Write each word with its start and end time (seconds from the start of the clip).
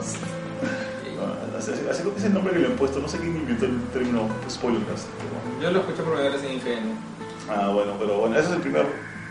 Bueno, 1.16 1.32
así, 1.58 1.70
así 1.90 2.02
es 2.14 2.24
el 2.24 2.34
nombre 2.34 2.52
que 2.52 2.58
le 2.60 2.66
han 2.66 2.76
puesto, 2.76 3.00
no 3.00 3.08
sé 3.08 3.16
quién 3.18 3.34
inventó 3.36 3.64
el 3.64 3.80
término 3.92 4.28
spoilercast. 4.50 5.06
pero- 5.16 5.62
Yo 5.62 5.70
lo 5.70 5.80
escuché 5.80 6.02
por 6.02 6.12
primera 6.14 6.36
vez 6.36 6.44
en 6.44 6.52
IGN. 6.56 6.92
Ah, 7.48 7.70
bueno, 7.72 7.94
pero 7.98 8.18
bueno, 8.18 8.36
ese 8.38 8.48
es 8.50 8.54
el 8.56 8.60
primer 8.60 8.84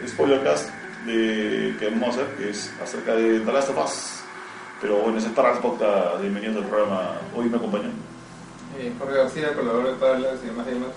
spoilercast 0.08 0.70
de, 1.06 1.76
que 1.80 1.90
vamos 1.90 2.08
a 2.08 2.12
hacer, 2.22 2.26
que 2.38 2.50
es 2.50 2.72
acerca 2.82 3.14
de 3.16 3.40
The 3.42 3.52
Last 3.54 3.70
of 3.70 3.86
Us. 3.86 4.24
Pero 4.82 4.98
bueno, 4.98 5.18
ese 5.20 5.28
es 5.28 5.34
para 5.34 5.54
el 5.54 5.60
podcast, 5.60 6.20
bienvenidos 6.22 6.58
al 6.58 6.64
programa. 6.70 7.12
Hoy 7.36 7.50
me 7.50 7.58
acompañan. 7.58 7.92
Eh, 8.80 8.92
Jorge 8.98 9.16
García, 9.18 9.54
colaborador 9.54 9.92
de 9.94 10.00
Parallax 10.00 10.40
y 10.44 10.48
demás 10.48 10.66
gamers. 10.66 10.94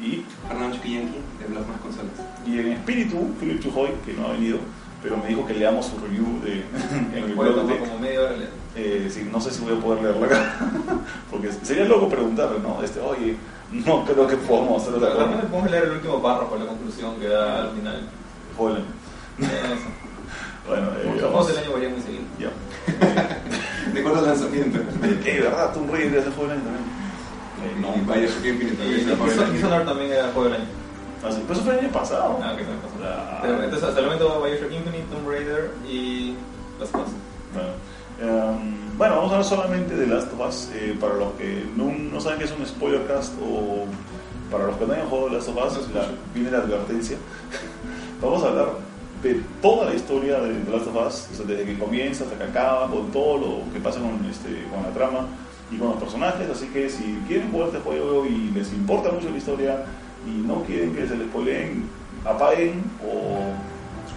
Y, 0.00 0.24
Fernando 0.48 0.76
Chiquillanqui, 0.76 1.18
de 1.38 1.44
Blog 1.48 1.66
Más 1.68 1.80
Consolas. 1.82 2.12
y 2.46 2.58
en 2.58 2.68
espíritu, 2.72 3.34
Philip 3.38 3.60
Chujoy, 3.62 3.90
que 4.06 4.14
no 4.14 4.28
ha 4.28 4.32
venido, 4.32 4.58
pero 5.02 5.16
me 5.16 5.26
dijo 5.28 5.46
que 5.46 5.54
leamos 5.54 5.86
su 5.86 5.98
review 5.98 6.40
de, 6.44 6.64
en 7.18 7.24
el 7.24 7.34
blog 7.34 7.66
de, 7.66 7.78
como 7.78 7.98
media 7.98 8.20
hora. 8.20 8.34
Eh, 8.76 9.08
sí, 9.12 9.28
no 9.30 9.40
sé 9.40 9.50
si 9.50 9.62
voy 9.64 9.76
a 9.76 9.80
poder 9.80 10.02
leerla 10.02 10.26
acá. 10.26 10.54
Porque 11.30 11.50
sería 11.62 11.84
loco 11.84 12.08
preguntarle, 12.08 12.60
¿no? 12.60 12.82
Este, 12.82 13.00
oye, 13.00 13.36
no 13.72 14.04
creo 14.04 14.26
que 14.26 14.36
podamos 14.36 14.82
hacer 14.82 14.94
otra 14.94 15.08
De 15.08 15.14
repente 15.14 15.36
cosa. 15.36 15.48
podemos 15.48 15.70
leer 15.70 15.84
el 15.84 15.90
último 15.92 16.22
párrafo, 16.22 16.56
la 16.56 16.66
conclusión 16.66 17.16
que 17.18 17.28
da 17.28 17.62
al 17.62 17.70
final. 17.72 18.08
Joder. 18.56 18.78
Eh, 19.40 19.44
Eso. 19.44 19.88
Bueno, 20.68 20.86
eh, 21.02 21.20
vamos. 21.22 21.48
del 21.48 21.58
año 21.58 21.72
varían 21.72 21.92
muy 21.92 22.00
seguido. 22.02 22.22
Ya. 22.38 22.50
¿De 23.92 24.02
cuándo 24.02 24.20
lanzamiento? 24.20 24.78
Eh, 24.78 25.40
¿verdad? 25.42 25.72
Tomb 25.72 25.90
Raider 25.90 26.22
fue 26.30 26.44
el 26.44 26.50
año 26.52 26.60
también. 26.62 26.84
Eh, 27.64 27.80
No, 27.80 27.96
no, 27.96 28.04
vaya, 28.06 28.20
Bioshock 28.20 28.44
Infinite. 28.44 28.74
Y 28.74 28.76
también 29.06 29.30
el 29.32 29.40
año. 29.42 29.52
Dishonored 29.52 29.86
también 29.86 30.12
era 30.12 30.24
juego 30.32 30.44
del 30.44 30.52
año. 30.60 30.66
Ah, 31.22 31.30
sí, 31.30 31.38
pero 31.42 31.54
eso 31.54 31.62
fue 31.64 31.74
el 31.74 31.80
año 31.80 31.92
pasado. 31.92 32.38
Ah, 32.42 32.54
que 32.56 32.64
se 32.64 32.70
pasó. 32.70 32.94
Ah. 33.04 33.42
Entonces, 33.64 33.82
hasta 33.88 34.00
el 34.00 34.06
momento 34.06 34.42
Bioshock 34.42 34.72
Infinite, 34.72 35.04
Tomb 35.12 35.28
Raider 35.28 35.70
y 35.88 36.34
las 36.78 36.88
cosas. 36.90 37.10
Bueno, 37.52 37.70
em, 38.52 38.96
bueno, 38.98 39.16
vamos 39.16 39.30
a 39.32 39.34
hablar 39.36 39.44
solamente 39.48 39.96
de 39.96 40.06
Last 40.06 40.32
of 40.32 40.48
Us. 40.48 40.68
eh, 40.74 40.96
para 41.00 41.14
los 41.14 41.32
que 41.34 41.64
no, 41.76 41.92
no 41.92 42.20
saben 42.20 42.38
qué 42.38 42.44
es 42.46 42.52
un 42.52 42.66
spoilercast 42.66 43.34
o 43.42 43.84
para 44.50 44.64
los 44.66 44.76
que 44.76 44.86
no 44.86 44.92
hayan 44.94 45.08
jugado 45.08 45.28
Last 45.30 45.48
of 45.48 45.56
Us, 45.56 45.88
la- 45.94 46.08
viene 46.34 46.50
la 46.50 46.58
advertencia. 46.58 47.16
vamos 48.22 48.42
a 48.44 48.48
hablar 48.48 48.68
de 49.22 49.40
toda 49.60 49.84
la 49.90 49.94
historia 49.94 50.40
de 50.40 50.54
The 50.54 50.70
Last 50.70 50.86
of 50.86 50.96
Us, 51.06 51.28
o 51.32 51.36
sea, 51.36 51.46
desde 51.46 51.64
que 51.66 51.78
comienza 51.78 52.24
hasta 52.24 52.36
que 52.38 52.44
acaba, 52.44 52.88
con 52.88 53.10
todo 53.12 53.36
lo 53.36 53.72
que 53.72 53.80
pasa 53.80 54.00
con, 54.00 54.24
este, 54.30 54.64
con 54.72 54.82
la 54.82 54.90
trama 54.90 55.26
y 55.70 55.76
con 55.76 55.88
los 55.88 55.96
personajes. 55.98 56.48
Así 56.50 56.66
que 56.68 56.88
si 56.88 57.18
quieren 57.28 57.50
jugar 57.52 57.68
este 57.68 57.80
juego 57.80 58.24
y 58.26 58.50
les 58.54 58.72
importa 58.72 59.10
mucho 59.10 59.28
la 59.28 59.36
historia 59.36 59.84
y 60.26 60.30
no 60.46 60.62
quieren 60.64 60.94
que 60.94 61.06
se 61.06 61.16
les 61.16 61.28
spoileen, 61.28 61.84
apaguen 62.24 62.82
o 63.04 63.54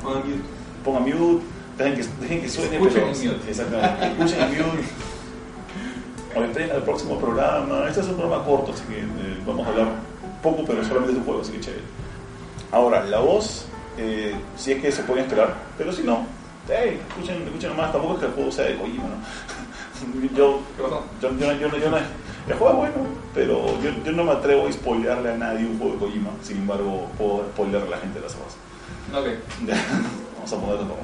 Mute. 0.04 0.36
pongan 0.84 1.04
mute, 1.04 1.46
dejen 1.78 1.96
que, 1.96 2.04
dejen 2.22 2.42
que 2.42 2.50
suene. 2.50 2.76
Escuchen 2.76 2.94
pero- 2.94 3.08
en 3.16 3.34
mute. 3.38 3.50
Exactamente, 3.50 4.06
escuchen 4.08 4.42
en 4.42 4.50
mute. 4.50 4.84
O 6.36 6.44
esperen 6.44 6.72
al 6.72 6.84
próximo 6.84 7.18
programa. 7.20 7.88
Este 7.88 8.02
es 8.02 8.08
un 8.08 8.16
programa 8.18 8.44
corto, 8.44 8.72
así 8.74 8.84
que 8.90 9.00
eh, 9.00 9.38
vamos 9.46 9.66
a 9.66 9.70
hablar 9.70 9.88
poco, 10.42 10.64
pero 10.66 10.84
solamente 10.84 11.14
de 11.14 11.20
un 11.20 11.26
juego, 11.26 11.42
así 11.42 11.52
que 11.54 11.60
chévere. 11.62 11.84
Ahora, 12.72 13.04
la 13.06 13.20
voz, 13.20 13.66
eh, 13.98 14.34
si 14.58 14.72
es 14.72 14.82
que 14.82 14.92
se 14.92 15.04
puede 15.04 15.22
esperar, 15.22 15.54
pero 15.78 15.92
si 15.94 16.02
no, 16.04 16.26
hey, 16.68 17.00
escuchen, 17.10 17.44
escuchen 17.44 17.70
nomás, 17.70 17.92
tampoco 17.92 18.16
es 18.16 18.20
que 18.22 18.26
el 18.26 18.32
juego 18.34 18.52
sea 18.52 18.66
de 18.66 18.76
Kojima, 18.78 19.04
¿no? 19.04 20.28
yo, 20.36 20.60
¿Qué 20.76 20.84
pasó? 20.84 21.04
yo, 21.22 21.32
yo, 21.38 21.54
yo, 21.54 21.78
yo 21.78 21.90
no- 21.92 21.98
el 22.48 22.54
juego 22.56 22.70
es 22.72 22.78
bueno, 22.94 23.10
pero 23.34 23.66
yo, 23.82 23.90
yo 24.04 24.12
no 24.12 24.24
me 24.26 24.32
atrevo 24.34 24.68
a 24.68 24.72
spoilearle 24.72 25.32
a 25.32 25.38
nadie 25.38 25.66
un 25.66 25.78
juego 25.80 25.94
de 25.94 26.00
Kojima, 26.00 26.30
sin 26.42 26.58
embargo, 26.58 27.08
puedo 27.18 27.46
spoilearle 27.54 27.88
a 27.88 27.92
la 27.92 27.98
gente 27.98 28.20
de 28.20 28.26
las 28.26 28.36
voces. 28.38 28.58
Ok. 29.14 29.68
Ya, 29.68 29.76
Vamos 30.36 30.54
a 30.54 30.56
ponerlo 30.58 30.80
como. 30.82 31.04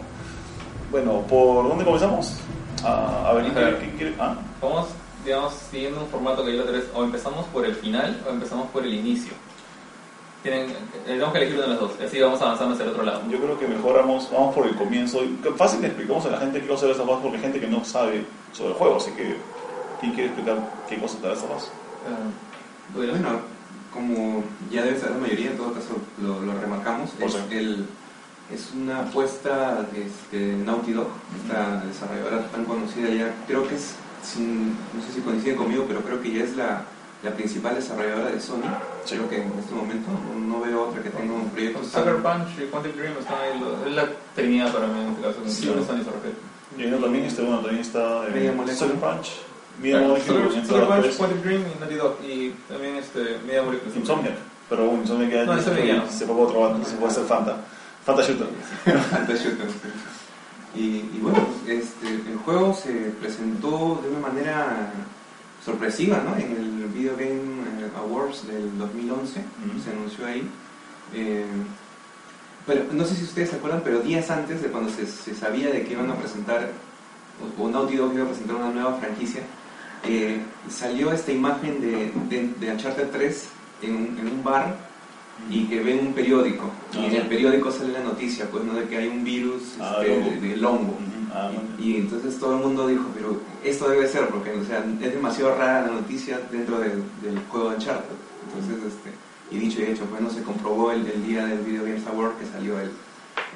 Bueno, 0.92 1.22
¿por 1.28 1.68
dónde 1.70 1.86
comenzamos? 1.86 2.34
Ah, 2.84 3.26
a 3.28 3.34
ver, 3.34 3.42
A 3.42 3.44
¿quién 3.46 3.56
ver. 3.56 3.64
quiere- 3.78 3.78
quién 3.80 3.98
quiere? 3.98 4.16
Ah, 4.20 4.36
Vamos, 4.62 4.88
digamos, 5.24 5.54
siguiendo 5.72 6.02
un 6.02 6.08
formato 6.08 6.44
que 6.44 6.56
yo 6.56 6.64
otra 6.64 6.74
vez, 6.74 6.86
o 6.94 7.04
empezamos 7.04 7.46
por 7.48 7.66
el 7.66 7.76
final 7.76 8.22
o 8.28 8.30
empezamos 8.32 8.68
por 8.70 8.84
el 8.84 8.94
inicio. 8.94 9.34
Tienen, 10.44 10.70
eh, 10.70 10.76
tenemos 11.06 11.32
que 11.34 11.38
elegir 11.40 11.56
una 11.58 11.64
de 11.66 11.70
las 11.72 11.80
dos, 11.82 11.92
así 12.06 12.20
vamos 12.22 12.42
avanzando 12.42 12.74
hacia 12.74 12.86
el 12.86 12.92
otro 12.92 13.04
lado. 13.04 13.22
yo 13.30 13.38
creo 13.40 13.60
que 13.60 13.68
mejoramos, 13.68 14.30
vamos 14.32 14.56
por 14.56 14.66
el 14.66 14.76
comienzo. 14.76 15.20
Que 15.44 15.52
Fácil 15.52 15.82
le 15.82 15.88
explicamos 15.88 16.26
a 16.26 16.30
la 16.30 16.38
gente 16.40 16.62
qué 16.62 16.68
cosa 16.68 16.86
de 16.86 16.94
estas 16.94 17.06
cosas 17.06 17.22
porque 17.22 17.38
hay 17.38 17.44
gente 17.44 17.60
que 17.60 17.68
no 17.68 17.84
sabe 17.84 18.24
sobre 18.54 18.70
el 18.72 18.76
juego, 18.78 18.96
así 18.98 19.12
que 19.12 19.36
¿quién 20.00 20.14
quiere 20.14 20.28
explicar 20.28 20.58
qué 20.88 20.98
cosa 21.00 21.18
cosas? 21.22 21.64
Eh, 22.08 22.94
tú 22.94 23.02
dirás. 23.02 23.20
Bueno, 23.20 23.40
como 23.94 24.44
ya 24.72 24.84
debe 24.84 25.00
saber 25.00 25.16
la 25.16 25.22
mayoría, 25.22 25.52
en 25.52 25.58
todo 25.58 25.74
caso 25.74 25.98
lo, 26.22 26.40
lo 26.42 26.60
remarcamos, 26.60 27.12
es, 27.20 27.36
el, 27.52 27.86
es 28.54 28.70
una 28.76 29.00
apuesta 29.02 29.84
de 29.92 30.06
este, 30.06 30.54
Naughty 30.64 30.94
Dog, 30.94 31.08
esta 31.44 31.82
desarrolladora 31.86 32.48
tan 32.52 32.66
conocida 32.66 33.10
ya, 33.10 33.34
creo 33.48 33.68
que 33.68 33.76
es, 33.76 33.96
sin- 34.24 34.70
no 34.94 35.02
sé 35.06 35.14
si 35.16 35.22
coinciden 35.22 35.58
conmigo, 35.58 35.86
pero 35.88 36.02
creo 36.02 36.22
que 36.22 36.32
ya 36.32 36.44
es 36.44 36.56
la, 36.56 36.84
la 37.24 37.32
principal 37.32 37.76
desarrolladora 37.76 38.30
de 38.32 38.40
Sony. 38.40 38.62
Sí. 39.06 39.16
Creo 39.16 39.30
que 39.30 39.42
en 39.42 39.52
este 39.60 39.74
momento 39.74 40.08
no, 40.12 40.40
no 40.60 40.62
veo 40.62 40.90
otra 40.90 41.02
que 41.02 41.10
tenga 41.10 41.34
un 41.34 41.50
proyecto 41.50 41.84
Sucker 41.84 42.18
Punch 42.18 42.60
y 42.62 42.66
Quantic 42.70 42.96
Dream 42.96 43.14
están 43.20 43.38
ahí, 43.40 43.64
es 43.88 43.96
la 43.96 44.06
trinidad 44.36 44.72
para 44.72 44.88
mí 44.88 45.00
en 45.02 45.10
este 45.10 45.22
caso, 45.24 45.40
Sí. 45.48 45.66
Sony 45.66 46.04
se 46.04 46.12
refiere. 46.12 46.50
Y 46.78 47.02
también, 47.02 47.26
este, 47.26 47.42
bueno, 47.42 47.60
también 47.62 47.82
está 47.82 48.28
eh. 48.28 48.54
Sucker 48.76 48.96
Punch, 48.98 49.32
Media 49.82 50.00
Molecule, 50.02 50.50
Quantic 51.18 51.44
Dream 51.44 51.64
y 51.76 51.80
Naughty 51.80 51.96
Dog 51.96 52.18
y 52.28 52.50
también 52.68 52.96
este, 52.98 53.38
Media 53.46 53.64
Molecule. 53.64 53.92
Insomniac. 53.96 54.36
Pero 54.70 54.86
bueno, 54.86 55.02
Insomniac 55.02 55.32
ya 55.32 55.46
No, 55.46 55.58
ya 55.58 55.96
no. 55.96 56.10
se 56.10 56.26
fue 56.26 56.36
otro 56.36 56.60
bando, 56.62 56.86
se 56.86 56.96
fue 56.96 57.08
a 57.08 57.12
hacer 57.12 57.24
Fanta. 57.26 57.58
Fanta 58.06 58.24
Shooter. 58.24 58.48
Alta 59.14 59.34
shooter. 59.34 59.68
Y, 60.76 60.82
y 60.82 61.20
bueno, 61.22 61.40
pues, 61.66 61.80
este, 61.84 62.08
el 62.08 62.38
juego 62.46 62.74
se 62.74 62.92
presentó 63.20 64.00
de 64.04 64.10
una 64.10 64.20
manera 64.20 64.92
sorpresiva, 65.66 66.22
¿no? 66.24 66.36
En 66.36 66.52
el 66.52 66.86
Video 66.94 67.14
Game 67.14 67.34
eh, 67.82 67.90
Awards 67.98 68.48
del 68.48 68.78
2011, 68.78 69.40
Ujú. 69.40 69.80
se 69.84 69.92
anunció 69.92 70.26
ahí. 70.28 70.48
Eh, 71.14 71.46
pero 72.68 72.84
no 72.92 73.04
sé 73.04 73.16
si 73.16 73.24
ustedes 73.24 73.50
se 73.50 73.56
acuerdan, 73.56 73.82
pero 73.84 74.00
días 74.02 74.30
antes 74.30 74.62
de 74.62 74.70
cuando 74.70 74.92
se, 74.92 75.08
se 75.08 75.34
sabía 75.34 75.70
de 75.70 75.84
que 75.84 75.94
iban 75.94 76.10
a 76.12 76.16
presentar, 76.16 76.70
o 77.60 77.68
Naughty 77.70 77.96
Dog 77.98 78.14
iba 78.14 78.26
a 78.26 78.28
presentar 78.28 78.56
una 78.58 78.70
nueva 78.70 78.94
franquicia, 78.96 79.42
eh, 80.06 80.40
salió 80.70 81.12
esta 81.12 81.32
imagen 81.32 81.82
de, 81.82 82.12
de, 82.30 82.54
de 82.60 82.72
Uncharted 82.72 83.10
3 83.12 83.48
en 83.84 83.96
un, 83.96 84.18
en 84.20 84.28
un 84.28 84.44
bar 84.44 84.76
y 85.50 85.66
que 85.66 85.80
ven 85.82 86.00
un 86.08 86.14
periódico. 86.14 86.70
Y 86.94 87.06
en 87.06 87.16
el 87.16 87.28
periódico 87.28 87.72
sale 87.72 87.94
la 87.94 88.04
noticia, 88.04 88.46
pues, 88.52 88.64
¿no? 88.66 88.74
De 88.74 88.86
que 88.88 88.98
hay 88.98 89.08
un 89.08 89.24
virus 89.24 89.76
Ah, 89.80 89.98
este, 90.02 90.32
de- 90.40 90.50
del 90.50 90.66
hongo. 90.66 90.98
Ah. 91.34 91.52
Y, 91.80 91.92
y 91.92 91.96
entonces 91.98 92.38
todo 92.40 92.58
el 92.58 92.64
mundo 92.66 92.88
dijo, 92.88 93.06
pero 93.16 93.40
esto 93.64 93.88
debe 93.90 94.08
ser, 94.08 94.28
porque 94.30 94.52
o 94.52 94.66
sea, 94.66 94.84
es 95.02 95.14
demasiado 95.14 95.56
rara 95.56 95.88
la 95.88 95.94
noticia 95.94 96.40
dentro 96.52 96.80
del, 96.80 97.04
del 97.22 97.40
juego 97.50 97.70
de 97.70 97.76
Uncharted. 97.76 98.16
Entonces, 98.54 98.94
este, 98.94 99.12
y 99.52 99.60
dicho 99.60 99.80
y 99.82 99.86
hecho, 99.86 100.06
bueno, 100.10 100.30
se 100.30 100.44
comprobó 100.44 100.92
el, 100.92 101.06
el 101.08 101.26
día 101.26 101.46
del 101.46 101.60
Video 101.60 101.84
Games 101.84 102.06
Award 102.08 102.38
que 102.38 102.46
salió 102.46 102.80
el, 102.80 102.92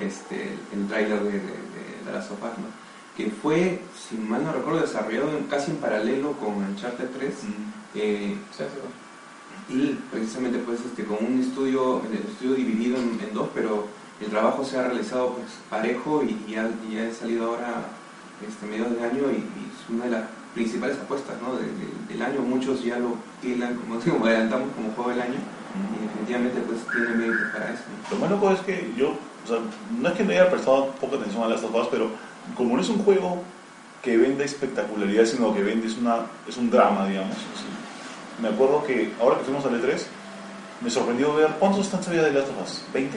este, 0.02 0.50
el 0.74 0.88
tráiler 0.88 1.20
de, 1.24 1.32
de, 1.32 1.40
de 1.40 2.18
Us, 2.18 2.26
¿no? 2.32 2.83
Que 3.18 3.30
fue, 3.30 3.80
si 4.10 4.16
mal 4.18 4.44
no 4.44 4.52
recuerdo, 4.54 4.82
desarrollado 4.82 5.30
en- 5.38 5.46
casi 5.46 5.72
en 5.72 5.78
paralelo 5.78 6.34
con 6.34 6.56
Uncharted 6.56 7.10
3. 7.18 7.30
Ujú. 7.44 7.54
eh, 7.96 8.36
Sí, 8.58 8.64
sí. 8.64 9.74
y 9.76 10.00
precisamente 10.12 10.58
pues 10.60 10.80
este 10.82 11.04
con 11.06 11.18
un 11.24 11.40
estudio 11.40 12.02
el 12.12 12.18
estudio 12.28 12.56
dividido 12.56 12.98
en, 12.98 13.20
en 13.26 13.34
dos 13.34 13.48
pero 13.54 13.88
el 14.20 14.28
trabajo 14.28 14.66
se 14.66 14.78
ha 14.78 14.84
realizado 14.84 15.36
pues 15.36 15.48
parejo 15.70 16.24
y, 16.24 16.52
y 16.52 16.56
ha, 16.56 16.70
y 16.90 16.98
ha 16.98 17.14
salido 17.14 17.46
ahora 17.52 17.86
este 18.46 18.66
mediados 18.66 18.98
de 18.98 19.04
año 19.06 19.32
y, 19.32 19.36
y 19.36 19.70
es 19.72 19.90
una 19.90 20.06
de 20.06 20.12
las 20.12 20.24
principales 20.54 20.98
apuestas 20.98 21.36
¿no? 21.42 21.56
de- 21.56 21.66
de- 21.68 22.08
del 22.14 22.22
año 22.22 22.42
muchos 22.42 22.84
ya 22.84 22.98
lo 23.00 23.16
tildan 23.42 23.76
como, 23.76 24.00
como 24.00 24.26
adelantamos 24.26 24.70
como 24.76 24.92
juego 24.96 25.12
del 25.12 25.22
año 25.22 25.40
y 25.40 26.04
definitivamente 26.08 26.60
pues 26.68 26.80
tiene 26.92 27.16
mérito 27.16 27.44
para 27.54 27.74
eso 27.74 27.84
¿no? 27.88 28.16
Lo 28.16 28.22
más 28.22 28.30
loco 28.32 28.52
es 28.52 28.60
que 28.62 28.92
yo, 28.98 29.10
o 29.12 29.48
sea, 29.48 29.60
no 30.02 30.10
es 30.10 30.16
que 30.16 30.24
no 30.24 30.32
haya 30.32 30.50
prestado 30.52 30.88
poca 31.00 31.16
atención 31.18 31.44
a 31.44 31.48
las 31.48 31.64
of 31.64 31.74
Us, 31.74 31.88
pero 31.90 32.10
como 32.56 32.76
no 32.76 32.82
es 32.82 32.90
un 32.90 33.04
juego 33.04 33.42
que 34.02 34.18
vende 34.18 34.44
espectacularidad, 34.44 35.26
sino 35.26 35.54
que 35.54 35.64
vende 35.64 35.88
es, 35.88 35.98
una, 35.98 36.18
es 36.48 36.58
un 36.58 36.70
drama, 36.70 37.08
digamos. 37.08 37.36
así. 37.36 37.66
Me 38.42 38.50
acuerdo 38.50 38.84
que 38.84 39.12
ahora 39.22 39.38
que 39.38 39.44
fuimos 39.46 39.64
al 39.66 39.82
E3, 39.82 40.02
me 40.82 40.90
sorprendió 40.90 41.34
ver 41.36 41.48
cuántos 41.60 41.86
stands 41.86 42.08
había 42.10 42.24
de 42.24 42.34
Last 42.34 42.50
of 42.50 42.64
Us. 42.64 42.82
¿20? 42.94 43.10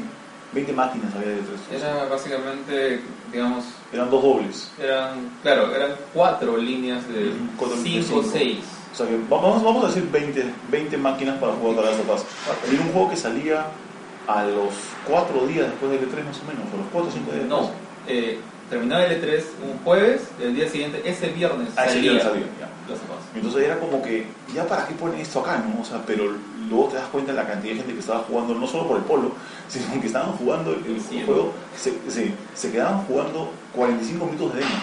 20 0.53 0.73
máquinas 0.73 1.13
había 1.15 1.29
de 1.31 1.39
E3. 1.41 1.81
Era 1.83 2.05
básicamente, 2.05 3.01
digamos, 3.33 3.65
Eran 3.93 4.11
dos 4.11 4.23
dobles. 4.23 4.71
eran, 4.81 5.31
claro, 5.43 5.75
eran 5.75 5.93
cuatro 6.15 6.57
líneas 6.57 7.07
de 7.09 7.29
Ujú, 7.31 7.37
cuatro 7.57 7.77
líneas 7.83 8.05
de 8.05 8.09
cinco 8.09 8.21
o 8.21 8.23
cinco. 8.23 8.33
seis. 8.39 8.59
O 8.93 8.97
sea 8.97 9.07
que 9.09 9.19
vamos, 9.29 9.63
vamos 9.65 9.85
a 9.85 9.89
decir 9.89 10.09
20, 10.11 10.45
20 10.71 10.97
máquinas 10.99 11.37
para 11.39 11.53
jugar 11.55 11.85
Last 11.85 12.01
of 12.09 12.15
Us. 12.15 12.23
Y 12.71 12.75
era 12.77 12.85
un 12.85 12.93
juego 12.93 13.11
que 13.11 13.17
salía 13.17 13.67
a 14.29 14.45
los 14.45 14.73
4 15.07 15.47
días 15.47 15.67
después 15.71 15.91
del 15.93 16.01
E3 16.01 16.25
más 16.25 16.41
o 16.41 16.45
menos, 16.47 16.73
a 16.73 16.77
los 16.77 16.87
4 16.93 17.09
o 17.11 17.13
5 17.13 17.33
días 17.33 17.45
No, 17.47 17.71
eh, 18.09 18.41
terminaba 18.71 19.05
el 19.05 19.21
E3 19.23 19.43
un 19.71 19.79
jueves, 19.85 20.23
el 20.41 20.55
día 20.55 20.69
siguiente, 20.69 21.03
ese 21.05 21.29
viernes, 21.29 21.69
Ah, 21.77 21.87
ese 21.87 22.01
viernes 22.01 22.23
salía, 22.23 22.47
ya. 22.61 22.69
Entonces 23.35 23.65
era 23.65 23.79
como 23.79 24.01
que, 24.03 24.27
ya 24.55 24.67
para 24.67 24.87
qué 24.87 24.95
ponen 24.95 25.21
esto 25.21 25.41
acá, 25.41 25.59
¿no? 25.67 25.83
O 25.83 25.85
sea, 25.85 26.03
pero 26.07 26.25
luego 26.69 26.89
te 26.89 26.97
das 26.97 27.09
cuenta 27.09 27.33
de 27.33 27.37
la 27.39 27.47
cantidad 27.47 27.73
de 27.75 27.79
gente 27.81 27.93
que 27.95 28.01
estaba 28.01 28.21
jugando, 28.21 28.55
no 28.55 28.67
solo 28.67 28.89
por 28.89 28.97
el 28.99 29.05
polo, 29.05 29.33
sino 29.69 30.01
que 30.01 30.07
estaban 30.07 30.33
jugando 30.33 30.73
el, 30.73 30.85
el 30.87 31.01
Sí. 31.01 31.23
juego, 31.25 31.53
se, 31.77 31.93
se, 32.11 32.33
se 32.55 32.71
quedaban 32.73 33.05
jugando 33.07 33.51
45 33.75 34.25
minutos 34.27 34.55
de 34.55 34.61
demo, 34.61 34.75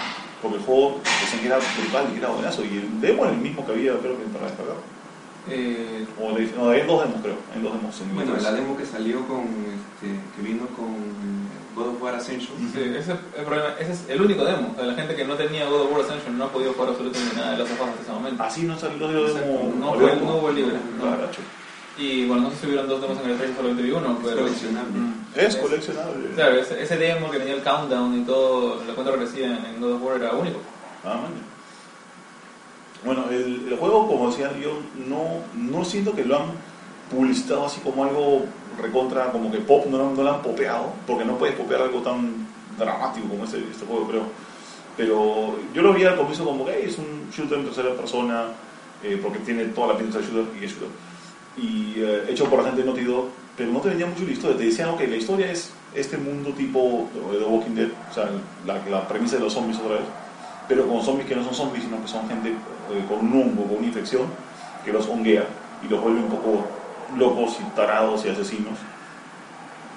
porque 0.41 0.57
el 0.57 0.63
juego 0.63 0.99
decían 1.21 1.41
que 1.41 1.47
era 1.47 1.57
brutal 1.79 2.05
y 2.09 2.11
que 2.13 2.19
era 2.19 2.27
buenazo, 2.29 2.63
y 2.63 2.77
el 2.77 3.01
demo 3.01 3.23
era 3.25 3.33
el 3.33 3.39
mismo 3.39 3.65
que 3.65 3.71
había, 3.71 3.93
creo 3.99 4.17
que 4.17 4.23
para 4.25 4.45
descargar. 4.47 4.75
Eh, 5.49 6.05
O 6.19 6.33
de- 6.33 6.51
no, 6.55 6.69
hay 6.69 6.81
dos 6.87 7.03
demos, 7.03 7.21
creo, 7.21 7.35
hay 7.53 7.61
dos 7.61 7.73
demos. 7.73 7.99
en 8.01 8.15
Bueno, 8.15 8.33
la 8.41 8.51
demo 8.53 8.77
que 8.77 8.85
salió 8.85 9.27
con, 9.27 9.41
este, 9.41 10.07
que 10.35 10.41
vino 10.41 10.65
con 10.67 10.95
God 11.75 11.95
of 11.95 12.01
War 12.01 12.15
Ascension. 12.15 12.55
sí, 12.71 12.79
ese, 12.79 12.99
es 12.99 13.09
el 13.09 13.43
problema, 13.45 13.69
ese 13.79 13.91
es 13.91 14.03
el 14.09 14.21
único 14.21 14.45
demo. 14.45 14.73
La 14.81 14.93
gente 14.93 15.15
que 15.15 15.25
no 15.25 15.33
tenía 15.35 15.65
God 15.67 15.81
of 15.81 15.91
War 15.91 16.01
Ascension 16.01 16.37
no 16.37 16.45
ha 16.45 16.49
podido 16.49 16.71
jugar 16.73 16.89
absolutamente 16.91 17.35
nada 17.35 17.51
de 17.51 17.57
Last 17.57 17.71
of 17.73 17.81
Us 17.81 17.87
hasta 17.89 18.01
ese 18.03 18.11
momento. 18.11 18.43
Así 18.43 18.61
no 18.63 18.79
salió 18.79 19.07
los 19.11 19.35
demos. 19.35 19.75
no 19.75 19.93
fue- 19.95 20.05
demo. 20.05 20.25
no 20.31 20.35
hubo 20.37 20.51
libre. 20.51 20.75
Y 21.97 22.25
bueno, 22.25 22.43
no 22.43 22.49
sé 22.51 22.55
si 22.61 22.67
hubieron 22.67 22.87
dos 22.87 23.01
demos 23.01 23.19
en 23.23 23.29
el 23.29 23.37
3 23.37 23.51
solamente 23.55 23.83
vi 23.83 23.91
uno, 23.91 24.11
Es 24.13 24.17
pero... 24.23 24.41
coleccionable. 24.41 24.91
Mm. 24.97 25.13
Es 25.35 25.55
coleccionable. 25.57 26.29
Claro, 26.35 26.55
ese, 26.57 26.81
ese 26.81 26.97
demo 26.97 27.29
que 27.29 27.37
tenía 27.37 27.53
el 27.53 27.61
countdown 27.61 28.19
y 28.19 28.23
todo, 28.25 28.81
la 28.87 28.93
cuenta 28.95 29.11
regresiva 29.11 29.47
en, 29.47 29.65
en 29.65 29.81
God 29.81 29.91
of 29.93 30.01
War 30.03 30.15
era 30.17 30.31
único. 30.33 30.59
Ah, 31.03 31.17
man. 31.21 31.52
Bueno, 33.05 33.25
el, 33.29 33.75
juego, 33.79 34.07
como 34.07 34.29
decía 34.29 34.51
yo, 34.61 34.79
no, 35.07 35.41
no 35.55 35.83
siento 35.83 36.13
que 36.13 36.23
lo 36.23 36.37
han 36.37 36.45
publicitado 37.11 37.65
así 37.65 37.81
como 37.81 38.03
algo 38.05 38.45
recontra, 38.81 39.31
como 39.31 39.51
que 39.51 39.57
pop, 39.59 39.85
no, 39.87 40.13
lo- 40.13 40.31
han 40.33 40.41
popeado, 40.41 40.93
porque 41.05 41.25
no 41.25 41.37
puedes 41.37 41.55
popear 41.55 41.81
algo 41.81 41.99
tan 41.99 42.47
dramático 42.77 43.27
como 43.27 43.43
este, 43.43 43.57
este 43.59 43.85
juego, 43.85 44.07
creo. 44.07 44.23
Pero 44.95 45.55
yo 45.73 45.81
lo 45.81 45.93
vi 45.93 46.05
al 46.05 46.15
comienzo 46.15 46.45
como 46.45 46.65
que 46.65 46.73
"Hey, 46.73 46.85
es 46.87 46.97
un 46.97 47.29
shooter 47.31 47.59
en 47.59 47.65
tercera 47.65 47.93
persona, 47.93 48.45
eh, 49.03 49.19
porque 49.21 49.39
tiene 49.39 49.65
toda 49.65 49.87
la 49.93 49.97
pinta 49.97 50.19
de 50.19 50.23
shooter 50.25 50.45
y 50.63 50.65
shooter. 50.67 50.87
Y 51.57 51.93
eh, 51.97 52.23
hecho 52.29 52.45
por 52.45 52.59
la 52.59 52.65
gente 52.65 52.81
de 52.81 52.87
Naughty 52.87 53.03
Dog, 53.03 53.25
pero 53.57 53.71
no 53.71 53.79
te 53.81 53.89
vendía 53.89 54.05
mucho 54.07 54.23
la 54.23 54.31
historia. 54.31 54.57
Te 54.57 54.65
decían, 54.65 54.89
ok, 54.89 55.01
la 55.01 55.15
historia 55.17 55.51
es 55.51 55.71
este 55.93 56.17
mundo 56.17 56.51
tipo 56.51 57.07
The 57.31 57.43
Walking 57.45 57.75
Dead, 57.75 57.89
o 58.09 58.13
sea, 58.13 58.29
la, 58.65 58.79
la 58.89 59.07
premisa 59.07 59.35
de 59.35 59.41
los 59.43 59.53
zombies 59.53 59.77
otra 59.79 59.95
vez 59.95 60.05
pero 60.65 60.87
con 60.87 61.03
zombies 61.03 61.27
que 61.27 61.35
no 61.35 61.43
son 61.43 61.53
zombies, 61.53 61.83
sino 61.83 62.01
que 62.01 62.07
son 62.07 62.25
gente 62.29 62.53
eh, 62.91 63.05
con 63.07 63.19
un 63.25 63.41
hongo, 63.41 63.63
con 63.67 63.77
una 63.77 63.87
infección, 63.87 64.27
que 64.85 64.91
los 64.93 65.07
honguea 65.07 65.45
y 65.85 65.87
los 65.89 66.01
vuelve 66.01 66.19
un 66.19 66.29
poco 66.29 66.65
locos 67.17 67.57
y 67.61 67.63
tarados 67.75 68.25
y 68.25 68.29
asesinos, 68.29 68.77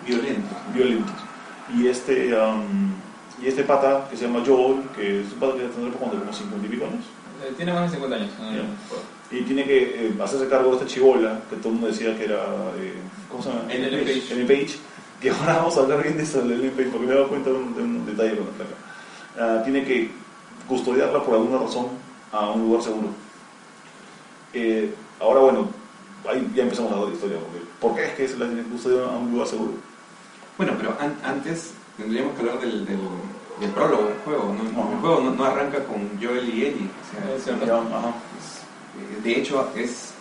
Violento. 0.07 0.55
violentos. 0.75 1.15
Y 1.77 1.89
este, 1.89 2.33
um, 2.39 2.93
y 3.43 3.49
este 3.49 3.65
pata 3.65 4.07
que 4.11 4.17
se 4.17 4.27
llama 4.27 4.43
Joel, 4.47 4.83
que 4.95 5.21
es 5.21 5.33
un 5.33 5.39
pata 5.41 5.55
que 5.55 5.61
debe 5.63 5.73
tener 5.75 5.93
como, 5.95 6.13
como 6.13 6.33
50 6.33 6.67
y 6.67 6.71
pico 6.71 6.85
años, 6.87 7.05
Eh, 7.45 7.53
tiene 7.57 7.73
más 7.73 7.91
de 7.91 7.97
50 7.97 8.17
años. 8.17 8.31
Ya. 8.39 8.45
juego. 8.89 9.03
y 9.31 9.43
tiene 9.43 9.65
que 9.65 10.07
eh, 10.07 10.15
hacerse 10.23 10.49
cargo 10.49 10.71
de 10.71 10.77
esta 10.77 10.87
chibola, 10.87 11.41
que 11.51 11.57
todo 11.57 11.69
el 11.71 11.75
mundo 11.75 11.89
decía 11.89 12.17
que 12.17 12.25
era, 12.25 12.45
eh, 12.79 12.95
¿cómo 13.31 13.43
se 13.43 13.49
llama? 13.51 13.73
Ellen 13.73 14.05
Page. 14.05 14.33
Ellen 14.33 14.47
Page, 14.47 14.79
que 15.21 15.31
ahora 15.31 15.57
vamos 15.57 15.77
a 15.77 15.81
hablar 15.81 16.03
bien 16.03 16.17
de 16.17 16.25
de 16.25 16.55
Ellen 16.55 16.71
Page, 16.71 16.89
porque 16.91 17.07
me 17.07 17.13
he 17.13 17.17
dado 17.17 17.29
cuenta 17.29 17.51
de 17.51 17.57
un, 17.57 17.75
de 17.75 17.83
un 17.83 18.07
detalle 18.07 18.37
con 18.37 18.47
la 18.47 18.53
placa. 18.53 18.75
Ah, 19.39 19.63
tiene 19.65 19.85
que 19.85 20.11
custodiarla 20.69 21.23
por 21.23 21.35
alguna 21.35 21.59
razón 21.59 21.89
a 22.39 22.51
un 22.53 22.63
lugar 22.63 22.83
seguro. 22.83 23.09
Eh, 24.53 24.95
ahora, 25.21 25.41
bueno, 25.41 25.69
ahí 26.29 26.51
ya 26.55 26.63
empezamos 26.63 26.91
a 26.93 26.95
hablar 26.95 27.11
de 27.11 27.15
historia, 27.17 27.39
porque 27.41 27.67
¿por 27.81 27.95
qué 27.95 28.05
es 28.07 28.13
que 28.15 28.29
se 28.29 28.37
la 28.39 28.63
custodiar 28.65 29.05
a 29.05 29.17
un 29.17 29.33
lugar 29.33 29.47
seguro? 29.47 29.73
Bueno, 30.57 30.73
pero 30.79 30.97
an- 31.01 31.19
antes 31.25 31.73
tendríamos 31.97 32.35
que 32.35 32.41
hablar 32.41 32.61
del, 32.61 32.87
del, 32.87 32.99
del 33.61 33.71
prólogo 33.71 34.05
del 34.05 34.19
juego. 34.25 34.55
¿no? 34.55 34.81
Ajá. 34.83 34.93
El 34.93 34.99
juego 34.99 35.21
no, 35.21 35.31
no 35.33 35.45
arranca 35.45 35.85
con 35.85 36.11
Joel 36.21 36.49
y 36.49 36.65
Ellie. 36.65 36.89
o 36.89 37.11
sea, 37.11 37.37
Es 37.37 37.47
eh, 37.49 39.21
de 39.23 39.39
hecho, 39.39 39.71
es 39.77 40.13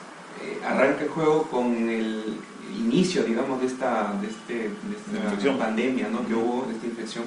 eh, 0.42 0.60
arranca 0.66 1.04
el 1.04 1.10
juego 1.10 1.44
con 1.44 1.74
el 1.90 2.38
inicio, 2.78 3.24
digamos, 3.24 3.62
de 3.62 3.68
esta, 3.68 4.14
de 4.22 4.28
este, 4.28 4.54
de 4.54 5.38
esta 5.38 5.58
pandemia 5.58 6.10
¿no? 6.10 6.28
que 6.28 6.34
hubo, 6.34 6.66
de 6.68 6.74
esta 6.76 6.88
infección. 6.88 7.24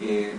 Eh, 0.00 0.34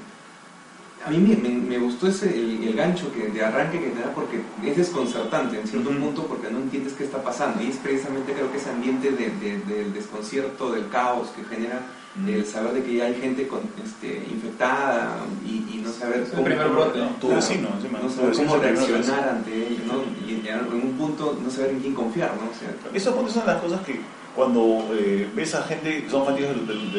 a 1.05 1.09
mí 1.11 1.17
me, 1.17 1.35
me- 1.35 1.57
me 1.57 1.77
gustó 1.77 2.07
ese, 2.07 2.27
el, 2.33 2.63
el 2.67 2.73
gancho 2.75 3.11
que, 3.13 3.27
de 3.29 3.43
arranque 3.43 3.79
que 3.79 3.87
te 3.89 4.01
da 4.01 4.11
porque 4.13 4.39
es 4.65 4.75
desconcertante 4.77 5.59
en 5.59 5.67
cierto 5.67 5.89
punto 5.91 6.25
porque 6.27 6.51
no 6.51 6.59
entiendes 6.59 6.93
qué 6.93 7.03
está 7.05 7.23
pasando. 7.23 7.63
Y 7.63 7.67
es 7.67 7.77
precisamente 7.77 8.33
creo 8.33 8.51
que 8.51 8.57
ese 8.57 8.69
ambiente 8.69 9.11
de- 9.11 9.29
de- 9.39 9.59
del 9.73 9.93
desconcierto, 9.93 10.71
del 10.71 10.87
caos 10.89 11.29
que 11.29 11.43
genera 11.45 11.81
el 12.27 12.45
saber 12.45 12.73
de 12.73 12.83
que 12.83 12.95
ya 12.95 13.05
hay 13.05 13.15
gente 13.15 13.47
con, 13.47 13.61
este, 13.85 14.23
infectada 14.29 15.15
y, 15.45 15.63
y 15.77 15.81
no 15.83 15.89
saber 15.91 16.25
cómo 18.33 18.55
reaccionar 18.97 19.29
ante 19.29 19.67
ello 19.67 19.77
¿no? 19.87 20.27
y 20.27 20.47
en, 20.47 20.73
un 20.83 20.93
punto 20.97 21.39
no 21.41 21.49
saber 21.49 21.69
en 21.71 21.79
quién 21.79 21.93
confiar 21.93 22.31
¿no? 22.35 22.49
O 22.49 22.59
sea, 22.59 22.69
Eso 22.93 23.15
ponte 23.15 23.31
son 23.31 23.45
las 23.45 23.61
cosas 23.61 23.81
que 23.85 24.01
cuando 24.35 24.89
eh, 24.93 25.29
ves 25.35 25.55
a 25.55 25.63
gente 25.63 26.05
son 26.09 26.25
fanáticos 26.25 26.67
del- 26.67 26.93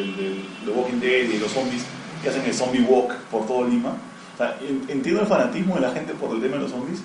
de 0.65 0.71
Walking 0.71 0.99
Dead 0.99 1.23
y 1.25 1.27
de 1.33 1.39
los 1.39 1.51
zombies 1.51 1.83
que 2.21 2.29
hacen 2.29 2.43
el 2.45 2.53
zombie 2.53 2.81
walk 2.81 3.13
por 3.31 3.45
todo 3.47 3.67
Lima, 3.67 3.93
o 4.33 4.37
sea, 4.37 4.57
en- 4.61 4.83
entiendo 4.87 5.21
el 5.21 5.27
fanatismo 5.27 5.75
de 5.75 5.81
la 5.81 5.91
gente 5.91 6.13
por 6.13 6.33
el 6.35 6.41
tema 6.41 6.55
de 6.57 6.61
los 6.63 6.71
zombies, 6.71 6.99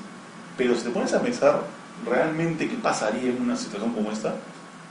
pero 0.56 0.74
si 0.74 0.82
te 0.82 0.90
pones 0.90 1.12
a 1.14 1.20
pensar 1.22 1.60
realmente 2.06 2.68
qué 2.68 2.76
pasaría 2.76 3.30
en 3.30 3.40
una 3.42 3.56
situación 3.56 3.92
como 3.92 4.10
esta, 4.12 4.34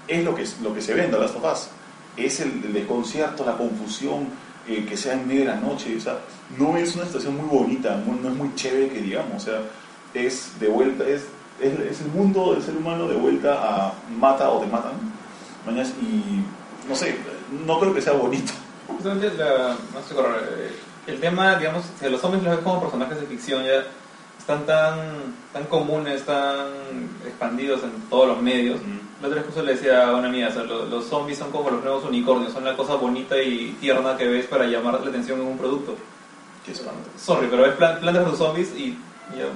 es 0.08 0.24
lo 0.24 0.36
que, 0.36 0.44
lo 0.62 0.74
que 0.74 0.82
se 0.82 0.94
ve 0.94 1.06
en 1.06 1.12
The 1.12 1.18
Last 1.20 1.36
of 1.36 1.44
Us. 1.52 1.68
Es 2.18 2.40
el, 2.40 2.64
el 2.64 2.74
desconcierto, 2.74 3.46
la 3.46 3.58
confusión, 3.58 4.28
eh, 4.68 4.86
que 4.88 4.96
sea 4.98 5.14
en 5.14 5.28
medio 5.28 5.42
de 5.42 5.48
la 5.48 5.56
noche, 5.58 5.96
o 5.98 6.00
sea, 6.00 6.18
no 6.58 6.78
es 6.78 6.96
una 6.96 7.06
situación 7.06 7.36
muy 7.38 7.46
bonita, 7.48 8.02
no, 8.06 8.16
no 8.16 8.30
es 8.30 8.36
muy 8.36 8.54
chévere 8.56 8.90
que 8.90 9.02
digamos, 9.02 9.36
o 9.44 9.46
sea, 9.46 9.60
es 10.14 10.52
de 10.60 10.68
vuelta, 10.68 11.04
es, 11.04 11.24
es, 11.62 11.80
es 11.92 12.02
el 12.02 12.08
mundo 12.08 12.54
del 12.54 12.64
ser 12.64 12.76
humano 12.78 13.08
de 13.08 13.16
vuelta 13.16 13.58
a 13.62 13.94
mata 14.20 14.50
o 14.50 14.60
te 14.62 14.68
matan, 14.68 14.94
y 16.02 16.88
no 16.88 16.96
sé, 16.96 17.16
no 17.66 17.80
creo 17.80 17.94
que 17.94 18.02
sea 18.02 18.14
bonito. 18.14 18.54
Justamente 18.88 19.32
la, 19.38 19.76
no 19.94 20.16
correr, 20.16 20.44
eh, 20.58 20.76
el 21.08 21.20
tema, 21.20 21.56
digamos, 21.56 21.84
si 22.00 22.10
los 22.10 22.22
zombies 22.22 22.44
los 22.44 22.56
ves 22.56 22.64
como 22.64 22.82
personajes 22.82 23.20
de 23.20 23.28
ficción 23.28 23.64
ya 23.64 23.84
están 24.38 24.66
tan, 24.66 25.00
tan 25.54 25.64
comunes, 25.66 26.24
tan 26.24 26.68
expandidos 27.26 27.84
en 27.84 27.92
todos 28.10 28.28
los 28.28 28.42
medios. 28.42 28.80
La 29.22 29.28
otra 29.28 29.40
vez 29.40 29.46
justo 29.48 29.64
le 29.64 29.74
decía 29.74 30.08
a 30.08 30.16
una 30.16 30.28
amiga, 30.28 30.50
o 30.50 30.52
sea, 30.52 30.64
los, 30.64 30.90
los 30.90 31.06
zombies 31.06 31.38
son 31.38 31.52
como 31.52 31.70
los 31.70 31.84
nuevos 31.84 32.04
unicornios, 32.04 32.54
son 32.54 32.66
la 32.66 32.76
cosa 32.76 32.96
bonita 32.96 33.42
y 33.42 33.76
tierna 33.80 34.18
que 34.18 34.28
ves 34.28 34.46
para 34.46 34.66
llamar 34.66 35.00
la 35.02 35.10
atención 35.10 35.40
en 35.42 35.48
un 35.48 35.58
producto. 35.58 35.96
Qué 36.66 36.72
espanto. 36.72 37.10
Sorry, 37.18 37.48
pero 37.50 37.64
ves 37.64 37.74
plan- 37.74 38.00
plantas 38.00 38.26
a 38.26 38.30
los 38.30 38.38
zombies 38.38 38.70
y, 38.76 38.98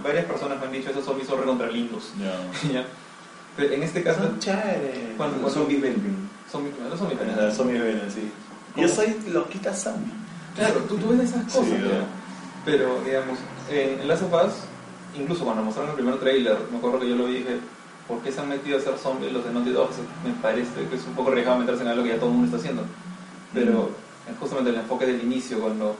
varias 0.03 0.25
personas 0.25 0.59
me 0.59 0.65
han 0.65 0.71
dicho 0.71 0.89
esos 0.89 1.05
zombies 1.05 1.27
son 1.27 1.39
recontra 1.39 1.67
lindos. 1.67 2.11
Pero 3.57 3.73
en 3.73 3.83
este 3.83 4.01
caso, 4.01 4.21
chéveres. 4.39 5.09
los 5.09 5.17
cuando 5.17 5.49
zombies 5.49 5.81
venden 5.81 6.29
zombies, 6.49 6.73
los 6.89 6.97
zombies 6.99 7.19
Yo 8.81 8.87
soy 8.87 9.15
loquita 9.31 9.73
zombie. 9.73 10.11
Claro, 10.55 10.75
tú, 10.87 10.97
tú 10.97 11.09
ves 11.09 11.21
esas 11.29 11.43
cosas, 11.45 11.65
Sí. 11.65 11.73
¿no? 11.81 12.19
pero 12.65 12.99
digamos, 13.05 13.39
en, 13.71 14.01
en 14.01 14.07
Last 14.07 14.23
of 14.23 14.33
Us, 14.33 14.53
incluso 15.19 15.43
cuando 15.45 15.63
mostraron 15.63 15.91
el 15.91 15.95
primer 15.95 16.19
trailer, 16.19 16.57
me 16.71 16.77
acuerdo 16.77 16.99
que 16.99 17.09
yo 17.09 17.15
lo 17.15 17.25
vi 17.25 17.35
y 17.35 17.37
dije, 17.39 17.57
¿por 18.07 18.19
qué 18.21 18.31
se 18.31 18.41
han 18.41 18.49
metido 18.49 18.77
a 18.77 18.81
hacer 18.81 18.97
zombies 18.97 19.31
los 19.31 19.43
de 19.45 19.51
Naughty 19.53 19.71
Dog? 19.71 19.89
Me 20.25 20.33
parece 20.41 20.85
que 20.89 20.95
es 20.95 21.05
un 21.07 21.13
poco 21.13 21.31
arriesgado 21.31 21.59
meterse 21.59 21.81
en 21.83 21.87
algo 21.89 22.03
que 22.03 22.09
ya 22.09 22.15
todo 22.17 22.27
el 22.27 22.31
mundo 22.33 22.45
está 22.47 22.57
haciendo. 22.57 22.83
Pero 23.53 23.89
es 24.29 24.37
justamente 24.39 24.69
el 24.71 24.75
enfoque 24.77 25.05
del 25.07 25.23
inicio, 25.23 25.59
cuando, 25.59 25.95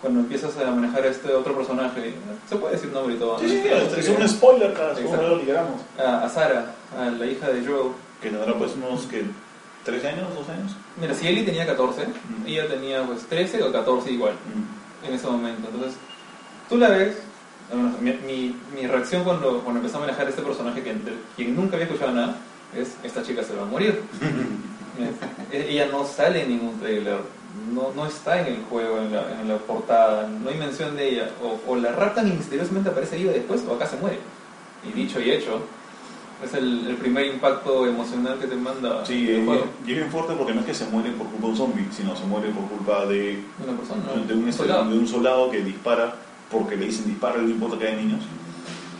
cuando 0.00 0.20
empiezas 0.20 0.56
a 0.56 0.70
manejar 0.70 1.02
a 1.04 1.08
este 1.08 1.32
otro 1.34 1.54
personaje, 1.54 2.14
se 2.48 2.56
puede 2.56 2.74
decir 2.74 2.90
nombre 2.90 3.14
y 3.14 3.18
todo, 3.18 3.38
Sí, 3.38 3.44
¿no? 3.44 3.50
sí, 3.52 3.60
Sí, 3.62 3.68
es, 3.68 3.92
así 3.92 4.00
es 4.00 4.08
que- 4.08 4.22
un 4.22 4.28
spoiler, 4.28 4.72
cada 4.72 4.88
vez 4.90 4.98
Exacto. 5.00 5.22
como 5.26 5.36
lo 5.36 5.44
queramos. 5.44 5.80
a, 5.98 6.24
a 6.24 6.28
Sara, 6.28 6.74
a 6.98 7.04
la 7.10 7.26
hija 7.26 7.48
de 7.48 7.64
Joe. 7.66 7.90
Que 8.20 8.30
tendrá 8.30 8.54
pues 8.58 8.72
unos 8.74 9.02
que 9.06 9.24
13 9.84 10.08
años, 10.08 10.34
12 10.34 10.52
años. 10.52 10.72
Mira, 11.00 11.14
si 11.14 11.26
Ellie 11.28 11.44
tenía 11.44 11.66
14, 11.66 12.06
Mm. 12.06 12.46
ella 12.46 12.68
tenía 12.68 13.02
pues 13.04 13.20
13 13.26 13.62
o 13.62 13.72
14 13.72 14.10
igual. 14.12 14.34
en 15.06 15.14
ese 15.14 15.26
momento. 15.26 15.68
Entonces, 15.72 15.98
tú 16.68 16.76
la 16.76 16.88
ves. 16.88 17.16
Mi, 18.00 18.12
mi, 18.26 18.56
mi 18.74 18.86
reacción 18.86 19.22
cuando, 19.24 19.60
cuando 19.60 19.78
empecé 19.80 19.96
a 19.96 20.00
manejar 20.00 20.28
este 20.28 20.42
personaje, 20.42 20.82
que, 20.82 20.92
de 20.92 21.14
quien 21.36 21.54
nunca 21.54 21.76
había 21.76 21.86
escuchado 21.86 22.12
nada, 22.12 22.36
es: 22.76 22.96
esta 23.04 23.22
chica 23.22 23.42
se 23.44 23.54
va 23.54 23.62
a 23.62 23.66
morir. 23.66 24.02
Ella 25.52 25.86
no 25.90 26.04
sale 26.04 26.42
en 26.42 26.48
ningún 26.50 26.78
trailer, 26.80 27.18
no, 27.72 27.92
no 27.94 28.06
está 28.06 28.40
en 28.40 28.54
el 28.54 28.62
juego, 28.68 28.98
en 28.98 29.12
la, 29.12 29.40
en 29.40 29.48
la 29.48 29.56
portada, 29.56 30.26
no 30.28 30.50
hay 30.50 30.56
mención 30.58 30.96
de 30.96 31.08
ella. 31.08 31.30
O, 31.42 31.58
o 31.72 31.76
la 31.76 31.92
raptan 31.92 32.28
y 32.28 32.32
misteriosamente 32.32 32.90
aparece 32.90 33.16
viva 33.16 33.32
después, 33.32 33.62
o 33.68 33.74
acá 33.74 33.86
se 33.86 33.96
muere. 33.96 34.18
Y 34.86 34.92
dicho 34.92 35.20
y 35.20 35.30
hecho, 35.30 35.62
es 36.44 36.54
el, 36.54 36.86
el 36.86 36.96
primer 36.96 37.26
impacto 37.26 37.86
emocional 37.86 38.38
que 38.38 38.46
te 38.46 38.56
manda 38.56 39.04
Sí, 39.04 39.28
y 39.28 39.30
es 39.30 39.96
bien 39.96 40.10
fuerte 40.10 40.34
porque 40.34 40.54
no 40.54 40.60
es 40.60 40.66
que 40.66 40.74
se 40.74 40.86
muere 40.86 41.10
por 41.10 41.26
culpa 41.26 41.46
de 41.46 41.50
un 41.52 41.56
zombie, 41.56 41.86
sino 41.90 42.16
se 42.16 42.24
muere 42.24 42.48
por 42.50 42.64
culpa 42.64 43.06
de, 43.06 43.42
Una 43.66 43.76
persona, 43.76 44.02
de, 44.26 44.34
un, 44.34 44.52
soldado. 44.52 44.90
de 44.90 44.98
un 44.98 45.06
soldado 45.08 45.50
que 45.50 45.60
dispara 45.62 46.14
porque 46.50 46.76
le 46.76 46.86
dicen 46.86 47.06
dispara, 47.06 47.38
no 47.38 47.48
importa 47.48 47.78
que 47.78 47.88
haya 47.88 47.96
niños. 47.96 48.20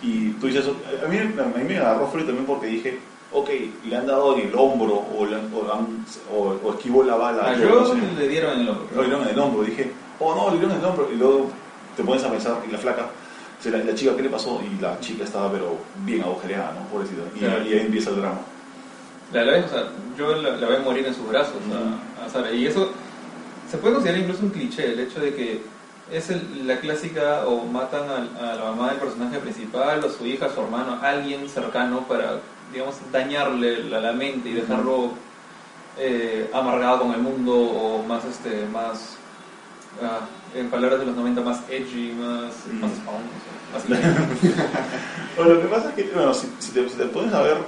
Y 0.03 0.31
tú 0.33 0.47
dices, 0.47 0.65
a 0.67 1.09
mí, 1.09 1.19
a 1.19 1.59
mí 1.59 1.65
me 1.67 1.79
agarró 1.79 2.07
frío 2.09 2.25
también 2.25 2.47
porque 2.47 2.67
dije, 2.69 2.99
ok, 3.33 3.49
le 3.89 3.97
han 3.97 4.07
dado 4.07 4.37
en 4.37 4.49
el 4.49 4.55
hombro 4.55 4.95
o, 4.95 5.25
han- 5.25 5.51
o, 5.55 5.73
han- 5.73 6.05
o- 6.35 6.69
o 6.69 6.73
esquivó 6.75 7.03
la 7.03 7.17
bala. 7.17 7.51
A 7.51 7.57
yo 7.59 7.69
no 7.69 7.85
Joe 7.87 7.97
sé. 8.01 8.21
le 8.21 8.29
dieron 8.29 8.55
en 8.55 8.61
el 8.61 8.69
hombro. 8.71 8.87
Lo 8.95 9.03
dieron 9.03 9.23
en 9.23 9.29
el 9.29 9.39
hombro. 9.39 9.63
Dije, 9.65 9.91
oh 10.21 10.35
no, 10.35 10.51
le 10.51 10.59
dieron 10.59 10.77
el 10.77 10.83
nombre, 10.83 11.07
y 11.13 11.17
luego 11.17 11.51
te 11.97 12.03
pones 12.05 12.23
a 12.25 12.31
pensar, 12.31 12.57
y 12.69 12.73
la 12.73 12.79
flaca, 12.79 13.07
o 13.61 13.63
sea, 13.63 13.73
la, 13.73 13.85
la 13.85 13.95
chica, 13.95 14.17
¿qué 14.17 14.23
le 14.23 14.31
pasó? 14.31 14.61
Y 14.65 14.81
la 14.81 14.99
chica 15.01 15.25
estaba, 15.25 15.53
pero 15.53 15.77
bien 16.05 16.23
agujereada, 16.23 16.73
¿no? 16.73 16.89
Pobrecita. 16.89 17.23
Y, 17.37 17.39
Claro. 17.41 17.63
y 17.65 17.73
ahí 17.75 17.81
empieza 17.81 18.11
el 18.11 18.17
drama. 18.17 18.41
La, 19.33 19.45
la 19.45 19.53
ves, 19.53 19.67
o 19.67 19.69
sea, 19.69 19.85
yo 20.19 20.35
la, 20.37 20.57
la 20.57 20.77
a 20.77 20.81
morir 20.81 21.07
en 21.07 21.15
sus 21.15 21.29
brazos 21.29 21.55
a, 21.73 22.25
a 22.25 22.29
Sara. 22.29 22.51
Y 22.53 22.67
eso 22.67 22.91
se 23.71 23.79
puede 23.79 23.95
considerar 23.95 24.23
incluso 24.23 24.43
un 24.43 24.51
cliché, 24.51 24.93
el 24.93 24.99
hecho 25.01 25.21
de 25.21 25.35
que 25.35 25.63
es 26.11 26.29
el- 26.31 26.67
la 26.67 26.81
clásica 26.81 27.47
o 27.47 27.65
matan 27.67 28.03
a, 28.11 28.51
a 28.53 28.55
la 28.57 28.65
mamá 28.65 28.89
del 28.91 28.99
personaje 28.99 29.39
principal, 29.39 30.03
o 30.05 30.11
su 30.11 30.27
hija, 30.27 30.49
su 30.53 30.61
hermano, 30.61 30.99
alguien 31.03 31.49
cercano 31.49 32.01
para, 32.09 32.41
digamos, 32.73 32.97
dañarle 33.13 33.85
la, 33.85 34.01
la 34.01 34.13
mente 34.13 34.49
y 34.49 34.55
dejarlo 34.55 35.11
eh, 35.99 36.51
amargado 36.53 37.01
con 37.03 37.13
el 37.13 37.21
mundo 37.21 37.53
o 37.55 38.03
más, 38.05 38.25
este, 38.25 38.67
más, 38.73 39.17
ah, 40.03 40.21
en 40.55 40.69
palabras 40.71 41.01
de 41.01 41.07
los 41.07 41.17
90, 41.17 41.41
más 41.43 41.61
edgy, 41.69 42.13
más, 42.13 42.53
Mm. 42.73 42.81
más 42.81 42.91
spawn, 42.93 43.23
no 43.73 43.81
sé, 43.81 43.89
más 43.89 44.01
Bueno, 45.37 45.55
lo 45.55 45.63
que 45.63 45.69
pasa 45.69 45.89
es 45.91 45.95
que, 45.95 46.11
bueno, 46.15 46.35
si, 46.35 46.49
si 46.59 46.73
te, 46.73 46.89
si 46.89 46.97
te 46.97 47.05
pones 47.07 47.33
a 47.33 47.43
ver 47.43 47.59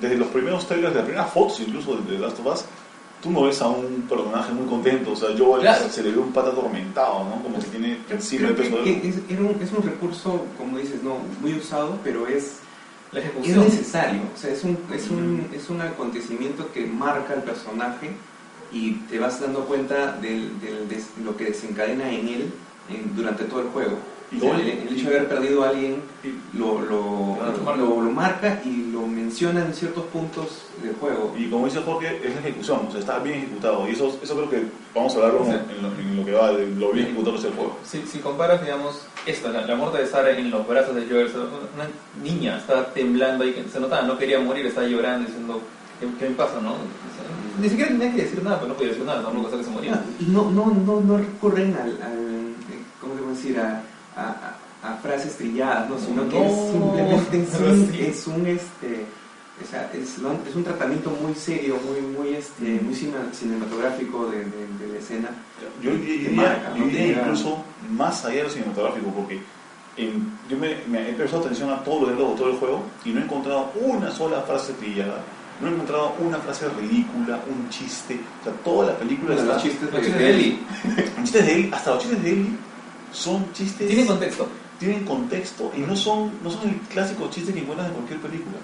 desde 0.00 0.16
los 0.16 0.28
primeros 0.28 0.66
trailers, 0.66 0.92
de 0.92 0.98
las 1.00 1.06
primeras 1.06 1.32
fotos 1.32 1.60
incluso 1.60 1.96
de 1.96 2.02
The 2.16 2.18
Last 2.18 2.40
of 2.40 2.46
Us, 2.46 2.64
tú 3.22 3.30
no 3.30 3.44
ves 3.44 3.62
a 3.62 3.68
un 3.68 4.02
personaje 4.08 4.52
muy 4.52 4.66
contento, 4.66 5.12
o 5.12 5.16
sea, 5.16 5.28
Joel 5.36 5.62
Claro. 5.62 5.88
se 5.90 6.02
le 6.02 6.10
ve 6.12 6.18
un 6.18 6.32
pata 6.32 6.50
atormentado, 6.50 7.24
¿no? 7.24 7.42
Como 7.42 7.58
que 7.58 7.66
tiene 7.66 7.98
encima 8.10 8.48
el 8.48 8.54
Creo 8.54 8.70
peso 8.70 8.84
que, 8.84 8.94
de 8.96 9.08
es, 9.08 9.16
era 9.28 9.40
un, 9.42 9.56
es 9.62 9.72
un 9.72 9.82
recurso, 9.82 10.44
como 10.58 10.78
dices, 10.78 11.02
no 11.02 11.16
muy 11.40 11.54
usado, 11.54 11.98
pero 12.04 12.26
es, 12.26 12.58
la 13.12 13.20
es 13.20 13.26
ejecución. 13.26 13.60
necesario. 13.64 14.20
O 14.34 14.38
sea, 14.38 14.50
es 14.52 14.64
un, 14.64 14.78
es, 14.92 15.08
un, 15.08 15.46
es 15.54 15.70
un 15.70 15.80
acontecimiento 15.80 16.70
que 16.72 16.84
marca 16.86 17.32
al 17.34 17.42
personaje 17.42 18.10
y 18.72 18.92
te 19.10 19.18
vas 19.18 19.40
dando 19.40 19.60
cuenta 19.66 20.12
de 20.20 20.48
lo 21.24 21.36
que 21.36 21.44
desencadena 21.46 22.10
en 22.10 22.28
él 22.28 22.52
en- 22.90 23.16
durante 23.16 23.44
todo 23.44 23.60
el 23.60 23.68
juego. 23.68 23.96
Y 24.32 24.44
el, 24.44 24.60
el 24.88 24.88
hecho 24.98 25.08
de 25.08 25.18
haber 25.18 25.28
perdido 25.28 25.62
a 25.62 25.68
alguien 25.68 26.00
lo, 26.52 26.80
lo, 26.80 27.36
lo, 27.76 28.02
lo 28.02 28.10
marca 28.10 28.60
y 28.64 28.90
lo 28.90 29.06
menciona 29.06 29.64
en 29.64 29.72
ciertos 29.72 30.04
puntos 30.06 30.62
del 30.82 30.96
juego. 30.96 31.32
Y 31.38 31.48
como 31.48 31.66
dice 31.66 31.80
Jorge, 31.80 32.20
es 32.24 32.34
la 32.34 32.40
ejecución, 32.40 32.80
o 32.88 32.90
sea, 32.90 32.98
está 32.98 33.20
bien 33.20 33.38
ejecutado. 33.38 33.88
Y 33.88 33.92
eso, 33.92 34.18
eso 34.20 34.34
creo 34.34 34.50
que 34.50 34.62
vamos 34.92 35.14
a 35.14 35.18
hablarlo 35.18 35.44
Sí. 35.44 35.50
en, 35.52 35.82
lo, 35.82 35.92
en 36.00 36.16
lo 36.16 36.24
que 36.24 36.32
va 36.32 36.52
de 36.52 36.66
lo 36.66 36.90
bien 36.90 37.06
ejecutado 37.06 37.34
que 37.36 37.38
es 37.38 37.44
el 37.46 37.52
juego. 37.52 37.76
Si, 37.84 38.02
si 38.02 38.18
comparas, 38.18 38.60
digamos, 38.62 39.02
esto, 39.26 39.48
la, 39.52 39.60
la 39.64 39.76
muerte 39.76 39.98
de 39.98 40.08
Sara 40.08 40.36
en 40.36 40.50
los 40.50 40.66
brazos 40.66 40.96
de 40.96 41.06
Joel, 41.08 41.30
una 41.76 41.86
niña 42.20 42.58
estaba 42.58 42.86
temblando 42.92 43.44
ahí, 43.44 43.64
se 43.72 43.78
notaba, 43.78 44.02
no 44.02 44.18
quería 44.18 44.40
morir, 44.40 44.66
estaba 44.66 44.88
llorando, 44.88 45.28
diciendo, 45.28 45.60
¿qué, 46.00 46.08
qué 46.18 46.30
me 46.30 46.34
pasa, 46.34 46.54
no? 46.60 46.70
O 46.72 46.74
sea, 46.74 47.45
ni 47.60 47.68
siquiera 47.68 47.90
tenía 47.90 48.12
que 48.14 48.22
decir 48.22 48.42
nada, 48.42 48.56
pero 48.56 48.68
no 48.68 48.74
podía 48.74 48.90
decir 48.90 49.04
nada, 49.04 49.22
tampoco 49.22 49.46
hasta 49.46 49.58
que 49.58 49.64
se 49.64 49.70
moría. 49.70 50.02
Y 50.20 50.24
no, 50.26 50.50
no, 50.50 50.66
no, 50.66 51.00
no 51.00 51.16
recurren 51.18 51.74
al, 51.74 51.90
al 52.02 52.18
eh, 52.70 52.82
¿cómo 53.00 53.14
le 53.14 53.20
voy 53.22 53.30
a 53.32 53.36
decir? 53.36 53.58
A, 53.58 53.82
a, 54.16 54.22
a- 54.28 54.56
a 54.82 54.94
frases 54.98 55.36
trilladas, 55.36 55.88
¿no? 55.90 55.98
sino 55.98 56.28
que 56.28 56.46
es 56.46 56.52
simplemente 56.70 57.38
es 57.40 57.56
un, 57.58 57.88
así. 57.90 58.02
es 58.04 58.26
un, 58.28 58.46
este, 58.46 59.04
o 59.60 59.68
sea, 59.68 59.90
es, 59.94 60.18
un 60.54 60.62
tratamiento 60.62 61.10
muy 61.20 61.34
serio, 61.34 61.76
muy, 61.88 62.00
muy, 62.16 62.34
este, 62.36 62.78
muy 62.82 62.94
cine- 62.94 63.32
cinematográfico 63.32 64.26
de, 64.30 64.38
de- 64.44 64.86
de 64.86 64.92
la 64.92 64.98
escena. 64.98 65.28
Yo 65.82 65.90
diría, 65.92 66.30
marca, 66.30 66.72
yo 66.76 66.84
diría 66.84 67.18
incluso 67.20 67.64
más 67.90 68.24
allá 68.26 68.36
de 68.36 68.42
lo 68.44 68.50
cinematográfico, 68.50 69.10
porque 69.10 69.40
en- 69.96 70.38
yo 70.48 70.56
me, 70.58 70.76
me 70.86 71.10
he 71.10 71.14
prestado 71.14 71.42
atención 71.44 71.70
a 71.70 71.82
todo 71.82 72.02
lo 72.02 72.06
de 72.08 72.36
todo 72.36 72.50
el 72.50 72.58
juego 72.58 72.82
y 73.04 73.10
no 73.10 73.20
he 73.20 73.24
encontrado 73.24 73.72
una 73.80 74.10
sola 74.12 74.42
frase 74.42 74.72
trillada, 74.74 75.20
no 75.60 75.68
he 75.68 75.70
encontrado 75.72 76.14
una 76.20 76.38
frase 76.38 76.68
ridícula, 76.68 77.40
un 77.48 77.68
chiste. 77.70 78.20
O 78.40 78.44
sea, 78.44 78.52
toda 78.64 78.86
la 78.88 78.98
película 78.98 79.34
está. 79.34 79.46
los 79.54 79.62
chistes 79.62 79.82
Los 79.92 80.00
chistes 80.02 80.18
de 80.18 80.30
Ellie 80.30 80.58
Los 80.96 81.24
chistes 81.24 81.46
de 81.46 81.52
Ellie, 81.54 81.70
hasta 81.72 81.90
los 81.94 82.02
chistes 82.02 82.22
de 82.22 82.30
Ellie 82.30 82.50
son 83.12 83.52
chistes. 83.52 83.86
tienen 83.86 84.06
contexto. 84.06 84.48
tienen 84.78 85.04
contexto 85.04 85.72
y 85.76 85.80
no 85.80 85.96
son, 85.96 86.32
no 86.42 86.50
son 86.50 86.68
el 86.68 86.76
clásico 86.92 87.28
chiste 87.30 87.52
que 87.54 87.60
encuentras 87.60 87.88
en 87.88 87.94
cualquier 87.94 88.20
película. 88.20 88.56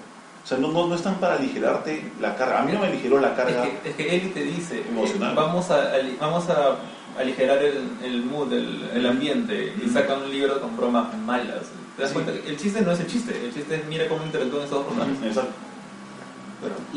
O 0.43 0.47
sea, 0.47 0.57
no, 0.57 0.71
no, 0.71 0.87
no 0.87 0.95
están 0.95 1.15
para 1.15 1.35
aligerarte 1.35 2.11
la 2.19 2.35
carga. 2.35 2.59
A 2.61 2.65
mí 2.65 2.73
no 2.73 2.79
me 2.81 2.87
aligeró 2.87 3.19
la 3.19 3.29
Es 3.29 3.33
carga. 3.37 3.63
que, 3.63 3.89
es 3.89 3.95
que 3.95 4.15
Ellie 4.15 4.29
te 4.29 4.43
dice, 4.43 4.79
eh, 4.79 4.85
Emocional. 4.89 5.33
vamos 5.35 5.71
a, 5.71 5.91
vamos 6.19 6.49
a 6.49 6.77
aligerar 7.19 7.59
el, 7.63 7.89
el 8.03 8.25
mood, 8.25 8.51
el, 8.51 8.89
el 8.93 9.05
ambiente, 9.07 9.73
y 9.81 9.85
Ujú. 9.85 9.93
saca 9.93 10.15
un 10.17 10.29
libro 10.29 10.59
con 10.59 10.75
bromas 10.75 11.17
malas. 11.19 11.61
¿Te 11.95 12.01
das 12.01 12.11
Sí. 12.11 12.13
cuenta? 12.15 12.31
El 12.33 12.57
chiste 12.57 12.81
no 12.81 12.91
es 12.91 12.99
el 12.99 13.07
chiste, 13.07 13.39
el 13.45 13.53
chiste 13.53 13.75
es 13.75 13.85
mira 13.87 14.07
cómo 14.09 14.25
interactúan 14.25 14.63
estos 14.63 14.79
dos 14.85 14.87
personajes. 14.93 15.27
Exacto. 15.27 15.53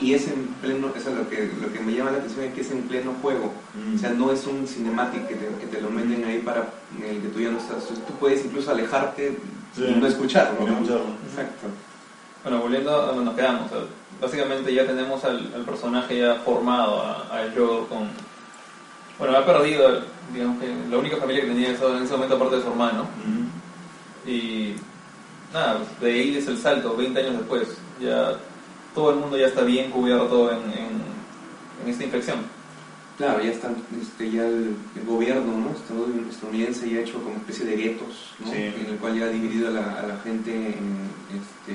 Y 0.01 0.15
es 0.15 0.29
en 0.29 0.47
pleno, 0.63 0.89
eso 0.95 1.11
es 1.11 1.17
lo 1.17 1.29
que, 1.29 1.51
lo 1.61 1.73
que 1.73 1.81
me 1.81 1.93
llama 1.95 2.11
la 2.13 2.19
atención 2.19 2.45
es 2.45 2.55
que 2.55 2.61
es 2.61 2.71
en 2.71 2.83
pleno 2.83 3.15
juego. 3.23 3.53
Mm. 3.75 3.95
O 3.97 3.99
sea, 3.99 4.11
no 4.11 4.31
es 4.33 4.47
un 4.47 4.67
cinematic 4.67 5.27
que 5.27 5.35
te, 5.35 5.47
que 5.61 5.67
te 5.67 5.81
lo 5.81 5.91
meten 5.91 6.25
ahí 6.25 6.39
para 6.41 6.69
el 7.03 7.21
que 7.23 7.29
tú 7.29 7.41
ya 7.41 7.51
no 7.51 7.59
estás. 7.59 7.87
Tú 7.89 8.13
puedes 8.21 8.45
incluso 8.45 8.71
alejarte 8.71 9.39
Sí. 9.75 9.85
y 9.85 9.95
no 10.01 10.07
escucharlo. 10.07 10.61
No 10.61 10.67
¿no? 10.67 10.73
escucharlo. 10.75 11.05
Exacto. 11.31 11.67
Bueno, 12.43 12.61
volviendo 12.61 12.91
a 12.95 13.07
donde 13.09 13.25
nos 13.25 13.35
quedamos, 13.35 13.67
o 13.67 13.69
sea, 13.75 13.85
básicamente 14.21 14.73
ya 14.73 14.87
tenemos 14.87 15.23
al, 15.25 15.53
al 15.55 15.63
personaje 15.65 16.19
ya 16.19 16.37
formado, 16.37 17.03
a, 17.03 17.23
a 17.23 17.51
Joel 17.55 17.87
con... 17.89 18.09
Bueno, 19.19 19.37
ha 19.37 19.45
perdido, 19.45 20.03
digamos 20.33 20.61
que 20.61 20.69
la 20.91 20.97
única 20.99 21.17
familia 21.17 21.43
que 21.43 21.49
tenía 21.49 21.69
en 21.71 21.75
ese, 21.75 21.85
en 21.87 22.03
ese 22.03 22.13
momento 22.13 22.37
aparte 22.37 22.57
de 22.57 22.63
su 22.63 22.69
hermano, 22.69 23.05
Mm. 23.27 24.29
y 24.31 24.77
nada, 25.53 25.79
pues, 25.79 26.01
de 26.01 26.13
ahí 26.13 26.37
es 26.37 26.47
el 26.49 26.59
salto, 26.59 26.97
20 26.97 27.19
años 27.21 27.39
después, 27.39 27.69
ya 28.01 28.33
todo 28.97 29.11
el 29.11 29.17
mundo 29.17 29.37
ya 29.39 29.47
está 29.47 29.63
bien 29.63 29.91
cubierto 29.93 30.51
en, 30.51 30.59
en, 30.73 30.91
en 31.85 31.89
esta 31.89 32.03
infección. 32.03 32.39
Claro, 33.19 33.43
ya 33.43 33.51
están, 33.51 33.77
este, 34.03 34.31
ya 34.31 34.47
el, 34.47 34.75
el 34.97 35.05
gobierno 35.07 35.53
¿no? 35.53 35.71
Estadoun- 35.71 36.29
estadounidense 36.29 36.91
ya 36.91 36.99
ha 36.99 37.01
hecho 37.03 37.15
como 37.15 37.29
una 37.31 37.39
especie 37.39 37.65
de 37.67 37.77
guetos, 37.77 38.35
¿no? 38.41 38.51
Sí. 38.51 38.57
en 38.57 38.87
el 38.91 38.97
cual 39.01 39.19
ya 39.19 39.27
ha 39.27 39.29
dividido 39.29 39.69
a 39.69 39.71
la, 39.71 40.01
a 40.01 40.07
la 40.07 40.17
gente 40.25 40.51
en 40.53 41.09
este, 41.33 41.73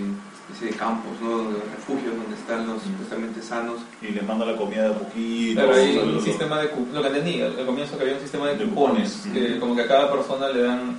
especie 0.49 0.67
de 0.71 0.73
campos, 0.77 1.11
¿no? 1.21 1.49
de 1.49 1.59
refugios 1.75 2.15
donde 2.15 2.35
están 2.35 2.67
los 2.67 2.81
supuestamente 2.83 3.41
sanos. 3.41 3.77
Y 4.01 4.07
les 4.11 4.23
manda 4.27 4.45
la 4.45 4.55
comida 4.57 4.83
de 4.83 4.89
a 4.89 4.97
poquito. 4.99 5.61
Pero 5.61 5.73
hay 5.75 5.97
un 5.97 6.21
sistema 6.21 6.59
de 6.59 6.69
lo 6.93 7.01
que 7.01 7.07
entendí 7.07 7.41
al 7.41 7.57
al 7.59 7.65
comienzo 7.65 7.97
que 7.97 8.03
había 8.03 8.15
un 8.15 8.21
sistema 8.21 8.47
de 8.49 8.57
De 8.57 8.65
cupones, 8.65 9.11
cupones, 9.23 9.47
que 9.53 9.59
como 9.59 9.75
que 9.75 9.81
a 9.81 9.87
cada 9.87 10.11
persona 10.11 10.47
le 10.49 10.61
dan 10.61 10.95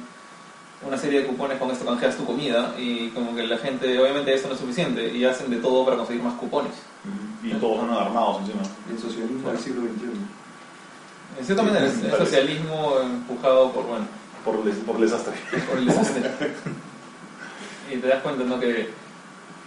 una 0.86 0.96
serie 0.96 1.20
de 1.20 1.26
cupones 1.26 1.58
con 1.58 1.70
esto 1.70 1.84
canjeas 1.84 2.16
tu 2.16 2.24
comida 2.24 2.74
y 2.78 3.08
como 3.10 3.34
que 3.34 3.44
la 3.46 3.58
gente, 3.58 3.98
obviamente 4.00 4.34
eso 4.34 4.48
no 4.48 4.54
es 4.54 4.60
suficiente 4.60 5.08
y 5.14 5.24
hacen 5.24 5.50
de 5.50 5.56
todo 5.58 5.84
para 5.84 5.96
conseguir 5.96 6.22
más 6.22 6.34
cupones. 6.34 6.72
Y 7.42 7.50
todos 7.54 7.80
son 7.80 7.90
armados 7.90 8.40
encima. 8.40 8.62
El 8.90 8.98
socialismo 8.98 9.50
del 9.50 9.58
siglo 9.58 9.82
XXI. 9.82 10.06
En 11.38 11.44
cierta 11.44 11.62
manera 11.62 11.86
parece. 11.86 12.10
socialismo 12.18 12.94
empujado 13.02 13.72
por, 13.72 13.86
bueno, 13.86 14.06
Por 14.44 14.54
el, 14.66 14.72
por 14.78 14.96
el 14.96 15.02
desastre. 15.02 15.34
por 15.68 15.78
el 15.78 15.86
desastre. 15.86 16.30
y 17.92 17.96
te 17.96 18.06
das 18.06 18.22
cuenta, 18.22 18.44
¿no? 18.44 18.60
Que 18.60 18.90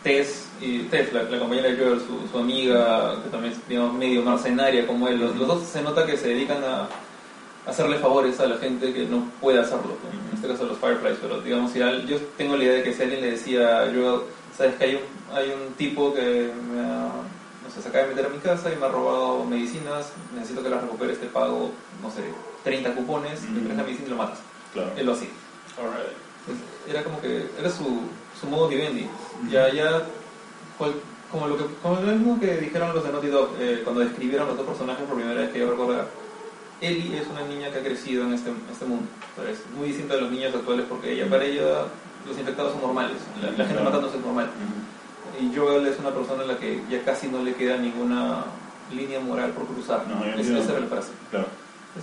Tess, 0.04 0.48
y 0.62 0.80
Tess 0.84 1.12
la, 1.14 1.24
la 1.24 1.40
compañera 1.40 1.70
de 1.70 1.78
Joel, 1.78 2.00
su, 2.00 2.28
su 2.32 2.38
amiga, 2.38 3.22
que 3.24 3.30
también 3.30 3.54
es 3.54 3.68
digamos, 3.68 3.94
medio 3.94 4.22
mercenaria 4.22 4.86
como 4.86 5.08
él, 5.08 5.20
los, 5.20 5.36
los 5.36 5.48
dos 5.48 5.64
se 5.64 5.82
nota 5.82 6.06
que 6.06 6.18
se 6.18 6.30
dedican 6.30 6.64
a 6.64 6.88
hacerle 7.66 7.98
favores 8.00 8.40
a 8.40 8.46
la 8.48 8.58
gente 8.58 8.94
que 8.94 9.06
no 9.06 9.30
puede 9.42 9.60
hacerlo, 9.60 9.98
¿no? 10.04 10.30
en 10.30 10.36
este 10.36 10.48
caso 10.48 10.66
los 10.66 10.78
Fireflies, 10.78 11.18
pero 11.22 11.42
digamos, 11.42 11.72
si 11.72 11.82
al- 11.82 12.06
yo 12.06 12.18
tengo 12.38 12.56
la 12.58 12.64
idea 12.64 12.74
de 12.76 12.84
que 12.84 12.94
si 12.94 13.02
alguien 13.04 13.22
le 13.22 13.32
decía 13.32 13.90
Joel, 13.94 14.22
sabes 14.56 14.76
que 14.76 14.84
hay 14.86 14.96
un, 14.96 15.36
hay 15.36 15.50
un 15.52 15.74
tipo 15.74 16.14
que 16.14 16.52
me 16.72 16.80
ha, 16.82 17.10
no 17.64 17.70
sé, 17.74 17.82
se 17.82 17.90
acaba 17.90 18.04
de 18.06 18.12
meter 18.12 18.26
a 18.28 18.30
mi 18.30 18.38
casa 18.40 18.72
y 18.72 18.76
me 18.78 18.86
ha 18.86 18.90
robado 18.90 19.44
medicinas, 19.46 20.12
necesito 20.36 20.62
que 20.64 20.70
las 20.70 20.82
recuperes, 20.82 21.20
te 21.20 21.26
pago, 21.28 21.72
no 22.02 22.12
sé, 22.12 22.22
30 22.64 22.94
cupones, 22.94 23.42
Ujú. 23.44 23.52
me 23.54 23.60
traes 23.62 23.78
la 23.78 23.84
medicina 23.84 24.08
y 24.08 24.12
lo 24.12 24.18
matas. 24.18 24.40
Claro. 24.74 24.92
Él 24.98 25.06
lo 25.06 25.14
hacía. 25.14 25.30
Era 26.88 27.04
como 27.04 27.20
que, 27.22 27.48
era 27.60 27.70
su, 27.72 28.02
su 28.40 28.48
modo 28.48 28.68
vivendi. 28.68 29.08
Ya, 29.50 29.72
ya, 29.74 30.04
cual- 30.78 30.94
como 31.32 31.48
lo 31.48 31.58
que, 31.58 31.64
como 31.82 31.96
lo 32.00 32.12
mismo 32.14 32.40
que 32.40 32.58
dijeron 32.58 32.94
los 32.94 33.04
de 33.04 33.12
Naughty 33.12 33.28
Dog 33.28 33.50
eh, 33.60 33.82
cuando 33.84 34.02
describieron 34.02 34.48
los 34.48 34.56
dos 34.58 34.68
personajes 34.68 35.04
por 35.06 35.16
primera 35.18 35.42
vez 35.42 35.52
que 35.52 35.60
yo 35.60 35.72
recuerdo. 35.72 36.06
Ellie 36.82 37.18
es 37.20 37.28
una 37.28 37.42
niña 37.48 37.70
que 37.72 37.80
ha 37.80 37.84
crecido 37.84 38.24
en 38.26 38.34
este, 38.34 38.52
este 38.72 38.86
mundo. 38.86 39.06
pero 39.36 39.50
Es 39.50 39.60
muy 39.78 39.88
distinta 39.88 40.16
de 40.16 40.22
los 40.22 40.32
niños 40.32 40.54
actuales 40.54 40.86
porque 40.90 41.14
ella, 41.14 41.30
para 41.30 41.44
ella, 41.46 41.86
los 42.28 42.38
infectados 42.38 42.74
son 42.74 42.82
normales. 42.82 43.18
La, 43.42 43.52
la 43.52 43.66
gente 43.66 43.82
matándose 43.84 44.18
es 44.18 44.24
normal. 44.26 44.50
Y 45.40 45.56
Joel 45.56 45.86
es 45.88 46.00
una 46.00 46.12
persona 46.12 46.44
a 46.44 46.46
la 46.48 46.58
que 46.58 46.82
ya 46.90 47.04
casi 47.04 47.28
no 47.28 47.42
le 47.44 47.54
queda 47.56 47.78
ninguna 47.78 48.46
línea 48.94 49.20
moral 49.20 49.52
por 49.52 49.66
cruzar. 49.68 50.06
No, 50.08 50.24
Es- 50.26 50.48
esa 50.48 50.72
era 50.72 50.80
la 50.82 50.88
frase. 50.88 51.10
Claro. 51.32 51.48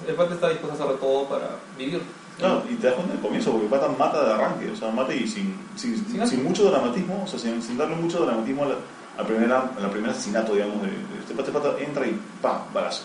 El 0.08 0.14
pata 0.14 0.34
está 0.34 0.48
dispuesto 0.48 0.82
a 0.82 0.86
hacer 0.86 0.98
todo 1.00 1.24
para 1.28 1.50
vivir. 1.78 2.00
Claro, 2.38 2.64
y 2.68 2.74
te 2.76 2.86
das 2.86 2.94
cuenta 2.96 3.12
al 3.12 3.20
comienzo, 3.20 3.50
porque 3.52 3.66
el 3.66 3.70
pata 3.70 3.88
mata 3.88 4.24
de 4.24 4.32
arranque, 4.32 4.70
o 4.70 4.76
sea, 4.76 4.90
mata 4.90 5.14
y 5.14 5.28
sin, 5.28 5.54
sin, 5.76 5.96
Sin 6.06 6.26
sin, 6.26 6.42
mucho 6.44 6.64
dramatismo, 6.70 7.22
o 7.24 7.26
sea, 7.28 7.38
sin, 7.38 7.62
sin 7.62 7.76
darle 7.76 7.94
mucho 7.96 8.24
dramatismo 8.24 8.64
a 8.64 8.68
la, 8.68 8.74
a 9.18 9.26
primera, 9.26 9.70
a 9.76 9.80
la 9.80 9.90
primer 9.90 10.10
asesinato, 10.10 10.54
digamos, 10.54 10.80
de, 10.80 10.88
de 10.88 11.20
este 11.20 11.34
pata, 11.34 11.48
este 11.50 11.60
pata 11.60 11.78
entra 11.78 12.06
y 12.06 12.18
¡pam! 12.40 12.62
balazo. 12.72 13.02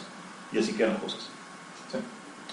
Y 0.53 0.59
así 0.59 0.71
quedan 0.73 0.93
las 0.93 1.01
cosas. 1.03 1.29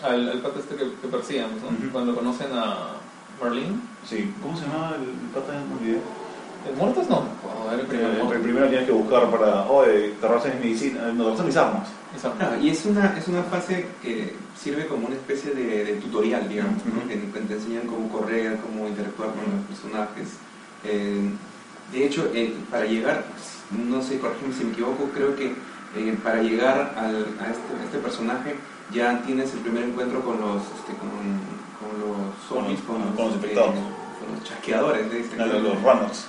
Al, 0.03 0.29
al 0.29 0.39
pata 0.41 0.59
este 0.61 0.75
que, 0.77 0.85
que 1.01 1.09
persigamos, 1.09 1.63
¿no? 1.63 1.69
Ujú. 1.69 1.91
Cuando 1.93 2.15
conocen 2.15 2.49
a 2.53 2.97
Marlene. 3.41 3.77
Sí, 4.09 4.33
¿cómo 4.43 4.57
se 4.57 4.67
llamaba 4.67 4.97
el, 4.97 5.03
el 5.03 5.31
pata 5.33 5.55
en 5.55 5.73
el 5.73 5.79
video? 5.79 6.01
¿El 6.69 6.77
muertos 6.77 7.09
no? 7.09 7.25
Ver 7.71 7.81
el 7.81 7.87
Eh, 8.01 8.09
muertos. 8.09 8.33
el 8.37 8.41
primero 8.43 8.69
tienes 8.69 8.87
que 8.87 8.93
buscar 8.93 9.31
para, 9.31 9.65
oye, 9.67 10.15
te 10.21 10.29
robas 10.29 10.45
mi 10.47 10.61
medicina, 10.61 11.13
no, 11.13 11.33
te 11.33 11.43
mis 11.43 11.57
armas. 11.57 11.89
Claro, 12.39 12.61
y 12.61 12.69
es 12.71 12.85
una, 12.87 13.17
es 13.19 13.27
una 13.29 13.43
fase 13.45 13.87
que 14.03 14.35
sirve 14.57 14.87
como 14.87 15.07
una 15.07 15.17
especie 15.17 15.53
de, 15.53 15.85
de 15.85 15.93
tutorial, 15.97 16.49
digamos, 16.49 16.85
¿no? 16.87 16.99
Ujú. 17.01 17.09
que, 17.09 17.21
que 17.21 17.41
te 17.41 17.55
enseñan 17.55 17.87
cómo 17.87 18.09
correr, 18.09 18.59
cómo 18.61 18.87
interactuar 18.89 19.31
con 19.31 19.41
los 19.41 19.67
personajes. 19.69 20.29
Eh, 20.85 21.31
de 21.93 22.07
hecho, 22.07 22.31
eh, 22.35 22.55
para 22.71 22.85
llegar, 22.87 23.25
no 23.71 24.03
sé, 24.03 24.19
corrígeme 24.19 24.55
si 24.55 24.65
me 24.65 24.73
equivoco, 24.73 25.09
creo 25.15 25.35
que 25.37 25.47
eh, 25.97 26.19
para 26.23 26.43
llegar 26.43 26.95
al- 26.97 27.27
a, 27.41 27.51
este, 27.51 27.73
a 27.81 27.85
este 27.85 27.99
personaje 27.99 28.55
ya 28.93 29.21
tienes 29.23 29.53
el 29.55 29.61
primer 29.61 29.85
encuentro 29.85 30.21
con 30.25 30.41
los, 30.41 30.63
este, 30.63 30.93
con, 30.99 31.11
con 31.81 32.01
los 32.01 32.49
zombies, 32.49 32.81
Con 32.81 32.97
con, 32.97 33.07
los- 33.07 33.15
con 33.17 33.25
los 33.27 33.35
este, 33.35 33.47
infectados. 33.49 33.75
con 33.75 34.35
los 34.35 34.45
chasqueadores, 34.45 35.13
le 35.13 35.19
dicen. 35.23 35.41
A 35.41 35.47
los, 35.47 35.63
los 35.63 35.83
runners, 35.83 36.27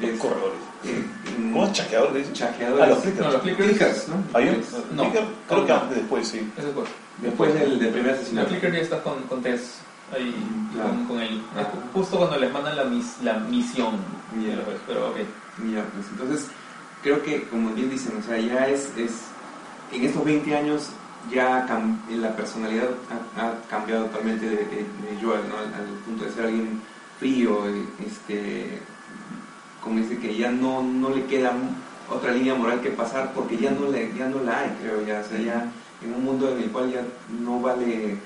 Es- 0.00 0.10
los 0.12 0.20
corredores. 0.20 0.58
eh, 0.84 1.04
mm, 1.38 1.52
¿Cómo 1.52 1.64
es 1.66 1.72
dicen? 2.14 2.32
Chasqueadores. 2.34 2.84
Ah, 2.84 2.86
los 2.88 2.98
clickers. 2.98 3.26
No, 3.26 3.32
los 3.32 3.42
clickers. 3.42 3.68
Clickers, 3.68 4.08
¿no? 4.08 4.14
¿Hay 4.34 4.48
un? 4.48 4.54
Es- 4.56 4.72
No. 4.94 5.02
Clicker, 5.04 5.24
creo 5.48 5.66
que 5.66 5.72
antes, 5.72 5.96
después, 5.98 6.28
sí. 6.28 6.52
Ese 6.56 6.68
fue. 6.72 6.84
Después 7.18 7.54
del, 7.54 7.78
del 7.78 7.88
primer 7.90 8.12
La 8.12 8.18
asesinato. 8.18 8.48
clicker 8.48 8.72
ya 8.72 8.78
está 8.80 9.02
con, 9.02 9.22
con 9.22 9.42
Tess 9.42 9.78
ahí 10.14 10.34
Claro. 10.74 10.90
con, 10.90 11.04
con 11.06 11.20
él. 11.20 11.42
Ah. 11.56 11.64
Justo 11.94 12.18
cuando 12.18 12.36
les 12.38 12.52
mandan 12.52 12.76
la, 12.76 12.84
mis- 12.84 13.20
la 13.22 13.34
misión. 13.38 13.96
Ves, 14.34 14.58
Pero 14.86 15.08
ok. 15.10 15.16
Ya, 15.72 15.82
pues 15.94 16.06
entonces 16.10 16.46
creo 17.02 17.22
que, 17.22 17.44
como 17.48 17.70
bien 17.70 17.88
dicen, 17.88 18.12
o 18.18 18.22
sea, 18.22 18.36
ya 18.38 18.68
es, 18.68 18.90
es 18.98 19.12
en 19.92 20.04
estos 20.04 20.22
20 20.24 20.54
años 20.54 20.88
ya 21.30 21.66
cam- 21.66 21.98
la 22.08 22.34
personalidad 22.36 22.88
ha, 23.36 23.68
cambiado 23.68 24.06
totalmente 24.06 24.48
de, 24.48 24.86
Joel, 25.20 25.48
¿no? 25.48 25.56
Al, 25.58 25.84
punto 26.04 26.24
de 26.24 26.32
ser 26.32 26.46
alguien 26.46 26.80
frío, 27.18 27.66
eh, 27.68 27.84
este, 28.06 28.80
como 29.82 29.98
dice 29.98 30.18
que 30.18 30.36
ya 30.36 30.50
no, 30.50 30.82
no 30.82 31.10
le 31.10 31.24
queda 31.26 31.52
otra 32.10 32.32
línea 32.32 32.54
moral 32.54 32.80
que 32.80 32.90
pasar 32.90 33.32
porque 33.34 33.56
ya 33.56 33.70
no, 33.70 33.90
le, 33.90 34.12
ya 34.16 34.28
no 34.28 34.42
la 34.42 34.60
hay, 34.60 34.76
creo 34.80 35.04
ya, 35.04 35.20
o 35.20 35.28
sea, 35.28 35.38
ya 35.40 35.66
en 36.02 36.14
un 36.14 36.24
mundo 36.24 36.50
en 36.50 36.62
el 36.62 36.70
cual 36.70 36.92
ya 36.92 37.02
no 37.42 37.60
vale, 37.60 38.18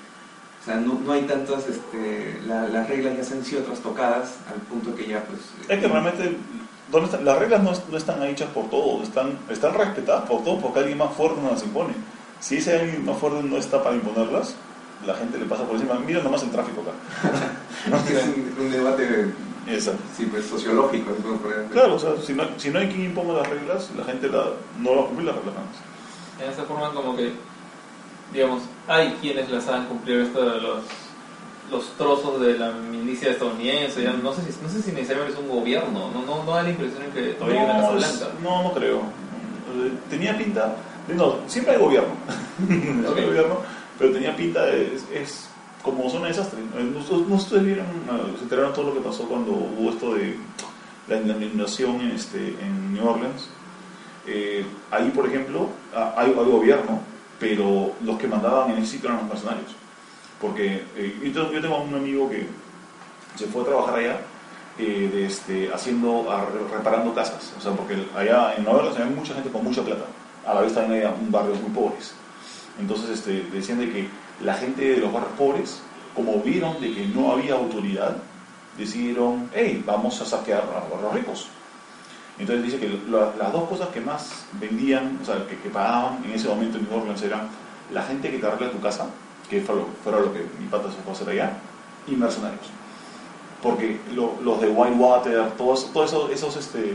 o 0.61 0.64
sea, 0.64 0.76
no, 0.76 1.00
no 1.04 1.12
hay 1.12 1.23
tantas, 1.23 1.66
este, 1.69 2.40
la- 2.47 2.69
las 2.69 2.88
reglas 2.88 3.16
ya 3.16 3.25
se 3.25 3.35
han 3.35 3.45
sido 3.45 3.62
trastocadas 3.62 4.35
al 4.52 4.61
punto 4.62 4.95
que 4.95 5.07
ya 5.07 5.23
pues... 5.25 5.40
Es 5.69 5.78
que 5.80 5.88
realmente 5.88 6.37
las 7.23 7.38
reglas 7.38 7.62
no, 7.62 7.73
no 7.90 7.97
están 7.97 8.23
hechas 8.25 8.49
por 8.50 8.69
todos, 8.69 9.04
están, 9.04 9.38
están 9.49 9.75
respetadas 9.75 10.28
por 10.28 10.42
todos 10.42 10.61
porque 10.61 10.80
alguien 10.80 10.99
más 10.99 11.14
fuerte 11.14 11.40
no 11.40 11.52
las 11.52 11.62
impone. 11.62 11.95
Si 12.40 12.56
ese 12.56 12.78
alguien 12.78 13.04
más 13.04 13.18
fuerte 13.18 13.42
no 13.42 13.56
está 13.56 13.82
para 13.82 13.94
imponerlas, 13.97 14.54
la 15.06 15.14
gente 15.14 15.38
le 15.38 15.44
pasa 15.47 15.64
por 15.64 15.75
encima. 15.76 15.94
Mira 16.04 16.23
nomás 16.23 16.42
el 16.42 16.50
tráfico 16.50 16.82
acá. 16.82 17.97
es 18.11 18.25
un, 18.25 18.64
un 18.66 18.70
debate 18.73 19.32
Esa. 19.66 19.92
sí, 20.16 20.26
pues, 20.26 20.47
sociológico. 20.47 21.11
¿no? 21.25 21.70
Claro, 21.70 21.94
o 21.94 21.99
sea, 21.99 22.12
si 22.25 22.32
no, 22.35 22.44
si 22.56 22.70
no 22.70 22.78
hay 22.78 22.88
quien 22.88 23.04
imponga 23.04 23.35
las 23.35 23.49
reglas, 23.49 23.90
la 23.97 24.04
gente 24.04 24.28
la, 24.28 24.44
no 24.78 24.97
va 24.97 25.02
a 25.02 25.06
cumplir 25.06 25.26
las 25.26 25.37
reglas. 25.37 25.54
¿no? 25.54 26.44
En 26.44 26.50
esa 26.50 26.62
forma 26.64 26.92
como 26.92 27.14
que, 27.16 27.32
digamos, 28.32 28.62
hay 28.88 29.12
quienes 29.20 29.50
las 29.50 29.64
saben 29.64 29.85
cumplir 29.85 30.20
esto 30.20 30.40
de 30.50 30.61
los, 30.61 30.83
los 31.70 31.88
trozos 31.98 32.40
de 32.40 32.59
la 32.59 32.72
milicia 32.72 33.31
estadounidense. 33.31 34.03
ya 34.03 34.12
no 34.14 34.33
sé 34.33 34.40
si 34.50 34.59
no 34.62 34.68
sé 34.70 34.81
si 34.83 34.92
necesariamente 34.92 35.38
es 35.38 35.46
un 35.46 35.55
gobierno. 35.55 36.11
No, 36.11 36.22
no, 36.24 36.42
no 36.44 36.53
da 36.55 36.62
la 36.62 36.70
impresión 36.70 37.03
en 37.03 37.11
que 37.12 37.22
todavía 37.35 37.61
hay 37.61 37.64
una 37.66 37.74
Casa 37.74 37.90
No, 37.92 37.96
Blanca. 37.98 38.26
no, 38.42 38.62
no 38.64 38.72
creo. 38.72 38.96
Eh, 39.00 39.92
Tenía 40.09 40.37
pinta, 40.37 40.66
de- 40.66 40.74
no, 41.08 41.36
siempre 41.46 41.74
hay 41.74 41.80
gobierno, 41.80 42.10
siempre 42.68 43.20
hay 43.22 43.26
gobierno, 43.26 43.56
pero 43.98 44.12
tenía 44.12 44.34
pinta, 44.36 44.64
de- 44.66 44.94
es, 44.94 45.04
es 45.12 45.48
como 45.82 46.08
zona 46.10 46.24
de 46.26 46.32
desastre. 46.32 46.60
¿No, 47.28 47.34
ustedes 47.36 47.64
vieron, 47.64 47.86
se 48.36 48.42
enteraron 48.44 48.72
todo 48.72 48.86
lo 48.86 48.94
que 48.94 49.00
pasó 49.00 49.24
cuando 49.28 49.52
hubo 49.52 49.90
esto 49.90 50.14
de 50.14 50.36
la 51.08 51.16
inundación 51.16 52.00
en, 52.00 52.10
este, 52.12 52.38
en 52.60 52.94
New 52.94 53.06
Orleans? 53.08 53.48
Eh, 54.26 54.64
ahí, 54.90 55.10
por 55.10 55.26
ejemplo, 55.26 55.68
ah, 55.94 56.14
hay, 56.16 56.28
hay 56.28 56.34
gobierno, 56.50 57.00
pero 57.38 57.92
los 58.04 58.18
que 58.18 58.28
mandaban 58.28 58.70
en 58.70 58.78
ese 58.78 58.92
sitio 58.92 59.08
eran 59.08 59.22
los 59.22 59.28
mercenarios. 59.30 59.72
Porque 60.40 60.82
eh, 60.96 61.20
yo, 61.24 61.32
tengo- 61.32 61.52
yo 61.52 61.60
tengo 61.60 61.78
un 61.82 61.94
amigo 61.94 62.28
que 62.30 62.46
se 63.36 63.46
fue 63.46 63.62
a 63.62 63.66
trabajar 63.66 63.94
allá 63.98 64.20
eh, 64.78 65.10
de 65.12 65.26
este, 65.26 65.70
haciendo, 65.72 66.30
a- 66.30 66.46
reparando 66.76 67.14
casas. 67.14 67.52
O 67.58 67.60
sea, 67.60 67.72
porque 67.72 67.94
allá 68.14 68.54
en 68.56 68.64
Nueva 68.64 68.80
Orleans 68.80 68.98
hay 69.00 69.10
mucha 69.10 69.34
gente 69.34 69.50
con 69.50 69.64
mucha 69.64 69.82
plata. 69.82 70.04
A 70.46 70.55
la 70.55 70.61
vez 70.62 70.74
también 70.74 71.07
hay 71.07 71.12
barrios 71.29 71.61
muy 71.61 71.70
pobres. 71.70 72.12
Entonces 72.79 73.11
este, 73.11 73.42
decían 73.53 73.79
de 73.79 73.90
que 73.92 74.09
la 74.42 74.55
gente 74.55 74.83
de 74.83 74.96
los 74.98 75.12
barrios 75.12 75.33
pobres, 75.37 75.81
como 76.14 76.40
vieron 76.40 76.81
de 76.81 76.92
que 76.94 77.07
no 77.07 77.33
había 77.33 77.55
autoridad, 77.55 78.16
decidieron, 78.79 79.50
hey, 79.55 79.83
vamos 79.87 80.20
a 80.20 80.24
saquear 80.24 80.62
a, 80.62 81.03
los 81.03 81.12
ricos. 81.14 81.48
Entonces 82.38 82.64
dice 82.64 82.79
que 82.79 82.88
la- 83.11 83.35
las 83.38 83.53
dos 83.53 83.68
cosas 83.68 83.88
que 83.88 84.00
más 84.00 84.44
vendían, 84.53 85.18
o 85.20 85.24
sea, 85.24 85.46
que, 85.46 85.59
que 85.59 85.68
pagaban 85.68 86.22
en 86.24 86.31
ese 86.33 86.48
momento 86.48 86.79
en 86.79 86.88
New 86.88 86.98
Orleans 86.98 87.20
eran 87.22 87.48
la 87.92 88.03
gente 88.03 88.31
que 88.31 88.38
te 88.38 88.46
arregla 88.46 88.70
tu 88.72 88.81
casa, 88.81 89.07
que 89.50 89.61
fue 89.61 89.74
lo, 89.76 89.87
fuera 90.03 90.20
lo 90.20 90.33
que 90.33 90.46
mi 90.59 90.66
pata 90.70 90.85
se 90.90 90.96
fue 91.03 91.12
a 91.12 91.16
hacer 91.16 91.29
allá, 91.29 91.53
y 92.07 92.12
mercenarios. 92.12 92.66
Porque 93.62 94.00
lo- 94.14 94.37
los 94.42 94.59
de 94.61 94.68
Whitewater, 94.68 95.50
todos, 95.59 95.92
todos 95.92 96.09
esos, 96.11 96.31
esos, 96.31 96.57
este, 96.57 96.94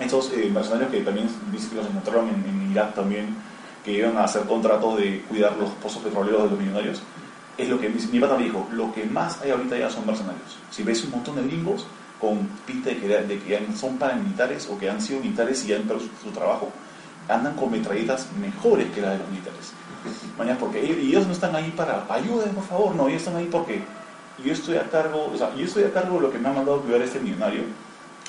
esos 0.00 0.32
eh, 0.32 0.50
mercenarios 0.52 0.90
que 0.90 1.00
también 1.00 1.28
dice 1.52 1.70
que 1.70 1.80
encontraron 1.80 2.28
en, 2.28 2.44
en 2.48 2.70
Irak 2.72 2.94
también, 2.94 3.36
que 3.84 3.92
iban 3.92 4.16
a 4.16 4.24
hacer 4.24 4.42
contratos 4.42 4.98
de 4.98 5.22
cuidar 5.28 5.56
los 5.56 5.70
pozos 5.70 6.02
petroleros 6.02 6.44
de 6.44 6.50
los 6.50 6.58
millonarios, 6.58 7.02
es 7.56 7.68
lo 7.68 7.80
que 7.80 7.88
mi, 7.88 8.00
mi 8.12 8.20
pata 8.20 8.36
me 8.36 8.44
dijo, 8.44 8.66
lo 8.72 8.92
que 8.92 9.04
más 9.04 9.40
hay 9.42 9.50
ahorita 9.50 9.76
ya 9.76 9.90
son 9.90 10.06
mercenarios. 10.06 10.58
Si 10.70 10.82
ves 10.82 11.02
un 11.04 11.10
montón 11.10 11.36
de 11.36 11.42
gringos 11.42 11.86
con 12.20 12.38
pinta 12.66 12.90
de 12.90 12.98
que, 12.98 13.08
de 13.08 13.38
que 13.38 13.66
son 13.76 13.98
paramilitares 13.98 14.68
o 14.70 14.78
que 14.78 14.88
han 14.88 15.00
sido 15.00 15.20
militares 15.20 15.64
y 15.66 15.74
han 15.74 15.82
perdido 15.82 16.08
su, 16.22 16.30
trabajo, 16.30 16.70
andan 17.28 17.54
con 17.54 17.70
metralletas 17.70 18.28
mejores 18.40 18.90
que 18.92 19.00
las 19.00 19.12
de 19.12 19.18
los 19.18 19.28
militares. 19.28 19.72
Mañana, 20.38 20.58
porque 20.58 20.80
ellos 20.80 21.26
no 21.26 21.32
están 21.32 21.54
ahí 21.54 21.72
para 21.76 22.06
ayuden, 22.08 22.50
por 22.50 22.64
favor, 22.64 22.94
no, 22.94 23.08
ellos 23.08 23.22
están 23.22 23.36
ahí 23.36 23.48
porque 23.50 23.82
yo 24.44 24.52
estoy 24.52 24.76
a 24.76 24.88
cargo, 24.88 25.30
o 25.32 25.36
sea, 25.36 25.54
yo 25.54 25.64
estoy 25.64 25.84
a 25.84 25.92
cargo 25.92 26.16
de 26.16 26.22
lo 26.22 26.30
que 26.30 26.38
me 26.38 26.48
ha 26.48 26.52
mandado 26.52 26.80
cuidar 26.80 27.02
este 27.02 27.18
millonario 27.18 27.62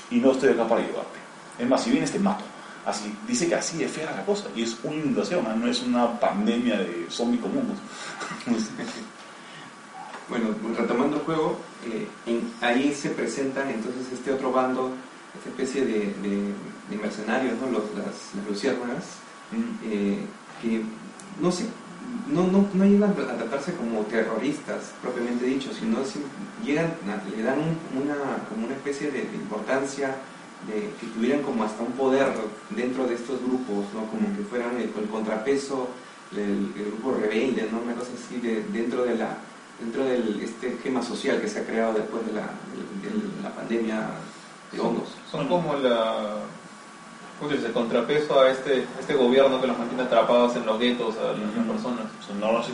y 0.09 0.17
no 0.17 0.31
estoy 0.31 0.49
acá 0.49 0.67
para 0.67 0.81
ayudarte. 0.81 1.18
Es 1.59 1.67
más, 1.67 1.83
si 1.83 1.91
vienes 1.91 2.11
te 2.11 2.19
mato. 2.19 2.43
Así, 2.85 3.13
dice 3.27 3.47
que 3.47 3.55
así 3.55 3.83
es 3.83 3.91
fea 3.91 4.11
la 4.15 4.25
cosa 4.25 4.45
y 4.55 4.63
es 4.63 4.77
una 4.83 4.95
inundación, 4.95 5.43
no 5.59 5.67
es 5.67 5.81
una 5.83 6.19
pandemia 6.19 6.77
de 6.79 7.07
zombies 7.09 7.41
comunes. 7.41 7.77
Bueno, 10.29 10.49
retomando 10.77 11.17
el 11.17 11.23
juego, 11.23 11.57
eh, 11.85 12.07
en- 12.27 12.51
ahí 12.61 12.93
se 12.93 13.09
presentan 13.09 13.67
entonces 13.69 14.03
este 14.13 14.31
otro 14.31 14.51
bando, 14.51 14.91
esta 15.35 15.49
especie 15.49 15.83
de, 15.85 15.99
de- 16.21 16.53
de 16.89 16.97
mercenarios, 17.01 17.55
¿no? 17.59 17.67
Los, 17.71 17.83
las, 17.95 18.35
las 18.35 18.45
luciérnagas, 18.47 19.03
eh, 19.85 20.19
que 20.61 20.83
no 21.41 21.51
sé, 21.51 21.65
no, 22.31 22.43
no, 22.45 22.67
no 22.75 22.85
llegan 22.85 23.09
a 23.11 23.37
tratarse 23.37 23.73
como 23.73 24.01
terroristas 24.01 24.91
propiamente 25.01 25.45
dicho, 25.45 25.71
sino 25.73 26.05
si 26.05 26.19
llegan, 26.63 26.93
le 27.35 27.41
dan 27.43 27.57
un- 27.59 28.03
una, 28.03 28.15
como 28.49 28.67
una 28.67 28.75
especie 28.75 29.09
de, 29.09 29.23
de 29.23 29.35
importancia, 29.35 30.15
de 30.67 30.91
que 30.99 31.07
tuvieran 31.13 31.41
como 31.41 31.63
hasta 31.63 31.83
un 31.83 31.93
poder 31.93 32.27
dentro 32.71 33.07
de 33.07 33.15
estos 33.15 33.41
grupos, 33.41 33.85
¿no? 33.93 34.05
como 34.11 34.35
que 34.35 34.43
fueran 34.43 34.75
el, 34.77 34.91
el 34.95 35.09
contrapeso 35.09 35.89
del 36.31 36.71
el 36.75 36.85
grupo 36.91 37.13
rebelde, 37.13 37.67
¿no? 37.71 37.79
una 37.79 37.93
cosa 37.93 38.11
así 38.13 38.39
de, 38.39 38.63
dentro 38.71 39.03
de 39.03 39.15
la 39.15 39.37
dentro 39.79 40.03
del 40.03 40.41
este 40.41 40.73
esquema 40.73 41.01
social 41.01 41.39
que 41.39 41.47
se 41.47 41.59
ha 41.59 41.65
creado 41.65 41.93
después 41.93 42.25
de 42.25 42.33
la, 42.33 42.41
de, 42.41 43.09
de 43.09 43.41
la 43.41 43.49
pandemia 43.49 44.09
de 44.71 44.79
hongos. 44.79 45.09
Son 45.31 45.47
como 45.47 45.75
la. 45.75 46.35
¿Cómo 47.39 47.51
se 47.51 47.57
dice? 47.57 47.71
contrapeso 47.71 48.41
a 48.41 48.49
este, 48.49 48.85
este 48.99 49.13
gobierno 49.13 49.61
que 49.61 49.67
los 49.67 49.77
mantiene 49.77 50.03
atrapados 50.03 50.57
en 50.57 50.65
los 50.65 50.77
guetos 50.77 51.15
a 51.17 51.31
las 51.31 51.65
personas. 51.65 52.05
Son 52.27 52.39
no 52.39 52.51
las 52.51 52.67
O 52.67 52.73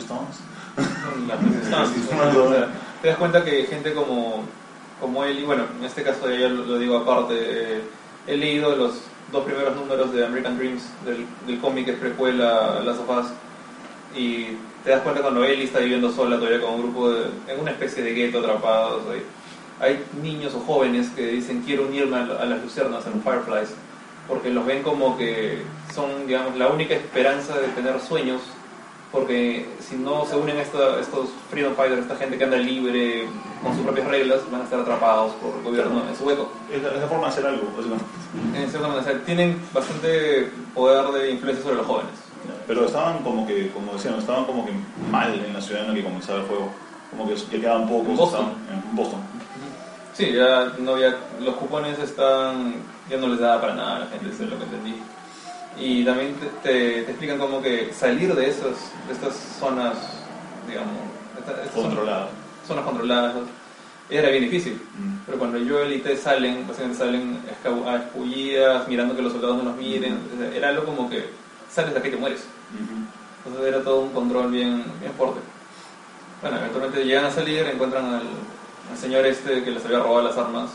sea, 2.50 2.68
te 3.00 3.08
das 3.08 3.16
cuenta 3.16 3.44
que 3.44 3.62
gente 3.64 3.94
como, 3.94 4.42
como 5.00 5.24
él, 5.24 5.38
y 5.38 5.44
bueno, 5.44 5.64
en 5.78 5.84
este 5.84 6.02
caso 6.02 6.30
ya 6.30 6.48
lo, 6.48 6.78
digo 6.78 6.96
aparte, 6.96 7.34
eh, 7.36 7.80
he 8.26 8.36
leído 8.36 8.74
los 8.74 9.02
dos 9.32 9.44
primeros 9.44 9.76
números 9.76 10.12
de 10.12 10.24
American 10.24 10.56
Dreams, 10.56 10.82
del, 11.04 11.26
del 11.46 11.60
cómic 11.60 11.86
que 11.86 11.92
es 11.92 11.98
precuela 11.98 12.80
Las 12.84 12.96
Sofás, 12.96 13.26
y 14.14 14.46
te 14.84 14.90
das 14.90 15.02
cuenta 15.02 15.20
cuando 15.20 15.44
Ellie 15.44 15.64
está 15.64 15.80
viviendo 15.80 16.10
sola 16.12 16.36
todavía 16.36 16.60
con 16.60 16.74
un 16.74 16.82
grupo 16.82 17.10
de, 17.10 17.26
en 17.48 17.60
una 17.60 17.72
especie 17.72 18.02
de 18.02 18.14
gueto 18.14 18.38
atrapados. 18.38 19.02
Hay, 19.10 19.22
hay 19.80 20.04
niños 20.22 20.54
o 20.54 20.60
jóvenes 20.60 21.08
que 21.10 21.26
dicen 21.26 21.62
quiero 21.66 21.86
unirme 21.86 22.16
a, 22.16 22.44
las 22.44 22.62
lucernas, 22.62 23.04
los 23.04 23.22
Fireflies, 23.22 23.74
porque 24.28 24.50
los 24.50 24.64
ven 24.64 24.82
como 24.82 25.18
que 25.18 25.62
son, 25.94 26.26
digamos, 26.26 26.56
la 26.56 26.68
única 26.68 26.94
esperanza 26.94 27.58
de 27.58 27.68
tener 27.68 28.00
sueños 28.00 28.40
porque 29.16 29.66
si 29.80 29.96
no 29.96 30.26
se 30.26 30.36
unen 30.36 30.58
esta- 30.58 31.00
estos 31.00 31.30
freedom 31.50 31.74
fighters, 31.74 32.02
esta 32.02 32.16
gente 32.16 32.36
que 32.36 32.44
anda 32.44 32.58
libre 32.58 33.26
con 33.62 33.74
sus 33.74 33.82
propias 33.82 34.06
reglas, 34.08 34.40
van 34.52 34.60
a 34.60 34.64
estar 34.64 34.78
atrapados 34.80 35.32
por 35.40 35.54
el 35.56 35.62
gobierno 35.62 36.02
en 36.08 36.14
su 36.14 36.24
hueco. 36.24 36.50
Es 36.70 36.82
la, 36.82 36.90
es 36.90 37.00
la 37.00 37.06
forma 37.08 37.24
de 37.24 37.32
hacer 37.32 37.46
algo, 37.46 37.62
básicamente. 37.74 38.04
En 38.54 38.68
cierta 38.70 38.88
manera, 38.88 39.00
o 39.00 39.04
sea, 39.10 39.24
tienen 39.24 39.60
bastante 39.72 40.50
poder 40.74 41.06
de 41.12 41.30
influencia 41.30 41.62
sobre 41.64 41.76
los 41.78 41.86
jóvenes. 41.86 42.12
Pero 42.66 42.84
estaban 42.84 43.18
como 43.22 43.46
que, 43.46 43.70
como 43.70 43.94
decían, 43.94 44.14
estaban 44.18 44.44
como 44.44 44.66
que 44.66 44.72
mal 45.10 45.32
en 45.34 45.52
la 45.54 45.60
ciudad 45.60 45.82
en 45.82 45.88
la 45.88 45.94
que 45.94 46.04
comenzaba 46.04 46.40
el 46.40 46.44
juego. 46.46 46.68
Como 47.10 47.26
que 47.26 47.36
ya 47.36 47.50
quedaban 47.50 47.88
pocos. 47.88 48.08
En 48.10 48.16
Boston. 48.16 48.44
estaban 48.44 48.82
en 48.90 48.96
Boston. 48.96 49.20
Sí, 50.12 50.32
ya 50.32 50.72
no 50.78 50.92
había, 50.92 51.14
los 51.40 51.54
cupones 51.56 51.98
están, 51.98 52.74
ya 53.08 53.16
no 53.18 53.28
les 53.28 53.38
daba 53.40 53.60
para 53.60 53.74
nada 53.74 53.96
a 53.96 53.98
la 54.00 54.06
gente, 54.06 54.28
eso 54.30 54.44
es 54.44 54.50
lo 54.50 54.58
que 54.58 54.64
entendí. 54.64 54.94
Y 55.78 56.04
también 56.04 56.34
te, 56.34 56.46
te- 56.68 57.02
te 57.02 57.10
explican 57.10 57.38
como 57.38 57.60
que 57.60 57.92
salir 57.92 58.34
de, 58.34 58.48
esos, 58.48 58.76
de 59.06 59.12
estas 59.12 59.34
zonas, 59.60 59.94
digamos, 60.66 60.92
esta- 61.38 61.52
estas 61.62 61.74
zonas- 61.74 62.84
controladas, 62.84 63.34
era 64.08 64.30
bien 64.30 64.44
difícil. 64.44 64.74
Mm. 64.98 65.16
Pero 65.26 65.38
cuando 65.38 65.58
Joel 65.58 65.92
y 65.92 65.98
Tess 65.98 66.20
salen, 66.20 66.66
básicamente 66.66 66.98
salen 66.98 67.40
a 67.86 67.96
escupillas, 67.96 68.88
mirando 68.88 69.14
que 69.16 69.22
los 69.22 69.32
soldados 69.32 69.58
no 69.58 69.64
los 69.64 69.76
miren, 69.76 70.18
era 70.54 70.68
algo 70.68 70.84
como 70.84 71.10
que 71.10 71.28
sales 71.70 71.92
de 71.92 71.98
aquí 71.98 72.08
y 72.08 72.10
te 72.12 72.16
mueres. 72.16 72.44
Entonces 73.44 73.68
era 73.74 73.82
todo 73.84 74.00
un 74.00 74.10
control 74.10 74.50
bien, 74.50 74.84
bien 75.00 75.12
fuerte. 75.16 75.40
Bueno, 76.42 76.56
eventualmente 76.58 77.04
llegan 77.04 77.24
a 77.26 77.30
salir, 77.30 77.66
encuentran 77.66 78.04
al, 78.06 78.22
al 78.90 78.98
señor 78.98 79.24
este 79.26 79.62
que 79.62 79.70
les 79.70 79.84
había 79.84 79.98
robado 80.00 80.22
las 80.22 80.36
armas. 80.36 80.70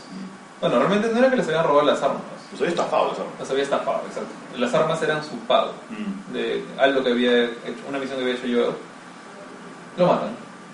Bueno, 0.60 0.78
realmente 0.78 1.08
no 1.08 1.18
era 1.18 1.30
que 1.30 1.36
les 1.36 1.46
habían 1.48 1.64
robado 1.64 1.86
las 1.86 2.02
armas, 2.02 2.22
Pues 2.52 2.60
había 2.62 2.70
estafado 2.70 3.08
las 3.08 3.18
armas. 3.18 3.50
había 3.50 3.62
estafado, 3.64 4.02
exacto. 4.06 4.30
Las 4.58 4.74
armas 4.74 5.02
eran 5.02 5.24
su 5.24 5.36
pago 5.48 5.72
Mm. 5.90 6.32
de 6.32 6.64
algo 6.78 7.02
que 7.02 7.10
había 7.10 7.44
hecho, 7.44 7.82
una 7.88 7.98
misión 7.98 8.18
que 8.18 8.24
había 8.24 8.34
hecho 8.36 8.46
yo. 8.46 8.74
Lo 9.96 10.06
matan. 10.06 10.30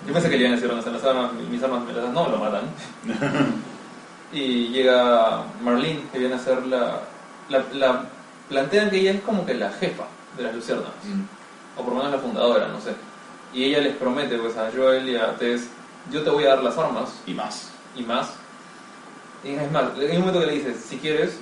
Yo 0.07 0.13
pensé 0.13 0.29
que 0.29 0.35
le 0.37 0.41
iban 0.43 0.53
a 0.53 0.55
decir 0.55 0.71
están 0.77 0.93
las 0.93 1.03
armas, 1.03 1.33
mis 1.33 1.61
armas 1.63 1.83
me 1.85 1.93
las 1.93 2.03
dan, 2.03 2.13
no, 2.13 2.29
lo 2.29 2.37
matan. 2.37 2.61
y 4.31 4.67
llega 4.69 5.43
Marlene, 5.61 6.03
que 6.11 6.19
viene 6.19 6.35
a 6.35 6.39
ser 6.39 6.65
la, 6.67 7.01
la, 7.49 7.63
la- 7.73 8.05
Plantean 8.49 8.89
que 8.89 8.97
ella 8.99 9.11
es 9.11 9.21
como 9.21 9.45
que 9.45 9.53
la 9.53 9.69
jefa 9.71 10.05
de 10.35 10.41
las 10.43 10.55
luciérnagas 10.55 10.91
Mm. 11.03 11.21
o 11.79 11.83
por 11.83 11.93
lo 11.93 11.99
menos 11.99 12.11
la 12.13 12.17
fundadora, 12.19 12.67
no 12.67 12.81
sé. 12.81 12.93
Y 13.53 13.63
ella 13.65 13.79
les 13.79 13.95
promete 13.95 14.37
pues 14.37 14.57
a 14.57 14.69
Joel 14.75 15.07
y 15.07 15.15
a 15.15 15.35
Tess, 15.37 15.67
yo 16.11 16.23
te 16.23 16.29
voy 16.31 16.45
a 16.45 16.49
dar 16.55 16.63
las 16.63 16.75
armas 16.77 17.09
Y 17.27 17.33
más. 17.35 17.69
y 17.95 18.01
más. 18.03 18.31
Y 19.43 19.51
es 19.51 19.71
más, 19.71 19.85
hay 19.97 20.15
un 20.15 20.21
momento 20.21 20.39
que 20.39 20.47
le 20.47 20.53
dices, 20.53 20.83
si 20.87 20.97
quieres, 20.97 21.39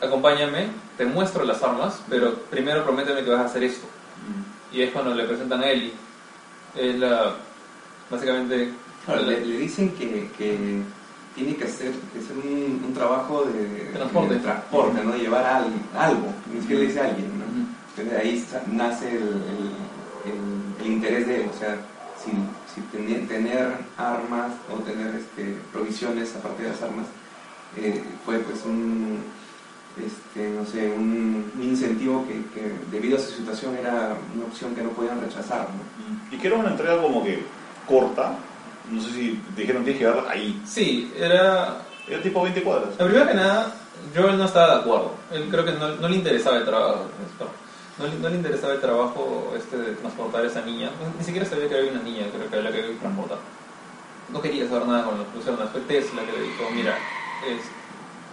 acompáñame, 0.00 0.68
te 0.96 1.04
muestro 1.06 1.44
las 1.44 1.62
armas, 1.62 2.00
pero 2.08 2.34
primero 2.50 2.84
prométeme 2.84 3.24
que 3.24 3.30
vas 3.30 3.40
a 3.40 3.44
hacer 3.46 3.64
esto. 3.64 3.86
Mm. 3.86 4.76
Y 4.76 4.82
es 4.82 4.90
cuando 4.92 5.14
le 5.14 5.24
presentan 5.24 5.60
a 5.62 5.70
Ellie. 5.70 5.92
Es 6.74 6.96
la, 6.98 7.34
básicamente, 8.10 8.72
Claro, 9.04 9.22
la- 9.22 9.28
le, 9.28 9.46
le 9.46 9.58
dicen 9.58 9.90
que, 9.90 10.28
que 10.36 10.80
tiene 11.34 11.54
que 11.56 11.64
hacer, 11.64 11.92
que 12.12 12.18
hacer 12.18 12.36
un, 12.36 12.82
un 12.86 12.92
trabajo 12.94 13.44
de 13.44 13.90
Transporte. 13.92 14.34
de 14.34 14.40
transporte, 14.40 15.04
¿no? 15.04 15.14
Llevar 15.16 15.44
al- 15.46 15.72
algo, 15.98 16.32
ni 16.52 16.60
siquiera 16.60 16.82
le 16.82 16.88
dice 16.88 17.00
a 17.00 17.04
alguien, 17.04 17.38
¿no? 17.38 17.44
Ujú. 17.44 17.66
Entonces 17.96 18.20
ahí 18.20 18.46
nace 18.76 19.08
el, 19.10 19.22
el- 19.22 20.32
el- 20.32 20.84
el 20.86 20.86
interés 20.92 21.26
de 21.26 21.42
él, 21.44 21.50
o 21.54 21.58
sea, 21.58 21.76
si, 22.22 22.30
si 22.74 22.80
tener, 22.88 23.26
tener 23.28 23.72
armas 23.96 24.52
o 24.72 24.76
tener 24.80 25.14
este, 25.14 25.56
provisiones 25.72 26.34
aparte 26.34 26.64
de 26.64 26.68
las 26.70 26.82
armas, 26.82 27.06
eh, 27.76 28.02
fue 28.24 28.38
pues 28.40 28.64
un, 28.64 29.20
este, 30.04 30.50
no 30.50 30.64
sé, 30.66 30.92
un, 30.92 31.50
un 31.56 31.62
incentivo 31.62 32.24
que, 32.26 32.34
que 32.54 32.72
debido 32.90 33.16
a 33.16 33.20
su 33.20 33.30
situación 33.32 33.76
era 33.76 34.14
una 34.34 34.44
opción 34.46 34.74
que 34.74 34.82
no 34.82 34.90
podían 34.90 35.20
rechazar, 35.20 35.68
¿no? 35.70 36.34
Y 36.36 36.38
que 36.38 36.48
era 36.48 36.56
una 36.56 36.70
entrega 36.70 37.00
como 37.00 37.24
que 37.24 37.42
corta. 37.88 38.36
No 38.90 39.00
sé 39.02 39.10
si 39.10 39.40
dijeron 39.56 39.82
tienes 39.84 40.00
que 40.00 40.06
llegar 40.08 40.24
ahí. 40.28 40.60
sí, 40.66 41.12
era... 41.18 41.78
Era 42.08 42.22
tipo 42.22 42.40
20 42.42 42.62
cuadras. 42.62 42.90
La 43.00 43.04
primera 43.04 43.26
que 43.26 43.34
nada, 43.34 43.74
Joel 44.14 44.38
no 44.38 44.44
estaba 44.44 44.74
de 44.76 44.80
acuerdo. 44.82 45.10
Él 45.32 45.48
creo 45.50 45.64
que 45.64 45.72
no, 45.72 45.88
no 45.96 46.08
le 46.08 46.14
interesaba 46.14 46.58
el 46.58 46.64
trabajo. 46.64 47.06
No, 47.98 48.06
le- 48.06 48.18
no 48.20 48.28
le 48.28 48.36
interesaba 48.36 48.74
el 48.74 48.80
trabajo 48.80 49.52
este 49.56 49.76
de 49.76 49.92
transportar 49.96 50.44
a 50.44 50.46
esa 50.46 50.60
niña. 50.62 50.90
Ni 51.18 51.24
siquiera 51.24 51.44
sabía 51.44 51.68
que 51.68 51.74
había 51.74 51.90
una 51.90 52.02
niña, 52.02 52.26
creo 52.32 52.48
que 52.48 52.62
la 52.62 52.68
había 52.68 52.82
que 52.86 52.92
transportar. 53.00 53.38
No 54.32 54.40
quería 54.40 54.68
saber 54.68 54.86
nada 54.86 55.04
con 55.04 55.18
los 55.18 55.26
luciérnagas. 55.34 55.72
Fue 55.72 55.80
Tesla 55.80 56.22
que 56.22 56.30
le 56.32 56.42
dijo, 56.44 56.70
mira, 56.76 56.96
es, 57.48 57.62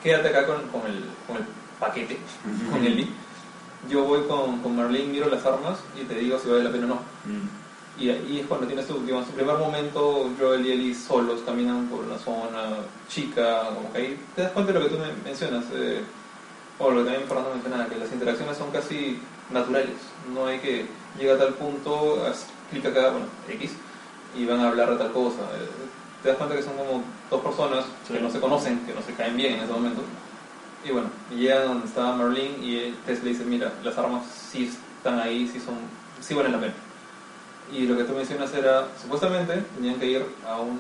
quédate 0.04 0.28
acá 0.28 0.46
con, 0.46 0.68
con 0.68 0.86
el, 0.86 1.06
con 1.26 1.38
el 1.38 1.46
paquete, 1.80 2.18
con 2.70 2.86
Ellie. 2.86 3.08
Yo 3.90 4.04
voy 4.04 4.22
con, 4.28 4.60
con 4.60 4.76
Marlene, 4.76 5.12
miro 5.12 5.30
las 5.30 5.46
armas 5.46 5.80
y 6.00 6.04
te 6.04 6.16
digo 6.16 6.38
si 6.40 6.50
vale 6.50 6.64
la 6.64 6.72
pena 6.72 6.86
o 6.86 6.90
no. 6.90 6.96
Mm. 6.96 7.64
Y 8.02 8.10
ahí 8.10 8.40
es 8.42 8.48
cuando 8.48 8.66
tienes 8.66 8.88
tu, 8.88 9.00
digamos, 9.06 9.28
tu 9.28 9.34
primer 9.34 9.56
momento, 9.56 10.30
Joel 10.40 10.66
y 10.66 10.72
Ellie 10.72 10.96
solos 10.96 11.42
caminan 11.46 11.88
por 11.88 12.02
una 12.02 12.18
zona 12.18 12.78
chica, 13.08 13.70
como 13.76 13.92
que 13.94 13.98
ahí 14.00 14.20
te 14.36 14.42
das 14.42 14.52
cuenta 14.52 14.74
de 14.74 14.80
lo 14.80 14.86
que 14.86 14.96
tú 14.96 15.00
me 15.00 15.14
mencionas, 15.24 15.66
eh, 15.74 16.02
o 16.80 16.90
lo 16.90 17.04
que 17.04 17.12
también 17.12 17.28
Fernando 17.28 17.52
mencionaba, 17.54 17.86
que 17.86 17.98
las 17.98 18.12
interacciones 18.12 18.58
son 18.58 18.72
casi 18.72 19.20
naturales, 19.52 19.96
no 20.34 20.48
hay 20.48 20.60
que 20.60 20.88
llegar 21.20 21.36
a 21.36 21.40
tal 21.40 21.54
punto, 21.54 22.26
haz 22.26 22.48
clic 22.72 22.86
acá, 22.86 23.10
bueno, 23.10 23.28
X, 23.48 23.72
y 24.36 24.46
van 24.46 24.62
a 24.62 24.70
hablar 24.70 24.90
de 24.90 24.98
tal 24.98 25.12
cosa. 25.12 25.42
Eh, 25.56 25.70
Te 26.24 26.30
das 26.30 26.38
cuenta 26.38 26.56
que 26.56 26.64
son 26.64 26.74
como 26.78 27.04
dos 27.30 27.42
personas 27.42 27.86
Sí. 28.08 28.14
que 28.14 28.20
no 28.22 28.30
se 28.32 28.40
conocen, 28.40 28.80
que 28.86 28.94
no 28.94 29.02
se 29.02 29.14
caen 29.14 29.36
bien 29.36 29.56
en 29.56 29.60
ese 29.64 29.74
momento. 29.74 30.02
Y 30.86 30.92
bueno, 30.92 31.10
llegan 31.30 31.68
donde 31.68 31.88
estaba 31.88 32.16
Marlene 32.16 32.58
y 32.62 32.98
Tess 33.06 33.24
le 33.24 33.32
dice, 33.32 33.44
mira, 33.46 33.72
las 33.84 33.98
armas 33.98 34.24
sí 34.52 34.72
están 34.98 35.20
ahí, 35.20 35.48
sí, 35.48 35.60
son, 35.60 35.76
sí 36.22 36.34
valen 36.34 36.54
la 36.54 36.60
pena. 36.60 36.74
Y 37.72 37.88
lo 37.88 37.98
que 37.98 38.04
tú 38.04 38.14
mencionas 38.14 38.54
era, 38.54 38.88
supuestamente 39.02 39.64
tenían 39.76 39.96
que 39.96 40.06
ir 40.06 40.26
a 40.48 40.58
un 40.58 40.80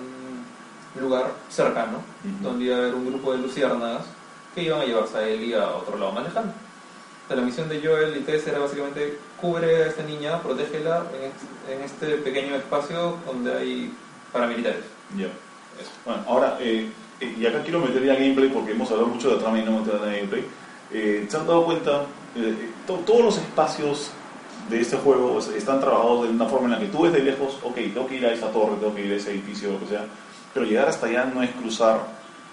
lugar 0.99 1.31
cercano, 1.49 1.99
donde 2.41 2.65
iba 2.65 2.75
a 2.75 2.79
haber 2.79 2.95
un 2.95 3.05
grupo 3.07 3.31
de 3.31 3.39
luciérnagas 3.39 4.03
que 4.53 4.63
iban 4.63 4.81
a 4.81 4.85
llevarse 4.85 5.17
a 5.17 5.27
Ellie 5.27 5.55
a 5.55 5.69
otro 5.71 5.97
lado 5.97 6.11
manejando. 6.11 6.53
Entonces, 7.23 7.37
la 7.37 7.41
misión 7.41 7.69
de 7.69 7.81
Joel 7.85 8.15
y 8.17 8.19
Tess 8.21 8.45
era 8.47 8.59
básicamente 8.59 9.17
cubre 9.39 9.83
a 9.83 9.87
esta 9.87 10.03
niña, 10.03 10.41
protégela 10.41 11.03
en 11.15 11.31
este, 11.31 11.73
en 11.73 11.81
este 11.81 12.17
pequeño 12.23 12.55
espacio 12.55 13.17
donde 13.25 13.57
hay 13.57 13.93
paramilitares. 14.31 14.92
Ya. 15.17 15.25
Eso. 15.27 15.91
Bueno, 16.05 16.23
ahora, 16.27 16.57
eh, 16.61 16.89
eh, 17.19 17.35
y 17.39 17.45
acá 17.45 17.61
quiero 17.63 17.79
meter 17.79 18.03
ya 18.03 18.13
gameplay 18.13 18.49
porque 18.49 18.71
hemos 18.71 18.89
hablado 18.91 19.07
mucho 19.09 19.29
de 19.29 19.35
la 19.35 19.41
trama 19.41 19.59
y 19.59 19.63
no 19.63 19.79
metido 19.79 20.05
en 20.05 20.11
gameplay. 20.15 20.45
Eh, 20.91 21.25
¿Se 21.29 21.37
han 21.37 21.47
dado 21.47 21.65
cuenta? 21.65 22.01
Eh, 22.35 22.55
eh, 22.59 22.69
to- 22.87 22.99
todos 23.05 23.21
los 23.21 23.37
espacios 23.37 24.11
de 24.69 24.79
este 24.81 24.97
juego 24.97 25.39
es- 25.39 25.47
están 25.49 25.79
trabajados 25.79 26.23
de 26.23 26.29
una 26.29 26.45
forma 26.45 26.65
en 26.67 26.71
la 26.73 26.79
que 26.79 26.85
tú 26.87 27.01
ves 27.03 27.13
de 27.13 27.19
lejos, 27.23 27.57
ok, 27.63 27.75
tengo 27.75 28.07
que 28.07 28.15
ir 28.17 28.25
a 28.25 28.31
esa 28.33 28.51
torre, 28.51 28.75
tengo 28.79 28.93
que 28.95 29.05
ir 29.05 29.11
a 29.13 29.15
ese 29.15 29.31
edificio, 29.31 29.71
lo 29.71 29.79
que 29.79 29.87
sea, 29.87 30.05
pero 30.53 30.65
llegar 30.65 30.87
hasta 30.87 31.07
allá 31.07 31.25
no 31.33 31.41
es 31.43 31.49
cruzar 31.51 31.99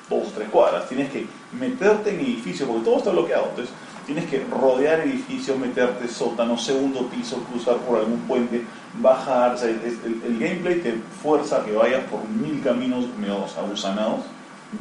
dos, 0.08 0.32
tres 0.34 0.48
cuadras, 0.48 0.88
tienes 0.88 1.10
que 1.12 1.26
meterte 1.58 2.10
en 2.10 2.20
edificios, 2.20 2.68
porque 2.68 2.84
todo 2.84 2.98
está 2.98 3.10
bloqueado, 3.10 3.46
entonces 3.50 3.72
tienes 4.12 4.28
que 4.28 4.44
rodear 4.50 5.00
edificios, 5.00 5.56
meterte 5.56 6.08
sótano, 6.08 6.58
segundo 6.58 7.06
piso, 7.06 7.36
cruzar 7.50 7.76
por 7.76 7.98
algún 8.00 8.18
puente, 8.22 8.64
bajar, 9.00 9.54
o 9.54 9.56
sea, 9.58 9.70
es- 9.70 9.98
el, 10.04 10.20
el 10.26 10.38
gameplay 10.38 10.80
te 10.80 10.94
fuerza 11.22 11.58
a 11.58 11.64
que 11.64 11.72
vayas 11.72 12.02
por 12.10 12.26
mil 12.28 12.60
caminos 12.62 13.06
medio 13.18 13.44
agusanados, 13.56 14.22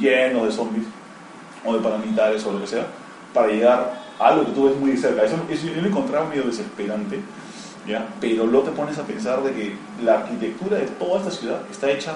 llenos 0.00 0.46
de 0.46 0.52
zombies 0.52 0.84
o 1.64 1.74
de 1.74 1.78
paramilitares 1.80 2.44
o 2.44 2.52
lo 2.52 2.60
que 2.60 2.66
sea, 2.66 2.86
para 3.32 3.46
llegar 3.48 4.00
a 4.18 4.28
algo 4.28 4.46
que 4.46 4.52
tú 4.52 4.64
ves 4.66 4.76
muy 4.76 4.96
cerca. 4.96 5.22
Eso, 5.22 5.36
eso 5.48 5.66
yo 5.68 5.80
lo 5.80 5.88
encontraba 5.88 6.28
medio 6.28 6.42
desesperante, 6.42 7.20
¿ya? 7.86 8.06
pero 8.20 8.46
luego 8.46 8.66
te 8.68 8.72
pones 8.76 8.98
a 8.98 9.04
pensar 9.04 9.42
de 9.44 9.52
que 9.52 9.76
la 10.04 10.14
arquitectura 10.20 10.76
de 10.78 10.86
toda 10.86 11.18
esta 11.20 11.30
ciudad 11.30 11.60
está 11.70 11.88
hecha 11.90 12.14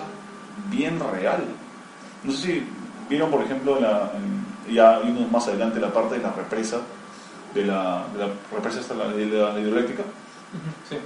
bien 0.69 0.99
real. 1.13 1.45
No 2.25 2.33
sé 2.33 2.39
si 2.43 2.63
vieron, 3.09 3.31
por 3.31 3.43
ejemplo, 3.43 3.79
la, 3.81 4.11
en- 4.17 4.75
ya 4.75 4.99
vimos 5.01 5.31
más 5.31 5.47
adelante 5.47 5.79
la 5.79 5.93
parte 5.93 6.17
de 6.17 6.23
la 6.23 6.33
represa, 6.33 6.79
de 7.55 7.65
la, 7.65 8.07
de 8.13 8.19
la 8.19 8.29
represa 8.53 8.81
esta, 8.81 8.95
la, 8.95 9.09
de 9.09 9.27
la 9.27 9.59
hidroeléctrica. 9.61 10.03
Sí. 10.89 10.97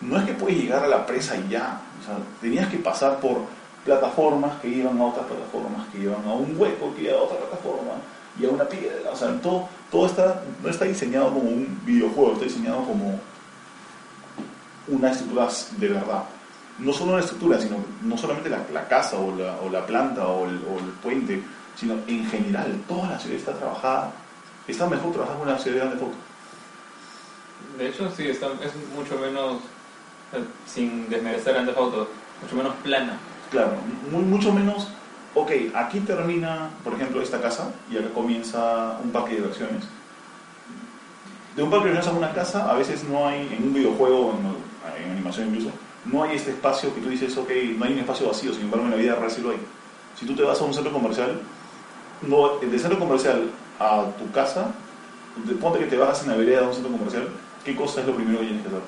No 0.00 0.18
es 0.18 0.24
que 0.24 0.34
puedes 0.34 0.58
llegar 0.58 0.84
a 0.84 0.88
la 0.88 1.06
presa 1.06 1.36
y 1.36 1.48
ya, 1.48 1.80
o 2.00 2.04
sea, 2.04 2.16
tenías 2.40 2.68
que 2.68 2.78
pasar 2.78 3.18
por 3.20 3.38
plataformas 3.84 4.60
que 4.60 4.68
iban 4.68 5.00
a 5.00 5.04
otras 5.06 5.26
plataformas, 5.26 5.86
que 5.92 6.00
iban 6.00 6.24
a 6.26 6.32
un 6.32 6.54
hueco 6.58 6.94
que 6.94 7.02
iba 7.02 7.18
a 7.18 7.22
otra 7.22 7.38
plataforma 7.38 7.92
y 8.40 8.46
a 8.46 8.48
una 8.48 8.64
piedra, 8.64 9.10
o 9.12 9.16
sea, 9.16 9.32
todo, 9.40 9.68
todo 9.90 10.06
está, 10.06 10.42
no 10.62 10.68
está 10.68 10.86
diseñado 10.86 11.32
como 11.32 11.50
un 11.50 11.80
videojuego, 11.84 12.32
está 12.32 12.44
diseñado 12.44 12.84
como 12.84 13.20
una 14.88 15.10
estructura 15.10 15.48
de 15.76 15.88
verdad. 15.88 16.24
No 16.78 16.92
solo 16.92 17.12
una 17.12 17.20
estructura, 17.20 17.60
sino 17.60 17.76
no 18.02 18.16
solamente 18.16 18.48
la, 18.48 18.60
la 18.72 18.88
casa 18.88 19.18
o 19.18 19.36
la, 19.36 19.56
o 19.60 19.68
la 19.70 19.86
planta 19.86 20.26
o 20.26 20.48
el, 20.48 20.56
o 20.56 20.78
el 20.78 20.90
puente, 21.02 21.42
sino 21.76 21.94
en 22.06 22.26
general, 22.26 22.80
toda 22.88 23.10
la 23.10 23.18
ciudad 23.18 23.36
está 23.36 23.52
trabajada, 23.52 24.10
está 24.68 24.86
mejor 24.86 25.12
trabajada 25.12 25.38
que 25.38 25.50
una 25.50 25.58
ciudad 25.58 25.90
de 25.90 25.98
foto. 25.98 26.14
De 27.78 27.88
hecho, 27.88 28.10
sí, 28.10 28.28
está, 28.28 28.48
es 28.62 28.72
mucho 28.94 29.18
menos, 29.18 29.56
eh, 30.32 30.44
sin 30.66 31.08
desmerecer 31.08 31.54
Theft 31.54 31.78
Auto, 31.78 32.08
mucho 32.42 32.56
menos 32.56 32.74
plana. 32.82 33.18
Claro, 33.50 33.72
muy, 34.10 34.22
mucho 34.22 34.52
menos, 34.52 34.88
ok, 35.34 35.50
aquí 35.74 36.00
termina, 36.00 36.70
por 36.84 36.94
ejemplo, 36.94 37.22
esta 37.22 37.40
casa 37.40 37.72
y 37.90 37.98
acá 37.98 38.08
comienza 38.14 38.98
un 39.02 39.10
parque 39.10 39.30
de 39.30 39.36
diversiones. 39.36 39.84
De 41.56 41.62
un 41.62 41.70
parque 41.70 41.86
de 41.86 41.90
diversiones 41.92 42.22
a 42.22 42.26
una 42.26 42.34
casa, 42.34 42.70
a 42.70 42.74
veces 42.74 43.04
no 43.04 43.26
hay, 43.26 43.54
en 43.56 43.64
un 43.64 43.74
videojuego, 43.74 44.34
en, 44.38 45.04
en 45.04 45.10
animación 45.12 45.48
incluso, 45.48 45.70
no 46.04 46.24
hay 46.24 46.36
este 46.36 46.50
espacio 46.50 46.94
que 46.94 47.00
tú 47.00 47.08
dices, 47.08 47.36
ok, 47.36 47.50
no 47.76 47.84
hay 47.84 47.92
un 47.92 47.98
espacio 48.00 48.26
vacío, 48.26 48.52
sin 48.52 48.62
embargo 48.62 48.86
en 48.86 48.92
la 48.92 48.96
vida 48.96 49.14
real 49.14 49.30
sí 49.30 49.40
lo 49.40 49.50
hay. 49.50 49.58
Si 50.18 50.26
tú 50.26 50.34
te 50.34 50.42
vas 50.42 50.60
a 50.60 50.64
un 50.64 50.74
centro 50.74 50.92
comercial, 50.92 51.40
no, 52.22 52.58
del 52.58 52.80
centro 52.80 52.98
comercial 52.98 53.50
a 53.78 54.04
tu 54.18 54.30
casa, 54.32 54.66
de- 55.46 55.54
ponte 55.54 55.78
que 55.78 55.86
te 55.86 55.96
bajas 55.96 56.22
en 56.24 56.30
la 56.30 56.36
vereda 56.36 56.60
de 56.62 56.66
un 56.68 56.74
centro 56.74 56.92
comercial, 56.92 57.28
¿qué 57.64 57.74
cosa 57.76 58.00
es 58.00 58.06
lo 58.06 58.14
primero 58.14 58.38
que 58.40 58.46
tienes 58.46 58.62
que 58.62 58.68
hacer? 58.68 58.82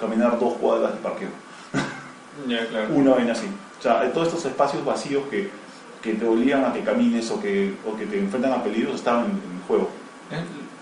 Caminar 0.00 0.38
dos 0.38 0.54
cuadras 0.54 0.92
de 0.92 0.98
parqueo 1.00 1.28
Ya, 2.48 2.66
claro. 2.66 2.94
una 2.94 3.12
vaina 3.12 3.32
así. 3.32 3.46
O 3.78 3.82
sea, 3.82 4.00
hay 4.00 4.10
todos 4.10 4.28
estos 4.28 4.44
espacios 4.44 4.84
vacíos 4.84 5.22
que, 5.30 5.50
que 6.02 6.14
te 6.14 6.26
obligan 6.26 6.64
a 6.64 6.72
que 6.72 6.80
camines 6.82 7.30
o 7.30 7.40
que, 7.40 7.74
o 7.86 7.96
que 7.96 8.06
te 8.06 8.18
enfrentan 8.18 8.52
a 8.52 8.62
peligros 8.62 8.96
estaban 8.96 9.24
en, 9.24 9.30
en 9.30 9.56
el 9.56 9.62
juego. 9.66 9.88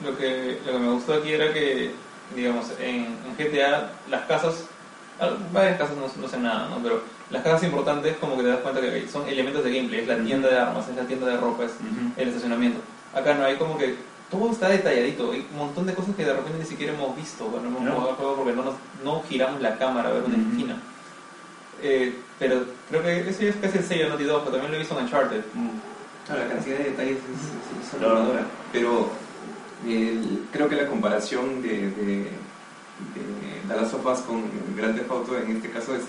Lo 0.05 0.17
que, 0.17 0.59
lo 0.67 0.73
que 0.73 0.79
me 0.79 0.91
gustó 0.93 1.15
aquí 1.15 1.33
era 1.33 1.53
que, 1.53 1.93
digamos, 2.35 2.67
en, 2.81 3.17
en 3.25 3.37
GTA 3.39 3.91
las 4.11 4.23
casas, 4.27 4.65
varias 5.53 5.79
casas 5.79 5.97
no, 5.97 6.07
no 6.21 6.29
sé 6.29 6.39
nada, 6.39 6.69
¿no? 6.69 6.83
Pero 6.83 7.03
las 7.31 7.43
casas 7.43 7.63
importantes 7.63 8.17
como 8.17 8.37
que 8.37 8.43
te 8.43 8.49
das 8.49 8.59
cuenta 8.59 8.81
que 8.81 9.07
son 9.09 9.29
elementos 9.29 9.63
de 9.65 9.73
gameplay, 9.75 10.01
es 10.01 10.09
la 10.09 10.19
tienda 10.19 10.49
de 10.49 10.59
armas, 10.59 10.89
es 10.89 10.97
la 10.97 11.05
tienda 11.07 11.27
de 11.27 11.37
ropa, 11.37 11.65
es 11.65 11.73
el 12.17 12.29
estacionamiento. 12.29 12.81
Acá 13.15 13.35
no 13.35 13.45
hay 13.45 13.57
como 13.57 13.79
que 13.79 13.95
todo 14.31 14.51
está 14.51 14.69
detalladito, 14.69 15.31
hay 15.33 15.47
un 15.53 15.59
montón 15.59 15.87
de 15.87 15.95
cosas 15.95 16.17
que 16.17 16.25
de 16.25 16.33
repente 16.33 16.59
ni 16.59 16.65
siquiera 16.65 16.93
hemos 16.93 17.15
visto 17.17 17.45
cuando 17.47 17.69
hemos 17.69 17.83
No. 17.83 17.93
jugado 17.95 18.15
juego 18.17 18.37
porque 18.37 18.53
no, 18.53 18.63
nos, 18.65 18.75
no 19.05 19.23
giramos 19.29 19.61
la 19.61 19.77
cámara 19.79 20.09
a 20.09 20.13
ver 20.13 20.25
una 20.25 20.37
esquina. 20.37 20.77
Eh, 21.83 22.15
pero 22.39 22.65
creo 22.89 23.03
que 23.03 23.29
ese 23.29 23.49
es 23.51 23.57
casi 23.57 23.79
el 23.79 23.85
sello 23.85 24.03
de 24.05 24.09
Naughty 24.11 24.25
Dog, 24.25 24.41
pero 24.45 24.53
también 24.53 24.71
lo 24.73 24.77
he 24.77 24.81
visto 24.81 24.99
en 24.99 25.05
Uncharted. 25.05 25.43
Claro, 26.27 26.43
la 26.45 26.49
cantidad 26.55 26.79
de 26.79 26.85
detalles 26.85 27.17
es, 27.19 27.95
es. 27.95 28.01
Pero 28.73 29.11
el- 29.87 30.47
creo 30.51 30.69
que 30.69 30.77
la 30.77 30.87
comparación 30.89 31.61
de, 31.63 31.69
de, 31.91 32.17
de 32.17 32.31
The 33.69 33.77
Last 33.77 33.95
of 33.95 34.07
Us 34.07 34.21
con 34.21 34.43
Grand 34.77 34.97
Theft 34.97 35.11
Auto 35.11 35.37
en 35.39 35.57
este 35.57 35.71
caso 35.71 35.95
es 35.95 36.03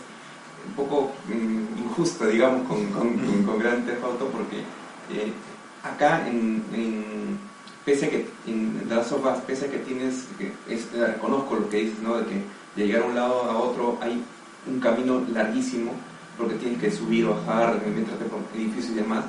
un 0.67 0.73
poco 0.75 1.11
mm, 1.27 1.83
injusta, 1.83 2.25
digamos, 2.27 2.67
con, 2.67 2.85
con, 2.91 3.13
con, 3.17 3.43
con 3.43 3.59
Grand 3.59 3.85
Theft 3.85 4.03
Auto 4.03 4.27
porque 4.27 4.57
eh, 5.11 5.33
acá 5.85 6.27
en, 6.27 6.63
en- 6.73 7.39
pese 7.85 8.07
a 8.07 8.09
que 8.09 8.27
en 8.47 8.81
of 9.11 9.23
Us, 9.25 9.39
pese 9.45 9.65
a 9.67 9.71
que 9.71 9.77
tienes, 9.79 10.25
que 10.37 10.51
es, 10.67 10.87
reconozco 10.91 11.55
lo 11.55 11.69
que 11.69 11.77
dices, 11.77 11.99
¿no? 12.01 12.17
De 12.17 12.25
que 12.25 12.41
de 12.75 12.87
llegar 12.87 13.03
a 13.03 13.05
un 13.05 13.15
lado 13.15 13.43
a 13.43 13.57
otro 13.57 13.97
hay 14.01 14.21
un 14.67 14.79
camino 14.79 15.23
larguísimo 15.31 15.91
porque 16.37 16.55
tienes 16.55 16.79
que 16.81 16.91
subir, 16.91 17.25
bajar, 17.27 17.79
entrarte 17.85 18.25
por 18.25 18.39
edificios 18.55 18.91
y 18.91 18.95
demás, 18.95 19.23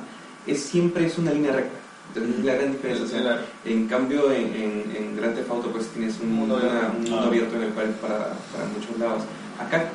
es 0.45 0.61
siempre 0.61 1.05
es 1.05 1.17
una 1.17 1.31
línea 1.31 1.53
recta. 1.53 1.77
Entonces 2.09 2.39
es 2.39 2.45
la 2.45 2.53
gran 2.55 2.71
diferencia. 2.71 3.19
Claro. 3.21 3.41
en 3.65 3.87
cambio, 3.87 4.31
en, 4.31 4.45
en, 4.55 4.95
en 4.97 5.15
Grand 5.15 5.35
Theft 5.35 5.49
Auto 5.51 5.69
pues 5.71 5.87
tienes 5.89 6.19
un 6.21 6.33
Mundo 6.33 6.55
una- 6.57 6.91
un 6.97 7.03
mundo 7.09 7.27
abierto 7.27 7.55
en 7.57 7.63
el 7.63 7.69
cual 7.69 7.87
para, 8.01 8.17
para 8.51 8.65
muchos 8.73 8.97
lados. 8.97 9.23
Acá 9.59 9.85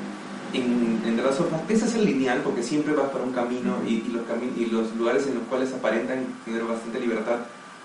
en, 0.52 1.00
en 1.06 1.16
The 1.16 1.22
Last 1.22 1.96
lineal 1.96 2.40
porque 2.42 2.62
siempre 2.62 2.94
vas 2.94 3.08
para 3.10 3.24
un 3.24 3.32
camino 3.32 3.76
y, 3.86 4.02
los 4.12 4.22
cami- 4.22 4.56
y 4.56 4.66
los 4.66 4.94
lugares 4.96 5.26
en 5.26 5.34
los 5.34 5.44
cuales 5.44 5.72
aparentan 5.72 6.24
tener 6.44 6.62
bastante 6.64 7.00
libertad 7.00 7.38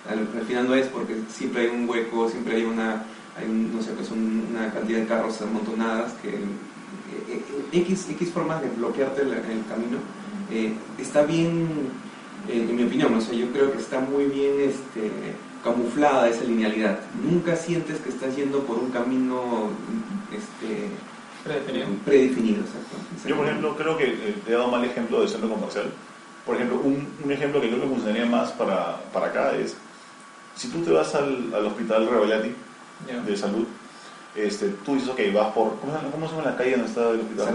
al, 0.09 0.19
al 0.19 0.45
final 0.47 0.67
no 0.67 0.75
es 0.75 0.87
porque 0.87 1.15
siempre 1.29 1.63
hay 1.63 1.67
un 1.67 1.87
hueco, 1.89 2.29
siempre 2.29 2.55
hay 2.57 2.63
una 2.63 3.03
hay 3.37 3.47
un, 3.49 3.75
no 3.75 3.81
sé, 3.83 3.91
pues 3.91 4.09
un- 4.11 4.47
una 4.51 4.71
cantidad 4.71 4.99
de 4.99 5.05
carros 5.05 5.41
amontonadas 5.41 6.13
que 6.21 6.29
eh, 6.29 6.41
eh, 7.29 7.41
X, 7.71 8.07
X 8.11 8.31
formas 8.31 8.61
de 8.61 8.69
bloquearte 8.69 9.21
el, 9.21 9.29
el 9.33 9.65
camino 9.69 9.97
eh, 10.51 10.73
está 10.97 11.23
bien 11.23 11.67
eh, 12.47 12.65
en 12.69 12.75
mi 12.75 12.83
opinión, 12.83 13.13
o 13.13 13.21
sea, 13.21 13.33
yo 13.33 13.47
creo 13.51 13.71
que 13.71 13.79
está 13.79 13.99
muy 13.99 14.25
bien 14.25 14.53
este, 14.61 15.11
camuflada 15.63 16.29
esa 16.29 16.45
linealidad. 16.45 16.99
Nunca 17.29 17.55
sientes 17.57 17.99
que 17.99 18.09
estás 18.09 18.35
yendo 18.37 18.61
por 18.61 18.77
un 18.79 18.89
camino 18.91 19.69
este, 20.31 20.89
Predefinido. 21.47 21.87
predefinido. 22.05 22.59
Exacto, 22.61 23.27
Yo, 23.27 23.35
por 23.37 23.45
ejemplo, 23.47 23.75
creo 23.77 23.97
que 23.97 24.05
eh, 24.05 24.35
te 24.45 24.51
he 24.51 24.55
dado 24.55 24.67
mal 24.67 24.83
ejemplo 24.83 25.21
de 25.21 25.27
centro 25.27 25.49
comercial. 25.49 25.85
Por 26.45 26.55
ejemplo, 26.55 26.79
un, 26.83 27.07
un 27.23 27.31
ejemplo 27.31 27.59
que 27.61 27.67
creo 27.69 27.81
que 27.81 27.87
funcionaría 27.87 28.25
más 28.25 28.51
para, 28.51 28.97
para 29.13 29.27
acá 29.27 29.51
es, 29.55 29.75
si 30.55 30.69
tú 30.69 30.81
te 30.81 30.91
vas 30.91 31.13
al, 31.15 31.53
al 31.53 31.65
hospital 31.65 32.07
Revelati 32.09 32.53
Ya. 33.07 33.19
de 33.21 33.37
salud, 33.37 33.65
este, 34.35 34.69
tú 34.85 34.95
dices, 34.95 35.09
ok, 35.09 35.19
vas 35.33 35.53
por, 35.53 35.75
¿cómo, 35.79 35.93
se- 35.99 36.09
cómo 36.11 36.27
se 36.27 36.35
llama 36.35 36.49
la 36.51 36.57
calle 36.57 36.71
donde 36.71 36.87
está 36.87 37.09
el 37.09 37.19
hospital? 37.21 37.53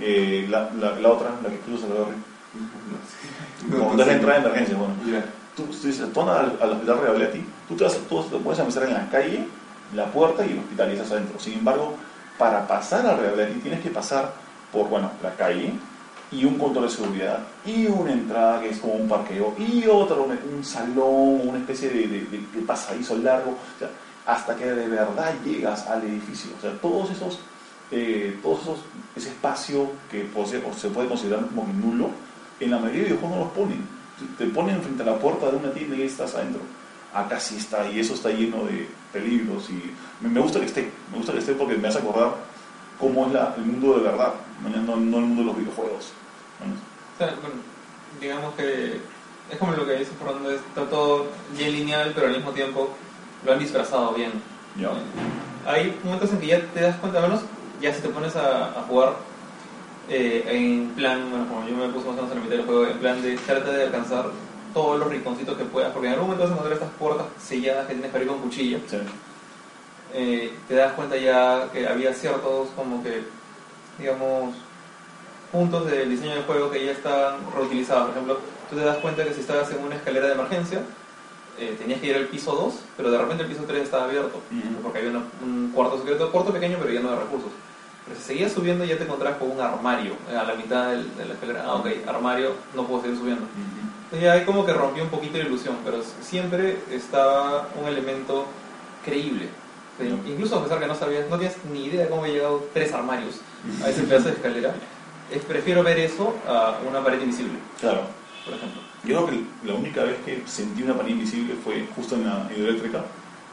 Eh, 0.00 0.46
la, 0.50 0.70
la, 0.80 0.98
la 0.98 1.08
otra, 1.10 1.30
la 1.42 1.48
que 1.48 1.58
cruza. 1.58 1.86
No, 1.86 3.78
Como 3.78 3.90
no 3.92 3.96
la 3.98 4.04
sé. 4.04 4.12
entrada 4.12 4.40
de 4.40 4.46
emergencia, 4.46 4.76
bueno. 4.76 4.94
Tú, 5.56 5.62
tú 5.64 5.86
dices, 5.86 6.12
tú 6.12 6.20
andas 6.20 6.38
al, 6.40 6.58
al 6.60 6.70
hospital 6.72 7.00
Revelati, 7.00 7.44
tú 7.68 7.76
te, 7.76 7.84
vas, 7.84 7.96
tú 8.08 8.22
te 8.24 8.36
puedes 8.38 8.58
empezar 8.58 8.82
en 8.84 8.94
la 8.94 9.08
calle, 9.08 9.46
la 9.94 10.06
puerta 10.06 10.44
y 10.44 10.50
el 10.52 10.58
hospital 10.58 10.90
y 10.90 10.92
estás 10.94 11.12
adentro. 11.12 11.38
Sin 11.38 11.54
embargo, 11.54 11.94
para 12.38 12.66
pasar 12.66 13.06
al 13.06 13.18
Revelati 13.18 13.60
tienes 13.60 13.80
que 13.80 13.90
pasar 13.90 14.32
por, 14.72 14.88
bueno, 14.88 15.10
la 15.22 15.34
calle 15.34 15.72
y 16.32 16.44
un 16.44 16.58
control 16.58 16.86
de 16.86 16.90
seguridad 16.90 17.38
y 17.64 17.86
una 17.86 18.12
entrada 18.12 18.60
que 18.60 18.70
es 18.70 18.78
como 18.78 18.94
un 18.94 19.08
parqueo 19.08 19.54
y 19.58 19.86
otro, 19.86 20.24
un, 20.24 20.64
salón, 20.64 21.48
una 21.48 21.58
especie 21.58 21.90
de, 21.90 22.08
de- 22.08 22.62
pasadizo 22.66 23.16
largo, 23.18 23.56
hasta 24.26 24.56
que 24.56 24.64
de 24.66 24.88
verdad 24.88 25.32
llegas 25.44 25.86
al 25.86 26.02
edificio. 26.02 26.50
O 26.58 26.60
sea, 26.60 26.72
todos 26.80 27.10
esos, 27.10 27.38
eh, 27.92 28.36
todos 28.42 28.62
esos, 28.62 28.78
ese 29.14 29.28
espacio 29.28 29.90
que 30.10 30.26
ser- 30.46 30.64
o 30.68 30.72
se 30.74 30.88
puede 30.88 31.08
considerar 31.08 31.46
como 31.46 31.66
nulo, 31.72 32.10
en 32.58 32.70
la 32.70 32.78
mayoría 32.78 33.02
de 33.02 33.08
videojuegos 33.10 33.36
no 33.38 33.44
los 33.44 33.52
ponen. 33.52 33.86
Te 34.38 34.46
ponen 34.46 34.80
frente 34.82 35.02
a 35.02 35.06
la 35.06 35.18
puerta 35.18 35.50
de 35.50 35.56
una 35.56 35.72
tienda 35.72 35.94
y 35.96 36.02
estás 36.02 36.34
adentro. 36.34 36.62
Acá 37.12 37.38
sí 37.38 37.56
está, 37.58 37.88
y 37.90 38.00
eso 38.00 38.14
está 38.14 38.30
lleno 38.30 38.64
de 38.64 38.88
peligros. 39.14 39.70
Y 39.70 39.94
me, 40.20 40.40
gusta 40.40 40.60
que 40.60 40.66
esté, 40.66 40.90
me 41.10 41.16
gusta 41.18 41.32
que 41.32 41.38
esté 41.38 41.52
porque 41.54 41.76
me 41.76 41.88
hace 41.88 41.98
acordar 41.98 42.34
cómo 43.00 43.26
es 43.26 43.32
la- 43.32 43.54
el 43.56 43.64
mundo 43.64 43.94
de 43.98 44.02
verdad, 44.02 44.34
no, 44.62 44.68
no- 44.96 45.18
el 45.18 45.24
mundo 45.24 45.40
de 45.42 45.46
los 45.46 45.56
videojuegos. 45.56 46.12
Bueno, 46.58 46.74
O 47.14 47.18
sea, 47.18 47.28
bueno, 47.40 47.56
digamos 48.20 48.54
que 48.54 49.00
es 49.50 49.58
como 49.58 49.72
lo 49.72 49.86
que 49.86 49.92
dice 49.96 50.10
Fernando, 50.18 50.50
está 50.50 50.84
todo 50.90 51.26
bien 51.56 51.72
lineal, 51.72 52.12
pero 52.14 52.26
al 52.26 52.34
mismo 52.36 52.50
tiempo 52.50 52.90
lo 53.44 53.52
han 53.52 53.58
disfrazado 53.58 54.12
bien. 54.14 54.32
ya. 54.78 54.90
Hay 55.66 55.98
momentos 56.04 56.30
en 56.32 56.40
que 56.40 56.46
ya 56.48 56.60
te 56.74 56.80
das 56.82 56.96
cuenta, 56.96 57.18
al 57.24 57.30
menos 57.30 57.44
ya 57.80 57.94
si 57.94 58.02
te 58.02 58.08
pones 58.10 58.36
a, 58.36 58.66
a 58.78 58.82
jugar 58.82 59.14
eh, 60.10 60.44
en 60.48 60.90
plan, 60.94 61.30
bueno, 61.30 61.46
como 61.48 61.66
yo 61.66 61.74
me 61.76 61.88
puse 61.88 62.06
más 62.08 62.18
o 62.18 62.22
menos 62.24 62.30
en 62.32 62.36
la 62.38 62.44
mitad 62.44 62.56
del 62.56 62.66
juego, 62.66 62.86
en 62.86 62.98
plan 62.98 63.22
de 63.22 63.36
trata 63.38 63.70
de 63.70 63.82
alcanzar 63.84 64.26
todos 64.74 64.98
los 64.98 65.08
rinconcitos 65.08 65.56
que 65.56 65.64
puedas, 65.64 65.92
porque 65.92 66.08
en 66.08 66.14
algún 66.14 66.28
momento 66.28 66.42
vas 66.44 66.50
a 66.50 66.54
encontrar 66.54 66.74
estas 66.74 66.98
puertas 66.98 67.26
selladas 67.40 67.86
que 67.86 67.94
tienes 67.94 68.10
que 68.10 68.16
abrir 68.16 68.28
con 68.32 68.40
cuchilla. 68.40 68.78
Sí. 68.88 68.98
eh, 70.12 70.52
te 70.68 70.74
das 70.74 70.92
cuenta 70.92 71.16
ya 71.16 71.68
que 71.72 71.86
había 71.88 72.12
ciertos 72.14 72.68
como 72.76 73.02
que 73.02 73.24
digamos 73.98 74.54
puntos 75.50 75.86
del 75.90 76.08
diseño 76.10 76.34
del 76.34 76.44
juego 76.44 76.70
que 76.70 76.84
ya 76.84 76.92
estaban 76.92 77.36
reutilizados 77.54 78.04
por 78.06 78.10
ejemplo 78.12 78.38
tú 78.70 78.76
te 78.76 78.84
das 78.84 78.96
cuenta 78.98 79.24
que 79.24 79.32
si 79.34 79.40
estabas 79.40 79.70
en 79.72 79.82
una 79.84 79.96
escalera 79.96 80.26
de 80.26 80.32
emergencia 80.34 80.80
eh, 81.58 81.76
tenías 81.78 82.00
que 82.00 82.08
ir 82.08 82.16
al 82.16 82.26
piso 82.26 82.52
2 82.52 82.74
pero 82.96 83.10
de 83.10 83.18
repente 83.18 83.42
el 83.44 83.48
piso 83.48 83.62
3 83.66 83.82
estaba 83.82 84.04
abierto 84.04 84.38
Ujú. 84.50 84.82
porque 84.82 84.98
había 84.98 85.10
una- 85.10 85.24
un 85.44 85.70
cuarto 85.74 85.98
secreto 85.98 86.30
cuarto 86.32 86.52
pequeño 86.52 86.78
pero 86.80 86.92
ya 86.92 87.00
no 87.00 87.10
de 87.10 87.16
recursos 87.16 87.50
pero 88.06 88.16
si 88.18 88.24
seguías 88.26 88.52
subiendo 88.52 88.84
ya 88.84 88.96
te 88.98 89.04
encontrabas 89.04 89.38
con 89.38 89.50
un 89.50 89.60
armario 89.60 90.14
eh, 90.30 90.36
a 90.36 90.44
la 90.44 90.54
mitad 90.54 90.90
del- 90.90 91.16
de 91.16 91.24
la 91.26 91.34
escalera 91.34 91.64
ah 91.66 91.74
ok 91.74 91.86
armario 92.06 92.52
no 92.74 92.84
puedo 92.86 93.02
seguir 93.02 93.16
subiendo 93.18 93.42
Ujú. 93.44 93.84
Entonces 94.14 94.30
ahí 94.30 94.44
como 94.44 94.64
que 94.64 94.72
rompió 94.72 95.02
un 95.04 95.10
poquito 95.10 95.38
la 95.38 95.44
ilusión, 95.44 95.76
pero 95.84 95.98
siempre 96.22 96.78
estaba 96.90 97.68
un 97.80 97.88
elemento 97.88 98.46
creíble. 99.04 99.48
Incluso 100.26 100.56
a 100.58 100.62
pesar 100.64 100.80
que 100.80 100.86
no 100.86 100.94
sabías, 100.94 101.28
no 101.30 101.38
tienes 101.38 101.56
ni 101.72 101.86
idea 101.86 102.02
de 102.02 102.08
cómo 102.08 102.22
había 102.22 102.34
llegado 102.34 102.66
tres 102.72 102.92
armarios 102.92 103.36
a 103.84 103.88
ese 103.90 104.02
pedazo 104.02 104.26
de 104.26 104.32
escalera, 104.34 104.74
es, 105.30 105.42
prefiero 105.44 105.82
ver 105.82 105.98
eso 105.98 106.34
a 106.48 106.78
una 106.88 107.02
pared 107.02 107.20
invisible, 107.20 107.58
Claro. 107.80 108.02
por 108.44 108.54
ejemplo. 108.54 108.80
Yo 109.04 109.26
creo 109.26 109.30
que 109.30 109.44
la 109.68 109.74
única 109.74 110.02
vez 110.02 110.16
que 110.24 110.42
sentí 110.46 110.82
una 110.82 110.94
pared 110.94 111.10
invisible 111.10 111.54
fue 111.62 111.86
justo 111.94 112.14
en 112.16 112.26
la 112.26 112.48
hidroeléctrica, 112.56 113.04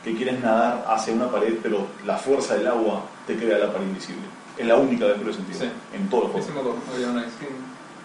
que 0.03 0.15
quieres 0.15 0.39
nadar 0.41 0.83
hacia 0.87 1.13
una 1.13 1.29
pared, 1.29 1.55
pero 1.61 1.85
la 2.05 2.17
fuerza 2.17 2.55
del 2.55 2.67
agua 2.67 3.03
te 3.27 3.35
crea 3.37 3.59
la 3.59 3.71
pared 3.71 3.85
invisible. 3.85 4.23
Es 4.57 4.65
la 4.65 4.75
única 4.77 5.05
vez 5.05 5.17
que 5.17 5.23
lo 5.25 5.31
he 5.31 5.33
sentido 5.33 5.59
Sí. 5.59 5.69
en 5.95 6.09
todo 6.09 6.23
el 6.23 6.27
juego. 6.31 6.45
sí 6.47 6.53
me 6.53 6.59
acuerdo, 6.59 6.79
había 6.93 7.07
una 7.09 7.21
vez. 7.21 7.31
Sí. 7.39 7.45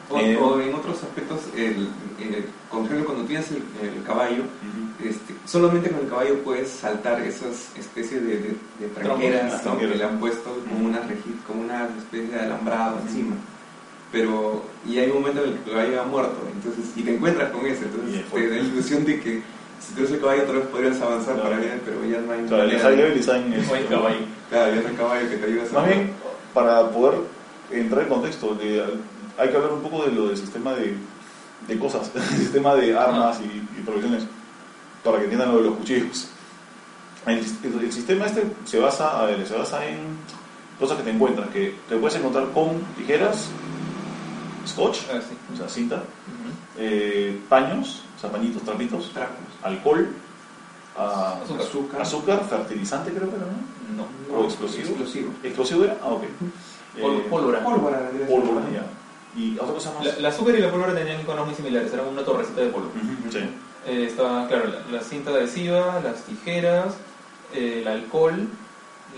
O, 0.08 0.18
Eh, 0.20 0.36
o 0.36 0.60
en 0.60 0.72
otros 0.74 1.02
aspectos, 1.02 1.40
el, 1.56 1.88
el- 2.20 2.44
por 2.70 2.84
ejemplo, 2.84 3.06
cuando 3.06 3.24
tienes 3.24 3.50
el, 3.50 3.62
el 3.82 4.02
caballo, 4.04 4.42
Ujú. 4.44 5.08
este, 5.08 5.34
solamente 5.46 5.90
con 5.90 6.00
el 6.04 6.08
caballo 6.08 6.38
puedes 6.44 6.68
saltar 6.70 7.20
esas 7.22 7.70
especies 7.76 8.22
de, 8.22 8.28
de, 8.38 8.56
de 8.80 8.88
tranqueras 8.94 9.64
¿no? 9.64 9.78
que 9.78 9.86
le 9.88 10.04
han 10.04 10.18
puesto 10.20 10.56
como 10.68 10.86
una, 10.86 11.00
como 11.46 11.62
una 11.62 11.88
especie 11.98 12.28
de 12.28 12.40
alambrado 12.40 13.00
encima. 13.06 13.34
Pero, 14.12 14.62
y 14.88 14.98
hay 14.98 15.08
un 15.10 15.14
momento 15.20 15.42
en 15.42 15.50
el 15.50 15.54
que 15.58 15.70
el 15.70 15.76
caballo 15.76 16.00
ha 16.02 16.04
muerto, 16.04 16.38
entonces, 16.54 16.84
y 16.96 17.02
te 17.02 17.14
encuentras 17.16 17.50
con 17.50 17.66
ese, 17.66 17.84
entonces 17.86 18.24
te 18.32 18.48
da 18.48 18.56
la 18.56 18.62
ilusión 18.62 19.04
de 19.04 19.20
que 19.20 19.42
si 19.80 19.92
tú 19.94 20.00
eres 20.00 20.12
el 20.12 20.20
caballo, 20.20 20.42
otra 20.44 20.54
vez 20.54 20.66
podrías 20.68 21.00
avanzar 21.00 21.34
Claro. 21.34 21.50
para 21.50 21.58
bien, 21.60 21.82
pero 21.84 22.04
ya 22.04 22.20
no 22.20 22.32
hay 22.32 22.44
Claro, 22.46 22.62
el 22.62 23.14
design 23.14 23.54
caballo. 23.90 24.16
Claro, 24.48 24.74
ya 24.74 24.82
no 24.82 24.88
hay 24.88 24.94
caballo 24.94 25.28
que 25.28 25.36
te 25.36 25.46
ayude 25.46 25.62
a 25.68 25.72
Más 25.74 25.86
bien, 25.88 26.10
para 26.54 26.90
poder 26.90 27.18
entrar 27.72 28.02
en 28.04 28.08
contexto, 28.08 28.54
de- 28.54 28.94
hay 29.38 29.48
que 29.50 29.56
hablar 29.56 29.72
un 29.72 29.80
poco 29.82 30.04
de 30.04 30.12
lo 30.12 30.28
del 30.28 30.36
sistema 30.36 30.72
de, 30.74 30.96
de 31.68 31.78
cosas, 31.78 32.10
el 32.14 32.22
sistema 32.22 32.74
de 32.74 32.96
armas 32.96 33.38
y, 33.40 33.44
y 33.78 33.82
provisiones, 33.84 34.24
para 35.04 35.18
que 35.18 35.24
entiendan 35.24 35.52
lo 35.52 35.58
de 35.58 35.64
los 35.70 35.76
cuchillos. 35.76 36.28
El, 37.26 37.38
el- 37.38 37.80
el 37.84 37.92
sistema 37.92 38.26
este 38.26 38.44
se 38.64 38.78
basa, 38.78 39.20
a 39.20 39.26
ver, 39.26 39.46
se 39.46 39.54
basa 39.56 39.84
en 39.86 39.98
cosas 40.78 40.96
que 40.98 41.02
te 41.04 41.10
encuentras, 41.10 41.48
que 41.50 41.74
te 41.88 41.96
puedes 41.96 42.16
encontrar 42.16 42.46
con 42.52 42.80
tijeras, 42.96 43.48
scotch, 44.66 44.98
Ah, 45.12 45.20
sí. 45.20 45.36
o 45.52 45.56
sea, 45.56 45.68
cinta, 45.68 46.02
eh, 46.78 47.40
paños, 47.48 48.02
o 48.16 48.20
sea, 48.20 48.30
pañitos, 48.30 48.62
trapitos, 48.62 49.10
Trapos. 49.12 49.36
alcohol, 49.62 50.08
ah, 50.96 51.40
Azúcar. 52.00 52.44
Fertilizante 52.44 53.10
creo 53.12 53.28
que 53.30 53.36
era, 53.36 53.46
¿no? 53.46 54.04
No. 54.32 54.38
¿O 54.38 54.44
explosivo? 54.44 54.88
Explosivo. 54.90 55.30
¿Explosivo 55.42 55.84
era? 55.84 55.96
Ah, 56.02 56.08
ok. 56.08 56.22
Eh, 56.98 57.26
pólvora. 57.30 57.62
Pólvora, 57.64 58.10
pólvora, 58.28 58.62
ya. 58.72 58.86
Y 59.36 59.58
otra 59.58 59.74
cosa 59.74 59.92
más. 59.92 60.04
La, 60.06 60.16
la 60.18 60.28
azúcar 60.28 60.54
y 60.54 60.60
la 60.60 60.70
pólvora 60.70 60.94
tenían 60.94 61.20
iconos 61.20 61.46
muy 61.46 61.54
similares, 61.54 61.92
eran 61.92 62.06
una 62.08 62.22
torrecita 62.24 62.60
de 62.62 62.68
polvo. 62.68 62.88
Ujú, 62.88 63.30
sí. 63.32 63.38
Eh, 63.86 64.06
estaba, 64.08 64.48
claro, 64.48 64.64
la, 64.68 64.98
la 64.98 65.04
cinta 65.04 65.30
adhesiva, 65.30 66.00
las 66.02 66.22
tijeras, 66.22 66.94
eh, 67.54 67.80
el 67.82 67.88
alcohol, 67.88 68.48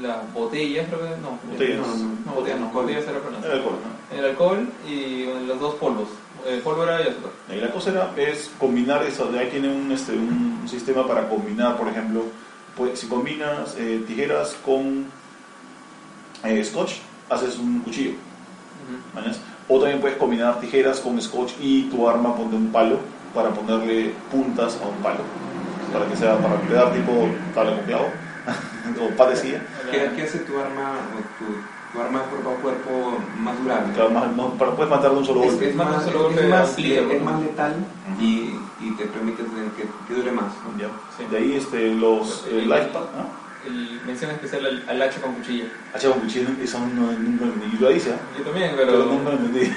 las 0.02 0.32
botellas, 0.34 0.86
creo 0.88 1.00
que 1.00 1.20
no. 1.22 1.38
Botellas. 1.50 1.78
No, 1.78 1.86
no, 1.96 2.14
no, 2.26 2.32
botellas 2.32 2.58
no, 2.60 2.66
Alcohol. 2.66 2.82
botellas 2.84 3.08
era 3.08 3.20
pronunciado. 3.20 3.56
alcohol, 3.56 3.78
¿no? 3.84 4.18
El 4.18 4.24
alcohol 4.24 4.68
y 4.88 5.24
bueno, 5.24 5.40
los 5.46 5.60
dos 5.60 5.74
polvos, 5.76 6.08
eh, 6.46 6.60
pólvora 6.64 6.98
y 7.00 7.08
azúcar. 7.08 7.30
Y 7.50 7.60
la 7.60 7.70
cosa 7.70 7.90
era, 7.90 8.12
es 8.16 8.50
combinar 8.58 9.02
eso, 9.04 9.26
de 9.30 9.38
ahí 9.38 9.48
tiene 9.50 9.68
un, 9.68 9.90
este, 9.92 10.12
un 10.12 10.66
sistema 10.68 11.06
para 11.06 11.28
combinar, 11.28 11.76
por 11.76 11.88
ejemplo, 11.88 12.24
pues, 12.76 12.98
si 12.98 13.06
combinas 13.06 13.74
eh, 13.78 14.02
tijeras 14.06 14.56
con 14.64 15.06
eh, 16.44 16.64
scotch, 16.64 16.94
haces 17.30 17.56
un 17.58 17.80
cuchillo. 17.80 18.10
Ujú. 18.10 19.14
¿mañas? 19.14 19.38
O 19.68 19.78
también 19.78 20.00
puedes 20.00 20.16
combinar 20.16 20.60
tijeras 20.60 21.00
con 21.00 21.20
scotch 21.20 21.52
y 21.60 21.82
tu 21.90 22.08
arma 22.08 22.34
ponte 22.34 22.56
un 22.56 22.72
palo 22.72 22.96
para 23.34 23.50
ponerle 23.50 24.14
puntas 24.30 24.78
a 24.82 24.88
un 24.88 24.96
palo. 25.02 25.20
Para 25.92 26.06
que 26.06 26.16
sea, 26.16 26.38
para 26.38 26.60
quedar 26.62 26.92
tipo 26.92 27.12
tabla 27.54 27.76
con 27.76 27.84
clavo 27.84 28.06
o 29.12 29.16
parecía. 29.16 29.62
¿Qué, 29.90 30.10
qué 30.16 30.22
hace 30.22 30.38
tu 30.40 30.58
arma, 30.58 30.92
o 31.14 31.18
tu, 31.38 31.52
tu 31.92 32.02
arma 32.02 32.22
cuerpo 32.22 32.50
a 32.50 32.54
cuerpo 32.62 33.18
más 33.40 33.58
durable? 33.62 33.92
Claro, 33.94 34.10
más- 34.10 34.36
no, 34.36 34.48
para, 34.54 34.70
puedes 34.72 34.90
matar 34.90 35.10
de 35.12 35.16
un 35.18 35.24
solo 35.26 35.42
Es, 35.44 35.50
golpe. 35.52 35.68
es 35.70 35.76
Más 35.76 35.86
más, 35.90 36.04
un 36.06 36.12
solo 36.12 36.24
golpe 36.24 36.42
es 36.44 36.48
más, 36.50 36.78
es 36.78 37.22
más 37.22 37.40
letal 37.42 37.74
y, 38.20 38.24
y 38.80 38.90
te 38.96 39.04
permite 39.04 39.42
tener 39.42 39.70
que, 39.72 39.84
que 40.08 40.14
dure 40.14 40.32
más. 40.32 40.46
¿no? 40.64 40.78
Ya. 40.80 40.88
Sí. 41.16 41.24
De 41.30 41.36
ahí 41.36 41.52
este, 41.56 41.94
los 41.94 42.46
El- 42.50 42.60
el 42.60 42.68
life 42.70 42.86
pack, 42.92 43.02
¿no? 43.16 43.47
El 43.66 44.00
mención 44.06 44.30
especial 44.30 44.64
al, 44.66 44.84
al 44.88 45.02
hacha 45.02 45.20
con 45.20 45.34
cuchilla. 45.34 45.66
Hacha 45.92 46.10
con 46.10 46.20
cuchillo, 46.20 46.48
eso 46.62 46.78
no, 46.78 47.12
nunca 47.12 47.44
lo 47.46 47.52
entendí. 47.54 47.76
Y 47.76 47.80
lo 47.80 47.88
dice, 47.90 48.10
¿eh? 48.10 48.14
Yo 48.38 48.44
también, 48.44 48.72
pero, 48.76 48.92
pero. 48.92 49.04
nunca 49.06 49.30
lo 49.30 49.36
entendí. 49.36 49.70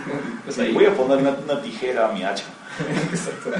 pues 0.44 0.58
ahí. 0.58 0.72
voy 0.72 0.86
a 0.86 0.94
poner 0.94 1.18
una, 1.18 1.30
una 1.30 1.62
tijera 1.62 2.08
a 2.08 2.12
mi 2.12 2.24
hacha. 2.24 2.44
Exacto. 3.12 3.50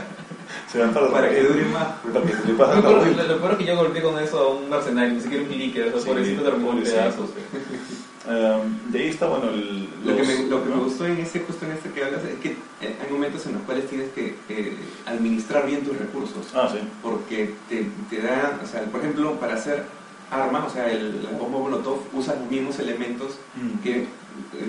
Se 0.71 0.79
van 0.79 0.93
para, 0.93 1.11
Para 1.11 1.31
que 1.31 1.43
dure 1.43 1.65
más. 1.67 1.87
Para 2.13 2.25
que 2.27 2.33
le 2.47 2.55
pase 2.55 2.77
Lo 2.77 2.83
peor, 2.83 2.93
lo- 3.17 3.51
es 3.53 3.59
que 3.59 3.65
yo 3.65 3.77
golpeé 3.77 4.03
con 4.03 4.19
eso 4.19 4.39
a 4.39 4.49
un 4.55 4.69
mercenario, 4.69 5.15
ni 5.15 5.21
siquiera 5.21 5.45
un 5.45 5.51
líquido, 5.51 5.87
o 5.89 5.91
sea, 5.93 6.01
Sí, 6.01 6.07
pobrecito 6.09 6.43
terminó 6.43 6.73
en 6.73 6.83
pedazos. 6.83 7.31
Um, 8.29 8.93
de 8.93 8.99
ahí 8.99 9.09
está, 9.09 9.27
bueno, 9.27 9.49
el, 9.49 9.89
Lo 10.05 10.15
que, 10.15 10.23
me, 10.23 10.45
lo 10.51 10.63
que 10.63 10.69
me 10.69 10.77
¿no? 10.77 10.85
gustó 10.85 11.07
en 11.07 11.17
este, 11.19 11.41
justo 11.41 11.65
en 11.65 11.73
este 11.73 11.89
que 11.91 12.05
hablas, 12.05 12.23
es 12.25 12.39
que 12.41 12.57
hay 12.83 13.11
momentos 13.11 13.47
en 13.47 13.55
los 13.55 13.63
cuales 13.63 13.89
tienes 13.89 14.11
que 14.13 14.35
eh, 14.51 14.77
administrar 15.07 15.67
bien 15.67 15.83
tus 15.83 15.97
recursos. 15.97 16.47
Ah, 16.55 16.69
sí. 16.71 16.79
Porque 17.03 17.55
te, 17.71 17.87
te 18.11 18.21
da, 18.21 18.61
o 18.63 18.67
sea, 18.67 18.83
por 18.85 19.01
ejemplo, 19.01 19.33
para 19.41 19.55
hacer 19.55 19.85
arma, 20.31 20.67
o 20.67 20.71
sea, 20.71 20.91
el, 20.93 21.23
la 21.25 21.31
bomba 21.39 21.59
molotov 21.59 22.01
usa 22.13 22.35
los 22.35 22.51
mismos 22.51 22.79
elementos 22.79 23.39
Mm. 23.57 23.83
que 23.83 23.97
eh, 24.03 24.07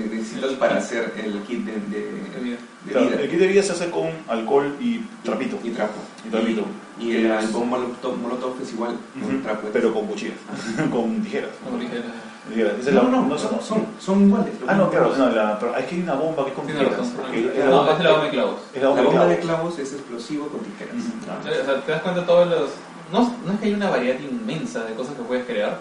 necesitas 0.09 0.53
para 0.53 0.77
hacer 0.77 1.13
el 1.23 1.41
kit 1.43 1.63
de, 1.65 1.73
de, 1.73 2.57
Claro, 2.89 3.07
vida 3.09 3.21
el 3.21 3.29
kit 3.29 3.39
de 3.39 3.47
vida 3.47 3.61
se 3.61 3.73
hace 3.73 3.89
con 3.91 4.07
alcohol 4.29 4.73
y 4.79 5.01
trapito. 5.23 5.59
y 5.63 5.69
trapo. 5.71 5.99
Y 6.25 6.29
trapito. 6.29 6.63
Y 6.99 7.11
el, 7.11 7.25
el 7.25 7.47
bomba 7.49 7.77
molotov, 7.77 8.17
molotov 8.17 8.53
es 8.63 8.71
igual, 8.73 8.97
con 9.21 9.43
trapo. 9.43 9.67
Pero 9.73 9.93
con 9.93 10.07
cuchillas, 10.07 10.37
con 10.91 11.21
tijeras. 11.21 11.51
Dije, 11.77 11.87
Tijeras. 11.87 12.05
No, 12.49 12.91
la- 12.91 13.01
no, 13.09 13.21
no, 13.27 13.37
son- 13.37 13.85
son, 13.99 14.21
iguales. 14.27 14.53
Ah, 14.67 14.73
no, 14.75 14.89
claro, 14.89 15.13
no, 15.17 15.29
la, 15.29 15.59
pero 15.59 15.75
aquí 15.75 15.95
hay 15.95 16.01
una 16.01 16.15
bomba 16.15 16.43
que 16.45 16.49
es 16.51 16.55
con 16.55 16.65
Tiene 16.65 16.79
tijeras. 16.81 16.99
razón. 16.99 17.15
porque 17.21 17.41
la- 17.41 17.65
No, 17.65 17.77
bomba- 17.77 17.93
es 17.97 18.03
la 18.03 18.09
bomba 18.11 18.25
de 18.25 18.29
clavos. 18.31 18.55
es 18.73 18.81
La 18.81 18.87
bomba 18.89 19.03
de 19.03 19.09
clavos. 19.09 19.35
clavos 19.37 19.79
es 19.79 19.93
explosivo 19.93 20.47
con 20.47 20.59
tijeras. 20.61 20.95
Ah. 21.29 21.37
O 21.39 21.43
sea, 21.43 21.81
te 21.81 21.91
das 21.91 22.01
cuenta 22.01 22.21
de 22.21 22.25
todos 22.27 22.47
los... 22.47 22.69
No, 23.11 23.35
no 23.45 23.53
es 23.53 23.59
que 23.59 23.65
hay 23.67 23.73
una 23.73 23.89
variedad 23.89 24.19
inmensa 24.19 24.83
de 24.83 24.93
cosas 24.93 25.15
que 25.15 25.23
puedes 25.23 25.45
crear. 25.45 25.77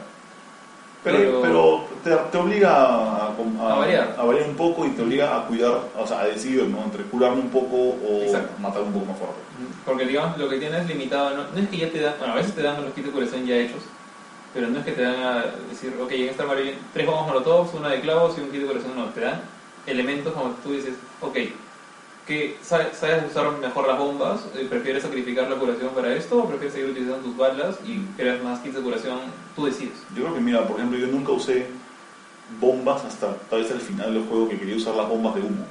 Pero, 1.05 1.17
Pero- 1.19 1.43
pero 1.43 1.85
te, 2.03 2.31
te 2.33 2.39
obliga 2.39 2.71
a, 2.75 3.27
a- 3.29 3.33
A 3.71 3.75
variar. 3.77 4.15
a 4.19 4.25
variar 4.25 4.49
un 4.49 4.57
poco 4.57 4.85
y 4.85 4.91
te 4.91 5.03
obliga 5.03 5.37
a 5.39 5.47
cuidar, 5.47 5.73
o 5.97 6.07
sea, 6.07 6.21
a 6.21 6.25
decidir, 6.27 6.65
¿no? 6.65 6.83
Entre 6.83 7.05
curarme 7.05 7.41
un 7.41 7.51
poco 7.51 7.77
o 7.77 8.23
Exacto. 8.23 8.51
matar 8.61 8.83
un 8.83 8.93
poco 8.93 9.07
más 9.07 9.17
fuerte. 9.17 9.37
Porque 9.87 10.07
digamos, 10.07 10.37
lo 10.37 10.49
que 10.49 10.59
tienes 10.59 10.87
limitado, 10.89 11.31
no, 11.37 11.45
no 11.55 11.59
es 11.59 11.69
que 11.69 11.77
ya 11.79 11.91
te 11.91 12.01
dan, 12.01 12.15
bueno, 12.19 12.33
a 12.35 12.37
veces 12.37 12.53
te 12.55 12.63
dan 12.63 12.83
los 12.85 12.93
kits 12.95 13.07
de 13.07 13.13
curación 13.13 13.47
ya 13.47 13.57
hechos, 13.57 13.81
pero 14.55 14.69
no 14.69 14.79
es 14.79 14.85
que 14.85 14.93
te 14.93 15.03
dan 15.03 15.23
a 15.23 15.45
decir, 15.69 15.95
ok, 16.01 16.11
en 16.13 16.29
esta 16.29 16.45
armario 16.45 16.73
tres 16.93 17.07
bombas 17.07 17.27
molotov, 17.27 17.75
una 17.77 17.91
de 17.91 18.01
clavos 18.01 18.37
y 18.39 18.41
un 18.41 18.51
kit 18.51 18.63
de 18.63 18.67
curación, 18.67 18.97
no, 18.97 19.07
te 19.07 19.21
dan 19.21 19.41
elementos 19.87 20.33
como 20.33 20.51
tú 20.63 20.73
dices, 20.73 20.95
ok, 21.21 21.37
que 22.27 22.59
sabes, 22.63 22.93
usar 23.31 23.51
mejor 23.59 23.89
las 23.89 23.99
bombas, 23.99 24.41
Eh, 24.55 24.67
prefieres 24.69 25.03
sacrificar 25.03 25.49
la 25.49 25.57
curación 25.57 25.91
para 25.95 26.15
esto 26.15 26.39
o 26.39 26.47
prefieres 26.47 26.75
seguir 26.75 26.91
utilizando 26.91 27.25
tus 27.25 27.37
balas 27.37 27.77
y 27.87 28.01
crear 28.17 28.43
más 28.43 28.61
kits 28.61 28.75
de 28.75 28.83
curación, 28.83 29.19
tú 29.57 29.65
decides. 29.65 30.05
Yo 30.15 30.25
creo 30.25 30.35
que, 30.35 30.41
mira, 30.41 30.67
por 30.67 30.77
ejemplo, 30.77 30.99
yo 30.99 31.07
nunca 31.07 31.33
usé 31.33 31.67
bombas 32.61 33.05
hasta 33.05 33.35
tal 33.51 33.63
vez 33.63 33.71
al 33.71 33.81
final 33.81 34.13
del 34.13 34.25
juego 34.25 34.49
que 34.49 34.59
quería 34.59 34.77
usar 34.77 34.95
las 34.95 35.09
bombas 35.09 35.35
de 35.35 35.41
humo. 35.41 35.65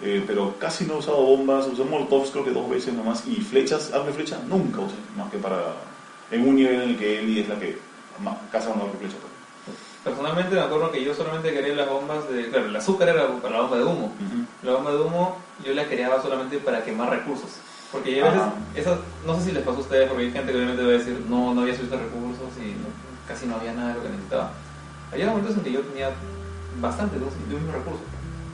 Eh, 0.00 0.22
pero 0.26 0.54
casi 0.58 0.84
no 0.84 0.94
he 0.94 0.98
usado 0.98 1.16
bombas, 1.16 1.66
usé 1.66 1.82
molotovs 1.84 2.30
creo 2.30 2.44
que 2.44 2.52
dos 2.52 2.68
veces 2.70 2.94
nomás 2.94 3.26
y 3.26 3.36
flechas, 3.36 3.92
arma 3.92 4.10
y 4.10 4.12
flecha 4.12 4.38
nunca 4.46 4.80
usé, 4.80 4.94
más 5.16 5.30
que 5.30 5.38
para 5.38 5.74
en 6.30 6.46
un 6.46 6.54
nivel 6.54 6.82
en 6.82 6.90
el 6.90 6.96
que 6.98 7.18
Ellie 7.18 7.42
es 7.42 7.48
la 7.48 7.58
que 7.58 7.78
una 8.20 8.30
arma 8.32 8.84
y 8.94 8.98
flecha. 8.98 9.16
pues. 9.20 9.76
Personalmente 10.04 10.54
me 10.54 10.60
acuerdo 10.62 10.90
que 10.90 11.04
yo 11.04 11.12
solamente 11.14 11.52
quería 11.52 11.74
las 11.74 11.88
bombas 11.88 12.28
de, 12.30 12.48
claro, 12.48 12.66
el 12.66 12.76
azúcar 12.76 13.08
era 13.10 13.26
para 13.42 13.54
la 13.56 13.60
bomba 13.62 13.76
de 13.78 13.84
humo, 13.84 14.12
La 14.62 14.72
bomba 14.72 14.90
de 14.92 15.00
humo 15.00 15.36
yo 15.64 15.74
la 15.74 15.84
creaba 15.84 16.22
solamente 16.22 16.58
para 16.58 16.82
quemar 16.84 17.10
recursos. 17.10 17.50
Porque 17.92 18.16
ya 18.16 18.26
a 18.26 18.30
veces, 18.32 18.48
esas, 18.74 18.98
no 19.26 19.34
sé 19.36 19.44
si 19.46 19.52
les 19.52 19.62
pasó 19.62 19.78
a 19.78 19.80
ustedes, 19.80 20.08
porque 20.08 20.24
hay 20.24 20.30
gente 20.32 20.52
que 20.52 20.58
obviamente 20.58 20.82
va 20.82 20.88
a 20.88 20.92
decir, 20.92 21.24
no, 21.28 21.54
no 21.54 21.60
había 21.62 21.74
suficientes 21.74 22.08
recursos 22.10 22.48
y 22.60 22.72
no- 22.76 22.92
casi 23.26 23.46
no 23.46 23.56
había 23.56 23.72
nada 23.72 23.88
de 23.90 23.94
lo 23.94 24.02
que 24.02 24.08
necesitaba. 24.10 24.50
Había 25.12 25.26
momentos 25.28 25.56
en 25.56 25.62
que 25.64 25.72
yo 25.72 25.80
tenía 25.80 26.10
bastante 26.80 27.18
de 27.18 27.24
un, 27.24 27.30
de 27.48 27.54
un 27.56 27.62
mismo 27.64 27.72
recurso. 27.72 28.00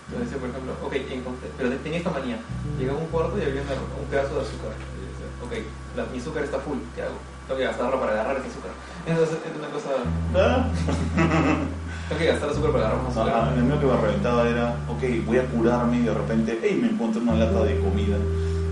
Entonces 0.07 0.31
decía, 0.31 0.39
por 0.41 0.51
ejemplo, 0.51 0.73
ok, 0.87 0.95
encontré, 1.11 1.51
pero 1.59 1.71
tenía 1.83 1.99
esta 1.99 2.11
manía. 2.11 2.39
Llegaba 2.79 2.99
a 2.99 3.03
un 3.03 3.09
cuarto 3.09 3.39
y 3.39 3.43
había 3.43 3.63
una- 3.63 3.75
un 4.01 4.07
pedazo 4.11 4.35
de 4.37 4.41
azúcar. 4.43 4.71
Y 4.75 5.03
yo 5.03 5.07
decía, 5.11 5.29
ok, 5.43 5.53
la- 5.97 6.07
mi 6.13 6.19
azúcar 6.19 6.45
está 6.45 6.59
full, 6.61 6.79
¿qué 6.95 7.03
hago? 7.03 7.19
Tengo 7.47 7.59
que 7.59 7.65
gastarla 7.67 8.01
para 8.01 8.13
agarrar 8.13 8.37
ese 8.39 8.49
azúcar. 8.49 8.71
Entonces 9.07 9.37
es 9.45 9.59
una 9.59 9.69
cosa... 9.69 9.91
Ah, 10.35 10.69
Tengo 12.09 12.19
que 12.21 12.27
gastar 12.27 12.51
azúcar 12.51 12.73
para 12.73 12.85
agarrar 12.87 13.03
más 13.05 13.17
azúcar. 13.17 13.35
Ajá, 13.43 13.55
el 13.55 13.63
mío 13.65 13.81
que 13.81 13.87
me 13.87 13.97
reventaba 13.97 14.49
era, 14.49 14.77
ok, 14.89 15.03
voy 15.27 15.39
a 15.39 15.47
curarme 15.47 15.97
y 15.99 16.03
de 16.03 16.15
repente, 16.15 16.59
hey, 16.63 16.79
me 16.83 16.89
encuentro 16.91 17.21
una 17.23 17.35
lata 17.35 17.65
de 17.65 17.79
comida, 17.81 18.17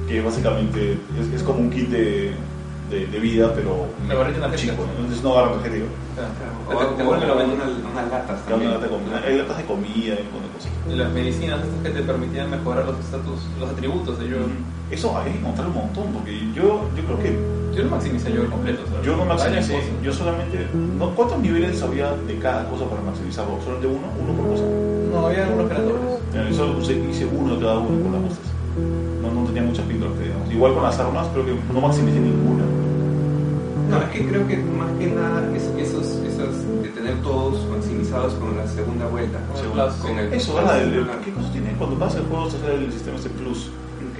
que 0.08 0.20
básicamente 0.20 0.98
es, 1.18 1.32
es 1.34 1.42
como 1.42 1.60
un 1.60 1.70
kit 1.70 1.88
de, 1.88 2.34
de, 2.90 3.06
de 3.06 3.18
vida, 3.20 3.52
pero 3.54 3.86
La 4.08 4.14
barrita 4.16 4.38
energética. 4.38 4.72
chico, 4.72 4.86
entonces 4.96 5.22
no 5.22 5.32
agarra 5.38 5.52
energético. 5.54 5.86
O 6.68 6.74
O, 6.74 6.78
te- 6.78 6.94
te 6.96 7.02
o- 7.02 7.06
vuelve 7.06 7.26
lo 7.26 7.34
una- 7.34 7.44
unas 7.44 8.10
latas 8.10 8.40
una 8.40 8.50
también. 8.50 8.70
lata 8.72 8.84
de 8.84 8.90
comida. 8.90 9.22
Hay 9.24 9.38
latas 9.38 9.56
de 9.58 9.64
comida 9.64 10.14
y 10.14 10.26
un 10.26 10.32
montón 10.32 10.42
de 10.42 10.48
cosas. 10.58 10.72
Y 10.90 10.94
las 10.96 11.12
medicinas 11.12 11.60
estas 11.64 11.82
que 11.82 11.90
te 11.90 12.02
permitían 12.02 12.50
mejorar 12.50 12.84
los 12.84 12.98
estatus, 13.00 13.40
los 13.58 13.70
atributos 13.70 14.18
de 14.18 14.28
yo. 14.28 14.36
Eso 14.92 15.16
hay 15.18 15.32
que 15.32 15.38
encontrar 15.38 15.66
un 15.68 15.74
montón, 15.74 16.04
porque 16.12 16.38
yo, 16.54 16.84
yo 16.94 17.02
creo 17.06 17.18
que 17.18 17.32
Yo 17.74 17.84
no 17.84 17.90
maximicé 17.90 18.30
yo 18.32 18.48
completo, 18.50 18.82
¿sabes? 18.86 19.06
yo 19.06 19.16
no 19.16 19.24
maximicé, 19.24 19.80
yo 20.02 20.12
solamente, 20.12 20.66
no, 20.98 21.10
¿cuántos 21.14 21.38
niveles 21.40 21.82
había 21.82 22.12
de 22.28 22.38
cada 22.38 22.68
cosa 22.68 22.84
para 22.84 23.00
maximizarlo? 23.00 23.56
¿Solamente 23.64 23.86
uno? 23.88 24.06
¿Uno 24.22 24.32
por 24.36 24.46
cosa? 24.52 24.64
No, 25.10 25.26
había 25.26 25.46
algunos. 25.46 25.70
Ya, 26.34 26.48
Yo 26.48 26.54
solo 26.54 26.80
hice 27.10 27.24
uno 27.26 27.54
de 27.56 27.60
cada 27.62 27.78
uno 27.78 28.02
con 28.04 28.12
las 28.12 28.22
cosas. 28.36 28.52
No, 29.22 29.30
no 29.32 29.46
tenía 29.46 29.62
muchas 29.62 29.84
píldoras, 29.86 30.16
que 30.18 30.24
digamos. 30.24 30.52
Igual 30.52 30.74
con 30.74 30.82
las 30.82 30.98
armas, 30.98 31.26
creo 31.32 31.46
que 31.46 31.54
no 31.72 31.80
maximicé 31.80 32.20
ninguna. 32.20 32.64
No, 33.88 33.98
es 33.98 34.08
que 34.10 34.26
creo 34.28 34.46
que 34.48 34.56
más 34.56 34.90
que 34.98 35.06
nada 35.08 35.40
es, 35.56 35.64
esos, 35.78 36.06
esos 36.24 36.82
de 36.82 36.88
tener 36.90 37.14
todos 37.22 37.64
maximizados 37.70 38.34
con 38.34 38.56
la 38.56 38.66
segunda 38.66 39.06
vuelta. 39.08 39.38
Con 39.48 39.56
el 39.56 39.62
Según- 39.62 39.72
plus, 39.76 39.94
con 40.04 40.18
el- 40.18 40.32
Eso, 40.32 40.54
¿verdad? 40.54 40.82
El- 40.82 40.94
el- 40.94 41.06
¿Qué 41.24 41.30
cosas 41.32 41.52
tiene 41.52 41.72
cuando 41.78 41.96
pasas 41.98 42.20
el 42.20 42.26
juego? 42.26 42.50
Se 42.50 42.56
hace 42.58 42.74
el 42.74 42.92
sistema 42.92 43.16
este 43.16 43.30
plus. 43.30 43.70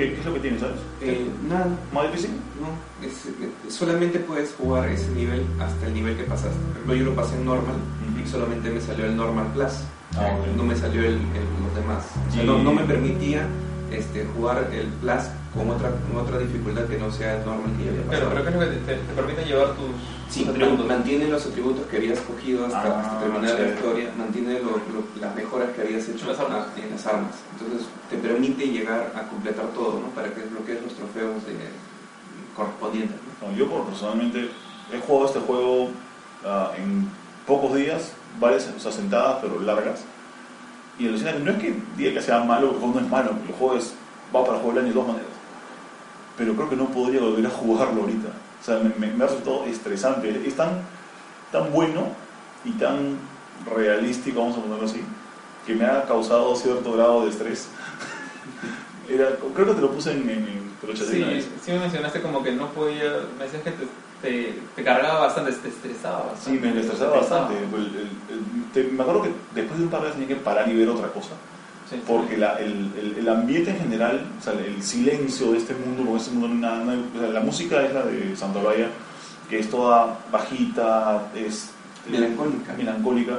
¿Qué, 0.02 0.14
qué 0.14 0.20
es 0.20 0.26
lo 0.26 0.34
que 0.34 0.40
tiene, 0.40 0.58
sabes? 0.58 0.76
Eh, 1.00 1.26
nada, 1.48 1.68
¿Más 1.94 2.10
difícil? 2.10 2.30
no, 2.60 3.06
es- 3.06 3.72
solamente 3.72 4.18
puedes 4.18 4.52
jugar 4.54 4.88
ese 4.88 5.08
nivel 5.12 5.44
hasta 5.60 5.86
el 5.86 5.94
nivel 5.94 6.16
que 6.16 6.24
pasaste. 6.24 6.56
Por 6.58 6.72
ejemplo, 6.76 6.94
yo 6.96 7.04
lo 7.04 7.14
pasé 7.14 7.36
en 7.36 7.44
normal 7.44 7.76
y 8.22 8.28
solamente 8.28 8.68
me 8.70 8.80
salió 8.80 9.04
el 9.06 9.16
normal 9.16 9.46
plus. 9.54 9.72
Ah. 10.16 10.36
No 10.56 10.64
me 10.64 10.74
salió 10.74 11.02
el, 11.02 11.14
el- 11.14 11.18
los 11.64 11.74
demás. 11.76 12.04
O 12.28 12.32
sea, 12.32 12.42
Y- 12.42 12.46
no, 12.46 12.58
no 12.62 12.72
me 12.72 12.82
permitía 12.84 13.46
este, 13.92 14.26
jugar 14.36 14.68
el 14.72 14.86
plus 14.88 15.22
con 15.54 15.68
otra, 15.70 15.90
con 15.90 16.16
otra 16.22 16.38
dificultad 16.38 16.84
que 16.86 16.96
no 16.98 17.10
sea 17.10 17.36
el 17.38 17.44
normal 17.44 17.70
que 17.76 17.88
había 17.88 18.02
Pero, 18.08 18.26
pasado. 18.26 18.30
pero 18.30 18.42
¿qué 18.42 18.48
es 18.48 18.54
lo 18.54 18.60
que 18.60 18.66
te, 18.86 18.94
te 18.96 19.12
permite 19.14 19.44
llevar 19.44 19.68
tus, 19.74 19.90
Sí, 20.32 20.46
atributos? 20.48 20.86
mantiene 20.86 21.28
los 21.28 21.44
atributos 21.46 21.86
que 21.88 21.96
habías 21.98 22.20
cogido 22.20 22.64
hasta, 22.66 22.80
Ah, 22.82 23.00
hasta 23.00 23.20
terminar 23.20 23.60
la 23.60 23.68
historia, 23.68 24.10
mantiene 24.16 24.54
lo- 24.60 24.80
lo- 24.80 25.20
las 25.20 25.34
mejoras 25.36 25.68
que 25.76 25.82
habías 25.82 26.08
hecho 26.08 26.26
Las 26.26 26.40
armas. 26.40 26.66
en 26.82 26.90
las 26.90 27.06
armas. 27.06 27.34
Entonces 27.52 27.86
te 28.08 28.16
permite 28.16 28.66
llegar 28.66 29.12
a 29.14 29.28
completar 29.28 29.66
todo, 29.74 30.00
¿no? 30.00 30.08
Para 30.14 30.32
que 30.32 30.40
desbloquees 30.40 30.82
los 30.82 30.94
trofeos 30.94 31.44
de- 31.44 31.92
correspondientes. 32.56 33.16
¿no? 33.42 33.48
No, 33.48 33.56
yo 33.56 33.68
por- 33.68 33.84
personalmente 33.86 34.48
he 34.92 34.98
jugado 35.00 35.26
este 35.26 35.40
juego 35.40 35.90
ah, 36.44 36.72
en 36.76 37.08
pocos 37.46 37.74
días, 37.74 38.12
varias 38.40 38.68
o 38.74 38.80
sea, 38.80 38.90
sentadas, 38.92 39.38
pero 39.42 39.60
largas. 39.60 40.00
Y 40.98 41.08
alucina 41.08 41.32
que 41.32 41.38
no 41.40 41.50
es 41.52 41.58
que 41.58 41.74
diga 41.96 42.12
que 42.14 42.20
sea 42.22 42.40
malo, 42.40 42.68
porque 42.72 42.84
el 42.84 42.92
juego 42.92 43.00
no 43.00 43.06
es 43.06 43.10
malo, 43.12 43.30
el 43.46 43.54
juego 43.54 43.76
es, 43.76 43.94
va 44.34 44.44
para 44.44 44.58
jugar 44.58 44.78
el 44.78 44.84
año 44.84 44.88
de 44.92 44.98
dos 44.98 45.06
maneras. 45.08 45.28
Pero 46.42 46.54
creo 46.56 46.68
que 46.70 46.74
no 46.76 46.86
podría 46.86 47.20
volver 47.20 47.46
a 47.46 47.50
jugarlo 47.50 48.00
ahorita. 48.02 48.26
O 48.60 48.64
sea, 48.64 48.78
me, 48.80 48.92
me- 48.98 49.14
me 49.14 49.22
ha 49.22 49.28
resultado 49.28 49.64
estresante. 49.64 50.42
Es 50.44 50.56
tan, 50.56 50.70
tan 51.52 51.70
bueno 51.72 52.08
y 52.64 52.72
tan 52.72 53.16
realístico, 53.72 54.40
vamos 54.40 54.58
a 54.58 54.60
ponerlo 54.62 54.86
así, 54.86 55.02
que 55.64 55.74
me 55.76 55.84
ha 55.84 56.02
causado 56.02 56.56
cierto 56.56 56.94
grado 56.94 57.22
de 57.24 57.30
estrés. 57.30 57.68
Era, 59.08 59.28
creo 59.54 59.66
que 59.68 59.74
te 59.74 59.80
lo 59.82 59.92
puse 59.92 60.10
en, 60.12 60.28
en, 60.28 60.72
te 60.80 60.86
lo 60.88 60.96
Sí, 60.96 61.46
sí 61.64 61.70
me 61.70 61.78
mencionaste 61.78 62.20
como 62.22 62.42
que 62.42 62.50
no 62.50 62.66
podía, 62.70 63.20
me 63.38 63.44
decías 63.44 63.62
que 63.62 63.70
te, 63.70 63.86
te, 64.22 64.58
te 64.74 64.82
cargaba 64.84 65.20
bastante, 65.20 65.52
te 65.52 65.68
estresaba 65.68 66.32
Sí, 66.42 66.58
bastante. 66.58 66.72
me 66.72 66.80
estresaba 66.80 67.16
bastante. 67.18 67.54
El- 67.58 67.64
el- 67.84 68.10
el- 68.30 68.64
te- 68.72 68.84
me 68.90 69.02
acuerdo 69.02 69.22
que 69.22 69.30
después 69.54 69.78
de 69.78 69.84
un 69.84 69.90
par 69.92 70.00
de 70.00 70.06
veces 70.08 70.20
tenía 70.20 70.36
que 70.36 70.42
parar 70.42 70.68
y 70.68 70.74
ver 70.76 70.88
otra 70.88 71.06
cosa. 71.12 71.30
Sí. 71.92 72.02
Porque 72.06 72.36
la- 72.38 72.58
el, 72.58 72.90
el- 72.98 73.16
el 73.18 73.28
ambiente 73.28 73.70
en 73.70 73.78
general, 73.78 74.26
o 74.38 74.42
sea, 74.42 74.54
el 74.54 74.82
silencio 74.82 75.52
de 75.52 75.58
este 75.58 75.74
mundo, 75.74 76.02
porque 76.04 76.22
este 76.22 76.30
mundo 76.32 76.48
no 76.48 76.54
hay 76.54 76.60
nada, 76.60 76.84
no 76.84 76.90
hay- 76.92 77.10
o 77.16 77.20
sea, 77.20 77.28
la 77.30 77.40
música 77.40 77.82
es 77.86 77.92
la 77.94 78.02
de 78.04 78.34
Santabria, 78.36 78.88
que 79.50 79.58
es 79.58 79.68
toda 79.70 80.18
bajita, 80.30 81.30
es 81.36 81.70
Melancólica. 82.10 82.72
melancólica, 82.74 83.38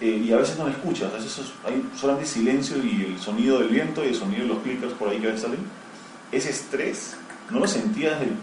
eh, 0.00 0.22
y 0.24 0.32
a 0.32 0.36
veces 0.38 0.56
no 0.58 0.64
la 0.64 0.70
escuchas, 0.72 1.12
a 1.12 1.16
veces 1.16 1.38
es- 1.38 1.52
hay 1.66 1.84
solamente 1.96 2.26
silencio 2.28 2.76
y 2.82 3.04
el 3.14 3.18
sonido 3.20 3.58
del 3.58 3.68
viento 3.68 4.04
y 4.04 4.08
el 4.08 4.14
sonido 4.14 4.42
de 4.42 4.48
los 4.48 4.58
clickers 4.62 4.92
por 4.94 5.08
ahí 5.10 5.18
que 5.18 5.26
a 5.28 5.30
veces 5.30 5.42
salen. 5.42 5.60
Ese 6.32 6.50
estrés 6.50 7.16
no 7.50 7.58
lo 7.60 7.66
sentía 7.66 8.10
desde 8.10 8.24
el 8.26 8.34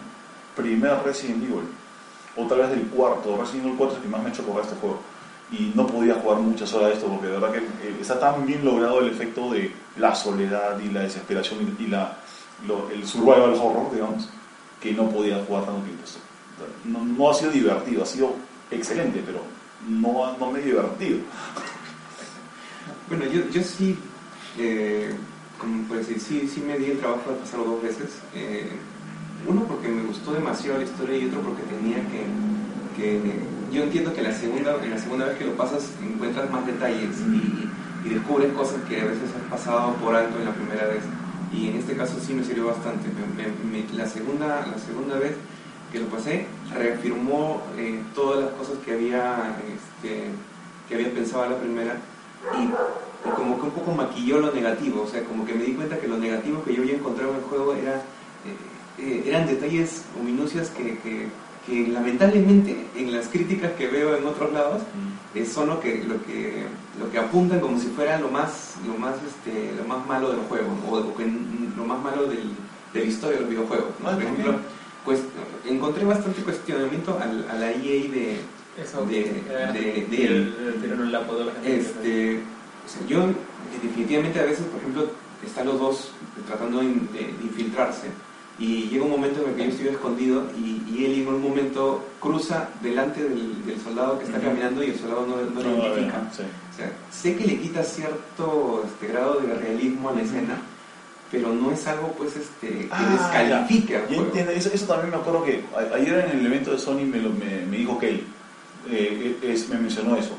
primer 0.55 0.97
Resident 1.03 1.43
Evil, 1.43 1.65
o 2.37 2.45
tal 2.47 2.59
vez 2.59 2.69
del 2.69 2.81
cuarto, 2.87 3.37
Resident 3.39 3.65
Evil 3.65 3.77
4 3.77 3.93
es 3.93 3.97
el 3.97 4.03
que 4.03 4.09
más 4.09 4.21
me 4.23 4.29
ha 4.29 4.33
hecho 4.33 4.43
correr 4.45 4.65
este 4.65 4.75
juego. 4.79 4.99
Y 5.51 5.71
no 5.75 5.85
podía 5.85 6.15
jugar 6.15 6.39
muchas 6.39 6.73
horas 6.73 6.89
de 6.89 6.93
esto 6.95 7.07
porque 7.07 7.27
de 7.27 7.33
verdad 7.33 7.51
que 7.51 7.59
eh, 7.59 7.97
está 8.01 8.19
tan 8.19 8.45
bien 8.45 8.65
logrado 8.65 8.99
el 9.01 9.09
efecto 9.09 9.51
de 9.51 9.71
la 9.97 10.15
soledad 10.15 10.79
y 10.79 10.89
la 10.89 11.01
desesperación 11.01 11.75
y, 11.79 11.87
la, 11.87 12.17
lo- 12.67 12.89
el 12.89 13.05
survival 13.05 13.53
horror, 13.53 13.91
digamos, 13.93 14.27
que 14.81 14.91
no 14.93 15.07
podía 15.09 15.43
jugar 15.45 15.65
tanto 15.65 15.81
tiempo. 15.83 16.03
No, 16.85 17.03
no 17.05 17.29
ha 17.29 17.33
sido 17.33 17.51
divertido, 17.51 18.01
ha 18.03 18.05
sido 18.05 18.33
excelente, 18.71 19.21
pero 19.25 19.39
no, 19.87 20.35
no 20.37 20.51
me 20.51 20.59
he 20.59 20.63
divertido. 20.63 21.19
Bueno, 23.07 23.25
yo, 23.25 23.47
yo 23.51 23.61
sí, 23.61 23.97
eh, 24.57 25.13
como 25.59 25.83
puedes 25.87 26.07
decir, 26.07 26.41
sí, 26.41 26.47
sí 26.53 26.61
me 26.61 26.77
di 26.77 26.91
el 26.91 26.99
trabajo 26.99 27.29
de 27.31 27.37
pasarlo 27.37 27.65
dos 27.65 27.83
veces. 27.83 28.17
Eh, 28.33 28.69
uno 29.47 29.63
porque 29.65 29.89
me 29.89 30.03
gustó 30.03 30.33
demasiado 30.33 30.79
la 30.79 30.85
historia 30.85 31.17
y 31.17 31.25
otro 31.27 31.41
porque 31.41 31.61
tenía 31.63 31.97
que, 31.97 32.25
que 32.95 33.19
yo 33.71 33.83
entiendo 33.83 34.13
que 34.13 34.21
la 34.21 34.31
segunda, 34.31 34.75
en 34.83 34.91
la 34.91 34.97
segunda 34.97 35.25
vez 35.25 35.37
que 35.37 35.45
lo 35.45 35.53
pasas 35.53 35.89
encuentras 36.01 36.49
más 36.49 36.65
detalles 36.65 37.19
y, 37.19 37.69
descubres 38.05 38.53
cosas 38.53 38.77
que 38.87 39.01
a 39.01 39.05
veces 39.05 39.23
has 39.35 39.49
pasado 39.49 39.93
por 39.95 40.15
alto 40.15 40.37
en 40.37 40.45
la 40.45 40.53
primera 40.53 40.85
vez. 40.85 41.01
Y 41.51 41.69
en 41.69 41.77
este 41.77 41.97
caso 41.97 42.13
sí 42.23 42.35
me 42.35 42.43
sirvió 42.43 42.67
bastante. 42.67 43.07
La, 43.93 44.05
segunda, 44.07 44.63
la 44.67 44.77
segunda 44.77 45.17
vez 45.17 45.35
que 45.91 45.99
lo 45.99 46.05
pasé 46.05 46.45
reafirmó 46.71 47.63
eh, 47.77 47.99
todas 48.13 48.43
las 48.45 48.53
cosas 48.53 48.77
que 48.85 48.93
había, 48.93 49.55
este, 49.73 50.25
que 50.87 50.95
había 50.95 51.11
pensado 51.13 51.49
la 51.49 51.57
primera 51.57 51.95
y, 52.61 53.31
como 53.31 53.59
que 53.59 53.65
un 53.65 53.71
poco 53.71 53.91
maquilló 53.91 54.39
lo 54.39 54.53
negativo, 54.53 55.01
o 55.01 55.07
sea, 55.07 55.23
como 55.23 55.43
que 55.43 55.55
me 55.55 55.63
di 55.63 55.73
cuenta 55.73 55.97
que 55.97 56.07
lo 56.07 56.19
negativo 56.19 56.63
que 56.63 56.75
yo 56.75 56.83
había 56.83 56.93
encontrado 56.93 57.31
en 57.31 57.37
el 57.37 57.43
juego 57.43 57.73
era, 57.73 57.95
eh, 57.95 58.99
eh, 58.99 59.23
eran 59.25 59.47
detalles 59.47 60.03
o 60.19 60.23
minucias 60.23 60.69
que- 60.69 60.99
que 61.65 61.87
lamentablemente 61.87 62.87
en 62.95 63.11
las 63.11 63.27
críticas 63.27 63.71
que 63.73 63.87
veo 63.87 64.15
en 64.15 64.25
otros 64.25 64.53
lados 64.53 64.81
eh, 65.33 65.45
son 65.45 65.67
lo 65.69 65.79
que, 65.79 66.03
lo, 66.03 66.23
que, 66.23 66.63
lo 66.99 67.11
que 67.11 67.17
apuntan 67.17 67.59
como 67.59 67.79
si 67.79 67.87
fuera 67.87 68.19
lo 68.19 68.29
más, 68.29 68.75
lo 68.87 68.97
más, 68.97 69.15
este, 69.15 69.73
lo 69.75 69.83
más 69.87 70.05
malo 70.07 70.29
del 70.31 70.41
juego, 70.41 70.67
o, 70.89 70.95
o 70.97 71.15
que- 71.15 71.25
lo 71.75 71.83
más 71.85 72.01
malo 72.01 72.27
del- 72.27 72.51
de 72.93 72.99
la 72.99 73.05
historia 73.05 73.35
de 73.37 73.41
los 73.41 73.49
videojuegos. 73.49 73.87
¿no? 74.01 74.11
Por 74.11 74.21
ejemplo, 74.23 74.53
pues, 75.03 75.19
encontré 75.67 76.05
bastante 76.05 76.41
cuestionamiento 76.41 77.19
al- 77.21 77.45
a 77.49 77.55
la 77.55 77.71
EA 77.71 78.09
de, 78.11 78.37
Eso, 78.81 79.05
de- 79.05 79.43
la 81.45 81.51
gente. 81.53 81.79
este, 81.79 82.35
o 82.85 82.89
sea, 82.89 83.07
yo 83.07 83.25
definitivamente 83.83 84.39
a 84.39 84.43
veces, 84.45 84.65
por 84.67 84.79
ejemplo, 84.79 85.07
están 85.45 85.65
los 85.67 85.79
dos 85.79 86.11
tratando 86.47 86.79
de 86.79 86.85
infiltrarse 87.43 88.07
y 88.57 88.83
llega 88.89 89.03
un 89.03 89.11
momento 89.11 89.41
en 89.43 89.49
el 89.49 89.55
que 89.55 89.63
yo 89.65 89.69
estoy 89.71 89.87
escondido 89.89 90.43
y, 90.57 90.81
y 90.89 91.05
él 91.05 91.21
en 91.21 91.27
un 91.27 91.41
momento 91.41 92.05
cruza 92.21 92.69
delante 92.81 93.21
del, 93.23 93.65
del 93.65 93.79
soldado 93.81 94.17
que 94.17 94.25
está 94.25 94.39
caminando 94.39 94.81
y 94.83 94.91
el 94.91 94.97
soldado 94.99 95.27
no, 95.27 95.35
no 95.37 95.61
lo 95.61 95.77
identifica. 95.83 96.21
sí. 96.31 96.43
O 96.73 96.77
sea, 96.77 96.91
sé 97.11 97.35
que 97.35 97.45
le 97.45 97.59
quita 97.59 97.83
cierto 97.83 98.83
este, 98.85 99.07
grado 99.07 99.39
de 99.41 99.53
realismo 99.55 100.09
a 100.09 100.13
la 100.13 100.21
escena, 100.21 100.57
pero 101.31 101.53
no 101.53 101.71
es 101.71 101.85
algo 101.87 102.13
pues 102.17 102.35
este 102.37 102.67
que 102.67 102.89
Ah, 102.91 103.09
descalifique 103.11 103.97
al 103.97 104.07
Yo 104.09 104.21
entiendo, 104.23 104.51
eso, 104.51 104.69
eso 104.73 104.85
también 104.85 105.09
me 105.11 105.17
acuerdo 105.17 105.43
que 105.43 105.63
a- 105.75 105.95
ayer 105.95 106.29
en 106.31 106.39
el 106.39 106.45
evento 106.45 106.71
de 106.71 106.77
Sony 106.79 107.03
me, 107.05 107.19
lo- 107.19 107.31
me, 107.31 107.65
me 107.65 107.77
dijo 107.77 107.97
Kelly, 107.99 108.23
eh, 108.89 109.37
es- 109.41 109.67
me 109.69 109.77
mencionó 109.79 110.15
eso. 110.15 110.31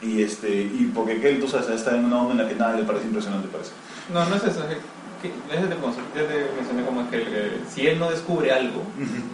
Y 0.00 0.22
este 0.22 0.48
y 0.62 0.90
porque 0.94 1.20
Kelly, 1.20 1.40
tú 1.40 1.48
sabes, 1.48 1.68
está 1.68 1.96
en 1.96 2.04
una 2.04 2.18
onda 2.22 2.32
en 2.32 2.38
la 2.38 2.48
que 2.48 2.54
nada 2.54 2.76
le 2.76 2.84
parece 2.84 3.06
impresionante, 3.06 3.48
parece. 3.48 3.72
No, 4.12 4.24
no 4.26 4.36
es 4.36 4.44
eso. 4.44 4.62
Es 4.68 4.76
que, 5.22 5.28
ya 5.28 5.60
te, 5.60 6.50
mencioné 6.56 6.84
como 6.84 7.10
que 7.10 7.18
eh, 7.18 7.60
si 7.68 7.86
él 7.86 7.98
no 7.98 8.10
descubre 8.10 8.52
algo, 8.52 8.82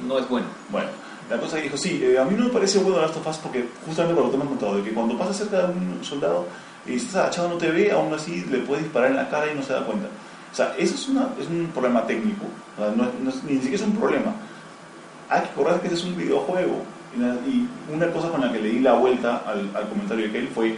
no 0.07 0.18
es 0.18 0.28
bueno. 0.28 0.47
Bueno, 0.70 0.89
la 1.30 1.39
cosa 1.39 1.57
que 1.57 1.64
dijo, 1.64 1.76
sí, 1.76 2.01
eh, 2.03 2.18
a 2.18 2.24
mí 2.24 2.35
no 2.37 2.45
me 2.45 2.51
parece 2.51 2.78
bueno 2.78 3.01
Last 3.01 3.16
of 3.16 3.26
Us 3.26 3.37
porque 3.39 3.66
justamente 3.87 4.14
por 4.14 4.26
lo 4.26 4.30
que 4.30 4.37
me 4.37 4.43
han 4.43 4.49
contado, 4.51 4.76
de 4.76 4.82
que 4.82 4.93
cuando 4.93 5.18
pasa 5.18 5.35
cerca 5.35 5.66
de 5.66 5.72
un 5.72 6.05
soldado 6.05 6.47
y 6.87 6.97
estás 6.97 7.16
agachado 7.16 7.49
no 7.49 7.57
te 7.57 7.70
ve, 7.70 7.91
aún 7.91 8.12
así 8.12 8.45
le 8.51 8.59
puedes 8.59 8.85
disparar 8.85 9.11
en 9.11 9.16
la 9.16 9.28
cara 9.28 9.51
y 9.51 9.55
no 9.55 9.62
se 9.62 9.72
da 9.72 9.85
cuenta. 9.85 10.09
O 10.53 10.55
sea, 10.55 10.74
eso 10.78 10.95
es, 10.95 11.09
una, 11.09 11.28
es 11.41 11.49
un 11.49 11.68
problema 11.72 12.07
técnico, 12.07 12.45
o 12.76 12.80
sea, 12.80 12.95
no 12.95 13.05
no 13.05 13.32
ni 13.49 13.55
siquiera 13.55 13.76
es 13.76 13.82
un 13.82 13.97
problema. 13.97 14.35
Hay 15.28 15.41
que 15.41 15.49
recordar 15.49 15.80
que 15.80 15.89
este 15.89 15.99
es 15.99 16.05
un 16.05 16.16
videojuego. 16.16 16.82
Y, 17.47 17.68
una 17.93 18.11
cosa 18.11 18.28
con 18.28 18.41
la 18.41 18.53
que 18.53 18.61
le 18.61 18.70
di 18.70 18.80
la 18.80 18.95
vuelta 18.95 19.43
al, 19.47 19.70
al 19.74 19.89
comentario 19.89 20.24
de 20.24 20.32
Kelly 20.32 20.49
fue, 20.49 20.76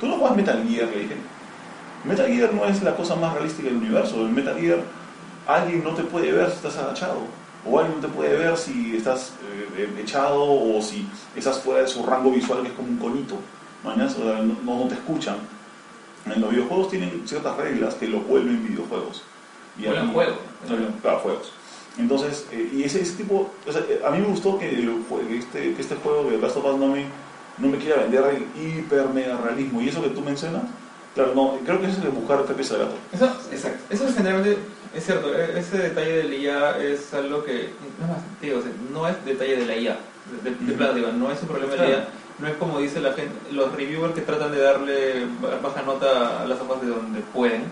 tú 0.00 0.06
no 0.06 0.16
juegas 0.16 0.36
Metal 0.36 0.64
Gear, 0.68 0.88
le 0.88 0.98
dije. 1.00 1.14
Metal 2.04 2.26
Gear 2.26 2.54
no 2.54 2.64
es 2.64 2.82
la 2.82 2.96
cosa 2.96 3.16
más 3.16 3.34
realística 3.34 3.68
del 3.68 3.78
universo. 3.78 4.16
En 4.26 4.34
Metal 4.34 4.58
Gear 4.58 4.78
alguien 5.46 5.82
no 5.84 5.90
te 5.94 6.02
puede 6.04 6.32
ver 6.32 6.48
si 6.50 6.56
estás 6.56 6.76
agachado. 6.76 7.18
O 7.68 7.78
alguien 7.78 8.00
no 8.00 8.06
te 8.06 8.12
puede 8.14 8.36
ver 8.36 8.56
si 8.56 8.96
estás 8.96 9.32
eh, 9.76 9.88
echado 10.00 10.42
o 10.42 10.80
si 10.80 11.06
estás 11.36 11.58
fuera 11.58 11.82
de 11.82 11.88
su 11.88 12.04
rango 12.04 12.30
visual 12.30 12.62
que 12.62 12.68
es 12.68 12.74
como 12.74 12.88
un 12.88 12.96
conito. 12.98 13.36
¿mañas? 13.84 14.16
O 14.16 14.22
sea, 14.22 14.40
no, 14.42 14.56
no 14.64 14.88
te 14.88 14.94
escuchan. 14.94 15.36
En 16.26 16.40
los 16.40 16.50
videojuegos 16.50 16.90
tienen 16.90 17.22
ciertas 17.26 17.56
reglas 17.56 17.94
que 17.94 18.06
lo 18.08 18.20
vuelven 18.20 18.66
videojuegos. 18.66 19.22
Y 19.78 19.86
juego. 20.12 20.36
Claro, 21.02 21.18
juegos. 21.20 21.52
Entonces, 21.98 22.46
eh, 22.52 22.70
y 22.74 22.82
ese, 22.84 23.00
ese 23.02 23.14
tipo, 23.16 23.50
o 23.66 23.72
sea, 23.72 23.80
eh, 23.88 24.00
a 24.06 24.10
mí 24.10 24.18
me 24.18 24.26
gustó 24.26 24.58
que, 24.58 24.68
el 24.68 24.88
jue- 25.08 25.26
que 25.26 25.38
este, 25.38 25.74
que 25.74 25.80
este 25.82 25.96
juego 25.96 26.30
de 26.30 26.38
Last 26.38 26.56
of 26.56 26.64
Us 26.64 26.78
no 26.78 26.88
me, 26.88 27.06
no 27.58 27.68
me 27.68 27.78
quiera 27.78 28.02
vender 28.02 28.24
el 28.56 28.62
hiper 28.62 29.08
mega 29.08 29.36
realismo. 29.36 29.80
Y 29.80 29.88
eso 29.88 30.02
que 30.02 30.10
tú 30.10 30.20
mencionas, 30.20 30.62
claro, 31.18 31.34
no, 31.34 31.58
creo 31.64 31.80
que 31.80 31.86
eso 31.88 31.96
es 31.98 32.04
de 32.04 32.10
buscar 32.10 32.44
tres 32.44 32.56
piezas 32.56 32.78
de 32.78 32.84
gato. 32.84 32.96
Eso, 33.12 33.26
Exacto. 33.50 33.78
eso 33.90 34.06
es 34.06 34.14
generalmente, 34.14 34.58
es 34.94 35.04
cierto, 35.04 35.34
e- 35.34 35.58
ese 35.58 35.78
detalle 35.78 36.12
de 36.18 36.24
la 36.24 36.34
IA 36.36 36.78
es 36.78 37.12
algo 37.12 37.42
que, 37.44 37.70
no, 38.00 38.06
más, 38.06 38.18
digo, 38.40 38.58
o 38.60 38.62
sea, 38.62 38.70
no 38.92 39.08
es 39.08 39.24
detalle 39.24 39.56
de 39.56 39.66
la 39.66 39.76
IA, 39.76 39.96
de, 40.44 40.50
de- 40.50 41.00
de 41.02 41.12
no 41.12 41.30
es 41.32 41.42
un 41.42 41.48
problema 41.48 41.72
de 41.72 41.78
la 41.78 41.84
Claro. 41.86 41.98
IA, 42.02 42.08
no 42.38 42.46
es 42.46 42.54
como 42.54 42.78
dice 42.78 43.00
la 43.00 43.12
gente, 43.14 43.34
los 43.50 43.74
reviewers 43.74 44.14
que 44.14 44.20
tratan 44.20 44.52
de 44.52 44.60
darle 44.60 45.26
ba- 45.42 45.58
baja 45.60 45.82
nota 45.82 46.42
a 46.42 46.46
las 46.46 46.60
hojas 46.60 46.80
de 46.82 46.86
donde 46.88 47.20
pueden. 47.34 47.64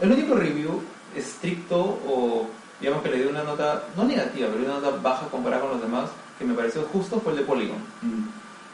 El 0.00 0.10
único 0.12 0.34
review 0.34 0.80
estricto 1.14 1.76
o 1.78 2.46
digamos 2.80 3.02
que 3.02 3.10
le 3.10 3.18
dio 3.18 3.28
una 3.28 3.42
nota, 3.44 3.84
no 3.98 4.04
negativa, 4.04 4.48
pero 4.50 4.64
una 4.64 4.80
nota 4.80 4.96
baja 5.02 5.26
comparada 5.28 5.60
con 5.60 5.72
los 5.72 5.82
demás, 5.82 6.08
que 6.38 6.44
me 6.46 6.54
pareció 6.54 6.82
justo 6.90 7.20
fue 7.20 7.32
el 7.32 7.40
de 7.40 7.44
Polygon. 7.44 7.76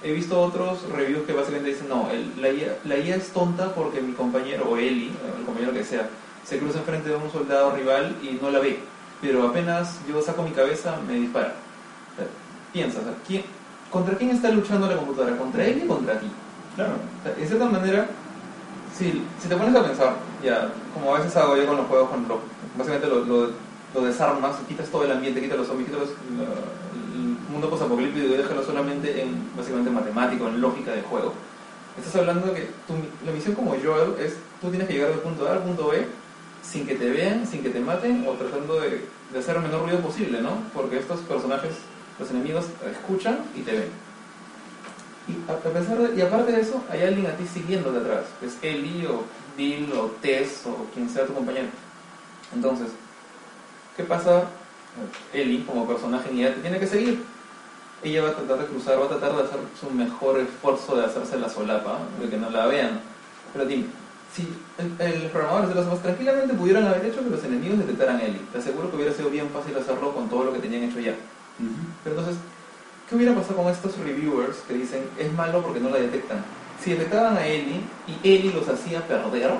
He 0.02 0.12
visto 0.12 0.40
otros 0.40 0.88
reviews 0.92 1.26
que 1.26 1.32
básicamente 1.32 1.70
dicen, 1.70 1.88
no, 1.88 2.08
el- 2.10 2.32
la, 2.40 2.50
IA, 2.50 2.78
la 2.84 2.96
IA 2.96 3.16
es 3.16 3.28
tonta 3.30 3.74
porque 3.74 4.00
mi 4.00 4.12
compañero, 4.12 4.68
o 4.70 4.76
Eli, 4.76 5.10
el 5.38 5.44
compañero 5.44 5.72
que 5.72 5.84
sea, 5.84 6.08
se 6.44 6.58
cruza 6.58 6.78
enfrente 6.78 7.08
de 7.08 7.16
un 7.16 7.30
soldado 7.32 7.72
rival 7.74 8.14
y 8.22 8.38
no 8.40 8.50
la 8.50 8.60
ve. 8.60 8.78
Pero 9.20 9.48
apenas 9.48 9.98
yo 10.08 10.22
saco 10.22 10.42
mi 10.44 10.52
cabeza, 10.52 10.96
me 11.06 11.14
dispara. 11.14 11.54
O 12.14 12.16
sea, 12.16 12.26
piensa, 12.72 13.00
o 13.00 13.02
sea, 13.02 13.12
¿quién- 13.26 13.44
¿contra 13.90 14.16
quién 14.16 14.30
está 14.30 14.50
luchando 14.50 14.86
la 14.86 14.96
computadora? 14.96 15.36
¿Contra 15.36 15.64
él 15.64 15.82
o 15.84 15.94
contra 15.94 16.20
ti? 16.20 16.26
Claro. 16.76 16.92
O 16.92 17.22
sea, 17.24 17.34
en 17.36 17.48
cierta 17.48 17.64
manera, 17.66 18.06
si, 18.96 19.20
si 19.42 19.48
te 19.48 19.56
pones 19.56 19.74
a 19.74 19.82
pensar, 19.84 20.14
ya, 20.44 20.68
como 20.94 21.14
a 21.14 21.18
veces 21.18 21.36
hago 21.36 21.56
yo 21.56 21.66
con 21.66 21.76
los 21.76 21.86
juegos, 21.86 22.08
cuando 22.08 22.40
básicamente 22.76 23.08
lo, 23.08 23.24
lo, 23.24 23.50
lo 23.94 24.00
desarmas, 24.06 24.56
quitas 24.68 24.88
todo 24.88 25.04
el 25.04 25.10
ambiente, 25.10 25.40
quitas 25.40 25.58
los 25.58 25.66
zombies, 25.66 25.88
quitas 25.88 26.02
los- 26.02 26.10
la- 26.38 26.87
mundo 27.48 27.70
posapocalíptico 27.70 28.34
déjalo 28.34 28.62
solamente 28.62 29.22
en 29.22 29.50
básicamente 29.56 29.90
matemático, 29.90 30.48
en 30.48 30.60
lógica 30.60 30.92
de 30.92 31.02
juego. 31.02 31.32
Estás 31.96 32.16
hablando 32.16 32.48
de 32.48 32.54
que 32.54 32.60
tu, 32.86 32.94
la 33.24 33.32
misión 33.32 33.54
como 33.54 33.70
Joel 33.70 34.14
es, 34.20 34.34
tú 34.60 34.68
tienes 34.68 34.86
que 34.86 34.94
llegar 34.94 35.10
del 35.10 35.20
punto 35.20 35.48
A 35.48 35.52
al 35.52 35.62
punto 35.62 35.88
B 35.88 36.06
sin 36.62 36.86
que 36.86 36.94
te 36.94 37.08
vean, 37.10 37.46
sin 37.46 37.62
que 37.62 37.70
te 37.70 37.80
maten 37.80 38.26
o 38.28 38.32
tratando 38.32 38.80
de, 38.80 39.04
de 39.32 39.38
hacer 39.38 39.56
el 39.56 39.62
menor 39.62 39.82
ruido 39.82 40.00
posible, 40.00 40.40
¿no? 40.40 40.50
Porque 40.74 40.98
estos 40.98 41.20
personajes, 41.20 41.72
los 42.18 42.30
enemigos, 42.30 42.66
escuchan 42.90 43.38
y 43.56 43.62
te 43.62 43.72
ven. 43.72 44.08
Y, 45.28 45.50
a 45.50 45.56
pesar 45.56 45.98
y 46.16 46.20
aparte 46.20 46.52
de 46.52 46.60
eso, 46.60 46.82
hay 46.90 47.02
alguien 47.02 47.26
a 47.26 47.36
ti 47.36 47.46
siguiéndote 47.46 47.98
atrás. 47.98 48.24
Es 48.42 48.56
Ellie 48.62 49.06
o 49.06 49.24
Bill 49.56 49.92
o 49.92 50.06
Tess 50.22 50.62
o 50.66 50.86
quien 50.92 51.08
sea 51.08 51.26
tu 51.26 51.34
compañero. 51.34 51.68
Entonces, 52.54 52.88
¿qué 53.96 54.04
pasa? 54.04 54.44
Ellie, 55.32 55.64
como 55.64 55.86
personaje 55.86 56.30
te 56.30 56.60
tiene 56.60 56.78
que 56.78 56.86
seguir. 56.86 57.22
Ella 58.02 58.22
va 58.22 58.28
a 58.30 58.34
tratar 58.36 58.58
de 58.58 58.66
cruzar, 58.66 59.00
va 59.00 59.06
a 59.06 59.08
tratar 59.08 59.34
de 59.36 59.42
hacer 59.42 59.58
su 59.80 59.90
mejor 59.90 60.38
esfuerzo 60.40 60.96
de 60.96 61.04
hacerse 61.06 61.38
la 61.38 61.48
solapa, 61.48 61.98
de 62.20 62.28
que 62.28 62.36
no 62.36 62.48
la 62.50 62.66
vean. 62.66 63.00
Pero 63.52 63.64
dime, 63.66 63.86
si 64.34 64.48
el, 64.78 64.92
el- 65.00 65.22
los 65.24 65.32
programadores 65.32 65.70
de 65.70 65.74
las 65.74 65.86
más 65.86 66.00
tranquilamente 66.02 66.54
pudieran 66.54 66.86
haber 66.86 67.06
hecho 67.06 67.24
que 67.24 67.30
los 67.30 67.42
enemigos 67.44 67.78
detectaran 67.78 68.20
Ellie, 68.20 68.42
te 68.52 68.58
aseguro 68.58 68.90
que 68.90 68.96
hubiera 68.96 69.12
sido 69.12 69.30
bien 69.30 69.48
fácil 69.50 69.76
hacerlo 69.76 70.12
con 70.14 70.28
todo 70.28 70.44
lo 70.44 70.52
que 70.52 70.60
tenían 70.60 70.84
hecho 70.84 71.00
ya. 71.00 71.14
Pero 72.04 72.16
entonces, 72.16 72.40
¿qué 73.08 73.16
hubiera 73.16 73.34
pasado 73.34 73.56
con 73.56 73.68
estos 73.72 73.96
reviewers 73.98 74.58
que 74.68 74.74
dicen 74.74 75.02
es 75.18 75.32
malo 75.32 75.60
porque 75.62 75.80
no 75.80 75.88
la 75.90 75.96
detectan? 75.98 76.38
Si 76.82 76.90
detectaban 76.92 77.36
a 77.36 77.46
Ellie 77.46 77.80
y 78.06 78.28
Ellie 78.28 78.52
los 78.52 78.68
hacía 78.68 79.04
perder, 79.08 79.50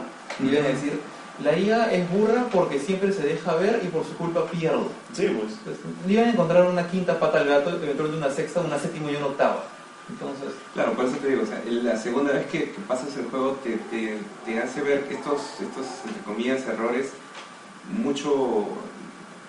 iban 0.41 0.65
a 0.65 0.69
decir, 0.69 1.01
la 1.43 1.57
IA 1.57 1.93
es 1.93 2.11
burra 2.11 2.47
porque 2.53 2.79
siempre 2.79 3.13
se 3.13 3.23
deja 3.23 3.55
ver 3.55 3.81
y 3.85 3.89
por 3.89 4.05
su 4.05 4.15
culpa 4.17 4.47
pierde. 4.47 4.89
Sí, 5.13 5.27
pues. 5.29 5.53
Entonces, 5.59 5.85
iban 6.09 6.25
a 6.27 6.31
encontrar 6.31 6.65
una 6.65 6.89
quinta 6.89 7.19
pata 7.19 7.39
al 7.39 7.49
gato, 7.49 7.71
eventualmente 7.71 8.17
una 8.27 8.31
sexta, 8.31 8.61
una 8.61 8.79
séptima 8.79 9.11
y 9.11 9.17
una 9.17 9.27
octava. 9.27 9.65
Entonces, 10.11 10.49
Claro, 10.75 10.93
por 10.93 11.05
eso 11.05 11.17
te 11.17 11.29
digo, 11.29 11.43
o 11.43 11.47
sea, 11.47 11.63
la 11.67 11.97
segunda 11.97 12.33
vez 12.33 12.47
que, 12.47 12.73
que 12.73 12.81
pasas 12.89 13.15
el 13.17 13.27
juego 13.27 13.59
te, 13.63 13.77
te, 13.91 14.19
te 14.45 14.59
hace 14.59 14.81
ver 14.81 15.07
estos, 15.11 15.41
estos, 15.61 15.87
entre 16.07 16.23
comillas, 16.23 16.67
errores 16.67 17.11
mucho, 17.93 18.67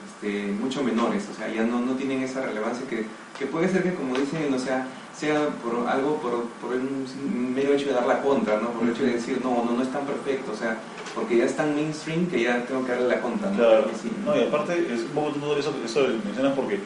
este, 0.07 0.47
mucho 0.51 0.83
menores, 0.83 1.23
o 1.31 1.35
sea, 1.35 1.47
ya 1.47 1.63
no, 1.63 1.79
no 1.79 1.93
tienen 1.93 2.23
esa 2.23 2.41
relevancia 2.41 2.85
que, 2.87 3.05
que 3.37 3.45
puede 3.45 3.69
ser 3.69 3.83
que, 3.83 3.93
como 3.93 4.17
dicen, 4.17 4.53
o 4.53 4.59
sea, 4.59 4.85
sea 5.19 5.49
por 5.61 5.87
algo, 5.87 6.15
por, 6.17 6.45
por 6.61 6.75
un 6.75 7.53
mero 7.53 7.73
hecho 7.73 7.87
de 7.87 7.93
dar 7.93 8.07
la 8.07 8.21
contra, 8.21 8.59
¿no? 8.59 8.69
Por 8.69 8.83
el 8.83 8.93
hecho 8.93 9.03
de 9.03 9.13
decir, 9.13 9.41
no, 9.43 9.65
no, 9.65 9.71
no 9.73 9.83
es 9.83 9.91
tan 9.91 10.05
perfecto, 10.05 10.51
o 10.53 10.55
sea, 10.55 10.77
porque 11.13 11.37
ya 11.37 11.45
es 11.45 11.55
tan 11.55 11.75
mainstream 11.75 12.27
que 12.27 12.43
ya 12.43 12.65
tengo 12.65 12.85
que 12.85 12.93
darle 12.93 13.07
la 13.09 13.21
contra, 13.21 13.49
¿no? 13.49 13.57
Claro. 13.57 13.85
Y 13.93 13.99
sí. 13.99 14.11
No, 14.25 14.35
y 14.37 14.43
aparte 14.43 14.87
es 14.93 15.01
un 15.01 15.09
poco 15.09 15.31
todo 15.31 15.57
eso, 15.57 15.73
eso 15.83 16.05
que 16.05 16.13
mencionas 16.25 16.53
porque 16.55 16.79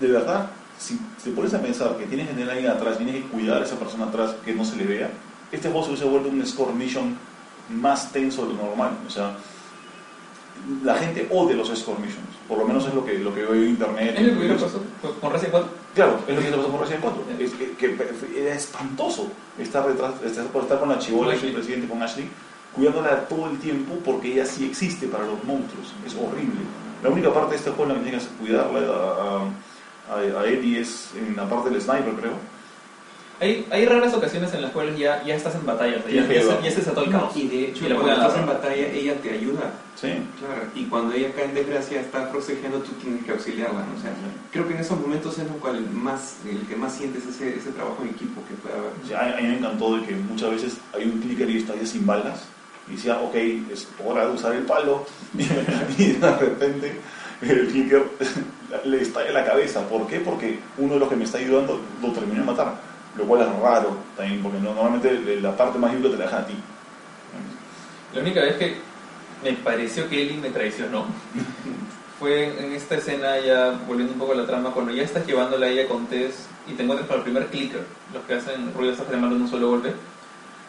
de 0.00 0.08
verdad, 0.08 0.50
si 0.78 0.98
te 1.24 1.30
pones 1.30 1.54
a 1.54 1.62
pensar 1.62 1.96
que 1.96 2.04
tienes 2.04 2.28
que 2.28 2.34
tener 2.34 2.50
a 2.50 2.52
alguien 2.52 2.70
atrás, 2.70 2.98
tienes 2.98 3.16
que 3.16 3.22
cuidar 3.22 3.62
a 3.62 3.64
esa 3.64 3.78
persona 3.78 4.06
atrás 4.06 4.36
que 4.44 4.54
no 4.54 4.64
se 4.64 4.76
le 4.76 4.84
vea, 4.84 5.10
este 5.50 5.68
juego 5.68 5.84
se 5.84 5.90
hubiese 5.90 6.04
vuelto 6.04 6.28
un 6.28 6.44
score 6.46 6.74
mission 6.74 7.16
más 7.70 8.12
tenso 8.12 8.46
de 8.46 8.54
lo 8.54 8.64
normal. 8.64 8.98
O 9.06 9.10
sea, 9.10 9.36
la 10.84 10.94
gente 10.96 11.26
odia 11.30 11.56
los 11.56 11.68
score 11.68 12.00
missions, 12.00 12.28
por 12.46 12.58
lo 12.58 12.66
menos 12.66 12.86
es 12.86 12.92
lo 12.92 13.04
que, 13.04 13.18
lo 13.18 13.34
que 13.34 13.42
veo 13.42 13.54
en 13.54 13.70
internet. 13.70 14.14
es 14.18 14.26
lo 14.26 14.32
que 14.32 14.38
hubiera 14.38 14.54
pasado 14.54 14.82
con 15.20 15.32
Resident 15.32 15.52
4. 15.52 15.70
Claro, 15.98 16.20
es 16.28 16.36
lo 16.36 16.40
que 16.40 16.48
te 16.48 16.56
pasó 16.56 16.68
por 16.70 16.80
Resident 16.82 17.02
4. 17.02 17.24
Es 17.40 17.50
que, 17.54 17.72
que 17.72 18.40
era 18.40 18.54
espantoso 18.54 19.32
estar 19.58 19.84
detrás, 19.84 20.14
estar, 20.22 20.46
con 20.78 20.88
la 20.88 20.96
chivola, 21.00 21.32
Ashley. 21.32 21.48
el 21.48 21.56
presidente 21.56 21.88
con 21.88 22.00
Ashley, 22.00 22.30
cuidándola 22.72 23.26
todo 23.26 23.50
el 23.50 23.58
tiempo 23.58 23.94
porque 24.04 24.32
ella 24.34 24.46
sí 24.46 24.66
existe 24.66 25.08
para 25.08 25.26
los 25.26 25.42
monstruos. 25.42 25.92
Es 26.06 26.14
horrible. 26.14 26.60
La 27.02 27.10
única 27.10 27.34
parte 27.34 27.50
de 27.50 27.56
este 27.56 27.70
juego 27.70 27.90
en 27.90 27.98
la 27.98 28.04
que 28.04 28.10
tienes 28.10 28.28
que 28.28 28.36
cuidarla 28.36 28.78
a, 28.78 30.14
a, 30.14 30.40
a 30.40 30.46
Ellie 30.46 30.78
es 30.78 31.10
en 31.16 31.34
la 31.34 31.48
parte 31.48 31.68
del 31.68 31.82
sniper, 31.82 32.14
creo. 32.14 32.57
Hay, 33.40 33.66
hay 33.70 33.86
raras 33.86 34.14
ocasiones 34.14 34.52
en 34.52 34.62
las 34.62 34.72
cuales 34.72 34.98
ya, 34.98 35.22
ya 35.24 35.36
estás 35.36 35.54
en 35.54 35.64
batalla, 35.64 35.98
o 35.98 36.02
sea, 36.02 36.10
ya, 36.10 36.26
ya, 36.26 36.42
se, 36.42 36.62
ya 36.64 36.70
se 36.70 36.76
desató 36.76 37.04
el 37.04 37.10
caos. 37.10 37.36
Y 37.36 37.46
de 37.46 37.64
hecho, 37.68 37.86
Y 37.86 37.88
la 37.88 37.94
cuando 37.94 38.12
estás 38.14 38.36
en 38.36 38.46
batalla, 38.46 38.86
ella 38.88 39.14
te 39.22 39.30
ayuda. 39.30 39.72
Sí. 39.94 40.08
Claro, 40.38 40.62
y 40.74 40.84
cuando 40.86 41.14
ella 41.14 41.32
cae 41.34 41.44
en 41.44 41.54
desgracia, 41.54 42.00
está 42.00 42.26
forcejeando, 42.26 42.78
tú 42.80 42.92
tienes 42.92 43.24
que 43.24 43.32
auxiliarla, 43.32 43.80
¿no? 43.80 43.96
O 43.96 44.02
sea, 44.02 44.10
creo 44.50 44.66
que 44.66 44.74
en 44.74 44.80
esos 44.80 45.00
momentos 45.00 45.38
es 45.38 45.46
lo 45.46 45.54
cual 45.54 45.80
más, 45.90 46.36
el 46.48 46.66
que 46.66 46.76
más 46.76 46.94
sientes 46.94 47.26
ese, 47.26 47.56
ese 47.56 47.70
trabajo 47.70 48.02
en 48.02 48.08
equipo 48.08 48.42
que 48.48 48.54
puede 48.54 48.76
haber. 48.76 48.90
Sí, 49.06 49.14
A 49.14 49.36
a 49.36 49.40
mí 49.40 49.48
me 49.48 49.58
encantó 49.58 49.96
de 49.96 50.06
que 50.06 50.14
muchas 50.14 50.50
veces 50.50 50.76
hay 50.92 51.04
un 51.04 51.20
clicker 51.20 51.48
y 51.48 51.58
está 51.58 51.74
ya 51.76 51.86
sin 51.86 52.06
balas 52.06 52.44
y 52.88 52.92
decía, 52.92 53.20
ok, 53.20 53.34
es 53.72 53.88
hora 54.04 54.26
de 54.26 54.32
usar 54.34 54.54
el 54.54 54.62
palo 54.62 55.06
y 55.98 56.06
de 56.12 56.36
repente 56.36 57.00
el 57.42 57.68
clicker 57.68 58.04
le 58.84 59.02
estalla 59.02 59.30
la 59.32 59.44
cabeza. 59.44 59.86
¿Por 59.88 60.06
qué? 60.06 60.20
Porque 60.20 60.58
uno 60.76 60.94
de 60.94 61.00
los 61.00 61.08
que 61.08 61.16
me 61.16 61.24
está 61.24 61.38
ayudando 61.38 61.80
lo 62.02 62.12
terminó 62.12 62.40
de 62.40 62.46
matar, 62.46 62.74
lo 63.18 63.24
cual 63.24 63.42
es 63.42 63.60
raro 63.60 63.96
también, 64.16 64.42
porque 64.42 64.58
no- 64.60 64.74
normalmente 64.74 65.40
la 65.40 65.56
parte 65.56 65.78
más 65.78 65.92
dura 66.00 66.12
te 66.12 66.18
la 66.18 66.24
dejan 66.24 66.42
a 66.42 66.46
ti. 66.46 66.54
La 68.14 68.20
única 68.22 68.40
vez 68.40 68.56
que 68.56 68.76
me 69.44 69.52
pareció 69.54 70.08
que 70.08 70.22
Ellie 70.22 70.38
me 70.38 70.50
traicionó 70.50 71.06
fue 72.18 72.58
en 72.64 72.72
esta 72.72 72.96
escena 72.96 73.38
ya, 73.38 73.78
volviendo 73.86 74.12
un 74.14 74.18
poco 74.18 74.32
a 74.32 74.36
la 74.36 74.46
trama, 74.46 74.70
cuando 74.70 74.92
ya 74.92 75.02
estás 75.02 75.26
llevándola 75.26 75.66
a 75.66 75.68
ella 75.68 75.86
con 75.88 76.06
Tess 76.06 76.46
y 76.66 76.72
te 76.72 76.82
encuentras 76.82 77.08
con 77.08 77.18
el 77.18 77.22
primer 77.22 77.46
clicker, 77.46 77.82
los 78.12 78.24
que 78.24 78.34
hacen 78.34 78.72
ruido 78.74 78.92
hasta 78.92 79.04
de 79.04 79.16
un 79.16 79.48
solo 79.48 79.68
golpe. 79.68 79.92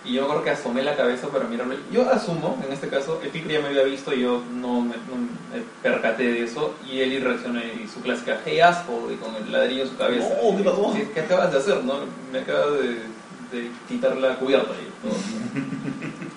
Y 0.06 0.14
yo 0.14 0.24
acuerdo 0.24 0.44
que 0.44 0.52
asomé 0.52 0.82
la 0.82 0.96
cabeza 0.96 1.28
para 1.28 1.46
mirarlo. 1.46 1.76
Yo 1.92 2.10
asumo, 2.10 2.58
en 2.66 2.72
este 2.72 2.88
caso, 2.88 3.20
el 3.22 3.30
clicker 3.30 3.52
ya 3.52 3.60
me 3.60 3.68
había 3.68 3.84
visto 3.84 4.14
y 4.14 4.22
yo 4.22 4.42
no 4.54 4.80
me, 4.82 4.96
no 4.96 5.16
me 5.54 5.62
percaté 5.84 6.24
de 6.24 6.44
eso. 6.46 6.74
Y 6.90 7.02
Ellie 7.02 7.20
reaccionó 7.20 7.60
y 7.60 7.86
su 7.94 8.00
clásica, 8.02 8.40
hey 8.46 8.62
asshole, 8.62 9.14
y 9.14 9.18
con 9.18 9.36
el 9.36 9.52
ladrillo 9.52 9.84
en 9.84 9.90
su 9.90 9.98
cabeza. 9.98 10.30
No, 10.42 10.58
¿qué 10.58 10.64
pasó? 10.64 10.94
¿Qué, 10.94 11.10
qué 11.12 11.20
acabas 11.20 11.52
de 11.52 11.58
hacer? 11.60 11.84
no? 11.84 11.96
Me 12.32 12.40
acabas 12.40 12.74
de, 12.80 12.88
de 13.58 13.72
quitar 13.90 14.16
la 14.18 14.36
cubierta. 14.38 14.72
Y 14.74 15.08
todo. 15.08 15.18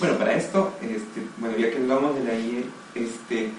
Bueno, 0.00 0.18
para 0.18 0.34
esto, 0.34 0.72
este, 0.82 1.22
bueno, 1.38 1.56
ya 1.56 1.70
que 1.70 1.76
hablamos 1.76 2.16
de 2.16 2.24
la 2.24 2.34
IE, 2.34 2.64
este, 2.96 3.50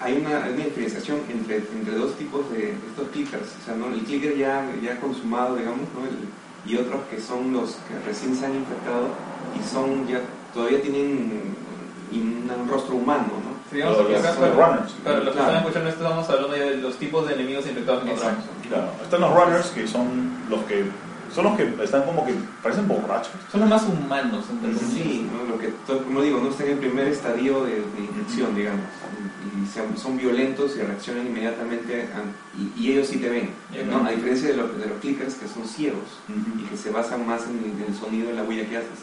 hay 0.00 0.14
una, 0.18 0.42
hay 0.44 0.52
una 0.54 0.64
diferenciación 0.64 1.20
entre, 1.30 1.58
entre 1.58 1.94
dos 1.94 2.16
tipos 2.16 2.50
de 2.52 2.72
estos 2.72 3.08
clickers. 3.12 3.46
O 3.62 3.64
sea, 3.64 3.74
¿no? 3.76 3.86
el 3.94 4.00
clicker 4.02 4.36
ya, 4.36 4.68
ya 4.82 4.98
consumado, 5.00 5.56
digamos, 5.56 5.86
¿no? 5.94 6.04
El- 6.04 6.41
y 6.66 6.76
otros 6.76 7.00
que 7.10 7.20
son 7.20 7.52
los 7.52 7.70
que 7.88 7.98
recién 8.06 8.34
se 8.36 8.46
han 8.46 8.54
infectado 8.54 9.08
y 9.58 9.62
son 9.68 10.06
ya 10.06 10.20
todavía 10.54 10.80
tienen 10.82 11.56
un, 12.12 12.50
un 12.60 12.68
rostro 12.68 12.94
humano, 12.96 13.24
¿no? 13.24 13.52
Sí, 13.70 13.78
Los- 13.78 13.98
acá 13.98 14.28
los 14.28 14.36
para, 14.36 14.52
runners. 14.52 14.92
para 15.02 15.16
los 15.18 15.28
que 15.28 15.32
Claro. 15.32 15.46
están 15.48 15.56
escuchando 15.62 15.88
esto, 15.88 16.02
estamos 16.04 16.28
hablando 16.28 16.56
ya 16.56 16.64
de 16.64 16.76
los 16.76 16.96
tipos 16.98 17.26
de 17.26 17.34
enemigos 17.34 17.66
infectados 17.66 18.04
que 18.04 18.10
encontramos. 18.10 18.44
Claro. 18.68 18.88
Están 19.02 19.20
los 19.22 19.34
runners, 19.34 19.66
que 19.70 19.86
son 19.88 20.06
los 20.50 20.60
que 20.64 20.84
son 21.34 21.44
los 21.44 21.56
que 21.56 21.72
están 21.82 22.02
como 22.02 22.26
que 22.26 22.34
parecen 22.62 22.86
borrachos. 22.86 23.32
Son 23.50 23.60
los 23.62 23.70
más 23.70 23.82
humanos, 23.84 24.44
entre. 24.50 24.74
Sí, 24.86 25.26
¿no? 25.32 25.50
lo 25.54 25.58
que, 25.58 25.72
como 26.04 26.20
digo, 26.20 26.38
no 26.40 26.50
están 26.50 26.66
en 26.66 26.72
el 26.74 26.78
primer 26.80 27.06
estadio 27.08 27.64
de, 27.64 27.76
de 27.76 28.00
infección, 28.04 28.54
digamos, 28.54 28.84
y 29.42 29.98
son 29.98 30.16
violentos 30.16 30.76
y 30.76 30.80
reaccionan 30.82 31.26
inmediatamente, 31.26 32.02
a- 32.14 32.58
y, 32.60 32.72
y 32.80 32.92
ellos 32.92 33.08
sí 33.08 33.18
te 33.18 33.28
ven, 33.28 33.50
¿no? 33.90 34.04
A 34.06 34.10
diferencia 34.10 34.48
de, 34.48 34.56
los 34.56 34.78
de 34.78 34.86
los 34.86 34.98
clickers 35.00 35.34
que 35.34 35.48
son 35.48 35.66
ciegos 35.66 36.04
y 36.28 36.62
que 36.64 36.76
se 36.76 36.90
basan 36.90 37.26
más 37.26 37.42
en 37.44 37.58
el, 37.58 37.64
en 37.82 37.84
el 37.88 37.94
sonido 37.98 38.28
de 38.28 38.34
la 38.34 38.42
huella 38.44 38.68
que 38.68 38.76
haces. 38.76 38.98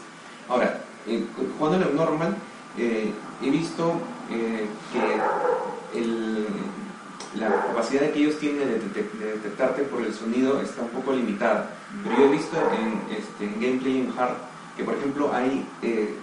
Ahora, 0.48 0.80
eh, 1.06 1.24
jugando 1.58 1.84
en 1.84 1.90
el 1.90 1.96
normal, 1.96 2.34
eh, 2.78 3.10
he 3.42 3.50
visto 3.50 3.94
eh, 4.30 4.66
que 4.92 5.98
el- 6.00 6.46
la 7.38 7.48
capacidad 7.48 8.00
de 8.02 8.10
que 8.10 8.18
ellos 8.20 8.38
tienen 8.38 8.68
de, 8.68 8.80
detec- 8.80 9.12
de 9.18 9.26
detectarte 9.32 9.82
por 9.82 10.02
el 10.02 10.12
sonido 10.12 10.60
está 10.60 10.82
un 10.82 10.88
poco 10.88 11.12
limitada. 11.12 11.70
Pero 12.02 12.16
yo 12.18 12.24
he 12.26 12.30
visto 12.36 12.56
en, 12.56 13.16
este, 13.16 13.44
en 13.44 13.60
gameplay 13.60 13.98
en 14.00 14.12
hard 14.18 14.34
que, 14.76 14.82
por 14.84 14.94
ejemplo, 14.94 15.32
hay, 15.32 15.64
eh, 15.82 16.14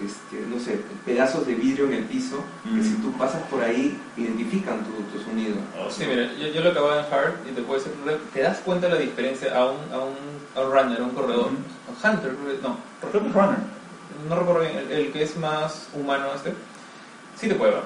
este, 0.00 0.44
no 0.48 0.58
sé, 0.58 0.80
pedazos 1.04 1.46
de 1.46 1.54
vidrio 1.54 1.86
en 1.86 1.94
el 1.94 2.04
piso 2.04 2.42
que 2.64 2.70
Mm. 2.70 2.82
si 2.82 2.94
tú 2.96 3.12
pasas 3.12 3.42
por 3.44 3.62
ahí 3.62 3.96
identifican 4.16 4.80
tu, 4.84 4.92
tu 5.16 5.22
sonido. 5.24 5.56
Ah, 5.76 5.86
Sí, 5.90 6.04
mira, 6.08 6.32
yo, 6.34 6.48
yo 6.48 6.62
lo 6.62 6.70
acababa 6.70 6.98
en 7.06 7.12
Hard 7.12 7.34
y 7.48 7.52
te 7.54 7.62
puedes 7.62 7.84
te 8.32 8.40
das 8.42 8.58
cuenta 8.58 8.88
de 8.88 8.94
la 8.94 9.00
diferencia 9.00 9.56
a 9.56 9.66
un, 9.66 9.76
a 9.92 9.98
un, 9.98 10.14
a 10.56 10.60
un 10.66 10.72
runner, 10.72 11.00
a 11.00 11.04
un 11.04 11.10
corredor. 11.10 11.46
A 11.46 12.08
un 12.08 12.12
hunter, 12.14 12.32
no, 12.62 12.76
que 13.00 13.06
es 13.18 13.34
runner. 13.34 13.58
no 14.28 14.36
recuerdo 14.36 14.60
bien, 14.62 14.76
el, 14.78 14.90
el 14.92 15.12
que 15.12 15.22
es 15.22 15.36
más 15.36 15.88
humano 15.94 16.26
este, 16.34 16.52
sí 17.40 17.48
te 17.48 17.54
puede 17.54 17.72
ver, 17.72 17.82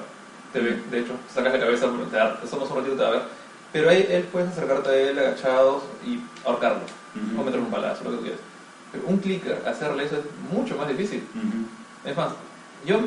te 0.53 0.59
ve, 0.61 0.81
de 0.89 0.99
hecho, 1.01 1.13
sacas 1.33 1.53
la 1.53 1.59
cabeza, 1.59 1.87
te, 2.09 2.15
da- 2.17 2.39
te 2.39 2.47
asomas 2.47 2.69
un 2.71 2.77
ratito 2.77 2.95
te 2.95 3.03
va 3.03 3.07
a 3.09 3.11
ver, 3.11 3.21
pero 3.71 3.89
ahí 3.89 4.07
él 4.09 4.23
puedes 4.31 4.49
acercarte 4.49 4.89
a 4.89 4.95
él 4.95 5.19
agachados 5.19 5.83
y 6.05 6.19
ahorcarlo, 6.45 6.81
Ujú. 7.15 7.41
o 7.41 7.43
meterle 7.43 7.65
un 7.65 7.71
palazo, 7.71 8.03
lo 8.05 8.11
que 8.11 8.15
tú 8.17 8.21
quieras. 8.23 8.39
Pero 8.91 9.03
un 9.07 9.17
clicker, 9.17 9.61
hacerle 9.67 10.05
eso 10.05 10.15
es 10.15 10.23
mucho 10.51 10.75
más 10.75 10.87
difícil. 10.87 11.21
Es 12.05 12.15
más, 12.15 12.29
yo 12.85 12.99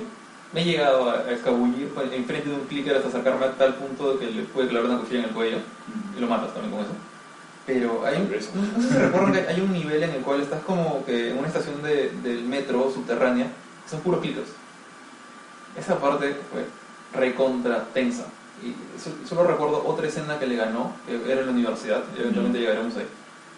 me 0.52 0.62
he 0.62 0.64
llegado 0.64 1.10
a, 1.10 1.30
escabullir 1.30 1.92
con- 1.94 2.12
enfrente 2.12 2.50
de 2.50 2.54
un 2.56 2.66
clicker 2.66 2.96
hasta 2.96 3.08
acercarme 3.08 3.46
a 3.46 3.52
tal 3.52 3.74
punto 3.76 4.18
que 4.18 4.26
le 4.30 4.42
puede 4.42 4.68
clavar 4.68 4.90
una 4.90 4.98
cuchilla 5.00 5.20
en 5.20 5.24
el 5.26 5.30
cuello 5.34 5.58
y 6.16 6.20
lo 6.20 6.26
matas 6.26 6.52
también 6.52 6.72
con 6.72 6.80
eso. 6.84 6.92
Pero 7.66 8.04
hay 8.04 8.16
un, 8.16 8.28
no 8.92 8.98
recuerdan 8.98 9.32
que 9.32 9.40
hay 9.48 9.60
un 9.60 9.72
nivel 9.72 10.02
en 10.02 10.10
el 10.10 10.20
cual 10.22 10.40
estás 10.42 10.60
como 10.62 11.04
que 11.06 11.30
en 11.30 11.38
una 11.38 11.48
estación 11.48 11.80
de- 11.82 12.10
del 12.22 12.42
metro 12.44 12.90
subterránea, 12.92 13.46
que 13.46 13.90
son 13.90 14.00
puros 14.00 14.20
clickers. 14.20 14.48
Esa 15.76 15.98
parte 15.98 16.36
fue 16.50 16.66
recontra 17.18 17.84
tensa. 17.94 18.24
Y 18.62 18.74
so- 19.00 19.26
solo 19.26 19.44
recuerdo 19.44 19.82
otra 19.86 20.06
escena 20.06 20.38
que 20.38 20.46
le 20.46 20.56
ganó, 20.56 20.92
que 21.06 21.14
era 21.30 21.40
en 21.40 21.46
la 21.46 21.52
universidad, 21.52 22.02
y 22.16 22.20
eventualmente 22.20 22.58
llegaremos 22.60 22.96
ahí. 22.96 23.06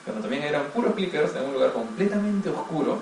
Cuando 0.04 0.22
también 0.22 0.42
eran 0.44 0.64
puros 0.66 0.94
clickers 0.94 1.34
en 1.34 1.44
un 1.46 1.54
lugar 1.54 1.72
completamente 1.72 2.50
oscuro. 2.50 3.00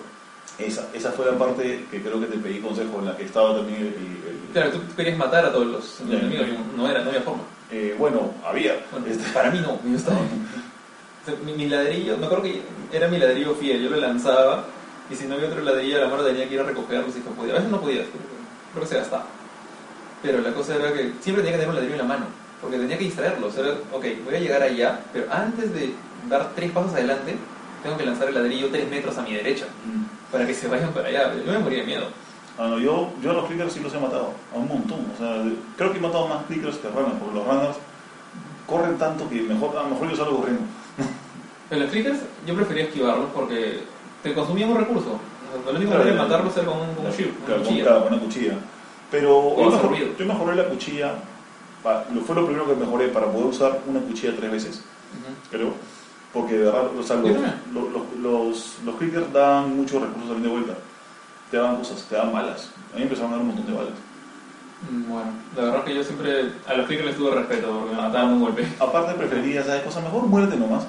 Esa, 0.58 0.86
esa 0.92 1.10
fue 1.12 1.26
la 1.26 1.36
parte 1.38 1.84
que 1.90 2.02
creo 2.02 2.20
que 2.20 2.26
te 2.26 2.36
pedí 2.38 2.60
consejo, 2.60 2.98
en 3.00 3.06
la 3.06 3.16
que 3.16 3.24
estaba 3.24 3.56
también 3.56 3.80
el... 3.80 3.86
el- 3.88 4.22
Claro, 4.52 4.70
tú 4.72 4.80
querías 4.94 5.16
matar 5.16 5.46
a 5.46 5.52
todos 5.52 5.66
los, 5.66 5.98
Ya. 6.08 6.18
enemigos, 6.18 6.46
no, 6.76 6.88
era, 6.88 7.02
no 7.02 7.08
había 7.08 7.22
forma. 7.22 7.42
eh, 7.70 7.94
bueno, 7.98 8.32
había. 8.44 8.74
Bueno, 8.90 9.06
Este, 9.06 9.28
para 9.32 9.50
mí 9.50 9.60
no, 9.60 9.78
yo 9.90 9.96
estaba... 9.96 10.18
Mi, 11.44 11.52
mi 11.52 11.68
ladrillo, 11.68 12.18
me 12.18 12.26
acuerdo 12.26 12.44
que 12.44 12.60
era 12.92 13.06
mi 13.08 13.16
ladrillo 13.18 13.54
fiel, 13.54 13.82
yo 13.82 13.90
lo 13.90 13.96
lanzaba 13.96 14.64
y 15.10 15.14
si 15.14 15.26
no 15.26 15.34
había 15.36 15.48
otro 15.48 15.60
ladrillo 15.62 16.00
la 16.00 16.08
mano 16.08 16.24
tenía 16.24 16.48
que 16.48 16.54
ir 16.54 16.60
a 16.60 16.64
recogerlo 16.64 17.10
si 17.12 17.20
no 17.20 17.30
podía. 17.30 17.52
A 17.54 17.56
veces 17.56 17.70
no 17.70 17.80
podía, 17.80 18.02
creo, 18.72 18.82
que- 18.82 18.88
se 18.88 18.96
gastaba. 18.96 19.24
Pero 20.22 20.40
la 20.40 20.52
cosa 20.52 20.76
era 20.76 20.92
que 20.92 21.12
siempre 21.20 21.42
tenía 21.44 21.52
que 21.58 21.64
tener 21.64 21.68
un 21.68 21.74
ladrillo 21.76 21.94
en 21.94 21.98
la 21.98 22.04
mano, 22.14 22.26
porque 22.60 22.76
tenía 22.78 22.98
que 22.98 23.04
distraerlo. 23.04 23.46
O 23.46 23.50
sea, 23.50 23.64
era, 23.64 23.74
ok, 23.92 24.04
voy 24.24 24.34
a 24.34 24.40
llegar 24.40 24.62
allá, 24.62 25.00
pero 25.12 25.26
antes 25.32 25.72
de 25.72 25.94
dar 26.28 26.50
tres 26.54 26.70
pasos 26.72 26.92
adelante, 26.92 27.36
tengo 27.82 27.96
que 27.96 28.04
lanzar 28.04 28.28
el 28.28 28.34
ladrillo 28.34 28.68
3 28.70 28.88
metros 28.90 29.16
a 29.18 29.22
mi 29.22 29.34
derecha 29.34 29.66
Mm. 29.86 30.30
para 30.32 30.46
que 30.46 30.54
se 30.54 30.68
vayan 30.68 30.92
para 30.92 31.08
allá. 31.08 31.34
Yo 31.34 31.52
me 31.52 31.58
moría 31.58 31.80
de 31.80 31.86
miedo. 31.86 32.06
Ah, 32.58 32.68
no, 32.68 32.78
yo, 32.78 33.10
yo 33.22 33.30
a 33.30 33.34
los 33.34 33.46
clickers 33.46 33.72
sí 33.72 33.80
los 33.80 33.92
he 33.94 33.98
matado, 33.98 34.32
a 34.54 34.56
un 34.58 34.68
montón. 34.68 35.00
O 35.14 35.18
sea, 35.18 35.42
creo 35.76 35.90
que 35.92 35.98
he 35.98 36.00
matado 36.00 36.28
más 36.28 36.44
clickers 36.46 36.76
que 36.76 36.88
runners, 36.88 37.14
porque 37.18 37.34
los 37.38 37.46
runners 37.46 37.76
corren 38.66 38.98
tanto 38.98 39.28
que 39.28 39.42
mejor, 39.42 39.76
a 39.76 39.82
lo 39.84 39.88
mejor 39.90 40.10
yo 40.10 40.16
salgo 40.16 40.36
corriendo. 40.38 40.62
En 41.70 41.80
los 41.80 41.90
clickers 41.90 42.18
yo 42.46 42.54
prefería 42.54 42.84
esquivarlos 42.84 43.28
porque 43.34 43.80
te 44.22 44.34
consumían 44.34 44.68
un 44.70 44.76
recurso. 44.78 45.12
O 45.12 45.62
sea, 45.64 45.72
lo 45.72 45.78
único 45.78 45.96
de 45.96 46.10
el- 46.10 46.16
matarlos 46.18 46.54
era 46.54 46.66
con 46.66 46.80
un, 46.80 46.94
con 46.94 47.06
una 47.06 47.14
Claro, 47.14 47.32
con, 47.46 47.58
cuchilla. 47.64 47.82
claro, 47.84 48.02
con 48.04 48.12
una 48.12 48.22
cuchilla. 48.22 48.54
Pero 49.10 49.56
yo, 49.56 49.70
mejor- 49.70 50.26
mejoré 50.26 50.56
la 50.56 50.68
cuchilla, 50.68 51.14
fue 52.26 52.34
lo 52.36 52.44
primero 52.46 52.66
que 52.66 52.74
mejoré 52.74 53.08
para 53.08 53.26
poder 53.32 53.46
usar 53.46 53.78
una 53.86 54.00
cuchilla 54.00 54.34
tres 54.36 54.50
veces, 54.52 54.82
creo. 55.50 55.72
Porque 56.32 56.54
de 56.54 56.64
verdad, 56.64 56.86
o 56.98 57.02
sea, 57.02 57.16
los, 57.16 57.28
los, 57.72 57.92
los, 57.92 58.02
los, 58.22 58.74
los 58.84 58.96
clickers 58.96 59.32
dan 59.32 59.76
muchos 59.76 60.00
recursos 60.00 60.28
también 60.30 60.42
de 60.44 60.48
vuelta. 60.48 60.74
Te 61.50 61.56
dan 61.58 61.76
cosas, 61.76 62.02
te 62.08 62.14
dan 62.16 62.32
balas. 62.32 62.70
A 62.92 62.94
mí 62.94 63.00
me 63.00 63.02
empezaron 63.02 63.30
a 63.32 63.34
dar 63.36 63.42
un 63.42 63.48
montón 63.48 63.66
de 63.66 63.72
balas. 63.74 63.92
Mm, 64.90 65.08
Bueno, 65.12 65.30
la 65.56 65.62
verdad 65.64 65.84
que 65.84 65.94
yo 65.94 66.02
siempre 66.02 66.50
a 66.66 66.74
los 66.74 66.86
clickers 66.86 67.08
les 67.08 67.16
tuve 67.16 67.30
respeto 67.34 67.68
porque 67.70 67.94
me 67.94 68.00
mataban 68.00 68.30
un 68.32 68.40
golpe. 68.40 68.66
Aparte 68.80 69.12
preferiría, 69.14 69.62
¿sabes 69.64 69.82
cosa? 69.82 70.00
Mejor 70.00 70.26
muérete 70.26 70.56
nomás, 70.56 70.84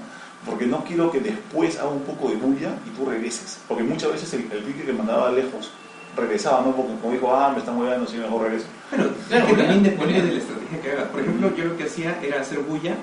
porque 0.45 0.65
no 0.65 0.83
quiero 0.85 1.11
que 1.11 1.19
después 1.19 1.77
haga 1.77 1.89
un 1.89 2.03
poco 2.03 2.29
de 2.29 2.35
bulla 2.37 2.69
y 2.87 2.97
tú 2.97 3.05
regreses. 3.09 3.59
Porque 3.67 3.83
muchas 3.83 4.11
veces 4.13 4.33
el, 4.35 4.49
el 4.51 4.63
clicker 4.63 4.85
que 4.85 4.93
mandaba 4.93 5.29
lejos 5.31 5.71
regresaba, 6.15 6.61
¿no? 6.61 6.71
Porque 6.71 6.93
como 7.01 7.13
dijo, 7.13 7.35
ah, 7.35 7.51
me 7.51 7.59
están 7.59 7.75
moviendo, 7.75 8.07
sí, 8.07 8.15
mejor 8.17 8.43
regreso. 8.43 8.67
Bueno, 8.91 9.09
Claro, 9.27 9.45
que 9.45 9.49
porque- 9.53 9.63
también 9.67 9.83
depende 9.83 10.21
de 10.21 10.31
la 10.33 10.39
estrategia 10.39 10.81
que 10.81 10.91
hagas. 10.91 11.07
Por 11.09 11.19
ejemplo, 11.19 11.53
yo 11.55 11.65
lo 11.65 11.75
que 11.77 11.83
hacía 11.83 12.17
era 12.23 12.39
hacer 12.41 12.59
bulla, 12.59 12.95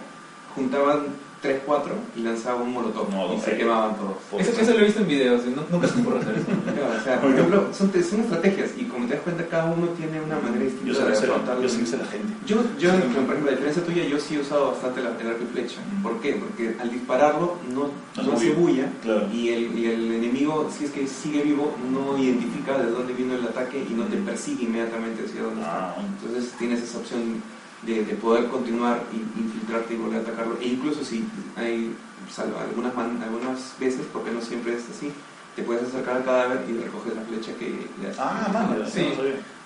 juntaban 0.54 1.00
3, 1.40 1.62
4 1.64 1.94
y 2.16 2.20
lanzaba 2.20 2.60
un 2.62 2.72
molotov 2.72 3.08
No, 3.10 3.32
y 3.32 3.36
no, 3.36 3.42
se 3.42 3.52
eh. 3.54 3.56
quemaban 3.58 3.96
todos. 3.96 4.16
Por 4.30 4.40
Eso, 4.42 4.50
eso. 4.60 4.72
lo 4.72 4.78
he 4.80 4.84
visto 4.84 5.00
en 5.00 5.08
videos 5.08 5.46
no- 5.46 5.64
nunca 5.70 5.88
se 5.88 6.00
ocurre 6.00 6.18
hacer 6.20 6.34
eso. 6.36 6.46
Claro, 6.80 6.94
o 7.00 7.04
sea, 7.04 7.20
por 7.20 7.30
ejemplo, 7.30 7.68
son, 7.72 7.90
son 8.04 8.20
estrategias 8.20 8.70
y 8.76 8.84
como 8.84 9.06
te 9.06 9.14
das 9.14 9.22
cuenta, 9.22 9.46
cada 9.46 9.64
uno 9.72 9.86
tiene 9.96 10.20
una 10.20 10.36
manera 10.38 10.64
Yo 10.64 10.70
distinta 10.70 10.94
sé 11.16 11.26
de 11.26 11.32
afrontar 11.32 11.60
yo 11.60 11.68
sé 11.68 11.96
la 11.96 12.04
gente. 12.04 12.32
Yo, 12.46 12.56
yo 12.78 12.90
por 12.90 13.34
ejemplo, 13.34 13.48
a 13.48 13.50
diferencia 13.52 13.82
tuya, 13.84 14.04
yo 14.04 14.18
sí 14.18 14.34
he 14.36 14.40
usado 14.40 14.72
bastante 14.72 15.00
la, 15.02 15.10
el 15.18 15.26
arco 15.28 15.44
y 15.44 15.52
flecha. 15.52 15.80
¿Por 16.02 16.20
qué? 16.20 16.32
Porque 16.34 16.76
al 16.80 16.90
dispararlo 16.90 17.56
no, 17.74 17.88
No 18.22 18.32
hace 18.34 18.50
bulla 18.52 18.88
Claro. 19.02 19.26
y 19.32 19.48
el, 19.48 19.78
y 19.78 19.86
el 19.86 20.12
enemigo, 20.12 20.68
si 20.76 20.84
es 20.84 20.90
que 20.90 21.06
sigue 21.06 21.42
vivo, 21.42 21.74
no 21.90 22.18
identifica 22.18 22.76
de 22.78 22.90
dónde 22.90 23.14
vino 23.14 23.34
el 23.34 23.44
ataque 23.44 23.82
y 23.88 23.94
no 23.94 24.04
te 24.04 24.16
persigue 24.18 24.64
inmediatamente 24.64 25.24
hacia 25.24 25.42
dónde 25.42 25.62
está. 25.62 25.88
Ah, 25.90 25.96
Entonces 26.22 26.52
tienes 26.58 26.82
esa 26.82 26.98
opción 26.98 27.42
de, 27.82 28.04
de 28.04 28.14
poder 28.14 28.46
continuar 28.48 29.02
y 29.12 29.40
infiltrarte 29.40 29.94
y 29.94 29.96
volver 29.96 30.18
a 30.18 30.22
atacarlo. 30.22 30.56
E 30.60 30.66
incluso 30.68 31.04
si 31.04 31.24
hay 31.56 31.94
salvo, 32.30 32.58
algunas, 32.58 32.94
man- 32.94 33.20
algunas 33.22 33.74
veces, 33.80 34.02
porque 34.12 34.30
no 34.30 34.40
siempre 34.40 34.74
es 34.74 34.82
así, 34.90 35.12
te 35.56 35.62
puedes 35.62 35.82
acercar 35.84 36.16
al 36.18 36.24
cadáver 36.24 36.64
y 36.68 36.72
recoges 36.78 37.14
la 37.16 37.22
flecha 37.22 37.52
que 37.58 37.86
le 38.00 38.08
has 38.10 38.16
ah 38.18 38.48
man, 38.52 38.84
Sí. 38.90 39.08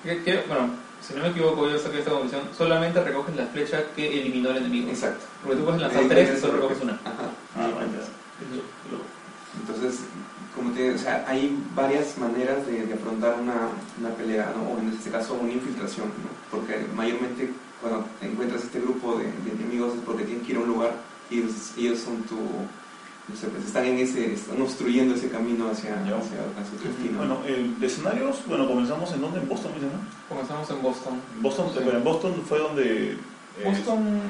Que- 0.02 0.22
que, 0.22 0.44
bueno, 0.48 0.70
si 1.06 1.14
no 1.14 1.22
me 1.22 1.28
equivoco, 1.28 1.68
yo 1.68 1.78
saqué 1.78 1.98
esta 1.98 2.10
conclusión, 2.12 2.42
solamente 2.56 3.02
recoges 3.02 3.36
la 3.36 3.46
flecha 3.46 3.82
que 3.94 4.20
eliminó 4.20 4.50
el 4.50 4.58
enemigo. 4.58 4.88
Exacto. 4.90 5.24
Porque 5.42 5.58
tú 5.58 5.64
puedes 5.64 5.80
lanzar 5.82 6.00
Ahí 6.02 6.08
tres 6.08 6.38
y 6.38 6.40
solo 6.40 6.54
recoges 6.54 6.82
una. 6.82 6.92
Ajá. 6.94 7.30
Ah. 7.56 7.70
Entonces, 9.60 10.00
como 10.54 10.70
te 10.72 10.82
digo, 10.82 10.94
o 10.94 10.98
sea, 10.98 11.24
hay 11.28 11.56
varias 11.74 12.16
maneras 12.18 12.66
de, 12.66 12.86
de 12.86 12.94
afrontar 12.94 13.36
una, 13.40 13.68
una 14.00 14.10
pelea, 14.16 14.52
¿no? 14.56 14.72
o 14.72 14.78
en 14.78 14.88
este 14.90 15.10
caso 15.10 15.34
una 15.34 15.52
infiltración, 15.52 16.06
¿no? 16.08 16.30
porque 16.50 16.84
mayormente 16.94 17.50
cuando 17.84 18.08
encuentras 18.22 18.62
este 18.64 18.80
grupo 18.80 19.16
de, 19.18 19.24
de 19.24 19.50
enemigos 19.52 19.92
es 19.94 20.00
porque 20.06 20.24
tienen 20.24 20.44
que 20.44 20.52
ir 20.52 20.58
a 20.58 20.60
un 20.62 20.68
lugar 20.68 20.92
y 21.30 21.38
ellos, 21.40 21.52
ellos 21.76 21.98
son 22.00 22.22
tu, 22.22 22.36
no 22.36 23.36
sé, 23.38 23.46
pues 23.48 23.64
están 23.64 23.84
en 23.84 23.98
ese, 23.98 24.32
están 24.32 24.60
obstruyendo 24.62 25.14
ese 25.14 25.28
camino 25.28 25.68
hacia, 25.70 25.92
hacia, 25.94 26.16
hacia 26.16 26.78
tu 26.80 26.88
destino. 26.88 27.18
Bueno, 27.18 27.38
el 27.46 27.78
de 27.78 27.86
escenarios, 27.86 28.38
bueno, 28.46 28.66
comenzamos 28.66 29.12
en 29.12 29.20
donde, 29.20 29.40
en 29.40 29.48
Boston, 29.48 29.72
¿no? 29.80 30.34
Comenzamos 30.34 30.70
en 30.70 30.82
Boston. 30.82 31.14
En 31.36 31.42
Boston, 31.42 31.66
Sí. 31.74 31.80
pero 31.84 31.98
en 31.98 32.04
Boston 32.04 32.42
fue 32.48 32.58
donde... 32.58 33.12
eh, 33.12 33.16
Boston 33.64 34.20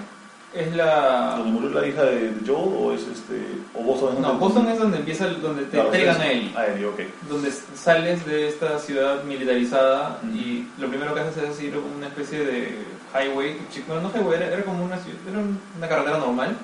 es 0.55 0.75
la... 0.77 1.37
¿Donde 1.39 1.51
murió 1.53 1.81
la 1.81 1.87
hija 1.87 2.03
de 2.05 2.33
Joel 2.47 2.75
o 2.79 2.93
es 2.93 3.01
este... 3.03 3.41
o 3.75 3.83
Boston 3.83 4.15
es 4.15 4.21
No, 4.21 4.29
donde- 4.29 4.45
Boston 4.45 4.69
es 4.69 4.79
donde 4.79 4.97
empieza, 4.99 5.27
el- 5.27 5.43
donde 5.43 5.65
te 5.65 5.71
Claro, 5.71 5.87
entregan 5.89 6.21
a 6.21 6.27
Ellie. 6.31 6.57
A 6.57 6.67
Ellie, 6.69 6.87
ok. 6.87 7.01
donde 7.29 7.51
sales 7.75 8.25
de 8.27 8.49
esta 8.49 8.79
ciudad 8.79 9.25
militarizada 9.25 10.21
y 10.33 10.67
lo 10.79 10.89
primero 10.89 11.13
que 11.15 11.21
haces 11.21 11.43
es 11.51 11.61
ir 11.63 11.75
a 11.75 11.79
una 11.97 12.07
especie 12.07 12.39
de 12.45 12.79
highway, 13.15 13.57
no, 13.89 14.01
no 14.01 14.11
highway, 14.11 14.37
era, 14.37 14.49
era 14.49 14.65
como 14.65 14.85
una, 14.85 14.97
era 14.97 15.39
una 15.79 15.89
carretera 15.89 16.19
normal, 16.19 16.57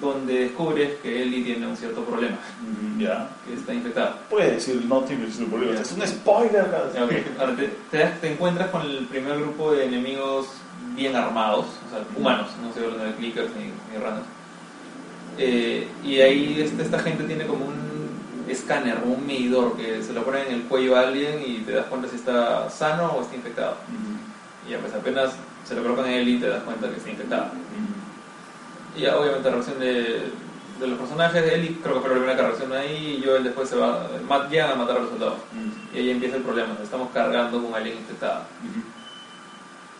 donde 0.00 0.40
descubres 0.40 0.90
que 1.02 1.22
Ellie 1.22 1.42
tiene 1.44 1.66
un 1.66 1.76
cierto 1.76 2.02
problema, 2.04 2.36
Ya. 2.98 3.30
que 3.46 3.54
está 3.54 3.72
infectada. 3.72 4.18
Puedes 4.28 4.52
decir, 4.56 4.84
no 4.86 5.00
tienes 5.02 5.38
el 5.38 5.46
problema. 5.46 5.80
Es 5.80 5.92
un 5.92 6.06
spoiler. 6.06 6.66
Ahora 7.38 7.56
te, 7.56 7.68
te 7.90 8.04
te 8.20 8.32
encuentras 8.32 8.68
con 8.70 8.82
el 8.82 9.06
primer 9.06 9.38
grupo 9.38 9.72
de 9.72 9.86
enemigos 9.86 10.48
bien 10.94 11.16
armados, 11.16 11.66
o 11.86 11.90
sea, 11.90 12.04
humanos, 12.16 12.48
no 12.62 12.68
estoy 12.68 12.84
hablando 12.84 13.04
de 13.04 13.14
clickers 13.14 13.50
ni, 13.56 13.64
ni 13.64 14.02
ranas. 14.02 14.22
Eh, 15.38 15.86
y 16.04 16.20
ahí 16.20 16.60
este- 16.62 16.82
esta 16.82 16.98
gente 17.00 17.24
tiene 17.24 17.46
como 17.46 17.66
un 17.66 17.74
escáner, 18.48 18.98
un 19.04 19.26
medidor 19.26 19.76
que 19.76 20.02
se 20.02 20.12
lo 20.12 20.24
ponen 20.24 20.46
en 20.48 20.54
el 20.54 20.62
cuello 20.62 20.96
a 20.96 21.00
alguien 21.00 21.42
y 21.44 21.58
te 21.58 21.72
das 21.72 21.86
cuenta 21.86 22.08
si 22.08 22.16
está 22.16 22.70
sano 22.70 23.12
o 23.12 23.22
está 23.22 23.34
infectado. 23.36 23.76
Y 24.66 24.70
ya 24.72 24.78
pues 24.78 24.92
apenas 24.94 25.32
se 25.64 25.74
lo 25.74 25.82
colocan 25.82 26.06
en 26.06 26.12
él 26.14 26.28
y 26.28 26.38
te 26.38 26.48
das 26.48 26.62
cuenta 26.64 26.88
que 26.88 26.96
está 26.96 27.10
infectada. 27.10 27.46
mm. 27.52 28.98
Y 28.98 29.02
ya 29.02 29.16
obviamente 29.18 29.48
la 29.48 29.54
reacción 29.56 29.78
de, 29.78 30.30
de 30.80 30.86
los 30.86 30.98
personajes, 30.98 31.52
Ellie 31.52 31.78
creo 31.82 31.94
que 31.94 32.00
fue 32.00 32.08
la 32.10 32.14
primera 32.16 32.36
que 32.36 32.42
reacciona 32.42 32.78
ahí 32.80 33.18
y 33.20 33.26
Joel 33.26 33.44
después 33.44 33.68
se 33.68 33.76
va, 33.76 34.08
llegan 34.50 34.70
a 34.70 34.74
matar 34.74 34.96
a 34.96 35.00
los 35.00 35.10
soldados. 35.10 35.38
Mm, 35.52 35.96
Y 35.96 35.98
ahí 36.00 36.10
empieza 36.10 36.36
el 36.36 36.42
problema, 36.42 36.76
estamos 36.82 37.10
cargando 37.12 37.62
con 37.62 37.74
alguien 37.74 37.96
infectada. 37.98 38.46
mm. 38.62 38.96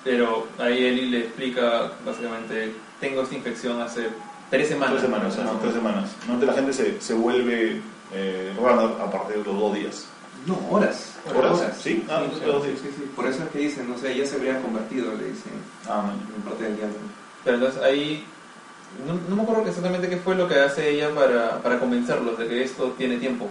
Pero 0.04 0.46
ahí 0.58 0.84
Ellie 0.84 1.06
le 1.10 1.18
explica 1.20 1.90
básicamente, 2.04 2.74
tengo 3.00 3.22
esta 3.22 3.34
infección 3.34 3.80
hace 3.82 4.08
tres 4.50 4.68
semanas. 4.68 4.92
Tres 4.98 5.02
semanas, 5.02 5.38
ajá, 5.38 5.50
tres 5.60 5.74
semanas. 5.74 6.10
Normalmente 6.28 6.46
la 6.46 6.52
gente 6.52 6.72
se, 6.72 7.00
se 7.00 7.12
vuelve 7.14 7.80
eh, 8.12 8.52
runner 8.56 9.00
a 9.02 9.10
partir 9.10 9.38
de 9.38 9.44
los 9.44 9.58
dos 9.58 9.74
días. 9.74 10.06
No, 10.46 10.58
horas. 10.70 11.12
¿Horas? 11.34 11.60
¿Sí? 11.82 12.04
Ah, 12.08 12.22
sí, 12.32 12.40
dos 12.44 12.64
días. 12.64 12.78
sí, 12.80 12.88
sí. 12.96 13.10
Por 13.16 13.26
eso 13.26 13.42
es 13.42 13.48
que 13.50 13.58
dicen, 13.58 13.88
no 13.90 13.98
sé, 13.98 14.16
ya 14.16 14.24
se 14.26 14.36
habría 14.36 14.60
convertido, 14.62 15.10
le 15.12 15.24
dicen 15.24 15.52
Ah, 15.88 16.02
man. 16.06 16.16
en 16.36 16.42
parte 16.42 16.64
del 16.64 16.76
diálogo. 16.76 16.98
Pero 17.44 17.56
entonces 17.56 17.82
ahí, 17.82 18.24
no, 19.06 19.14
no 19.28 19.36
me 19.36 19.42
acuerdo 19.42 19.66
exactamente 19.66 20.08
qué 20.08 20.16
fue 20.18 20.34
lo 20.36 20.46
que 20.48 20.54
hace 20.60 20.90
ella 20.90 21.12
para, 21.14 21.60
para 21.62 21.78
convencerlos 21.80 22.38
de 22.38 22.46
que 22.48 22.62
esto 22.62 22.94
tiene 22.96 23.16
tiempo. 23.16 23.48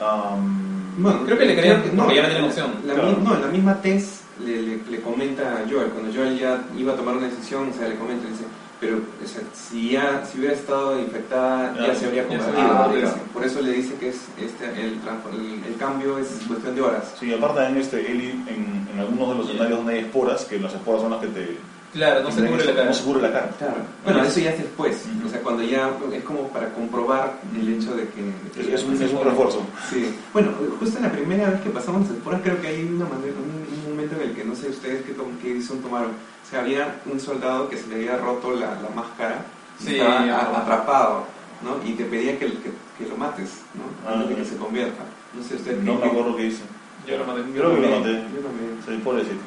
Um, 0.00 1.02
Bueno, 1.02 1.24
Creo 1.24 1.38
que 1.38 1.44
le 1.46 1.56
creían 1.56 1.82
porque 1.82 2.16
ya 2.16 2.22
no 2.22 2.28
la- 2.28 2.28
tienen 2.34 2.44
opción. 2.44 2.74
La, 2.84 2.94
Claro. 2.94 3.08
mi- 3.12 3.24
no, 3.24 3.34
en 3.34 3.40
la 3.42 3.48
misma 3.48 3.80
test 3.80 4.22
le, 4.44 4.62
le, 4.62 4.80
le 4.90 5.00
comenta 5.00 5.42
a 5.58 5.64
Joel, 5.70 5.88
cuando 5.90 6.12
Joel 6.14 6.38
ya 6.38 6.64
iba 6.76 6.92
a 6.92 6.96
tomar 6.96 7.16
una 7.16 7.26
decisión, 7.28 7.70
o 7.70 7.72
sea, 7.72 7.88
le 7.88 7.96
comenta, 7.96 8.24
le 8.24 8.30
dice, 8.30 8.44
pero 8.78 8.96
o 8.98 9.26
sea, 9.26 9.40
si 9.54 9.90
ya 9.92 10.22
si 10.26 10.38
hubiera 10.38 10.54
estado 10.54 10.98
infectada, 11.00 11.74
ya, 11.76 11.86
Ya, 11.88 11.94
se 11.94 12.06
habría 12.06 12.24
dice. 12.24 12.36
convertido. 12.36 13.14
Por 13.32 13.44
eso 13.44 13.62
le 13.62 13.72
dice 13.72 13.94
que 13.98 14.08
es 14.10 14.16
este, 14.38 14.66
el, 14.78 14.98
el, 15.32 15.64
el 15.66 15.76
cambio 15.78 16.18
es 16.18 16.28
cuestión 16.46 16.74
de 16.74 16.82
horas. 16.82 17.14
Sí, 17.18 17.32
aparte 17.32 17.64
en 17.66 17.76
este 17.78 18.10
Eli, 18.10 18.30
en, 18.46 18.86
en 18.92 19.00
algunos 19.00 19.28
de 19.30 19.34
los 19.36 19.46
escenarios 19.48 19.78
donde 19.78 19.94
hay 19.94 20.00
esporas, 20.00 20.44
que 20.44 20.58
las 20.58 20.74
esporas 20.74 21.00
son 21.00 21.10
las 21.12 21.20
que 21.20 21.28
te... 21.28 21.56
Claro, 21.94 22.22
no 22.24 22.30
se 22.30 22.44
cubre 22.44 22.64
la 22.66 22.74
cara. 22.74 22.84
No 22.88 22.92
se 22.94 23.02
cubre 23.04 23.22
la 23.22 23.32
cara. 23.32 23.50
Claro. 23.56 23.74
Bueno, 24.04 24.22
eso 24.24 24.40
ya 24.40 24.50
es 24.50 24.58
después. 24.58 25.02
O 25.24 25.28
sea, 25.30 25.40
cuando 25.40 25.62
ya 25.62 25.90
es 26.12 26.24
como 26.24 26.48
para 26.48 26.68
comprobar 26.74 27.38
el 27.58 27.72
hecho 27.72 27.94
de 27.94 28.02
que. 28.08 28.20
de 28.60 28.68
que 28.68 28.74
Es, 28.74 28.84
un, 28.84 29.00
es 29.02 29.10
un 29.10 29.24
refuerzo. 29.24 29.62
Sí. 29.88 30.14
Bueno, 30.34 30.50
justo 30.78 30.98
en 30.98 31.04
la 31.04 31.12
primera 31.12 31.48
vez 31.48 31.60
que 31.62 31.70
pasamos 31.70 32.02
las 32.02 32.10
esporas, 32.10 32.42
creo 32.42 32.60
que 32.60 32.66
hay 32.68 32.82
una 32.84 33.06
manera, 33.06 33.32
un 33.32 33.64
momento 34.06 34.22
en 34.24 34.30
el 34.30 34.36
que 34.36 34.44
no 34.44 34.54
sé 34.54 34.68
ustedes 34.70 35.04
qué, 35.04 35.12
tom- 35.12 35.36
qué 35.42 35.54
decisión 35.54 35.80
tomaron. 35.80 36.10
O 36.10 36.48
sea, 36.50 36.60
había 36.60 37.00
un 37.06 37.18
soldado 37.20 37.68
que 37.68 37.76
se 37.76 37.88
le 37.88 37.96
había 37.96 38.16
roto 38.18 38.52
la, 38.52 38.80
la 38.80 38.88
máscara 38.94 39.44
y 39.80 39.84
Sí, 39.84 39.96
estaba 39.98 40.58
atrapado, 40.58 41.24
¿no? 41.62 41.84
Y 41.88 41.92
te 41.94 42.04
pedía 42.04 42.38
que, 42.38 42.46
que, 42.46 42.72
que 42.98 43.08
lo 43.08 43.16
mates, 43.16 43.60
¿no? 43.74 43.82
Ah, 44.08 44.14
Antes 44.14 44.28
de 44.30 44.34
que 44.36 44.44
se 44.44 44.56
convierta. 44.56 45.02
No 45.34 45.42
sé 45.42 45.56
ustedes 45.56 45.82
No 45.82 45.98
qué- 46.00 46.06
me 46.06 46.10
acuerdo 46.12 46.36
qué 46.36 46.46
hice. 46.46 46.62
Yo 47.06 47.18
lo 47.18 47.24
maté. 47.26 47.42
Creo 47.52 47.74
que 47.74 47.80
lo 47.82 47.88
maté. 47.98 48.12
Yo 48.12 48.40
también. 48.40 48.78
Sí, 48.86 49.00
pobrecito. 49.04 49.42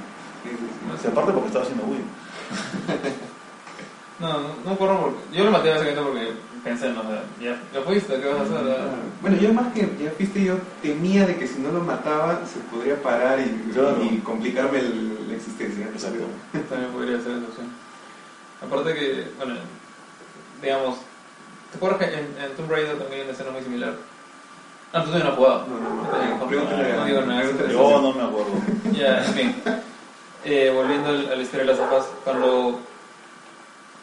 Sí, 1.01 1.07
aparte 1.07 1.31
porque 1.33 1.47
estaba 1.47 1.65
haciendo 1.65 1.85
Wii. 1.85 1.99
No, 4.19 4.27
no, 4.33 4.39
no 4.49 4.53
me 4.65 4.71
acuerdo 4.73 4.99
porque. 4.99 5.37
Yo 5.37 5.45
lo 5.45 5.51
maté 5.51 5.69
básicamente 5.69 6.01
porque 6.01 6.33
pensé, 6.63 6.89
no, 6.89 7.03
ya, 7.41 7.61
ya 7.73 7.81
fuiste, 7.85 8.19
¿qué 8.19 8.27
vas 8.27 8.39
a 8.39 8.43
hacer? 8.43 8.59
Claro. 8.65 8.91
Bueno, 9.21 9.37
yo 9.37 9.53
más 9.53 9.73
que 9.73 9.81
ya 10.01 10.11
viste, 10.17 10.43
yo 10.43 10.55
temía 10.81 11.25
de 11.25 11.35
que 11.37 11.47
si 11.47 11.59
no 11.59 11.71
lo 11.71 11.81
mataba 11.81 12.41
se 12.51 12.59
podría 12.73 13.01
parar 13.01 13.39
y, 13.39 13.71
Claro. 13.71 13.97
y 14.03 14.17
complicarme 14.19 14.79
el- 14.79 15.27
la 15.29 15.35
existencia. 15.35 15.85
Exacto. 15.85 16.23
También 16.69 16.91
podría 16.91 17.17
ser 17.19 17.31
esa 17.33 17.45
opción. 17.47 17.67
Aparte 18.65 18.93
que, 18.93 19.27
bueno, 19.37 19.55
digamos, 20.61 20.97
¿te 21.71 21.77
acuerdas 21.77 21.99
que 21.99 22.05
en, 22.19 22.25
en 22.43 22.55
Tomb 22.57 22.69
Raider 22.71 22.97
también 22.97 23.19
hay 23.19 23.23
una 23.23 23.31
escena 23.31 23.51
muy 23.51 23.61
similar? 23.61 23.93
Ah, 24.91 25.03
tú 25.03 25.11
no 25.11 25.17
has 25.17 25.35
jugado. 25.35 25.65
No, 25.67 25.79
no, 25.79 25.89
no. 25.95 26.39
No 26.41 27.05
digo 27.05 27.21
nada. 27.21 27.43
Yo 27.71 28.01
no 28.01 28.13
me 28.13 28.23
acuerdo. 28.23 28.51
Ya, 28.91 29.23
en 29.23 29.33
fin. 29.33 29.55
Eh, 30.43 30.71
volviendo 30.73 31.09
al, 31.09 31.31
a 31.31 31.35
la 31.35 31.41
historia 31.41 31.65
de 31.65 31.71
las 31.71 31.77
sofás, 31.77 32.05
cuando... 32.23 32.79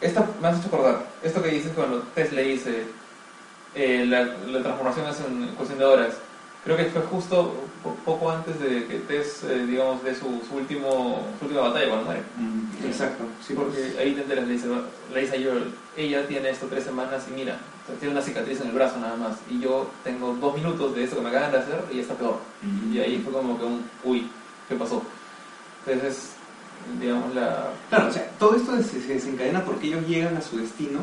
Esta, 0.01 0.27
me 0.41 0.47
has 0.47 0.59
hecho 0.59 0.67
acordar, 0.67 1.05
esto 1.23 1.41
que 1.41 1.49
dices 1.49 1.71
cuando 1.75 1.99
Tess 2.13 2.31
le 2.31 2.43
dice, 2.43 2.83
eh, 3.75 4.05
la, 4.07 4.21
la 4.23 4.61
transformación 4.61 5.07
es 5.07 5.19
en 5.21 5.47
cuestión 5.55 5.79
de 5.79 5.85
horas. 5.85 6.13
Creo 6.63 6.75
que 6.77 6.85
fue 6.85 7.01
justo 7.03 7.53
po- 7.81 7.95
poco 8.05 8.29
antes 8.29 8.59
de 8.59 8.85
que 8.87 8.95
Tess, 9.07 9.43
eh, 9.45 9.65
digamos, 9.65 10.03
de 10.03 10.13
su, 10.13 10.41
su 10.47 10.55
último, 10.55 11.25
su 11.39 11.45
última 11.45 11.61
batalla 11.69 11.87
cuando 11.87 12.05
muere. 12.05 12.21
Mm. 12.37 12.85
Exacto. 12.85 13.23
Sí, 13.45 13.53
porque 13.53 13.95
ahí 13.99 14.13
te 14.13 14.21
enteras, 14.21 14.45
le 14.47 14.53
dice, 14.53 14.67
le 15.13 15.21
dice 15.21 15.35
a 15.37 15.41
Joel, 15.43 15.73
ella 15.95 16.27
tiene 16.27 16.49
esto 16.49 16.67
tres 16.69 16.83
semanas 16.83 17.23
y 17.29 17.33
mira, 17.33 17.57
o 17.83 17.87
sea, 17.87 17.95
tiene 17.99 18.13
una 18.13 18.21
cicatriz 18.23 18.59
en 18.61 18.67
el 18.67 18.73
brazo 18.73 18.99
nada 18.99 19.15
más. 19.15 19.37
Y 19.49 19.59
yo 19.59 19.89
tengo 20.03 20.33
dos 20.39 20.55
minutos 20.55 20.93
de 20.93 21.05
esto 21.05 21.15
que 21.15 21.21
me 21.23 21.29
acaban 21.29 21.51
de 21.53 21.57
hacer 21.59 21.81
y 21.91 21.95
ya 21.95 22.01
está 22.01 22.13
peor. 22.15 22.37
Y 22.91 22.99
ahí 22.99 23.19
fue 23.23 23.33
como 23.33 23.57
que 23.57 23.65
un, 23.65 23.89
uy, 24.03 24.29
¿qué 24.67 24.75
pasó? 24.75 25.01
Entonces, 25.87 26.31
digamos, 26.99 27.33
la... 27.35 27.69
Claro, 27.89 28.07
o 28.07 28.11
sea, 28.11 28.29
todo 28.39 28.55
esto 28.55 28.75
se, 28.77 29.01
se 29.01 29.13
desencadena 29.13 29.63
porque 29.63 29.87
ellos 29.87 30.07
llegan 30.07 30.37
a 30.37 30.41
su 30.41 30.57
destino 30.57 30.99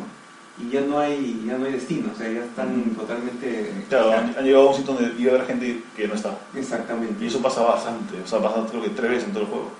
y 0.59 0.70
ya 0.70 0.80
no 0.82 0.99
hay, 0.99 1.45
ya 1.47 1.59
no 1.59 1.66
hay 1.66 1.72
destino, 1.72 2.11
o 2.14 2.16
sea, 2.16 2.30
ya 2.30 2.45
están 2.45 2.85
totalmente... 2.97 3.72
Claro, 3.89 4.12
han, 4.12 4.35
han 4.39 4.45
llegado 4.45 4.68
a 4.68 4.70
un 4.70 4.76
sitio 4.76 4.95
donde 4.95 5.20
iba 5.20 5.32
a 5.32 5.35
haber 5.37 5.47
gente 5.47 5.82
que 5.97 6.09
no 6.09 6.14
está. 6.14 6.39
Exactamente. 6.55 7.24
Y 7.24 7.28
eso 7.28 7.43
pasa 7.43 7.62
bastante, 7.62 8.20
o 8.22 8.26
sea, 8.26 8.41
pasa 8.41 8.64
creo 8.70 8.82
que 8.82 8.91
tres 8.91 9.11
veces 9.11 9.24
en 9.24 9.32
todo 9.32 9.43
el 9.43 9.49
juego. 9.49 9.70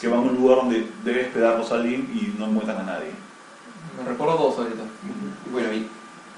Que 0.00 0.08
van 0.08 0.20
a 0.20 0.22
un 0.22 0.36
lugar 0.36 0.58
donde 0.58 0.86
debe 1.04 1.22
esperarlos 1.22 1.70
a 1.70 1.76
alguien 1.76 2.10
y 2.12 2.38
no 2.38 2.46
encuentran 2.46 2.78
a 2.78 2.82
nadie. 2.82 3.10
Me 3.96 4.10
recuerdo 4.10 4.36
dos 4.36 4.58
ahorita. 4.58 4.82
Bueno, 5.50 5.72
y 5.72 5.86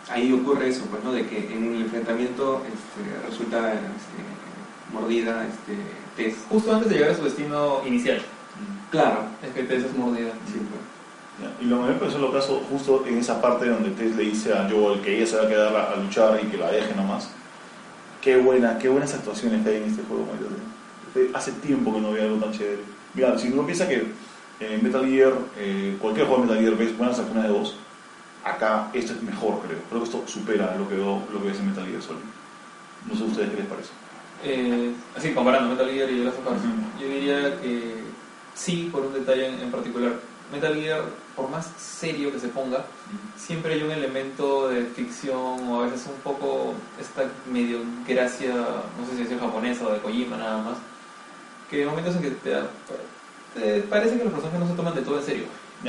ahí 0.09 0.33
ocurre 0.33 0.69
eso, 0.69 0.85
pues, 0.91 1.03
¿no? 1.03 1.13
De 1.13 1.27
que 1.27 1.53
en 1.53 1.67
un 1.67 1.77
enfrentamiento 1.77 2.63
este, 2.67 3.29
resulta 3.29 3.73
este, 3.73 4.93
mordida 4.93 5.47
este, 5.47 5.79
Tess. 6.17 6.37
Justo 6.49 6.73
antes 6.73 6.91
de 6.91 6.97
llegar 6.97 7.11
a 7.11 7.17
su 7.17 7.25
destino 7.25 7.81
inicial, 7.87 8.21
Claro. 8.91 9.25
es 9.43 9.53
que 9.53 9.63
Tess 9.65 9.85
es 9.85 9.97
mordida. 9.97 10.31
Sí, 10.47 10.59
pues. 10.59 11.51
Y 11.61 11.65
lo 11.67 11.83
que 11.83 11.93
me 11.93 11.99
pareció 11.99 12.19
lo 12.19 12.33
caso 12.33 12.63
justo 12.71 13.05
en 13.07 13.19
esa 13.19 13.41
parte 13.43 13.69
donde 13.69 13.91
Tess 13.91 14.17
le 14.17 14.25
dice 14.25 14.55
a 14.55 14.69
Joel 14.71 15.01
que 15.03 15.17
ella 15.17 15.27
se 15.27 15.37
va 15.37 15.43
a 15.43 15.49
quedar 15.49 15.77
a, 15.77 15.93
a 15.93 15.97
luchar 15.97 16.41
y 16.43 16.47
que 16.47 16.57
la 16.57 16.71
deje 16.71 16.95
nomás. 16.95 17.31
Qué 18.23 18.39
buena, 18.39 18.79
qué 18.79 18.89
buenas 18.89 19.15
actuaciones 19.15 19.63
que 19.63 19.71
hay 19.71 19.77
en 19.77 19.85
este 19.85 20.03
juego, 20.03 20.25
God. 20.25 21.35
Hace 21.35 21.53
tiempo 21.53 21.95
que 21.95 22.01
no 22.01 22.09
había 22.09 22.25
algo 22.25 22.37
tan 22.39 22.53
chévere. 22.53 22.83
Mira, 23.15 23.39
si 23.39 23.49
uno 23.49 23.65
piensa 23.65 23.89
que 23.89 24.07
en 24.61 24.83
Metal 24.83 25.07
Gear, 25.07 25.33
eh, 25.59 25.97
cualquier 26.01 26.27
juego 26.27 26.43
de 26.43 26.49
Metal 26.49 26.65
Gear 26.65 26.77
ves 26.77 26.97
buenas 26.97 27.19
actuaciones 27.19 27.51
de 27.51 27.59
voz, 27.59 27.77
acá 28.45 28.91
esto 28.95 29.13
es 29.13 29.23
mejor, 29.23 29.61
creo. 29.61 29.79
Creo 29.89 30.03
que 30.03 30.07
esto 30.07 30.23
supera 30.27 30.75
lo 30.79 30.89
que, 30.89 30.97
veo, 30.97 31.23
lo 31.33 31.43
que 31.43 31.49
ves 31.49 31.59
en 31.59 31.69
Metal 31.69 31.87
Gear 31.87 32.03
Solid. 32.03 32.21
No 33.09 33.17
sé 33.17 33.23
a 33.23 33.27
ustedes 33.27 33.51
qué 33.51 33.57
les 33.57 33.67
parece. 33.67 33.91
Eh, 34.45 34.93
así, 35.17 35.33
comparando 35.33 35.71
Metal 35.71 35.91
Gear 35.91 36.11
y 36.11 36.25
Last 36.25 36.39
of 36.39 36.53
Us, 36.53 36.63
yo 37.01 37.09
diría 37.09 37.61
que 37.61 38.06
sí, 38.57 38.89
por 38.91 39.03
un 39.03 39.13
detalle 39.15 39.47
en, 39.49 39.61
en 39.61 39.71
particular. 39.71 40.13
Metal 40.53 40.75
Gear, 40.77 41.03
por 41.35 41.49
más 41.51 41.69
serio 41.77 42.33
que 42.33 42.39
se 42.39 42.49
ponga, 42.49 42.85
siempre 43.37 43.75
hay 43.75 43.83
un 43.83 43.91
elemento 43.91 44.69
de 44.69 44.85
ficción 44.87 45.69
o 45.69 45.83
a 45.83 45.87
veces 45.87 46.07
un 46.07 46.21
poco 46.23 46.75
esta 47.01 47.25
medio 47.51 47.81
gracia, 48.07 48.55
no 48.55 49.07
sé 49.11 49.17
si 49.27 49.35
es 49.35 49.41
japonesa 49.41 49.87
o 49.89 49.93
de 49.93 49.99
Kojima 49.99 50.37
nada 50.37 50.59
más, 50.63 50.77
que 51.69 51.81
hay 51.81 51.87
momentos 51.87 52.15
en 52.17 52.23
que 52.23 52.31
te, 52.31 52.51
da- 52.51 52.71
te 53.55 53.81
parece 53.83 54.17
que 54.19 54.25
los 54.25 54.33
personajes 54.33 54.61
no 54.61 54.69
se 54.69 54.75
toman 54.75 54.95
de 54.95 55.03
todo 55.03 55.19
en 55.19 55.25
serio. 55.25 55.45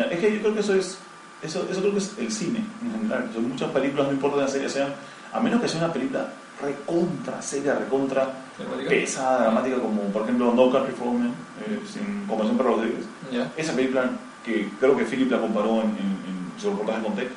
Es 0.09 0.19
que 0.19 0.33
yo 0.33 0.41
creo 0.41 0.53
que 0.55 0.59
eso 0.61 0.73
es 0.73 0.97
eso, 1.43 1.67
eso 1.69 1.79
creo 1.81 1.91
que 1.93 1.99
es 1.99 2.11
el 2.17 2.31
cine 2.31 2.63
en 2.83 2.91
general. 2.93 3.29
Son 3.33 3.47
muchas 3.47 3.69
películas, 3.69 4.07
no 4.07 4.13
importa 4.13 4.37
la 4.37 4.47
serie 4.47 4.69
sean, 4.69 4.91
a 5.31 5.39
menos 5.39 5.61
que 5.61 5.67
sea 5.67 5.83
una 5.83 5.93
película 5.93 6.33
recontra 6.59 7.39
seria, 7.43 7.75
recontra 7.75 8.27
¿Dramática? 8.57 8.89
pesada, 8.89 9.41
dramática, 9.43 9.77
como 9.79 10.01
por 10.13 10.23
ejemplo 10.23 10.53
No 10.53 10.71
Country 10.71 10.93
for 10.93 11.07
Old 11.09 11.19
Men, 11.19 11.31
eh, 11.65 11.79
sin 11.91 12.25
comparación 12.27 12.57
para 12.57 12.69
Rodríguez. 12.69 13.05
¿Ya? 13.31 13.51
Esa 13.57 13.73
película 13.73 14.09
que 14.45 14.69
creo 14.79 14.95
que 14.97 15.03
Philip 15.05 15.31
la 15.31 15.39
comparó 15.39 15.81
en, 15.81 15.89
en, 15.89 16.17
en 16.27 16.61
su 16.61 16.69
reportaje 16.71 17.03
con 17.03 17.15
Tech, 17.15 17.29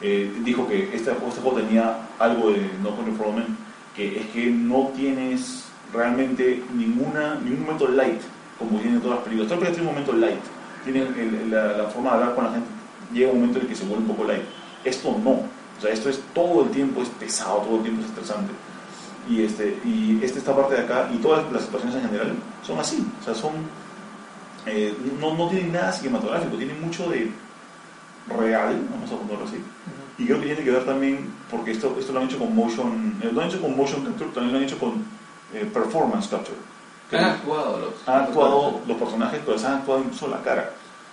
eh, 0.00 0.32
dijo 0.44 0.66
que 0.66 0.84
este, 0.94 1.10
este 1.12 1.40
juego 1.42 1.58
tenía 1.60 1.96
algo 2.18 2.50
de 2.50 2.70
No 2.82 2.94
Country 2.96 3.14
for 3.14 3.26
Old 3.28 3.36
Men, 3.36 3.56
que 3.94 4.20
es 4.20 4.26
que 4.28 4.46
no 4.46 4.90
tienes 4.96 5.64
realmente 5.92 6.62
ninguna, 6.74 7.34
ningún 7.36 7.64
momento 7.66 7.88
light, 7.88 8.20
como 8.58 8.78
tienen 8.78 9.00
todas 9.00 9.16
las 9.18 9.24
películas. 9.24 9.48
Todas 9.52 9.62
las 9.62 9.74
películas 9.74 9.74
tienen 9.74 9.88
un 9.88 9.94
momento 9.94 10.12
light, 10.26 10.40
tienen 10.84 11.42
el- 11.44 11.50
la, 11.50 11.76
la 11.76 11.84
forma 11.90 12.10
de 12.10 12.16
hablar 12.16 12.34
con 12.34 12.44
la 12.44 12.50
gente, 12.52 12.68
llega 13.12 13.30
un 13.30 13.40
momento 13.40 13.58
en 13.58 13.64
el 13.64 13.68
que 13.68 13.76
se 13.76 13.84
vuelve 13.84 14.02
un 14.04 14.08
poco 14.16 14.24
light. 14.24 14.42
Esto 14.84 15.16
no, 15.22 15.30
o 15.30 15.80
sea, 15.80 15.90
esto 15.90 16.08
es 16.08 16.20
todo 16.34 16.64
el 16.64 16.70
tiempo 16.70 17.02
es 17.02 17.08
pesado, 17.10 17.58
todo 17.58 17.76
el 17.76 17.82
tiempo 17.82 18.00
es 18.02 18.08
estresante. 18.08 18.52
Y, 19.28 19.44
este, 19.44 19.78
y 19.84 20.18
este, 20.22 20.40
esta 20.40 20.54
parte 20.54 20.74
de 20.74 20.80
acá, 20.82 21.08
y 21.12 21.18
todas 21.18 21.50
las 21.52 21.62
situaciones 21.62 21.96
en 21.96 22.02
general, 22.02 22.34
son 22.66 22.78
así, 22.78 23.06
o 23.20 23.24
sea, 23.24 23.34
son 23.34 23.52
eh, 24.66 24.96
no, 25.20 25.34
no 25.34 25.48
tienen 25.48 25.72
nada 25.72 25.92
cinematográfico, 25.92 26.56
tienen 26.56 26.80
mucho 26.80 27.08
de 27.08 27.30
real, 28.28 28.86
vamos 28.90 29.10
a 29.10 29.16
ponerlo 29.16 29.44
así. 29.44 29.62
Y 30.18 30.26
creo 30.26 30.40
que 30.40 30.46
tiene 30.46 30.62
que 30.62 30.70
ver 30.70 30.84
también, 30.84 31.32
porque 31.50 31.72
esto, 31.72 31.96
esto 31.98 32.12
lo 32.12 32.20
han 32.20 32.26
hecho 32.26 32.38
con 32.38 32.54
motion, 32.54 33.16
eh, 33.22 33.30
lo 33.32 33.40
han 33.40 33.48
hecho 33.48 33.60
con 33.60 33.76
motion 33.76 34.04
capture, 34.04 34.30
también 34.30 34.52
lo 34.52 34.58
han 34.58 34.64
hecho 34.64 34.78
con 34.78 35.04
eh, 35.54 35.68
performance 35.72 36.28
capture. 36.28 36.58
Que 37.10 37.16
Han 37.16 37.24
actuado 37.24 37.78
los... 37.78 38.08
han 38.08 38.22
actuado 38.22 38.80
los 38.86 38.96
personajes, 38.96 39.40
pero 39.44 39.56
les 39.56 39.64
han 39.64 39.74
actuado 39.74 40.00
incluso 40.00 40.28
la 40.28 40.42
cara. 40.42 40.70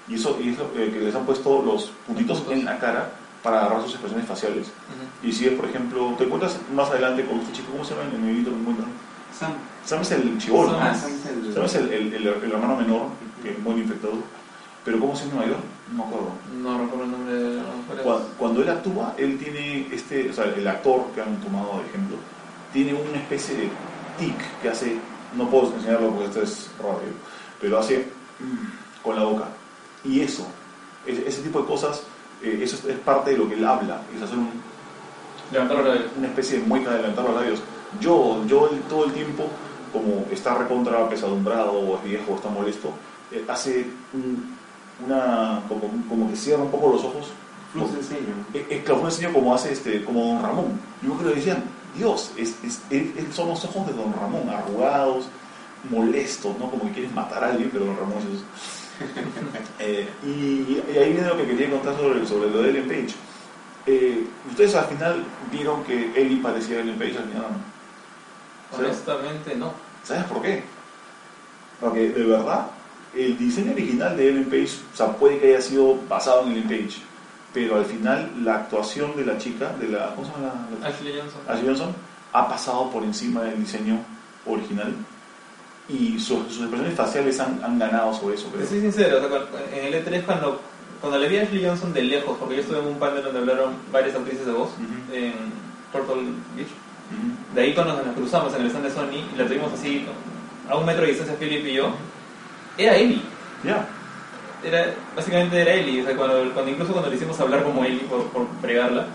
Y 0.08 0.16
eso 0.16 0.38
y 0.42 0.50
es 0.50 0.58
lo 0.58 0.66
eh, 0.76 0.92
que 0.92 1.00
les 1.00 1.16
han 1.16 1.26
puesto 1.26 1.62
los 1.62 1.92
puntitos 2.06 2.44
en 2.50 2.66
la 2.66 2.78
cara 2.78 3.12
para 3.44 3.60
agarrar 3.62 3.82
sus 3.84 3.92
expresiones 3.92 4.28
faciales. 4.28 4.68
Ujú. 4.68 5.28
Y 5.28 5.32
si 5.32 5.46
es, 5.48 5.54
por 5.54 5.66
ejemplo, 5.70 6.14
te 6.18 6.24
encuentras 6.26 6.58
más 6.74 6.90
adelante 6.90 7.26
con 7.26 7.40
este 7.40 7.54
chico, 7.54 7.72
¿cómo 7.72 7.84
se 7.84 7.96
llama 7.96 8.10
en 8.10 8.16
el 8.24 8.30
videito 8.32 8.52
que 8.52 8.58
encuentran? 8.58 8.90
Sam. 9.38 9.52
Sam 9.86 10.02
es 10.02 10.12
el 10.12 10.38
chivolo, 10.38 10.72
Sam. 10.72 10.80
Ah, 10.82 10.92
¿no? 10.94 11.00
Sam 11.00 11.12
es 11.14 11.26
el... 11.26 11.54
Sam 11.54 11.64
es 11.66 11.76
el, 11.76 11.94
el, 11.94 12.14
el- 12.14 12.28
el 12.44 12.52
hermano 12.52 12.76
menor, 12.76 13.04
que 13.44 13.58
muere 13.64 13.82
infectado. 13.82 14.14
Pero 14.86 15.00
¿cómo 15.00 15.16
se 15.16 15.28
llama 15.28 15.42
mayor? 15.42 15.58
No 15.92 15.98
me 15.98 16.04
acuerdo. 16.04 16.30
No 16.62 16.78
recuerdo 16.80 17.04
el 17.06 17.12
nombre 17.12 17.34
de... 17.36 17.62
¿cuál 17.88 18.00
es? 18.00 18.04
Cuando, 18.06 18.28
cuando 18.38 18.62
él 18.64 18.70
actúa, 18.70 19.14
él 19.18 19.38
tiene 19.38 19.88
este, 19.94 20.30
o 20.30 20.34
sea, 20.34 20.46
el 20.46 20.68
actor 20.68 21.06
que 21.14 21.22
han 21.22 21.36
tomado 21.42 21.80
de 21.82 21.90
ejemplo, 21.90 22.18
tiene 22.74 22.94
una 22.94 23.18
especie 23.20 23.56
de 23.56 23.70
tic 24.18 24.36
que 24.62 24.70
hace, 24.70 24.98
no 25.36 25.50
puedo 25.50 25.74
enseñarlo 25.76 26.10
porque 26.12 26.26
esto 26.28 26.42
es 26.42 26.70
radio, 26.80 27.14
pero 27.62 27.78
hace 27.80 28.08
mm, 28.40 29.02
con 29.04 29.16
la 29.16 29.24
boca. 29.24 29.46
Y 30.04 30.22
eso, 30.22 30.48
ese, 31.06 31.28
ese 31.28 31.42
tipo 31.42 31.60
de 31.62 31.68
cosas, 31.68 32.04
eh, 32.44 32.60
eso 32.62 32.76
es, 32.88 32.96
parte 33.00 33.32
de 33.32 33.38
lo 33.38 33.48
que 33.48 33.56
él 33.56 33.66
habla, 33.66 34.02
es 34.16 34.22
hacer 34.22 34.38
un, 34.38 34.50
una 36.18 36.28
especie 36.28 36.60
de 36.60 36.66
mueca 36.66 36.92
de 36.92 36.98
levantar 37.02 37.26
los 37.26 37.36
labios. 37.36 37.62
Yo, 38.00 38.44
yo 38.48 38.70
todo 38.88 39.06
el 39.06 39.14
tiempo, 39.14 39.46
como 39.92 40.26
está 40.32 40.56
recontra 40.56 41.10
pesadumbrado, 41.10 41.72
o 41.74 41.98
es 41.98 42.04
viejo, 42.04 42.34
o 42.34 42.36
está 42.36 42.50
molesto, 42.50 42.92
eh, 43.32 43.44
hace 43.48 43.88
un- 44.14 44.58
una, 45.06 45.62
como, 45.68 45.82
como 46.10 46.30
que 46.30 46.36
cierra 46.36 46.62
un 46.64 46.72
poco 46.72 46.90
los 46.94 47.04
ojos. 47.04 47.28
Flux 47.72 47.94
de 47.96 48.02
sello. 48.04 48.34
Es 48.54 48.64
es 48.70 48.84
que 48.84 48.92
un 48.92 49.06
enseñó 49.06 49.32
como 49.32 49.54
hace 49.54 49.72
este, 49.72 50.04
como 50.04 50.24
Don 50.26 50.42
Ramón. 50.42 50.80
Yo 51.04 51.14
creo 51.14 51.30
que 51.30 51.36
decían, 51.38 51.64
Dios, 51.96 52.32
es, 52.36 52.56
es- 52.64 52.82
es- 52.90 53.16
es- 53.18 53.36
son 53.36 53.50
los 53.50 53.64
ojos 53.66 53.86
de 53.88 53.94
Don 53.94 54.12
Ramón, 54.14 54.50
arrugados, 54.50 55.26
molestos, 55.90 56.58
¿no? 56.60 56.70
Como 56.70 56.84
que 56.86 56.92
quieres 56.94 57.14
matar 57.14 57.44
a 57.44 57.50
alguien, 57.52 57.70
pero 57.72 57.86
Don 57.86 57.96
Ramón 57.98 58.18
es 58.20 58.26
eso. 58.38 58.44
Eh, 59.82 60.10
y, 60.26 60.28
y 60.94 60.98
ahí 60.98 61.14
viene 61.14 61.28
lo 61.28 61.38
que 61.38 61.46
quería 61.48 61.70
contar 61.70 61.96
sobre, 61.96 62.26
sobre 62.28 62.50
lo 62.50 62.62
de 62.62 62.70
Ellen 62.70 62.88
Page. 62.88 63.16
Eh, 63.86 64.26
Ustedes 64.50 64.76
al 64.76 64.86
final 64.86 65.24
vieron 65.52 65.84
que 65.86 66.12
Ellie 66.20 66.42
parecía 66.42 66.78
a 66.78 66.82
Ellen 66.82 66.98
Page 67.00 67.18
al 67.18 67.24
final. 67.30 67.46
¿no? 68.72 68.78
Honestamente, 68.78 69.56
no. 69.56 69.72
¿Sabes 70.04 70.26
por 70.26 70.42
qué? 70.42 70.64
Porque 71.80 72.10
de 72.10 72.24
verdad, 72.26 72.68
el 73.16 73.38
diseño 73.38 73.72
original 73.72 74.18
de 74.18 74.30
Ellen 74.30 74.46
Page, 74.50 74.70
o 74.94 74.98
sea, 74.98 75.08
puede 75.14 75.40
que 75.40 75.48
haya 75.48 75.62
sido 75.62 75.98
basado 76.10 76.44
en 76.44 76.52
Ellen 76.52 76.64
Page, 76.68 76.98
pero 77.54 77.78
al 77.78 77.86
final 77.86 78.32
la 78.44 78.56
actuación 78.56 79.16
de 79.16 79.26
la 79.26 79.38
chica, 79.38 79.72
de 79.80 79.88
la, 79.88 80.14
¿cómo 80.14 80.28
se 80.28 80.34
llama 80.34 80.68
la, 80.82 80.88
la- 80.90 80.94
Ashley 80.94 81.14
Johnson. 81.18 81.42
Ashley 81.48 81.68
Johnson, 81.68 81.96
ha 82.34 82.48
pasado 82.50 82.90
por 82.92 83.04
encima 83.04 83.44
del 83.44 83.60
diseño 83.60 84.00
original 84.46 84.94
y 85.90 86.20
sus, 86.20 86.40
sus 86.48 86.60
expresiones 86.62 86.94
faciales 86.96 87.40
han, 87.40 87.60
han 87.64 87.80
ganado 87.80 88.14
sobre 88.14 88.36
eso, 88.36 88.48
creo. 88.54 88.66
soy 88.68 88.82
sincero, 88.82 89.18
o 89.18 89.20
sea, 89.22 89.30
cuando- 89.30 89.48
en 89.74 89.86
el 89.86 89.94
E3 90.06 90.24
cuando, 90.24 90.62
cuando 91.02 91.18
le 91.18 91.28
vi 91.28 91.38
a 91.38 91.44
Ashley 91.44 91.66
Johnson 91.66 91.94
de 91.94 92.04
lejos, 92.04 92.38
porque 92.40 92.56
yo 92.56 92.62
estuve 92.62 92.80
en 92.80 92.88
un 92.88 93.00
panel 93.00 93.24
donde 93.24 93.40
hablaron 93.40 93.74
varias 93.92 94.16
actrices 94.16 94.46
de 94.46 94.52
voz 94.54 94.70
en 95.12 95.34
Turtle 95.92 96.24
Beach, 96.56 96.68
de 97.56 97.62
ahí 97.62 97.74
cuando 97.74 97.94
nos 98.04 98.14
cruzamos 98.16 98.54
en 98.54 98.62
el 98.62 98.68
stand 98.68 98.86
de 98.86 98.92
Sony 98.92 99.26
y 99.34 99.38
la 99.38 99.48
tuvimos 99.48 99.74
así 99.74 100.06
a 100.70 100.76
un 100.78 100.86
metro 100.86 101.02
de 101.02 101.08
distancia 101.10 101.36
Philip 101.40 101.66
y 101.66 101.74
yo, 101.74 101.90
era 102.78 102.96
Ellie. 102.96 103.22
Ya, 103.64 103.88
Era, 104.64 104.94
básicamente 105.16 105.60
era 105.60 105.74
Ellie, 105.74 106.02
o 106.02 106.06
sea, 106.06 106.16
cuando, 106.16 106.54
cuando- 106.54 106.70
incluso 106.72 106.92
cuando 106.92 107.10
le 107.10 107.16
hicimos 107.16 107.40
hablar 107.40 107.64
como 107.64 107.84
Ellie 107.84 108.02
por, 108.10 108.26
por 108.28 108.46
fregarla, 108.62 109.08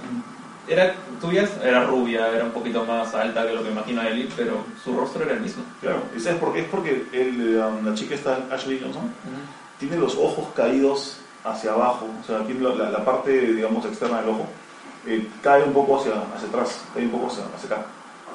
era, 0.69 0.95
veías, 1.23 1.51
era 1.63 1.85
rubia, 1.85 2.29
era 2.29 2.45
un 2.45 2.51
poquito 2.53 2.85
más 2.85 3.15
alta 3.15 3.47
que 3.47 3.53
lo 3.55 3.63
que 3.63 3.71
imagina 3.71 4.09
Ellie, 4.09 4.29
pero 4.37 4.65
su 4.83 4.95
rostro 4.97 5.23
era 5.25 5.35
el 5.35 5.41
mismo. 5.41 5.63
claro. 5.81 6.03
¿Y 6.17 6.21
sabes 6.21 6.39
por 6.39 6.53
qué? 6.53 6.61
Es 6.61 6.69
porque 6.69 7.07
el, 7.13 7.59
um, 7.59 7.85
la 7.87 7.95
chica 7.95 8.15
está, 8.15 8.39
Ashley 8.51 8.81
Johnson, 8.83 9.11
tiene 9.79 9.97
los 9.97 10.15
ojos 10.17 10.47
caídos 10.55 11.19
hacia 11.45 11.73
abajo, 11.73 12.09
o 12.23 12.27
sea, 12.27 12.41
aquí 12.41 12.55
la, 12.55 12.71
la- 12.75 12.91
la 12.91 13.05
parte, 13.05 13.33
digamos, 13.53 13.85
externa 13.85 14.21
del 14.21 14.31
ojo 14.31 14.47
eh, 15.07 15.27
cae 15.43 15.63
un 15.65 15.73
poco 15.75 16.01
hacia, 16.01 16.13
hacia 16.35 16.49
atrás, 16.49 16.81
cae 16.95 17.05
un 17.05 17.11
poco 17.11 17.27
hacia, 17.27 17.45
hacia 17.55 17.77
acá, 17.77 17.87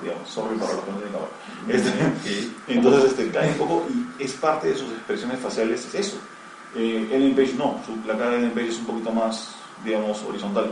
digamos, 0.03 0.29
sorry 0.29 0.55
para 0.57 0.73
los 0.73 0.83
que 0.83 0.91
no 0.91 0.97
tienen 0.97 1.13
cámara. 1.13 1.31
Este, 1.67 2.49
entonces 2.73 3.03
este, 3.05 3.29
cae 3.31 3.49
un 3.49 3.57
poco 3.57 3.85
y 4.19 4.23
es 4.23 4.33
parte 4.33 4.67
de 4.67 4.75
sus 4.75 4.89
expresiones 4.91 5.39
faciales, 5.39 5.85
es 5.85 5.95
eso. 5.95 6.17
Eh, 6.75 7.09
Ellen 7.11 7.33
Page 7.35 7.53
no, 7.57 7.79
su- 7.85 8.07
la 8.07 8.15
cara 8.15 8.31
de 8.31 8.37
Ellen 8.37 8.51
Page 8.51 8.67
es 8.67 8.77
un 8.77 8.85
poquito 8.85 9.11
más, 9.11 9.55
digamos, 9.83 10.21
horizontal. 10.23 10.71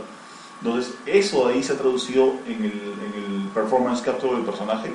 Entonces, 0.62 0.94
eso 1.06 1.46
ahí 1.46 1.62
se 1.62 1.72
ha 1.72 1.76
traducido 1.76 2.34
en 2.46 2.64
el, 2.64 2.72
en 2.72 3.42
el 3.42 3.48
performance 3.54 4.00
capture 4.02 4.34
del 4.36 4.44
personaje. 4.44 4.90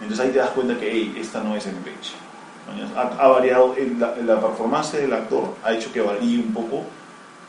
Entonces 0.00 0.26
ahí 0.26 0.30
te 0.32 0.38
das 0.38 0.50
cuenta 0.50 0.78
que, 0.78 0.90
hey, 0.90 1.16
esta 1.18 1.42
no 1.42 1.56
es 1.56 1.66
Ellen 1.66 1.82
Page. 1.82 2.12
¿no? 2.94 3.00
Ha, 3.00 3.02
ha 3.24 3.28
variado, 3.28 3.74
el- 3.78 3.98
la, 3.98 4.14
la 4.16 4.40
performance 4.40 4.92
del 4.98 5.12
actor 5.14 5.54
ha 5.64 5.72
hecho 5.72 5.90
que 5.92 6.00
varíe 6.02 6.38
un 6.38 6.52
poco 6.52 6.84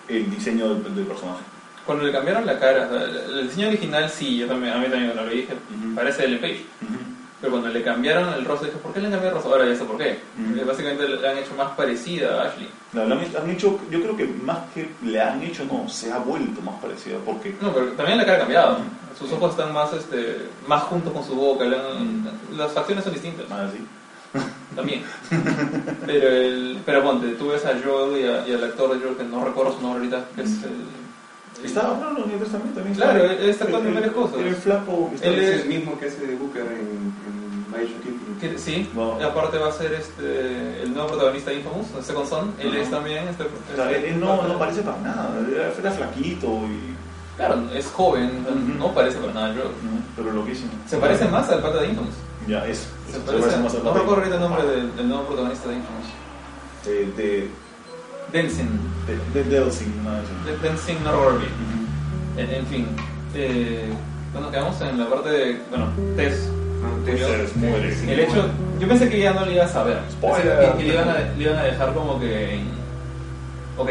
el 0.07 0.30
diseño 0.30 0.74
del, 0.76 0.95
del 0.95 1.05
personaje. 1.05 1.41
Cuando 1.86 2.05
le 2.05 2.11
cambiaron 2.13 2.45
la 2.45 2.57
cara, 2.59 2.89
el 2.89 3.39
el 3.39 3.47
diseño 3.49 3.68
original 3.70 4.09
sí, 4.09 4.38
yo 4.38 4.47
también, 4.47 4.74
a 4.74 4.78
mí 4.78 4.88
también 4.88 5.13
lo 5.15 5.26
dije, 5.28 5.53
Ujú. 5.53 5.95
parece 5.95 6.24
Ellen 6.26 6.39
Page. 6.39 6.65
Pero 7.39 7.51
cuando 7.51 7.69
le 7.69 7.83
cambiaron 7.83 8.33
el 8.33 8.45
rostro, 8.45 8.67
dije, 8.67 8.79
¿por 8.79 8.91
qué 8.93 8.99
le 8.99 9.05
han 9.07 9.11
cambiado 9.13 9.38
el 9.38 9.43
rostro? 9.43 9.53
Ahora 9.61 9.71
ya 9.71 9.77
sé 9.77 9.85
por 9.85 9.97
qué. 9.97 10.19
Ujú. 10.39 10.47
Porque 10.49 10.63
Básicamente 10.63 11.07
le 11.07 11.27
han 11.29 11.38
hecho 11.38 11.53
más 11.55 11.71
parecida 11.77 12.41
a 12.41 12.47
Ashley. 12.47 12.69
No, 12.93 13.05
le 13.05 13.13
han, 13.13 13.19
han 13.43 13.49
hecho, 13.51 13.79
yo 13.91 14.01
creo 14.01 14.17
que 14.17 14.25
más 14.43 14.57
que 14.73 14.89
le 15.03 15.21
han 15.21 15.41
hecho, 15.43 15.63
no, 15.65 15.88
se 15.88 16.11
ha 16.11 16.17
vuelto 16.17 16.61
más 16.61 16.75
parecida. 16.81 17.17
Porque 17.23 17.55
No, 17.61 17.71
pero 17.73 17.88
también 17.93 18.17
la 18.17 18.25
cara 18.25 18.38
ha 18.38 18.41
cambiado. 18.41 18.77
Sus 19.19 19.31
ojos 19.33 19.51
están 19.51 19.71
más, 19.73 19.93
este, 19.93 20.47
más 20.67 20.83
juntos 20.83 21.13
con 21.13 21.23
su 21.23 21.35
boca. 21.35 21.65
le 21.65 21.75
han- 21.77 22.27
Las 22.57 22.71
facciones 22.71 23.03
son 23.03 23.13
distintas. 23.13 23.47
más 23.49 23.59
así. 23.69 23.77
También. 24.75 25.03
Pero, 26.05 26.27
el, 26.29 26.79
pero 26.85 27.03
ponte, 27.03 27.27
tú 27.35 27.49
ves 27.49 27.65
a 27.65 27.73
Joel 27.83 28.19
y, 28.21 28.25
a- 28.27 28.47
y 28.47 28.53
al 28.53 28.63
actor 28.63 28.93
de 28.93 28.99
Joel, 29.03 29.15
que 29.17 29.23
no 29.23 29.43
recuerdo 29.45 29.73
su 29.75 29.81
nombre 29.81 29.99
ahorita, 29.99 30.25
que 30.35 30.41
es 30.41 30.63
el... 30.63 30.71
Está, 31.64 31.84
no, 31.84 32.12
no, 32.14 32.26
Nieves 32.26 32.49
también, 32.49 32.74
también 32.76 32.95
Claro, 32.95 33.20
está. 33.26 33.43
él 33.43 33.49
está 33.49 33.64
actuando 33.66 33.89
en 33.89 33.95
El- 33.97 34.01
varias 34.03 34.16
cosas. 34.16 34.39
El 34.45 34.55
flaco. 34.55 35.10
está- 35.14 35.28
Él 35.28 35.39
Es 35.39 35.49
es- 35.55 35.62
el 35.64 35.68
mismo 35.70 35.99
que 35.99 36.05
hace 36.08 36.28
de 36.28 36.36
Booker 36.36 36.62
en, 36.64 37.14
en 37.28 37.74
Bioshock 37.74 38.58
sí, 38.60 38.89
Wow. 38.93 39.20
y 39.20 39.24
aparte 39.24 39.58
va 39.58 39.70
a 39.70 39.72
ser 39.72 39.93
este, 39.93 40.84
el 40.84 40.93
nuevo 40.93 41.10
protagonista 41.10 41.49
de 41.51 41.58
Infamous, 41.58 41.88
el 41.97 42.03
Second 42.03 42.28
Son. 42.30 42.53
Él 42.60 42.76
es 42.76 42.89
también... 42.91 43.28
Este, 43.28 43.43
O 43.43 43.76
sea, 43.76 43.91
él, 43.91 44.20
no, 44.20 44.43
no 44.47 44.60
parece 44.60 44.82
para 44.82 44.97
nada. 44.99 45.30
Era, 45.51 45.74
era 45.80 45.91
flaquito 45.91 46.47
y. 46.68 46.95
Claro, 47.38 47.55
es 47.74 47.86
joven, 47.88 48.32
no 48.80 48.93
parece 48.93 49.18
para 49.20 49.34
nada 49.34 49.49
no, 49.53 49.62
pero 50.16 50.32
loquísimo. 50.32 50.72
Se 50.88 50.97
parece 50.97 51.26
más 51.28 51.47
al 51.49 51.62
pata 51.62 51.82
de 51.82 51.88
Infamous. 51.89 52.14
Ya, 52.47 52.66
eso. 52.66 52.88
Se 53.08 53.14
Se 53.14 53.20
parece, 53.20 53.58
más 53.58 53.76
a 53.76 53.78
no 53.80 53.93
recuerdo 53.93 54.16
ahorita 54.16 54.36
el 54.36 54.41
nombre 54.41 54.64
del, 54.66 54.95
del 54.95 55.08
nuevo 55.10 55.24
protagonista 55.26 55.70
de 55.70 55.76
Infamous. 55.76 56.05
De. 56.86 57.05
de. 57.24 57.49
Denzin. 58.32 58.69
de. 59.34 59.41
de 59.43 59.49
Delsing, 59.49 60.03
nada 60.03 60.19
de 60.19 60.23
eso. 60.23 60.61
De- 60.61 60.67
Denzin 60.69 61.03
Norworthy. 61.03 61.45
En, 62.38 62.49
en 62.53 62.65
fin, 62.67 62.88
eh, 63.34 63.89
bueno, 64.34 64.51
quedamos 64.51 64.80
en 64.82 64.99
la 64.99 65.09
parte 65.09 65.30
de, 65.30 65.61
bueno, 65.69 65.88
Tess. 66.15 66.49
Te- 67.05 67.13
Tess 67.15 67.55
muere. 67.55 67.95
sí, 67.95 68.09
El 68.11 68.19
hecho, 68.19 68.45
yo 68.80 68.88
pensé 68.88 69.09
que 69.09 69.19
ya 69.19 69.34
no 69.34 69.45
le 69.45 69.53
iba 69.55 69.65
a 69.65 69.67
saber. 69.67 69.99
Spoiler. 70.11 70.59
Que, 70.73 70.78
que 70.78 70.84
le, 70.84 70.93
iban 70.93 71.09
a, 71.09 71.17
le 71.36 71.43
iban 71.43 71.57
a 71.57 71.63
dejar 71.63 71.93
como 71.93 72.19
que 72.19 72.55
en, 72.55 72.67
ok, 73.78 73.89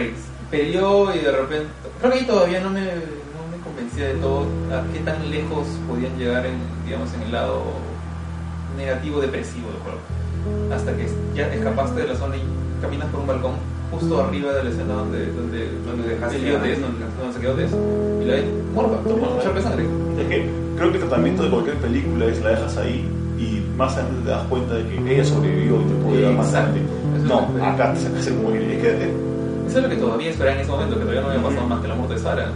peleó 0.50 1.14
y 1.14 1.18
de 1.18 1.32
repente, 1.32 1.66
creo 2.00 2.12
que 2.12 2.18
ahí 2.18 2.24
todavía 2.26 2.60
no 2.60 2.70
me, 2.70 2.82
no 2.82 2.90
me 3.50 3.62
convencía 3.64 4.08
de 4.08 4.14
todo 4.14 4.46
a 4.72 4.84
qué 4.92 5.00
tan 5.00 5.28
lejos 5.30 5.66
podían 5.88 6.16
llegar 6.18 6.46
en, 6.46 6.54
digamos, 6.84 7.12
en 7.14 7.22
el 7.22 7.32
lado 7.32 7.62
negativo 8.76 9.20
depresivo 9.20 9.68
del 9.72 9.80
juego. 9.80 9.98
Hasta 10.72 10.96
que 10.96 11.08
ya 11.34 11.48
escapaste 11.52 12.02
de 12.02 12.08
la 12.08 12.14
zona 12.14 12.36
y 12.36 12.42
caminas 12.80 13.08
por 13.08 13.20
un 13.20 13.26
balcón 13.26 13.52
justo 13.90 14.20
arriba 14.20 14.52
de 14.52 14.64
la 14.64 14.70
escena 14.70 14.94
donde, 14.94 15.26
donde, 15.32 15.70
Donde 15.86 16.08
dejaste 16.08 16.38
Tess, 16.38 16.80
donde, 16.80 17.04
donde 17.18 17.32
se 17.32 17.40
quedó 17.40 17.54
Tess, 17.54 17.70
y 17.72 18.24
la 18.24 18.34
ves 18.34 18.44
muerta, 18.74 18.96
toma, 19.08 19.54
de 19.54 19.62
sangre. 19.62 19.86
Es 20.20 20.28
que 20.28 20.50
creo 20.76 20.90
que 20.90 20.98
el 20.98 21.04
tratamiento 21.04 21.42
de 21.44 21.50
cualquier 21.50 21.76
película 21.76 22.26
es 22.26 22.42
la 22.42 22.50
dejas 22.50 22.76
ahí 22.76 23.08
y 23.38 23.62
más 23.76 23.94
adelante 23.94 24.22
te 24.24 24.30
das 24.30 24.46
cuenta 24.48 24.74
de 24.74 24.88
que 24.88 25.14
ella 25.14 25.24
sobrevivió 25.24 25.80
y 25.80 25.84
te 25.84 25.94
puede 26.04 26.22
dar 26.22 26.32
más 26.32 26.54
adelante. 26.54 26.80
No, 27.24 27.48
acá 27.64 27.92
te 27.92 28.00
sacas 28.00 28.26
el 28.26 28.34
muere. 28.34 28.76
Es 28.76 28.82
que. 28.82 29.26
Eso 29.68 29.78
es 29.78 29.82
lo 29.82 29.88
que 29.88 29.96
todavía 29.96 30.30
esperaba 30.30 30.56
en 30.56 30.62
ese 30.62 30.70
momento, 30.70 30.94
que 30.94 31.00
todavía 31.00 31.22
no 31.22 31.28
había 31.28 31.42
pasado 31.42 31.66
más 31.66 31.80
que 31.80 31.88
la 31.88 31.94
muerte 31.94 32.14
de 32.14 32.20
Sara. 32.20 32.52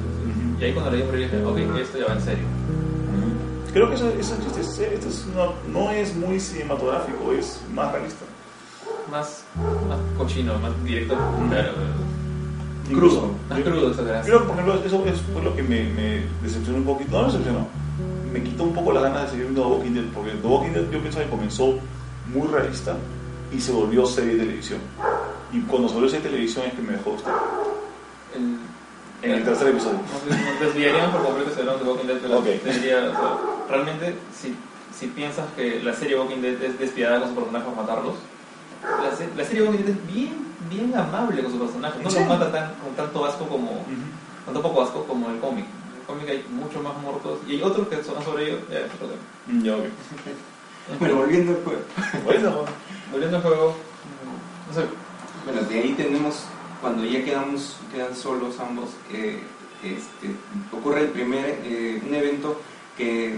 Y 0.61 0.65
ahí 0.65 0.73
cuando 0.73 0.91
leí 0.91 1.03
el 1.03 1.19
dije, 1.19 1.45
ok, 1.45 1.59
esto 1.81 1.99
ya 1.99 2.07
va 2.07 2.13
en 2.15 2.21
serio. 2.21 2.45
Creo 3.73 3.89
que 3.89 3.95
eso, 3.95 4.09
eso, 4.19 4.35
no, 5.35 5.53
no 5.73 5.91
es 5.91 6.15
muy 6.17 6.41
cinematográfico, 6.41 7.33
es 7.33 7.61
más 7.73 7.93
realista. 7.93 8.25
Más, 9.11 9.45
más 9.89 9.99
cochino, 10.17 10.59
más 10.59 10.73
directo. 10.85 11.17
Claro, 11.49 11.73
Incluso. 12.89 13.31
más 13.49 13.61
crudo, 13.61 13.91
eso. 13.91 14.03
Creo 14.25 14.41
que, 14.41 14.45
por 14.47 14.55
ejemplo, 14.59 14.75
eso, 14.85 15.05
eso 15.07 15.23
fue 15.33 15.43
lo 15.43 15.55
que 15.55 15.63
me, 15.63 15.83
me 15.85 16.23
decepcionó 16.43 16.79
un 16.79 16.85
poquito. 16.85 17.13
No 17.13 17.27
me 17.27 17.33
decepcionó. 17.33 17.67
Me 18.33 18.43
quitó 18.43 18.63
un 18.65 18.75
poco 18.75 18.93
las 18.93 19.03
ganas 19.03 19.23
de 19.25 19.29
seguir 19.31 19.45
viendo 19.47 19.63
The 19.63 19.69
Walking 19.69 19.91
Dead, 19.95 20.05
porque 20.15 20.31
The 20.33 20.47
Walking 20.47 20.71
Dead 20.73 20.91
yo 20.91 21.01
pienso 21.01 21.19
que 21.19 21.29
comenzó 21.29 21.75
muy 22.33 22.47
realista 22.49 22.97
y 23.53 23.61
se 23.61 23.73
volvió 23.73 24.07
serie 24.07 24.35
de 24.37 24.45
televisión. 24.45 24.79
Y 25.53 25.61
cuando 25.63 25.89
se 25.89 25.95
volvió 25.95 26.09
serie 26.11 26.23
de 26.25 26.31
televisión 26.31 26.67
es 26.67 26.75
que 26.75 26.83
me 26.83 26.93
dejó 26.93 27.11
gustar. 27.13 27.35
El- 28.37 28.59
En 29.23 29.33
el 29.37 29.45
tercer 29.45 29.69
episodio. 29.69 29.99
Nos, 29.99 30.61
desviaríamos 30.61 31.15
por 31.17 31.25
completo 31.27 31.51
si 31.55 31.61
hablamos 31.61 31.83
de 31.85 31.89
Walking 31.91 32.07
Dead, 32.07 32.19
pero 32.23 32.39
Ok. 32.39 32.45
tendría, 32.65 32.97
o 32.99 33.11
sea, 33.11 33.37
realmente, 33.69 34.15
si, 34.35 34.55
si 34.99 35.07
piensas 35.09 35.45
que 35.57 35.83
la 35.83 35.93
serie 35.95 36.19
Walking 36.19 36.41
Dead 36.41 36.63
es 36.63 36.79
despiadada 36.79 37.19
con 37.21 37.29
sus 37.31 37.39
personajes 37.39 37.77
matarlos, 37.77 38.15
la, 38.83 39.17
se- 39.17 39.35
la 39.37 39.45
serie 39.45 39.63
Walking 39.63 39.85
Dead 39.85 39.91
es 39.97 40.07
bien, 40.13 40.47
bien 40.71 40.95
amable 40.97 41.43
con 41.43 41.53
sus 41.53 41.61
personajes. 41.61 42.03
No 42.03 42.11
Sí. 42.11 42.19
los 42.21 42.29
mata 42.29 42.51
tan, 42.53 42.75
con 42.75 42.95
tanto 42.97 43.25
asco 43.25 43.47
como, 43.47 43.85
con 44.45 44.55
tan 44.55 44.63
poco 44.63 44.83
asco 44.83 45.05
como 45.05 45.29
el 45.31 45.39
cómic. 45.39 45.65
En 45.67 46.01
el 46.01 46.07
cómic 46.07 46.29
hay 46.29 46.45
mucho 46.51 46.81
más 46.83 46.97
muertos 47.03 47.39
y 47.47 47.53
hay 47.57 47.63
otros 47.63 47.89
que 47.89 48.03
son 48.03 48.23
sobrevivido. 48.25 48.61
Ya, 48.71 48.87
otro 48.95 49.09
tema. 49.09 49.23
Mm, 49.47 49.63
Ya, 49.63 49.77
ok. 49.77 49.85
Bueno, 50.99 51.17
volviendo 51.17 51.53
al 51.53 51.63
juego. 51.63 51.81
Bueno, 52.25 52.65
Volviendo 53.13 53.37
al 53.37 53.43
juego, 53.43 53.77
no 54.69 54.75
sé, 54.75 54.87
Bueno, 55.45 55.63
de 55.69 55.79
ahí 55.79 55.95
tenemos, 55.97 56.45
cuando 56.81 57.05
ya 57.05 57.23
quedamos, 57.25 57.77
quedan 57.95 58.17
solos 58.17 58.59
ambos, 58.59 58.91
eh, 59.13 59.41
este, 59.85 60.35
ocurre 60.77 61.03
el 61.03 61.09
primer, 61.09 61.61
eh, 61.65 62.03
un 62.07 62.13
evento 62.15 62.61
que 63.01 63.35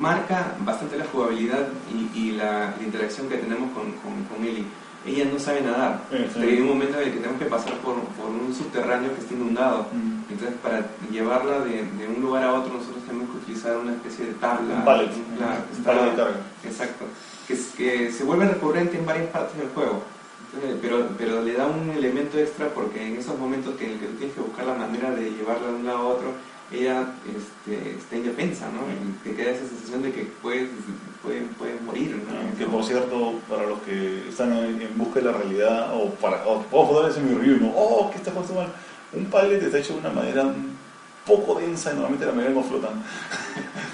marca 0.00 0.56
bastante 0.60 0.98
la 0.98 1.04
jugabilidad 1.04 1.68
y, 1.94 2.18
y 2.18 2.32
la, 2.32 2.74
la 2.76 2.82
interacción 2.82 3.28
que 3.28 3.36
tenemos 3.36 3.70
con, 3.70 3.92
con, 4.02 4.24
con 4.24 4.44
Ellie. 4.44 4.66
Ella 5.06 5.24
no 5.32 5.38
sabe 5.38 5.60
nadar, 5.60 6.02
sí. 6.10 6.16
pero 6.34 6.48
hay 6.50 6.60
un 6.60 6.66
momento 6.66 6.98
en 6.98 7.06
el 7.06 7.12
que 7.14 7.20
tenemos 7.20 7.38
que 7.38 7.46
pasar 7.46 7.74
por, 7.74 7.94
por 8.18 8.28
un 8.28 8.52
subterráneo 8.52 9.14
que 9.14 9.20
está 9.20 9.34
inundado. 9.34 9.86
Mm. 9.92 10.32
Entonces, 10.32 10.56
para 10.60 10.84
llevarla 11.12 11.60
de, 11.60 11.86
de 11.98 12.08
un 12.08 12.20
lugar 12.20 12.42
a 12.42 12.52
otro, 12.54 12.74
nosotros 12.74 13.04
tenemos 13.06 13.30
que 13.30 13.36
utilizar 13.36 13.76
una 13.76 13.92
especie 13.92 14.26
de 14.26 14.32
tabla. 14.32 14.74
Un 14.74 14.84
pallet. 14.84 15.10
Un 15.14 15.84
pallet 15.84 16.10
de 16.10 16.16
carga. 16.16 16.40
Exacto. 16.64 17.04
Que, 17.46 17.56
que 17.76 18.10
se 18.10 18.24
vuelve 18.24 18.48
recurrente 18.48 18.98
en 18.98 19.06
varias 19.06 19.28
partes 19.30 19.56
del 19.56 19.68
juego. 19.68 20.02
Entonces, 20.52 20.78
pero, 20.80 21.08
pero 21.18 21.42
le 21.42 21.52
da 21.54 21.66
un 21.66 21.90
elemento 21.90 22.38
extra 22.38 22.68
porque 22.68 23.06
en 23.06 23.16
esos 23.16 23.38
momentos 23.38 23.74
que 23.76 23.86
en 23.86 23.92
el 23.92 23.98
que 23.98 24.06
tú 24.06 24.16
tienes 24.16 24.34
que 24.34 24.42
buscar 24.42 24.66
la 24.66 24.74
manera 24.74 25.10
de 25.10 25.30
llevarla 25.30 25.68
de 25.68 25.74
un 25.74 25.86
lado 25.86 25.98
a 25.98 26.04
otro, 26.04 26.32
ella 26.72 27.06
este, 27.24 27.96
está 27.96 28.16
indefensa, 28.16 28.66
¿no? 28.66 28.82
Y 28.90 29.28
te 29.28 29.36
queda 29.36 29.50
esa 29.50 29.68
sensación 29.68 30.02
de 30.02 30.12
que 30.12 30.30
puedes, 30.42 30.68
puedes, 31.22 31.44
puedes 31.58 31.80
morir, 31.82 32.16
¿no? 32.16 32.38
Ah, 32.38 32.58
Que 32.58 32.66
por 32.66 32.84
cierto, 32.84 33.34
para 33.48 33.66
los 33.66 33.80
que 33.82 34.28
están 34.28 34.52
en, 34.52 34.88
busca 34.96 35.20
de 35.20 35.26
la 35.26 35.32
realidad, 35.32 35.94
o 35.94 36.10
para, 36.14 36.44
o 36.44 37.06
eso 37.06 37.20
en 37.20 37.30
mi 37.30 37.34
review, 37.38 37.60
¿no? 37.60 37.72
Oh, 37.76 38.10
que 38.10 38.16
está 38.16 38.32
puesto 38.32 38.54
mal. 38.54 38.68
Un 39.12 39.26
pallet 39.26 39.62
está 39.62 39.78
hecho 39.78 39.94
de 39.94 40.00
una 40.00 40.10
manera 40.10 40.42
un 40.42 40.76
poco 41.24 41.60
densa 41.60 41.90
y 41.90 41.94
normalmente 41.94 42.26
la 42.26 42.32
mayoría 42.32 42.56
no 42.56 42.62
flotan. 42.62 43.02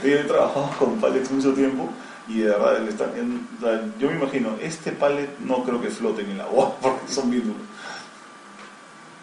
y 0.02 0.08
he 0.10 0.24
trabajado 0.24 0.70
con 0.78 0.98
pallets 0.98 1.30
mucho 1.30 1.52
tiempo 1.52 1.90
y 2.28 2.38
de 2.40 2.48
verdad, 2.48 2.80
le 2.80 2.90
están 2.90 3.10
en- 3.16 3.48
o 3.58 3.60
sea, 3.64 3.82
yo 3.98 4.08
me 4.10 4.16
imagino, 4.16 4.50
este 4.60 4.92
pallet 4.92 5.28
no 5.40 5.64
creo 5.64 5.80
que 5.80 5.88
flote 5.88 6.22
en 6.22 6.30
el 6.30 6.40
agua 6.40 6.76
porque 6.82 7.12
son 7.12 7.30
bien 7.30 7.42
duros. 7.44 7.62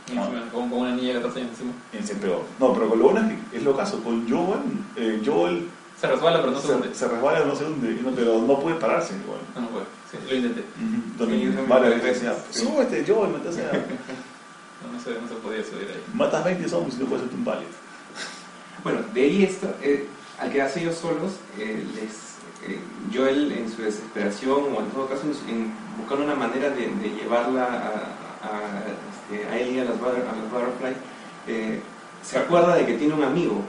encima, 0.07 0.49
con, 0.51 0.69
con 0.69 0.79
una 0.79 0.95
niña 0.95 1.13
14 1.15 1.39
años 1.41 1.51
encima. 1.51 1.73
El 2.15 2.19
peor. 2.21 2.41
No, 2.59 2.73
pero 2.73 2.89
con 2.89 2.99
lo 2.99 3.09
bueno 3.09 3.21
es 3.29 3.51
que 3.51 3.57
es 3.57 3.63
lo 3.63 3.75
caso. 3.77 4.01
Con 4.03 4.27
Joel, 4.29 4.61
eh, 4.95 5.21
Joel 5.25 5.67
Se 5.99 6.07
resbala, 6.07 6.39
pero 6.39 6.51
no 6.51 6.59
se 6.59 6.73
hunde. 6.73 6.89
se, 6.89 6.95
se 6.95 7.07
resbala, 7.07 7.45
no 7.45 7.55
sé 7.55 7.63
dónde, 7.65 7.91
y 7.91 8.01
no- 8.03 8.11
pero 8.11 8.41
no 8.41 8.59
puede 8.59 8.75
pararse 8.77 9.13
igual. 9.23 9.39
No, 9.55 9.61
no 9.61 9.67
puede. 9.69 9.85
Sí, 10.11 10.17
lo 10.29 10.35
intenté. 10.35 10.63
Varias 11.67 12.01
veces 12.01 12.17
hice. 12.17 12.25
decía, 12.29 12.43
súbete 12.51 13.05
Joel, 13.07 13.31
matas 13.31 13.57
a... 13.57 13.71
No, 14.81 14.93
no, 14.93 14.99
se, 15.03 15.09
no 15.11 15.27
se 15.27 15.35
podía 15.35 15.61
subir 15.61 15.89
ahí. 15.89 16.01
Matas 16.13 16.41
20 16.45 16.69
zombies 16.69 16.95
y 16.95 16.99
no 17.01 17.05
puedes 17.07 17.23
hacerte 17.25 17.35
un 17.37 17.43
pallet. 17.43 17.67
Bueno, 18.81 18.99
de 19.13 19.21
ahí 19.21 19.43
esto, 19.43 19.67
eh, 19.83 20.07
al 20.39 20.49
quedarse 20.51 20.79
ellos 20.79 20.95
solos, 20.95 21.33
eh, 21.57 21.85
les, 21.95 22.28
eh, 22.67 22.79
Joel 23.13 23.51
en 23.51 23.71
su 23.71 23.81
desesperación, 23.81 24.63
o 24.75 24.79
en 24.79 24.87
todo 24.91 25.07
caso 25.07 25.23
en, 25.47 25.71
buscar 25.97 26.19
una 26.19 26.35
manera 26.35 26.69
de, 26.69 26.87
de 26.87 27.09
llevarla 27.21 27.63
a, 27.65 28.45
a, 28.45 28.83
este, 29.11 29.47
a 29.47 29.59
él 29.59 29.75
y 29.75 29.79
a 29.79 29.85
las, 29.85 29.95
a 29.95 30.05
las 30.05 30.51
Butterfly, 30.51 30.93
eh, 31.47 31.81
se 32.23 32.37
acuerda 32.37 32.75
de 32.75 32.85
que 32.85 32.93
tiene 32.95 33.13
un 33.13 33.23
amigo 33.23 33.61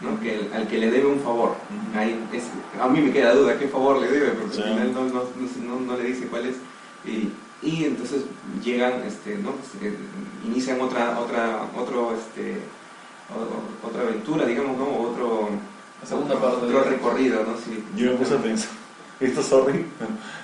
¿no? 0.00 0.18
que, 0.20 0.48
al 0.54 0.66
que 0.66 0.78
le 0.78 0.90
debe 0.90 1.06
un 1.06 1.20
favor. 1.20 1.50
Ujú. 1.50 1.98
Ahí 1.98 2.18
es- 2.32 2.50
a 2.80 2.88
mí 2.88 3.00
me 3.00 3.12
queda 3.12 3.34
duda 3.34 3.58
qué 3.58 3.68
favor 3.68 3.98
le 4.00 4.08
debe, 4.08 4.30
porque 4.30 4.56
Sí. 4.56 4.62
al 4.62 4.68
final 4.70 4.92
no, 4.94 5.00
no, 5.04 5.22
no- 5.22 5.64
no- 5.78 5.80
no 5.92 5.96
le 5.96 6.04
dice 6.04 6.26
cuál 6.26 6.46
es. 6.46 6.56
Y, 7.04 7.30
y 7.64 7.84
entonces 7.84 8.22
llegan, 8.64 9.02
este, 9.06 9.36
¿no? 9.38 9.52
Pues, 9.52 9.82
eh, 9.84 9.96
inician 10.44 10.80
otra, 10.80 11.20
otra, 11.20 11.62
otro, 11.76 12.12
este, 12.16 12.58
o- 13.32 13.86
otra 13.88 14.02
aventura, 14.02 14.44
digamos, 14.46 14.76
¿no? 14.76 14.84
Otro, 15.10 15.48
La 16.02 16.08
segunda 16.08 16.34
otro, 16.34 16.50
parte 16.50 16.66
otro 16.66 16.84
recorrido, 16.90 17.44
¿no? 17.44 17.56
Sí. 17.56 17.82
Yo 17.96 18.10
me 18.12 18.16
puse 18.18 18.34
a 18.34 18.38
pensar, 18.38 18.70
esto 19.20 19.42
sorry, 19.42 19.84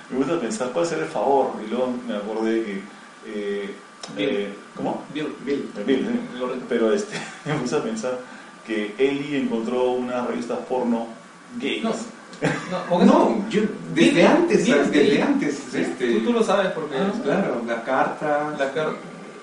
me 0.09 0.17
puse 0.17 0.33
a 0.33 0.39
pensar 0.39 0.69
cuál 0.71 0.85
será 0.85 1.03
el 1.03 1.09
favor 1.09 1.51
y 1.65 1.69
luego 1.69 1.93
me 2.07 2.15
acordé 2.15 2.63
que... 2.63 2.81
Eh, 3.27 3.75
Bill. 4.15 4.29
eh, 4.29 4.53
¿Cómo? 4.75 5.03
Bill. 5.13 5.35
Bill. 5.45 5.69
Bill, 5.85 6.07
sí. 6.07 6.61
Pero 6.69 6.93
este, 6.93 7.15
me 7.45 7.53
puse 7.55 7.75
a 7.75 7.83
pensar 7.83 8.17
que 8.65 8.95
Ellie 8.97 9.37
encontró 9.41 9.91
unas 9.91 10.25
revistas 10.27 10.59
porno 10.69 11.07
gays. 11.59 11.83
No, 11.83 11.93
no, 13.03 13.45
yo 13.49 13.61
desde 13.93 14.25
antes, 14.25 14.65
desde 14.91 15.21
antes, 15.21 15.73
este, 15.75 16.13
tú, 16.19 16.25
tú 16.25 16.33
lo 16.33 16.41
sabes 16.43 16.71
porque... 16.71 16.95
ah, 16.97 17.11
claro, 17.21 17.61
la 17.67 17.83
carta, 17.83 18.55
La 18.57 18.71
car- 18.71 18.93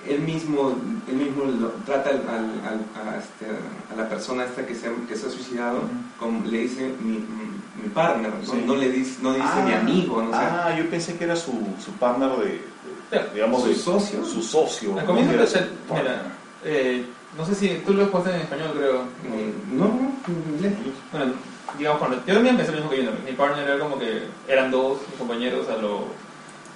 él 0.09 0.21
mismo, 0.21 0.75
él 1.07 1.15
mismo 1.15 1.43
lo- 1.45 1.71
trata 1.85 2.09
al, 2.09 2.17
al- 2.27 2.61
al- 2.67 3.07
a, 3.13 3.17
este, 3.17 3.45
a 3.91 3.95
la 3.95 4.07
persona 4.09 4.45
esta 4.45 4.65
que 4.65 4.73
se, 4.75 4.87
ha- 4.87 5.07
que 5.07 5.15
se 5.15 5.27
ha 5.27 5.29
suicidado, 5.29 5.81
como 6.19 6.45
le 6.45 6.59
dice 6.59 6.93
mi, 7.01 7.13
mi- 7.13 7.83
mi 7.83 7.89
partner, 7.93 8.31
¿no? 8.33 8.51
Sí. 8.51 8.63
No 8.65 8.75
le 8.75 8.91
dice, 8.91 9.19
no 9.21 9.33
dice 9.33 9.45
Ah, 9.47 9.63
mi 9.65 9.73
amigo, 9.73 10.21
no 10.21 10.31
sé. 10.31 10.37
Ah, 10.39 10.75
yo 10.77 10.89
pensé 10.89 11.15
que 11.17 11.23
era 11.25 11.35
su, 11.35 11.51
su 11.83 11.91
partner 11.99 12.29
de, 12.37 12.61
de- 13.11 13.33
digamos, 13.33 13.61
¿Su 13.63 13.67
de 13.69 13.75
socio? 13.75 14.23
Su 14.25 14.41
socio. 14.41 14.95
Eh, 16.65 17.05
no 17.37 17.45
sé 17.45 17.55
si 17.55 17.69
tú 17.85 17.93
lo 17.93 18.03
has 18.03 18.09
puesto 18.09 18.29
en 18.31 18.41
español, 18.41 18.71
creo. 18.75 19.01
Eh, 19.01 19.53
no, 19.71 19.85
no, 19.85 20.11
en 20.27 20.53
inglés. 20.55 20.73
Bueno, 21.11 21.33
digamos, 21.77 21.99
cuando 21.99 22.17
yo 22.25 22.33
también 22.33 22.55
empecé 22.55 22.71
lo 22.71 22.77
mismo 22.77 22.89
que 22.89 22.97
Junior. 22.97 23.13
Mi 23.25 23.31
partner 23.33 23.67
era 23.69 23.79
como 23.79 23.99
que 23.99 24.23
eran 24.47 24.71
dos 24.71 24.97
compañeros 25.19 25.67
a 25.69 25.77
lo, 25.81 26.05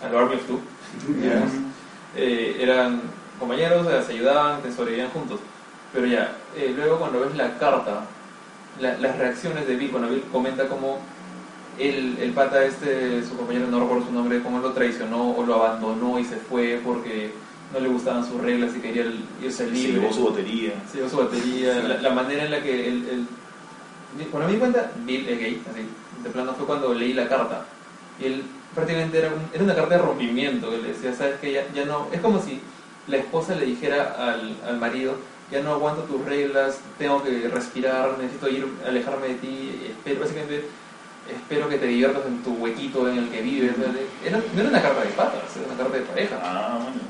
a 0.06 0.10
lo 0.12 0.20
Army 0.20 0.36
of 0.36 0.46
Two. 0.48 0.60
Ya. 1.24 1.44
Eh, 2.16 2.58
eran 2.60 3.02
compañeros, 3.42 3.86
eh, 3.92 4.02
se 4.06 4.14
ayudaban, 4.14 4.62
se 4.62 4.72
sobrevivían 4.72 5.10
juntos. 5.10 5.40
Pero 5.94 6.06
ya, 6.08 6.38
eh, 6.56 6.74
luego 6.76 6.98
cuando 7.00 7.20
ves 7.22 7.36
la 7.36 7.58
carta, 7.58 8.06
la- 8.80 8.98
las 9.00 9.18
reacciones 9.18 9.68
de 9.68 9.76
Bill, 9.76 9.90
cuando 9.92 10.10
Bill 10.10 10.24
comenta 10.32 10.68
cómo 10.70 11.00
el, 11.78 12.18
el 12.22 12.32
pata 12.32 12.64
este, 12.64 13.24
su 13.26 13.36
compañero, 13.36 13.68
no 13.68 13.80
recuerdo 13.82 14.06
su 14.06 14.12
nombre, 14.14 14.42
cómo 14.42 14.60
lo 14.60 14.72
traicionó 14.72 15.32
o 15.32 15.44
lo 15.46 15.56
abandonó 15.56 16.20
y 16.20 16.24
se 16.24 16.38
fue 16.38 16.80
porque 16.86 17.34
no 17.74 17.80
le 17.80 17.88
gustaban 17.90 18.26
sus 18.26 18.40
reglas 18.42 18.72
y 18.76 18.80
quería 18.80 19.04
el- 19.04 19.26
irse 19.42 19.66
Se 19.66 19.72
libre. 19.72 20.00
llevó 20.02 20.14
su 20.14 20.26
batería. 20.30 20.74
Se 20.90 20.98
llevó 20.98 21.10
su 21.10 21.18
batería, 21.18 21.82
Sí. 21.82 21.88
la, 21.88 21.98
la 22.02 22.10
manera 22.12 22.46
en 22.46 22.52
la 22.52 22.62
que 22.62 22.88
él, 22.88 23.08
él- 23.12 23.28
Cuando 24.30 24.48
me 24.48 24.54
di 24.54 24.60
cuenta, 24.60 24.92
Bill 25.06 25.28
es 25.30 25.40
gay, 25.40 25.62
así, 25.72 25.86
de 26.24 26.30
plano 26.30 26.54
fue 26.54 26.66
cuando 26.66 26.94
leí 26.94 27.14
la 27.14 27.30
carta. 27.30 27.66
Y 28.20 28.26
él 28.26 28.44
prácticamente 28.76 29.18
era, 29.20 29.30
un- 29.30 29.50
era 29.54 29.64
una 29.64 29.74
carta 29.76 29.96
de 29.96 30.02
rompimiento, 30.02 30.70
que 30.70 30.78
le 30.80 30.90
decía, 30.90 31.14
sabes 31.14 31.40
que 31.40 31.54
ya, 31.54 31.64
ya 31.74 31.86
no... 31.86 32.08
Es 32.12 32.20
como 32.20 32.42
si 32.42 32.60
la 33.08 33.18
esposa 33.18 33.56
le 33.56 33.66
dijera 33.66 34.16
al, 34.18 34.58
al 34.68 34.78
marido, 34.78 35.16
ya 35.52 35.62
no 35.62 35.72
aguanto 35.72 36.04
tus 36.04 36.24
reglas, 36.26 36.80
tengo 36.98 37.22
que 37.24 37.48
respirar, 37.50 38.18
necesito 38.18 38.50
ir, 38.50 38.68
alejarme 38.88 39.30
de 39.30 39.34
ti, 39.36 39.82
espero, 39.90 40.22
básicamente 40.22 40.66
espero 41.30 41.68
que 41.70 41.78
te 41.78 41.88
diviertas 41.88 42.26
en 42.26 42.42
tu 42.44 42.54
huequito 42.54 43.10
en 43.10 43.18
el 43.18 43.30
que 43.30 43.42
vives. 43.42 43.74
Era, 44.26 44.38
no 44.54 44.60
era 44.60 44.70
una 44.70 44.82
carta 44.82 45.02
de 45.02 45.10
patas, 45.10 45.56
era 45.56 45.68
una 45.68 45.78
carta 45.78 45.98
de 45.98 46.04
pareja. 46.04 46.40
Ah, 46.42 46.80
bueno. 46.82 47.02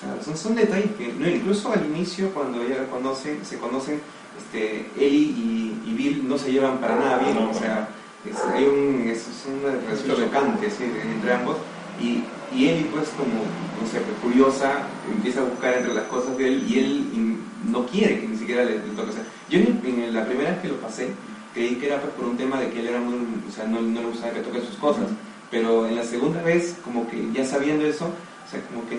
Claro, 0.00 0.22
son, 0.22 0.36
son 0.36 0.54
detalles 0.54 0.92
que, 0.96 1.12
no, 1.12 1.28
incluso 1.28 1.72
al 1.72 1.84
inicio, 1.84 2.30
cuando 2.32 2.66
ya 2.66 2.86
conocen, 2.86 3.44
se 3.44 3.58
conocen, 3.58 4.00
este, 4.38 4.88
Ellie 4.96 5.34
y, 5.36 5.82
y 5.86 5.92
Bill 5.94 6.26
no 6.26 6.38
se 6.38 6.52
llevan 6.52 6.78
para 6.78 6.96
nada 6.96 7.18
bien, 7.18 7.34
No, 7.34 7.50
o 7.50 7.54
sea, 7.54 7.88
es, 8.24 8.36
hay 8.54 8.64
un, 8.64 9.02
es, 9.06 9.18
es 9.28 9.44
una 9.46 9.72
relación 9.72 10.16
chocante 10.16 10.70
¿sí? 10.70 10.84
entre 10.84 11.34
ambos, 11.34 11.58
y, 12.00 12.24
y 12.56 12.68
Ellie 12.68 12.86
pues 12.92 13.08
como, 13.10 13.34
no 13.80 13.86
sé, 13.90 14.00
pues, 14.00 14.16
curiosa, 14.22 14.82
empieza 15.10 15.40
a 15.40 15.44
buscar 15.44 15.74
entre 15.74 15.94
las 15.94 16.04
cosas 16.04 16.36
de 16.36 16.48
él, 16.48 16.64
y 16.68 16.78
él 16.78 17.36
no 17.70 17.86
quiere 17.86 18.20
que 18.20 18.28
ni 18.28 18.36
siquiera 18.38 18.64
le, 18.64 18.74
le 18.76 18.94
toque, 18.96 19.10
o 19.10 19.12
sea, 19.12 19.24
yo 19.48 19.58
en, 19.58 19.80
en 19.84 20.14
la 20.14 20.24
primera 20.26 20.50
vez 20.50 20.60
que 20.60 20.68
lo 20.68 20.76
pasé, 20.76 21.10
creí 21.54 21.76
que 21.76 21.86
era 21.86 22.00
pues 22.00 22.12
por 22.14 22.24
un 22.26 22.36
tema 22.36 22.60
de 22.60 22.70
que 22.70 22.80
él 22.80 22.88
era 22.88 23.00
muy, 23.00 23.14
o 23.48 23.52
sea, 23.52 23.66
no, 23.66 23.80
no 23.80 24.00
le 24.00 24.06
gustaba 24.06 24.32
que 24.32 24.40
toque 24.40 24.60
sus 24.60 24.76
cosas, 24.76 25.04
pero 25.50 25.86
en 25.86 25.96
la 25.96 26.04
segunda 26.04 26.42
vez, 26.42 26.76
como 26.84 27.08
que 27.08 27.28
ya 27.32 27.44
sabiendo 27.44 27.84
eso, 27.86 28.06
o 28.06 28.50
sea, 28.50 28.60
como 28.62 28.88
que, 28.88 28.96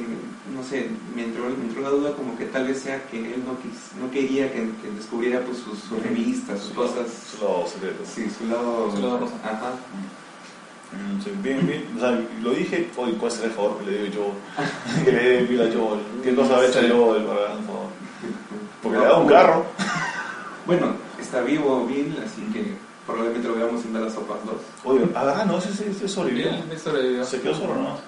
no 0.56 0.64
sé, 0.64 0.88
me 1.16 1.24
entró, 1.24 1.44
me 1.46 1.66
entró 1.66 1.82
la 1.82 1.90
duda 1.90 2.14
como 2.14 2.38
que 2.38 2.46
tal 2.46 2.68
vez 2.68 2.80
sea 2.80 3.04
que 3.10 3.18
él 3.20 3.44
no, 3.46 3.54
quis- 3.60 4.00
no 4.02 4.10
quería 4.12 4.52
que, 4.52 4.60
que 4.60 4.92
descubriera 4.96 5.42
pues 5.42 5.58
sus, 5.58 5.80
sus 5.80 6.02
revistas, 6.02 6.60
sus 6.62 6.72
cosas, 6.74 7.08
Su 7.38 7.44
lado 7.44 7.66
secreto. 7.68 8.04
sí, 8.06 8.28
su 8.38 8.46
lado... 8.48 8.90
Su 8.96 9.02
lado 9.02 9.18
rosa. 9.20 9.34
Ajá. 9.44 9.74
Mm, 10.92 11.22
sí, 11.22 11.32
bien, 11.42 11.66
bien. 11.66 11.86
O 11.96 12.00
sea, 12.00 12.20
lo 12.42 12.52
dije, 12.52 12.90
hoy 12.98 13.14
cuál 13.14 13.32
será 13.32 13.46
el 13.46 13.52
favor 13.54 13.78
que 13.80 13.92
le 13.92 14.00
doy 14.00 14.12
yo, 14.12 14.32
que 15.06 15.12
le 15.12 15.24
dé 15.30 15.44
pila 15.46 15.64
a 15.66 15.68
Joel. 15.68 16.02
¿Qué 16.24 16.36
cosa 16.36 16.58
ha 16.58 16.66
hecho 16.66 16.82
Sí. 16.82 16.90
Joel 16.92 17.24
para 17.24 17.54
un 17.56 17.64
favor? 17.66 17.88
Porque 18.84 18.98
le 18.98 19.04
da 19.06 19.18
un 19.18 19.28
carro. 19.28 19.66
Bueno, 20.64 20.94
está 21.20 21.42
vivo 21.42 21.86
Bill, 21.88 22.16
así 22.24 22.44
que 22.54 22.76
probablemente 23.08 23.48
lo 23.48 23.56
veamos 23.56 23.84
en 23.84 23.94
Dallas 23.94 24.14
Sopas 24.14 24.38
2. 24.46 24.56
Oye, 24.86 25.06
ah, 25.16 25.44
no, 25.48 25.58
ese, 25.58 25.90
ese, 25.90 26.08
sobrevivió. 26.08 26.52
Bill 26.70 26.80
sobrevivió. 26.80 27.24
Se 27.26 27.42
quedó 27.42 27.56
solo 27.56 27.76
nomás. 27.76 28.00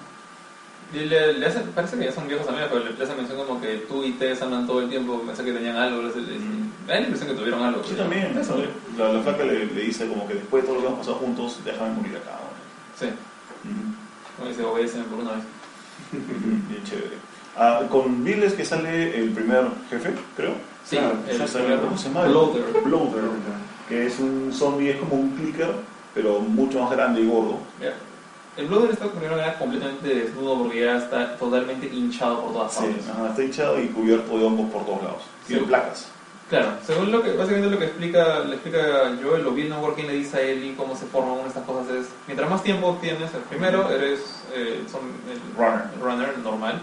Y 0.94 0.98
le, 1.00 1.32
le 1.34 1.46
hace, 1.46 1.60
parece 1.74 1.98
que 1.98 2.04
ya 2.04 2.12
son 2.12 2.28
viejos 2.28 2.46
amigos, 2.48 2.68
pero 2.72 2.84
le, 2.84 2.90
hace 3.04 3.14
mención 3.16 3.36
como 3.44 3.60
que 3.60 3.78
tú 3.88 4.04
y 4.04 4.12
Tess 4.12 4.40
andan 4.42 4.68
todo 4.68 4.82
el 4.82 4.88
tiempo, 4.88 5.20
pensé 5.26 5.42
que 5.44 5.52
tenían 5.52 5.76
algo, 5.76 6.00
le, 6.02 6.14
le- 6.14 6.22
le- 6.22 6.38
me 6.38 6.86
da 6.86 6.94
la 6.94 7.00
impresión 7.00 7.28
que 7.30 7.34
tuvieron 7.36 7.62
algo. 7.64 7.82
Sí, 7.82 7.94
también. 7.96 8.38
Eso, 8.38 8.56
¿no? 8.56 9.04
La, 9.04 9.12
la 9.12 9.20
flaca 9.22 9.42
le, 9.44 9.66
le 9.66 9.80
dice 9.82 10.06
como 10.06 10.28
que 10.28 10.34
después 10.34 10.62
de 10.62 10.66
todo 10.68 10.76
lo 10.76 10.82
que 10.82 10.86
hemos 10.86 10.98
pasado 11.00 11.16
juntos, 11.16 11.58
déjame 11.64 11.92
morir 11.96 12.16
acá. 12.18 12.38
Sí, 12.98 13.06
como 14.36 14.48
dice, 14.48 14.62
obedeceme 14.64 15.04
por 15.04 15.18
una 15.20 15.32
vez. 15.32 15.44
Bien 16.12 16.82
chévere. 16.84 17.16
Ah, 17.56 17.82
con 17.88 18.24
Bill 18.24 18.42
es 18.42 18.54
que 18.54 18.64
sale 18.64 19.16
el 19.18 19.30
primer 19.30 19.64
jefe, 19.90 20.12
creo. 20.36 20.54
Sí, 20.84 20.96
Claro, 20.96 21.18
el 21.28 21.38
Ya 21.38 21.80
¿Cómo 21.80 21.96
se 21.96 22.08
llama? 22.08 22.26
Bloater. 22.26 22.64
Bloater. 22.84 23.22
Que 23.88 24.06
es 24.06 24.18
un 24.18 24.52
zombie, 24.52 24.90
es 24.90 24.96
como 24.98 25.14
un 25.14 25.30
clicker, 25.36 25.70
pero 26.14 26.40
mucho 26.40 26.80
más 26.82 26.90
grande 26.90 27.20
y 27.20 27.26
gordo. 27.26 27.58
El 28.56 28.66
Bloater 28.66 28.90
está 28.90 29.06
primero 29.10 29.36
era 29.38 29.58
completamente 29.58 30.08
desnudo 30.08 30.58
porque 30.62 30.80
ya 30.84 30.96
está 30.98 31.36
totalmente 31.36 31.86
hinchado 31.88 32.40
por 32.42 32.52
todas 32.52 32.72
Sí, 32.74 32.80
partes. 32.84 33.08
ajá, 33.08 33.28
está 33.30 33.42
hinchado 33.44 33.80
y 33.82 33.86
cubierto 33.88 34.38
de 34.38 34.44
hongos 34.44 34.70
por 34.72 34.84
todos 34.86 35.02
lados. 35.02 35.22
Tiene 35.46 35.62
Sí. 35.62 35.68
placas. 35.68 36.08
Claro, 36.50 36.76
según 36.86 37.10
lo 37.10 37.22
que, 37.22 37.32
básicamente 37.32 37.70
lo 37.70 37.78
que 37.78 37.86
explica, 37.86 38.40
le 38.40 38.54
explica 38.54 39.12
Joel, 39.22 39.44
lo 39.44 39.52
bien 39.52 39.72
Working 39.72 40.06
le 40.06 40.12
dice 40.12 40.36
a 40.36 40.40
Ellie 40.42 40.74
cómo 40.76 40.94
se 40.94 41.06
forman 41.06 41.32
una 41.32 41.42
de 41.44 41.48
estas 41.48 41.64
cosas 41.64 41.90
es, 41.94 42.06
mientras 42.26 42.50
más 42.50 42.62
tiempo 42.62 42.98
tienes, 43.00 43.32
el 43.32 43.40
primero 43.42 43.90
eres 43.90 44.20
eh, 44.54 44.84
son 44.90 45.00
el 45.30 45.40
Runner. 45.56 45.86
el 45.94 46.00
runner 46.00 46.38
normal, 46.38 46.82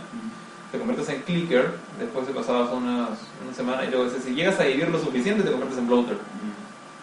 te 0.71 0.79
conviertes 0.79 1.09
en 1.09 1.21
clicker, 1.21 1.73
después 1.99 2.25
de 2.25 2.33
pasadas 2.33 2.71
unas, 2.71 3.09
una 3.43 3.53
semana 3.55 3.85
y 3.85 3.91
luego 3.91 4.05
dice, 4.05 4.19
si 4.21 4.33
llegas 4.33 4.59
a 4.59 4.63
vivir 4.63 4.87
lo 4.87 4.99
suficiente 4.99 5.43
te 5.43 5.51
conviertes 5.51 5.77
en 5.77 5.87
bloater. 5.87 6.17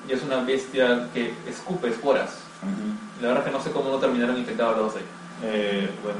Y 0.08 0.12
es 0.12 0.22
una 0.22 0.42
bestia 0.42 1.06
que 1.14 1.34
escupe 1.46 1.88
esporas. 1.88 2.38
La 3.20 3.28
verdad 3.28 3.44
es 3.44 3.50
que 3.50 3.56
no 3.56 3.62
sé 3.62 3.70
cómo 3.70 3.90
no 3.90 3.98
terminaron 3.98 4.36
infectados 4.36 4.76
los 4.78 4.86
dos 4.86 4.96
ahí. 4.96 5.06
Eh, 5.44 5.90
bueno, 6.02 6.18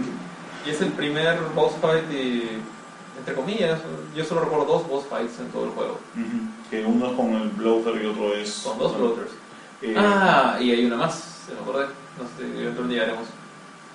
Y 0.66 0.70
es 0.70 0.80
el 0.82 0.92
primer 0.92 1.38
boss 1.54 1.72
fight 1.80 2.04
y, 2.12 2.60
entre 3.20 3.34
comillas, 3.34 3.80
yo 4.16 4.24
solo 4.24 4.40
recuerdo 4.42 4.64
dos 4.66 4.88
boss 4.88 5.04
fights 5.08 5.38
en 5.40 5.48
todo 5.50 5.64
el 5.66 5.70
juego. 5.70 5.98
que 6.70 6.84
uno 6.84 7.06
es 7.10 7.12
con 7.16 7.32
el 7.34 7.48
bloater 7.50 8.02
y 8.02 8.06
otro 8.06 8.34
es. 8.34 8.48
Son 8.50 8.78
dos 8.78 8.96
bloaters. 8.96 9.30
eh, 9.82 9.94
Ah, 9.96 10.58
y 10.60 10.70
hay 10.72 10.84
una 10.86 10.96
más, 10.96 11.42
se 11.46 11.54
me 11.54 11.60
acordé. 11.60 11.86
No 12.18 12.24
sé, 12.24 12.52
creo 12.52 12.76
que 12.88 12.92
llegaremos. 12.94 13.26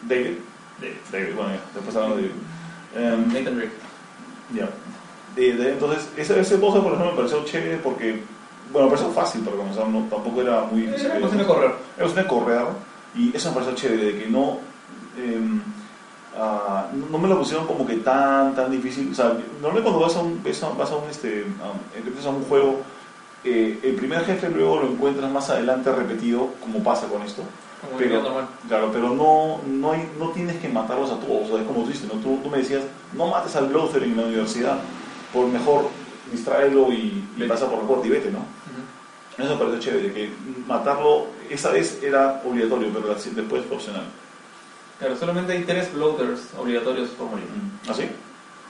David. 0.03 0.37
David, 0.79 0.95
David, 1.11 1.35
bueno, 1.35 1.51
ya, 1.51 1.61
después 1.73 1.95
hablamos 1.95 2.17
de 2.17 2.23
David. 2.23 3.13
Em, 3.13 3.27
Nathan 3.33 3.55
Drake. 3.57 3.71
Ya. 4.53 4.69
De- 5.35 5.71
entonces, 5.71 6.07
ese, 6.17 6.39
ese 6.39 6.55
boss, 6.57 6.75
por 6.79 6.93
ejemplo, 6.93 7.11
me 7.11 7.17
pareció 7.17 7.43
chévere 7.45 7.77
porque, 7.77 8.21
bueno, 8.71 8.87
me 8.89 8.95
pareció 8.95 9.11
fácil 9.13 9.41
para 9.41 9.57
comenzar, 9.57 9.87
no, 9.87 10.07
tampoco 10.09 10.41
era 10.41 10.61
muy 10.71 10.81
difícil. 10.81 11.07
Era 11.07 11.19
cuestión 11.19 11.41
de 11.41 11.47
correr. 11.47 11.71
Era 11.97 12.03
cuestión 12.07 12.23
de 12.23 12.29
correr, 12.29 12.65
y 13.15 13.35
eso 13.35 13.49
me 13.49 13.55
pareció 13.55 13.75
chévere, 13.75 14.03
de 14.13 14.19
que 14.23 14.29
no, 14.29 14.59
em, 15.17 15.61
ah, 16.37 16.87
no 17.11 17.17
me 17.17 17.27
lo 17.27 17.37
pusieron 17.39 17.65
como 17.67 17.85
que 17.85 17.95
tan, 17.97 18.55
tan 18.55 18.71
difícil. 18.71 19.09
O 19.11 19.15
sea, 19.15 19.33
normalmente 19.61 19.81
cuando 19.83 19.99
vas 19.99 20.15
a 20.15 20.19
un, 20.21 20.41
ves 20.43 20.61
a- 20.63 20.69
vas 20.69 20.91
a 20.91 20.95
un, 20.97 21.09
este, 21.09 21.45
empiezas 21.95 22.25
a 22.25 22.29
un 22.29 22.43
juego, 22.43 22.81
eh, 23.43 23.79
el 23.83 23.95
primer 23.95 24.25
jefe 24.25 24.49
luego 24.49 24.77
lo 24.81 24.87
encuentras 24.89 25.29
más 25.31 25.49
adelante 25.49 25.91
repetido, 25.91 26.49
como 26.61 26.83
pasa 26.83 27.07
con 27.07 27.21
esto. 27.21 27.43
Como 27.81 27.97
Pero-. 27.97 28.21
Claro, 28.67 28.89
pero 28.91 29.09
no, 29.09 29.59
no, 29.67 29.91
hay, 29.91 30.09
no 30.19 30.29
tienes 30.29 30.57
que 30.57 30.67
matarlos 30.69 31.11
a 31.11 31.19
todos. 31.19 31.45
O 31.45 31.53
sea, 31.53 31.61
es 31.61 31.67
como 31.67 31.83
tú 31.83 31.89
dices, 31.89 32.11
¿no? 32.11 32.19
tú, 32.19 32.39
tú 32.43 32.49
me 32.49 32.57
decías, 32.57 32.83
no 33.13 33.27
mates 33.27 33.55
al 33.55 33.67
Bloather 33.67 34.03
en 34.03 34.17
la 34.17 34.23
universidad, 34.23 34.77
por 35.31 35.47
mejor 35.47 35.87
distráelo 36.31 36.91
y, 36.91 37.23
y 37.37 37.43
pasa 37.47 37.69
por 37.69 37.79
la 37.81 37.87
puerta 37.87 38.07
y 38.07 38.09
vete, 38.09 38.31
¿no? 38.31 38.39
Ujú. 38.39 39.43
Eso 39.43 39.53
me 39.53 39.59
pareció 39.65 39.79
chévere, 39.91 40.13
que 40.13 40.29
matarlo 40.65 41.27
esa 41.49 41.69
vez 41.69 41.99
era 42.01 42.41
obligatorio, 42.45 42.89
pero 42.93 43.09
después 43.13 43.65
fue 43.65 43.75
opcional. 43.77 44.05
Claro, 44.99 45.15
solamente 45.17 45.51
hay 45.53 45.63
tres 45.63 45.93
bloaters 45.93 46.41
obligatorios 46.57 47.09
por 47.09 47.29
morir. 47.29 47.45
¿Así? 47.89 48.03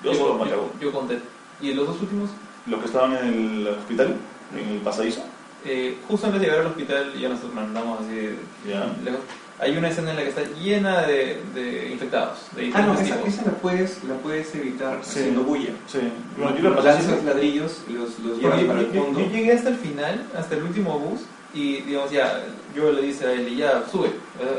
Yo 0.04 0.14
solo 0.14 0.36
maté 0.36 0.54
a 0.54 0.58
uno. 0.58 0.70
yo, 0.80 0.88
yo 0.88 0.92
conté. 0.92 1.20
Y 1.62 1.74
los 1.74 1.88
dos 1.88 2.02
últimos, 2.02 2.30
Los 2.68 2.80
que 2.80 2.86
estaban 2.88 3.14
en 3.16 3.26
el 3.62 3.68
hospital, 3.68 4.16
en 4.58 4.70
el 4.76 4.80
pasadizo, 4.82 5.22
eh, 5.64 5.98
justo 6.08 6.28
antes 6.28 6.42
de 6.42 6.48
llegar 6.48 6.62
al 6.62 6.68
hospital, 6.72 7.14
ya 7.20 7.30
nos 7.30 7.44
mandamos 7.54 8.02
así 8.02 8.36
ya. 8.68 8.86
lejos. 9.04 9.22
Hay 9.58 9.78
una 9.78 9.88
escena 9.88 10.10
en 10.12 10.18
la 10.18 10.24
que 10.24 10.30
está 10.30 10.42
llena 10.62 11.02
de, 11.04 11.42
de 11.54 11.90
infectados, 11.92 12.40
de 12.58 12.72
Ah, 12.74 12.82
no, 12.82 12.94
esa, 13.00 13.22
esa 13.26 13.46
la, 13.46 13.52
puedes, 13.54 14.04
la 14.04 14.16
puedes 14.16 14.54
evitar 14.54 15.00
Sí. 15.02 15.20
haciendo 15.20 15.44
bulla. 15.44 15.70
Sí. 15.88 16.00
Bueno, 16.38 16.58
yo 16.58 16.70
la 16.70 16.76
pasé 16.76 16.88
Lanzas 16.90 17.14
así. 17.14 17.26
ladrillos, 17.26 17.78
los, 17.88 18.20
los 18.20 18.38
llevas 18.40 18.60
yo, 18.62 18.68
para 18.68 18.80
el 18.82 18.92
yo- 18.92 19.04
fondo. 19.06 19.20
yo 19.22 19.30
llegué 19.30 19.54
hasta 19.54 19.70
el 19.70 19.78
final, 19.78 20.26
hasta 20.38 20.56
el 20.56 20.64
último 20.64 21.00
bus, 21.00 21.22
y 21.56 21.82
digamos 21.82 22.12
ya, 22.12 22.44
yo 22.76 22.92
le 22.92 23.02
dice 23.02 23.26
a 23.26 23.32
él, 23.32 23.56
ya, 23.56 23.84
sube, 23.92 24.12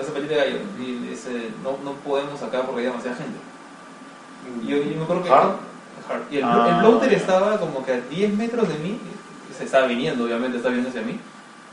esa 0.02 0.12
pelita 0.12 0.34
de 0.34 0.40
gallo, 0.40 0.58
y 0.80 0.86
le 1.04 1.10
dice, 1.10 1.30
no, 1.62 1.76
no 1.84 1.92
podemos 1.98 2.42
acá 2.42 2.62
porque 2.62 2.80
hay 2.80 2.86
demasiada 2.86 3.16
gente. 3.16 3.38
Y 4.64 4.68
yo, 4.68 4.78
yo 4.78 4.96
me 4.96 5.02
acuerdo 5.04 5.22
que... 5.22 5.30
¿Hard? 5.30 5.56
Hard. 6.08 6.22
Y 6.32 6.36
el, 6.38 6.44
Ah. 6.44 6.68
el 6.82 6.86
bloater 6.88 7.12
estaba 7.12 7.58
como 7.60 7.84
que 7.84 7.92
a 7.92 8.00
10 8.00 8.32
metros 8.34 8.68
de 8.68 8.74
mí, 8.78 8.98
se 9.56 9.64
estaba 9.64 9.86
viniendo, 9.86 10.24
obviamente, 10.24 10.56
estaba 10.56 10.72
viendo 10.72 10.88
hacia 10.90 11.02
mí. 11.02 11.12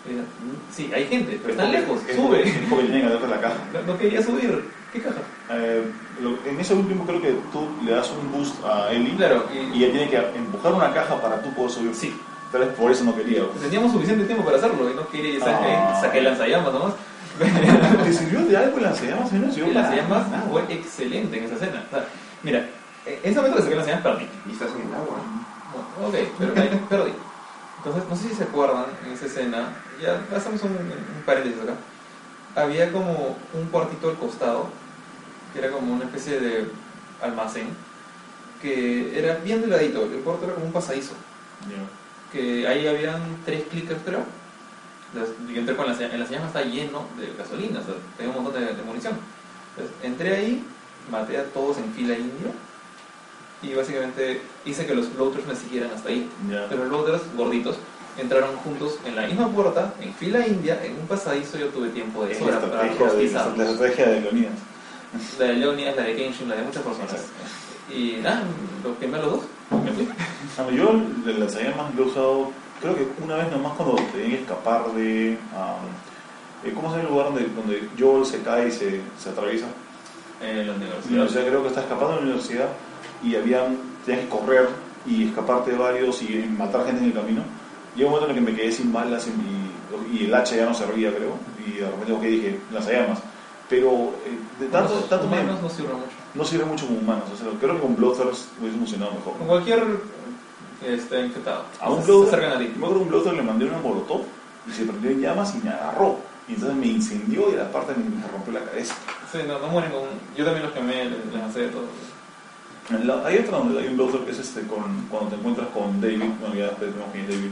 "Mm, 0.05 0.74
sí, 0.76 0.91
hay 0.93 1.07
gente, 1.07 1.39
pero 1.41 1.53
están 1.53 1.71
lejos, 1.71 1.99
Es 2.07 2.15
sube. 2.15 2.28
porque- 2.28 2.49
es 2.49 2.55
porque 2.69 2.86
tienen 2.86 3.19
que 3.19 3.28
la 3.28 3.39
caja. 3.39 3.55
No, 3.74 3.93
no 3.93 3.97
quería 3.99 4.21
subir. 4.21 4.63
¿Qué 4.91 5.01
caja? 5.01 5.21
Eh, 5.51 5.84
lo- 6.21 6.38
en 6.49 6.59
ese 6.59 6.74
último 6.74 7.05
creo 7.05 7.21
que 7.21 7.32
tú 7.53 7.67
le 7.86 7.91
das 7.91 8.11
un 8.11 8.32
boost 8.32 8.55
a 8.65 8.91
Ellie 8.91 9.15
Claro, 9.15 9.45
y 9.53 9.78
y, 9.78 9.84
ella 9.84 9.91
tiene 9.93 10.09
que 10.09 10.17
empujar 10.38 10.74
una 10.74 10.93
caja 10.93 11.19
para 11.21 11.41
tú 11.41 11.53
poder 11.53 11.71
subir. 11.71 11.95
sí, 11.95 12.13
Tal 12.53 12.61
vez 12.61 12.69
por 12.75 12.91
eso 12.91 13.03
no 13.03 13.15
quería. 13.15 13.41
teníamos 13.59 13.91
suficiente 13.91 14.25
tiempo 14.25 14.45
para 14.45 14.57
hacerlo 14.57 14.87
y 14.89 14.93
no 14.93 15.07
quería, 15.09 15.39
¿sabes 15.39 15.57
qué? 15.57 15.73
Ah. 15.73 15.97
Saqué 15.99 16.19
el 16.19 16.23
lanzallamas 16.25 16.71
nomás. 16.71 16.93
¿Te 18.03 18.13
sirvió 18.13 18.45
de 18.45 18.55
algo 18.55 18.77
el 18.77 18.83
lanzallamas? 18.83 19.31
No 19.33 19.51
sirvió 19.51 19.65
El 19.65 19.73
lanzallamas 19.73 20.29
nada. 20.29 20.47
fue 20.51 20.61
excelente 20.69 21.35
en 21.35 21.43
esa 21.45 21.55
escena. 21.55 21.83
O 21.87 21.95
sea, 21.95 22.05
mira, 22.43 22.69
en 23.07 23.19
ese 23.23 23.35
momento 23.35 23.57
que 23.57 23.63
saqué 23.63 23.73
el 23.73 23.77
lanzallamas 23.79 24.03
perdí. 24.03 24.29
Y 24.47 24.51
estás 24.51 24.69
en 24.69 24.87
el 24.87 24.93
agua. 24.93 25.17
Bueno, 25.97 26.07
ok, 26.09 26.29
pero 26.37 26.61
ahí 26.61 26.85
perdí. 26.87 27.13
Entonces, 27.79 28.03
no 28.07 28.15
sé 28.15 28.29
si 28.29 28.35
se 28.35 28.43
acuerdan 28.43 28.85
en 29.03 29.11
esa 29.13 29.25
escena, 29.25 29.69
ya 29.99 30.21
hacemos 30.37 30.61
un, 30.61 30.71
un 30.73 31.23
paréntesis 31.25 31.59
acá. 31.59 31.73
Había 32.55 32.91
como 32.91 33.35
un 33.55 33.65
cuartito 33.71 34.11
al 34.11 34.15
costado, 34.17 34.67
que 35.51 35.59
era 35.59 35.71
como 35.71 35.91
una 35.91 36.03
especie 36.05 36.39
de 36.39 36.67
almacén, 37.19 37.69
que 38.61 39.17
era 39.17 39.37
bien 39.43 39.59
delgadito, 39.61 40.03
el 40.03 40.19
cuarto 40.19 40.45
era 40.45 40.53
como 40.53 40.67
un 40.67 40.71
pasadizo, 40.71 41.13
Ya. 41.67 41.81
Que 42.34 42.67
ahí 42.67 42.88
habían 42.88 43.21
tres 43.45 43.63
clickers, 43.69 44.01
creo. 44.03 44.25
Yo 45.53 45.59
entré 45.59 45.75
con 45.75 45.86
la 45.86 45.93
en 45.93 46.19
la 46.19 46.27
llama 46.27 46.47
está 46.47 46.63
lleno 46.63 47.05
de 47.19 47.31
gasolina, 47.38 47.79
o 47.79 47.84
sea, 47.84 47.93
tenía 48.17 48.36
un 48.36 48.43
montón 48.43 48.65
de, 48.65 48.73
de 48.73 48.84
munición. 48.84 49.13
Entonces, 49.77 49.95
entré 50.01 50.36
ahí, 50.36 50.63
maté 51.11 51.38
a 51.38 51.43
todos 51.45 51.77
en 51.77 51.93
fila 51.93 52.15
india 52.15 52.51
y 53.61 53.73
básicamente 53.73 54.41
hice 54.65 54.86
que 54.86 54.95
los 54.95 55.07
floaters 55.07 55.45
me 55.45 55.55
siguieran 55.55 55.91
hasta 55.91 56.09
ahí. 56.09 56.29
Pero 56.69 56.86
los 56.86 57.01
otros 57.01 57.21
gorditos 57.38 57.77
entraron 58.17 58.55
juntos 58.57 58.99
en 59.05 59.15
la 59.15 59.27
misma 59.27 59.47
puerta, 59.49 59.93
en 60.01 60.13
fila 60.13 60.45
india, 60.45 60.84
en 60.84 60.93
un 60.93 61.07
pasadizo. 61.07 61.57
Yo 61.57 61.67
tuve 61.67 61.89
tiempo 61.89 62.25
de 62.25 62.34
Es 62.34 62.39
sobra 62.39 62.59
la 62.59 62.69
para 62.71 62.93
rostizarlos. 62.93 63.57
la 63.57 63.69
estrategia 63.71 64.07
de 64.07 64.21
Leonidas. 64.21 64.53
La 65.39 65.45
de 65.45 65.53
Leonia, 65.53 65.95
la 65.95 66.03
de 66.03 66.15
Kenshin, 66.15 66.49
la 66.49 66.55
de 66.55 66.63
muchas 66.63 66.84
personas. 66.84 67.15
Y 67.93 68.17
nada, 68.21 68.43
lo 68.84 68.97
quemé 68.99 69.17
a 69.17 69.21
los 69.21 69.31
dos. 69.31 69.41
Yo 70.76 70.91
el 70.91 71.39
lanzallamas 71.39 71.93
lo 71.95 72.03
he 72.03 72.07
usado, 72.07 72.51
creo 72.82 72.95
que 72.95 73.07
una 73.24 73.36
vez 73.38 73.51
nomás 73.51 73.74
cuando 73.74 73.95
tenía 74.11 74.30
que 74.38 74.41
escapar 74.43 74.91
de. 74.93 75.32
eh, 75.34 76.71
¿Cómo 76.74 76.89
se 76.91 76.97
llama 76.97 77.09
el 77.09 77.13
lugar 77.13 77.26
donde, 77.28 77.47
donde 77.55 77.89
Joel 77.99 78.26
se 78.26 78.41
cae 78.41 78.67
y 78.69 78.71
se, 78.71 79.01
se 79.19 79.30
atraviesa? 79.30 79.65
En 80.41 80.57
la 80.57 80.63
la 80.63 80.74
universidad. 80.74 81.09
universidad 81.11 81.47
creo 81.47 81.61
que 81.61 81.67
está 81.69 81.82
escapando 81.82 82.09
de 82.11 82.15
la 82.17 82.21
universidad 82.24 82.67
y 83.24 83.36
habían, 83.36 83.78
tenías 84.05 84.24
que 84.26 84.30
correr 84.30 84.69
y 85.05 85.28
escaparte 85.28 85.71
de 85.71 85.78
varios 85.78 86.21
y 86.21 86.45
matar 86.57 86.86
gente 86.86 87.01
en 87.01 87.07
el 87.07 87.13
camino. 87.13 87.41
Llegó 87.95 88.09
un 88.09 88.15
momento 88.15 88.32
en 88.32 88.38
el 88.38 88.45
que 88.45 88.51
me 88.51 88.57
quedé 88.57 88.71
sin 88.71 88.91
balas 88.91 89.28
y, 89.28 90.17
y 90.17 90.26
el 90.26 90.34
hacha 90.34 90.55
ya 90.55 90.65
no 90.65 90.74
servía, 90.74 91.13
creo. 91.13 91.36
Y 91.65 91.80
de 91.80 91.86
repente 91.89 92.19
que 92.21 92.28
dije, 92.28 92.59
lanzallamas. 92.71 93.19
Pero 93.69 93.89
eh, 94.26 94.38
de 94.59 94.67
tanto, 94.67 94.93
tanto 95.09 95.28
me- 95.28 95.39
humanos 95.41 95.61
no 95.61 95.69
sirven 95.69 95.95
mucho. 95.95 96.22
No 96.34 96.43
sirve 96.43 96.65
mucho 96.65 96.86
como 96.88 96.99
humanos. 96.99 97.25
O 97.34 97.38
sea, 97.38 97.47
creo 97.59 97.75
que 97.75 97.81
con 97.81 97.95
Bloodthirst 97.95 98.49
hubiese 98.59 98.77
funcionado 98.77 99.11
mejor. 99.13 99.38
Con 99.38 99.47
cualquier 99.47 99.84
este, 100.86 101.21
infectado. 101.25 101.63
A 101.79 101.89
un 101.89 102.03
Bloodthirst, 102.03 102.41
yo 102.43 102.49
me 102.79 102.86
acuerdo 102.86 102.95
que 102.95 103.01
un 103.03 103.09
Bloodthirst 103.09 103.38
le 103.38 103.43
mandé 103.43 103.65
una 103.65 103.77
molotov 103.79 104.21
y 104.67 104.71
se 104.71 104.86
prendió 104.86 105.11
en 105.11 105.21
llamas 105.21 105.53
y 105.55 105.59
me 105.63 105.69
agarró. 105.69 106.17
Y 106.47 106.53
entonces 106.53 106.77
me 106.77 106.88
incendió 106.88 107.49
y 107.51 107.55
la 107.55 107.71
parte 107.71 107.93
me, 107.95 108.03
me 108.03 108.27
rompió 108.27 108.53
la 108.53 108.59
cabeza. 108.65 108.95
Sí, 109.31 109.39
no, 109.47 109.59
no 109.59 109.67
mueren 109.67 109.91
con... 109.91 110.01
Yo 110.36 110.43
también 110.43 110.63
los 110.65 110.73
quemé, 110.73 111.05
les, 111.05 111.25
les 111.25 111.34
lancé 111.36 111.61
de 111.61 111.67
todo. 111.69 111.86
La- 113.03 113.25
hay 113.25 113.38
otra 113.38 113.59
donde 113.59 113.79
hay 113.79 113.88
un 113.88 113.95
Bloodthirst 113.95 114.25
que 114.25 114.31
es 114.31 114.39
este, 114.39 114.61
con, 114.67 115.07
cuando 115.09 115.29
te 115.29 115.36
encuentras 115.36 115.69
con 115.69 116.01
David, 116.01 116.31
bueno 116.41 116.55
ya 116.55 116.71
quién 116.71 117.23
es 117.23 117.29
David, 117.29 117.51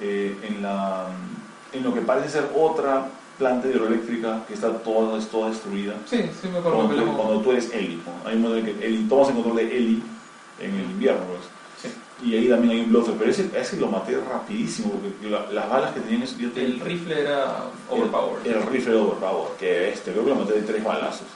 eh, 0.00 0.38
en, 0.42 0.62
la, 0.62 1.08
en 1.74 1.84
lo 1.84 1.92
que 1.92 2.00
parece 2.00 2.30
ser 2.30 2.50
otra 2.56 3.08
planta 3.40 3.66
hidroeléctrica 3.68 4.44
que 4.46 4.54
está 4.54 4.70
toda, 4.78 5.18
toda 5.26 5.48
destruida. 5.50 5.94
Sí, 6.06 6.18
sí 6.40 6.48
me 6.52 6.58
acuerdo. 6.58 6.76
Cuando, 6.78 6.94
tú- 6.94 7.00
peleamos. 7.00 7.16
cuando 7.20 7.40
tú 7.42 7.50
eres 7.52 7.70
¿no? 7.72 8.28
hay 8.28 8.36
un 8.36 8.42
momento 8.42 8.70
en 8.70 8.78
que 8.78 9.08
tomas 9.08 9.28
el 9.28 9.34
control 9.34 9.56
de 9.56 9.76
Ellie 9.76 10.02
en 10.60 10.74
el 10.74 10.90
invierno, 10.90 11.22
pues. 11.24 11.40
Sí. 11.82 11.88
Y 12.28 12.36
ahí 12.36 12.48
también 12.50 12.72
hay 12.74 12.80
un 12.84 12.90
Bloodthirst, 12.90 13.18
pero 13.18 13.30
ese, 13.30 13.50
ese 13.58 13.76
lo 13.78 13.86
maté 13.88 14.16
rapidísimo 14.20 14.90
porque 14.92 15.30
la- 15.30 15.50
las 15.50 15.68
balas 15.70 15.92
que 15.94 16.00
tenían 16.00 16.24
yo 16.26 16.50
te- 16.52 16.64
El 16.66 16.78
rifle 16.80 17.18
era 17.22 17.64
overpowered. 17.88 18.46
El, 18.46 18.52
el 18.58 18.62
rifle 18.66 18.94
overpower, 18.96 19.48
que 19.58 19.88
este, 19.90 20.12
creo 20.12 20.24
que 20.24 20.30
lo 20.30 20.36
maté 20.36 20.52
de 20.52 20.62
tres 20.62 20.84
balazos. 20.84 21.26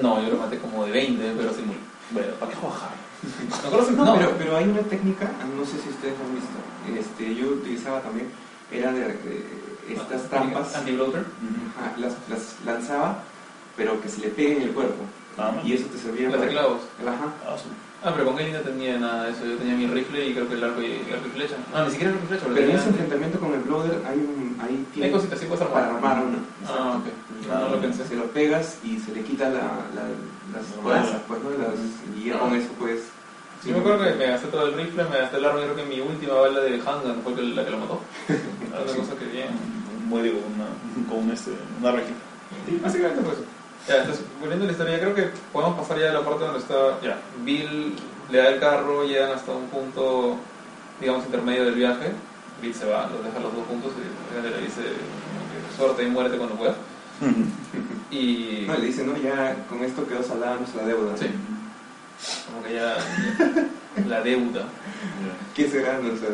No, 0.00 0.22
yo 0.22 0.30
lo 0.30 0.36
maté 0.38 0.58
como 0.58 0.84
de 0.86 0.92
20, 0.92 1.32
pero 1.36 1.50
sí 1.52 1.62
murió. 1.66 1.80
Bueno, 2.12 2.28
¿para 2.38 2.52
qué 2.52 2.58
bajar? 2.64 2.90
No, 3.96 4.16
pero, 4.16 4.34
pero 4.38 4.56
hay 4.56 4.64
una 4.64 4.80
técnica, 4.82 5.30
no 5.56 5.64
sé 5.64 5.72
si 5.82 5.88
ustedes 5.90 6.14
lo 6.18 6.24
han 6.24 6.34
visto, 6.34 6.56
este, 6.98 7.34
yo 7.34 7.48
utilizaba 7.48 8.00
también, 8.00 8.28
era 8.72 8.92
de, 8.92 9.00
de 9.00 9.44
estas 9.94 10.22
trampas, 10.28 10.76
Anti-bloater. 10.76 11.24
ajá, 11.78 11.92
las, 11.98 12.12
las 12.28 12.56
lanzaba, 12.64 13.22
pero 13.76 14.00
que 14.00 14.08
se 14.08 14.20
le 14.22 14.28
peguen 14.28 14.56
en 14.58 14.62
el 14.62 14.70
cuerpo. 14.70 15.02
Ah, 15.38 15.52
Y 15.64 15.72
eso 15.74 15.86
te 15.86 15.98
servía 15.98 16.30
para... 16.30 16.48
clavos. 16.48 16.82
Ajá. 17.00 17.26
Ah, 17.46 17.56
sí. 17.56 17.68
Ah, 18.02 18.12
pero 18.16 18.26
con 18.32 18.38
él 18.40 18.52
no 18.52 18.60
tenía 18.60 18.98
nada 18.98 19.24
de 19.24 19.32
eso. 19.32 19.44
Yo 19.44 19.56
tenía 19.56 19.74
mi 19.74 19.86
rifle 19.86 20.26
y 20.26 20.32
creo 20.34 20.48
que 20.48 20.54
el 20.54 20.64
arco 20.64 20.80
y, 20.82 20.92
arco 21.12 21.26
y 21.26 21.30
flecha. 21.30 21.54
Ah, 21.74 21.84
ni 21.84 21.90
siquiera 21.92 22.10
el 22.12 22.16
arco 22.16 22.24
y 22.26 22.28
flecha. 22.28 22.46
Pero 22.54 22.66
en 22.70 22.76
ese 22.76 22.88
enfrentamiento 22.88 23.38
con 23.40 23.52
el 23.54 23.60
Bloader 23.60 24.02
hay 24.08 24.18
un... 24.18 24.56
Hay, 24.60 24.68
Hay 24.70 24.86
tiene- 24.92 25.10
cositas, 25.12 25.38
sí 25.38 25.46
puedes 25.46 25.66
para 25.68 25.86
armar. 25.86 26.12
armar 26.16 26.26
una. 26.26 26.38
Ah, 26.66 26.98
ok. 26.98 27.06
No, 27.48 27.60
no 27.60 27.68
lo 27.76 27.80
pensé. 27.80 28.04
Se 28.06 28.16
lo 28.16 28.24
pegas 28.26 28.78
y 28.84 28.98
se 28.98 29.12
le 29.12 29.22
quita 29.22 29.48
la, 29.50 29.60
la- 29.94 30.12
las 30.52 30.82
balas, 30.84 31.20
pues, 31.28 31.40
¿no? 31.42 31.50
Las- 31.50 32.18
y 32.18 32.24
ya 32.28 32.38
con 32.38 32.54
eso 32.54 32.68
puedes... 32.78 33.02
Sí, 33.62 33.70
me 33.70 33.78
acuerdo 33.80 34.04
que 34.04 34.14
me 34.14 34.26
gasté 34.26 34.46
todo 34.48 34.66
el 34.68 34.74
rifle, 34.74 35.04
me 35.04 35.18
gasté 35.18 35.36
el 35.36 35.44
arma. 35.44 35.60
Creo 35.60 35.76
que 35.76 35.84
mi 35.84 36.00
última 36.00 36.34
bala 36.34 36.60
de 36.60 36.80
handgun 36.80 37.20
fue 37.22 37.34
la 37.42 37.64
que 37.64 37.70
lo 37.70 37.78
mató. 37.78 38.00
Ah, 38.72 38.80
Una 38.84 38.94
cosa 38.96 39.14
que 39.18 39.24
bien. 39.26 39.48
Muere 40.10 40.32
con 40.32 40.42
una, 40.54 40.66
con 41.08 41.18
un, 41.24 41.30
este, 41.30 41.52
una 41.80 41.92
rejita. 41.92 42.18
Sí, 42.66 42.80
básicamente 42.82 43.22
fue 43.22 43.32
eso. 43.34 43.44
Ya, 43.88 43.96
entonces, 43.98 44.24
volviendo 44.40 44.64
a 44.64 44.66
la 44.66 44.72
historia, 44.72 44.98
creo 45.00 45.14
que 45.14 45.30
podemos 45.52 45.78
pasar 45.78 45.98
ya 45.98 46.10
a 46.10 46.14
la 46.14 46.24
parte 46.24 46.44
donde 46.44 46.58
está 46.58 47.00
Ya. 47.00 47.16
Bill, 47.44 47.94
le 48.30 48.38
da 48.38 48.48
el 48.48 48.60
carro, 48.60 49.04
llegan 49.04 49.30
hasta 49.32 49.52
un 49.52 49.68
punto, 49.68 50.36
digamos, 51.00 51.24
intermedio 51.24 51.64
del 51.64 51.74
viaje. 51.76 52.12
Bill 52.60 52.74
se 52.74 52.86
va, 52.86 53.08
los 53.08 53.24
deja 53.24 53.38
los 53.40 53.54
dos 53.54 53.66
juntos 53.68 53.92
y 53.96 54.42
le 54.42 54.60
dice, 54.62 54.82
que 54.82 55.76
suerte 55.76 56.02
y 56.02 56.10
muérete 56.10 56.36
cuando 56.36 56.56
puedas. 56.56 56.76
Y 58.10 58.64
No, 58.66 58.74
le 58.74 58.86
dicen, 58.86 59.06
no, 59.06 59.16
ya 59.16 59.54
con 59.68 59.84
esto 59.84 60.04
quedó 60.04 60.20
salada 60.24 60.56
nuestra 60.56 60.84
deuda. 60.84 61.16
Sí. 61.16 61.26
como 62.46 62.64
que 62.64 62.74
ya, 62.74 62.96
la 64.08 64.20
deuda. 64.20 64.64
¿Qué 65.54 65.68
será? 65.70 65.98
No 65.98 66.08
sé. 66.16 66.26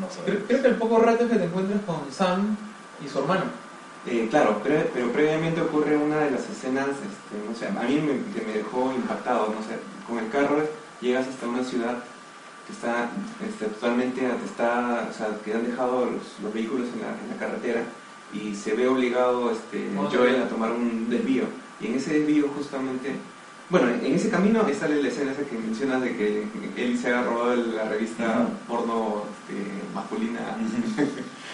No 0.00 0.08
sé. 0.08 0.20
Creo, 0.24 0.46
creo 0.46 0.62
que 0.62 0.68
el 0.68 0.76
poco 0.76 1.00
rato 1.00 1.28
que 1.28 1.34
te 1.34 1.44
encuentras 1.44 1.80
con 1.84 2.12
Sam 2.12 2.56
y 3.04 3.08
su 3.08 3.18
hermano. 3.20 3.44
Eh, 4.06 4.26
claro, 4.30 4.58
pre- 4.62 4.90
pero 4.92 5.10
previamente 5.12 5.62
ocurre 5.62 5.96
una 5.96 6.18
de 6.18 6.30
las 6.32 6.48
escenas, 6.50 6.88
este, 6.88 7.40
no 7.48 7.54
sé, 7.56 7.68
a 7.68 7.88
mí 7.88 8.00
me, 8.00 8.34
que 8.38 8.46
me 8.46 8.52
dejó 8.58 8.92
impactado, 8.94 9.46
no 9.48 9.66
sé, 9.66 9.78
con 10.06 10.18
el 10.18 10.28
carro 10.30 10.62
llegas 11.00 11.26
hasta 11.26 11.46
una 11.48 11.64
ciudad 11.64 11.96
que 12.66 12.72
está 12.74 13.08
este, 13.46 13.66
totalmente 13.66 14.26
atestada, 14.26 15.08
o 15.10 15.14
sea, 15.16 15.28
que 15.42 15.54
han 15.54 15.66
dejado 15.66 16.04
los, 16.06 16.22
los 16.42 16.52
vehículos 16.52 16.88
en 16.94 17.00
la, 17.00 17.08
en 17.08 17.30
la 17.30 17.36
carretera 17.38 17.82
y 18.32 18.54
se 18.54 18.74
ve 18.74 18.88
obligado 18.88 19.50
este, 19.50 19.88
Joel 20.12 20.42
a 20.42 20.48
tomar 20.48 20.72
un 20.72 21.08
desvío. 21.08 21.44
Y 21.80 21.86
en 21.86 21.94
ese 21.94 22.18
desvío 22.18 22.48
justamente, 22.56 23.16
bueno, 23.70 23.88
en 23.88 24.14
ese 24.14 24.28
camino 24.30 24.66
está 24.68 24.88
la 24.88 25.08
escena 25.08 25.32
esa 25.32 25.42
que 25.44 25.56
mencionas 25.56 26.02
de 26.02 26.16
que 26.16 26.46
él 26.76 26.98
se 26.98 27.12
ha 27.12 27.22
robado 27.22 27.54
la 27.56 27.84
revista 27.88 28.48
porno 28.68 29.24
este, 29.32 29.62
masculina 29.94 30.40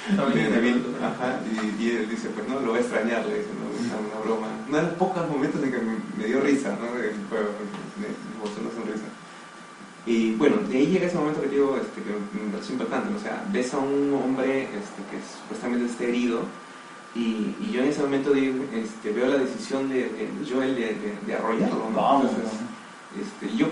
de 0.09 1.05
ajá, 1.05 1.40
y, 1.47 1.82
y 1.82 1.90
él 1.90 2.09
dice, 2.09 2.28
pues 2.31 2.48
no, 2.48 2.60
lo 2.60 2.70
voy 2.70 2.78
a 2.78 2.81
extrañar, 2.81 3.24
le 3.27 3.39
dice, 3.39 3.51
¿no? 3.55 3.68
una, 3.68 4.09
una 4.09 4.24
broma. 4.24 4.47
Uno 4.68 4.77
de 4.77 4.82
los 4.85 4.93
pocos 4.94 5.28
momentos 5.28 5.62
en 5.62 5.70
que 5.72 5.78
me, 5.78 5.97
me 6.16 6.24
dio 6.24 6.40
risa, 6.40 6.70
¿no? 6.70 6.97
El 6.98 7.14
juego, 7.28 7.51
me, 8.01 8.09
mostró 8.40 8.62
una 8.62 8.72
sonrisa. 8.72 9.05
Y 10.06 10.35
bueno, 10.35 10.56
de 10.68 10.78
ahí 10.78 10.86
llega 10.86 11.06
ese 11.06 11.18
momento 11.18 11.43
que 11.43 11.48
digo, 11.48 11.77
este, 11.77 12.02
que 12.02 12.10
me 12.10 12.51
pareció 12.51 12.72
impactante, 12.72 13.10
¿no? 13.10 13.18
o 13.18 13.20
sea, 13.20 13.44
ves 13.52 13.74
a 13.74 13.78
un 13.78 14.14
hombre 14.14 14.62
este, 14.64 15.02
que 15.10 15.20
supuestamente 15.40 15.86
está 15.86 16.05
herido, 16.05 16.40
y, 17.14 17.55
y 17.60 17.70
yo 17.72 17.82
en 17.82 17.89
ese 17.89 18.01
momento 18.02 18.32
digo, 18.32 18.64
este, 18.72 19.12
veo 19.12 19.27
la 19.27 19.39
decisión 19.39 19.89
de, 19.89 20.05
de 20.05 20.28
Joel 20.48 20.74
de, 20.77 20.94
de, 20.94 21.18
de 21.27 21.35
arrollarlo, 21.35 21.90
¿no? 21.90 21.97
Vamos. 21.97 22.31
Entonces, 22.31 22.60
este, 23.18 23.56
yo 23.56 23.66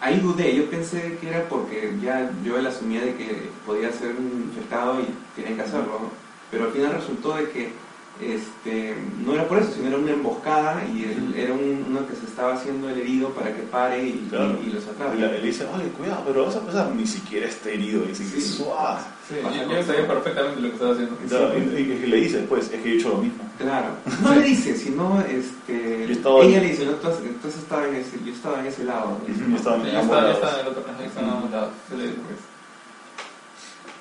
ahí 0.00 0.20
dudé, 0.20 0.54
yo 0.54 0.70
pensé 0.70 1.18
que 1.20 1.28
era 1.28 1.48
porque 1.48 1.94
ya 2.02 2.30
yo 2.44 2.58
él 2.58 2.66
asumía 2.66 3.00
de 3.00 3.14
que 3.16 3.50
podía 3.64 3.92
ser 3.92 4.10
un 4.10 4.52
y 5.00 5.40
tenía 5.40 5.56
que 5.56 5.62
hacerlo, 5.62 6.10
pero 6.50 6.66
al 6.66 6.72
final 6.72 6.92
resultó 6.94 7.34
de 7.34 7.50
que 7.50 7.72
este, 8.20 8.96
no 9.24 9.34
era 9.34 9.46
por 9.46 9.58
eso, 9.58 9.72
sino 9.72 9.88
era 9.88 9.98
una 9.98 10.12
emboscada 10.12 10.82
y 10.86 11.04
él, 11.04 11.34
era 11.36 11.52
un, 11.52 11.84
uno 11.88 12.06
que 12.08 12.14
se 12.16 12.24
estaba 12.26 12.54
haciendo 12.54 12.88
el 12.88 12.98
herido 12.98 13.30
para 13.30 13.54
que 13.54 13.62
pare 13.62 14.02
y, 14.08 14.26
Claro. 14.30 14.58
y- 14.64 14.68
y 14.68 14.72
los 14.72 14.86
atrape. 14.86 15.18
Y 15.18 15.22
él 15.22 15.42
dice, 15.42 15.66
oye, 15.74 15.88
cuidado, 15.90 16.22
pero 16.26 16.46
vas 16.46 16.56
a 16.56 16.60
pensar, 16.60 16.90
ni 16.94 17.06
siquiera 17.06 17.46
está 17.46 17.68
herido. 17.70 18.04
Y 18.04 18.08
dice, 18.08 18.24
Sí. 18.24 18.40
suave. 18.40 19.00
Sí, 19.28 19.34
yo, 19.42 19.70
yo 19.74 19.82
sabía 19.82 20.06
perfectamente 20.06 20.60
lo 20.60 20.68
que 20.68 20.74
estaba 20.74 20.92
haciendo. 20.92 21.16
Claro, 21.28 21.52
y, 21.58 21.60
y- 21.60 22.00
y 22.04 22.06
le 22.06 22.16
dice 22.16 22.38
después, 22.38 22.70
es 22.72 22.80
que 22.82 22.92
he 22.92 22.96
hecho 22.96 23.08
lo 23.10 23.18
mismo. 23.18 23.44
Claro, 23.58 23.88
no 24.22 24.34
le 24.34 24.42
dice, 24.42 24.76
sino 24.76 25.20
este, 25.22 26.06
Yo 26.06 26.12
estaba- 26.12 26.40
ella 26.44 26.60
le 26.60 26.68
dice, 26.68 26.86
no, 26.86 26.92
tú 26.92 27.08
has- 27.08 27.18
entonces 27.20 27.54
estestaba 27.54 27.88
en 27.88 27.94
ese, 27.96 28.18
yo 28.24 28.32
estaba 28.32 28.60
en 28.60 28.66
ese 28.66 28.84
lado. 28.84 29.18
Yo 29.26 29.56
estaba 29.56 29.76
en 29.76 29.86
el 29.86 29.96
otro, 29.96 30.84
en 31.18 31.28
ambos 31.28 31.50
lados. 31.50 31.70
Le- 31.90 31.96
pues, 31.96 32.38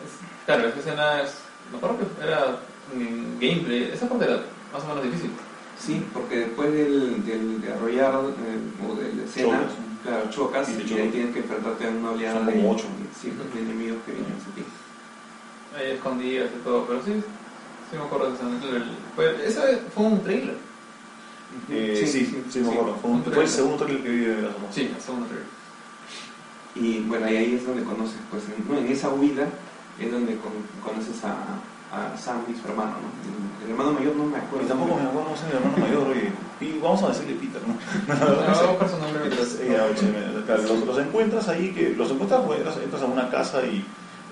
es- 0.06 0.46
Claro, 0.46 0.68
esa 0.68 0.80
escena 0.80 1.22
es. 1.24 1.34
Me 1.72 1.78
acuerdo 1.78 1.98
que 1.98 2.24
era 2.24 2.58
gameplay. 3.40 3.92
Esa 3.94 4.08
parte 4.10 4.26
era 4.26 4.42
más 4.74 4.84
o 4.84 4.88
menos 4.88 5.04
difícil. 5.04 5.32
Sí, 5.80 6.04
porque 6.14 6.38
después 6.40 6.72
del, 6.72 7.26
del 7.26 7.62
de 7.62 7.74
arrollar 7.74 8.14
eh, 8.14 8.88
o 8.90 8.96
de 8.96 9.14
la 9.14 9.24
escena, 9.24 9.60
Chocas. 9.60 9.74
claro, 10.04 10.30
chocas 10.30 10.70
y 10.70 10.84
chocas. 10.86 11.04
ahí 11.04 11.10
tienes 11.10 11.34
que 11.34 11.40
enfrentarte 11.40 11.86
a 11.86 11.90
una 11.90 12.12
oleada 12.12 12.38
Son 12.38 12.46
de, 12.46 12.52
como 12.54 12.72
ocho. 12.72 12.86
sí, 13.22 13.30
de 13.54 13.60
enemigos 13.62 13.98
que 14.06 14.12
vienen 14.14 14.32
hacia 14.34 14.54
ti. 14.56 14.64
Ahí 15.78 15.92
escondidas 15.98 16.50
y 16.58 16.64
todo, 16.64 16.86
pero 16.86 17.04
sí, 17.04 17.12
sí 17.92 17.98
me 17.98 18.04
acuerdo 18.04 18.32
de. 18.32 18.78
El- 18.78 18.86
fue- 19.16 19.46
Ese 19.48 19.78
fue 19.94 20.04
un 20.06 20.24
trailer. 20.24 20.56
Eh, 21.70 21.96
Sí, 22.06 22.08
sí, 22.26 22.44
sí, 22.50 22.60
me 22.60 22.70
acuerdo. 22.72 22.96
Fue, 23.02 23.12
un- 23.12 23.18
Un 23.18 23.24
fue 23.24 23.44
el 23.44 23.50
segundo 23.50 23.78
trailer 23.78 24.04
que 24.04 24.10
vi 24.10 24.20
de 24.20 24.42
dos. 24.42 24.54
Sí, 24.72 24.92
el 24.96 25.02
segundo 25.02 25.28
trailer. 25.28 25.48
Y 26.76 27.00
bueno, 27.08 27.30
y 27.32 27.36
ahí 27.36 27.56
es 27.56 27.66
donde 27.66 27.84
conoces, 27.84 28.18
pues 28.32 28.44
en, 28.46 28.66
no, 28.70 28.78
en 28.80 28.88
esa 28.92 29.10
huida 29.10 29.48
es 30.00 30.12
donde 30.12 30.36
con- 30.38 30.52
conoces 30.84 31.24
a, 31.24 31.36
a 31.96 32.18
Sam 32.18 32.42
y 32.52 32.60
su 32.60 32.68
hermano, 32.68 32.92
¿no? 32.92 33.08
El, 33.24 33.66
el 33.66 33.72
hermano 33.72 33.94
mayor 33.94 34.16
no 34.16 34.26
me 34.26 34.38
acuerdo. 34.38 34.66
Y 34.66 34.70
tampoco 34.70 34.96
me 34.96 35.02
acuerdo, 35.08 35.30
no 35.32 35.36
sé, 35.38 35.46
mi 35.48 35.54
hermano 35.58 35.78
mayor, 35.78 36.08
oye. 36.08 36.32
Y 36.62 36.80
vamos 36.80 37.04
a 37.04 37.08
decirle 37.10 37.36
Peter, 37.36 37.62
¿no? 37.68 37.74
Me- 38.08 38.16
claro, 40.46 40.62
los, 40.64 40.86
los 40.86 40.98
encuentras 41.00 41.48
ahí, 41.50 41.72
que 41.74 41.90
los 41.98 42.12
encuentras, 42.12 42.42
pues, 42.46 42.60
entras, 42.60 42.78
entras 42.84 43.02
a 43.02 43.06
una 43.06 43.30
casa 43.30 43.62
y. 43.64 43.84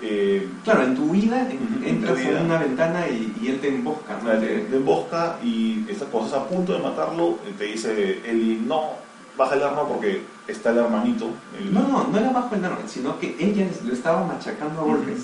Eh, 0.05 0.49
Claro, 0.65 0.83
en 0.83 0.95
tu 0.95 1.03
huida 1.05 1.41
en- 1.49 1.79
en 1.81 1.83
entras 1.85 2.17
a 2.25 2.41
una 2.43 2.57
ventana 2.57 3.07
y, 3.07 3.33
y 3.41 3.47
él 3.47 3.59
te 3.61 3.69
embosca, 3.69 4.19
¿no? 4.21 4.31
te, 4.31 4.67
embosca 4.75 5.37
y 5.41 5.85
estás, 5.89 6.09
cuando 6.11 6.27
estás 6.27 6.43
a 6.43 6.47
punto 6.49 6.73
de 6.73 6.79
matarlo, 6.79 7.37
eh, 7.47 7.53
te 7.57 7.63
dice 7.65 8.19
Eli, 8.25 8.61
no, 8.67 8.89
baja 9.37 9.55
el 9.55 9.63
arma 9.63 9.87
porque 9.87 10.21
está 10.47 10.71
el 10.71 10.79
hermanito. 10.79 11.27
el- 11.57 11.73
No, 11.73 11.87
no, 11.87 12.07
no 12.11 12.17
era 12.17 12.31
bajo 12.31 12.53
el 12.55 12.65
arma, 12.65 12.79
sino 12.87 13.17
que 13.17 13.35
ella 13.39 13.65
lo 13.85 13.93
estaba 13.93 14.25
machacando 14.25 14.81
a 14.81 14.83
golpes 14.83 15.23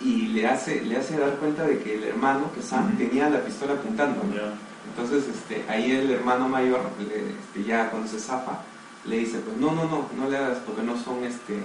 y 0.00 0.28
le 0.28 0.46
hace, 0.46 0.82
le 0.82 0.96
hace 0.96 1.16
dar 1.18 1.36
cuenta 1.36 1.64
de 1.64 1.78
que 1.78 1.94
el 1.94 2.04
hermano, 2.04 2.50
que 2.54 2.62
Sam, 2.62 2.88
Ujú. 2.88 2.96
tenía 2.96 3.30
la 3.30 3.40
pistola 3.40 3.74
apuntando. 3.74 4.22
Entonces, 4.90 5.24
este, 5.28 5.64
ahí 5.68 5.92
el 5.92 6.10
hermano 6.10 6.48
mayor, 6.48 6.80
le- 6.98 7.30
este, 7.30 7.64
ya 7.64 7.90
cuando 7.90 8.08
se 8.08 8.18
zafa, 8.18 8.60
le 9.06 9.18
dice, 9.18 9.38
pues 9.38 9.56
no, 9.56 9.72
no, 9.72 9.84
no, 9.84 10.08
no 10.16 10.30
le 10.30 10.36
hagas 10.36 10.58
porque 10.66 10.82
no 10.82 10.96
son, 10.96 11.24
este, 11.24 11.58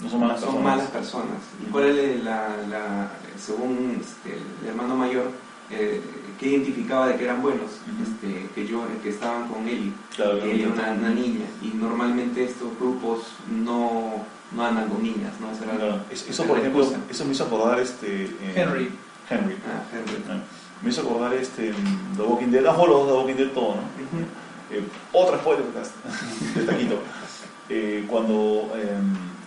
No 0.00 0.08
son 0.08 0.20
malas 0.20 0.40
son 0.40 0.48
personas. 0.54 0.76
malas 0.76 0.90
personas. 0.90 1.38
¿Y 1.66 1.70
cuál 1.70 1.98
es 1.98 2.22
la, 2.24 2.48
la- 2.70 3.10
según 3.38 3.98
este, 4.00 4.38
el 4.62 4.68
hermano 4.68 4.96
mayor, 4.96 5.30
eh, 5.70 6.00
que 6.40 6.48
identificaba 6.48 7.08
de 7.08 7.16
que 7.16 7.24
eran 7.24 7.40
buenos? 7.42 7.70
Este, 8.02 8.48
que 8.54 8.66
yo, 8.66 8.84
que 9.02 9.10
estaban 9.10 9.48
con 9.48 9.66
Eli, 9.68 9.92
Claro, 10.16 10.40
que 10.40 10.60
era 10.62 10.72
una, 10.72 10.92
una 10.92 11.10
niña, 11.10 11.46
y 11.62 11.68
normalmente 11.76 12.44
estos 12.44 12.76
grupos 12.80 13.28
no, 13.50 14.24
no 14.54 14.64
andan 14.66 14.88
con 14.88 15.02
niñas, 15.02 15.32
¿no? 15.40 15.48
Era 15.50 15.76
Claro. 15.78 16.00
Eso, 16.10 16.44
por 16.44 16.58
ejemplo, 16.58 16.84
cosa. 16.84 16.98
eso 17.10 17.24
me 17.24 17.32
hizo 17.32 17.44
acordar 17.44 17.80
este. 17.80 18.24
eh, 18.24 18.52
Henry. 18.54 18.90
Henry. 19.30 19.56
Ah, 19.66 19.82
Henry. 19.92 20.22
Ah, 20.30 20.40
Me 20.82 20.90
hizo 20.90 21.00
acordar 21.02 21.32
este. 21.34 21.72
The 22.16 22.22
Walking 22.22 22.48
Dead. 22.48 22.64
Ah, 22.66 22.76
los 22.76 23.06
The 23.06 23.12
Walking 23.12 23.34
Dead 23.36 23.48
todo, 23.50 23.76
¿no? 23.76 23.82
Eh, 24.70 24.82
otra 25.12 25.38
spoiler 25.38 25.64
de 26.54 26.62
taquito. 26.64 26.98
Eh, 27.68 28.04
cuando, 28.08 28.70
eh, 28.74 28.96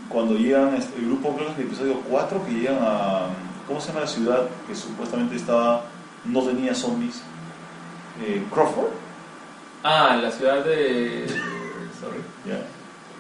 cuando 0.10 0.36
llegan, 0.36 0.76
este, 0.76 0.98
el 1.00 1.06
grupo, 1.08 1.36
creo 1.36 1.48
que 1.48 1.54
es 1.54 1.60
el 1.60 1.66
episodio 1.66 2.00
4, 2.10 2.46
que 2.46 2.52
llegan 2.52 2.78
a. 2.82 3.28
¿Cómo 3.68 3.82
se 3.82 3.88
llama 3.90 4.02
la 4.02 4.08
ciudad 4.08 4.48
que 4.68 4.76
supuestamente 4.76 5.36
estaba. 5.36 5.86
no 6.26 6.42
tenía 6.44 6.74
zombies? 6.74 7.22
Eh, 8.24 8.44
Crawford. 8.54 8.90
Ah, 9.84 10.18
la 10.22 10.32
ciudad 10.32 10.64
de. 10.64 11.26
Sorry. 12.00 12.22
Ya. 12.48 12.66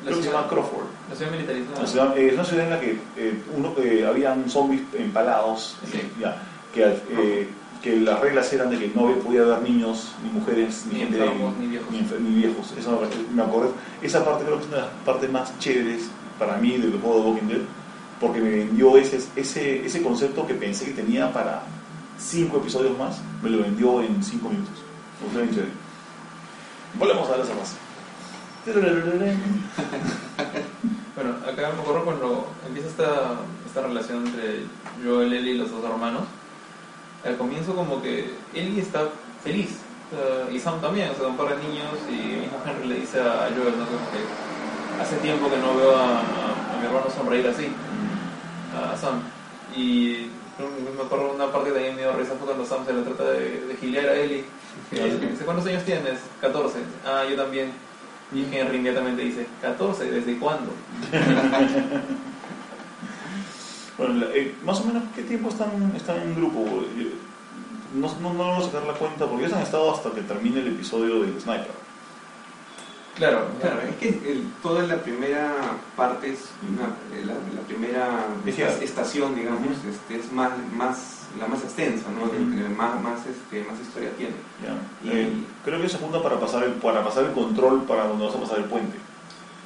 La 0.06 0.12
Creo 0.12 0.18
que 0.18 0.24
se 0.24 0.32
llama 0.32 0.48
Crawford. 0.48 0.86
la 1.10 1.16
ciudad 1.16 1.32
militarizada. 1.32 1.82
La 1.82 1.88
ciudad- 1.88 2.18
eh, 2.18 2.28
es 2.28 2.34
una 2.36 2.46
ciudad 2.46 2.64
en 2.66 2.70
la 2.70 2.80
que 2.80 2.92
eh, 3.18 3.44
uno, 3.58 3.74
eh, 3.80 4.06
habían 4.08 4.50
zombies 4.50 4.82
empalados, 4.94 5.78
Sí. 5.92 6.00
ya, 6.22 6.42
que, 6.74 6.84
eh, 7.10 7.50
que 7.82 7.96
las 7.98 8.20
reglas 8.20 8.52
eran 8.54 8.70
de 8.70 8.78
que 8.78 8.92
no 8.94 9.08
podía 9.16 9.42
haber 9.42 9.62
niños, 9.62 10.14
ni 10.24 10.30
mujeres, 10.30 10.86
ni, 10.88 10.94
Ni 10.94 11.00
gente 11.02 11.18
enfermos, 11.18 11.58
ni 11.58 11.68
viejos. 11.68 11.92
Ni, 11.92 12.30
ni 12.30 12.36
viejos. 12.36 12.74
Eso 12.78 13.02
me 13.34 13.42
acuerdo. 13.44 13.74
Esa 14.02 14.24
parte 14.24 14.44
creo 14.46 14.58
que 14.58 14.64
es 14.64 14.68
una 14.70 14.78
de 14.78 14.84
las 14.84 14.92
partes 15.06 15.32
más 15.32 15.58
chéveres 15.60 16.04
para 16.38 16.58
mí 16.58 16.78
del 16.78 17.00
juego 17.02 17.22
de 17.22 17.30
Walking 17.30 17.48
Dead, 17.48 17.62
porque 18.22 18.42
me 18.42 18.50
vendió 18.50 18.98
ese, 18.98 19.20
ese, 19.36 19.86
ese 19.86 20.02
concepto 20.04 20.46
que 20.46 20.54
pensé 20.54 20.86
que 20.86 20.92
tenía 20.94 21.32
para 21.34 21.64
cinco 22.20 22.58
episodios 22.58 22.98
más, 22.98 23.22
me 23.42 23.50
lo 23.50 23.60
vendió 23.64 24.02
en 24.02 24.24
cinco 24.24 24.50
minutos. 24.50 24.76
Bien 25.34 25.50
chévere. 25.50 25.72
Volvemos 27.00 27.28
a 27.30 27.38
la 27.38 27.44
más. 27.44 27.76
Bueno, 31.16 31.32
acá 31.48 31.72
me 31.74 31.82
acuerdo 31.82 32.04
cuando 32.04 32.48
empieza 32.68 32.90
esta, 32.90 33.36
esta 33.66 33.84
relación 33.84 34.28
entre 34.28 34.66
Joel, 35.02 35.32
Ellie 35.32 35.54
y 35.54 35.58
los 35.58 35.72
dos 35.72 35.82
hermanos. 35.86 36.24
Al 37.24 37.38
comienzo 37.38 37.74
como 37.74 38.02
que 38.02 38.34
Ellie 38.54 38.82
está 38.82 39.08
feliz 39.42 39.80
y 40.52 40.60
Sam 40.60 40.82
también, 40.82 41.10
o 41.10 41.16
sea, 41.16 41.28
un 41.28 41.38
par 41.38 41.56
de 41.56 41.68
niños 41.68 41.94
y 42.10 42.34
el 42.34 42.40
mismo 42.42 42.58
Henry 42.66 42.88
le 42.88 42.96
dice 42.96 43.20
a 43.20 43.50
Joel, 43.56 43.78
¿no? 43.78 43.86
Hace 45.02 45.18
tiempo 45.18 45.50
que 45.50 45.58
no 45.58 45.76
veo 45.76 45.98
a, 45.98 46.22
mi 46.80 46.86
hermano 46.86 47.10
sonreír 47.10 47.48
así, 47.48 47.68
a 48.76 48.96
Sam. 48.98 49.22
Y 49.76 50.30
me 50.60 51.04
acuerdo 51.04 51.34
una 51.34 51.52
parte 51.52 51.70
que 51.70 51.76
también 51.76 51.96
me 51.96 52.02
dio 52.02 52.14
risa 52.14 52.34
fue 52.38 52.46
cuando 52.46 52.66
Sam 52.66 52.86
se 52.86 52.94
le 52.94 53.02
trata 53.02 53.24
de, 53.24 53.68
de 53.68 54.00
a 54.00 54.16
Ellie. 54.16 54.46
Que 54.90 55.04
dice, 55.04 55.46
¿cuántos 55.46 55.66
años 55.66 55.84
tienes? 55.84 56.20
14. 56.42 56.80
Ah, 57.06 57.24
yo 57.30 57.36
también. 57.36 57.72
Y 58.36 58.44
Henry 58.54 58.78
inmediatamente 58.78 59.22
dice, 59.24 59.48
¿14? 59.64 59.98
¿Desde 60.10 60.38
cuándo? 60.38 60.72
Bueno, 63.98 64.26
eh, 64.34 64.54
más 64.66 64.82
o 64.82 64.84
menos, 64.84 65.04
¿qué 65.16 65.24
tiempo 65.24 65.48
están, 65.48 65.94
están 65.96 66.22
en 66.22 66.36
grupo? 66.36 66.66
No, 67.94 68.14
no, 68.20 68.34
no 68.34 68.44
logro 68.44 68.66
sacar 68.66 68.84
la 68.84 68.94
cuenta 68.94 69.26
porque 69.26 69.46
ellos 69.46 69.56
han 69.56 69.64
estado 69.64 69.94
hasta 69.94 70.12
que 70.12 70.20
termine 70.22 70.60
el 70.60 70.68
episodio 70.68 71.22
del 71.22 71.40
Sniper. 71.40 71.72
Claro, 73.16 73.48
Claro, 73.62 73.80
es 73.82 73.96
que 73.96 74.10
el- 74.10 74.52
toda 74.62 74.84
la 74.84 74.98
primera 74.98 75.54
parte 75.96 76.34
es 76.34 76.40
una, 76.68 76.88
la, 77.26 77.34
la 77.34 77.62
primera 77.66 78.26
estación, 78.84 79.36
digamos, 79.36 79.62
este, 79.90 80.18
es 80.20 80.32
más, 80.34 80.52
más, 80.76 81.28
la 81.40 81.48
más 81.48 81.64
extensa, 81.64 82.06
¿no? 82.12 82.26
Más, 82.76 83.02
más, 83.02 83.20
este, 83.26 83.64
más 83.64 83.80
historia 83.80 84.10
tiene. 84.18 84.34
Eh, 85.06 85.32
creo 85.64 85.82
que 85.82 85.88
se 85.88 85.98
junta 85.98 86.22
para 86.22 86.40
pasar, 86.40 86.64
el, 86.64 86.74
para 86.74 87.04
pasar 87.06 87.24
el 87.26 87.32
control 87.32 87.84
para 87.84 88.06
donde 88.08 88.26
vas 88.26 88.36
a 88.36 88.40
pasar 88.42 88.58
el 88.60 88.66
puente. 88.66 88.98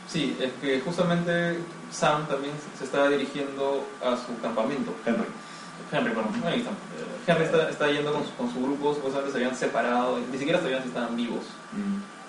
Sí, 0.08 0.38
es 0.40 0.52
que 0.62 0.82
justamente 0.82 1.60
Sam 1.92 2.28
también 2.28 2.54
se 2.78 2.84
está 2.84 3.10
dirigiendo 3.10 3.84
a 4.04 4.16
su 4.16 4.40
campamento. 4.42 4.94
Henry. 5.06 5.24
Henry, 5.92 6.14
bueno, 6.14 6.30
ahí 6.46 6.60
está. 6.60 6.70
Eh, 6.70 6.76
Henry 7.26 7.44
está, 7.46 7.70
está 7.70 7.88
yendo 7.92 8.14
con 8.14 8.24
su, 8.26 8.36
con 8.36 8.54
su 8.54 8.62
grupo, 8.62 8.94
supuestamente 8.94 9.32
se 9.32 9.38
habían 9.44 9.56
separado, 9.56 10.20
ni 10.32 10.38
siquiera 10.38 10.60
sabían 10.62 10.84
si 10.84 10.90
estaban 10.90 11.16
vivos, 11.16 11.46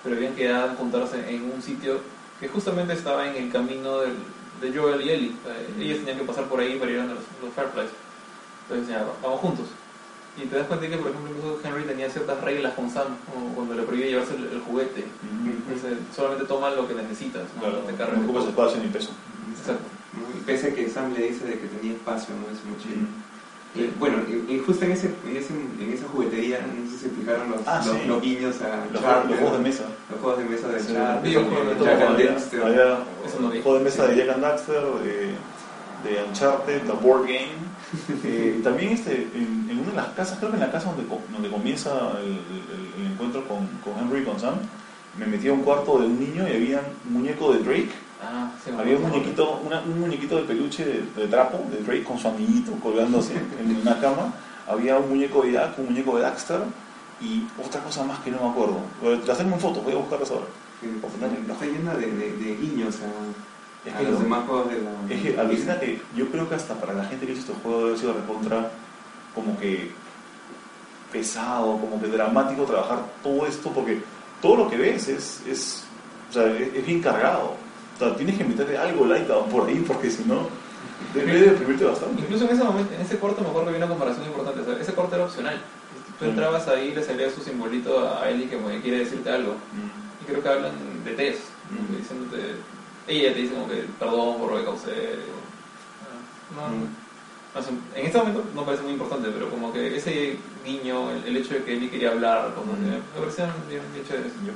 pero 0.03 0.15
habían 0.15 0.33
quedado 0.35 0.69
en 0.71 0.75
juntarse 0.75 1.29
en 1.29 1.51
un 1.51 1.61
sitio 1.61 1.99
que 2.39 2.47
justamente 2.47 2.93
estaba 2.93 3.27
en 3.29 3.35
el 3.43 3.51
camino 3.51 3.99
del- 3.99 4.15
de 4.61 4.77
Joel 4.77 5.01
y 5.01 5.09
Ellie. 5.09 5.29
Eh, 5.47 5.73
ellos 5.79 5.99
tenían 5.99 6.17
que 6.19 6.23
pasar 6.23 6.45
por 6.45 6.59
ahí 6.59 6.77
para 6.77 6.91
ir 6.91 6.99
a 6.99 7.05
los, 7.05 7.19
los 7.41 7.53
Fireflies. 7.55 7.89
Entonces 8.69 8.87
ya, 8.95 9.05
vamos 9.21 9.39
juntos. 9.39 9.65
Y 10.37 10.45
te 10.45 10.55
das 10.57 10.67
cuenta 10.67 10.87
que, 10.87 10.95
por 10.97 11.09
ejemplo, 11.11 11.29
incluso 11.29 11.59
Henry 11.63 11.83
tenía 11.83 12.09
ciertas 12.09 12.39
reglas 12.41 12.73
con 12.73 12.89
Sam, 12.89 13.17
como 13.31 13.53
cuando 13.53 13.73
le 13.75 13.83
prohibía 13.83 14.07
llevarse 14.07 14.35
el, 14.35 14.45
el 14.47 14.59
juguete. 14.61 15.03
Entonces, 15.45 15.97
solamente 16.15 16.45
toma 16.45 16.69
lo 16.71 16.87
que 16.87 16.93
necesitas, 16.95 17.43
no, 17.55 17.61
Claro, 17.61 17.77
no 17.79 17.83
te 17.85 17.91
no 17.91 17.97
cargues 17.97 18.19
de 18.19 18.25
ocupas 18.25 18.45
espacio 18.45 18.77
ni 18.81 18.87
peso. 18.89 19.11
Exacto. 19.59 19.83
¿no? 20.13 20.39
Y 20.39 20.43
pese 20.43 20.69
a 20.69 20.73
que 20.73 20.89
Sam 20.89 21.13
le 21.13 21.27
dice 21.31 21.45
de 21.45 21.59
que 21.59 21.67
tenía 21.67 21.93
espacio, 21.93 22.33
¿no? 22.35 22.47
Es 22.55 22.63
muy 22.63 22.77
chido. 22.81 22.95
Mm. 23.01 23.30
Y, 23.73 23.87
bueno, 23.97 24.17
y, 24.27 24.53
y 24.55 24.59
justo 24.59 24.83
en, 24.83 24.91
ese, 24.91 25.07
en, 25.25 25.37
ese, 25.37 25.53
en 25.53 25.93
esa 25.93 26.05
juguetería, 26.09 26.59
no 26.59 26.91
sé 26.91 26.97
si 27.07 27.15
fijaron 27.15 27.51
los, 27.51 27.61
Ah, 27.65 27.81
los, 27.85 27.95
sí. 27.95 28.05
los 28.05 28.21
guiños 28.21 28.61
a 28.61 28.85
Los, 28.91 29.01
Charter, 29.01 29.29
los 29.31 29.39
juegos 29.39 29.57
de 29.57 29.63
mesa. 29.63 29.83
los 30.09 30.19
juegos 30.19 30.39
de 30.39 30.45
mesa 30.45 30.67
de 30.67 30.79
Sí, 30.81 30.87
de. 30.93 31.85
Jack 31.85 32.01
and 32.01 32.17
Dexter. 32.17 32.63
había 32.63 32.97
Eso 33.25 33.39
no 33.39 33.49
vi. 33.49 33.61
juego 33.61 33.77
de 33.77 33.83
mesa 33.85 34.07
de 34.07 34.15
Jack 34.17 34.29
and 34.29 34.41
Daxter, 34.43 34.81
de, 35.03 36.09
de 36.09 36.23
Uncharted, 36.27 36.81
The 36.81 36.91
Board 37.01 37.23
Game. 37.23 37.71
Eh, 38.25 38.59
también 38.63 38.89
este, 38.91 39.27
en, 39.35 39.67
en 39.69 39.79
una 39.79 39.89
de 39.91 39.95
las 39.95 40.07
casas, 40.09 40.37
creo 40.39 40.49
que 40.51 40.57
en 40.57 40.63
la 40.63 40.71
casa 40.71 40.89
donde, 40.91 41.07
co- 41.07 41.21
donde 41.31 41.49
comienza 41.49 41.91
el, 42.21 42.27
el- 42.27 43.05
el 43.05 43.11
encuentro 43.13 43.47
con, 43.47 43.67
con 43.83 43.97
Henry 44.03 44.21
y 44.21 44.25
con 44.25 44.37
Sam, 44.39 44.55
me 45.17 45.25
metí 45.27 45.47
a 45.47 45.53
un 45.53 45.61
cuarto 45.61 45.97
de 45.99 46.07
un 46.07 46.19
niño 46.19 46.45
y 46.47 46.51
había 46.55 46.81
un 47.07 47.13
muñeco 47.13 47.53
de 47.53 47.59
Drake. 47.63 47.89
Ah, 48.23 48.51
sí, 48.63 48.71
Había 48.77 48.97
un 48.97 49.03
muñequito, 49.09 49.59
una- 49.65 49.79
un 49.81 49.99
muñequito 49.99 50.35
de 50.37 50.43
peluche 50.43 50.85
de, 50.85 51.01
de 51.21 51.27
trapo, 51.27 51.57
de 51.71 51.81
Drake 51.83 52.03
con 52.03 52.19
su 52.19 52.27
amiguito 52.27 52.71
colgándose 52.81 53.33
en 53.59 53.75
una 53.81 53.99
cama. 53.99 54.33
Había 54.67 54.97
un 54.97 55.09
muñeco 55.09 55.41
de 55.43 55.53
Jack, 55.53 55.79
un 55.79 55.85
muñeco 55.87 56.15
de 56.17 56.21
Daxter 56.23 56.59
y 57.19 57.43
otra 57.63 57.81
cosa 57.81 58.03
más 58.03 58.19
que 58.19 58.29
no 58.31 58.41
me 58.43 58.49
acuerdo. 58.49 58.77
A 59.27 59.31
hacerme 59.31 59.57
fotos, 59.57 59.83
voy 59.83 59.93
a 59.93 59.97
buscarlas 59.97 60.29
ahora. 60.31 60.45
Sí, 60.81 60.87
está 61.53 61.65
llena 61.65 61.93
de, 61.95 62.11
de, 62.11 62.31
de 62.37 62.55
guiños 62.57 62.95
a, 63.01 63.87
Es 63.89 63.95
a 63.95 63.97
que 63.97 64.03
los 64.05 64.21
demás 64.21 64.45
juegos 64.47 64.69
de 64.69 64.81
la... 64.81 64.91
Es 65.13 65.21
que 65.21 65.39
alucina 65.39 65.79
que 65.79 66.01
yo 66.15 66.27
creo 66.29 66.47
que 66.47 66.55
hasta 66.55 66.75
para 66.75 66.93
la 66.93 67.03
gente 67.05 67.25
que 67.25 67.31
hizo 67.33 67.41
este 67.41 67.53
juego 67.63 67.85
debe 67.85 67.97
sido 67.97 68.13
recontra 68.13 68.69
como 69.33 69.57
que 69.59 69.91
pesado, 71.11 71.77
como 71.79 71.99
que 71.99 72.07
dramático 72.07 72.63
trabajar 72.63 72.99
todo 73.23 73.45
esto 73.45 73.69
porque 73.71 74.01
todo 74.41 74.55
lo 74.57 74.69
que 74.69 74.77
ves 74.77 75.07
es, 75.07 75.41
es, 75.47 75.83
o 76.29 76.33
sea, 76.33 76.45
es, 76.53 76.73
es 76.75 76.85
bien 76.85 77.01
cargado. 77.01 77.55
O 78.01 78.03
sea, 78.07 78.15
tienes 78.15 78.35
que 78.35 78.43
meterle 78.43 78.77
algo 78.79 79.05
like 79.05 79.31
por 79.51 79.67
ahí 79.69 79.83
porque 79.87 80.09
si 80.09 80.23
no, 80.25 80.47
Debe 81.13 81.33
de 81.33 81.41
deprimirte 81.51 81.83
bastante. 81.85 82.21
Incluso 82.21 82.45
en 82.45 82.51
ese 82.55 82.63
momento, 82.63 82.93
en 82.95 83.01
ese 83.01 83.19
corto 83.19 83.41
me 83.41 83.49
acuerdo 83.49 83.67
que 83.69 83.75
había 83.75 83.85
una 83.85 83.93
comparación 83.93 84.25
importante. 84.25 84.61
o 84.61 84.65
sea, 84.65 84.77
ese 84.81 84.93
corto 84.93 85.15
era 85.15 85.25
opcional. 85.25 85.59
Tú 86.17 86.25
Mm. 86.25 86.29
entrabas 86.29 86.67
ahí 86.67 86.87
y 86.89 86.95
le 86.95 87.03
salía 87.03 87.29
su 87.29 87.41
simbolito 87.41 88.07
a 88.09 88.27
Ellie 88.29 88.47
que 88.47 88.57
quiere 88.81 88.99
decirte 88.99 89.29
algo. 89.29 89.51
Mm. 89.53 90.23
Y 90.23 90.25
creo 90.25 90.41
que 90.41 90.49
hablan 90.49 90.71
de 91.03 91.11
Tess, 91.13 91.37
¿no? 91.69 91.77
Mm. 91.81 91.97
diciéndote. 92.01 92.37
Ella 93.07 93.33
te 93.33 93.39
dice 93.41 93.53
como 93.53 93.67
que 93.67 93.83
perdón 93.99 94.37
por 94.39 94.51
lo 94.51 94.57
que 94.59 94.63
causé. 94.65 94.91
No, 96.55 96.61
Mm. 96.69 96.87
no 97.55 97.61
sé, 97.61 97.69
en 97.99 98.05
este 98.05 98.17
momento 98.17 98.43
no 98.55 98.63
parece 98.65 98.83
muy 98.83 98.93
importante, 98.93 99.29
pero 99.33 99.49
como 99.49 99.73
que 99.73 99.97
ese 99.97 100.37
guiño, 100.65 101.11
el, 101.11 101.25
el 101.25 101.37
hecho 101.37 101.53
de 101.55 101.63
que 101.63 101.73
Ellie 101.73 101.89
quería 101.89 102.11
hablar, 102.11 102.53
como 102.55 102.73
que 102.73 102.79
Mm. 102.81 103.03
me 103.15 103.19
parecían 103.19 103.51
bien, 103.69 103.81
bien 103.93 104.05
chéveres. 104.07 104.31
Yo. 104.45 104.53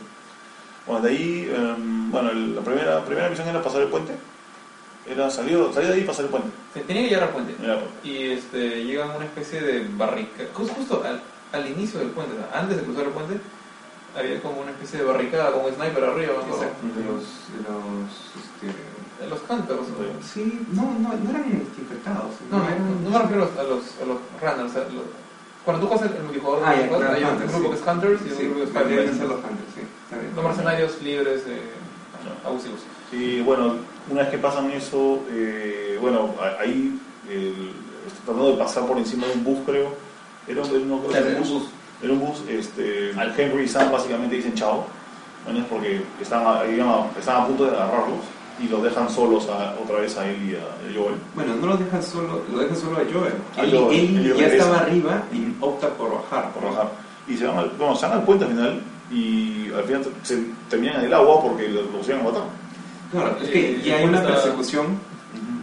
Bueno, 0.88 1.02
de 1.02 1.10
ahí, 1.12 1.52
em, 1.56 2.12
bueno, 2.12 2.30
el- 2.32 2.56
la 2.56 2.62
primera, 2.62 3.04
primera 3.06 3.30
misión 3.30 3.48
era 3.48 3.62
pasar 3.62 3.82
el 3.82 3.88
puente. 3.88 4.14
Era 5.08 5.30
salir, 5.30 5.58
salir 5.74 5.90
de 5.90 5.96
ahí 5.96 6.02
y 6.02 6.04
pasar 6.06 6.26
el 6.26 6.32
puente. 6.32 6.50
Se 6.74 6.82
tenía 6.82 7.04
que 7.04 7.10
llegar 7.10 7.24
al 7.24 7.30
puente. 7.30 7.56
Era- 7.64 7.80
Y 8.04 8.32
este, 8.32 8.84
llegan 8.86 9.12
a 9.12 9.16
una 9.18 9.26
especie 9.26 9.62
de 9.62 9.88
barricada, 9.98 10.50
justo, 10.54 10.74
justo 10.76 11.04
al, 11.06 11.22
al 11.54 11.70
inicio 11.70 12.00
del 12.00 12.10
puente, 12.10 12.34
o 12.34 12.38
sea, 12.38 12.60
antes 12.60 12.78
de 12.78 12.84
cruzar 12.84 13.04
el 13.06 13.12
puente, 13.12 13.38
había 14.18 14.42
como 14.42 14.62
una 14.62 14.72
especie 14.72 15.00
de 15.00 15.06
barricada, 15.06 15.52
como 15.52 15.66
un 15.68 15.74
sniper 15.74 16.04
arriba. 16.04 16.34
Exacto, 16.48 16.86
de 16.96 17.04
los, 17.06 17.22
de 17.54 17.60
los, 17.66 18.10
este, 18.40 18.68
De 19.16 19.30
Los 19.30 19.40
hunters, 19.48 19.80
¿no? 19.80 20.22
sí, 20.22 20.66
no, 20.74 20.84
no, 21.00 21.14
no 21.16 21.30
eran 21.30 21.48
infectados. 21.50 22.36
No, 22.52 22.58
no, 22.60 22.66
no 23.02 23.10
me 23.10 23.18
refiero 23.20 23.50
a 23.58 23.64
los, 23.64 23.82
a 24.02 24.06
los 24.06 24.18
runners. 24.42 24.72
o 24.72 24.74
sea, 24.74 24.84
los- 24.92 25.08
cuando 25.64 25.82
tú 25.82 25.88
juegas 25.88 26.12
el, 26.12 26.18
el 26.18 26.24
multijugador, 26.24 26.64
Ah, 26.66 26.70
hay 26.72 26.84
un 27.24 27.40
grupo 27.40 27.58
sí. 27.58 27.70
que 27.70 27.76
es 27.76 27.88
Hunters 27.88 28.22
y 28.22 28.46
un 28.46 28.54
grupo 28.60 28.74
que 28.86 29.04
es 29.06 29.12
hunters, 29.16 29.72
sí. 29.74 29.82
Los 30.36 30.44
mercenarios 30.46 31.02
libres, 31.02 31.42
eh, 31.48 31.60
abusivos. 32.46 32.80
Y 33.12 33.42
bueno, 33.42 33.76
una 34.10 34.22
vez 34.22 34.30
que 34.32 34.38
pasan 34.38 34.70
eso, 34.72 35.20
eh, 35.32 35.98
bueno, 36.02 36.34
ahí 36.60 37.00
el- 37.30 37.72
estoy 38.08 38.22
tratando 38.26 38.52
de 38.52 38.58
pasar 38.58 38.86
por 38.86 38.98
encima 38.98 39.26
de 39.28 39.34
un 39.34 39.44
bus, 39.44 39.60
creo. 39.66 39.94
Era, 40.48 40.62
un- 40.62 40.90
no 40.90 41.00
creo 41.02 41.26
era 41.26 41.42
un 41.42 41.50
bus. 41.50 41.64
Era 42.04 42.14
un 42.14 42.20
bus, 42.20 42.42
este, 42.50 43.14
al 43.18 43.34
Henry 43.40 43.64
y 43.64 43.68
Sam 43.68 43.92
básicamente 43.92 44.36
dicen 44.36 44.54
chao, 44.54 44.86
¿no? 45.52 45.58
Es 45.58 45.66
porque 45.66 46.02
estaban, 46.22 46.46
a- 46.46 46.60
a, 46.62 47.20
estaban 47.20 47.44
a 47.44 47.48
punto 47.48 47.66
de 47.66 47.72
agarrarlos 47.72 48.20
y 48.60 48.68
los 48.68 48.84
dejan 48.84 49.10
solos 49.10 49.48
a- 49.50 49.76
otra 49.84 50.02
vez 50.02 50.16
a 50.18 50.30
él 50.30 50.38
y 50.52 50.56
a, 50.56 50.60
a 50.60 50.94
Joel. 50.94 51.16
Bueno, 51.34 51.56
no 51.56 51.68
lo 51.68 51.78
dejan 51.78 52.04
solo, 52.04 52.42
lo 52.52 52.60
dejan 52.60 52.78
solo 52.78 52.98
a 52.98 53.02
Joel. 53.12 53.34
A 53.58 53.62
Él, 53.64 53.72
Joel, 53.78 53.96
él 54.00 54.18
él 54.18 54.24
ya 54.24 54.34
regresa. 54.34 54.56
estaba 54.56 54.78
arriba 54.80 55.24
y 55.34 55.56
opta 55.62 55.90
por 55.90 56.14
bajar. 56.14 56.52
por 56.54 56.64
bajar. 56.70 56.92
Y 57.28 57.38
se 57.38 57.48
van 57.48 57.58
al, 57.58 57.70
bueno, 57.78 57.96
se 57.96 58.06
van 58.06 58.20
al 58.20 58.24
puente 58.24 58.46
al 58.46 58.52
final 58.52 58.82
y 59.16 59.72
al 59.74 59.84
final 59.86 60.06
se 60.24 60.44
terminan 60.70 61.00
en 61.00 61.06
el 61.06 61.14
agua 61.14 61.42
porque 61.42 61.68
los, 61.70 61.86
iban 62.08 62.22
a 62.22 62.24
matar. 62.24 62.44
Claro, 63.12 63.38
es 63.42 63.48
Eh, 63.50 63.52
que 63.52 63.82
ya 63.88 63.98
hay 63.98 64.06
una 64.06 64.22
persecución 64.22 64.86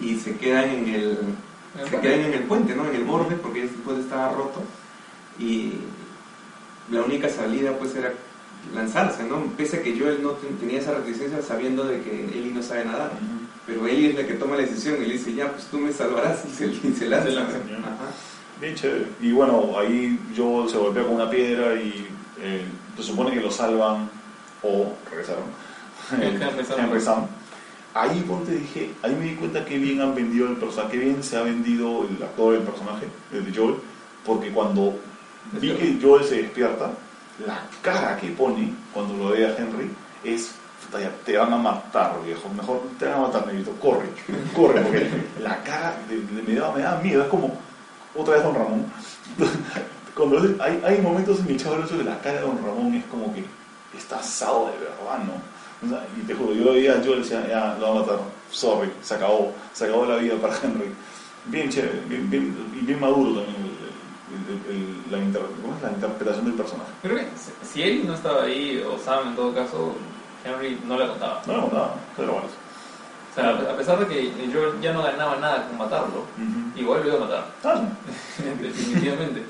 y 0.01 0.17
se 0.17 0.37
quedan 0.37 0.71
en 0.71 0.89
el, 0.89 0.95
el 0.95 1.85
se 1.85 1.91
puente. 1.91 2.01
quedan 2.01 2.21
en 2.21 2.33
el 2.33 2.43
puente, 2.45 2.75
¿no? 2.75 2.87
En 2.89 2.95
el 2.95 3.05
borde 3.05 3.37
porque 3.37 3.63
el 3.63 3.69
puente 3.69 4.03
estaba 4.03 4.31
roto 4.33 4.63
y 5.39 5.73
la 6.91 7.03
única 7.03 7.29
salida 7.29 7.73
pues 7.79 7.95
era 7.95 8.13
lanzarse, 8.75 9.25
¿no? 9.25 9.43
Pese 9.57 9.79
a 9.79 9.83
que 9.83 9.99
Joel 9.99 10.23
no 10.23 10.31
ten- 10.31 10.57
tenía 10.57 10.79
esa 10.81 10.95
reticencia 10.95 11.43
sabiendo 11.43 11.85
de 11.85 12.01
que 12.01 12.25
Ellie 12.39 12.53
no 12.53 12.63
sabe 12.63 12.85
nadar. 12.85 13.13
Pero 13.67 13.87
Ellie 13.87 14.11
es 14.11 14.17
la 14.17 14.27
que 14.27 14.35
toma 14.35 14.57
la 14.57 14.63
decisión 14.63 14.97
y 15.03 15.07
le 15.07 15.13
dice, 15.15 15.35
ya, 15.35 15.51
pues 15.53 15.67
tú 15.67 15.79
me 15.79 15.93
salvarás 15.93 16.43
y 16.47 16.55
se, 16.57 16.67
y 16.67 16.95
se 16.99 17.07
lanza. 17.09 17.27
Se 17.29 17.33
lanza, 17.35 17.53
ya. 17.69 17.77
Ajá. 17.79 18.11
Bien 18.61 18.75
chévere. 18.75 19.07
Y 19.21 19.33
bueno, 19.33 19.73
ahí 19.79 20.19
Joel 20.37 20.69
se 20.69 20.79
golpea 20.79 21.05
con 21.05 21.15
una 21.15 21.31
piedra 21.31 21.75
y 21.75 22.07
eh, 22.41 22.65
se 22.97 23.03
supone 23.03 23.31
que 23.33 23.41
lo 23.41 23.51
salvan 23.51 24.09
o 24.63 24.93
regresaron. 25.11 25.45
El 26.13 26.39
Henry 26.79 27.01
Sam. 27.01 27.27
Ahí 27.95 28.25
ponte 28.27 28.53
dije, 28.53 28.91
ahí 29.03 29.15
me 29.15 29.27
di 29.27 29.35
cuenta 29.35 29.65
que 29.65 29.79
bien 29.79 30.01
han 30.01 30.15
vendido 30.15 30.49
el 30.49 30.57
personaje, 30.57 30.93
que 30.93 30.99
bien 31.05 31.23
se 31.23 31.37
ha 31.37 31.43
vendido 31.43 32.07
el 32.09 32.23
actor 32.23 32.55
del 32.55 32.63
personaje, 32.63 33.07
el 33.33 33.45
de 33.45 33.55
Joel, 33.59 33.75
porque 34.25 34.51
cuando 34.51 34.95
vi 35.53 35.73
que 35.73 35.99
Joel 36.01 36.25
se 36.25 36.37
despierta, 36.43 36.91
la 37.47 37.61
cara 37.83 38.17
que 38.19 38.29
pone 38.29 38.73
cuando 38.95 39.15
lo 39.17 39.31
ve 39.31 39.45
a 39.47 39.57
Henry 39.57 39.91
es 40.25 40.55
"Puta, 40.87 41.01
ya, 41.03 41.11
te 41.25 41.37
van 41.37 41.53
a 41.53 41.57
matar, 41.59 42.19
viejo, 42.25 42.49
mejor 42.57 42.81
te 42.99 43.05
van 43.07 43.15
a 43.15 43.21
matar, 43.27 43.47
negrito, 43.47 43.73
corre, 43.73 44.07
corre, 44.57 44.81
porque 44.81 45.07
la 45.43 45.63
cara 45.63 45.97
de- 46.09 46.21
de- 46.21 46.43
me, 46.43 46.55
da, 46.59 46.73
me 46.73 46.81
da 46.83 46.97
miedo, 47.03 47.23
es 47.23 47.29
como 47.29 47.59
otra 48.15 48.35
vez 48.35 48.43
Don 48.43 48.55
Ramón. 48.55 48.87
Cuando 50.17 50.39
hay, 50.63 50.83
hay 50.85 51.01
momentos 51.01 51.39
en 51.41 51.47
mi 51.47 51.57
chavo 51.57 51.77
que 51.87 52.05
la 52.05 52.19
cara 52.21 52.37
de 52.37 52.43
Don 52.43 52.59
Ramón 52.59 52.95
es 52.95 53.05
como 53.07 53.33
que 53.35 53.45
está 53.97 54.19
asado 54.19 54.67
de 54.67 54.73
verdad, 54.79 55.25
¿no? 55.25 55.87
O 55.87 55.89
sea, 55.89 56.07
y 56.17 56.21
te 56.27 56.35
juro, 56.35 56.53
yo 56.53 56.65
lo 56.65 56.73
veía, 56.75 57.01
yo 57.03 57.17
decía, 57.17 57.47
ya, 57.49 57.77
lo 57.81 57.95
va 57.95 58.01
a 58.01 58.03
matar, 58.03 58.19
sorry, 58.51 58.91
se 59.03 59.15
acabó, 59.15 59.53
se 59.73 59.85
acabó 59.87 60.07
la 60.07 60.17
vida 60.17 60.35
para 60.37 60.55
Henry. 60.63 60.93
Bien 61.47 61.69
chévere, 61.69 62.03
bien, 62.09 62.31
bien, 62.31 62.57
y 62.81 62.85
bien 62.85 63.01
maduro 63.01 63.41
también 63.41 63.57
el- 63.57 64.71
el- 64.71 64.77
el- 64.77 65.03
la, 65.11 65.19
inter- 65.19 65.43
¿cómo 65.61 65.75
es? 65.77 65.83
la 65.83 65.91
interpretación 65.91 66.45
del 66.45 66.55
personaje. 66.55 66.91
Creo 67.03 67.17
que 67.17 67.27
si- 67.73 67.83
Ellie 67.83 68.05
no 68.05 68.15
estaba 68.15 68.45
ahí, 68.45 68.81
o 68.89 68.97
Sam 68.99 69.29
en 69.29 69.37
todo 69.37 69.53
caso, 69.55 69.95
Henry 70.45 70.79
no 70.87 70.97
le 70.99 71.09
contaba. 71.09 71.43
No, 71.47 71.53
no, 71.57 71.67
nada, 71.69 71.95
pero 72.17 72.33
bueno. 72.33 72.47
O 72.47 73.35
sea, 73.35 73.51
a 73.51 73.77
pesar 73.77 73.99
de 73.99 74.07
que 74.07 74.31
yo 74.53 74.79
ya 74.81 74.93
no 74.93 75.03
ganaba 75.03 75.37
nada 75.37 75.67
con 75.67 75.79
matarlo, 75.79 76.25
igual 76.77 77.01
lo 77.03 77.09
iba 77.09 77.17
a 77.17 77.21
matar. 77.21 77.45
Ah, 77.65 77.81
Definitivamente. 78.61 79.43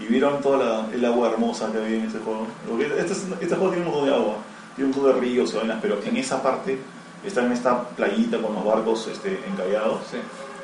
Y 0.00 0.06
vieron 0.06 0.40
toda 0.40 0.58
la, 0.64 0.86
el 0.94 1.04
agua 1.04 1.30
hermosa 1.30 1.70
que 1.70 1.78
había 1.78 1.98
en 1.98 2.06
este 2.06 2.18
juego. 2.20 2.46
Porque 2.68 2.86
este, 2.86 3.12
es- 3.12 3.26
este 3.40 3.54
juego 3.56 3.70
tiene 3.72 3.86
un 3.86 3.92
montón 3.92 4.08
de 4.08 4.14
agua, 4.14 4.36
tiene 4.74 4.90
un 4.90 4.96
montón 4.96 5.14
de 5.14 5.20
ríos 5.20 5.52
y 5.52 5.56
vainas, 5.56 5.78
pero 5.82 5.98
en 6.02 6.16
esa 6.16 6.42
parte, 6.42 6.78
está 7.24 7.44
en 7.44 7.52
esta 7.52 7.82
playita 7.90 8.38
con 8.38 8.54
los 8.54 8.64
barcos 8.64 9.06
este, 9.12 9.38
encallados, 9.46 10.00
Sí. 10.10 10.16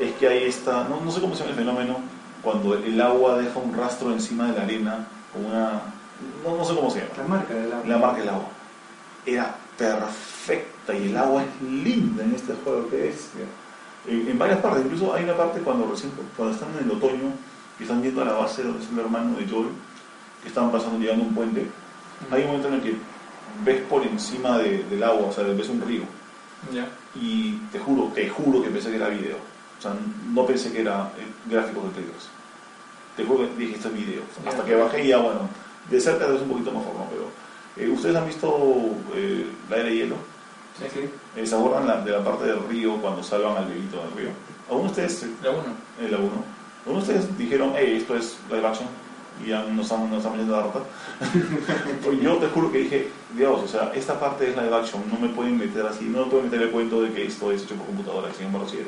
es 0.04 0.12
que 0.14 0.28
hay 0.28 0.44
esta, 0.44 0.84
no, 0.88 1.00
no 1.04 1.10
sé 1.10 1.20
cómo 1.20 1.34
se 1.34 1.40
llama 1.44 1.50
el 1.52 1.58
fenómeno, 1.58 1.96
cuando 2.42 2.74
el 2.74 3.00
agua 3.00 3.38
deja 3.38 3.58
un 3.58 3.76
rastro 3.76 4.12
encima 4.12 4.46
de 4.50 4.56
la 4.58 4.64
arena, 4.64 5.06
como 5.32 5.48
una, 5.48 5.80
no, 6.44 6.56
no 6.56 6.64
sé 6.64 6.74
cómo 6.74 6.90
se 6.90 7.00
llama, 7.00 7.10
La 7.18 7.24
marca 7.28 7.54
del 7.54 7.72
agua. 7.72 7.84
la 7.86 7.98
marca 7.98 8.18
del 8.20 8.28
agua. 8.30 8.48
Era 9.26 9.54
perfecta 9.76 10.94
y 10.94 11.08
el 11.10 11.16
agua 11.16 11.42
es 11.42 11.62
linda 11.68 12.22
en 12.24 12.34
este 12.34 12.54
juego, 12.64 12.88
que 12.88 13.08
es 13.10 13.28
en, 14.08 14.28
en 14.28 14.38
varias 14.38 14.60
partes, 14.60 14.84
incluso 14.84 15.12
hay 15.14 15.24
una 15.24 15.36
parte 15.36 15.60
cuando 15.60 15.86
recién, 15.90 16.12
cuando 16.36 16.54
están 16.54 16.68
en 16.78 16.84
el 16.84 16.96
otoño, 16.96 17.32
que 17.76 17.84
están 17.84 18.02
yendo 18.02 18.22
a 18.22 18.24
la 18.24 18.32
base 18.32 18.62
donde 18.62 18.80
está 18.82 18.92
el 18.94 19.00
hermano 19.00 19.36
de 19.38 19.46
Joel, 19.48 19.68
que 20.42 20.48
están 20.48 20.70
pasando, 20.70 20.98
llegando 20.98 21.24
a 21.24 21.28
un 21.28 21.34
puente, 21.34 21.66
hay 22.30 22.40
un 22.42 22.46
momento 22.48 22.68
en 22.68 22.74
el 22.74 22.80
que 22.82 22.94
ves 23.64 23.80
por 23.82 24.02
encima 24.02 24.58
de- 24.58 24.84
del 24.84 25.02
agua, 25.02 25.28
o 25.28 25.32
sea, 25.32 25.44
ves 25.44 25.68
un 25.68 25.80
río, 25.82 26.02
Ya. 26.72 26.86
y 27.14 27.54
te 27.72 27.78
juro, 27.78 28.10
te 28.14 28.28
juro 28.28 28.62
que 28.62 28.70
pensé 28.70 28.90
que 28.90 28.96
era 28.96 29.08
video, 29.08 29.36
o 29.78 29.82
sea, 29.82 29.92
no 30.32 30.46
pensé 30.46 30.72
que 30.72 30.80
era 30.80 31.10
eh, 31.18 31.26
gráficos 31.50 31.84
de 31.96 32.02
2. 32.02 32.28
Te 33.16 33.24
juro 33.24 33.48
que 33.48 33.54
dije, 33.56 33.76
esto 33.76 33.88
es 33.88 33.94
video, 33.94 34.22
hasta 34.46 34.64
que 34.64 34.74
bajé 34.74 35.04
y 35.04 35.08
ya, 35.08 35.18
bueno, 35.18 35.48
de 35.90 36.00
cerca 36.00 36.26
es 36.26 36.40
un 36.40 36.48
poquito 36.48 36.70
mejor, 36.72 36.94
¿no? 36.94 37.06
Pero, 37.10 37.30
eh, 37.76 37.90
¿ustedes 37.92 38.16
han 38.16 38.26
visto 38.26 38.56
eh, 39.14 39.46
la 39.70 39.76
era 39.76 39.84
de 39.86 39.96
hielo? 39.96 40.16
Sí, 40.78 40.84
sí. 40.92 41.00
Eh, 41.40 41.46
¿Se 41.46 41.54
acuerdan 41.54 41.86
la- 41.86 42.00
de 42.02 42.10
la 42.10 42.22
parte 42.22 42.44
del 42.44 42.58
río 42.68 42.96
cuando 42.96 43.22
salvan 43.22 43.56
al 43.56 43.66
bebito 43.66 43.96
del 44.02 44.12
río? 44.16 44.28
¿Alguno 44.68 44.90
de 44.92 45.02
ustedes 45.04 45.22
eh, 45.22 45.30
La 45.42 45.50
1. 45.50 45.62
en 46.02 46.10
la 46.12 46.18
1. 46.18 46.30
Uno 46.86 46.94
de 46.96 47.00
ustedes 47.00 47.36
dijeron, 47.38 47.72
hey, 47.76 47.96
esto 48.00 48.16
es 48.16 48.36
live 48.50 48.66
action 48.66 48.88
y 49.44 49.48
ya 49.50 49.64
nos 49.64 49.86
estamos, 49.86 50.08
nos 50.10 50.24
la 50.48 50.62
rata. 50.62 50.80
Pues 52.04 52.20
yo 52.20 52.36
te 52.36 52.46
juro 52.48 52.70
que 52.70 52.78
dije, 52.78 53.08
Dios, 53.36 53.60
o 53.64 53.68
sea, 53.68 53.92
esta 53.94 54.18
parte 54.20 54.48
es 54.50 54.56
live 54.56 54.74
action, 54.74 55.02
no 55.12 55.18
me 55.18 55.28
pueden 55.34 55.58
meter 55.58 55.84
así, 55.84 56.04
no 56.04 56.24
me 56.24 56.30
pueden 56.30 56.46
meter 56.46 56.62
el 56.62 56.70
cuento 56.70 57.02
de 57.02 57.12
que 57.12 57.26
esto 57.26 57.50
es 57.50 57.62
hecho 57.64 57.74
por 57.74 57.86
computadora, 57.86 58.32
sin 58.32 58.46
embargo, 58.46 58.68
sí 58.68 58.76
era. 58.78 58.86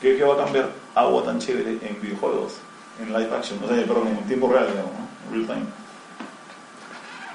¿Qué, 0.00 0.16
qué 0.16 0.24
va 0.24 0.34
a 0.34 0.44
cambiar 0.44 0.70
agua 0.94 1.24
tan 1.24 1.38
chévere 1.38 1.78
en 1.82 2.00
videojuegos, 2.00 2.54
en 3.00 3.08
live 3.12 3.34
action, 3.34 3.58
o 3.64 3.68
sea, 3.68 3.76
perdón, 3.86 4.08
en 4.08 4.24
tiempo 4.26 4.50
real, 4.52 4.66
digamos, 4.68 4.92
¿no? 4.92 5.32
real 5.32 5.46
time? 5.46 5.66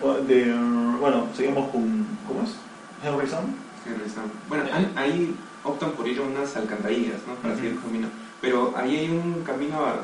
Bueno, 0.02 0.20
de- 0.28 1.00
bueno, 1.00 1.28
seguimos 1.36 1.70
con, 1.72 2.06
¿cómo 2.28 2.44
es? 2.44 2.52
Henry 3.04 3.28
Sam. 3.28 3.46
Henry 3.86 4.10
Sam. 4.10 4.26
Bueno, 4.50 4.66
ahí, 4.96 5.36
optan 5.64 5.92
por 5.92 6.08
ir 6.08 6.20
a 6.20 6.24
unas 6.24 6.56
alcantarillas, 6.56 7.20
¿no? 7.28 7.36
Para 7.36 7.54
Ujú. 7.54 7.62
seguir 7.64 7.78
el 7.78 7.82
camino. 7.82 8.08
Pero 8.46 8.74
ahí 8.78 8.96
hay 8.96 9.10
un 9.10 9.42
camino 9.44 9.78
a- 9.84 10.04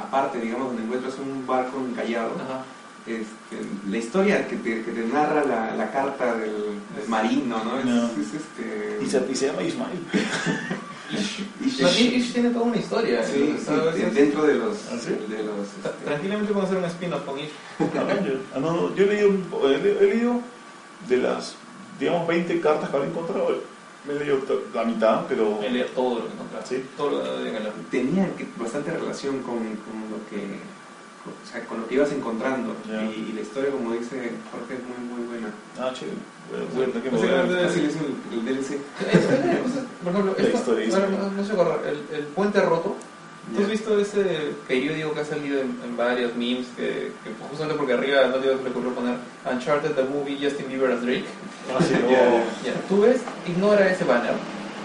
aparte, 0.00 0.38
digamos, 0.38 0.66
donde 0.68 0.82
encuentras 0.82 1.14
un 1.18 1.46
barco 1.46 1.78
encallado. 1.80 2.32
Ajá. 2.36 2.62
Este, 3.06 3.56
la 3.90 3.96
historia 3.96 4.46
que 4.46 4.56
te, 4.56 4.82
que 4.84 4.92
te 4.92 5.04
narra 5.06 5.42
la, 5.46 5.74
la 5.74 5.90
carta 5.90 6.34
del, 6.34 6.52
del 6.94 7.08
marino, 7.08 7.64
¿no? 7.64 7.78
Es, 7.78 7.84
No. 7.86 8.06
es, 8.08 8.34
este... 8.34 8.98
Y 9.02 9.06
se, 9.08 9.26
y 9.32 9.34
se 9.34 9.46
llama 9.46 9.62
Ismael. 9.62 9.98
Ish- 11.10 11.80
No, 11.80 11.88
Ish- 11.88 12.12
Ish 12.18 12.32
tiene 12.34 12.50
toda 12.50 12.66
una 12.66 12.76
historia. 12.76 13.22
Sí, 13.24 13.54
entonces, 13.58 13.94
sí, 14.04 14.14
dentro 14.14 14.42
de 14.44 14.54
los... 14.56 14.76
¿Ah, 14.92 14.96
sí? 15.00 15.10
de 15.34 15.42
los 15.42 15.66
este, 15.66 16.04
Tranquilamente 16.04 16.52
podemos 16.52 16.70
hacer 16.70 16.78
un 16.78 16.90
spin-off 16.90 17.24
con 17.24 17.38
Ish. 17.38 17.50
Ah, 18.54 18.58
no, 18.60 18.72
no, 18.72 18.94
yo 18.94 19.04
he 19.04 19.06
leído, 19.06 19.30
he 20.00 20.04
leído 20.06 20.40
de 21.08 21.16
las, 21.16 21.54
digamos, 21.98 22.28
20 22.28 22.60
cartas 22.60 22.90
que 22.90 22.96
había 22.96 23.08
encontrado, 23.08 23.62
me 24.06 24.14
he 24.14 24.18
leído 24.18 24.38
t- 24.38 24.54
la 24.74 24.84
mitad, 24.84 25.26
pero... 25.28 25.60
He 25.62 25.70
leído 25.70 25.88
todo 25.94 26.18
lo 26.20 26.26
que 26.26 26.32
encontraste. 26.32 26.76
Sí. 26.78 26.84
Todo 26.96 27.10
lo 27.10 27.22
que 27.22 27.28
había 27.48 27.72
tenía 27.90 28.34
que- 28.36 28.46
bastante 28.56 28.90
relación 28.92 29.42
con, 29.42 29.56
con 29.58 29.96
lo 30.10 30.18
que 30.30 30.58
o 31.20 31.46
sea, 31.52 31.62
con 31.66 31.80
lo 31.82 31.86
que 31.86 31.96
ibas 31.96 32.10
encontrando. 32.12 32.74
Ya. 32.88 33.02
Y, 33.04 33.28
y 33.30 33.32
la 33.34 33.42
historia, 33.42 33.70
como 33.70 33.92
dice 33.92 34.32
Jorge, 34.50 34.74
es 34.74 34.80
muy, 34.88 35.18
muy 35.18 35.28
buena. 35.28 35.48
Ah, 35.78 35.92
voy 36.74 36.84
a 36.84 36.86
tener 36.86 37.02
que 37.02 37.10
me 37.10 37.18
voy 37.18 37.28
a- 37.28 37.66
Así 37.66 37.84
es 37.84 37.96
el, 37.96 38.38
el 38.38 38.44
DLC. 38.46 38.78
Por 40.02 40.12
ejemplo, 40.12 40.34
esto- 40.38 40.74
no, 40.74 41.30
no 41.30 41.42
el, 41.84 42.16
el 42.16 42.24
puente 42.28 42.60
roto. 42.62 42.96
¿Tú 43.56 43.62
has 43.62 43.68
visto 43.68 43.98
ese 43.98 44.52
periódico 44.68 45.12
que 45.14 45.20
ha 45.20 45.24
salido 45.24 45.60
en, 45.60 45.76
en 45.84 45.96
varios 45.96 46.34
memes 46.36 46.66
que, 46.76 47.12
que 47.24 47.30
justamente 47.48 47.76
porque 47.78 47.94
arriba 47.94 48.26
no 48.28 48.34
te 48.36 48.46
le 48.46 48.54
ocurrió 48.70 48.92
poner 48.94 49.16
Uncharted 49.50 49.90
the 49.92 50.04
movie 50.04 50.38
Justin 50.40 50.68
Bieber 50.68 50.92
as 50.92 51.02
Drake? 51.02 51.24
Ah, 51.72 51.82
sí, 51.82 51.94
no. 52.00 52.10
ya. 52.10 52.30
Ya, 52.64 52.80
tú 52.88 53.00
ves, 53.02 53.20
ignora 53.48 53.90
ese 53.90 54.04
banner. 54.04 54.34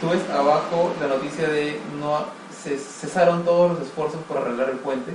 Tú 0.01 0.09
ves 0.09 0.21
abajo 0.29 0.93
la 0.99 1.07
noticia 1.07 1.47
de 1.47 1.79
no 1.99 2.25
se 2.63 2.77
cesaron 2.77 3.43
todos 3.45 3.73
los 3.77 3.87
esfuerzos 3.87 4.19
por 4.27 4.37
arreglar 4.37 4.69
el 4.71 4.77
puente. 4.77 5.11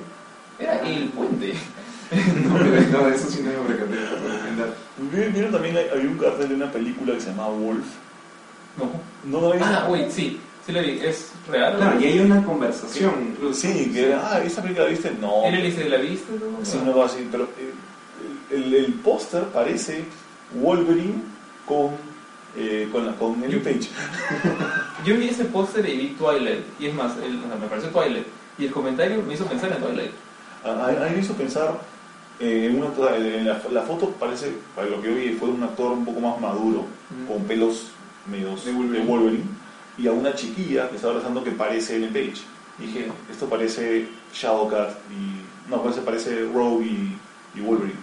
Era 0.59 0.81
el 0.81 1.09
puente. 1.09 1.55
No, 2.11 2.59
no, 2.59 3.07
eso 3.09 3.29
sí 3.29 3.41
no 3.41 3.63
me 3.63 3.69
percaté 3.69 3.95
para 3.97 4.33
recomendar. 4.33 4.75
¿Vieron 5.13 5.33
vieron 5.33 5.53
también 5.53 5.77
hay- 5.77 5.89
había 5.93 6.11
un 6.11 6.19
cartel 6.19 6.49
de 6.49 6.55
una 6.57 6.73
película 6.73 7.15
que 7.15 7.21
se 7.21 7.31
llamaba 7.31 7.51
Wolf? 7.51 7.85
No. 8.77 8.91
¿No 9.31 9.41
lo 9.47 9.53
viste? 9.53 9.69
Ah, 9.69 9.87
wait, 9.89 10.11
sí, 10.11 10.41
sí 10.73 10.81
vi. 10.81 11.01
¿Es 11.07 11.33
real? 11.49 11.77
Claro, 11.77 12.01
y 12.01 12.05
hay 12.05 12.19
una 12.21 12.45
conversación 12.45 13.13
incluso. 13.33 13.61
Sí, 13.61 13.91
que 13.93 14.07
era, 14.09 14.29
ah, 14.35 14.41
¿esa 14.43 14.63
película 14.63 14.85
la 14.87 14.91
viste? 14.91 15.13
No. 15.21 15.45
Él 15.45 15.55
le 15.57 15.63
dice, 15.63 15.89
¿la 15.89 15.97
viste? 15.99 16.33
No, 16.33 16.65
Sí, 16.65 16.79
no 16.85 17.03
así, 17.03 17.29
pero 17.31 17.45
eh, 17.45 17.73
el, 18.53 18.63
el, 18.75 18.85
el 18.87 18.93
póster 18.95 19.45
parece 19.45 20.05
Wolverine 20.55 21.23
con, 21.67 21.91
eh, 22.57 22.89
con, 22.93 23.07
la, 23.07 23.13
con 23.15 23.43
Ellen 23.45 23.63
Page. 23.63 23.89
Yo 25.05 25.17
vi 25.17 25.29
ese 25.29 25.45
póster 25.47 25.89
y 25.89 25.97
vi 25.97 26.07
Twilight. 26.19 26.65
Y 26.79 26.87
es 26.87 26.95
más, 26.95 27.13
el- 27.25 27.39
o 27.45 27.47
sea, 27.49 27.57
me 27.57 27.67
pareció 27.67 27.91
Twilight. 27.91 28.27
Y 28.59 28.67
el 28.67 28.71
comentario 28.73 29.23
me 29.23 29.35
hizo 29.35 29.47
pensar 29.47 29.73
en 29.73 29.79
Twilight. 29.83 30.11
A, 30.65 30.69
a- 30.71 30.89
a 31.07 31.09
mí 31.09 31.15
me 31.17 31.21
hizo 31.23 31.35
pensar 31.35 31.81
eh, 32.41 32.69
en, 32.71 32.83
una, 32.83 33.17
en 33.17 33.47
la, 33.47 33.61
la 33.71 33.83
foto 33.83 34.11
parece, 34.11 34.53
para 34.75 34.89
lo 34.89 35.01
que 35.01 35.09
yo 35.09 35.15
vi, 35.15 35.29
fue 35.39 35.49
un 35.49 35.63
actor 35.63 35.93
un 35.93 36.05
poco 36.05 36.21
más 36.21 36.41
maduro, 36.41 36.81
Ujú. 36.81 37.33
con 37.35 37.45
pelos 37.45 37.89
medios 38.27 38.65
De 38.65 38.73
de 38.73 39.01
Wolverine. 39.01 39.45
Y 40.01 40.07
a 40.09 40.13
una 40.13 40.35
chiquilla 40.35 40.89
que 40.89 40.97
estaba 40.97 41.13
abrazando 41.13 41.45
que 41.45 41.51
parece 41.51 41.97
Ellen 41.97 42.13
Page. 42.13 42.43
Dije, 42.79 43.13
esto 43.31 43.49
parece 43.49 44.09
Shadowcat 44.33 44.91
y... 45.11 45.71
No, 45.71 45.83
parece, 45.83 46.01
parece 46.01 46.49
Rogue 46.53 46.87
y, 46.87 47.19
y 47.55 47.61
Wolverine. 47.61 47.99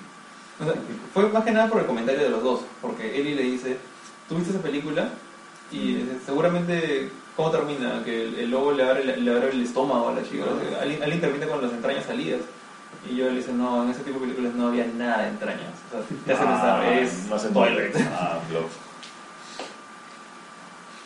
O 0.60 0.64
sea, 0.64 0.74
fue 1.14 1.30
más 1.30 1.44
que 1.44 1.52
nada 1.52 1.68
por 1.69 1.82
el 1.82 1.88
comentario 1.88 2.22
de 2.22 2.30
los 2.30 2.44
dos. 2.44 2.61
Porque 2.82 3.19
Ellie 3.19 3.36
le 3.36 3.44
dice, 3.44 3.78
¿tú 4.30 4.36
viste 4.36 4.52
esa 4.52 4.61
película? 4.61 5.10
Y 5.72 5.95
eh, 5.95 6.18
seguramente, 6.26 7.10
¿cómo 7.36 7.52
termina? 7.52 8.03
Que 8.06 8.26
el, 8.26 8.36
el 8.36 8.52
lobo 8.52 8.72
le 8.72 8.84
abre, 8.84 9.18
le 9.18 9.32
abre 9.32 9.49
el 9.49 9.64
estómago 9.64 10.10
a 10.10 10.14
la 10.14 10.24
chica. 10.24 10.45
O 10.45 10.69
sea, 10.69 10.82
alguien, 10.82 11.02
alguien 11.02 11.19
termina 11.19 11.48
con 11.48 11.61
las 11.61 11.72
entrañas 11.72 12.06
salidas. 12.06 12.41
Y 13.10 13.15
yo 13.15 13.26
le 13.26 13.38
dice, 13.38 13.52
no, 13.52 13.84
en 13.84 13.90
ese 13.90 14.02
tipo 14.02 14.19
de 14.19 14.26
películas 14.28 14.53
no 14.53 14.68
había 14.68 14.86
nada 14.86 15.24
de 15.24 15.30
entrañas. 15.30 15.74
O 15.88 15.91
sea, 15.91 16.02
te 16.26 16.34
hace 16.34 16.45
pensar, 16.45 16.94
es 16.94 17.45
en 17.45 17.53
Twilight. 17.53 17.95
Ah. 18.11 18.40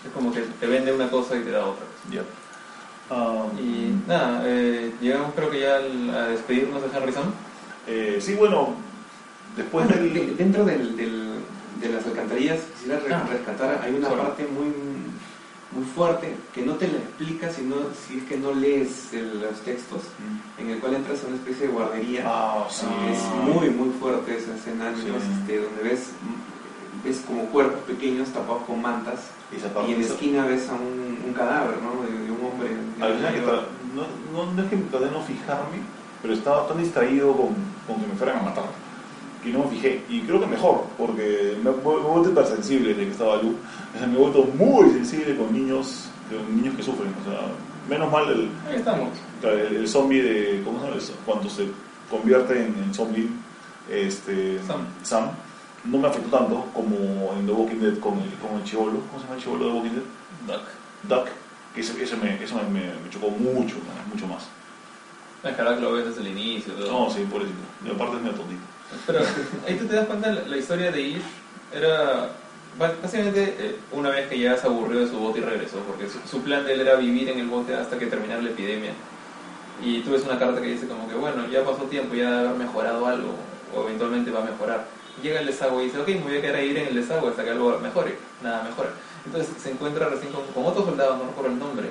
Es 0.06 0.12
como 0.14 0.32
que 0.34 0.42
te 0.60 0.66
vende 0.68 0.92
una 0.94 1.10
cosa 1.10 1.36
y 1.38 1.42
te 1.42 1.52
da 1.52 1.66
otra. 1.66 1.86
Ah, 3.10 3.46
Y 3.60 3.94
nada, 4.08 4.42
eh, 4.46 4.94
llegamos 5.02 5.34
creo 5.36 5.50
que 5.50 5.60
ya 5.60 5.76
al- 5.78 6.10
a 6.16 6.28
despedirnos 6.30 6.82
de 6.82 6.98
Harrison. 6.98 7.34
eh, 7.88 8.18
sí, 8.22 8.36
bueno, 8.36 8.76
después 9.58 9.88
Bueno, 9.88 10.02
del... 10.02 10.14
de- 10.14 10.36
dentro 10.36 10.64
del, 10.66 10.96
del- 10.96 11.32
de 11.82 11.90
las 11.90 12.06
alcantarillas, 12.06 12.60
quisiera 12.80 13.00
Ah. 13.12 13.28
rescatar, 13.30 13.82
hay 13.84 13.94
una 13.96 14.08
Solo. 14.10 14.24
parte 14.24 14.46
muy, 14.48 14.68
muy 15.74 15.86
fuerte 15.96 16.36
que 16.54 16.62
no 16.64 16.76
te 16.76 16.88
la 16.88 16.98
explica 17.00 17.50
si, 17.52 17.64
no, 17.64 17.76
si 18.08 18.20
es 18.20 18.24
que 18.26 18.38
no 18.38 18.54
lees 18.54 19.12
el- 19.14 19.42
los 19.42 19.60
textos, 19.62 20.02
en 20.58 20.70
el 20.70 20.80
cual 20.80 20.96
entras 20.96 21.24
a 21.24 21.28
una 21.28 21.36
especie 21.38 21.68
de 21.68 21.74
guardería. 21.74 22.24
Ah, 22.26 22.66
sí. 22.70 22.86
Es 23.12 23.20
muy, 23.44 23.70
muy 23.72 23.90
fuerte 24.00 24.38
esa 24.38 24.56
escena, 24.56 24.94
Sí. 24.96 25.08
este, 25.10 25.58
donde 25.60 25.84
ves, 25.84 26.10
ves 27.04 27.22
como 27.28 27.46
cuerpos 27.48 27.82
pequeños 27.82 28.30
tapados 28.30 28.64
con 28.64 28.82
mantas 28.82 29.20
Y 29.52 29.92
y 29.92 29.94
en 29.94 30.00
la 30.02 30.06
esquina 30.08 30.46
ves 30.46 30.70
a 30.70 30.74
un, 30.74 31.18
un 31.28 31.34
cadáver, 31.34 31.76
¿no? 31.82 32.02
De, 32.04 32.12
de 32.26 32.32
un 32.32 32.40
hombre. 32.46 32.70
de- 32.70 33.04
Al 33.06 33.16
final 33.16 33.34
que 33.34 33.42
no, 33.96 34.46
no, 34.46 34.52
no 34.54 34.64
es 34.64 34.70
que 34.70 34.78
traté 34.78 35.06
de 35.06 35.12
no 35.12 35.22
fijarme, 35.22 35.78
pero 36.22 36.34
estaba 36.34 36.68
tan 36.68 36.78
distraído 36.78 37.34
con, 37.36 37.50
con 37.88 38.02
que 38.02 38.08
me 38.08 38.16
fueran 38.16 38.40
a 38.40 38.44
matar 38.44 38.66
que 39.44 39.50
no 39.52 39.64
me 39.64 39.72
fijé. 39.72 40.04
Y 40.08 40.22
creo 40.22 40.40
que 40.40 40.46
mejor, 40.46 40.84
porque 41.00 41.58
me, 41.64 41.72
me 41.72 41.78
he 41.78 41.82
vuelto 41.82 42.30
hipersensible 42.30 42.90
desde 42.90 43.06
que 43.06 43.12
estaba 43.12 43.38
Lu. 43.42 43.56
O 43.96 43.98
sea, 43.98 44.08
me 44.08 44.14
he 44.16 44.18
vuelto 44.20 44.44
muy 44.56 44.90
sensible 44.92 45.36
con 45.36 45.52
niños, 45.52 46.10
con 46.30 46.56
niños 46.56 46.76
que 46.76 46.84
sufren. 46.84 47.12
O 47.26 47.30
sea, 47.30 47.40
menos 47.90 48.12
mal 48.12 48.30
el, 48.30 48.50
Ahí 48.70 48.76
estamos. 48.78 49.10
El, 49.42 49.76
el 49.78 49.88
zombie 49.88 50.22
de. 50.22 50.62
¿Cómo 50.64 50.80
se 50.80 50.86
llama 50.86 50.98
eso? 50.98 51.14
Cuando 51.26 51.50
se 51.50 51.66
convierte 52.10 52.54
en, 52.54 52.76
en 52.84 52.94
zombie, 52.94 53.30
este, 53.90 54.60
Sam. 55.04 55.32
No 55.84 55.98
me 55.98 56.08
afectó 56.08 56.30
tanto 56.38 56.66
como 56.74 57.34
en 57.38 57.46
The 57.46 57.52
Walking 57.52 57.78
Dead 57.80 58.00
con 58.00 58.14
el, 58.20 58.30
con 58.36 58.58
el 58.58 58.64
chivolo. 58.64 59.00
¿Cómo 59.08 59.20
se 59.20 59.24
llama 59.26 59.36
el 59.38 59.42
chivolo 59.44 59.66
de 59.66 59.72
The 59.72 59.78
Walking 59.78 59.96
Dead? 59.96 60.56
Duck. 60.58 60.68
Duck. 61.04 61.28
Que 61.76 61.82
eso, 61.82 61.94
me, 62.22 62.44
eso 62.44 62.56
me, 62.56 62.64
me- 62.64 62.94
me 63.04 63.10
chocó 63.10 63.30
mucho, 63.30 63.76
mucho 64.12 64.28
más. 64.28 64.44
Es 65.44 65.56
que 65.56 65.62
ahora 65.62 65.76
que 65.76 65.82
lo 65.82 65.94
ves 65.94 66.06
desde 66.06 66.22
el 66.22 66.28
inicio. 66.28 66.74
todo. 66.74 67.06
No, 67.06 67.10
sí, 67.10 67.26
pobrecito. 67.30 67.58
Y 67.86 67.90
aparte 67.90 68.18
es 68.18 68.22
medio 68.22 68.36
tontito. 68.38 68.62
Pero 69.08 69.20
ahí 69.68 69.76
tú 69.76 69.86
te 69.86 69.96
das 69.96 70.06
cuenta, 70.06 70.28
la, 70.32 70.42
la 70.42 70.58
historia 70.58 70.92
de 70.92 71.02
Ish 71.02 71.22
era 71.74 72.30
básicamente 72.78 73.56
eh, 73.60 73.76
una 73.92 74.10
vez 74.10 74.28
que 74.28 74.38
ya 74.40 74.56
se 74.58 74.68
aburrió 74.68 75.00
de 75.00 75.08
su 75.08 75.18
bote 75.18 75.40
y 75.40 75.44
regresó, 75.44 75.78
porque 75.80 76.08
su, 76.10 76.20
su 76.30 76.42
plan 76.44 76.66
de 76.66 76.74
él 76.74 76.82
era 76.82 76.96
vivir 76.96 77.30
en 77.30 77.40
el 77.40 77.48
bote 77.48 77.74
hasta 77.76 77.98
que 77.98 78.06
terminara 78.08 78.42
la 78.42 78.50
epidemia. 78.50 78.92
Y 79.84 80.02
tú 80.02 80.12
ves 80.12 80.24
una 80.24 80.38
carta 80.38 80.62
que 80.62 80.68
dice 80.68 80.88
como 80.88 81.08
que, 81.08 81.16
bueno, 81.16 81.48
ya 81.48 81.64
pasó 81.64 81.84
tiempo, 81.86 82.14
ya 82.16 82.30
debe 82.30 82.50
haber 82.50 82.60
mejorado 82.60 83.06
algo, 83.08 83.34
o 83.76 83.84
eventualmente 83.84 84.30
va 84.30 84.42
a 84.42 84.46
mejorar. 84.46 84.86
Llega 85.22 85.40
el 85.40 85.48
desagüe 85.48 85.84
y 85.84 85.86
dice, 85.88 86.00
ok, 86.00 86.08
me 86.08 86.22
voy 86.22 86.38
a 86.38 86.42
quedar 86.42 86.56
a 86.56 86.64
ir 86.64 86.78
en 86.78 86.88
el 86.88 86.96
desagüe 86.96 87.30
hasta 87.30 87.44
que 87.44 87.52
algo 87.52 87.78
mejore. 87.80 88.18
Nada 88.42 88.64
mejora. 88.64 88.90
Entonces 89.26 89.54
se 89.62 89.72
encuentra 89.72 90.10
recién 90.10 90.32
con, 90.32 90.46
con 90.48 90.66
otro 90.66 90.86
soldado, 90.86 91.18
no 91.18 91.26
recuerdo 91.26 91.52
el 91.52 91.60
nombre, 91.60 91.90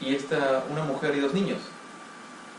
y 0.00 0.14
está 0.14 0.64
una 0.70 0.84
mujer 0.84 1.14
y 1.16 1.20
dos 1.20 1.34
niños. 1.34 1.58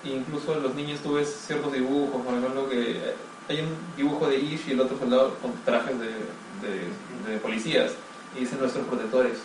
E 0.03 0.09
incluso 0.09 0.55
los 0.59 0.75
niños 0.75 0.99
tú 0.99 1.17
ciertos 1.23 1.73
dibujos, 1.73 2.21
por 2.21 2.37
ejemplo, 2.37 2.69
que 2.69 2.91
eh, 2.91 3.15
hay 3.49 3.61
un 3.61 3.75
dibujo 3.97 4.27
de 4.27 4.37
Ish 4.37 4.67
y 4.67 4.71
el 4.71 4.81
otro 4.81 4.97
soldado 4.99 5.35
con 5.41 5.53
trajes 5.63 5.95
de 5.99 7.37
policías, 7.41 7.93
y 8.35 8.41
dicen 8.41 8.59
nuestros 8.59 8.85
protectores. 8.85 9.37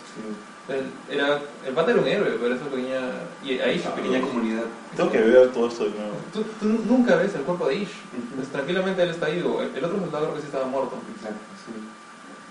El, 0.69 1.15
era, 1.17 1.39
el 1.67 1.73
pata 1.73 1.91
era 1.91 2.01
un 2.01 2.07
héroe, 2.07 2.37
pero 2.39 2.55
esa 2.55 2.65
pequeña... 2.65 2.99
Y 3.43 3.59
a 3.59 3.71
Ish, 3.73 3.81
Esa 3.81 3.95
pequeña 3.95 4.21
comunidad. 4.21 4.63
Tengo 4.95 5.11
que 5.11 5.19
ver 5.19 5.51
todo 5.51 5.67
esto 5.67 5.85
de 5.85 5.91
nuevo. 5.91 6.13
Tú, 6.31 6.43
tú 6.59 6.65
nunca 6.87 7.15
ves 7.15 7.33
el 7.35 7.41
cuerpo 7.41 7.67
de 7.67 7.75
Ish. 7.77 7.95
Pues 8.35 8.47
tranquilamente 8.49 9.01
él 9.03 9.09
está 9.09 9.27
vivo. 9.27 9.61
El, 9.61 9.75
el 9.75 9.83
otro 9.83 9.99
soldado 9.99 10.25
creo 10.25 10.35
que 10.35 10.41
sí 10.41 10.47
estaba 10.47 10.67
muerto. 10.67 10.97
Exacto, 11.15 11.39
sí. 11.65 11.73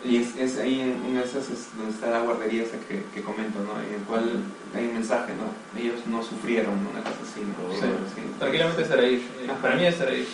Y 0.03 0.17
es, 0.17 0.35
es 0.37 0.59
ahí 0.59 0.81
en 0.81 1.03
una 1.11 1.21
de 1.21 1.27
esas 1.27 1.51
es 1.51 1.69
donde 1.77 1.93
está 1.93 2.11
la 2.11 2.21
guardería 2.21 2.63
esa 2.63 2.79
que, 2.89 3.05
que 3.15 3.23
comento, 3.23 3.59
¿no? 3.61 3.79
En 3.83 4.01
el 4.01 4.07
cual 4.07 4.25
hay 4.75 4.87
un 4.87 4.95
mensaje, 4.95 5.35
¿no? 5.37 5.79
Ellos 5.79 6.01
no 6.07 6.23
sufrieron, 6.23 6.83
¿no? 6.83 6.91
Una 6.91 7.01
cosa 7.01 7.21
así, 7.21 7.41
¿no? 7.41 7.73
Sí. 7.75 7.87
Sí. 8.15 8.23
Tranquilamente 8.39 8.83
Ish. 8.83 9.51
Ajá. 9.51 9.61
Para 9.61 9.77
mí 9.77 9.85
ese 9.85 10.03
era 10.03 10.15
Ish. 10.15 10.29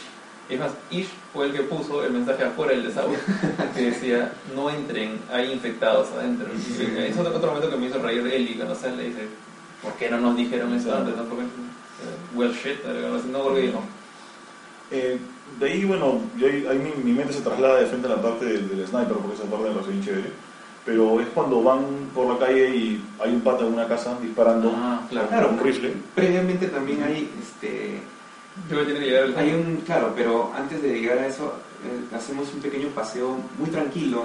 Es 0.48 0.60
más, 0.60 0.70
Ish 0.90 1.08
fue 1.32 1.46
el 1.46 1.52
que 1.52 1.62
puso 1.62 2.04
el 2.04 2.12
mensaje 2.12 2.44
afuera 2.44 2.72
del 2.72 2.84
desagüe 2.84 3.16
que 3.74 3.82
decía, 3.90 4.32
no 4.54 4.70
entren, 4.70 5.18
hay 5.32 5.52
infectados 5.52 6.08
adentro. 6.12 6.46
Y 6.54 7.00
es 7.04 7.16
otro, 7.18 7.34
otro 7.36 7.48
momento 7.48 7.70
que 7.70 7.76
me 7.76 7.86
hizo 7.86 7.98
reír 8.00 8.22
de 8.22 8.36
Eli 8.36 8.54
cuando 8.54 8.74
sale 8.74 9.04
y 9.04 9.08
dice, 9.08 9.26
¿por 9.82 9.92
qué 9.94 10.08
no 10.08 10.18
nos 10.18 10.36
dijeron 10.36 10.72
eso 10.74 10.94
antes? 10.96 11.16
¿No? 11.16 11.24
Porque, 11.24 11.44
well 12.34 12.52
shit, 12.52 12.84
no, 13.32 13.42
porque 13.42 13.60
dijo. 13.62 13.80
Eh, 14.92 15.18
de 15.58 15.66
ahí, 15.66 15.84
bueno, 15.84 16.20
yo 16.36 16.46
ahí, 16.46 16.64
ahí 16.70 16.78
mi, 16.78 17.02
mi 17.02 17.12
mente 17.12 17.32
se 17.32 17.40
traslada 17.40 17.80
de 17.80 17.86
frente 17.86 18.06
a 18.06 18.10
la 18.10 18.22
parte 18.22 18.44
del, 18.44 18.68
del 18.68 18.86
sniper, 18.86 19.14
porque 19.16 19.34
esa 19.34 19.44
parte 19.50 19.68
me 19.68 19.74
parece 19.74 19.90
bien 19.92 20.04
chévere. 20.04 20.30
Pero 20.84 21.20
es 21.20 21.26
cuando 21.34 21.60
van 21.64 21.84
por 22.14 22.32
la 22.32 22.38
calle 22.46 22.68
y 22.76 23.04
hay 23.18 23.32
un 23.32 23.40
pata 23.40 23.66
en 23.66 23.72
una 23.72 23.88
casa 23.88 24.16
disparando 24.22 24.72
Ah, 24.76 25.00
claro. 25.10 25.48
con 25.48 25.58
un 25.58 25.64
rifle. 25.64 25.92
Previamente 26.14 26.68
también 26.68 27.02
hay, 27.02 27.28
este, 27.42 27.98
Yo 28.70 28.84
tiene 28.84 29.00
que 29.00 29.06
llegar 29.06 29.24
el 29.24 29.36
hay 29.36 29.54
un, 29.54 29.76
claro, 29.84 30.12
pero 30.16 30.52
antes 30.56 30.82
de 30.82 31.00
llegar 31.00 31.18
a 31.18 31.26
eso, 31.26 31.54
eh, 31.84 32.14
hacemos 32.16 32.52
un 32.54 32.60
pequeño 32.60 32.88
paseo 32.88 33.36
muy 33.58 33.70
tranquilo, 33.70 34.24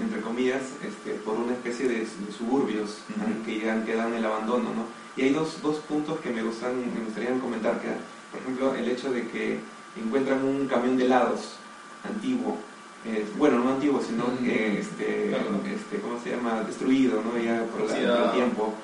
entre 0.00 0.20
comillas, 0.20 0.62
este, 0.86 1.12
por 1.24 1.34
una 1.34 1.52
especie 1.52 1.88
de, 1.88 1.98
de 2.00 2.32
suburbios 2.36 2.98
¿no? 3.16 3.24
Ujú. 3.24 3.44
que 3.44 3.60
ya 3.60 3.84
quedan 3.84 4.08
en 4.12 4.18
el 4.18 4.24
abandono, 4.26 4.64
¿no? 4.74 4.84
Y 5.16 5.22
hay 5.22 5.30
dos, 5.32 5.60
dos 5.62 5.76
puntos 5.80 6.20
que 6.20 6.30
me 6.30 6.42
gustan, 6.42 6.72
me 6.94 7.04
gustaría 7.04 7.30
comentar, 7.40 7.80
que, 7.80 7.88
por 8.30 8.40
ejemplo, 8.40 8.74
el 8.74 8.88
hecho 8.90 9.10
de 9.10 9.26
que 9.28 9.58
encuentran 9.96 10.44
un 10.44 10.66
camión 10.66 10.96
de 10.96 11.04
helados 11.06 11.56
antiguo, 12.04 12.56
eh, 13.04 13.26
bueno, 13.36 13.58
no 13.58 13.70
antiguo, 13.72 14.00
sino 14.00 14.24
que, 14.38 14.78
este, 14.80 15.28
Claro. 15.30 15.60
este, 15.66 15.98
¿cómo 16.00 16.18
se 16.22 16.30
llama? 16.30 16.62
Destruido, 16.66 17.20
¿no? 17.22 17.36
Ya 17.42 17.64
por, 17.64 17.82
la- 17.88 17.94
Sí, 17.96 18.00
por 18.06 18.24
el 18.26 18.32
tiempo. 18.32 18.74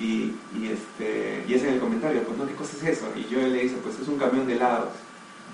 Y, 0.00 0.32
y, 0.56 0.70
este, 0.72 1.44
y 1.48 1.54
es 1.54 1.62
en 1.64 1.74
el 1.74 1.80
comentario, 1.80 2.22
pues, 2.22 2.38
¿no? 2.38 2.46
¿Qué 2.46 2.54
cosa 2.54 2.76
es 2.76 2.98
eso? 2.98 3.06
Y 3.16 3.24
yo 3.32 3.40
le 3.40 3.62
dice, 3.64 3.76
pues 3.82 3.98
es 4.00 4.06
un 4.08 4.18
camión 4.18 4.46
de 4.46 4.54
helados. 4.54 4.90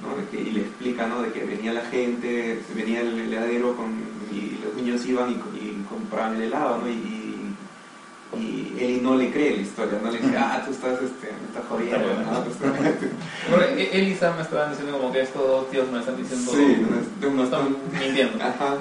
¿no? 0.02 0.16
De 0.16 0.28
que- 0.28 0.40
y 0.42 0.50
le 0.52 0.60
explica 0.62 1.06
¿no? 1.06 1.22
de 1.22 1.30
que 1.32 1.44
venía 1.44 1.72
la 1.72 1.82
gente, 1.82 2.60
venía 2.74 3.00
el 3.00 3.18
heladero 3.20 3.76
con, 3.76 3.92
y 4.32 4.58
los 4.64 4.74
niños 4.74 5.06
iban 5.06 5.30
y, 5.30 5.34
y 5.56 5.86
compraban 5.88 6.34
el 6.34 6.42
helado, 6.42 6.78
¿no? 6.78 6.88
Y, 6.88 6.92
y 6.92 7.30
y 8.36 8.74
Eli 8.80 9.00
no 9.00 9.14
le 9.14 9.30
cree 9.30 9.54
la 9.54 9.62
historia, 9.62 10.00
no 10.02 10.10
le 10.10 10.18
dice, 10.18 10.36
ah, 10.36 10.60
tú 10.66 10.72
estás, 10.72 10.94
este, 11.00 11.28
me 11.40 11.46
estás 11.46 11.64
jodiendo, 11.68 11.98
¿no? 11.98 12.44
Porque 13.48 13.82
E- 13.84 13.90
él 14.00 14.08
y 14.08 14.16
Sam 14.16 14.34
me 14.36 14.42
estaban 14.42 14.70
diciendo 14.70 14.98
como 14.98 15.12
que 15.12 15.20
estos 15.20 15.40
dos 15.46 15.70
tíos 15.70 15.88
me 15.92 16.00
están 16.00 16.16
diciendo. 16.16 16.50
Sí, 16.52 16.84
no 17.20 17.30
no 17.30 17.44
están 17.44 17.76
mintiendo. 17.92 18.42
Ajá. 18.44 18.76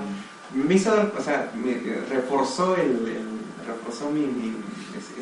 Me 0.55 0.73
hizo, 0.73 0.91
o 1.15 1.21
sea, 1.21 1.51
me 1.53 1.71
eh, 1.73 2.01
reforzó 2.09 2.75
el, 2.75 2.81
el- 3.07 3.67
reforzó 3.67 4.09
mi, 4.09 4.21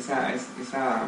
esa, 0.02 0.34
es- 0.34 0.48
esa, 0.60 1.02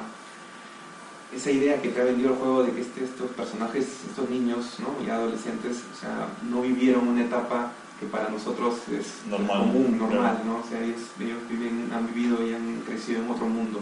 esa 1.35 1.51
idea 1.51 1.81
que 1.83 1.89
te 1.89 2.01
ha 2.01 2.05
vendido 2.05 2.31
el 2.31 2.37
juego 2.37 2.63
de 2.63 2.73
que 2.73 2.81
este- 2.83 3.05
estos 3.05 3.31
personajes, 3.33 3.87
estos 4.09 4.29
niños, 4.31 4.77
¿no? 4.79 5.05
Y 5.05 5.11
adolescentes, 5.11 5.79
o 5.95 6.01
sea, 6.01 6.29
no 6.49 6.63
vivieron 6.63 7.09
una 7.09 7.23
etapa 7.25 7.73
que 7.99 8.07
para 8.07 8.29
nosotros 8.29 8.75
es 8.93 9.07
Normal, 9.29 9.59
común, 9.61 9.99
normal, 9.99 10.19
claro. 10.21 10.45
¿no? 10.45 10.57
O 10.59 10.69
sea, 10.69 10.81
ellos, 10.81 11.01
ellos 11.21 11.39
viven, 11.49 11.91
han 11.95 12.07
vivido 12.13 12.45
y 12.47 12.55
han 12.55 12.81
crecido 12.87 13.23
en 13.23 13.31
otro 13.31 13.47
mundo. 13.47 13.81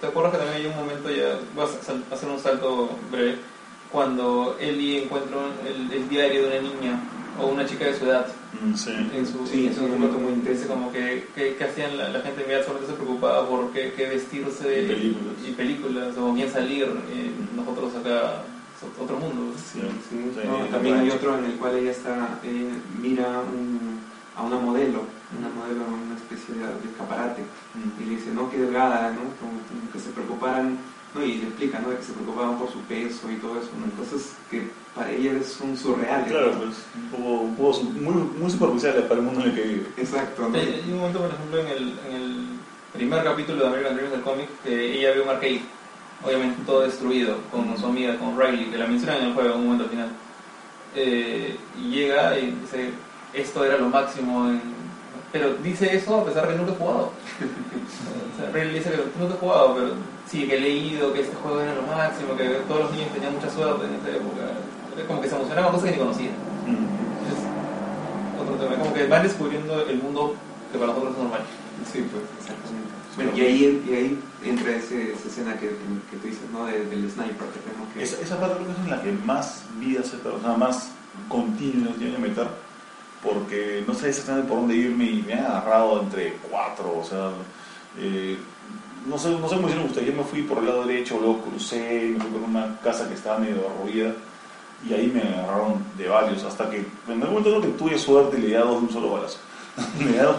¿Te 0.00 0.06
acuerdas 0.08 0.32
que 0.32 0.38
también 0.38 0.56
hay 0.58 0.66
un 0.66 0.76
momento 0.76 1.10
ya, 1.10 1.38
voy 1.54 1.64
a 1.66 2.14
hacer 2.14 2.28
un 2.28 2.38
salto 2.40 2.98
breve, 3.10 3.36
cuando 3.90 4.56
Ellie 4.58 5.04
encuentra 5.04 5.38
el, 5.66 5.92
el 5.92 6.08
diario 6.08 6.48
de 6.48 6.58
una 6.58 6.68
niña 6.68 7.00
o 7.40 7.46
una 7.48 7.66
chica 7.66 7.84
de 7.84 7.98
su 7.98 8.06
edad 8.06 8.26
sí. 8.76 8.90
en 9.14 9.26
su, 9.26 9.46
Sí, 9.46 9.66
en 9.66 9.70
es 9.72 9.76
su 9.76 9.82
momento 9.86 10.18
muy 10.18 10.32
intenso. 10.34 10.68
como 10.68 10.90
que, 10.92 11.26
que, 11.34 11.56
que 11.56 11.64
hacían 11.64 11.96
la, 11.98 12.08
la 12.08 12.20
gente 12.20 12.42
inmediatamente 12.42 12.86
se 12.86 12.92
preocupaba 12.94 13.48
por 13.48 13.70
qué, 13.72 13.92
qué 13.96 14.06
vestirse 14.08 14.82
Y 14.84 14.86
películas. 14.88 15.34
y 15.46 15.52
películas, 15.52 16.16
o 16.18 16.34
quién 16.34 16.50
salir, 16.50 16.84
eh, 17.10 17.30
nosotros 17.56 17.94
acá 17.96 18.42
otro 19.00 19.16
mundo. 19.18 19.54
Sí. 19.56 19.80
Sí, 20.10 20.16
Sí, 20.34 20.40
no, 20.46 20.66
y 20.66 20.68
también 20.70 20.98
hay 20.98 21.10
otro 21.10 21.38
en 21.38 21.44
el 21.44 21.52
cual 21.52 21.76
ella 21.76 21.90
está, 21.92 22.38
eh, 22.44 22.70
mira 23.00 23.40
un- 23.40 24.00
a 24.36 24.42
una 24.42 24.56
modelo, 24.58 25.04
una 25.38 25.48
modelo 25.50 25.84
en 25.86 25.92
una 26.08 26.16
especie 26.16 26.54
de, 26.54 26.60
de 26.66 26.88
escaparate, 26.90 27.42
y 27.42 28.02
Mm. 28.02 28.08
le 28.08 28.16
dice, 28.16 28.30
no, 28.34 28.50
qué 28.50 28.58
delgada, 28.58 29.10
¿no? 29.10 29.20
Como, 29.38 29.60
como 29.68 29.92
que 29.92 29.98
se 30.00 30.10
preocuparan, 30.10 30.78
¿no? 31.14 31.24
Y 31.24 31.34
le 31.36 31.44
explica, 31.48 31.78
¿no? 31.80 31.90
De 31.90 31.96
que 31.96 32.02
se 32.02 32.12
preocupaban 32.12 32.58
por 32.58 32.70
su 32.70 32.78
peso 32.80 33.30
y 33.30 33.36
todo 33.36 33.58
eso, 33.58 33.68
¿no? 33.78 33.90
Cosas 34.04 34.32
que 34.50 34.68
para 34.94 35.10
ella 35.10 35.32
son 35.42 35.76
surreales. 35.76 36.28
Claro, 36.28 36.52
¿no? 36.52 36.58
pues, 36.60 36.76
un 36.94 37.10
poco, 37.10 37.30
un 37.42 37.56
poco 37.56 37.72
su- 37.74 37.84
muy, 37.84 38.14
muy 38.38 38.50
superficiales 38.50 39.02
para 39.04 39.20
el 39.20 39.26
mundo 39.26 39.40
en 39.42 39.50
el 39.50 39.54
que 39.54 39.62
vive. 39.62 39.86
Exacto, 39.96 40.48
¿no? 40.48 40.54
Hay, 40.56 40.82
hay 40.84 40.92
un 40.92 40.98
momento, 40.98 41.18
por 41.20 41.30
ejemplo, 41.30 41.58
en 41.60 41.66
el, 41.68 41.82
en 42.08 42.14
el 42.22 42.46
primer 42.92 43.24
capítulo 43.24 43.60
de 43.62 43.66
American 43.68 43.94
Dreams 43.96 44.12
del 44.12 44.22
cómic, 44.22 44.48
que 44.64 44.98
ella 44.98 45.12
ve 45.14 45.20
un 45.22 45.28
arcade, 45.30 45.62
obviamente 46.24 46.62
todo 46.66 46.80
destruido, 46.82 47.36
con 47.50 47.76
su 47.78 47.86
amiga, 47.86 48.16
con 48.18 48.38
Riley, 48.38 48.66
que 48.70 48.78
la 48.78 48.86
mencionan 48.86 49.18
en 49.18 49.24
el 49.28 49.34
juego 49.34 49.50
en 49.54 49.56
un 49.60 49.64
momento 49.64 49.84
al 49.84 49.90
final. 49.90 50.08
Eh, 50.94 51.56
y 51.80 51.88
llega 51.90 52.38
y 52.38 52.50
dice, 52.50 52.90
esto 53.32 53.64
era 53.64 53.78
lo 53.78 53.88
máximo, 53.88 54.48
en- 54.50 54.60
pero 55.32 55.54
dice 55.62 55.96
eso 55.96 56.20
a 56.20 56.24
pesar 56.26 56.46
de 56.46 56.52
que 56.52 56.58
nunca 56.60 56.72
he 56.72 56.76
jugado. 56.76 57.12
O 58.34 58.40
sea, 58.40 58.50
Riley 58.50 58.74
dice 58.78 58.90
que 58.90 58.96
nunca 59.20 59.34
he 59.34 59.38
jugado, 59.38 59.74
pero 59.74 59.88
sí, 60.32 60.46
que 60.48 60.56
he 60.56 60.60
leído 60.60 61.12
que 61.12 61.20
este 61.20 61.36
juego 61.36 61.60
era 61.60 61.74
lo 61.74 61.82
máximo, 61.82 62.34
que 62.36 62.48
todos 62.66 62.80
los 62.88 62.92
niños 62.92 63.12
tenían 63.12 63.34
mucha 63.34 63.50
suerte 63.50 63.84
en 63.84 63.94
esa 64.00 64.16
época. 64.16 64.42
Era 64.96 65.06
Como 65.06 65.20
que 65.20 65.28
se 65.28 65.36
emocionaban 65.36 65.72
cosas 65.72 65.84
que 65.84 65.92
ni 65.92 65.98
conocían. 65.98 66.34
Mm. 66.66 66.88
Es 67.28 68.40
otro 68.40 68.54
tema, 68.56 68.76
como 68.80 68.94
que 68.94 69.06
van 69.06 69.22
descubriendo 69.22 69.86
el 69.86 70.02
mundo 70.02 70.34
que 70.72 70.78
para 70.78 70.88
nosotros 70.92 71.12
es 71.14 71.22
normal. 71.22 71.42
Sí, 71.92 72.06
pues, 72.10 72.24
exactamente. 72.40 72.88
Bueno, 73.14 73.32
y 73.36 73.40
ahí, 73.42 73.84
y 73.86 73.92
ahí 73.92 74.18
entra 74.42 74.70
ese, 74.74 75.12
esa 75.12 75.28
escena 75.28 75.52
que, 75.58 75.68
que 75.68 76.16
tú 76.16 76.26
dices, 76.26 76.48
¿no? 76.50 76.64
De- 76.64 76.86
del 76.86 77.10
sniper 77.10 77.46
que 77.52 77.60
tenemos 77.60 77.92
que... 77.92 78.02
Esa, 78.02 78.22
esa 78.22 78.40
parte 78.40 78.54
creo 78.56 78.66
que 78.68 78.72
es 78.72 78.78
en 78.78 78.90
la 78.90 79.02
que 79.02 79.12
más 79.26 79.64
vida 79.78 80.02
se 80.02 80.16
o 80.16 80.40
sea, 80.40 80.56
más 80.56 80.88
continuos 81.28 81.98
tiene 81.98 82.14
que 82.16 82.22
meter, 82.22 82.46
porque 83.22 83.84
no 83.86 83.92
sé 83.92 84.08
exactamente 84.08 84.48
por 84.48 84.60
dónde 84.60 84.76
irme 84.76 85.04
y 85.04 85.22
me 85.22 85.34
han 85.34 85.44
agarrado 85.44 86.00
entre 86.00 86.38
cuatro, 86.50 86.98
o 86.98 87.04
sea, 87.04 87.30
eh, 87.98 88.38
no 89.06 89.18
sé, 89.18 89.30
no 89.30 89.48
sé 89.48 89.56
cómo 89.56 89.68
hicieron 89.68 89.86
ustedes, 89.88 90.08
yo 90.08 90.14
me 90.14 90.24
fui 90.24 90.42
por 90.42 90.58
el 90.58 90.66
lado 90.66 90.84
derecho, 90.84 91.18
luego 91.18 91.38
crucé, 91.42 92.10
me 92.14 92.20
fui 92.20 92.30
por 92.30 92.48
una 92.48 92.78
casa 92.80 93.08
que 93.08 93.14
estaba 93.14 93.38
medio 93.38 93.62
arruida 93.68 94.12
y 94.88 94.92
ahí 94.94 95.06
me 95.08 95.22
agarraron 95.22 95.82
de 95.96 96.08
varios, 96.08 96.42
hasta 96.44 96.68
que 96.70 96.78
en 96.78 97.22
algún 97.22 97.28
momento 97.28 97.50
creo 97.50 97.60
que 97.62 97.78
tuve 97.78 97.98
suerte 97.98 98.38
y 98.38 98.42
le 98.42 98.46
di 98.48 98.54
a 98.54 98.60
dos 98.60 98.80
de 98.80 98.86
un 98.86 98.92
solo 98.92 99.10
balazo. 99.12 99.38
dos- 100.22 100.36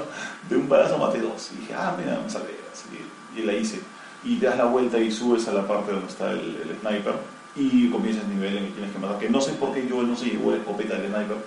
de 0.50 0.56
un 0.58 0.68
balazo 0.70 0.98
maté 0.98 1.20
dos 1.22 1.50
y 1.56 1.62
dije, 1.62 1.74
ah, 1.76 1.96
mira, 1.98 2.20
me 2.24 2.30
salvé, 2.30 2.56
así, 2.72 2.88
y 3.36 3.44
la 3.46 3.54
hice. 3.54 3.80
Y 4.24 4.38
te 4.38 4.46
das 4.46 4.58
la 4.58 4.66
vuelta 4.66 4.98
y 5.00 5.12
subes 5.12 5.48
a 5.48 5.54
la 5.54 5.68
parte 5.68 5.92
donde 5.92 6.08
está 6.08 6.32
el, 6.32 6.40
el 6.40 6.78
sniper 6.82 7.14
y 7.56 7.90
comienzas 7.90 8.24
el 8.24 8.36
nivel 8.36 8.58
en 8.58 8.64
el 8.64 8.70
que 8.70 8.76
tienes 8.76 8.94
que 8.94 9.00
matar. 9.00 9.20
Que 9.20 9.30
no 9.30 9.42
sé 9.42 9.52
por 9.54 9.74
qué 9.74 9.86
yo 9.88 10.02
no 10.04 10.16
se 10.16 10.26
llevó 10.28 10.52
la 10.52 10.58
escopeta 10.58 10.96
del 10.96 11.08
sniper, 11.12 11.38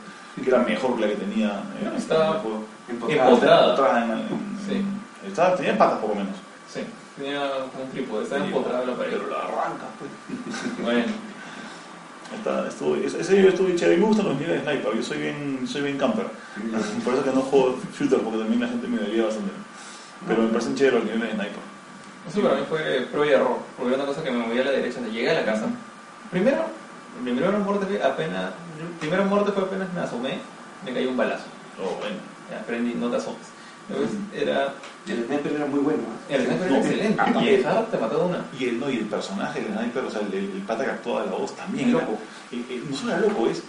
que 0.42 0.48
era 0.50 0.58
mejor 0.60 0.94
que 0.96 1.00
la 1.02 1.08
que 1.08 1.14
tenía 1.16 1.62
en, 1.80 1.86
en 1.88 1.94
Estaba 1.96 2.36
el 2.36 2.40
juego. 2.40 2.64
empotrada. 2.88 3.28
empotrada. 3.30 3.70
Empotrada 3.70 4.04
en- 4.04 4.10
en- 4.12 4.58
Sí. 4.68 4.84
estaba- 5.26 5.54
tenía 5.56 5.76
patas 5.78 5.98
por 6.00 6.10
lo 6.10 6.16
menos. 6.16 6.34
Sí, 6.72 6.80
tenía 7.16 7.50
como 7.72 7.84
un 7.84 7.90
trípode, 7.90 8.24
estaba 8.24 8.42
Sí, 8.42 8.48
empotrada 8.48 8.82
en 8.82 8.90
la 8.90 8.96
pared. 8.96 9.10
Pero 9.12 9.30
la 9.30 9.38
arrancas, 9.38 9.88
pues. 9.98 10.10
Bueno, 10.82 11.04
Está, 12.34 12.66
estuvo, 12.66 12.96
ese 12.96 13.40
yo 13.42 13.48
estuve 13.48 13.76
chévere. 13.76 13.94
A 13.94 13.98
mí 13.98 14.02
me 14.02 14.08
gustan 14.08 14.26
los 14.26 14.34
niveles 14.36 14.64
de 14.64 14.72
sniper. 14.72 14.96
Yo 14.96 15.02
soy 15.02 15.18
bien, 15.18 15.64
soy 15.66 15.82
bien 15.82 15.96
camper. 15.96 16.26
Por 17.04 17.14
eso 17.14 17.22
que 17.24 17.30
no 17.30 17.40
juego 17.42 17.78
shooter, 17.96 18.20
porque 18.20 18.38
también 18.38 18.60
la 18.60 18.68
gente 18.68 18.88
me 18.88 18.98
daría 18.98 19.24
bastante. 19.24 19.52
Pero 20.26 20.42
me 20.42 20.48
parecen 20.48 20.74
chéveres 20.74 21.04
los 21.04 21.04
niveles 21.04 21.28
de 21.28 21.34
sniper. 21.34 21.62
eso 22.28 22.40
para 22.42 22.54
mí 22.60 22.66
fue 22.68 23.06
prueba 23.12 23.26
y 23.26 23.34
error, 23.34 23.58
porque 23.76 23.94
era 23.94 24.02
una 24.02 24.12
cosa 24.12 24.24
que 24.24 24.30
me 24.32 24.38
movía 24.44 24.62
a 24.62 24.64
la 24.64 24.70
derecha, 24.72 24.98
o 25.00 25.08
llegué 25.12 25.30
a 25.30 25.34
la 25.34 25.44
casa. 25.44 25.66
Primero, 26.32 26.64
mi 27.22 27.30
primera 27.30 27.58
muerte 27.58 27.86
fue 27.86 28.02
apenas, 28.02 28.50
mi 28.76 28.98
primera 28.98 29.22
muerte 29.22 29.52
fue 29.52 29.62
apenas 29.62 29.92
me 29.92 30.00
asomé, 30.00 30.38
me 30.84 30.92
cayó 30.92 31.10
un 31.10 31.16
balazo. 31.16 31.44
Oh, 31.80 31.96
bueno. 32.00 32.16
Ya, 32.50 32.58
aprendí, 32.60 32.94
no 32.94 33.08
te 33.08 33.16
asomes. 33.16 33.46
Era, 34.34 34.74
El 35.06 35.26
sniper 35.26 35.52
era 35.52 35.66
muy 35.66 35.78
bueno. 35.80 36.00
¿eh? 36.28 36.34
el 36.34 36.46
sniper 36.46 36.66
era 36.66 36.70
No, 36.70 36.76
excelente, 36.84 37.22
ah, 37.22 37.32
y 37.42 37.48
el 37.48 37.62
te 37.62 37.96
una. 38.16 38.44
El, 38.58 38.80
no, 38.80 38.90
y 38.90 38.96
el 38.96 39.04
personaje 39.06 39.60
del 39.62 39.72
sniper, 39.74 40.04
o 40.04 40.10
sea, 40.10 40.20
el, 40.22 40.34
el, 40.34 40.44
el 40.56 40.62
pata 40.62 40.84
que 40.84 40.90
actúa 40.90 41.22
de 41.22 41.30
la 41.30 41.36
voz 41.36 41.54
también. 41.54 41.90
Era- 41.90 42.00
loco. 42.00 42.18
eh, 42.52 42.64
eh, 42.68 42.82
no 42.90 42.96
solo 42.96 43.12
era 43.12 43.20
loco, 43.20 43.46
es, 43.48 43.62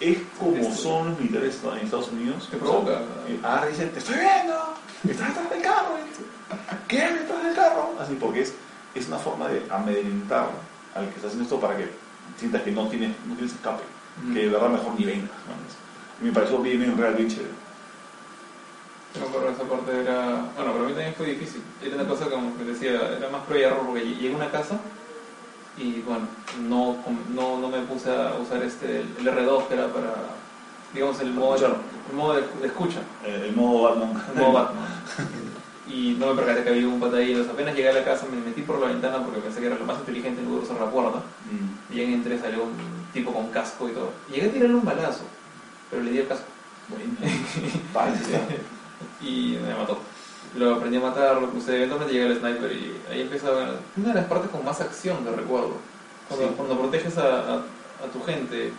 es 0.00 0.18
como 0.38 0.56
Esto. 0.56 0.74
son 0.82 1.08
los 1.10 1.18
militares 1.18 1.58
en 1.64 1.78
Estados 1.84 2.08
Unidos. 2.08 2.48
Te 2.50 2.56
provoca. 2.56 3.00
eh, 3.28 3.38
agarra 3.42 3.66
y 3.68 3.70
dice, 3.72 3.86
te 3.88 3.98
estoy 3.98 4.14
viendo, 4.16 4.74
estás 5.08 5.28
detrás 5.28 5.50
del 5.50 5.62
carro. 5.62 5.88
¿Qué? 6.88 6.96
¿Detrás 7.12 7.44
del 7.44 7.54
carro? 7.54 7.94
Así, 8.00 8.14
porque 8.18 8.40
es, 8.42 8.54
es 8.94 9.06
una 9.08 9.18
forma 9.18 9.48
de 9.48 9.62
amedrentar 9.70 10.48
al 10.94 11.04
que 11.10 11.16
está 11.16 11.26
haciendo 11.26 11.44
esto 11.44 11.60
para 11.60 11.76
que 11.76 11.90
sientas 12.38 12.62
que 12.62 12.72
no 12.72 12.88
tienes, 12.88 13.10
no 13.26 13.34
tienes 13.34 13.54
escape, 13.54 13.82
Mm. 14.24 14.34
que 14.34 14.40
de 14.40 14.48
verdad 14.48 14.68
mejor 14.70 14.98
ni 14.98 15.04
vengas. 15.04 15.30
¿no? 15.46 16.24
Me 16.26 16.32
pareció 16.32 16.58
bien, 16.58 16.80
bien 16.80 16.96
real, 16.98 17.14
bien 17.14 17.28
chévere. 17.28 17.50
Yo 19.14 19.20
me 19.22 19.26
acuerdo 19.26 19.50
esa 19.50 19.62
parte 19.64 20.00
era. 20.00 20.44
Bueno, 20.56 20.72
para 20.72 20.84
mí 20.84 20.92
también 20.92 21.14
fue 21.14 21.26
difícil. 21.26 21.62
Era 21.82 21.96
una 21.96 22.06
cosa 22.08 22.26
como 22.28 22.56
que 22.56 22.64
decía, 22.64 23.16
era 23.16 23.28
más 23.30 23.42
prueba 23.44 23.62
y 23.62 23.66
error 23.72 23.86
porque 23.86 24.04
llegué 24.04 24.32
a 24.32 24.36
una 24.36 24.50
casa 24.50 24.78
y 25.76 26.00
bueno, 26.00 26.26
no, 26.68 26.96
no, 27.30 27.58
no 27.58 27.68
me 27.68 27.78
puse 27.82 28.10
a 28.10 28.34
usar 28.34 28.62
este, 28.64 29.00
el 29.00 29.26
R2 29.26 29.68
que 29.68 29.74
era 29.74 29.86
para, 29.86 30.12
digamos, 30.92 31.20
el 31.20 31.32
modo, 31.32 31.54
el 31.56 32.16
modo 32.16 32.34
de, 32.34 32.42
de 32.60 32.66
escucha, 32.66 32.98
Eh, 33.24 33.44
el 33.48 33.56
modo 33.56 33.82
Batman. 33.88 34.22
el 34.34 34.40
modo 34.40 34.52
Batman. 34.52 34.86
Y 35.90 36.16
no 36.20 36.26
me 36.26 36.34
percaté 36.34 36.64
que 36.64 36.68
había 36.68 36.86
un 36.86 37.00
patadillo. 37.00 37.50
Apenas 37.50 37.74
llegué 37.74 37.88
a 37.88 37.94
la 37.94 38.04
casa 38.04 38.26
me 38.30 38.38
metí 38.38 38.60
por 38.60 38.78
la 38.78 38.88
ventana 38.88 39.24
porque 39.24 39.40
pensé 39.40 39.58
que 39.60 39.68
era 39.68 39.78
lo 39.78 39.86
más 39.86 39.98
inteligente 39.98 40.42
en 40.42 40.46
lugar 40.46 40.66
de 40.66 40.70
usar 40.70 40.84
la 40.84 40.90
puerta. 40.90 41.18
Mm. 41.50 41.94
Y 41.96 42.00
ahí 42.00 42.12
entré, 42.12 42.38
salió 42.38 42.64
un 42.64 42.72
tipo 43.14 43.32
con 43.32 43.48
casco 43.48 43.88
y 43.88 43.92
todo. 43.92 44.10
Llegué 44.30 44.48
a 44.48 44.52
tirarle 44.52 44.74
un 44.74 44.84
balazo, 44.84 45.22
pero 45.90 46.02
le 46.02 46.10
di 46.10 46.18
el 46.18 46.28
casco. 46.28 46.44
Bueno. 46.88 47.14
y 49.20 49.58
me 49.62 49.74
mató. 49.74 49.98
Lo 50.56 50.76
aprendí 50.76 50.96
a 50.96 51.00
matar, 51.00 51.40
lo 51.40 51.50
puse, 51.50 51.76
eventualmente 51.76 52.14
llegué 52.14 52.26
al 52.26 52.38
sniper 52.40 52.72
y 52.72 52.96
ahí 53.10 53.20
empieza 53.22 53.50
una 53.96 54.08
de 54.08 54.14
las 54.14 54.24
partes 54.24 54.50
con 54.50 54.64
más 54.64 54.80
acción 54.80 55.24
que 55.24 55.30
recuerdo. 55.30 55.74
Cuando, 56.28 56.48
Sí. 56.48 56.52
cuando 56.56 56.78
proteges 56.78 57.18
a, 57.18 57.38
a, 57.38 57.54
a 57.56 58.06
tu 58.12 58.22
gente. 58.24 58.72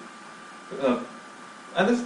antes, 1.76 2.00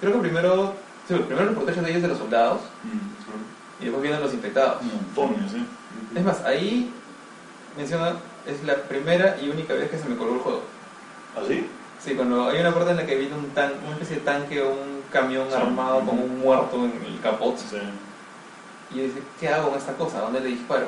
creo 0.00 0.12
que 0.14 0.18
primero, 0.20 0.74
sí, 1.08 1.14
primero 1.14 1.46
lo 1.50 1.54
proteges 1.54 1.82
de 1.84 1.90
ellos 1.90 2.02
de 2.02 2.08
los 2.08 2.18
soldados 2.18 2.60
Mm. 2.82 3.82
y 3.82 3.84
después 3.84 4.02
vienen 4.02 4.20
los 4.20 4.32
infectados. 4.34 4.82
Montones, 4.82 5.50
¿sí? 5.52 5.66
Es 6.14 6.24
más, 6.24 6.42
ahí 6.44 6.90
menciona, 7.76 8.14
es 8.46 8.62
la 8.64 8.76
primera 8.76 9.36
y 9.40 9.48
única 9.50 9.74
vez 9.74 9.90
que 9.90 9.98
se 9.98 10.08
me 10.08 10.16
colgó 10.16 10.34
el 10.34 10.40
juego. 10.40 10.62
¿Así? 11.36 11.66
Sí, 12.02 12.14
cuando 12.14 12.48
hay 12.48 12.60
una 12.60 12.72
parte 12.74 12.90
en 12.92 12.96
la 12.98 13.06
que 13.06 13.16
viene 13.16 13.34
un 13.34 13.48
tan, 13.50 13.72
una 13.84 13.92
especie 13.92 14.16
de 14.16 14.22
tanque 14.22 14.62
o 14.62 14.70
un 14.70 14.93
camión 15.14 15.46
Sí. 15.48 15.54
armado 15.56 16.00
con 16.00 16.18
un 16.18 16.40
muerto 16.40 16.76
en 16.84 16.92
el 17.06 17.20
capot. 17.22 17.56
Sí. 17.56 17.78
Y 18.90 18.96
yo 18.98 19.02
dije, 19.04 19.22
¿qué 19.40 19.48
hago 19.48 19.70
con 19.70 19.78
esta 19.78 19.94
cosa? 19.94 20.18
¿A 20.18 20.22
dónde 20.22 20.40
le 20.40 20.48
disparo? 20.48 20.86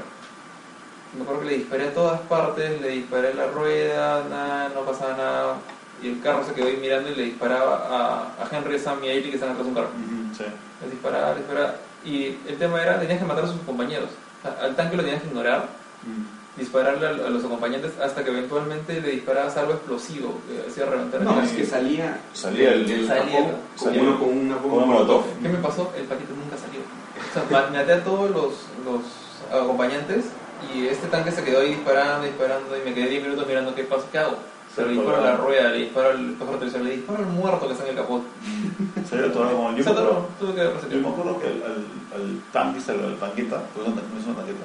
Me 1.16 1.22
acuerdo 1.22 1.40
que 1.42 1.46
le 1.46 1.54
disparé 1.58 1.84
a 1.88 1.94
todas 1.94 2.20
partes, 2.22 2.80
le 2.82 2.88
disparé 2.88 3.28
a 3.28 3.34
la 3.34 3.46
rueda, 3.46 4.24
nada, 4.28 4.68
no 4.74 4.80
pasaba 4.82 5.16
nada. 5.16 5.54
Y 6.02 6.08
el 6.08 6.20
carro 6.20 6.44
se 6.44 6.52
quedó 6.52 6.66
ahí 6.66 6.76
mirando 6.78 7.08
y 7.10 7.14
le 7.14 7.22
disparaba 7.22 7.86
a, 7.88 8.42
a 8.44 8.48
Henry, 8.54 8.78
Sam 8.78 9.02
y 9.02 9.08
a 9.08 9.12
Ellie 9.12 9.30
que 9.30 9.36
están 9.36 9.50
atrás 9.50 9.64
de 9.64 9.70
un 9.70 9.74
carro. 9.74 9.88
Sí. 10.36 10.44
Les 10.82 10.90
disparaba, 10.90 11.28
les 11.30 11.38
disparaba. 11.38 11.74
Y 12.04 12.36
el 12.46 12.58
tema 12.58 12.82
era, 12.82 13.00
tenías 13.00 13.18
que 13.18 13.24
matar 13.24 13.44
a 13.44 13.48
sus 13.48 13.60
compañeros. 13.62 14.10
O 14.10 14.42
sea, 14.42 14.66
al 14.66 14.76
tanque 14.76 14.96
lo 14.96 15.02
tenías 15.04 15.22
que 15.22 15.28
ignorar, 15.28 15.66
dispararle 16.56 17.06
a, 17.06 17.10
a 17.10 17.30
los 17.30 17.44
acompañantes 17.44 17.92
hasta 18.00 18.24
que 18.24 18.30
eventualmente 18.30 19.00
le 19.00 19.10
disparabas 19.10 19.56
algo 19.56 19.72
explosivo 19.72 20.38
que 20.48 20.68
hacía 20.70 20.86
reventar 20.86 21.20
el 21.20 21.26
No, 21.26 21.40
es 21.42 21.50
que 21.52 21.64
salía, 21.66 22.20
Salía 22.32 22.72
el- 22.72 22.86
del 22.86 23.06
salía- 23.06 23.54
salía- 23.76 24.02
uno 24.02 24.18
con 24.18 24.28
una 24.38 24.56
bomba 24.56 24.76
una 24.78 24.86
molotov. 24.86 25.24
¿Qué 25.42 25.48
me 25.48 25.58
pasó? 25.58 25.92
El 25.96 26.04
patito 26.04 26.32
nunca 26.34 26.56
salió. 26.56 26.80
O 26.80 27.32
sea, 27.32 27.44
ma- 27.50 27.70
maté 27.70 27.92
a 27.92 28.04
todos 28.04 28.30
los, 28.30 28.52
los 28.84 29.02
acompañantes 29.52 30.24
y 30.74 30.86
este 30.86 31.08
tanque 31.08 31.30
se 31.30 31.44
quedó 31.44 31.60
ahí 31.60 31.68
disparando, 31.74 32.26
disparando 32.26 32.76
y 32.76 32.88
me 32.88 32.94
quedé 32.94 33.08
10 33.10 33.22
minutos 33.24 33.46
mirando 33.46 33.74
qué 33.74 33.84
pasa, 33.84 34.04
qué 34.10 34.18
hago. 34.18 34.36
Se 34.74 34.82
le 34.84 34.92
disparo 34.92 35.16
a 35.18 35.20
la 35.22 35.36
rueda, 35.36 35.70
le 35.70 35.78
disparo 35.84 36.10
al 36.10 36.32
pájaro 36.34 36.58
tercero, 36.58 36.84
le 36.84 36.90
disparo 36.96 37.20
al 37.20 37.26
muerto 37.30 37.66
que 37.66 37.72
está 37.72 37.84
en 37.84 37.90
el 37.90 37.96
capot. 37.96 38.22
Se 39.08 39.14
había 39.14 39.28
atorado 39.28 39.56
como 39.56 39.72
yo. 39.76 39.82
Se 39.84 39.90
atoró, 39.90 40.28
tuve 40.38 40.54
que 40.54 40.60
Yo 40.64 40.72
resetear. 40.74 41.00
me 41.02 41.08
acuerdo 41.08 41.38
que 41.40 41.46
al, 41.46 41.62
al, 41.62 42.20
al 42.20 42.40
tanque, 42.52 42.80
al 42.90 43.16
tanqueta, 43.16 43.62
pues 43.74 43.86
no 43.88 43.92
es 43.94 44.26
una 44.26 44.36
tanqueta, 44.36 44.64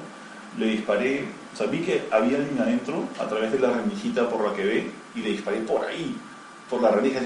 le 0.58 0.66
disparé, 0.66 1.24
o 1.52 1.56
sea, 1.56 1.66
vi 1.66 1.78
que 1.80 2.02
había 2.10 2.36
alguien 2.38 2.58
adentro 2.60 3.04
a 3.20 3.24
través 3.26 3.52
de 3.52 3.58
la 3.58 3.70
rendijita 3.70 4.28
por 4.28 4.46
la 4.48 4.54
que 4.54 4.64
ve 4.64 4.90
y 5.14 5.20
le 5.20 5.30
disparé 5.30 5.58
por 5.58 5.84
ahí, 5.84 6.16
por 6.68 6.82
la 6.82 6.90
rendija, 6.90 7.20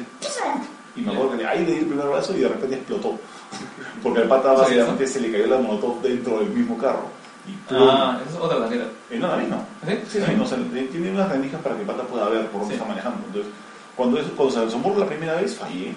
y 0.95 1.01
me 1.01 1.13
acuerdo 1.13 1.37
que 1.37 1.47
ahí 1.47 1.65
le 1.67 1.73
di 1.73 1.79
el 1.81 1.87
primer 1.87 2.07
brazo 2.07 2.35
y 2.37 2.41
de 2.41 2.49
repente 2.49 2.77
explotó, 2.77 3.19
porque 4.03 4.21
al 4.21 4.29
pata 4.29 4.53
básicamente 4.53 5.07
se 5.07 5.21
le 5.21 5.31
cayó 5.33 5.47
la 5.47 5.59
molotov 5.59 6.01
dentro 6.03 6.39
del 6.41 6.51
mismo 6.51 6.77
carro. 6.79 7.07
Ah, 7.71 8.19
esa 8.27 8.39
es 8.39 8.43
otra 8.43 8.59
tanqueta. 8.59 8.87
Eh, 9.09 9.19
no, 9.21 9.29
la 9.29 9.37
misma. 9.37 9.59
¿Sí? 9.87 9.93
Sí, 10.09 10.19
o 10.19 10.47
sea, 10.47 10.59
tiene 10.91 11.11
unas 11.13 11.29
rendijas 11.29 11.61
para 11.63 11.77
que 11.77 11.83
el 11.83 11.87
pata 11.87 12.03
pueda 12.03 12.29
ver 12.29 12.47
por 12.49 12.63
dónde 12.63 12.75
Sí. 12.75 12.81
está 12.81 12.89
manejando. 12.89 13.19
Entonces, 13.29 13.53
cuando, 13.95 14.19
eso, 14.19 14.31
cuando 14.37 14.55
se 14.55 14.61
asomó 14.67 14.99
la 14.99 15.07
primera 15.07 15.35
vez, 15.37 15.55
fallé. 15.55 15.95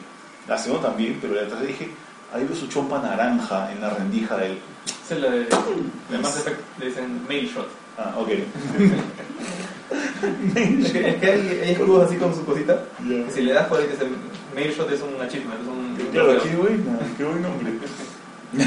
La 0.48 0.58
segunda 0.60 0.90
también, 0.90 1.18
pero 1.20 1.34
la 1.34 1.42
tercera 1.42 1.62
dije, 1.62 1.90
ahí 2.34 2.44
veo 2.44 2.56
su 2.56 2.68
chompa 2.68 3.00
naranja 3.02 3.72
en 3.72 3.82
la 3.82 3.90
rendija 3.92 4.38
del... 4.38 4.58
Esa 5.06 5.16
es 5.16 5.22
la 5.22 5.30
de, 5.30 5.40
de 5.40 6.18
Mass 6.22 6.38
Effect, 6.38 6.60
le 6.80 6.86
dicen 6.88 7.26
mail 7.28 7.48
shot. 7.48 7.68
Ah, 7.98 8.16
ok. 8.18 8.30
Es 10.56 10.92
que, 10.92 11.10
es 11.10 11.16
que 11.16 11.26
hay, 11.26 11.62
hay 11.64 11.72
escudos 11.72 12.06
así 12.06 12.18
con 12.18 12.36
su 12.36 12.46
cosita. 12.46 12.84
Que 13.08 13.26
si 13.34 13.42
le 13.42 13.54
das 13.54 13.68
puede 13.68 13.88
que 13.88 13.96
se 13.96 14.06
mail 14.54 14.72
shot 14.72 14.92
es 14.92 15.02
un 15.02 15.20
achievement, 15.20 15.62
es 15.62 15.68
un. 15.68 15.96
Claro, 16.12 16.44
qué 16.44 16.56
buena, 16.56 17.00
qué 17.18 17.24
buen 17.24 17.42
nombre. 17.42 17.72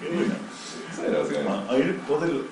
qué 0.00 0.08
buena. 0.14 0.34
Cero, 0.94 1.26
sí, 1.28 1.34
Ah, 1.48 1.62
a 1.68 1.72
ver, 1.74 1.96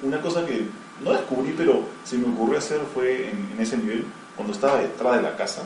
una 0.03 0.21
cosa 0.21 0.45
que 0.45 0.67
no 1.03 1.13
descubrí, 1.13 1.55
pero 1.57 1.85
se 2.05 2.19
me 2.19 2.27
ocurrió 2.29 2.59
hacer 2.59 2.81
fue 2.93 3.31
en, 3.31 3.51
en 3.55 3.61
ese 3.61 3.77
nivel, 3.77 4.05
cuando 4.37 4.53
estaba 4.53 4.79
detrás 4.79 5.17
de 5.17 5.23
la 5.23 5.37
casa, 5.37 5.63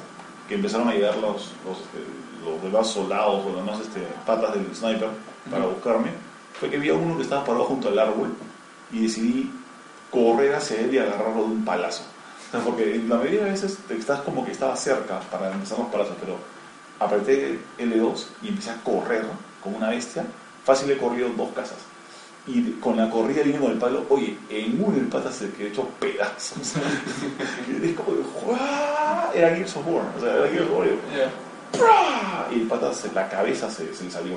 que 0.49 0.55
empezaron 0.55 0.89
a 0.89 0.93
llegar 0.95 1.17
los, 1.17 1.53
los, 1.65 1.79
este, 1.79 1.99
los 2.45 2.63
demás 2.63 2.87
soldados 2.89 3.45
o 3.45 3.49
las 3.57 3.65
demás 3.65 3.81
este, 3.81 4.01
patas 4.27 4.55
del 4.55 4.75
sniper 4.75 5.09
para 5.51 5.67
buscarme, 5.67 6.11
fue 6.59 6.71
que 6.71 6.77
había 6.77 6.95
uno 6.95 7.17
que 7.17 7.23
estaba 7.23 7.45
parado 7.45 7.65
junto 7.65 7.89
al 7.89 7.99
árbol 7.99 8.35
y 8.93 9.03
decidí 9.03 9.51
correr 10.11 10.55
hacia 10.55 10.81
él 10.81 10.95
y 10.95 10.99
agarrarlo 10.99 11.43
de 11.43 11.49
un 11.53 11.65
palazo. 11.65 12.03
Porque 12.65 13.01
la 13.07 13.17
mayoría 13.17 13.45
de 13.45 13.51
veces 13.51 13.79
te 13.87 13.95
estás 13.97 14.21
como 14.23 14.45
que 14.45 14.53
estaba 14.53 14.75
cerca 14.75 15.21
para 15.31 15.53
empezar 15.53 15.79
los 15.79 15.89
palazos, 15.89 16.17
pero 16.21 16.37
apreté 16.99 17.59
L2 17.79 18.25
y 18.43 18.49
empecé 18.49 18.71
a 18.71 18.77
correr 18.83 19.25
como 19.63 19.77
una 19.77 19.91
bestia. 19.91 20.25
Fácil 20.65 20.91
he 20.91 20.97
corrido 20.99 21.29
dos 21.37 21.51
casas. 21.53 21.77
Y 22.47 22.63
con 22.81 22.97
la 22.97 23.11
corrida 23.11 23.43
vine 23.43 23.59
con 23.59 23.73
el 23.73 23.79
palo, 23.79 24.07
oye, 24.09 24.39
en 24.49 24.83
uno 24.83 24.97
el 24.97 25.07
pata 25.09 25.31
se 25.31 25.51
quedó 25.53 25.69
hecho 25.69 25.89
pedazos. 26.01 26.57
y 27.83 27.87
es 27.91 27.95
como, 27.95 28.13
¡guau! 28.43 29.33
Era 29.35 29.55
Gears 29.55 29.77
of 29.77 29.87
War, 29.87 30.05
o 30.17 30.21
sea, 30.21 30.35
era 30.35 30.49
Gears 30.49 30.71
of 30.71 30.79
War. 30.79 30.87
y- 30.87 31.48
Y 32.51 32.55
el 32.61 32.67
pata, 32.67 32.93
se- 32.95 33.13
la 33.13 33.29
cabeza 33.29 33.71
se, 33.71 33.95
se 33.95 34.05
le 34.05 34.11
salió, 34.11 34.37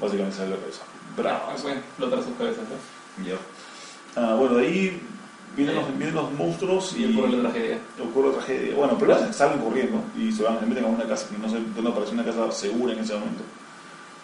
básicamente 0.00 0.36
se 0.36 0.42
le 0.42 0.48
salió 0.48 0.54
la 0.56 0.60
cabeza. 0.62 0.82
Bravo. 1.16 1.40
Ah, 1.50 1.54
pueden 1.60 1.78
explotar 1.78 2.22
sus 2.24 2.34
cabezas, 2.36 2.64
¿no? 2.68 3.24
Ya. 3.24 3.36
Ah, 4.16 4.34
bueno, 4.34 4.56
de 4.56 4.66
ahí 4.66 5.02
vienen 5.56 5.74
los, 5.76 5.86
vienen 5.98 6.14
los 6.14 6.32
monstruos 6.32 6.94
Y 6.96 7.04
y 7.04 7.16
ocurre 7.18 7.36
la 7.36 7.50
tragedia. 7.50 7.78
ocurre 8.02 8.28
la 8.28 8.34
tragedia. 8.34 8.74
Bueno, 8.76 8.96
pero 8.98 9.32
salen 9.32 9.58
corriendo 9.60 10.02
y 10.18 10.32
se 10.32 10.42
van, 10.42 10.58
se 10.60 10.66
meten 10.66 10.84
a 10.84 10.88
una 10.88 11.04
casa 11.04 11.26
que 11.28 11.38
no 11.38 11.48
sé, 11.48 11.60
no 11.82 11.94
parece 11.94 12.12
una 12.12 12.24
casa 12.24 12.50
segura 12.52 12.92
en 12.94 12.98
ese 13.00 13.14
momento. 13.14 13.42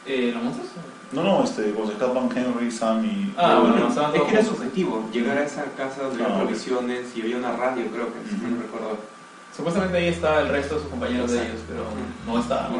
Eh, 0.07 0.31
¿Los 0.33 0.43
monstruos? 0.43 0.71
No, 1.13 1.23
no, 1.23 1.45
este, 1.45 1.65
cuando 1.71 1.87
se 1.89 1.93
escapan 1.99 2.29
Henry, 2.35 2.71
Sam 2.71 3.05
y... 3.05 3.35
Ah, 3.37 3.59
bueno, 3.61 3.77
No, 3.77 3.83
no, 3.85 3.89
estaban 3.89 4.15
es 4.17 4.23
que 4.23 4.33
era 4.33 4.45
su 4.45 4.51
objetivo, 4.53 5.09
llegar 5.13 5.37
a 5.39 5.45
esa 5.45 5.65
casa 5.77 6.03
donde 6.03 6.23
Ah, 6.25 6.39
provisiones 6.39 7.07
y 7.15 7.21
había 7.23 7.37
una 7.39 7.53
radio, 7.53 7.87
creo 7.93 8.07
que, 8.13 8.29
si 8.29 8.37
no 8.37 8.61
recuerdo. 8.63 8.97
Supuestamente 9.59 9.99
ahí 9.99 10.07
está 10.07 10.41
el 10.43 10.49
resto 10.51 10.77
de 10.77 10.81
sus 10.83 10.91
compañeros 10.91 11.33
de 11.33 11.39
ellos, 11.43 11.61
pero 11.69 11.83
no 12.27 12.39
está. 12.41 12.69
No. 12.69 12.79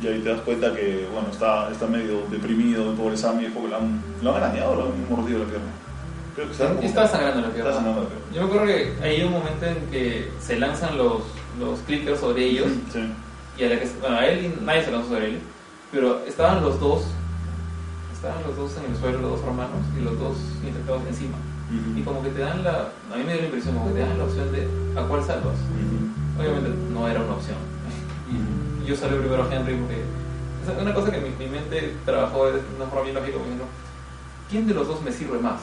Y 0.00 0.06
ahí 0.06 0.20
te 0.20 0.28
das 0.28 0.40
cuenta 0.42 0.72
que, 0.72 1.08
bueno, 1.12 1.26
está, 1.32 1.68
está 1.72 1.86
medio 1.88 2.22
deprimido 2.30 2.90
el 2.92 2.96
pobre 2.96 3.16
Sam 3.16 3.40
y 3.42 3.46
es 3.46 3.52
porque 3.52 3.68
lo 3.70 3.76
han, 3.78 4.00
lo 4.22 4.30
han 4.36 4.42
arañado, 4.44 4.76
lo 4.76 4.82
han 4.84 5.10
mordido 5.10 5.40
la 5.40 5.46
pierna. 5.46 5.66
Creo 6.36 6.78
que 6.78 6.86
está 6.86 7.08
sangrando 7.08 7.40
la 7.40 7.48
Está 7.48 7.54
pierna. 7.54 7.74
sangrando 7.74 8.02
la 8.02 8.08
pierna. 8.08 8.26
Yo 8.32 8.40
me 8.42 8.46
acuerdo 8.46 8.66
que 8.66 8.94
hay 9.04 9.22
un 9.24 9.32
momento 9.32 9.66
en 9.66 9.76
que 9.90 10.30
se 10.40 10.58
lanzan 10.60 10.96
los, 10.96 11.22
los 11.58 11.80
clickers 11.80 12.20
sobre 12.20 12.44
ellos 12.44 12.68
Sí. 12.92 13.00
y 13.58 13.64
a 13.64 13.68
la 13.70 13.80
que 13.80 13.88
bueno, 14.00 14.16
a 14.16 14.26
él 14.28 14.54
nadie 14.62 14.84
se 14.84 14.92
lanzó 14.92 15.08
sobre 15.08 15.26
él, 15.26 15.40
pero 15.90 16.20
estaban 16.24 16.62
los 16.62 16.78
dos, 16.78 17.02
estaban 18.14 18.40
los 18.46 18.56
dos 18.56 18.72
en 18.78 18.92
el 18.92 18.96
suelo, 18.96 19.18
los 19.22 19.30
dos 19.32 19.40
hermanos 19.42 19.80
y 19.98 20.02
los 20.04 20.16
dos 20.20 20.36
infectados 20.64 21.02
encima. 21.08 21.36
Y 21.96 22.02
como 22.02 22.22
que 22.22 22.30
te 22.30 22.40
dan 22.40 22.62
la, 22.62 22.92
a 23.12 23.16
mí 23.16 23.24
me 23.24 23.32
dio 23.32 23.40
la 23.42 23.46
impresión 23.46 23.74
como 23.74 23.88
que 23.88 23.94
te 23.94 24.00
dan 24.00 24.18
la 24.18 24.24
opción 24.24 24.52
de 24.52 24.68
a 24.96 25.02
cuál 25.04 25.24
salvas. 25.24 25.56
Obviamente 26.38 26.70
no 26.92 27.08
era 27.08 27.20
una 27.20 27.34
opción. 27.34 27.56
Y 28.82 28.86
yo 28.88 28.96
salvé 28.96 29.18
primero 29.18 29.44
a 29.44 29.54
Henry 29.54 29.76
porque 29.76 30.02
es 30.02 30.82
una 30.82 30.94
cosa 30.94 31.10
que 31.10 31.20
mi, 31.20 31.30
mi 31.38 31.50
mente 31.50 31.96
trabajó 32.04 32.46
de 32.46 32.60
una 32.76 32.86
forma 32.86 33.02
bien 33.02 33.14
lógica, 33.14 33.38
diciendo, 33.38 33.64
¿quién 34.50 34.66
de 34.66 34.74
los 34.74 34.86
dos 34.86 35.02
me 35.02 35.12
sirve 35.12 35.38
más? 35.38 35.60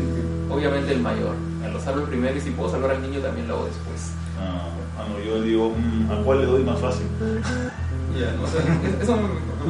Obviamente 0.50 0.92
el 0.92 1.00
mayor. 1.00 1.34
Lo 1.72 1.80
salvo 1.80 2.00
el 2.00 2.06
primero 2.06 2.36
y 2.36 2.40
si 2.40 2.50
puedo 2.50 2.70
salvar 2.70 2.92
al 2.92 3.02
niño 3.02 3.20
también 3.20 3.46
lo 3.46 3.56
hago 3.56 3.66
después. 3.66 4.12
Ah, 4.40 5.04
no, 5.08 5.18
yo 5.22 5.42
digo, 5.42 5.70
mm, 5.70 6.10
¿a 6.10 6.22
cuál 6.22 6.40
le 6.40 6.46
doy 6.46 6.64
más 6.64 6.80
fácil? 6.80 7.06
Ya, 8.18 8.34
eso 9.02 9.16
me 9.16 9.22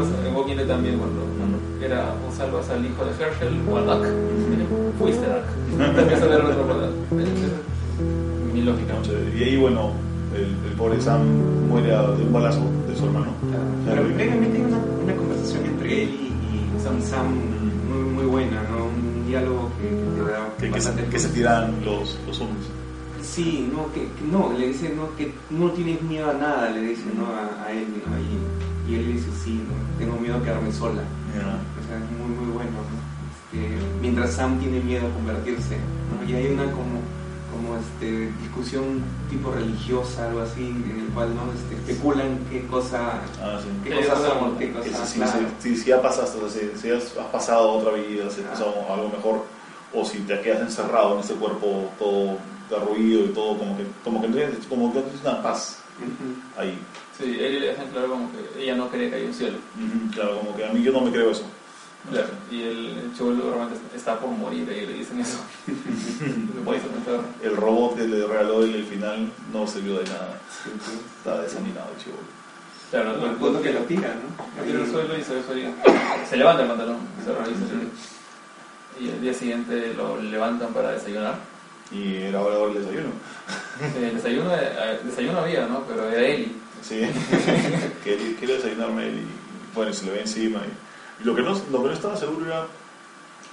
me 0.05 0.29
en 0.29 0.35
Walking 0.35 0.57
también 0.67 0.99
cuando, 0.99 1.21
cuando 1.37 1.59
era 1.83 2.15
o 2.27 2.33
salvas 2.35 2.69
al 2.71 2.85
hijo 2.85 3.05
de 3.05 3.11
Herschel 3.13 3.61
o 3.71 3.77
a 3.77 3.83
Duck. 3.83 4.07
Fuiste 4.99 5.27
Duck. 5.27 5.95
También 5.95 6.23
al 6.23 6.47
otro 6.47 6.65
Mi 8.53 8.63
lógica. 8.63 8.95
Y 9.37 9.43
ahí, 9.43 9.57
bueno, 9.57 9.93
el, 10.35 10.45
el 10.45 10.77
pobre 10.77 11.01
Sam 11.01 11.21
muere 11.69 11.89
de 11.89 12.23
un 12.23 12.33
balazo 12.33 12.63
de 12.89 12.97
su 12.97 13.05
hermano. 13.07 13.33
Pero 13.87 14.03
previamente 14.03 14.59
hay 14.59 14.65
una, 14.65 14.79
una 15.05 15.17
conversación 15.17 15.65
entre 15.67 16.03
él 16.03 16.09
y, 16.09 16.77
y 16.77 16.81
Sam 16.83 17.01
Sam 17.01 17.27
muy, 17.89 18.03
muy 18.13 18.25
buena, 18.25 18.63
¿no? 18.71 18.87
Un 18.87 19.27
diálogo 19.27 19.71
que, 19.81 19.89
que 19.89 20.23
te 20.25 20.31
da 20.31 20.49
Que, 20.59 20.71
que, 20.71 20.81
se, 20.81 21.05
que 21.05 21.19
se 21.19 21.29
tiran 21.29 21.85
los, 21.85 22.19
los 22.27 22.41
hombres. 22.41 22.67
Sí, 23.23 23.71
no, 23.73 23.93
que, 23.93 24.01
que 24.01 24.25
no, 24.33 24.53
le 24.59 24.69
dice 24.69 24.93
no, 24.97 25.15
que 25.17 25.33
no 25.51 25.71
tienes 25.71 26.03
miedo 26.03 26.31
a 26.31 26.35
nada, 26.35 26.71
le 26.71 26.81
dice 26.81 27.05
no 27.17 27.27
a, 27.27 27.67
a 27.67 27.73
él, 27.73 27.87
¿no? 28.07 28.19
Y, 28.19 28.58
y 28.89 28.95
él 28.95 29.13
dice 29.13 29.29
sí, 29.45 29.63
¿no? 29.69 29.99
tengo 29.99 30.19
miedo 30.19 30.37
a 30.37 30.43
quedarme 30.43 30.73
sola. 30.73 31.03
O 31.03 31.87
sea, 31.87 31.97
es 31.99 32.11
muy, 32.19 32.37
muy 32.37 32.53
bueno, 32.53 32.71
¿no? 32.71 32.99
Este, 33.29 33.77
mientras 34.01 34.33
Sam 34.33 34.59
tiene 34.59 34.81
miedo 34.81 35.07
a 35.07 35.11
convertirse, 35.11 35.77
¿no? 35.77 36.29
Y 36.29 36.35
hay 36.35 36.53
una 36.53 36.65
como, 36.65 37.01
como 37.53 37.77
este, 37.79 38.33
discusión 38.43 39.03
tipo 39.31 39.51
religiosa, 39.53 40.29
algo 40.29 40.41
así, 40.43 40.67
en 40.69 41.05
el 41.07 41.13
cual 41.15 41.35
no 41.35 41.43
este, 41.53 41.75
especulan 41.93 42.39
qué 42.51 42.67
cosa, 42.67 43.21
Ah, 43.43 43.59
sí. 43.63 43.69
qué 43.85 43.95
cosas 43.97 44.19
es 44.25 44.59
qué 44.59 44.73
cosas, 44.73 45.09
si, 45.09 45.19
claro. 45.19 45.33
si, 45.61 45.75
si, 45.77 45.83
si 45.83 45.89
ya 45.91 46.03
pasaste, 46.03 46.39
o 46.43 46.49
sea, 46.49 46.61
si, 46.75 46.79
si 46.81 46.91
has, 46.91 47.17
has 47.17 47.27
pasado 47.33 47.71
otra 47.73 47.93
vida, 47.93 48.31
si 48.31 48.41
has 48.41 48.47
Ah. 48.47 48.51
pasado 48.51 48.75
algo 48.93 49.09
mejor, 49.11 49.45
o 49.95 50.05
si 50.05 50.19
te 50.21 50.41
quedas 50.43 50.61
encerrado 50.63 51.15
en 51.15 51.21
ese 51.21 51.35
cuerpo 51.35 51.91
todo 51.99 52.37
derruido 52.69 53.25
y 53.25 53.29
todo, 53.29 53.57
como 53.59 53.77
que, 53.77 53.85
como 54.05 54.21
que, 54.21 54.29
como 54.69 54.93
que 54.93 55.01
tienes 55.01 55.21
una 55.23 55.43
paz 55.43 55.79
Ujú. 55.99 56.61
ahí. 56.61 56.79
Sí, 57.19 57.37
él 57.41 57.61
le 57.61 57.67
dejan 57.69 57.89
claro 57.89 58.11
como 58.11 58.31
que 58.31 58.63
ella 58.63 58.77
no 58.77 58.91
quería 58.91 59.11
que 59.11 59.17
haya 59.17 59.27
un 59.27 59.35
cielo. 59.35 59.59
Claro, 60.15 60.39
como 60.39 60.57
que 60.57 60.65
a 60.65 60.73
mí 60.73 60.83
yo 60.83 60.93
no 60.93 61.01
me 61.01 61.11
creo 61.11 61.31
eso. 61.33 61.45
Claro, 62.11 62.29
y 62.51 62.63
el 62.63 63.13
chulo 63.17 63.53
realmente 63.53 63.77
está 63.95 64.19
por 64.19 64.31
morir 64.31 64.63
y 64.71 64.87
le 64.87 64.93
dicen 64.95 65.21
eso. 65.21 65.39
El 67.43 67.57
robot 67.57 67.97
que 67.97 68.07
le 68.07 68.27
regaló 68.27 68.63
él 68.63 68.75
al 68.75 68.85
final 68.85 69.33
no 69.53 69.67
sirvió 69.67 69.99
de 69.99 70.05
nada. 70.05 70.39
Estaba 71.19 71.43
desanimado 71.43 71.89
el 71.97 72.05
chivo. 72.05 72.17
Claro, 72.91 73.11
Al 73.11 73.37
punto 73.37 73.61
que 73.63 73.73
lo 73.73 73.81
tira, 73.81 74.15
¿no? 74.15 74.61
Lo 74.61 74.65
tira 74.65 74.85
al 74.85 74.91
suelo 74.91 75.19
y 75.19 75.23
se 75.23 75.35
ve 75.35 75.43
su 75.43 75.53
herida. 75.53 75.73
Se 76.29 76.37
levanta 76.37 76.63
el 76.63 76.69
pantalón, 76.69 76.99
se 77.25 77.33
realiza 77.33 77.65
herida. 77.65 77.91
Y 79.01 79.09
el 79.09 79.21
día 79.21 79.35
siguiente 79.35 79.95
lo 79.95 80.21
levantan 80.21 80.73
para 80.73 80.93
desayunar. 80.93 81.37
Y 81.91 82.17
era 82.17 82.41
hora 82.43 82.59
del 82.59 82.85
desayuno. 82.85 83.11
Eh, 83.81 84.11
desayuno, 84.15 84.55
eh, 84.55 85.01
desayuno 85.05 85.39
había, 85.39 85.67
¿no? 85.67 85.83
Pero 85.85 86.09
era 86.11 86.21
Eli. 86.21 86.53
Sí, 86.83 87.01
quería, 88.05 88.37
quería 88.39 88.57
desayunarme 88.57 89.09
él 89.09 89.15
y 89.21 89.75
bueno, 89.75 89.93
se 89.93 90.07
le 90.07 90.13
ve 90.13 90.21
encima. 90.21 90.61
Y, 90.61 91.23
y 91.23 91.25
lo, 91.25 91.35
que 91.35 91.43
no, 91.43 91.51
lo 91.51 91.83
que 91.83 91.89
no 91.89 91.93
estaba 91.93 92.17
seguro 92.17 92.47
era 92.47 92.67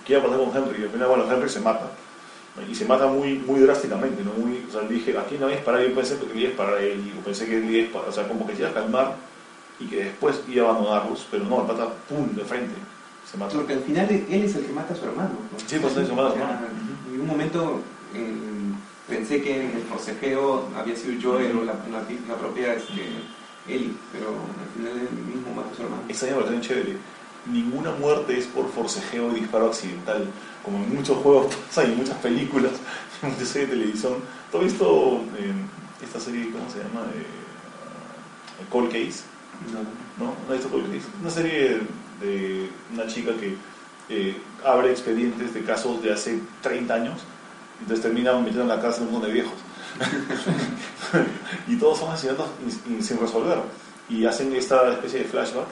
qué 0.06 0.14
iba 0.14 0.22
a 0.22 0.26
pasar 0.26 0.40
con 0.40 0.56
Henry. 0.56 0.82
Y 0.82 0.86
al 0.86 0.90
final, 0.90 1.08
bueno, 1.08 1.32
Henry 1.32 1.50
se 1.50 1.60
mata. 1.60 1.92
Y 2.70 2.74
se 2.74 2.86
mata 2.86 3.08
muy, 3.08 3.40
muy 3.40 3.60
drásticamente, 3.60 4.24
¿no? 4.24 4.32
Muy, 4.34 4.66
o 4.70 4.72
sea, 4.72 4.82
dije, 4.88 5.18
aquí 5.18 5.36
no 5.36 5.46
voy 5.46 5.54
a 5.54 5.58
disparar, 5.58 5.82
yo 5.82 5.94
pensé 5.94 6.18
que 6.18 6.26
iba 6.26 6.48
a 6.48 6.50
disparar 6.50 6.74
a 6.76 6.82
él, 6.82 7.04
y 7.06 7.20
pensé 7.20 7.46
que 7.46 7.58
él 7.58 7.70
iba 7.70 8.00
a 8.00 8.04
o 8.08 8.12
sea, 8.14 8.28
como 8.28 8.48
que 8.48 8.54
se 8.54 8.62
iba 8.62 8.70
a 8.70 8.74
calmar 8.74 9.16
y 9.78 9.88
que 9.88 10.06
después 10.06 10.40
iba 10.48 10.66
a 10.66 10.70
abandonarlos, 10.70 11.28
pero 11.30 11.44
no, 11.44 11.62
el 11.62 11.68
pata, 11.68 11.90
pum, 12.08 12.34
de 12.34 12.46
frente, 12.46 12.74
se 13.30 13.38
mata. 13.38 13.56
Porque 13.56 13.74
al 13.74 13.82
final 13.82 14.10
él 14.10 14.44
es 14.44 14.56
el 14.56 14.66
que 14.66 14.72
mata 14.72 14.94
a 14.94 14.98
su 14.98 15.04
hermano. 15.04 15.32
¿no? 15.32 15.60
Sí, 15.60 15.78
pues, 15.82 15.98
él 15.98 16.08
se 16.08 16.14
mata 16.14 16.30
a 16.30 16.32
su 16.32 16.38
hermano. 16.38 16.68
En 17.14 17.22
un 17.22 17.28
momento 17.28 17.82
eh, 18.14 18.34
pensé 19.08 19.42
que 19.42 19.62
en 19.62 19.72
el 19.78 19.84
forcejeo 19.84 20.70
había 20.76 20.96
sido 20.96 21.20
Joel 21.22 21.58
o 21.58 21.64
la, 21.64 21.74
la, 21.92 22.04
la 22.28 22.36
propia 22.36 22.74
este, 22.74 23.04
Ellie, 23.68 23.94
pero 24.12 24.30
al 24.30 24.70
final 24.76 25.00
él 25.00 25.26
mismo 25.26 25.54
mata 25.56 25.72
a 25.72 25.76
su 25.76 25.84
hermano. 25.84 26.04
Esa 26.08 26.28
me 26.28 26.34
pareció 26.34 26.62
chévere. 26.62 26.98
ninguna 27.52 27.92
muerte 27.92 28.38
es 28.38 28.46
por 28.48 28.70
forcejeo 28.72 29.32
y 29.32 29.42
disparo 29.42 29.68
accidental, 29.68 30.28
como 30.64 30.78
en 30.84 30.96
muchos 30.96 31.18
juegos 31.18 31.56
pasa 31.68 31.84
y 31.84 31.92
en 31.92 31.98
muchas 31.98 32.18
películas, 32.18 32.74
en 33.22 33.32
muchas 33.32 33.48
series 33.48 33.70
de 33.70 33.76
televisión. 33.78 34.14
¿Tú 34.52 34.58
has 34.58 34.64
visto 34.64 35.22
eh, 35.38 35.54
esta 36.04 36.20
serie, 36.20 36.52
cómo 36.52 36.70
se 36.70 36.80
llama? 36.80 37.08
Eh, 37.14 38.66
Cold 38.70 38.92
Case. 38.92 39.24
No. 39.72 39.80
¿no? 40.26 40.34
¿No 40.48 40.54
has 40.54 40.60
visto 40.60 40.70
Cold 40.70 40.88
Case? 40.88 41.08
Una 41.22 41.30
serie 41.30 41.80
de 42.22 42.70
una 42.94 43.08
chica 43.08 43.32
que 43.40 43.56
eh, 44.10 44.38
abre 44.64 44.92
expedientes 44.92 45.54
de 45.54 45.64
casos 45.64 46.02
de 46.02 46.14
hace 46.14 46.40
30 46.62 46.94
años, 46.94 47.22
entonces 47.82 48.02
termina 48.04 48.34
metiendo 48.34 48.62
en 48.64 48.68
la 48.70 48.82
cárcel 48.82 49.04
un 49.08 49.14
montón 49.14 49.30
de 49.30 49.34
viejos. 49.34 49.54
y 51.68 51.78
todos 51.78 52.00
son 52.00 52.12
asesinatos 52.12 52.48
sin 53.02 53.20
resolver. 53.20 53.60
Y 54.10 54.26
hacen 54.26 54.54
esta 54.56 54.92
especie 54.92 55.20
de 55.20 55.26
flashback. 55.26 55.68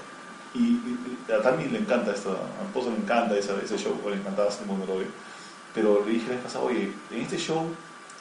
Y, 0.55 0.59
y- 0.59 1.17
y 1.27 1.31
a 1.31 1.41
Tami 1.41 1.65
le 1.65 1.79
encanta 1.79 2.11
esto, 2.11 2.29
a 2.31 2.63
esposo 2.65 2.91
le 2.91 2.97
encanta 2.97 3.35
ese, 3.35 3.53
ese 3.63 3.77
show, 3.77 3.99
o 4.05 4.09
le 4.09 4.17
encantaba 4.17 4.49
hace 4.49 4.61
un 4.63 4.67
momento 4.69 4.99
Pero 5.73 6.03
le 6.05 6.11
dije 6.11 6.27
la 6.29 6.35
vez 6.35 6.43
pasada, 6.43 6.65
oye, 6.65 6.91
en 7.11 7.21
este 7.21 7.37
show 7.37 7.65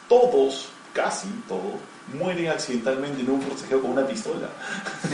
todos, 0.09 0.69
casi 0.95 1.29
todos, 1.47 1.75
mueren 2.19 2.49
accidentalmente 2.49 3.21
en 3.21 3.31
un 3.31 3.43
forcejeo 3.43 3.83
con 3.83 3.91
una 3.93 4.07
pistola. 4.07 4.49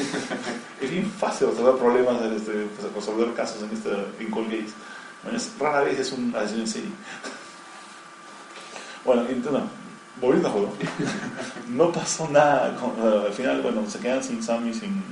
es 0.80 0.90
bien 0.90 1.10
fácil 1.10 1.48
resolver 1.48 1.74
problemas, 1.76 2.22
este, 2.22 2.66
pues, 2.78 2.92
resolver 2.92 3.34
casos 3.34 3.62
en, 3.64 3.70
este, 3.76 3.90
en 4.20 4.30
Cold 4.30 4.50
Case. 4.50 4.74
Bueno, 5.24 5.38
rara 5.60 5.80
vez 5.82 5.98
es 5.98 6.12
un 6.12 6.32
asesino 6.36 6.60
en 6.62 6.68
serie. 6.68 6.90
Bueno, 9.08 9.22
entonces, 9.28 9.52
no, 9.52 9.68
volviendo 10.20 10.48
al 10.48 10.52
juego, 10.54 10.72
no 11.68 11.90
pasó 11.92 12.28
nada. 12.28 12.76
con- 12.76 12.94
al 13.26 13.32
final, 13.32 13.62
bueno, 13.62 13.82
se 13.88 13.98
quedan 14.00 14.22
sin 14.22 14.42
Sam 14.42 14.68
y 14.68 14.74
sin, 14.74 15.02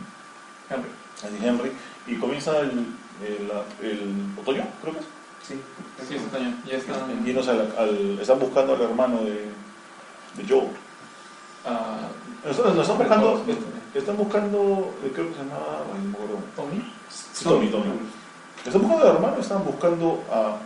Henry. 0.70 0.89
sin 1.20 1.44
Henry 1.44 1.73
y 2.06 2.14
comienza 2.16 2.59
el, 2.60 2.86
el, 3.24 3.51
el 3.82 4.14
otoño, 4.40 4.64
creo 4.82 4.93
que 4.94 5.01
es. 5.01 5.06
Sí. 5.48 5.55
Sí, 6.09 6.16
este 6.16 6.36
año. 6.36 6.55
Ya 6.66 6.77
están. 6.77 7.24
Yéndose 7.24 7.51
al- 7.52 7.73
al- 7.78 8.18
están 8.20 8.39
buscando 8.39 8.74
al 8.74 8.82
hermano 8.82 9.18
de, 9.23 9.48
de 10.36 10.48
Joe. 10.48 10.68
Lo 12.44 12.51
están, 12.51 12.98
buscando, 12.98 13.44
están 13.94 14.16
buscando, 14.16 14.93
eh, 15.05 15.10
creo 15.14 15.28
que 15.28 15.35
se 15.35 15.39
llamaba. 15.40 15.85
Tommy. 16.55 16.93
Sí, 17.09 17.44
Tommy, 17.44 17.68
Tommy. 17.68 17.85
Están 18.64 18.82
buscando 18.82 19.09
al 19.09 19.16
hermano, 19.16 19.36
están 19.40 19.64
buscando 19.64 20.23
a. 20.31 20.56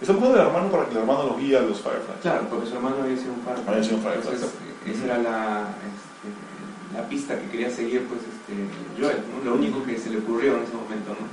Están 0.00 0.16
buscando 0.16 0.40
al 0.40 0.46
hermano 0.48 0.70
para 0.70 0.84
que 0.86 0.92
el 0.92 0.98
hermano 0.98 1.24
los 1.24 1.38
guíe 1.38 1.56
a 1.58 1.62
los 1.62 1.78
Fireflies. 1.80 2.20
Claro, 2.22 2.46
porque 2.48 2.66
su 2.68 2.74
hermano 2.76 2.96
había 3.02 3.16
sido 3.16 3.32
un 3.34 3.40
par. 3.40 3.56
Había 3.66 3.82
sido 3.84 3.96
un 3.96 4.02
Firefly. 4.02 4.32
Entonces, 4.34 4.50
esa 4.86 5.04
era 5.04 5.18
la, 5.18 5.68
este, 5.90 6.96
la 6.96 7.08
pista 7.08 7.38
que 7.38 7.46
quería 7.48 7.70
seguir, 7.70 8.06
pues, 8.08 8.20
este, 8.22 8.54
Joel, 9.00 9.18
¿no? 9.44 9.50
Lo 9.50 9.56
único 9.56 9.84
que 9.84 9.98
se 9.98 10.10
le 10.10 10.18
ocurrió 10.18 10.56
en 10.56 10.62
ese 10.64 10.74
momento, 10.74 11.10
¿no? 11.10 11.26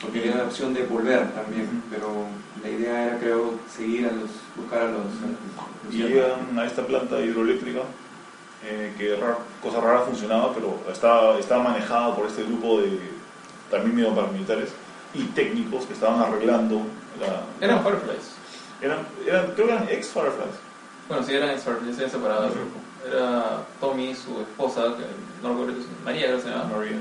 Porque 0.00 0.20
tenía 0.20 0.38
la 0.38 0.44
opción 0.44 0.74
de 0.74 0.84
volver 0.86 1.30
también, 1.32 1.82
pero 1.90 2.08
la 2.62 2.68
idea 2.70 3.04
era, 3.06 3.18
creo, 3.18 3.54
seguir 3.76 4.06
a 4.08 4.12
los, 4.12 4.30
buscar 4.56 4.80
a 4.82 4.90
los... 4.90 5.04
los- 5.04 5.94
Y 5.94 5.98
llegan 5.98 6.58
a 6.58 6.64
esta 6.66 6.84
planta 6.86 7.20
hidroeléctrica 7.20 7.80
eh, 8.64 8.92
que 8.98 9.14
rara- 9.16 9.38
cosa 9.62 9.80
rara 9.80 10.00
funcionaba, 10.00 10.52
pero 10.54 10.78
estaba, 10.92 11.38
estaba 11.38 11.62
manejada 11.64 12.14
por 12.16 12.26
este 12.26 12.42
grupo 12.44 12.80
de 12.80 12.98
también 13.70 13.94
medio 13.94 14.14
paramilitares 14.14 14.70
y 15.14 15.22
técnicos 15.24 15.86
que 15.86 15.92
estaban 15.92 16.20
arreglando 16.20 16.82
la... 17.20 17.42
Eran 17.60 17.82
Fireflies. 17.82 18.32
eran, 18.80 18.98
eran 19.26 19.46
creo 19.54 19.66
que 19.66 19.72
eran 19.72 19.88
ex 19.90 20.08
Fireflies. 20.08 20.56
Bueno, 21.08 21.24
sí, 21.24 21.34
eran 21.34 21.50
Fireflies, 21.64 21.96
ya 21.98 22.08
se 22.08 22.18
del 22.18 22.50
grupo. 22.52 22.78
Era 23.06 23.62
Tommy, 23.80 24.14
su 24.14 24.40
esposa, 24.40 24.94
que 24.96 25.04
no 25.42 25.50
recuerdo, 25.50 25.74
María 26.04 26.26
creo 26.26 26.36
que 26.36 26.42
se 26.42 26.50
llamaba, 26.50 26.76
María. 26.76 27.00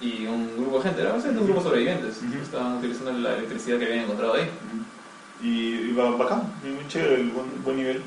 y 0.00 0.26
un 0.26 0.56
grupo 0.56 0.78
de 0.78 0.82
gente, 0.84 1.00
era 1.02 1.12
básicamente 1.12 1.40
un 1.40 1.46
grupo 1.46 1.60
de 1.60 1.66
sobrevivientes. 1.68 2.18
Que 2.18 2.42
Estaban 2.42 2.76
utilizando 2.78 3.12
la 3.12 3.34
electricidad 3.36 3.78
que 3.78 3.84
habían 3.86 4.04
encontrado 4.04 4.34
ahí. 4.34 4.48
Y, 5.42 5.90
y 5.90 5.92
ba- 5.92 6.10
bacán, 6.16 6.42
muy 6.62 6.86
chévere, 6.88 7.16
el 7.16 7.30
buen, 7.30 7.46
buen 7.64 7.76
nivel. 7.76 8.02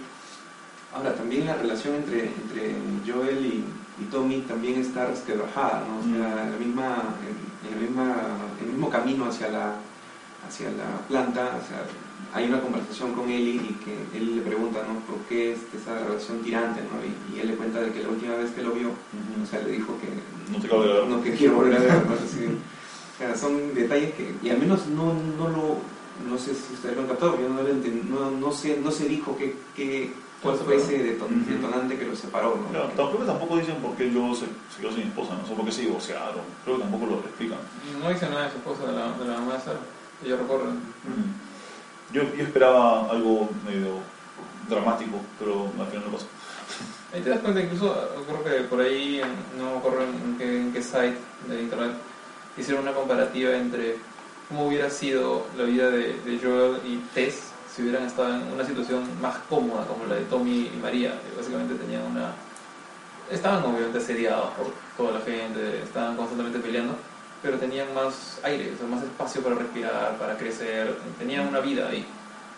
Ahora, 0.95 1.13
también 1.13 1.45
la 1.45 1.55
relación 1.55 1.95
entre, 1.95 2.25
entre 2.25 2.75
Joel 3.05 3.45
y, 3.45 3.63
y 4.01 4.05
Tommy 4.11 4.41
también 4.41 4.79
está 4.81 5.05
resquebrajada, 5.07 5.83
¿no? 5.87 5.99
O 5.99 6.03
sea, 6.03 6.45
Mm. 6.45 6.51
la 6.51 6.57
misma, 6.57 7.03
en, 7.27 7.67
en 7.67 7.75
la 7.75 7.81
misma, 7.81 8.15
el 8.61 8.67
mismo 8.67 8.89
camino 8.89 9.25
hacia 9.25 9.49
la, 9.49 9.73
hacia 10.47 10.69
la 10.71 10.97
planta, 11.07 11.59
o 11.61 11.67
sea, 11.67 11.83
hay 12.33 12.47
una 12.49 12.59
conversación 12.61 13.13
con 13.13 13.29
Ellie 13.29 13.55
y 13.55 13.77
que 13.83 14.17
él 14.17 14.35
le 14.37 14.41
pregunta, 14.41 14.79
¿no? 14.87 14.99
¿Por 15.01 15.17
qué 15.27 15.53
es 15.53 15.59
esa 15.75 15.97
relación 15.99 16.39
tirante, 16.41 16.81
¿no? 16.81 16.97
Y, 17.03 17.37
y 17.37 17.41
él 17.41 17.47
le 17.49 17.55
cuenta 17.55 17.79
de 17.81 17.91
que 17.91 18.03
la 18.03 18.09
última 18.09 18.35
vez 18.35 18.51
que 18.51 18.61
lo 18.63 18.71
vio, 18.71 18.89
o 18.89 19.45
sea, 19.49 19.61
le 19.61 19.71
dijo 19.71 19.95
que 19.99 20.07
No 20.51 20.59
te 20.59 20.67
ver. 20.67 21.07
no 21.07 21.21
que 21.23 21.31
quiero 21.33 21.55
volver 21.59 21.75
a 21.77 21.79
ver, 21.79 22.05
¿no? 22.05 22.13
O 22.13 23.17
sea, 23.17 23.35
son 23.35 23.73
detalles 23.73 24.13
que, 24.13 24.35
y 24.43 24.49
al 24.49 24.59
menos 24.59 24.85
no, 24.87 25.13
no 25.37 25.49
lo, 25.49 25.77
no 26.29 26.37
sé 26.37 26.53
si 26.53 26.73
ustedes 26.73 26.95
lo 26.95 27.01
han 27.03 27.07
captado, 27.07 27.39
yo 27.39 27.49
no, 27.49 27.61
lo 27.63 27.73
no, 27.73 28.31
no, 28.31 28.51
sé, 28.51 28.79
no 28.83 28.91
se 28.91 29.07
dijo 29.07 29.35
que, 29.37 29.55
que, 29.75 30.11
cuál 30.43 30.55
¿Cuál 30.57 30.65
fue 30.67 30.75
ese 30.75 31.17
deton- 31.17 31.45
detonante 31.45 31.97
que 31.97 32.05
los 32.05 32.19
separó, 32.19 32.59
¿no? 32.61 32.67
Claro, 32.69 32.89
tampoco, 32.95 33.23
tampoco 33.23 33.57
dicen 33.57 33.75
por 33.77 33.95
qué 33.95 34.11
yo 34.13 34.35
se, 34.35 34.45
se 34.45 34.81
quedó 34.81 34.91
sin 34.91 35.07
esposa, 35.07 35.33
no 35.41 35.47
sé 35.47 35.55
por 35.55 35.65
qué 35.65 35.71
se 35.71 35.81
divorciaron. 35.81 36.41
Creo 36.63 36.75
que 36.77 36.83
tampoco 36.83 37.05
lo 37.07 37.15
explican. 37.21 37.57
No 38.03 38.09
dice 38.09 38.29
nada 38.29 38.43
de 38.45 38.51
su 38.51 38.57
esposa, 38.57 38.85
de 38.85 38.93
la, 38.93 39.11
de 39.17 39.25
la 39.25 39.39
mamá 39.39 39.53
de 39.53 39.59
Sarah. 39.61 39.79
Ellos 40.23 40.39
recuerdan. 40.39 40.79
Yo, 42.11 42.23
yo 42.35 42.43
esperaba 42.43 43.09
algo 43.09 43.49
medio 43.65 43.99
dramático, 44.69 45.19
pero 45.39 45.71
al 45.79 45.87
final 45.87 46.05
no 46.05 46.11
pasó. 46.13 46.27
Ahí 47.13 47.21
te 47.21 47.29
das 47.29 47.39
cuenta, 47.39 47.61
incluso 47.61 47.95
creo 48.27 48.43
que 48.43 48.63
por 48.63 48.81
ahí, 48.81 49.21
no 49.57 49.71
me 49.71 49.77
acuerdo 49.77 50.03
en 50.03 50.37
qué, 50.37 50.61
en 50.61 50.73
qué 50.73 50.81
site 50.81 51.17
de 51.47 51.61
internet, 51.61 51.91
hicieron 52.57 52.83
una 52.83 52.93
comparativa 52.93 53.55
entre 53.55 53.97
cómo 54.49 54.67
hubiera 54.67 54.89
sido 54.89 55.45
la 55.57 55.63
vida 55.63 55.89
de, 55.89 56.19
de 56.21 56.39
Joel 56.41 56.81
y 56.85 56.97
Tess 57.13 57.51
si 57.73 57.83
hubieran 57.83 58.03
estado 58.07 58.33
en 58.33 58.51
una 58.51 58.65
situación 58.65 59.03
más 59.21 59.37
cómoda 59.49 59.85
como 59.85 60.05
la 60.05 60.15
de 60.15 60.25
Tommy 60.25 60.71
y 60.73 60.79
María, 60.81 61.11
que 61.11 61.37
básicamente 61.37 61.75
tenían 61.75 62.01
una... 62.03 62.31
Estaban 63.29 63.63
obviamente 63.63 63.99
asediados 63.99 64.49
por 64.51 64.73
toda 64.97 65.19
la 65.19 65.25
gente, 65.25 65.83
estaban 65.83 66.15
constantemente 66.15 66.59
peleando, 66.59 66.95
pero 67.47 67.59
tenían 67.59 67.93
más 67.93 68.39
aire, 68.43 68.73
o 68.75 68.77
sea, 68.77 68.87
más 68.87 69.01
espacio 69.01 69.41
para 69.41 69.55
respirar, 69.55 70.17
para 70.17 70.37
crecer, 70.37 70.97
tenían 71.17 71.47
una 71.47 71.61
vida 71.61 71.87
ahí. 71.87 72.05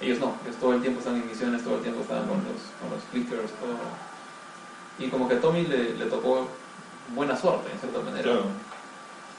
Ellos 0.01 0.17
no, 0.19 0.33
ellos 0.43 0.55
todo 0.59 0.73
el 0.73 0.81
tiempo 0.81 0.97
están 0.99 1.15
en 1.17 1.27
misiones, 1.27 1.63
todo 1.63 1.75
el 1.75 1.83
tiempo 1.83 2.01
estaban 2.01 2.23
con 2.27 2.37
los, 2.37 2.61
con 2.81 2.89
los 2.89 3.03
flickers, 3.11 3.51
todo. 3.59 3.77
Y 4.97 5.09
como 5.11 5.27
que 5.29 5.35
a 5.35 5.41
Tommy 5.41 5.61
le, 5.67 5.93
le 5.93 6.05
tocó 6.07 6.47
buena 7.13 7.37
suerte, 7.37 7.69
en 7.71 7.79
cierta 7.79 7.99
manera. 7.99 8.23
Claro. 8.23 8.45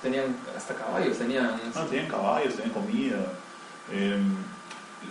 Tenían 0.03 0.37
hasta 0.57 0.75
caballos, 0.75 1.19
tenían... 1.19 1.61
Ah, 1.75 1.85
tenían 1.91 2.07
caballos, 2.07 2.55
tenían 2.55 2.73
comida. 2.73 3.17
Eh, 3.91 4.23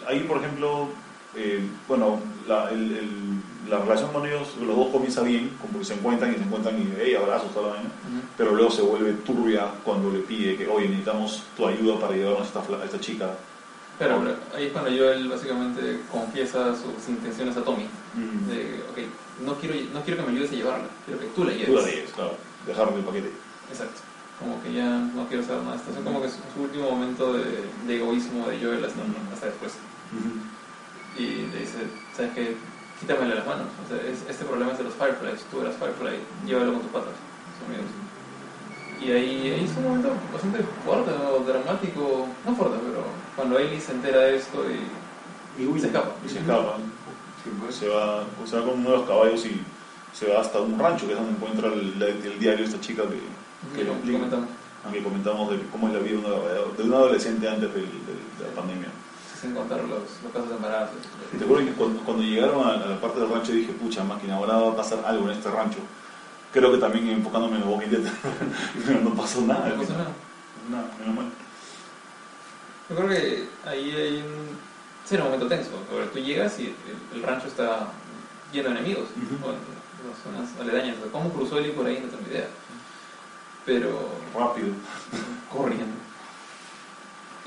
ahí, 0.08 0.22
por 0.22 0.38
ejemplo, 0.38 0.88
eh, 1.36 1.68
bueno, 1.86 2.22
la, 2.48 2.70
el- 2.72 2.96
el- 2.98 3.39
la 3.68 3.80
relación 3.80 4.12
con 4.12 4.26
ellos, 4.26 4.56
los 4.62 4.76
dos 4.76 4.88
comienza 4.90 5.22
bien, 5.22 5.52
como 5.62 5.80
que 5.80 5.86
se 5.86 5.94
encuentran 5.96 6.32
y 6.32 6.36
se 6.36 6.44
encuentran 6.44 6.80
y 6.80 6.94
hey, 6.98 7.16
abrazos, 7.16 7.54
toda 7.54 7.68
la 7.68 7.74
vaina. 7.74 7.90
Ujú. 7.90 8.22
Pero 8.38 8.56
luego 8.56 8.72
se 8.72 8.82
vuelve 8.82 9.14
turbia 9.26 9.68
cuando 9.84 10.12
le 10.12 10.20
pide 10.20 10.56
que, 10.56 10.68
oye, 10.68 10.88
necesitamos 10.88 11.44
tu 11.58 11.68
ayuda 11.68 12.00
para 12.00 12.16
llevarnos 12.16 12.44
a 12.44 12.46
esta, 12.46 12.76
a 12.76 12.86
esta 12.86 13.00
chica. 13.00 13.36
Pero 14.00 14.20
pero 14.20 14.38
ahí 14.56 14.68
es 14.68 14.72
cuando 14.72 14.90
Joel 14.92 15.28
básicamente 15.28 16.00
confiesa 16.10 16.74
sus 16.74 17.10
intenciones 17.10 17.58
a 17.58 17.64
Tommy. 17.64 17.86
De, 18.48 18.82
ok, 18.92 19.46
no 19.46 19.56
quiero, 19.56 19.76
no 19.94 20.02
quiero 20.04 20.24
que 20.24 20.32
me 20.32 20.38
ayudes 20.38 20.52
a 20.52 20.56
llevarla, 20.56 20.86
quiero 21.06 21.20
que 21.20 21.28
tú 21.28 21.44
la 21.44 21.52
lleves. 21.52 21.68
Tú 21.68 21.76
la 21.76 21.86
lleves, 21.86 22.12
claro. 22.12 22.34
Dejarle 22.66 22.96
el 22.96 23.04
paquete. 23.04 23.32
Exacto. 23.70 24.02
Como 24.40 24.64
que 24.64 24.72
ya 24.72 24.88
no 24.88 25.28
quiero 25.28 25.44
saber 25.44 25.64
nada 25.64 25.76
de 25.76 25.82
esto. 25.82 25.92
Es 25.92 26.06
como 26.06 26.22
que 26.22 26.30
su, 26.30 26.38
su 26.56 26.64
último 26.64 26.92
momento 26.92 27.34
de, 27.34 27.44
de 27.86 27.96
egoísmo 27.98 28.48
de 28.48 28.58
Joel 28.58 28.86
hasta, 28.86 29.02
hasta 29.34 29.46
después. 29.48 29.74
Y 31.18 31.26
le 31.52 31.60
dice, 31.60 31.80
¿sabes 32.16 32.32
qué? 32.34 32.56
Quítamela 33.00 33.30
de 33.30 33.36
las 33.36 33.48
manos. 33.48 33.68
O 33.84 33.88
sea, 33.88 33.98
es- 34.10 34.26
este 34.30 34.46
problema 34.46 34.72
es 34.72 34.78
de 34.78 34.84
los 34.86 34.94
Fireflies. 34.94 35.42
Tú 35.52 35.62
eras 35.62 35.76
Firefly, 35.76 36.20
llévalo 36.46 36.74
con 36.74 36.82
tus 36.82 36.92
patas. 36.92 37.16
Son 37.60 37.68
amigos. 37.74 37.92
Y 39.02 39.12
ahí, 39.12 39.52
ahí 39.56 39.64
es 39.64 39.78
un 39.78 39.84
momento 39.84 40.12
bastante 40.34 40.60
fuerte 40.84 41.12
o 41.12 41.40
dramático. 41.46 42.28
No 42.46 42.56
fuerte, 42.56 42.78
pero 42.84 43.04
cuando 43.36 43.58
Ellie 43.58 43.80
se 43.80 43.94
entera 43.94 44.20
de 44.20 44.36
esto 44.38 44.64
y, 44.70 45.64
Y 45.64 45.80
se 45.80 45.88
escapa. 45.88 46.12
Y 46.26 46.30
se 46.30 46.40
escapa. 46.40 46.76
Sí, 47.44 47.50
pues. 47.62 47.76
Se 47.76 47.88
va, 47.88 48.24
se 48.46 48.58
va 48.60 48.66
con 48.66 48.80
uno 48.80 48.90
de 48.92 48.98
los 48.98 49.08
caballos 49.08 49.46
y 49.46 49.62
se 50.14 50.28
va 50.32 50.42
hasta 50.42 50.60
un 50.60 50.78
rancho, 50.78 51.06
que 51.08 51.14
es 51.14 51.20
donde 51.20 51.34
encuentra 51.36 51.68
el, 51.68 52.02
el 52.02 52.40
diario 52.40 52.60
de 52.60 52.66
esta 52.66 52.82
chica 52.82 53.04
que, 53.04 53.78
que 53.78 53.84
lo 53.86 53.94
explica. 53.94 54.18
comentamos. 54.20 54.50
Aunque 54.84 55.04
comentamos 55.04 55.52
de 55.52 55.60
cómo 55.72 55.88
es 55.88 55.94
la 55.94 56.00
vida 56.00 56.20
de 56.20 56.64
un, 56.64 56.78
de 56.78 56.84
un 56.84 56.94
adolescente 56.94 57.48
antes 57.50 57.74
del- 57.74 57.84
del- 57.84 58.24
de 58.40 58.44
la 58.50 58.52
pandemia. 58.56 58.88
Sin 59.40 59.54
contar 59.54 59.80
los, 59.82 60.02
los 60.24 60.34
casos 60.34 60.50
de 60.50 60.56
embarazo. 60.56 60.94
Te 61.38 61.44
acuerdo 61.44 61.66
que 61.66 61.72
cuando, 61.74 62.02
cuando 62.04 62.24
llegaron 62.24 62.68
a, 62.68 62.76
la 62.78 63.00
parte 63.00 63.20
del 63.20 63.30
rancho 63.30 63.52
dije, 63.54 63.72
pucha 63.74 64.04
máquina, 64.04 64.36
ahora 64.36 64.58
va 64.58 64.72
a 64.72 64.76
pasar 64.76 65.00
algo 65.06 65.30
en 65.30 65.38
este 65.38 65.50
rancho. 65.50 65.80
Creo 66.52 66.72
que 66.72 66.78
también 66.80 67.08
enfocándome 67.10 67.58
en 67.58 67.62
el 67.64 67.68
Walking 67.70 67.90
Dead, 67.90 68.12
pero 68.86 69.02
no 69.02 69.14
pasó 69.14 69.42
nada. 69.42 69.70
No 69.70 69.82
pasó 69.82 69.94
nada. 69.94 70.12
Nada, 70.70 70.92
menos 71.00 71.16
mal. 71.16 71.26
Yo 72.90 72.96
creo 72.96 73.08
que 73.10 73.48
ahí 73.66 73.92
hay 73.92 74.18
un, 74.18 74.58
sí, 75.06 75.16
era 75.16 75.24
un 75.24 75.32
momento 75.32 75.48
tenso. 75.48 75.70
porque 75.90 76.08
tú 76.08 76.20
llegas 76.20 76.60
y 76.60 76.66
el, 76.66 77.18
el 77.18 77.24
rancho 77.24 77.48
está 77.48 77.88
lleno 78.52 78.70
de 78.70 78.76
enemigos. 78.80 79.06
Ujú. 79.16 79.38
Bueno, 79.42 79.60
las 80.10 80.18
zonas 80.24 80.50
aledañas. 80.60 80.98
¿Cómo 81.12 81.30
cruzó 81.32 81.60
Eli 81.60 81.72
por 81.72 81.86
ahí? 81.86 82.00
No 82.04 82.10
tengo 82.10 82.30
idea. 82.30 82.48
Pero 83.66 84.10
Rápido. 84.36 84.70
corriendo. 85.52 85.96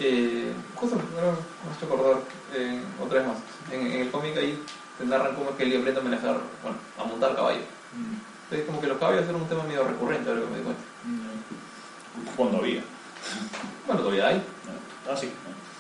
Eh, 0.05 0.53
justo 0.75 0.97
ahora 0.97 1.31
me 1.63 1.71
has 1.71 1.77
hecho 1.77 1.87
acordar 1.87 2.23
eh, 2.55 2.81
otra 3.01 3.19
vez 3.21 3.29
más. 3.29 3.37
En, 3.71 3.87
en 3.87 4.01
el 4.03 4.11
cómic 4.11 4.37
ahí 4.37 4.61
te 4.99 5.05
narran 5.05 5.35
cómo 5.37 5.51
es 5.51 5.57
que 5.57 5.63
él 5.63 5.77
aprende 5.79 6.01
a 6.01 6.03
manejar, 6.03 6.41
bueno, 6.61 6.79
a 6.99 7.05
montar 7.05 7.37
caballo. 7.37 7.61
Entonces, 8.45 8.67
como 8.67 8.81
que 8.81 8.89
los 8.89 8.99
caballos 8.99 9.23
eran 9.23 9.37
un 9.37 9.47
tema 9.49 9.63
medio 9.63 9.85
recurrente, 9.85 10.29
ahora 10.29 10.43
que 10.43 10.49
me 10.51 10.59
di 10.59 10.65
cuenta. 10.65 10.83
Cuando 12.37 12.59
había. 12.59 12.83
Bueno, 13.87 14.01
todavía 14.03 14.27
hay. 14.27 14.43
Ah, 15.09 15.17
sí. 15.17 15.31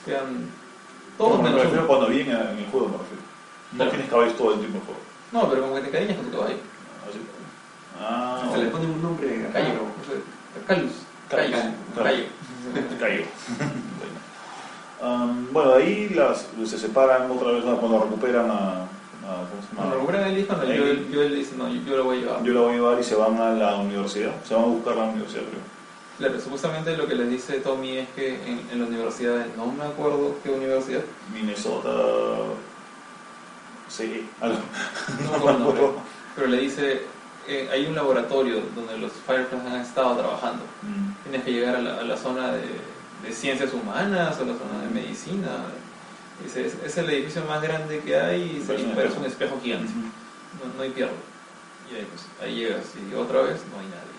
Quedan 0.07 0.47
todos 1.19 1.39
No, 1.39 1.43
me 1.43 1.49
menos 1.51 1.62
refiero 1.62 1.81
uno. 1.82 1.89
cuando 1.89 2.07
había 2.07 2.23
en, 2.23 2.59
el 2.59 2.66
juego, 2.70 2.89
me 2.89 2.99
refiero. 2.99 3.23
No 3.73 3.77
Claro. 3.77 3.90
tienes 3.90 4.09
caballos 4.11 4.36
todo 4.36 4.53
el 4.55 4.59
tiempo 4.61 4.77
en 4.77 4.81
el 4.82 4.86
juego. 4.86 5.01
No, 5.32 5.49
pero 5.51 5.62
como 5.62 5.74
que 5.74 5.81
te 5.82 5.90
cariñas 5.90 6.16
con 6.16 6.27
tu 6.27 6.32
caballo. 6.39 6.57
Así. 7.09 7.20
Ah, 7.99 8.49
Se 8.53 8.59
le 8.59 8.70
pone 8.70 8.86
un 8.86 9.03
nombre 9.03 9.49
Callo, 9.53 9.66
raro. 9.69 9.82
no 9.82 10.05
sé. 10.07 10.23
Calus. 10.66 10.93
Calus, 11.28 11.51
Callo. 11.51 11.51
claro. 11.51 12.09
Callo. 12.09 12.24
cayó. 13.01 13.22
Um, 15.01 15.52
bueno, 15.52 15.74
ahí 15.74 16.10
las, 16.10 16.47
se 16.64 16.78
separan 16.78 17.30
otra 17.30 17.52
vez 17.52 17.64
¿no? 17.64 17.76
cuando 17.78 18.05
recuperan 18.05 18.51
a. 18.51 18.55
a- 18.55 18.86
¿Cómo 19.51 19.62
se 19.62 19.68
llama? 19.68 19.76
Cuando 19.76 19.94
recuperan 19.97 20.28
el 20.28 20.39
hijo, 20.39 20.52
no, 20.55 20.64
yo, 20.64 20.84
yo 21.10 21.22
él 21.22 21.34
dice, 21.34 21.56
no, 21.56 21.68
yo, 21.68 21.80
yo 21.82 21.97
lo 21.97 22.05
voy 22.05 22.18
a 22.18 22.20
llevar. 22.20 22.43
Yo 22.44 22.52
la 22.55 22.60
voy 22.60 22.70
a 22.70 22.76
llevar 22.76 23.01
y 23.01 23.05
se 23.05 23.14
van 23.16 23.36
a 23.40 23.51
la 23.52 23.76
universidad. 23.76 24.32
Se 24.44 24.55
van 24.55 24.64
a 24.64 24.66
buscar 24.68 24.97
la 24.97 25.05
universidad, 25.05 25.43
creo. 25.43 25.72
Claro, 26.18 26.40
supuestamente 26.40 26.97
lo 26.97 27.09
que 27.09 27.14
les 27.16 27.30
dice 27.30 27.55
Tommy 27.60 27.98
es 27.98 28.09
que 28.10 28.34
en, 28.47 28.60
en 28.70 28.80
la 28.80 28.86
universidad, 28.86 29.44
no 29.56 29.66
me 29.66 29.84
acuerdo 29.84 30.36
qué 30.44 30.51
universidad, 30.51 31.01
Minnesota. 31.34 31.90
Sí, 33.89 34.28
algo. 34.40 34.59
no 35.28 35.36
acuerdo 35.36 35.59
el 35.59 35.64
nombre, 35.64 35.82
pero 36.36 36.47
le 36.47 36.59
dice, 36.59 37.02
eh, 37.48 37.68
hay 37.72 37.86
un 37.86 37.94
laboratorio 37.94 38.60
donde 38.74 38.98
los 38.98 39.12
Fireflies 39.26 39.64
han 39.66 39.80
estado 39.80 40.16
trabajando. 40.16 40.64
Mm. 40.82 41.11
Tienes 41.24 41.44
que 41.44 41.53
llegar 41.53 41.77
a 41.77 41.81
la, 41.81 41.99
a 41.99 42.03
la 42.03 42.16
zona 42.16 42.53
de, 42.53 42.62
de 43.23 43.32
ciencias 43.32 43.73
humanas 43.73 44.36
o 44.40 44.44
la 44.44 44.55
zona 44.55 44.82
de 44.82 44.89
medicina. 44.93 45.49
Dice, 46.43 46.66
es, 46.66 46.74
es 46.85 46.99
el 46.99 47.09
edificio 47.11 47.44
más 47.44 47.62
grande 47.62 48.01
que 48.01 48.16
hay 48.16 48.43
y 48.43 48.65
Parece 48.66 48.85
es 48.85 48.90
espejo. 48.90 49.20
un 49.20 49.27
espejo 49.27 49.61
gigante. 49.62 49.93
No, 49.93 50.74
no 50.77 50.82
hay 50.82 50.90
pierde. 50.90 51.12
Y 51.90 51.97
ahí, 51.97 52.07
pues, 52.11 52.27
ahí 52.43 52.57
llegas 52.57 52.85
y 53.11 53.15
otra 53.15 53.43
vez 53.43 53.61
no 53.70 53.78
hay 53.78 53.86
nadie. 53.86 54.12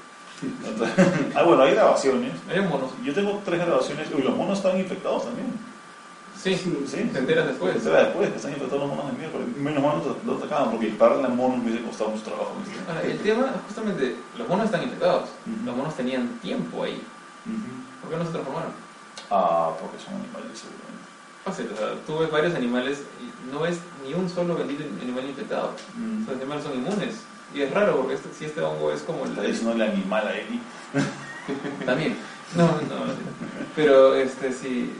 ah, 1.35 1.43
bueno, 1.43 1.63
hay 1.63 1.73
grabaciones. 1.73 2.33
Hay 2.49 2.61
monos. 2.61 2.91
Yo 3.03 3.13
tengo 3.13 3.41
tres 3.45 3.59
grabaciones. 3.59 4.07
Uy, 4.15 4.23
los 4.23 4.35
monos 4.35 4.57
están 4.59 4.77
infectados 4.79 5.25
también. 5.25 5.47
Sí, 6.43 6.57
Sí, 6.57 7.09
te 7.13 7.19
enteras 7.19 7.47
después. 7.47 7.71
Te 7.71 7.77
enteras 7.77 8.07
después 8.07 8.29
que 8.29 8.35
están 8.35 8.51
infectados 8.51 8.83
los 8.83 8.89
monos 8.97 9.11
de 9.13 9.17
miércoles. 9.17 9.47
Menos 9.55 9.81
mal 9.81 10.01
no 10.25 10.35
te 10.35 10.43
atacaban 10.43 10.71
porque 10.71 10.87
dispararle 10.87 11.25
a 11.25 11.29
monos 11.29 11.59
me 11.59 11.71
hubiese 11.71 11.85
costado 11.85 12.09
mucho 12.09 12.23
trabajo. 12.23 12.51
Ahora, 12.89 13.01
el 13.01 13.17
tema, 13.19 13.53
justamente, 13.65 14.17
los 14.37 14.49
monos 14.49 14.65
están 14.65 14.83
infectados. 14.83 15.29
Ujú. 15.47 15.65
Los 15.65 15.75
monos 15.77 15.95
tenían 15.95 16.27
tiempo 16.39 16.83
ahí. 16.83 17.01
¿Por 18.01 18.11
qué 18.11 18.17
no 18.17 18.25
se 18.25 18.31
transformaron? 18.31 18.71
Ah, 19.31 19.71
porque 19.79 19.97
son 20.03 20.15
animales, 20.15 20.59
seguramente. 20.59 21.03
Fácil, 21.45 21.69
o 21.73 21.77
sea, 21.77 21.95
tú 22.05 22.19
ves 22.19 22.31
varios 22.31 22.55
animales 22.55 23.03
y 23.21 23.51
no 23.51 23.61
ves 23.61 23.79
ni 24.05 24.13
un 24.13 24.29
solo 24.29 24.55
bendito 24.57 24.83
animal 25.01 25.25
infectado. 25.25 25.71
Los 26.27 26.35
animales 26.35 26.63
son 26.65 26.73
inmunes. 26.73 27.15
Y 27.55 27.61
es 27.61 27.71
raro 27.71 27.97
porque 27.97 28.15
este, 28.15 28.29
si 28.37 28.45
este 28.45 28.61
hongo 28.61 28.91
es 28.91 29.01
como 29.03 29.23
el 29.23 29.31
Está 29.31 29.43
diciendo 29.43 29.71
el 29.73 29.81
animal 29.81 30.27
a 30.27 30.35
Eli. 30.35 30.59
También. 31.85 32.17
No, 32.55 32.67
no, 32.67 33.05
no. 33.05 33.13
Pero 33.75 34.15
este, 34.15 34.51
si, 34.51 34.93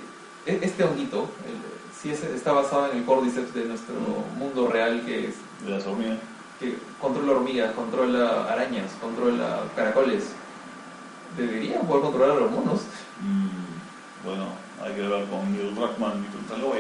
este 0.46 0.84
honguito, 0.84 1.30
el- 1.48 1.74
si 2.02 2.10
es- 2.10 2.24
está 2.24 2.52
basado 2.52 2.92
en 2.92 2.98
el 3.00 3.06
Cordyceps 3.06 3.54
de 3.54 3.66
nuestro 3.66 3.96
mundo 4.38 4.68
real 4.68 5.02
que 5.06 5.28
es 5.30 5.36
de 5.66 5.70
las 5.72 5.86
hormigas. 5.88 6.18
que 6.60 6.78
controla 7.02 7.32
hormigas, 7.34 7.74
controla 7.74 8.46
arañas, 8.50 8.92
controla 9.02 9.64
caracoles. 9.76 10.26
Deberían 11.38 11.86
poder 11.88 12.04
controlar 12.04 12.38
a 12.38 12.40
los 12.42 12.52
monos. 12.52 12.82
Mm, 13.20 14.26
bueno, 14.26 14.46
hay 14.82 14.94
que 14.94 15.04
hablar 15.04 15.26
con 15.26 15.52
Neil 15.52 15.74
Druckmann 15.76 16.26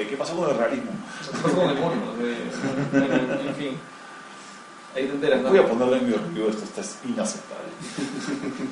y 0.02 0.06
¿qué 0.06 0.15
pasó 0.15 0.35
con 0.38 0.49
el 0.49 0.57
realismo? 0.57 0.91
¿Qué 1.31 1.38
pasó 1.38 1.56
con 1.56 1.69
el 1.69 1.80
mono? 1.80 1.95
Sea, 2.18 3.06
en, 3.41 3.48
en 3.48 3.56
fin. 3.56 3.77
Ahí 4.95 5.07
te 5.07 5.11
enteras, 5.14 5.41
¿no? 5.41 5.49
Voy 5.49 5.57
a 5.60 5.68
ponerle 5.68 5.98
en 5.98 6.06
mi 6.07 6.14
review 6.14 6.48
esto, 6.49 6.64
esto 6.64 6.81
es 6.81 6.98
inaceptable. 7.06 7.69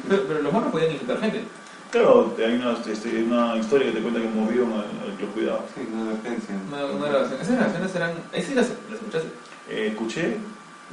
Pero, 0.07 0.23
pero 0.27 0.41
los 0.43 0.53
monos 0.53 0.71
podían 0.71 0.91
infectar 0.91 1.19
gente. 1.19 1.43
Claro, 1.91 2.33
hay 2.37 2.53
una, 2.55 2.71
este, 2.71 3.23
una 3.23 3.57
historia 3.57 3.87
que 3.87 3.97
te 3.97 4.01
cuenta 4.01 4.21
que 4.21 4.27
murieron 4.27 4.71
al, 4.71 4.79
al 4.79 5.17
que 5.17 5.23
los 5.23 5.33
cuidaba. 5.33 5.59
Sí, 5.75 5.85
una 5.91 6.03
advertencia. 6.03 6.55
Una, 6.69 6.85
una 6.85 7.07
grabación. 7.09 7.41
Esas 7.41 7.55
grabaciones 7.55 7.95
eran. 7.95 8.11
Ahí 8.33 8.41
sí 8.41 8.55
las, 8.55 8.69
las 8.89 8.99
escuchaste. 8.99 9.27
Eh, 9.69 9.87
escuché 9.87 10.37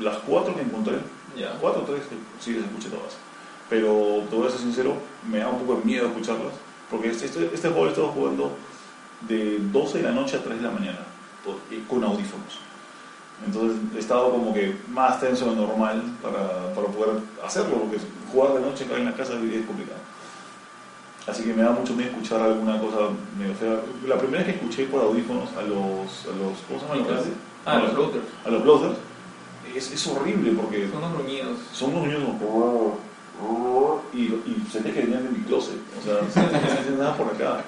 las 0.00 0.16
cuatro 0.18 0.56
que 0.56 0.62
encontré. 0.62 0.96
Ya. 1.36 1.52
Cuatro 1.60 1.82
o 1.82 1.84
tres, 1.84 2.02
sí, 2.40 2.54
las 2.54 2.64
escuché 2.64 2.88
todas. 2.88 3.16
Pero 3.70 4.24
te 4.28 4.34
voy 4.34 4.48
a 4.48 4.50
ser 4.50 4.58
sincero, 4.58 4.94
me 5.30 5.38
da 5.38 5.48
un 5.48 5.60
poco 5.60 5.76
de 5.78 5.84
miedo 5.84 6.08
escucharlas. 6.08 6.54
Porque 6.90 7.10
este, 7.10 7.26
este, 7.26 7.50
este 7.54 7.68
juego 7.68 7.84
lo 7.84 7.90
he 7.90 7.92
estado 7.92 8.08
jugando 8.08 8.52
de 9.20 9.58
12 9.60 9.98
de 9.98 10.04
la 10.04 10.12
noche 10.12 10.36
a 10.36 10.42
3 10.42 10.56
de 10.56 10.66
la 10.66 10.72
mañana, 10.72 10.98
con 11.88 12.02
audífonos. 12.02 12.58
Entonces 13.46 13.78
he 13.94 13.98
estado 14.00 14.30
como 14.30 14.52
que 14.52 14.74
más 14.88 15.20
tenso 15.20 15.50
de 15.50 15.56
normal 15.56 16.02
para, 16.20 16.74
para 16.74 16.88
poder 16.88 17.20
hacerlo, 17.44 17.82
porque 17.82 17.98
jugar 18.32 18.54
de 18.54 18.60
noche 18.60 18.84
acá 18.84 18.96
en 18.96 19.04
la 19.04 19.14
casa 19.14 19.34
es 19.34 19.66
complicado. 19.66 20.00
Así 21.28 21.42
que 21.42 21.52
me 21.52 21.62
da 21.62 21.70
mucho 21.72 21.94
miedo 21.94 22.10
escuchar 22.10 22.40
alguna 22.40 22.80
cosa 22.80 23.10
medio 23.38 23.55
fea. 23.55 23.80
La 24.06 24.16
primera 24.18 24.38
vez 24.42 24.46
que 24.55 24.59
escuché 24.60 24.84
por 24.86 25.02
audífonos 25.02 25.50
a 25.59 25.62
los, 25.62 26.24
a 26.24 26.36
los 26.36 26.56
¿cómo 26.66 26.80
se 26.80 27.12
los- 27.12 27.24
Ah, 27.66 27.76
no, 27.78 27.84
los 27.84 27.94
routers. 27.94 28.24
A 28.46 28.50
los 28.50 28.62
bloaters, 28.62 28.94
es, 29.74 29.92
es 29.92 30.06
horrible 30.06 30.52
porque 30.52 30.88
Son 30.88 30.98
unos 31.05 31.12
gruñidos. 31.18 31.59
son 31.72 31.94
unos 31.94 32.14
como... 32.40 32.98
Y, 34.14 34.22
y 34.22 34.66
sentía 34.72 34.94
que 34.94 35.02
venían 35.02 35.22
de 35.22 35.30
mi 35.30 35.44
closet, 35.44 35.76
o 36.00 36.02
sea, 36.02 36.14
no 36.22 36.30
se 36.84 36.90
nada 36.96 37.16
por 37.16 37.26
acá. 37.28 37.62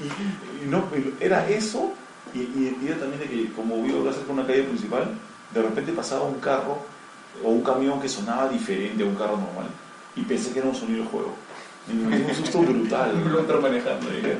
Y, 0.00 0.64
y 0.64 0.68
no, 0.68 0.84
era 1.20 1.46
eso, 1.50 1.92
y, 2.32 2.38
y, 2.38 2.78
y 2.82 2.86
era 2.88 2.98
también 3.00 3.20
de 3.20 3.28
que, 3.28 3.52
como 3.52 3.82
vivo 3.82 4.00
acá 4.02 4.14
cerca 4.16 4.32
una 4.32 4.46
calle 4.46 4.62
principal, 4.62 5.10
de 5.52 5.62
repente 5.62 5.92
pasaba 5.92 6.22
un 6.22 6.36
carro 6.40 6.78
o 7.44 7.48
un 7.50 7.62
camión 7.62 8.00
que 8.00 8.08
sonaba 8.08 8.48
diferente 8.48 9.02
a 9.02 9.06
un 9.06 9.14
carro 9.16 9.32
normal, 9.36 9.66
y 10.16 10.22
pensé 10.22 10.52
que 10.52 10.60
era 10.60 10.68
un 10.68 10.74
sonido 10.74 11.02
de 11.04 11.10
juego. 11.10 11.34
Y 11.88 11.94
me 11.94 12.16
dio 12.18 12.26
un 12.28 12.34
susto 12.34 12.58
brutal. 12.60 13.12
Un 13.24 13.32
router 13.32 13.56
manejando 13.60 14.08
ahí. 14.10 14.38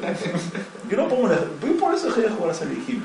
Yo 0.91 0.97
no 0.97 1.09
pongo 1.09 1.29
la, 1.29 1.39
voy 1.61 1.71
por 1.71 1.95
eso 1.95 2.07
dejé 2.09 2.23
de 2.23 2.31
jugar 2.31 2.51
a 2.51 2.55
Silent 2.55 2.89
Hill. 2.89 3.03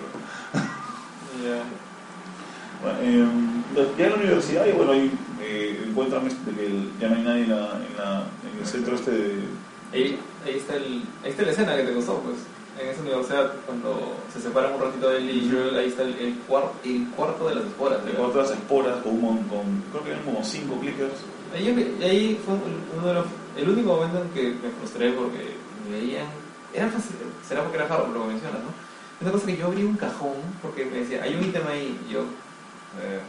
Bueno, 2.82 3.00
eh, 3.02 3.86
ya 3.98 4.06
en 4.06 4.12
la 4.12 4.18
universidad, 4.18 4.66
y 4.68 4.72
bueno, 4.74 4.92
ahí 4.92 5.12
eh, 5.42 5.86
encuentran 5.88 6.28
este, 6.28 6.52
que 6.52 6.66
el- 6.68 6.92
ya 7.00 7.08
no 7.10 7.16
hay 7.16 7.22
nadie 7.24 7.44
en, 7.44 7.50
la, 7.50 7.58
en, 7.72 7.98
la, 7.98 8.24
en 8.52 8.60
el 8.60 8.66
centro 8.66 8.96
este 8.96 9.12
de... 9.12 9.34
Ahí, 9.94 10.20
ahí, 10.46 10.58
está 10.58 10.76
el, 10.76 11.04
ahí 11.24 11.32
está 11.32 11.44
la 11.44 11.52
escena 11.52 11.76
que 11.78 11.84
te 11.84 11.94
gustó, 11.94 12.20
pues. 12.20 12.36
En 12.80 12.90
esa 12.90 13.02
universidad, 13.02 13.54
cuando 13.66 14.18
se 14.34 14.42
separan 14.42 14.74
un 14.74 14.82
ratito 14.82 15.10
de 15.10 15.18
él 15.18 15.30
y 15.30 15.50
Joel, 15.50 15.78
ahí 15.80 15.88
está 15.88 16.04
el, 16.04 16.16
el, 16.20 16.36
cuar- 16.48 16.74
el 16.84 17.08
cuarto 17.16 17.48
de 17.48 17.56
las 17.56 17.64
esporas. 17.66 18.04
de 18.06 18.12
¿verdad? 18.12 18.26
otras 18.28 18.52
esporas 18.52 18.98
con, 19.02 19.14
un 19.14 19.22
mon- 19.22 19.44
con 19.44 19.84
creo 19.92 20.04
que 20.04 20.12
eran 20.12 20.24
como 20.24 20.44
cinco 20.44 20.78
clickers. 20.80 21.14
Ahí, 21.56 21.70
ahí 22.04 22.40
fue 22.46 22.54
uno 22.98 23.08
de 23.08 23.14
los, 23.14 23.26
el 23.56 23.70
único 23.70 23.96
momento 23.96 24.22
en 24.22 24.30
que 24.30 24.44
me 24.62 24.70
frustré 24.80 25.12
porque 25.14 25.56
me 25.90 25.98
veían. 26.00 26.28
Eran 26.74 26.92
fácil, 26.92 27.16
será 27.48 27.62
porque 27.64 27.78
era 27.78 27.86
Harvard 27.86 28.12
lo 28.14 28.26
mencionas, 28.26 28.60
¿no? 28.62 28.70
Una 29.22 29.32
cosa 29.32 29.46
que 29.46 29.56
yo 29.58 29.68
abrí 29.68 29.84
un 29.84 29.96
cajón 29.96 30.34
porque 30.62 30.86
me 30.86 30.98
decía, 31.00 31.24
hay 31.24 31.36
un 31.36 31.44
ítem 31.46 31.66
ahí, 31.68 31.98
y 32.08 32.12
yo, 32.14 32.22
eh, 33.02 33.20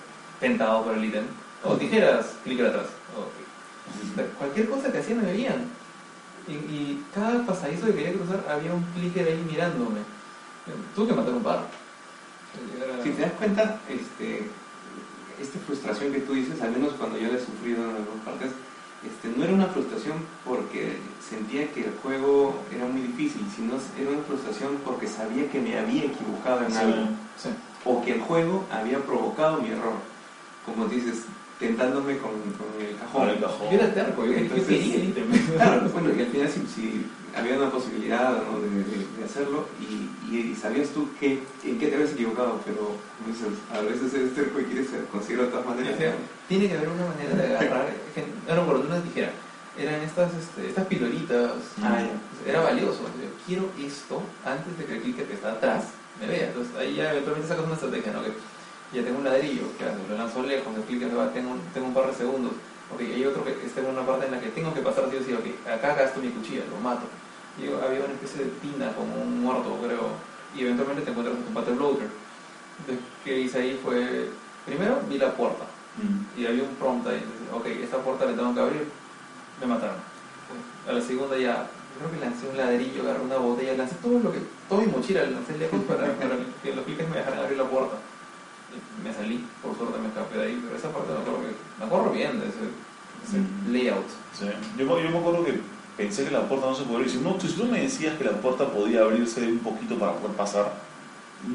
tentado 0.41 0.85
por 0.85 0.95
el 0.95 1.05
ítem, 1.05 1.25
o 1.63 1.75
tijeras, 1.77 2.27
clic 2.43 2.61
atrás. 2.61 2.87
ok. 3.17 4.13
O 4.13 4.17
sea, 4.17 4.27
Cualquier 4.39 4.69
cosa 4.69 4.91
que 4.91 4.99
hacía 4.99 5.15
me 5.15 5.31
veían. 5.31 5.65
Y, 6.49 6.53
y 6.53 7.05
cada 7.15 7.45
pasadizo 7.47 7.87
que 7.87 7.95
quería 7.95 8.13
cruzar 8.15 8.45
había 8.51 8.73
un 8.75 8.83
clicker 8.95 9.27
ahí 9.29 9.45
mirándome. 9.49 10.01
Tuve 10.95 11.09
que 11.09 11.15
matar 11.15 11.35
un 11.35 11.43
par. 11.43 11.67
Era- 12.77 13.03
Si 13.03 13.11
te 13.11 13.23
das 13.23 13.33
cuenta, 13.33 13.79
este, 13.89 14.49
esta 15.41 15.59
frustración 15.67 16.13
que 16.13 16.21
tú 16.21 16.35
dices, 16.35 16.61
al 16.63 16.73
menos 16.73 16.95
cuando 16.95 17.17
yo 17.19 17.29
la 17.29 17.39
he 17.39 17.41
sufrido 17.45 17.83
en 17.91 17.97
algunas 17.97 18.25
partes, 18.25 18.51
este, 19.07 19.37
no 19.37 19.45
era 19.45 19.53
una 19.55 19.67
frustración 19.67 20.15
porque 20.45 20.97
sentía 21.29 21.71
que 21.73 21.81
el 21.81 21.93
juego 22.03 22.57
era 22.75 22.87
muy 22.87 23.03
difícil, 23.03 23.43
sino 23.55 23.75
era 24.01 24.11
una 24.11 24.23
frustración 24.27 24.77
porque 24.85 25.07
sabía 25.07 25.49
que 25.51 25.61
me 25.61 25.79
había 25.79 26.05
equivocado 26.05 26.65
en 26.67 26.73
Sí. 26.73 26.79
algo, 26.79 27.09
Sí. 27.37 27.49
o 27.85 28.03
que 28.05 28.13
el 28.15 28.21
juego 28.21 28.65
había 28.71 28.99
provocado 29.01 29.61
mi 29.63 29.69
error, 29.71 29.95
como 30.65 30.87
dices, 30.87 31.25
tentándome 31.59 32.19
con, 32.19 32.33
con 32.33 32.69
el 32.85 32.97
cajón. 32.99 33.29
El 33.31 33.41
cajón. 33.41 33.67
Yo 33.71 33.79
era 33.79 33.95
terco, 33.95 34.27
yo, 34.27 34.33
Entonces- 34.35 34.67
quería 34.69 34.95
el 34.97 35.05
ítem. 35.09 35.25
Claro, 35.57 35.89
bueno, 35.91 36.11
y 36.17 36.21
al 36.21 36.27
final 36.29 36.49
si, 36.51 36.61
si 36.67 37.07
había 37.35 37.57
una 37.57 37.71
posibilidad 37.71 38.31
¿no? 38.43 38.61
de, 38.61 38.69
de- 38.69 39.07
de 39.19 39.25
hacerlo 39.25 39.67
y, 39.81 40.35
y- 40.35 40.51
y 40.53 40.55
sabías 40.55 40.89
tú 40.91 41.09
que, 41.19 41.41
en 41.65 41.79
qué 41.79 41.87
te 41.89 41.95
habías 41.95 42.13
equivocado, 42.13 42.61
pero 42.65 42.77
como 43.17 43.29
dices, 43.33 43.49
a 43.73 43.81
veces 43.81 44.13
eres 44.15 44.35
terco 44.35 44.61
y 44.61 44.65
quieres 44.65 44.89
conseguirlo 45.11 45.45
de 45.47 45.51
todas 45.51 45.67
maneras. 45.67 45.93
decía, 45.99 46.15
tiene 46.49 46.69
que 46.69 46.77
haber 46.77 46.89
una 46.89 47.07
manera 47.07 47.35
de 47.35 47.57
agarrar, 47.57 47.87
que- 48.15 48.25
no 48.47 48.55
recuerdo, 48.55 48.83
una 48.87 49.03
tijera, 49.03 49.33
eran 49.79 50.01
estas, 50.03 50.33
este, 50.35 50.69
estas 50.69 50.87
piloritas, 50.87 51.53
Ah, 51.83 52.01
ya. 52.01 52.51
era 52.51 52.61
valioso, 52.61 53.03
yo 53.21 53.29
quiero 53.47 53.71
esto 53.79 54.23
antes 54.45 54.79
de 54.79 54.85
que 54.87 54.95
el 54.97 55.03
clicker 55.03 55.27
que 55.27 55.35
está 55.35 55.53
atrás 55.53 55.85
me 56.21 56.27
vea, 56.27 56.49
entonces 56.49 56.75
ahí 56.77 56.95
ya 56.95 57.11
eventualmente 57.13 57.49
sacas 57.49 57.65
una 57.67 57.75
estrategia, 57.75 58.13
¿no? 58.13 58.23
Que 58.23 58.33
ya 58.93 59.03
tengo 59.05 59.19
un 59.19 59.25
ladrillo, 59.25 59.65
hace? 59.77 60.09
lo 60.09 60.17
lanzo 60.17 60.43
lejos, 60.43 60.75
el 60.77 60.83
clicker 60.85 61.11
se 61.11 61.17
va, 61.17 61.33
tengo, 61.33 61.51
un- 61.51 61.61
tengo 61.75 61.89
un 61.89 61.95
par 61.95 62.07
de 62.07 62.15
segundos, 62.15 62.53
ok, 62.95 63.01
hay 63.01 63.25
otro 63.27 63.45
que 63.45 63.51
está 63.67 63.81
en 63.81 63.87
una 63.87 64.07
parte 64.07 64.27
en 64.27 64.33
la 64.33 64.41
que 64.41 64.49
tengo 64.51 64.73
que 64.73 64.81
pasar 64.81 65.05
sí 65.11 65.17
o 65.17 65.25
sí, 65.25 65.33
ok, 65.35 65.69
acá 65.69 65.95
gasto 65.95 66.21
mi 66.21 66.29
cuchilla, 66.31 66.63
lo 66.71 66.79
mato, 66.81 67.07
y 67.59 67.67
había 67.67 68.05
una 68.05 68.15
especie 68.15 68.45
de 68.45 68.51
tina 68.63 68.93
como 68.95 69.15
un 69.21 69.43
muerto, 69.43 69.77
creo, 69.83 70.09
y 70.57 70.63
eventualmente 70.63 71.03
te 71.03 71.11
encuentras 71.11 71.37
con 71.37 71.45
tu 71.45 71.53
pata 71.53 71.71
bloater. 71.73 72.09
Entonces, 72.79 73.05
¿qué 73.25 73.41
hice 73.41 73.59
ahí? 73.59 73.81
Fue, 73.83 74.29
primero 74.65 75.01
vi 75.09 75.19
la 75.19 75.33
puerta, 75.33 75.65
Mm. 75.97 76.41
y 76.41 76.47
había 76.47 76.63
un 76.65 76.75
prompt 76.77 77.07
ahí, 77.09 77.23
ok, 77.53 77.67
esta 77.83 77.99
puerta 77.99 78.27
la 78.27 78.37
tengo 78.37 78.55
que 78.55 78.61
abrir, 78.61 78.85
me 79.61 79.67
mataron. 79.67 79.97
A 80.89 80.93
la 80.93 81.01
segunda 81.01 81.37
ya, 81.39 81.67
creo 81.99 82.11
que 82.13 82.21
lancé 82.25 82.49
un 82.49 82.57
ladrillo, 82.57 83.03
agarré 83.03 83.21
una 83.25 83.37
botella, 83.39 83.75
lancé 83.77 83.95
todo 84.03 84.19
lo 84.21 84.31
que, 84.33 84.41
toda 84.69 84.83
mi 84.83 84.89
mochila, 84.93 85.23
la 85.23 85.31
lancé 85.31 85.57
lejos 85.59 85.81
para, 85.89 86.13
para 86.15 86.37
que 86.63 86.75
los 86.75 86.85
cliques 86.85 87.09
me 87.09 87.17
dejaran 87.17 87.41
abrir 87.41 87.59
la 87.59 87.65
puerta. 87.65 87.97
Y 88.77 89.09
me 89.09 89.15
salí, 89.15 89.45
por 89.63 89.77
suerte 89.77 89.99
me 89.99 90.09
escapé 90.09 90.39
de 90.39 90.45
ahí, 90.45 90.61
pero 90.63 90.77
esa 90.77 90.91
parte 90.93 91.13
me 91.13 91.19
acuerdo, 91.21 91.41
que, 91.41 91.55
me 91.81 91.85
acuerdo 91.87 92.11
bien 92.11 92.41
de 92.41 92.47
ese, 92.49 92.65
ese 93.27 93.39
Mm. 93.39 93.73
layout. 93.73 94.07
Sí. 94.39 94.45
Yo, 94.79 94.85
me- 94.85 95.03
yo 95.03 95.11
me 95.11 95.19
acuerdo 95.19 95.45
que 95.45 95.61
pensé 95.97 96.25
que 96.25 96.31
la 96.31 96.47
puerta 96.47 96.67
no 96.67 96.75
se 96.75 96.83
podía 96.83 96.97
abrir. 96.99 97.11
Si, 97.11 97.19
no, 97.19 97.41
si 97.41 97.49
tú 97.49 97.65
me 97.65 97.81
decías 97.81 98.17
que 98.19 98.25
la 98.25 98.33
puerta 98.33 98.69
podía 98.71 99.01
abrirse 99.01 99.41
un 99.51 99.61
poquito 99.61 99.99
para 99.99 100.13
poder 100.13 100.37
pasar, 100.37 100.73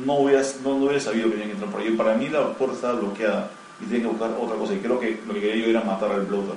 no 0.05 0.13
hubiera, 0.15 0.41
no, 0.63 0.69
no 0.79 0.85
hubiera 0.85 0.99
sabido 0.99 1.25
que 1.27 1.33
tenía 1.33 1.45
que 1.47 1.53
entrar 1.53 1.71
por 1.71 1.81
ahí. 1.81 1.91
Para 1.95 2.15
mí 2.15 2.27
la 2.29 2.51
puerta 2.53 2.75
estaba 2.75 2.93
bloqueada 2.99 3.51
y 3.81 3.85
tenía 3.85 4.01
que 4.03 4.07
buscar 4.07 4.31
otra 4.39 4.55
cosa. 4.57 4.73
Y 4.73 4.77
creo 4.79 4.99
que 4.99 5.19
lo 5.27 5.33
que 5.33 5.41
quería 5.41 5.63
yo 5.65 5.69
era 5.71 5.81
matar 5.83 6.11
al 6.11 6.21
bloater. 6.25 6.55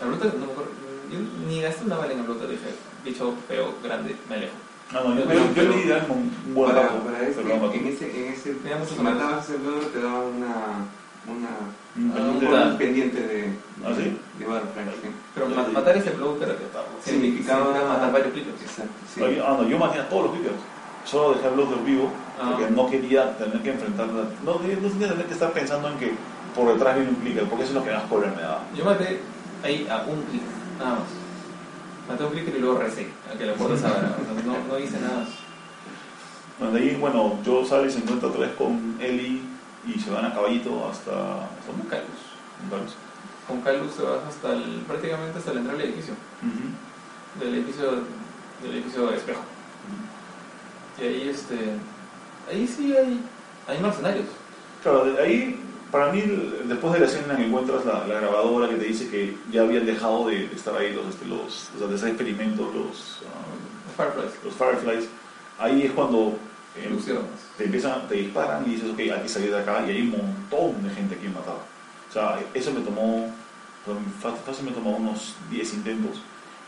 El 0.00 0.08
Bloater, 0.08 0.34
no 0.34 0.46
me 0.46 0.52
acuerdo, 0.52 0.70
yo 1.12 1.18
ni 1.46 1.60
gasté 1.62 1.84
una 1.84 1.96
bala 1.98 2.12
en 2.12 2.18
el 2.20 2.24
Bloater, 2.26 2.48
dije, 2.48 2.70
bicho 3.04 3.34
feo, 3.46 3.74
grande, 3.84 4.16
me 4.28 4.34
alejo. 4.36 4.54
No, 4.92 5.04
no, 5.04 5.14
yo, 5.20 5.24
Pero- 5.26 5.40
yo, 5.40 5.46
yo 5.46 5.54
pero- 5.54 5.70
le 5.70 5.82
di 5.84 5.92
algo 5.92 6.14
un 6.14 6.32
un 6.48 6.54
buen 6.54 6.70
Para, 6.74 6.82
rato, 6.88 6.98
para 7.04 7.18
pero 7.18 7.48
lo 7.48 7.56
maté. 7.56 7.78
en 7.78 7.86
ese, 7.86 8.26
en 8.26 8.32
ese, 8.32 8.56
si 8.88 9.00
matabas 9.00 9.48
ese 9.48 9.58
blogger 9.58 9.88
te 9.92 10.00
daban 10.02 10.24
una, 10.36 10.54
una, 11.32 11.48
un 11.96 12.10
pendiente 12.12 12.46
una- 12.46 12.66
un 12.72 12.78
pendiente 12.78 13.20
de, 13.20 13.52
¿Ah, 13.84 13.92
sí? 13.96 14.02
de 14.02 14.44
sí. 14.44 15.08
Pero 15.34 15.48
ya. 15.48 15.68
matar 15.68 15.96
ese 15.96 16.10
Bloater 16.10 16.58
Significaba 17.04 17.64
significaba 17.64 17.88
matar 17.94 18.12
varios 18.12 18.32
clickers. 18.32 18.60
Exacto, 18.62 18.92
sí. 19.14 19.20
Ah, 19.42 19.56
no, 19.60 19.68
yo 19.68 19.78
maté 19.78 19.98
a 20.00 20.08
todos 20.08 20.24
los 20.24 20.32
clickers. 20.34 20.56
Solo 21.04 21.36
al 21.44 21.50
bloater 21.54 21.78
vivo 21.84 22.10
Ah. 22.40 22.54
porque 22.56 22.70
no 22.70 22.88
quería 22.88 23.36
tener 23.36 23.60
que 23.62 23.70
enfrentarla. 23.72 24.24
No, 24.44 24.52
no 24.54 24.58
tenía 24.58 24.76
que 24.76 24.88
tener 25.06 25.26
que 25.26 25.32
estar 25.34 25.52
pensando 25.52 25.88
en 25.88 25.98
que 25.98 26.12
por 26.56 26.72
detrás 26.72 26.94
viene 26.96 27.10
un 27.10 27.16
clicker, 27.16 27.44
porque 27.44 27.64
eso 27.64 27.72
es 27.72 27.78
lo 27.78 27.84
que 27.84 27.92
más 27.92 28.04
cólera 28.04 28.32
me 28.34 28.42
daba. 28.42 28.62
Yo 28.74 28.84
maté 28.84 29.20
ahí 29.62 29.86
a 29.90 30.02
un 30.02 30.22
click, 30.22 30.42
nada 30.78 30.90
más. 30.92 31.08
Maté 32.08 32.24
un 32.24 32.30
clicker 32.32 32.56
y 32.56 32.58
luego 32.60 32.78
recé, 32.78 33.08
a 33.32 33.36
que 33.38 33.46
la 33.46 33.54
puerta 33.54 33.76
se 33.78 33.86
abra. 33.86 34.16
No, 34.46 34.56
no 34.68 34.78
hice 34.78 34.98
nada. 35.00 35.26
Bueno, 36.58 36.74
de 36.74 36.80
ahí, 36.80 36.96
bueno, 36.96 37.38
Joe 37.44 37.64
sale 37.66 37.88
y 37.88 37.90
se 37.90 37.98
encuentra 37.98 38.28
otra 38.28 38.40
vez 38.42 38.52
con 38.56 38.96
Ellie 39.00 39.42
y 39.86 39.98
se 39.98 40.10
van 40.10 40.24
a 40.24 40.32
caballito 40.34 40.88
hasta. 40.88 41.10
Con 41.66 41.80
Calus. 41.88 42.22
Calus. 42.70 42.94
Con 43.48 43.60
Calus 43.62 43.96
te 43.96 44.02
vas 44.02 44.18
hasta 44.28 44.52
el, 44.52 44.82
prácticamente 44.86 45.38
hasta 45.38 45.52
la 45.52 45.60
entrada 45.60 45.78
del 45.78 45.88
edificio. 45.90 46.14
Del 47.40 47.54
edificio, 47.54 47.90
del 48.62 48.72
edificio 48.74 49.06
de 49.08 49.16
espejo. 49.16 49.40
Y 51.02 51.04
ahí 51.04 51.28
este. 51.28 51.56
Ahí 52.48 52.66
sí 52.66 52.94
hay, 52.96 53.20
hay 53.66 53.80
mercenarios. 53.80 54.26
Claro, 54.82 55.04
de 55.04 55.20
ahí, 55.20 55.60
para 55.90 56.12
mí, 56.12 56.22
después 56.64 56.92
de 56.92 57.00
la 57.00 57.06
escena 57.06 57.32
en 57.32 57.38
que 57.38 57.46
encuentras 57.46 57.84
la, 57.84 58.06
la 58.06 58.20
grabadora 58.20 58.68
que 58.68 58.76
te 58.76 58.84
dice 58.84 59.08
que 59.08 59.36
ya 59.50 59.62
habían 59.62 59.84
dejado 59.84 60.28
de, 60.28 60.44
estar 60.46 60.76
ahí 60.76 60.92
los, 60.92 61.06
este, 61.06 61.26
los, 61.26 61.70
o 61.74 61.78
sea, 61.78 61.88
de 61.88 61.94
hacer 61.96 62.08
experimentos, 62.10 62.72
los, 62.74 63.22
ah, 63.26 63.96
Fireflies. 63.96 64.32
los 64.44 64.54
Fireflies, 64.54 65.08
ahí 65.58 65.82
es 65.82 65.92
cuando 65.92 66.36
eh, 66.76 66.88
te 67.58 67.64
empiezan, 67.64 68.06
te 68.08 68.14
disparan 68.14 68.64
y 68.66 68.74
dices, 68.74 68.90
ok, 68.90 68.98
hay 68.98 69.22
que 69.22 69.28
salir 69.28 69.50
de 69.50 69.60
acá 69.60 69.84
y 69.86 69.90
hay 69.90 70.02
un 70.02 70.10
montón 70.10 70.82
de 70.84 70.94
gente 70.94 71.16
aquí 71.16 71.28
matar. 71.28 71.56
O 72.10 72.12
sea, 72.12 72.38
eso 72.54 72.72
me 72.72 72.80
tomó, 72.80 73.28
fácil 74.20 74.66
me 74.66 74.72
tomó 74.72 74.96
unos 74.96 75.34
10 75.50 75.74
intentos, 75.74 76.20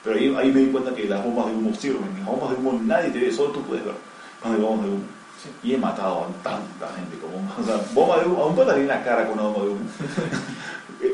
pero 0.03 0.17
ahí, 0.17 0.35
ahí 0.37 0.53
me 0.53 0.61
di 0.61 0.67
cuenta 0.73 0.95
que 0.95 1.05
las 1.05 1.25
bombas 1.25 1.47
de 1.47 1.53
humo 1.53 1.75
sirven. 1.75 2.15
Las 2.19 2.27
bombas 2.27 2.51
de 2.51 2.57
humo 2.57 2.81
nadie 2.83 3.11
te 3.11 3.19
ve, 3.19 3.33
solo 3.33 3.51
tú 3.51 3.63
puedes 3.63 3.85
ver 3.85 4.14
bombas 4.45 4.83
de 4.83 4.89
humo. 4.89 5.03
Sí. 5.43 5.69
Y 5.69 5.75
he 5.75 5.79
matado 5.79 6.25
a 6.25 6.43
tanta 6.43 6.89
gente 6.95 7.19
con 7.19 7.33
bombas. 7.33 7.59
O 7.59 7.65
sea, 7.65 7.81
bomba 7.93 8.19
de 8.19 8.27
humo, 8.27 8.43
a 8.43 8.47
un 8.47 8.57
di 8.57 8.81
en 8.83 8.89
la 8.89 9.05
cara 9.05 9.27
con 9.27 9.39
una 9.39 9.49
bomba 9.49 9.65
de 9.65 9.71
humo. 9.71 9.91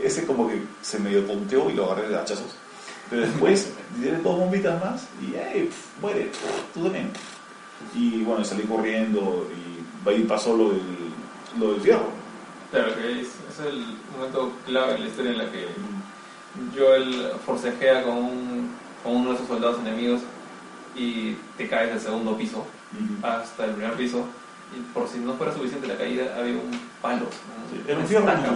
Ese 0.05 0.27
como 0.27 0.49
que 0.49 0.63
se 0.83 0.99
medio 0.99 1.25
tonteó 1.25 1.71
y 1.71 1.75
lo 1.75 1.87
agarré 1.87 2.09
de 2.09 2.19
hachazos. 2.19 2.57
Pero 3.09 3.23
después 3.23 3.73
tiré 3.97 4.17
dos 4.19 4.39
bombitas 4.39 4.83
más 4.83 5.09
y 5.21 5.35
¡ey! 5.35 5.65
pf, 5.65 6.01
muere! 6.01 6.27
pf, 6.27 6.63
tú 6.75 6.85
también. 6.85 7.11
Y 7.95 8.23
bueno, 8.23 8.45
salí 8.45 8.63
corriendo 8.63 9.49
y 9.51 10.09
ahí 10.09 10.23
pasó 10.23 10.57
lo 10.57 10.71
del, 10.71 10.83
lo 11.59 11.73
del 11.73 11.81
fierro. 11.81 12.21
Claro, 12.71 12.95
que 12.95 13.21
es, 13.21 13.29
es 13.29 13.67
el 13.67 13.97
momento 14.17 14.53
clave 14.65 14.95
en 14.95 15.01
la 15.01 15.09
historia 15.09 15.33
en 15.33 15.39
la 15.39 15.51
que 15.51 15.67
Joel 16.77 17.33
forcejea 17.45 18.05
con, 18.05 18.17
un, 18.17 18.71
con 19.03 19.17
uno 19.17 19.31
de 19.31 19.35
esos 19.37 19.49
soldados 19.49 19.81
enemigos 19.81 20.21
y 20.95 21.35
te 21.57 21.69
caes 21.69 21.91
del 21.91 22.01
segundo 22.01 22.37
piso 22.37 22.65
hasta 23.23 23.65
el 23.67 23.73
primer 23.73 23.95
piso. 23.95 24.25
Y 24.77 24.81
por 24.95 25.09
si 25.09 25.19
no 25.19 25.35
fuera 25.35 25.53
suficiente 25.53 25.89
la 25.89 25.97
caída, 25.97 26.35
había 26.39 26.55
un 26.55 26.71
palo. 27.03 27.25
un- 27.25 27.31
Sí, 27.71 27.83
Era 27.89 27.99
un 27.99 28.07
fierro 28.07 28.27
de 28.27 28.33
Era 28.33 28.51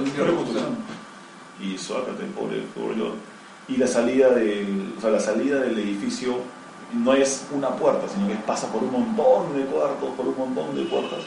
un 0.00 0.06
de. 0.54 1.64
Y 1.66 1.78
suácate, 1.78 2.24
pobre, 2.36 2.62
pobre 2.74 2.96
Joel. 2.98 3.12
Y 3.68 3.76
la 3.76 3.86
salida 3.86 4.30
del, 4.30 4.92
o 4.98 5.00
sea, 5.00 5.10
la 5.10 5.20
salida 5.20 5.60
del 5.60 5.78
edificio 5.78 6.38
no 6.92 7.12
es 7.14 7.46
una 7.52 7.68
puerta, 7.70 8.06
sino 8.12 8.26
que 8.26 8.34
pasa 8.34 8.70
por 8.72 8.82
un 8.82 8.90
montón 8.92 9.56
de 9.56 9.64
cuartos, 9.66 10.10
por 10.16 10.26
un 10.26 10.36
montón 10.36 10.74
de 10.74 10.82
puertas 10.84 11.20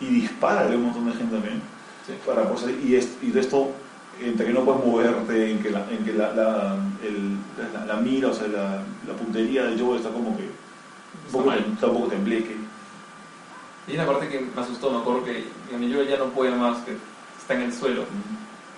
y 0.00 0.06
dispara 0.06 0.62
a 0.62 0.66
un 0.66 0.84
montón 0.84 1.06
de 1.06 1.12
gente 1.14 1.34
también. 1.34 1.60
Sí. 2.06 2.12
Para 2.24 2.42
poder 2.44 2.58
salir. 2.58 2.80
y, 2.84 2.94
es- 2.96 3.16
y 3.20 3.30
de 3.30 3.40
esto, 3.40 3.70
entre 4.20 4.46
que 4.46 4.52
no 4.52 4.60
puedes 4.64 4.84
moverte, 4.84 5.50
en 5.50 5.58
que 5.60 5.70
la, 5.70 5.86
en 5.90 6.04
que 6.04 6.12
la, 6.12 6.32
la, 6.32 6.76
el- 7.02 7.36
la- 7.74 7.84
la 7.86 7.96
mira, 8.00 8.28
o 8.28 8.34
sea, 8.34 8.46
la, 8.46 8.82
puntería 9.14 9.64
de 9.64 9.78
Joel 9.78 9.98
está 9.98 10.10
como 10.10 10.36
que 10.36 10.48
un 11.32 11.38
Está 11.38 11.38
poco, 11.38 11.46
mal. 11.46 11.72
está 11.74 11.86
un 11.86 11.92
poco 11.94 12.08
tembleque. 12.08 12.56
Y 13.86 13.90
hay 13.90 13.96
una 13.98 14.06
parte 14.06 14.28
que 14.28 14.40
me 14.40 14.60
asustó, 14.62 14.90
me 14.90 14.98
acuerdo 14.98 15.24
que 15.24 15.44
digamos, 15.66 15.94
Joel 15.94 16.08
ya 16.08 16.18
no 16.18 16.26
puede 16.26 16.54
más, 16.54 16.78
que 16.84 16.96
está 17.40 17.54
en 17.54 17.62
el 17.62 17.72
suelo. 17.72 18.04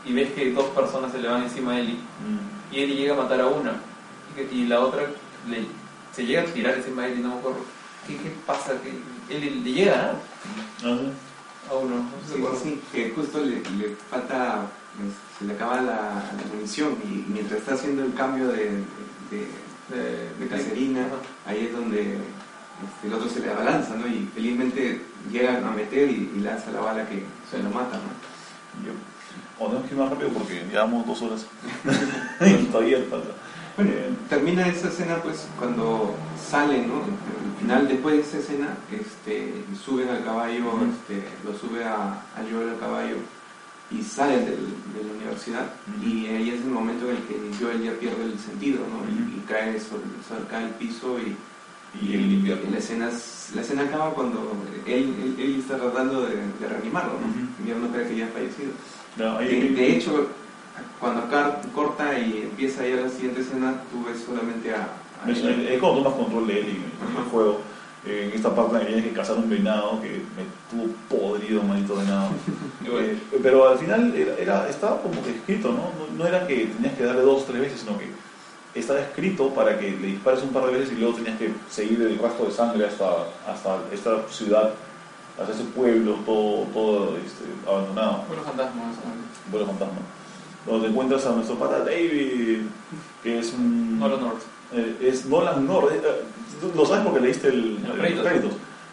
Y 0.07 0.13
ves 0.13 0.33
que 0.33 0.53
dos 0.53 0.67
personas 0.67 1.13
se 1.13 1.19
le 1.19 1.29
van 1.29 1.43
encima 1.43 1.73
de 1.75 1.83
Mm. 1.85 2.75
y 2.75 2.79
Ellie 2.81 2.97
llega 2.97 3.15
a 3.15 3.23
matar 3.23 3.41
a 3.41 3.47
una 3.49 3.73
y, 4.31 4.35
que- 4.37 4.55
y 4.55 4.67
la 4.67 4.81
otra 4.81 5.03
le, 5.49 5.67
se 6.15 6.25
llega 6.27 6.43
a 6.43 6.45
tirar 6.47 6.75
encima 6.75 7.03
de 7.03 7.13
Ellie, 7.13 7.23
no 7.23 7.31
me 7.31 7.35
acuerdo. 7.41 7.61
¿Qué, 8.07 8.17
qué 8.19 8.31
pasa? 8.47 8.73
Que 8.83 9.35
Ellie 9.35 9.51
le 9.63 9.73
llega 9.73 10.13
¿no? 10.83 10.91
Ah, 10.91 10.99
sí. 11.01 11.71
a 11.71 11.75
uno, 11.75 11.97
no 11.97 12.29
sé 12.29 12.59
si 12.63 12.71
Sí, 12.71 12.81
que 12.93 13.11
justo 13.17 13.41
le, 13.41 13.57
le 13.79 13.97
falta, 14.11 14.67
pues, 14.97 15.13
se 15.39 15.45
le 15.47 15.55
acaba 15.55 15.77
la, 15.77 16.33
la 16.37 16.55
munición 16.55 16.97
y 17.05 17.25
mientras 17.31 17.61
está 17.61 17.75
haciendo 17.75 18.05
el 18.05 18.15
cambio 18.15 18.49
de, 18.49 18.71
de, 19.31 19.49
De, 19.91 20.31
de 20.39 20.49
caserina, 20.49 21.07
ahí 21.47 21.67
es 21.67 21.73
donde 21.77 22.17
este, 22.87 23.09
el 23.09 23.15
otro 23.15 23.29
se 23.29 23.41
le 23.41 23.51
abalanza, 23.51 23.95
¿no? 23.97 24.07
Y 24.07 24.29
felizmente 24.35 25.03
llega 25.31 25.59
a 25.59 25.71
meter 25.73 26.09
y, 26.11 26.33
y 26.37 26.41
lanza 26.41 26.71
la 26.71 26.81
bala 26.81 27.09
que 27.09 27.23
se 27.51 27.63
lo 27.63 27.71
mata, 27.71 27.97
¿no? 27.97 28.85
Yo. 28.87 28.93
O 29.59 29.67
tenemos 29.69 29.89
que 29.89 29.95
ir 29.95 30.01
más 30.01 30.11
rápido 30.11 30.31
porque 30.31 30.65
llevamos 30.71 31.07
dos 31.07 31.23
horas. 31.23 31.47
y 32.41 32.65
todavía 32.67 32.99
falta. 33.11 33.31
Bueno, 33.77 33.91
Eh, 33.93 34.11
termina 34.29 34.67
esa 34.69 34.89
escena 34.89 35.17
pues 35.23 35.47
cuando 35.59 36.15
salen, 36.51 36.89
¿no? 36.89 36.97
Al 37.03 37.61
final, 37.61 37.89
después 37.89 38.17
de 38.17 38.21
esa 38.23 38.39
escena, 38.39 38.69
este, 38.93 39.65
suben 39.85 40.09
al 40.11 40.23
caballo, 40.25 40.65
este, 40.93 41.25
lo 41.45 41.57
sube 41.59 41.85
a, 41.85 42.13
a 42.13 42.41
Joel 42.51 42.71
al 42.71 42.79
caballo 42.79 43.17
y 43.91 44.03
salen 44.03 44.45
del- 44.45 44.75
de 44.95 45.05
la 45.09 45.13
universidad 45.17 45.67
y 46.03 46.27
ahí 46.27 46.51
es 46.51 46.61
el 46.63 46.71
momento 46.71 47.09
en 47.11 47.17
el 47.17 47.23
que 47.25 47.51
Joel 47.61 47.83
ya 47.83 47.93
pierde 47.93 48.25
el 48.25 48.39
sentido, 48.39 48.81
¿no? 48.81 49.05
Y- 49.11 49.35
cae 49.49 49.79
sobre, 49.79 50.05
sobre- 50.29 50.49
cae 50.51 50.65
al 50.65 50.71
piso 50.71 51.19
y, 51.19 51.37
y 52.03 52.15
el 52.15 52.33
invierno. 52.33 52.71
la 52.71 52.79
escena, 52.79 53.09
es- 53.09 53.51
la 53.55 53.61
escena 53.63 53.83
acaba 53.83 54.11
cuando 54.11 54.53
él, 54.87 55.15
él, 55.23 55.37
él 55.39 55.57
está 55.61 55.77
tratando 55.77 56.23
de, 56.23 56.37
de 56.37 56.69
reanimarlo, 56.69 57.13
¿no? 57.21 57.27
Ujú. 57.27 57.67
Y 57.67 57.71
él 57.71 57.81
no 57.81 57.89
cree 57.89 58.09
que 58.09 58.17
ya 58.17 58.27
ha 58.27 58.29
fallecido. 58.29 58.73
Ahí- 59.39 59.49
De, 59.61 59.69
de 59.71 59.97
hecho, 59.97 60.27
cuando 60.99 61.23
corta 61.75 62.19
y 62.19 62.43
empieza 62.51 62.87
ya 62.87 62.97
la 62.97 63.09
siguiente 63.09 63.43
escena, 63.43 63.75
tú 63.93 64.05
ves 64.05 64.25
solamente 64.27 64.73
a... 64.75 64.89
a 65.25 65.31
Es, 65.31 65.39
él. 65.39 65.69
es 65.69 65.79
cuando 65.81 66.03
tomas 66.03 66.19
control 66.19 66.47
de 66.49 66.61
él 66.61 66.67
y 66.67 66.71
en 66.71 67.17
el 67.25 67.31
juego. 67.31 67.61
En 68.07 68.33
esta 68.33 68.55
parte 68.55 68.81
que 68.81 68.85
tienes 68.85 69.05
que 69.05 69.13
cazar 69.13 69.37
un 69.39 69.49
venado 69.49 69.99
que 70.03 70.21
me 70.37 70.45
tuvo 70.71 70.93
podrido, 71.09 71.63
maldito 71.63 71.97
venado. 71.97 72.29
Eh, 72.87 73.19
pero 73.43 73.67
al 73.67 73.79
final 73.79 74.15
era, 74.15 74.37
era- 74.37 74.69
estaba 74.69 75.01
como 75.01 75.23
que 75.25 75.31
escrito, 75.31 75.69
¿no? 75.73 75.91
¿no? 75.99 76.19
No 76.19 76.27
era 76.29 76.47
que 76.47 76.67
tenías 76.67 76.95
que 76.95 77.03
darle 77.05 77.23
dos 77.23 77.43
o 77.43 77.45
tres 77.47 77.63
veces, 77.63 77.81
sino 77.81 77.99
que 77.99 78.05
estaba 78.75 79.01
escrito 79.01 79.51
para 79.51 79.79
que 79.79 79.91
le 79.93 80.07
dispares 80.09 80.43
un 80.43 80.51
par 80.51 80.67
de 80.67 80.73
veces 80.73 80.93
y 80.93 80.97
luego 81.01 81.15
tenías 81.17 81.39
que 81.39 81.53
seguir 81.71 82.01
el 82.03 82.19
rastro 82.19 82.47
de 82.47 82.53
sangre 82.53 82.87
hasta, 82.87 83.07
hasta 83.47 83.79
esta 83.93 84.29
ciudad, 84.29 84.71
hasta 85.41 85.53
ese 85.53 85.65
pueblo 85.65 86.15
todo, 86.27 86.65
todo 86.75 87.17
este, 87.17 87.45
abandonado. 87.69 88.25
Bueno, 88.29 88.43
fantasmas. 88.43 88.97
¿no? 88.97 89.51
vuelo 89.51 89.67
fantasma. 89.67 89.99
Donde 90.67 90.87
te 90.87 90.91
encuentras 90.93 91.27
a 91.27 91.33
nuestro 91.33 91.57
pata 91.57 91.81
David, 91.81 92.61
que 93.23 93.39
es 93.39 93.53
un. 93.53 93.99
Nolan 94.01 94.21
North. 94.21 94.43
eh, 94.73 94.97
es 95.03 95.27
Nolan 95.27 95.67
North. 95.67 95.93
eh, 95.93 96.01
eh, 96.03 96.71
lo 96.75 96.87
sabes 96.87 97.05
porque 97.05 97.21
leíste 97.21 97.49
el, 97.49 97.79
el- 98.03 98.17
los 98.17 98.27
créditos. 98.27 98.53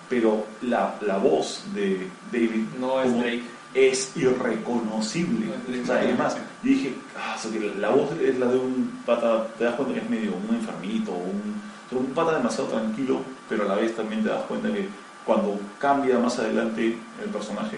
Pero 0.09 0.45
la, 0.63 0.95
la 1.01 1.17
voz 1.17 1.63
de 1.73 2.07
David 2.33 2.65
No 2.77 2.99
es 3.01 3.07
como- 3.09 3.21
Drake. 3.21 3.43
Es 3.73 4.15
irreconocible. 4.15 5.47
O 5.81 5.85
sea, 5.85 6.03
es 6.03 6.17
más, 6.17 6.35
yo 6.35 6.41
dije, 6.63 6.93
ah, 7.17 7.35
o 7.37 7.41
sea, 7.41 7.51
que 7.51 7.59
la 7.59 7.89
voz 7.89 8.11
es 8.19 8.37
la 8.37 8.47
de 8.47 8.57
un 8.57 9.01
pata, 9.05 9.47
te 9.57 9.63
das 9.63 9.75
cuenta 9.75 9.93
que 9.93 10.01
es 10.01 10.09
medio 10.09 10.33
un 10.33 10.55
enfermito, 10.55 11.11
un, 11.11 11.61
un, 11.91 12.05
pata 12.07 12.37
demasiado 12.37 12.69
tranquilo, 12.69 13.21
pero 13.47 13.63
a 13.63 13.67
la 13.67 13.75
vez 13.75 13.95
también 13.95 14.23
te 14.23 14.29
das 14.29 14.43
cuenta 14.43 14.71
que 14.71 14.89
cuando 15.25 15.59
cambia 15.79 16.19
más 16.19 16.37
adelante 16.39 16.97
el 17.23 17.29
personaje, 17.29 17.77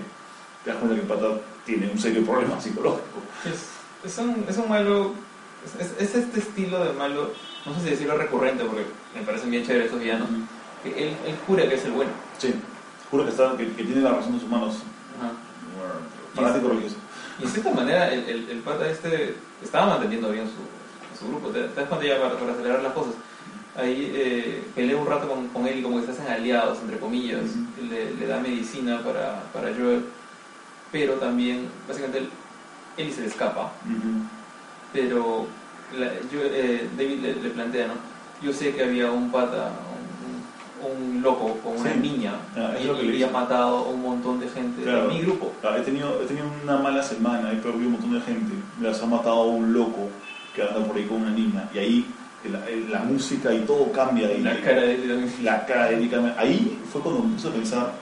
te 0.63 0.71
das 0.71 0.79
cuenta 0.79 0.95
que 0.95 1.01
el 1.01 1.07
pata 1.07 1.27
tiene 1.65 1.91
un 1.91 1.99
serio 1.99 2.25
problema 2.25 2.59
psicológico. 2.59 3.19
Es, 3.45 4.11
es, 4.11 4.17
un, 4.17 4.45
es 4.47 4.57
un 4.57 4.69
malo, 4.69 5.13
es, 5.79 5.91
es 5.99 6.15
este 6.15 6.39
estilo 6.39 6.83
de 6.83 6.93
malo, 6.93 7.31
no 7.65 7.73
sé 7.75 7.81
si 7.81 7.89
decirlo 7.91 8.17
recurrente, 8.17 8.63
porque 8.65 8.85
me 9.15 9.21
parecen 9.21 9.51
bien 9.51 9.63
chéveres 9.63 9.85
estos 9.85 10.01
villanos, 10.01 10.27
que 10.81 10.89
él, 10.89 11.15
él 11.25 11.37
jura 11.45 11.67
que 11.69 11.75
es 11.75 11.85
el 11.85 11.91
bueno. 11.91 12.11
Sí, 12.39 12.53
juro 13.11 13.25
que, 13.25 13.29
está, 13.31 13.55
que, 13.55 13.71
que 13.73 13.83
tiene 13.83 14.01
la 14.01 14.13
razón 14.13 14.33
en 14.33 14.39
sus 14.39 14.49
manos. 14.49 14.77
Ajá. 16.33 16.41
Fanático 16.47 16.69
religioso. 16.69 16.95
Y 17.39 17.43
en 17.43 17.49
cierta 17.49 17.71
manera, 17.71 18.11
el, 18.13 18.23
el, 18.29 18.49
el 18.49 18.57
pata 18.59 18.87
este 18.89 19.35
estaba 19.63 19.87
manteniendo 19.87 20.29
bien 20.31 20.45
su, 20.45 21.19
su 21.19 21.29
grupo. 21.31 21.49
Te, 21.49 21.63
te 21.63 21.79
das 21.81 21.89
cuenta 21.89 22.05
ya 22.07 22.19
para, 22.21 22.37
para 22.37 22.53
acelerar 22.53 22.81
las 22.83 22.93
cosas. 22.93 23.13
Ahí 23.75 24.11
eh, 24.13 24.63
pelea 24.75 24.97
un 24.97 25.07
rato 25.07 25.27
con, 25.27 25.47
con 25.47 25.65
él 25.67 25.79
y 25.79 25.81
como 25.81 25.99
que 25.99 26.05
se 26.05 26.11
hacen 26.11 26.27
aliados, 26.27 26.79
entre 26.81 26.99
comillas. 26.99 27.41
Le, 27.89 28.13
le 28.15 28.27
da 28.27 28.39
medicina 28.39 29.01
para, 29.03 29.43
para 29.51 29.69
Joel. 29.73 30.05
Pero 30.91 31.13
también, 31.13 31.67
básicamente, 31.87 32.19
él, 32.19 32.29
él 32.97 33.11
se 33.11 33.21
le 33.21 33.27
escapa. 33.27 33.71
Pero 34.91 35.47
la- 35.97 36.13
yo, 36.31 36.39
eh, 36.43 36.87
David 36.97 37.19
le, 37.19 37.35
le 37.35 37.49
plantea, 37.49 37.87
¿no? 37.87 37.93
Yo 38.41 38.53
sé 38.53 38.73
que 38.75 38.83
había 38.83 39.11
un 39.11 39.31
pata, 39.31 39.71
un, 40.85 41.21
loco 41.21 41.57
con 41.63 41.77
una 41.77 41.93
Sí. 41.93 41.99
niña 41.99 42.33
Ah, 42.55 42.73
es 42.77 42.83
y, 42.83 42.87
lo 42.87 42.95
que 42.95 43.01
y 43.03 43.05
le 43.07 43.13
había 43.13 43.27
dice. 43.27 43.39
matado 43.39 43.77
a 43.77 43.89
un 43.89 44.01
montón 44.01 44.39
de 44.39 44.47
gente 44.49 44.83
Claro. 44.83 45.07
de 45.07 45.13
mi 45.13 45.21
grupo. 45.21 45.51
Ah, 45.63 45.75
he, 45.77 45.81
tenido, 45.81 46.21
he 46.21 46.25
tenido 46.25 46.45
una 46.63 46.77
mala 46.77 47.01
semana, 47.03 47.51
he 47.51 47.55
perdido 47.55 47.87
un 47.87 47.91
montón 47.93 48.13
de 48.13 48.21
gente. 48.21 48.53
Les 48.81 49.01
ha 49.01 49.05
matado 49.05 49.41
a 49.41 49.45
un 49.45 49.71
loco 49.73 50.09
que 50.55 50.61
anda 50.63 50.83
por 50.85 50.95
ahí 50.97 51.03
con 51.05 51.21
una 51.21 51.31
niña. 51.31 51.69
Y 51.73 51.77
ahí 51.79 52.05
la, 52.51 52.59
la 52.99 53.03
música 53.05 53.53
y 53.53 53.59
todo 53.61 53.91
cambia. 53.91 54.31
Y, 54.31 54.41
La 54.41 54.59
cara 54.61 54.81
de 54.81 55.29
la 55.41 55.65
cara 55.65 55.87
de. 55.89 56.33
Ahí 56.37 56.77
fue 56.91 57.01
cuando 57.01 57.23
me 57.23 57.33
puse 57.35 57.47
a 57.47 57.51
pensar, 57.51 57.93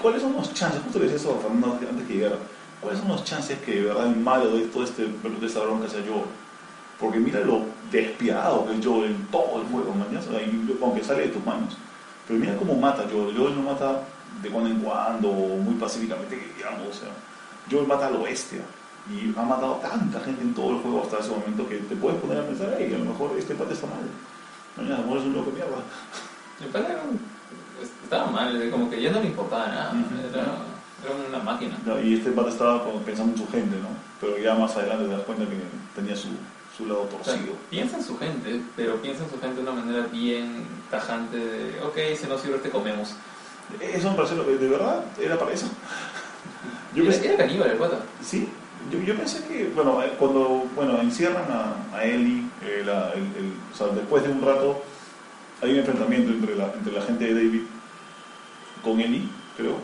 ¿cuáles 0.00 0.22
son 0.22 0.32
los 0.34 0.52
chances? 0.54 0.80
Justo 0.82 0.98
le 0.98 1.04
decía 1.06 1.18
eso 1.20 1.36
a 1.38 1.42
Fernando 1.42 1.78
antes- 1.90 2.06
que 2.06 2.14
llegara. 2.14 2.36
¿Cuáles 2.80 3.00
son 3.00 3.08
los 3.08 3.24
chances 3.24 3.58
que 3.58 3.74
de 3.74 3.82
verdad 3.82 4.06
el 4.06 4.16
malo 4.16 4.50
de 4.56 4.62
todo 4.66 4.84
este, 4.84 5.02
de 5.06 5.46
esta 5.46 5.60
bronca 5.60 5.88
sea 5.88 6.00
Joel? 6.08 6.26
Porque 7.00 7.18
mira 7.18 7.40
lo 7.40 7.62
despiadado 7.90 8.66
que 8.66 8.76
es 8.78 8.86
Joel 8.86 9.10
en 9.10 9.26
todo 9.26 9.60
el 9.60 9.66
juego, 9.66 9.94
y- 9.96 10.82
aunque 10.82 11.02
sale 11.02 11.22
de 11.22 11.28
tus 11.28 11.44
manos. 11.44 11.76
Pero 12.28 12.38
mira 12.38 12.56
cómo 12.56 12.74
mata 12.74 13.04
Joel. 13.10 13.36
Joel 13.36 13.56
no 13.56 13.62
mata 13.62 14.02
de 14.42 14.50
cuando 14.50 14.70
en 14.70 14.80
cuando, 14.80 15.28
muy 15.32 15.74
pacíficamente, 15.74 16.38
que 16.38 16.54
digamos. 16.54 16.88
O 16.88 16.92
sea, 16.92 17.08
Joel 17.70 17.86
mata 17.86 18.06
a 18.06 18.10
lo 18.10 18.22
bestia. 18.22 18.60
Y 19.10 19.32
ha 19.38 19.42
matado 19.42 19.76
a 19.76 19.80
tanta 19.80 20.20
gente 20.20 20.42
en 20.42 20.52
todo 20.52 20.72
el 20.72 20.82
juego 20.82 21.02
hasta 21.02 21.18
ese 21.20 21.30
momento 21.30 21.66
que 21.66 21.76
te 21.78 21.96
puedes 21.96 22.20
poner 22.20 22.38
a 22.38 22.46
pensar, 22.46 22.76
hey, 22.78 22.92
a 22.94 22.98
lo 22.98 23.06
mejor 23.06 23.34
este 23.38 23.54
pata 23.54 23.72
está 23.72 23.86
mal. 23.86 24.04
Mañana 24.76 24.96
a 24.96 24.98
lo 24.98 25.04
mejor 25.04 25.18
es 25.20 25.24
un 25.24 25.32
loco 25.32 25.50
mierda. 25.50 25.76
El 26.60 26.68
pata 26.68 27.00
estaba 28.04 28.30
mal, 28.30 28.70
como 28.70 28.90
que 28.90 29.00
ya 29.00 29.10
no 29.10 29.20
le 29.20 29.28
importaba 29.28 29.66
nada. 29.68 29.94
Era, 30.30 30.42
era 30.42 31.28
una 31.28 31.38
máquina. 31.38 31.78
No, 31.86 31.98
y 31.98 32.14
este 32.14 32.32
pata 32.32 32.50
estaba 32.50 32.84
pensando 33.06 33.32
en 33.32 33.38
su 33.38 33.48
gente, 33.50 33.76
¿no? 33.76 33.88
Pero 34.20 34.36
ya 34.36 34.54
más 34.54 34.76
adelante 34.76 35.04
te 35.06 35.10
das 35.12 35.22
cuenta 35.22 35.44
que 35.46 35.56
tenía 35.94 36.14
su, 36.14 36.28
su 36.76 36.84
lado 36.84 37.08
O 37.08 37.24
sea, 37.24 37.34
torcido. 37.34 37.54
piensa 37.70 37.96
en 37.96 38.04
su 38.04 38.18
gente, 38.18 38.60
pero 38.76 38.96
piensa 39.00 39.24
en 39.24 39.30
su 39.30 39.40
gente 39.40 39.56
de 39.56 39.62
una 39.62 39.72
manera 39.80 40.06
bien 40.12 40.66
tajante 40.90 41.36
de, 41.36 41.80
ok, 41.82 41.96
si 42.20 42.26
no 42.26 42.38
sirve 42.38 42.58
te 42.58 42.70
comemos. 42.70 43.14
Eso 43.80 44.10
me 44.10 44.16
pareció, 44.16 44.42
de 44.42 44.68
verdad, 44.68 45.04
era 45.20 45.38
para 45.38 45.52
eso. 45.52 45.66
Yo 46.94 47.02
era, 47.04 47.12
pensé, 47.12 47.28
era 47.28 47.36
caníbal 47.36 47.70
el 47.70 47.76
pata. 47.76 47.98
sí, 48.22 48.48
yo, 48.90 48.98
yo 49.00 49.14
pensé 49.14 49.44
que, 49.46 49.70
bueno, 49.74 50.02
eh, 50.02 50.12
cuando 50.18 50.64
bueno, 50.74 50.98
encierran 51.02 51.44
a, 51.50 51.96
a 51.96 52.04
Ellie, 52.04 52.44
eh, 52.62 52.82
la- 52.86 53.10
el- 53.12 53.20
el- 53.36 53.52
o 53.72 53.76
sea, 53.76 53.88
después 53.88 54.22
de 54.22 54.30
un 54.30 54.40
rato 54.40 54.82
hay 55.60 55.72
un 55.72 55.78
enfrentamiento 55.80 56.30
entre 56.32 56.56
la, 56.56 56.72
entre 56.72 56.92
la 56.94 57.02
gente 57.02 57.24
de 57.26 57.34
David 57.34 57.62
con 58.82 58.98
Ellie, 59.00 59.28
creo. 59.56 59.74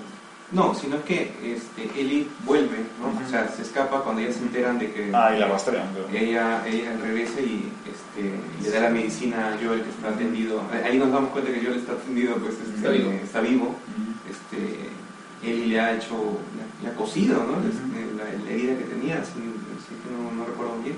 No, 0.52 0.74
sino 0.74 0.96
es 0.96 1.02
que 1.04 1.32
este, 1.42 2.00
Ellie 2.00 2.28
vuelve, 2.44 2.76
¿no? 3.00 3.08
O 3.26 3.28
sea, 3.30 3.48
se 3.48 3.62
escapa 3.62 4.02
cuando 4.02 4.22
ya 4.22 4.32
se 4.32 4.40
enteran 4.40 4.78
de 4.78 4.92
que 4.92 5.10
Ah, 5.12 5.34
y 5.34 5.38
la 5.40 5.48
rastrean, 5.48 5.88
creo. 5.92 6.08
ella, 6.22 6.62
ella 6.66 6.96
regresa 7.02 7.40
y 7.40 7.72
este, 7.90 8.30
le 8.62 8.70
da 8.70 8.80
la 8.84 8.90
medicina 8.90 9.48
a 9.48 9.58
Joel 9.64 9.82
que 9.82 9.90
está 9.90 10.10
atendido. 10.10 10.62
Ahí 10.84 10.98
nos 10.98 11.10
damos 11.10 11.30
cuenta 11.30 11.50
que 11.52 11.64
Joel 11.64 11.78
está 11.78 11.92
atendido, 11.92 12.36
pues 12.36 12.54
este, 12.54 12.76
Está 12.76 12.90
vivo. 12.90 13.10
está 13.10 13.40
vivo. 13.40 13.64
Ujú. 13.64 14.30
Este, 14.30 15.50
Ellie 15.50 15.66
le 15.66 15.80
ha 15.80 15.96
hecho, 15.96 16.14
le 16.14 16.62
ha- 16.62 16.82
le 16.82 16.88
ha 16.90 16.94
cosido, 16.94 17.42
¿no? 17.42 17.56
Este, 17.66 18.14
la, 18.16 18.24
la 18.44 18.50
herida 18.50 18.78
que 18.78 18.84
tenía, 18.84 19.14
así, 19.22 19.32
así 19.40 19.94
que 20.02 20.10
no, 20.14 20.30
no 20.30 20.44
recuerdo 20.46 20.78
bien. 20.84 20.96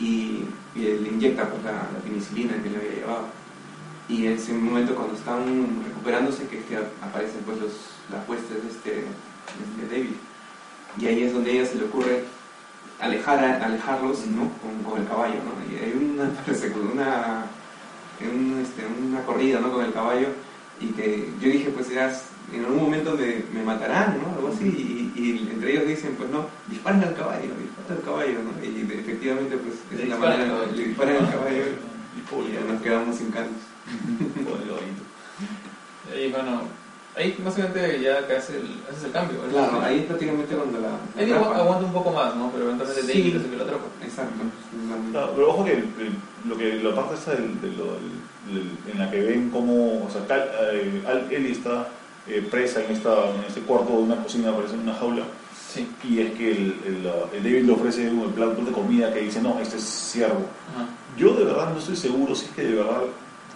Y, 0.00 0.44
y 0.74 0.80
le 0.80 1.08
inyecta 1.10 1.48
pues, 1.48 1.62
la, 1.64 1.72
la 1.72 1.98
penicilina 2.02 2.54
que 2.62 2.70
le 2.70 2.76
había 2.78 2.90
llevado. 2.92 3.26
Y 4.08 4.26
en 4.26 4.32
ese 4.32 4.52
momento 4.54 4.94
cuando 4.96 5.14
están 5.14 5.44
recuperándose 5.86 6.48
que, 6.48 6.58
que 6.64 6.76
aparecen 6.76 7.40
pues 7.46 7.58
los, 7.60 7.72
las 8.10 8.28
huestes 8.28 8.62
de 8.62 8.68
este, 8.70 9.04
este 9.04 9.94
David. 9.94 10.16
Y 10.98 11.06
ahí 11.06 11.22
es 11.24 11.32
donde 11.32 11.50
a 11.50 11.54
ella 11.54 11.66
se 11.66 11.76
le 11.76 11.84
ocurre 11.84 12.24
alejar 13.00 13.38
a- 13.44 13.64
alejarlos 13.64 14.26
¿no? 14.26 14.50
con, 14.60 14.82
con 14.90 15.00
el 15.00 15.08
caballo. 15.08 15.34
¿no? 15.44 15.52
Y 15.72 15.76
hay 15.82 15.92
una, 15.92 16.24
una, 16.92 17.44
un, 18.20 18.60
este, 18.62 18.82
una 18.86 19.22
corrida 19.22 19.60
¿no? 19.60 19.72
con 19.72 19.84
el 19.84 19.92
caballo 19.92 20.28
y 20.80 20.86
que 20.88 21.28
yo 21.40 21.48
dije 21.50 21.70
pues 21.70 21.88
ya 21.90 22.10
es- 22.10 22.24
en 22.52 22.64
algún 22.64 22.82
momento 22.82 23.16
me, 23.16 23.44
me 23.52 23.62
matarán, 23.62 24.18
¿no? 24.20 24.34
Algo 24.34 24.48
así. 24.48 24.64
Y, 24.64 25.20
y 25.20 25.48
entre 25.52 25.70
ellos 25.72 25.86
dicen 25.86 26.16
pues 26.18 26.28
no, 26.30 26.46
disparen 26.66 27.04
al 27.04 27.14
caballo, 27.14 27.42
disparen 27.54 27.98
al 27.98 28.02
caballo. 28.02 28.38
¿no? 28.42 28.64
Y 28.64 28.80
efectivamente 29.00 29.56
pues 29.56 30.00
es 30.00 30.08
la 30.08 30.16
manera, 30.16 30.42
al 30.42 30.48
caballo. 30.50 30.72
le 30.72 30.84
disparan 30.84 31.16
al 31.16 31.30
caballo 31.30 31.62
Y 32.16 32.20
y 32.34 32.72
nos 32.72 32.82
quedamos 32.82 33.16
sin 33.16 33.30
carros. 33.30 33.50
Ahí, 36.12 36.30
bueno, 36.32 36.62
ahí 37.16 37.36
básicamente 37.44 38.00
ya 38.00 38.26
que 38.26 38.36
hace 38.36 38.56
el, 38.58 38.66
haces 38.90 39.04
el 39.04 39.12
cambio. 39.12 39.38
¿no? 39.46 39.52
Claro, 39.52 39.80
ahí 39.82 39.98
es 40.00 40.04
prácticamente 40.06 40.54
cuando 40.54 40.78
la... 40.80 40.88
la 41.16 41.22
Él 41.22 41.32
atrapa. 41.32 41.56
aguanta 41.58 41.86
un 41.86 41.92
poco 41.92 42.10
más, 42.12 42.34
¿no? 42.36 42.50
Pero 42.50 42.64
eventualmente 42.66 43.02
Sí. 43.02 43.18
David 43.18 43.36
es 43.36 43.44
el 43.44 43.50
que 43.50 43.56
lo 43.56 43.64
atrapa. 43.64 43.84
Exacto. 44.04 44.42
Claro, 45.12 45.32
pero 45.34 45.50
ojo 45.50 45.64
que 45.64 45.72
el- 45.72 45.84
lo 46.48 46.56
que 46.56 46.74
la 46.82 46.94
parte 46.94 47.14
esta 47.14 47.32
del- 47.32 47.60
de 47.60 47.68
lo- 47.68 47.94
del- 47.94 48.54
del- 48.54 48.92
en 48.92 48.98
la 48.98 49.10
que 49.10 49.20
ven 49.20 49.50
cómo 49.50 50.04
o 50.06 50.10
sea, 50.10 50.26
Cal- 50.26 50.50
eh, 50.72 51.02
Al- 51.06 51.30
Ellie 51.32 51.52
está 51.52 51.88
eh, 52.28 52.46
presa 52.50 52.82
en, 52.84 52.92
esta, 52.92 53.10
en 53.34 53.44
este 53.48 53.60
cuarto 53.62 53.92
de 53.92 54.02
una 54.02 54.22
cocina, 54.22 54.54
parece 54.54 54.74
una 54.76 54.94
jaula, 54.94 55.24
Sí. 55.72 55.88
y 56.04 56.20
es 56.20 56.32
que 56.32 56.50
el, 56.52 56.74
el, 56.86 57.12
el 57.36 57.42
David 57.42 57.64
le 57.64 57.72
ofrece 57.72 58.08
un 58.08 58.30
plato 58.32 58.62
de 58.62 58.72
comida 58.72 59.12
que 59.12 59.20
dice, 59.20 59.40
no, 59.40 59.58
este 59.60 59.76
es 59.78 59.84
ciervo. 59.84 60.42
Ajá. 60.74 60.86
Yo 61.16 61.32
de 61.34 61.44
verdad 61.44 61.70
no 61.72 61.78
estoy 61.78 61.96
seguro 61.96 62.34
si 62.34 62.44
es 62.46 62.50
que 62.52 62.62
de 62.64 62.74
verdad 62.74 63.02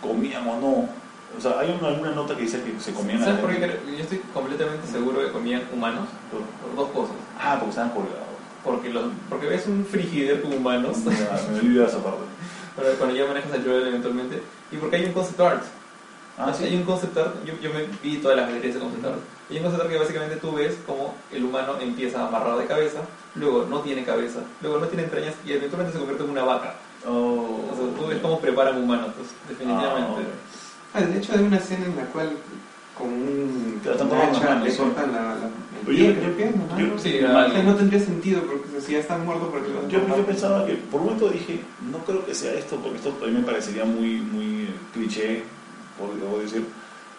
comían 0.01 0.47
o 0.49 0.61
no. 0.61 0.89
O 1.37 1.41
sea, 1.41 1.59
hay 1.59 1.77
una, 1.79 1.89
alguna 1.89 2.11
nota 2.13 2.35
que 2.37 2.43
dice 2.43 2.63
que 2.63 2.79
se 2.81 2.93
comían 2.93 3.21
a 3.23 3.25
¿Sabes 3.27 3.41
por 3.41 3.51
qué? 3.51 3.61
Yo 3.97 4.03
estoy 4.03 4.19
completamente 4.33 4.87
seguro 4.87 5.21
que 5.21 5.33
comían 5.33 5.63
humanos 5.73 6.09
Por- 6.31 6.43
por 6.43 6.77
dos 6.77 6.91
cosas. 6.95 7.17
Ah, 7.41 7.57
porque 7.59 7.71
estaban 7.71 7.91
colgados. 7.91 8.19
Porque, 8.63 8.89
los, 8.91 9.05
porque 9.29 9.47
ves 9.47 9.67
un 9.67 9.85
frigider 9.85 10.41
con 10.43 10.53
humanos, 10.55 10.97
Ya, 11.05 11.11
me 11.53 11.59
olvidé 11.59 11.81
de 11.81 11.87
esa 11.87 11.99
parte. 12.03 12.21
pero 12.77 12.95
cuando 12.95 13.15
ya 13.17 13.27
manejas 13.27 13.53
a 13.53 13.63
Joel 13.63 13.89
eventualmente, 13.89 14.43
y 14.73 14.77
porque 14.77 14.97
hay 14.97 15.05
un 15.07 15.13
concept 15.13 15.41
art. 15.41 15.63
Ah, 16.39 16.47
Hay 16.49 16.69
sí. 16.71 16.75
un 16.75 16.83
concept 16.85 17.17
art, 17.17 17.35
yo, 17.45 17.53
yo 17.63 17.71
me 17.73 17.85
vi 18.03 18.17
todas 18.19 18.37
las 18.37 18.49
galerías 18.49 18.75
de 18.75 18.81
concept 18.81 19.05
art. 19.05 19.19
Hay 19.51 19.57
un 19.59 19.63
concept 19.65 19.83
art 19.83 19.93
que 19.93 19.99
básicamente 19.99 20.37
tú 20.37 20.53
ves 20.53 20.77
como 20.87 21.15
el 21.31 21.45
humano 21.45 21.75
empieza 21.81 22.27
amarrado 22.27 22.59
de 22.59 22.67
cabeza, 22.67 23.01
luego 23.35 23.67
no 23.69 23.81
tiene 23.81 24.03
cabeza, 24.05 24.41
luego 24.63 24.79
no 24.79 24.87
tiene 24.87 25.05
entrañas 25.05 25.35
y 25.45 25.53
eventualmente 25.53 25.93
se 25.93 25.99
convierte 25.99 26.25
en 26.25 26.31
una 26.31 26.45
vaca. 26.45 26.75
Oh. 27.07 27.61
O 27.71 27.77
sea, 27.77 28.01
tú 28.01 28.07
ves 28.09 28.19
cómo 28.23 28.41
preparan 28.41 28.83
humanos, 28.83 29.11
pues, 29.17 29.29
definitivamente. 29.49 30.23
Ah, 30.23 30.25
Ah, 30.25 30.54
de 31.01 31.19
hecho 31.19 31.33
hay 31.33 31.41
una 31.45 31.57
escena 31.57 31.87
en 31.87 31.97
la 31.97 32.05
cual 32.07 32.31
con 32.97 33.09
un 33.09 33.81
hacha 33.85 34.61
le 34.61 34.71
sí. 34.71 34.79
cortan 34.79 35.13
la, 35.13 35.23
la, 35.23 35.51
el 35.81 35.87
pie, 35.87 36.15
yo- 36.15 36.37
que 36.37 36.45
es, 36.45 36.57
¿no? 36.57 36.99
sí, 36.99 37.19
O 37.25 37.33
mal. 37.33 37.51
sea, 37.53 37.63
no 37.65 37.75
tendría 37.75 38.01
sentido 38.01 38.43
porque 38.43 38.81
si 38.81 38.93
ya 38.93 38.99
están 39.01 39.25
muertos 39.25 39.49
porque 39.51 39.69
lo 39.73 39.81
han 39.81 39.89
Yo, 39.89 40.07
yo 40.07 40.25
pensaba 40.27 40.65
que, 40.67 40.75
por 40.75 41.01
un 41.01 41.07
momento 41.07 41.29
dije, 41.29 41.61
no 41.91 41.99
creo 41.99 42.25
que 42.25 42.35
sea 42.35 42.53
esto, 42.55 42.77
porque 42.77 42.99
esto 42.99 43.17
a 43.23 43.27
mí 43.27 43.33
me 43.33 43.43
parecería 43.43 43.85
muy, 43.85 44.19
muy 44.21 44.69
cliché, 44.93 45.43
por 45.99 46.15
debo 46.15 46.39
decir, 46.39 46.65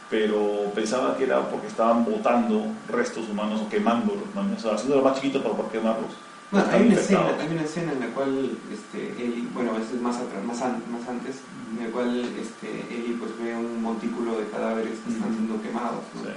pero 0.10 0.72
pensaba 0.74 1.18
que 1.18 1.26
era 1.26 1.42
porque 1.50 1.68
estaban 1.68 2.06
botando 2.06 2.68
restos 2.90 3.28
humanos 3.30 3.62
o 3.62 3.70
quemándolos, 3.70 4.24
¿no? 4.34 4.42
o 4.56 4.60
sea, 4.60 4.76
haciéndolo 4.76 5.02
más 5.04 5.16
chiquito 5.16 5.42
para 5.44 5.56
poder 5.56 5.72
quemarlos. 5.74 6.12
No, 6.52 6.60
hay 6.72 6.84
una 6.88 6.96
escena, 6.96 7.26
hay 7.40 7.48
una 7.52 7.62
escena 7.64 7.92
en 7.92 8.00
la 8.00 8.08
cual 8.08 8.52
este, 8.72 9.12
Eli, 9.24 9.48
bueno, 9.54 9.72
a 9.72 9.80
veces 9.80 10.00
más 10.02 10.16
atrás, 10.18 10.44
más, 10.46 10.62
an- 10.62 10.84
más 10.92 11.08
antes, 11.10 11.38
en 11.78 11.86
la 11.86 11.92
cual 11.92 12.24
este, 12.40 12.68
Eli 12.96 13.14
pues 13.20 13.32
ve 13.40 13.56
un 13.56 13.82
montículo 13.82 14.38
de 14.40 14.48
cadáveres 14.50 14.94
que 15.06 15.12
están 15.14 15.34
siendo 15.34 15.62
quemados. 15.62 16.04
¿no? 16.14 16.22
Sí. 16.24 16.30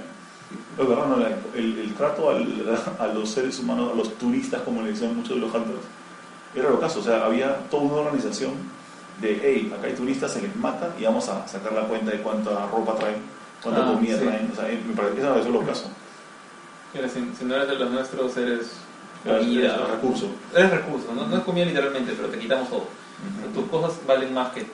Es 0.81 0.87
verdad, 0.89 1.05
no, 1.07 1.17
el, 1.55 1.77
el 1.79 1.93
trato 1.93 2.31
al- 2.31 2.79
a 2.99 3.07
los 3.07 3.29
seres 3.29 3.59
humanos, 3.59 3.91
a 3.93 3.95
los 3.95 4.17
turistas, 4.17 4.61
como 4.63 4.81
le 4.81 4.89
decían 4.91 5.15
muchos 5.15 5.35
de 5.35 5.41
los 5.41 5.53
hunters, 5.53 5.79
era 6.55 6.69
lo 6.69 6.79
caso. 6.79 6.99
O 6.99 7.03
sea, 7.03 7.25
había 7.25 7.57
toda 7.69 7.83
una 7.83 7.95
organización 8.01 8.53
de, 9.21 9.39
hey, 9.43 9.71
acá 9.77 9.87
hay 9.87 9.93
turistas, 9.93 10.33
se 10.33 10.41
les 10.41 10.55
mata 10.55 10.93
y 10.99 11.03
vamos 11.03 11.29
a 11.29 11.47
sacar 11.47 11.71
la 11.73 11.83
cuenta 11.83 12.11
de 12.11 12.21
cuánta 12.21 12.65
ropa 12.67 12.95
traen, 12.95 13.17
cuánta 13.61 13.87
Ah, 13.87 13.93
comida 13.93 14.17
sí. 14.17 14.23
traen. 14.25 14.49
O 14.51 14.55
sea, 14.55 14.65
me 14.65 14.95
parece 14.95 15.15
que 15.15 15.21
eso 15.21 15.37
es 15.39 15.45
lo 15.47 15.61
caso. 15.65 15.85
Mira, 16.95 17.07
si, 17.07 17.19
si 17.37 17.45
no 17.45 17.53
eres 17.55 17.67
de 17.67 17.75
los 17.75 17.91
nuestros, 17.91 18.35
Eres 18.37 18.71
comida. 19.23 19.75
el 19.75 19.87
recurso. 19.91 20.27
Eres 20.55 20.71
recurso, 20.71 21.13
¿no? 21.15 21.27
no 21.27 21.37
es 21.37 21.43
comida 21.43 21.65
literalmente, 21.65 22.13
pero 22.15 22.29
te 22.29 22.39
quitamos 22.39 22.69
todo. 22.69 22.85
Tus 23.53 23.65
cosas 23.69 23.99
valen 24.07 24.33
más 24.33 24.51
que 24.53 24.61
tú. 24.61 24.71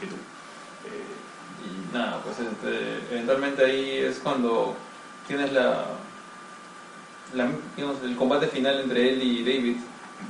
que 0.00 0.06
tú. 0.06 0.14
Eh, 0.14 1.92
nada, 1.94 2.20
pues 2.22 2.36
este, 2.38 3.14
eventualmente 3.14 3.64
ahí 3.64 3.98
es 3.98 4.18
cuando 4.18 4.76
tienes 5.26 5.52
la, 5.52 5.84
la- 7.34 7.50
digamos, 7.76 7.96
el 8.02 8.16
combate 8.16 8.46
final 8.48 8.80
entre 8.80 9.12
él 9.12 9.22
y 9.22 9.42
David. 9.44 9.76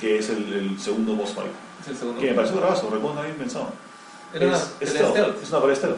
Que 0.00 0.18
es 0.18 0.28
el, 0.30 0.52
el 0.52 0.80
segundo 0.80 1.14
boss 1.14 1.30
fight. 1.34 1.50
Es 1.80 1.88
el 1.88 1.96
segundo. 1.96 2.20
Que 2.20 2.28
me 2.30 2.34
pareció 2.34 2.56
bravazo, 2.58 2.90
recuerdo 2.90 3.22
bien 3.22 3.36
pensado. 3.36 3.70
Era 4.34 4.46
una 4.48 4.56
es, 4.56 4.62
es 4.80 4.90
pelea 4.92 5.08
stealth, 5.08 5.12
stealth. 5.16 5.42
es 5.42 5.50
una 5.50 5.60
pelea 5.60 5.76
stealth. 5.76 5.96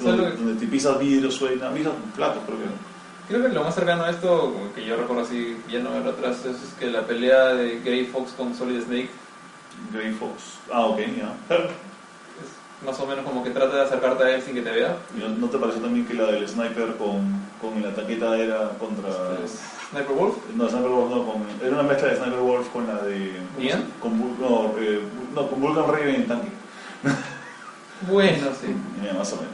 Solo 0.00 0.16
Donde, 0.16 0.30
que- 0.30 0.36
donde 0.42 0.60
te 0.60 0.66
pisas 0.66 0.98
vidrio, 0.98 1.30
suena, 1.30 1.70
pisas 1.72 1.92
platos, 2.16 2.42
creo 2.46 2.58
que. 2.58 2.64
Creo 3.28 3.42
que 3.42 3.48
lo 3.48 3.64
más 3.64 3.74
cercano 3.74 4.04
a 4.04 4.10
esto, 4.10 4.54
que 4.74 4.84
yo 4.84 4.96
recuerdo 4.96 5.22
así, 5.22 5.56
ya 5.70 5.78
no 5.80 5.92
ver 5.92 6.06
atrás, 6.06 6.38
es, 6.44 6.56
es 6.62 6.74
que 6.78 6.86
la 6.86 7.02
pelea 7.02 7.46
de 7.54 7.80
Grey 7.80 8.04
Fox 8.06 8.32
con 8.32 8.54
Solid 8.54 8.82
Snake 8.82 9.08
Grey 9.92 10.12
Fox. 10.12 10.58
Ah, 10.72 10.86
ok, 10.86 10.98
ya. 10.98 11.32
Claro. 11.48 11.64
es 11.64 12.86
más 12.86 13.00
o 13.00 13.06
menos 13.06 13.24
como 13.24 13.42
que 13.42 13.50
trata 13.50 13.76
de 13.76 13.82
acercarte 13.82 14.24
a 14.24 14.34
él 14.34 14.42
sin 14.42 14.54
que 14.54 14.60
te 14.62 14.70
vea. 14.70 14.96
¿Y 15.16 15.20
¿No, 15.20 15.28
no 15.30 15.48
te 15.48 15.56
pareció 15.58 15.80
también 15.80 16.06
que 16.06 16.14
la 16.14 16.26
del 16.26 16.46
sniper 16.46 16.96
con, 16.96 17.40
con 17.62 17.82
la 17.82 17.94
taqueta 17.94 18.36
era 18.36 18.68
contra. 18.78 19.08
Es 19.42 19.58
Sniper 19.90 20.14
Wolf. 20.16 20.36
No, 20.54 20.68
Sniper 20.68 20.90
Wolf 20.90 21.10
no, 21.10 21.24
con, 21.26 21.42
era 21.62 21.74
una 21.74 21.82
mezcla 21.82 22.08
de 22.08 22.16
Sniper 22.16 22.40
Wolf 22.40 22.68
con 22.68 22.86
la 22.86 23.02
de. 23.02 23.38
¿cómo 23.54 23.66
¿Ian? 23.66 23.80
se- 23.82 24.00
Con, 24.00 24.18
no, 24.40 24.74
eh, 24.78 25.00
no, 25.34 25.48
con 25.48 25.60
Vulcan 25.62 25.86
Raven 25.88 26.14
en 26.14 26.26
tanque. 26.28 26.48
Bueno, 28.10 28.48
sí. 28.60 28.66
Ya, 29.04 29.14
más 29.14 29.32
o 29.32 29.36
menos. 29.36 29.52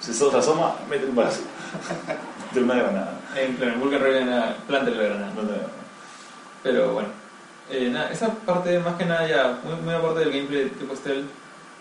Si 0.00 0.12
se 0.12 0.36
asoma, 0.36 0.74
mete 0.90 1.06
un 1.06 1.14
balazo. 1.14 1.40
De 2.54 2.62
una 2.62 2.74
granada. 2.74 3.20
En 3.36 3.54
claro, 3.56 3.72
en 3.74 3.80
Vulcan 3.80 4.00
Raven 4.00 4.28
era 4.28 4.56
planta 4.66 4.90
la 4.90 5.02
granada. 5.02 5.32
No 5.34 5.42
te- 5.42 5.60
Pero 6.62 6.92
bueno, 6.92 7.08
eh, 7.70 7.90
nada, 7.90 8.10
esa 8.10 8.28
parte 8.28 8.78
más 8.80 8.94
que 8.96 9.04
nada 9.04 9.26
ya, 9.28 9.58
muy, 9.64 9.74
muy 9.82 9.94
aparte 9.94 10.20
del 10.20 10.30
gameplay 10.32 10.68
tipo 10.70 10.94
stealth, 10.96 11.26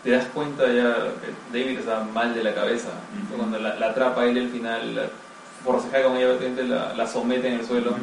te 0.04 0.12
das 0.12 0.26
cuenta 0.34 0.66
ya 0.68 0.96
que 1.22 1.58
David 1.58 1.80
estaba 1.80 2.04
mal 2.06 2.34
de 2.34 2.44
la 2.44 2.54
cabeza. 2.54 2.90
Ujú. 3.28 3.38
Cuando 3.38 3.60
la, 3.60 3.76
la 3.76 3.88
atrapa 3.92 4.26
él 4.26 4.38
al 4.38 4.50
final, 4.50 4.96
la 4.96 5.04
forcejea 5.64 6.04
con 6.04 6.18
ella, 6.18 6.36
la, 6.68 6.94
la 6.94 7.08
somete 7.08 7.48
en 7.48 7.60
el 7.60 7.66
suelo. 7.66 7.96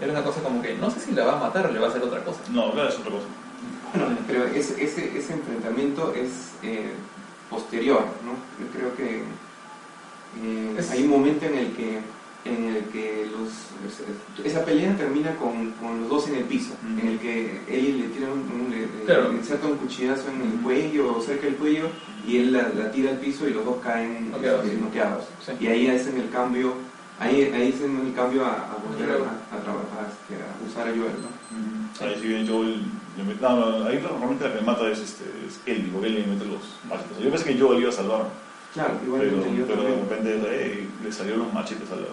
Era 0.00 0.12
una 0.12 0.22
cosa 0.22 0.40
como 0.42 0.60
que 0.62 0.74
no 0.74 0.90
sé 0.90 1.00
si 1.00 1.12
la 1.12 1.24
va 1.24 1.32
a 1.34 1.40
matar 1.40 1.66
o 1.66 1.70
le 1.72 1.78
va 1.78 1.86
a 1.86 1.90
hacer 1.90 2.02
otra 2.02 2.22
cosa. 2.24 2.40
No, 2.50 2.72
claro, 2.72 2.88
es 2.88 2.96
otra 2.98 3.10
cosa. 3.12 3.26
Pero 4.26 4.44
ese, 4.46 4.82
ese, 4.82 5.16
ese 5.18 5.32
enfrentamiento 5.34 6.12
es 6.14 6.52
eh, 6.62 6.92
posterior, 7.50 8.04
¿no? 8.24 8.32
Yo 8.64 8.70
creo 8.72 8.96
que 8.96 9.22
eh, 10.42 10.76
Es- 10.78 10.90
hay 10.90 11.02
un 11.04 11.10
momento 11.10 11.46
en 11.46 11.54
el 11.58 11.72
que 11.72 12.00
en 12.44 12.64
el 12.74 12.84
que 12.86 13.28
los 13.30 14.44
esa 14.44 14.64
pelea 14.64 14.96
termina 14.96 15.36
con, 15.36 15.70
con 15.80 16.00
los 16.00 16.08
dos 16.10 16.28
en 16.28 16.34
el 16.36 16.44
piso, 16.44 16.72
en 17.00 17.06
el 17.06 17.18
que 17.20 17.60
él 17.68 17.98
le 18.00 18.08
tira 18.08 18.26
un, 18.32 18.40
un- 18.40 18.68
le, 18.68 18.80
le- 18.80 19.04
Claro. 19.06 19.30
le 19.30 19.38
inserta 19.38 19.68
un 19.68 19.76
cuchillazo 19.76 20.28
en 20.28 20.42
el 20.50 20.58
cuello 20.60 21.14
o 21.16 21.22
cerca 21.22 21.46
del 21.46 21.54
cuello 21.54 21.84
y 22.26 22.38
él 22.38 22.52
la, 22.52 22.68
la 22.70 22.90
tira 22.90 23.10
al 23.12 23.18
piso 23.18 23.46
y 23.48 23.52
los 23.54 23.64
dos 23.64 23.76
caen 23.80 24.32
Noqueados. 24.32 24.64
este, 24.64 24.76
noqueados. 24.80 25.24
Sí. 25.46 25.52
Y 25.60 25.66
ahí 25.68 25.86
hacen 25.88 26.16
el 26.20 26.30
cambio, 26.30 26.74
ahí, 27.20 27.42
ahí 27.54 27.72
hacen 27.72 27.96
el 28.04 28.12
cambio 28.12 28.44
a, 28.44 28.50
a 28.72 28.76
volver 28.88 29.10
a, 29.10 29.56
a 29.56 29.60
trabajar, 29.60 30.10
este, 30.10 30.42
a 30.42 30.68
usar 30.68 30.88
a 30.88 30.90
Joel, 30.90 31.14
¿no? 31.22 32.04
Ahí 32.06 32.16
si 32.20 32.26
bien 32.26 32.48
Joel 32.48 32.82
le 33.18 33.22
mete- 33.24 33.40
no, 33.40 33.84
ahí 33.86 33.98
realmente 33.98 34.48
la 34.48 34.54
que 34.58 34.64
mata 34.64 34.90
es, 34.90 34.98
este, 34.98 35.24
es 35.46 35.60
Ellie, 35.64 35.90
porque 35.92 36.08
Ellie 36.08 36.22
le 36.22 36.26
mete 36.26 36.44
los 36.46 36.62
machetes. 36.88 37.18
Yo 37.22 37.30
pensé 37.30 37.44
que 37.54 37.60
Joel 37.60 37.80
iba 37.80 37.90
a 37.90 37.92
salvar, 37.92 38.26
Claro, 38.74 38.94
pero, 39.04 39.22
igualmente 39.24 39.56
yo 39.58 39.66
pero 39.66 39.82
de 39.82 39.96
repente 39.96 40.40
eh, 40.48 40.88
le 41.04 41.12
salieron 41.12 41.40
los 41.40 41.52
machetes 41.52 41.90
a 41.92 41.96
la... 41.96 42.06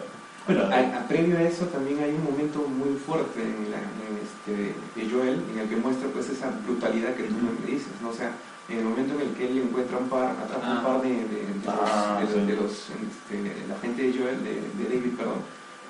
Bueno, 0.47 0.63
a 0.73 0.99
a, 0.99 1.07
previo 1.07 1.37
a 1.37 1.43
eso 1.43 1.65
también 1.67 1.99
hay 2.03 2.11
un 2.11 2.23
momento 2.23 2.59
muy 2.67 2.97
fuerte 2.97 3.41
en, 3.41 3.69
la, 3.71 3.77
en 3.77 4.13
este, 4.19 4.73
de 4.99 5.09
Joel 5.09 5.41
en 5.53 5.59
el 5.59 5.69
que 5.69 5.75
muestra 5.75 6.09
pues 6.09 6.27
esa 6.29 6.49
brutalidad 6.65 7.13
que 7.15 7.23
tú 7.23 7.35
me 7.35 7.71
dices, 7.71 7.93
¿no? 8.01 8.09
O 8.09 8.13
sea, 8.13 8.31
en 8.67 8.79
el 8.79 8.83
momento 8.85 9.13
en 9.15 9.21
el 9.29 9.33
que 9.35 9.47
él 9.47 9.57
encuentra 9.59 9.97
un 9.97 10.09
par, 10.09 10.31
atrapa 10.31 10.61
Ah. 10.65 10.77
un 10.79 10.83
par 10.85 11.01
de, 11.03 11.09
de, 11.09 11.41
de 11.47 11.53
Ah, 11.67 12.19
los, 12.21 12.33
de, 12.33 12.39
sí. 12.41 12.45
de 12.47 12.55
los 12.55 12.71
este, 12.71 13.67
la 13.67 13.77
gente 13.81 14.03
de 14.03 14.13
Joel, 14.17 14.43
de, 14.43 14.53
de 14.83 14.83
David, 14.89 15.13
perdón, 15.17 15.41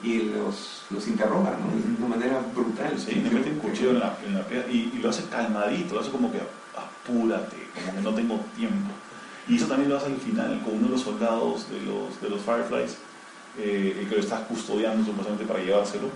y 0.04 0.18
los, 0.36 0.84
los 0.90 1.08
interroga, 1.08 1.52
¿no? 1.60 1.66
De 1.72 1.98
una 2.06 2.16
manera 2.16 2.40
brutal. 2.54 2.94
Sí, 3.00 3.16
le 3.16 3.30
mete 3.32 3.50
un 3.52 3.60
cuchillo 3.60 3.92
en 3.92 4.00
la, 4.00 4.18
en 4.26 4.34
la 4.36 4.44
pierna 4.46 4.72
y, 4.72 4.92
y 4.94 5.00
lo 5.02 5.10
hace 5.10 5.24
calmadito, 5.26 5.96
lo 5.96 6.02
hace 6.02 6.12
como 6.12 6.32
que 6.32 6.40
apúrate, 6.76 7.58
como 7.76 7.96
que 7.96 8.02
no 8.02 8.14
tengo 8.14 8.40
tiempo. 8.56 8.92
Y 9.50 9.56
eso 9.56 9.66
también 9.66 9.90
lo 9.90 9.98
hace 9.98 10.06
al 10.08 10.18
final 10.18 10.62
con 10.64 10.76
uno 10.76 10.86
de 10.86 10.92
los 10.92 11.02
soldados 11.02 11.70
de 11.72 11.82
los, 11.82 12.22
de 12.22 12.30
los 12.30 12.40
Fireflies, 12.42 12.98
eh, 13.58 13.98
el 14.00 14.08
que 14.08 14.16
lo 14.16 14.22
está 14.22 14.44
custodiando 14.48 15.04
supuestamente 15.04 15.44
para 15.46 15.60
llevárselo, 15.64 16.08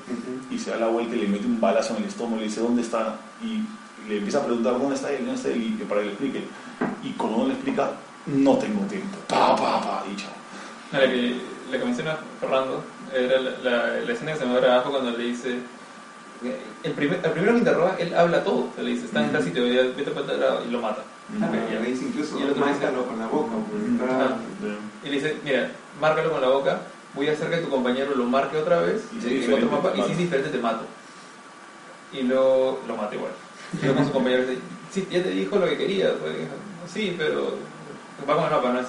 y 0.51 0.57
se 0.59 0.69
da 0.71 0.77
la 0.77 0.87
vuelta 0.87 1.15
y 1.15 1.21
le 1.21 1.27
mete 1.27 1.45
un 1.47 1.59
balazo 1.59 1.95
en 1.97 2.03
el 2.03 2.09
estómago 2.09 2.37
y 2.37 2.39
le 2.41 2.45
dice 2.45 2.61
¿dónde 2.61 2.83
está? 2.83 3.17
Y 3.43 3.63
le 4.07 4.17
empieza 4.17 4.37
a 4.39 4.45
preguntar 4.45 4.73
¿dónde 4.79 4.95
está 4.95 5.11
él? 5.11 5.25
¿dónde 5.25 5.33
está 5.35 5.49
él? 5.49 5.63
Y 5.63 5.83
para 5.83 6.01
que 6.01 6.05
le 6.05 6.11
explique. 6.13 6.43
Y 7.03 7.09
cuando 7.13 7.37
no 7.39 7.45
le 7.47 7.53
explica, 7.53 7.91
no 8.27 8.57
tengo 8.57 8.81
tiempo. 8.85 9.17
Pa, 9.27 9.55
pa, 9.55 9.81
pa, 9.81 10.03
y 10.11 10.15
chao. 10.15 10.31
La 10.91 10.99
que, 11.09 11.35
la 11.71 11.79
que 11.79 11.85
menciona 11.85 12.17
Fernando 12.39 12.83
era 13.13 13.39
la, 13.39 13.51
la- 13.63 13.99
la 14.05 14.13
escena 14.13 14.33
que 14.33 14.39
se 14.39 14.45
me 14.45 14.55
abre 14.55 14.69
abajo 14.71 14.91
cuando 14.91 15.11
le 15.17 15.23
dice. 15.23 15.57
El, 16.83 16.91
primer, 16.91 17.21
el 17.23 17.31
primero 17.31 17.53
que 17.53 17.59
interroga, 17.59 17.95
él 17.97 18.13
habla 18.13 18.43
todo. 18.43 18.69
O 18.69 18.71
sea, 18.75 18.83
le 18.83 18.91
dice: 18.91 19.05
Está 19.05 19.23
en 19.23 19.31
tal 19.31 19.43
sitio, 19.43 19.63
vete 19.63 20.37
lado", 20.37 20.63
y 20.67 20.71
lo 20.71 20.81
mata. 20.81 21.01
Ah, 21.41 21.49
le 21.51 21.89
dice 21.89 22.05
incluso, 22.05 22.37
Y 22.39 22.43
el 22.43 22.49
otro 22.51 22.65
dice- 22.65 22.79
márcalo 22.79 23.05
con 23.07 23.19
la 23.19 23.27
boca. 23.27 23.53
Ajá. 24.03 24.37
Y 25.03 25.05
le 25.07 25.11
dice: 25.15 25.37
Mira, 25.43 25.71
márcalo 25.99 26.31
con 26.31 26.41
la 26.41 26.49
boca, 26.49 26.81
voy 27.15 27.27
a 27.29 27.31
hacer 27.33 27.49
que 27.49 27.57
tu 27.57 27.69
compañero 27.69 28.13
lo 28.15 28.25
marque 28.25 28.57
otra 28.57 28.79
vez 28.81 29.03
Y 29.15 29.15
si 29.15 29.17
es 29.19 29.23
en 29.25 29.39
diferente, 29.39 29.65
otro 29.65 29.77
mapa, 29.77 29.91
te 29.93 29.99
y 29.99 30.01
si 30.01 30.01
mato. 30.01 30.11
es 30.11 30.17
diferente, 30.19 30.49
te 30.49 30.57
mato. 30.59 30.85
Y 32.11 32.21
luego 32.23 32.79
lo 32.87 32.95
mata 32.97 33.15
igual. 33.15 33.31
Y 33.73 33.77
luego 33.85 33.95
con 33.97 34.05
su 34.07 34.13
compañero 34.13 34.41
dice: 34.45 34.61
Sí, 34.91 35.07
ya 35.09 35.23
te 35.23 35.29
dijo 35.31 35.57
lo 35.57 35.65
que 35.65 35.77
quería. 35.77 36.13
pues". 36.19 36.33
Sí, 36.93 37.15
pero 37.17 37.55
va 38.29 38.35
con 38.35 38.43
el 38.45 38.51
mapa, 38.51 38.73
¿no? 38.73 38.79
Es, 38.81 38.87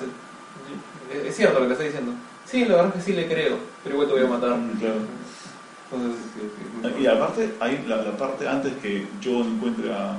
es 1.26 1.36
cierto 1.36 1.60
lo 1.60 1.66
que 1.66 1.72
está 1.72 1.84
diciendo. 1.84 2.12
Sí, 2.44 2.64
la 2.66 2.76
verdad 2.76 2.92
es 2.96 3.04
que 3.04 3.10
sí 3.12 3.16
le 3.16 3.26
creo, 3.26 3.56
pero 3.82 3.94
igual 3.94 4.08
te 4.08 4.14
voy 4.14 4.22
a 4.24 4.28
matar. 4.28 4.58
Claro. 4.78 4.96
Entonces, 5.92 6.20
Sí, 6.34 6.40
sí, 6.40 6.92
muy 6.92 7.02
Y 7.02 7.06
aparte, 7.06 7.54
hay 7.60 7.84
la, 7.86 7.96
la 8.02 8.16
parte 8.16 8.46
antes 8.48 8.72
que 8.82 9.06
John 9.24 9.54
encuentre 9.56 9.92
a, 9.94 10.18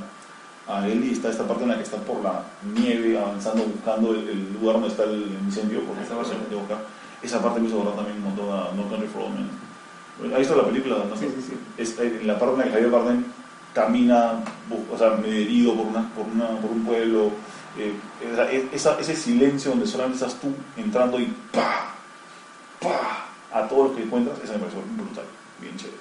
a 0.68 0.88
Ellie, 0.88 1.12
está 1.14 1.30
esta 1.30 1.48
parte 1.48 1.64
en 1.64 1.70
la 1.70 1.78
que 1.78 1.84
está 1.84 1.98
por 1.98 2.22
la 2.24 2.44
nieve 2.74 3.18
avanzando, 3.20 3.64
buscando 3.66 4.12
el, 4.12 4.28
el 4.30 4.54
lugar 4.54 4.74
donde 4.76 4.88
está 4.90 5.04
el 5.04 5.38
incendio, 5.46 5.82
porque 5.84 6.04
esa 6.04 6.16
parte. 6.16 6.34
de 6.50 6.56
buscar. 6.56 6.78
Esa 7.22 7.42
parte 7.42 7.60
me 7.60 7.68
hizo 7.68 7.78
acordar 7.80 7.96
también 7.98 8.18
un 8.18 8.24
montón 8.24 8.50
a 8.50 8.72
No 8.76 8.88
Country 8.90 9.08
for 9.08 9.24
Old 9.24 9.36
Men. 9.36 10.34
¿Has 10.34 10.40
visto 10.40 10.56
la 10.56 10.66
película? 10.66 10.98
No. 11.10 11.16
Sí, 11.16 11.28
sí, 11.36 11.42
sí. 11.50 11.58
Es 11.78 11.98
eh, 12.00 12.20
en 12.22 12.28
la 12.28 12.38
parte 12.40 12.54
en 12.54 12.60
la 12.60 12.66
que 12.66 12.72
Javier 12.72 12.90
Bardem 12.92 13.24
camina, 13.74 14.40
o 14.94 14.98
sea, 14.98 15.12
medio 15.12 15.34
herido 15.36 15.76
por, 15.76 15.86
una, 15.88 16.10
por, 16.14 16.26
una, 16.26 16.48
por 16.62 16.72
un 16.72 16.84
pueblo. 16.86 17.32
eh, 17.78 17.94
esa- 18.32 18.52
esa- 18.52 19.00
ese 19.00 19.16
silencio 19.16 19.72
donde 19.72 19.86
solamente 19.86 20.24
estás 20.24 20.40
tú 20.40 20.48
entrando 20.78 21.20
y 21.20 21.26
¡pa! 21.52 21.94
¡pa! 22.82 23.26
a 23.52 23.68
todos 23.68 23.88
los 23.90 23.98
que 23.98 24.04
encuentras, 24.04 24.38
esa 24.44 24.54
me 24.54 24.60
pareció 24.60 24.82
brutal, 24.98 25.26
bien 25.60 25.76
chévere. 25.78 25.98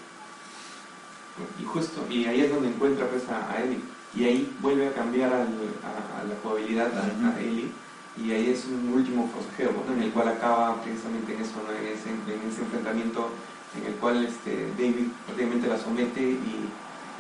Y 1.61 1.65
justo, 1.65 2.05
y 2.09 2.27
ahí 2.27 2.43
es 2.43 2.51
donde 2.55 2.69
encuentra 2.69 3.07
pues 3.09 3.23
a, 3.28 3.51
a 3.53 3.62
Ellie. 3.62 3.81
Y 4.16 4.24
ahí 4.24 4.53
vuelve 4.61 4.89
a 4.89 4.93
cambiar 4.93 5.32
al- 5.32 5.74
a, 5.82 6.20
a 6.20 6.24
la 6.24 6.35
jugabilidad 6.43 6.91
a, 6.97 7.28
a. 7.36 7.41
Ellie. 7.41 7.70
Y 8.16 8.31
ahí 8.31 8.51
es 8.51 8.65
un 8.66 8.93
último 8.95 9.28
forcejeo, 9.35 9.73
¿no? 9.89 9.93
en 9.97 10.03
el 10.05 10.11
cual 10.12 10.28
acaba 10.28 10.81
precisamente 10.82 11.35
en 11.35 11.41
eso, 11.43 11.53
¿no? 11.66 11.73
en, 11.74 11.93
ese, 11.93 12.11
en 12.11 12.49
ese 12.49 12.62
enfrentamiento 12.62 13.28
en 13.77 13.86
el 13.86 13.95
cual 13.99 14.24
este, 14.24 14.69
David 14.78 15.09
prácticamente 15.27 15.66
la 15.66 15.77
somete 15.78 16.23
y, 16.23 16.70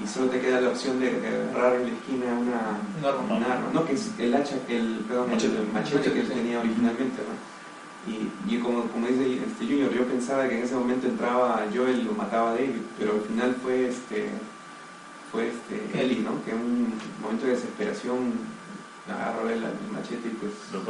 y 0.00 0.06
solo 0.06 0.28
te 0.30 0.40
queda 0.40 0.60
la 0.60 0.68
opción 0.68 1.00
de, 1.00 1.18
de 1.18 1.26
agarrar 1.50 1.80
en 1.80 1.86
la 1.88 1.92
esquina 1.98 2.26
una, 2.38 3.18
un 3.34 3.42
arma. 3.42 3.70
¿no? 3.72 3.84
que 3.84 3.94
es 3.94 4.08
el 4.20 4.32
hacha, 4.36 4.54
el, 4.68 5.04
perdón, 5.08 5.30
Machete. 5.32 5.56
el 5.58 5.72
machete 5.72 6.12
que 6.12 6.20
él 6.20 6.28
tenía 6.28 6.60
originalmente. 6.60 7.18
¿no? 7.26 7.34
Y, 8.06 8.54
y 8.54 8.58
como, 8.60 8.84
como 8.84 9.08
dice 9.08 9.40
este 9.44 9.64
Junior, 9.66 9.90
yo 9.92 10.04
pensaba 10.06 10.46
que 10.48 10.58
en 10.58 10.62
ese 10.64 10.76
momento 10.76 11.08
entraba 11.08 11.64
Joel 11.74 11.98
y 12.00 12.02
lo 12.04 12.12
mataba 12.12 12.50
a 12.50 12.54
David, 12.54 12.82
pero 12.98 13.14
al 13.14 13.22
final 13.22 13.56
fue 13.64 13.88
este 13.88 14.28
fue 15.34 15.48
este 15.48 16.00
Ellie, 16.00 16.20
¿no? 16.20 16.42
Que 16.44 16.52
en 16.52 16.58
un 16.58 16.94
momento 17.20 17.44
de 17.46 17.52
desesperación 17.52 18.32
agarró 19.12 19.50
el, 19.50 19.60
machete 19.92 20.28
y 20.28 20.30
pues 20.40 20.52
Lo, 20.72 20.80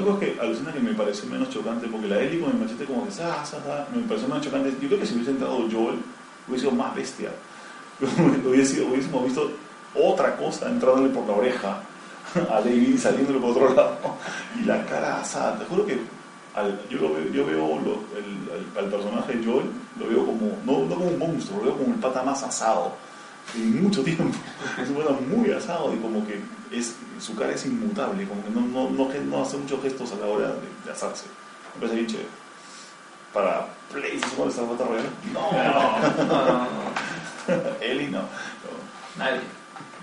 loco 0.00 0.18
es 0.22 0.32
que 0.34 0.40
alucina 0.40 0.72
que 0.72 0.80
me 0.80 0.94
pareció 0.94 1.28
menos 1.28 1.50
chocante, 1.50 1.86
porque 1.88 2.06
la 2.06 2.20
Ellie 2.20 2.40
con 2.40 2.52
el 2.52 2.58
machete 2.58 2.84
como 2.84 3.04
que 3.04 3.10
sa, 3.10 3.44
sa, 3.44 3.58
sa, 3.62 3.86
me 3.94 4.02
pareció 4.02 4.28
menos 4.28 4.44
chocante. 4.44 4.72
Yo 4.80 4.88
creo 4.88 5.00
que 5.00 5.06
si 5.06 5.14
hubiese 5.14 5.32
entrado 5.32 5.58
Joel, 5.70 5.98
hubiese 6.46 6.66
sido 6.66 6.72
más 6.72 6.94
bestia. 6.94 7.30
hubiese 8.46 8.76
sido, 8.76 8.86
hubiésemos 8.86 9.24
visto 9.24 9.50
otra 9.94 10.36
cosa 10.36 10.68
entrándole 10.70 11.08
por 11.10 11.26
la 11.26 11.34
oreja 11.34 11.80
a 12.50 12.60
David 12.60 12.94
y 12.94 12.98
saliéndole 12.98 13.40
por 13.40 13.50
otro 13.50 13.74
lado. 13.74 13.98
Y 14.60 14.64
la 14.64 14.84
cara 14.86 15.20
asada, 15.20 15.58
te 15.58 15.64
juro 15.64 15.84
que 15.84 15.98
al- 16.54 16.80
yo, 16.88 16.98
lo 17.00 17.14
veo, 17.14 17.24
yo 17.32 17.44
veo 17.46 17.58
lo- 17.80 18.04
el- 18.16 18.78
al, 18.78 18.90
personaje 18.90 19.40
Joel, 19.44 19.66
lo 19.98 20.08
veo 20.08 20.24
como, 20.24 20.52
no, 20.64 20.86
no 20.88 20.94
como 20.94 21.08
un 21.10 21.18
monstruo, 21.18 21.58
lo 21.58 21.64
veo 21.66 21.76
como 21.78 21.94
el 21.94 22.00
pata 22.00 22.22
más 22.22 22.42
asado 22.44 22.92
en 23.54 23.82
mucho 23.82 24.02
tiempo. 24.02 24.24
Es 24.80 24.88
un 24.88 24.96
pata 24.96 25.10
muy 25.12 25.50
asado 25.50 25.94
y 25.94 25.98
como 25.98 26.26
que 26.26 26.40
es, 26.70 26.94
su 27.20 27.34
cara 27.36 27.52
es 27.52 27.64
inmutable, 27.66 28.26
como 28.28 28.42
que 28.44 28.50
no, 28.50 28.60
no, 28.60 28.90
no, 28.90 29.08
no 29.24 29.42
hace 29.42 29.56
muchos 29.56 29.82
gestos 29.82 30.12
a 30.12 30.16
la 30.16 30.26
hora 30.26 30.48
de, 30.48 30.68
de 30.84 30.92
asarse. 30.92 31.26
Me 31.74 31.80
parece 31.80 31.96
bien 31.96 32.06
chévere. 32.06 32.28
Para 33.32 33.68
PlayStation, 33.92 34.48
esta 34.48 34.62
Battle 34.62 34.86
Royale? 34.86 35.08
No, 35.32 35.52
No, 35.52 36.24
no, 36.24 36.46
no, 36.46 36.62
no. 36.62 37.76
Eli 37.80 38.06
no. 38.08 38.22
Nadie. 39.18 39.40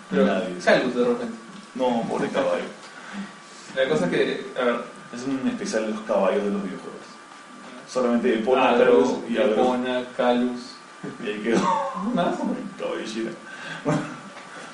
Pero 0.09 0.26
Nadie. 0.26 0.55
Calus 0.63 0.95
de 0.95 1.03
repente. 1.05 1.35
No, 1.76 2.03
pobre 2.09 2.30
caballo. 2.30 2.63
La 3.76 3.89
cosa 3.89 4.05
es 4.05 4.11
que, 4.11 4.45
a 4.59 4.63
ver, 4.63 4.81
Es 5.13 5.23
un 5.23 5.47
especial 5.47 5.88
de 5.88 5.93
los 5.93 6.01
caballos 6.01 6.43
de 6.43 6.51
los 6.51 6.63
videojuegos. 6.63 6.95
Solamente 7.91 8.34
Epona, 8.35 8.77
Calus 8.77 9.09
y. 9.30 9.38
Epona, 9.38 10.03
Calus. 10.15 10.74
Y 11.23 11.27
ahí 11.27 11.40
quedó. 11.41 11.60
De 12.98 13.06
Shira. 13.06 13.32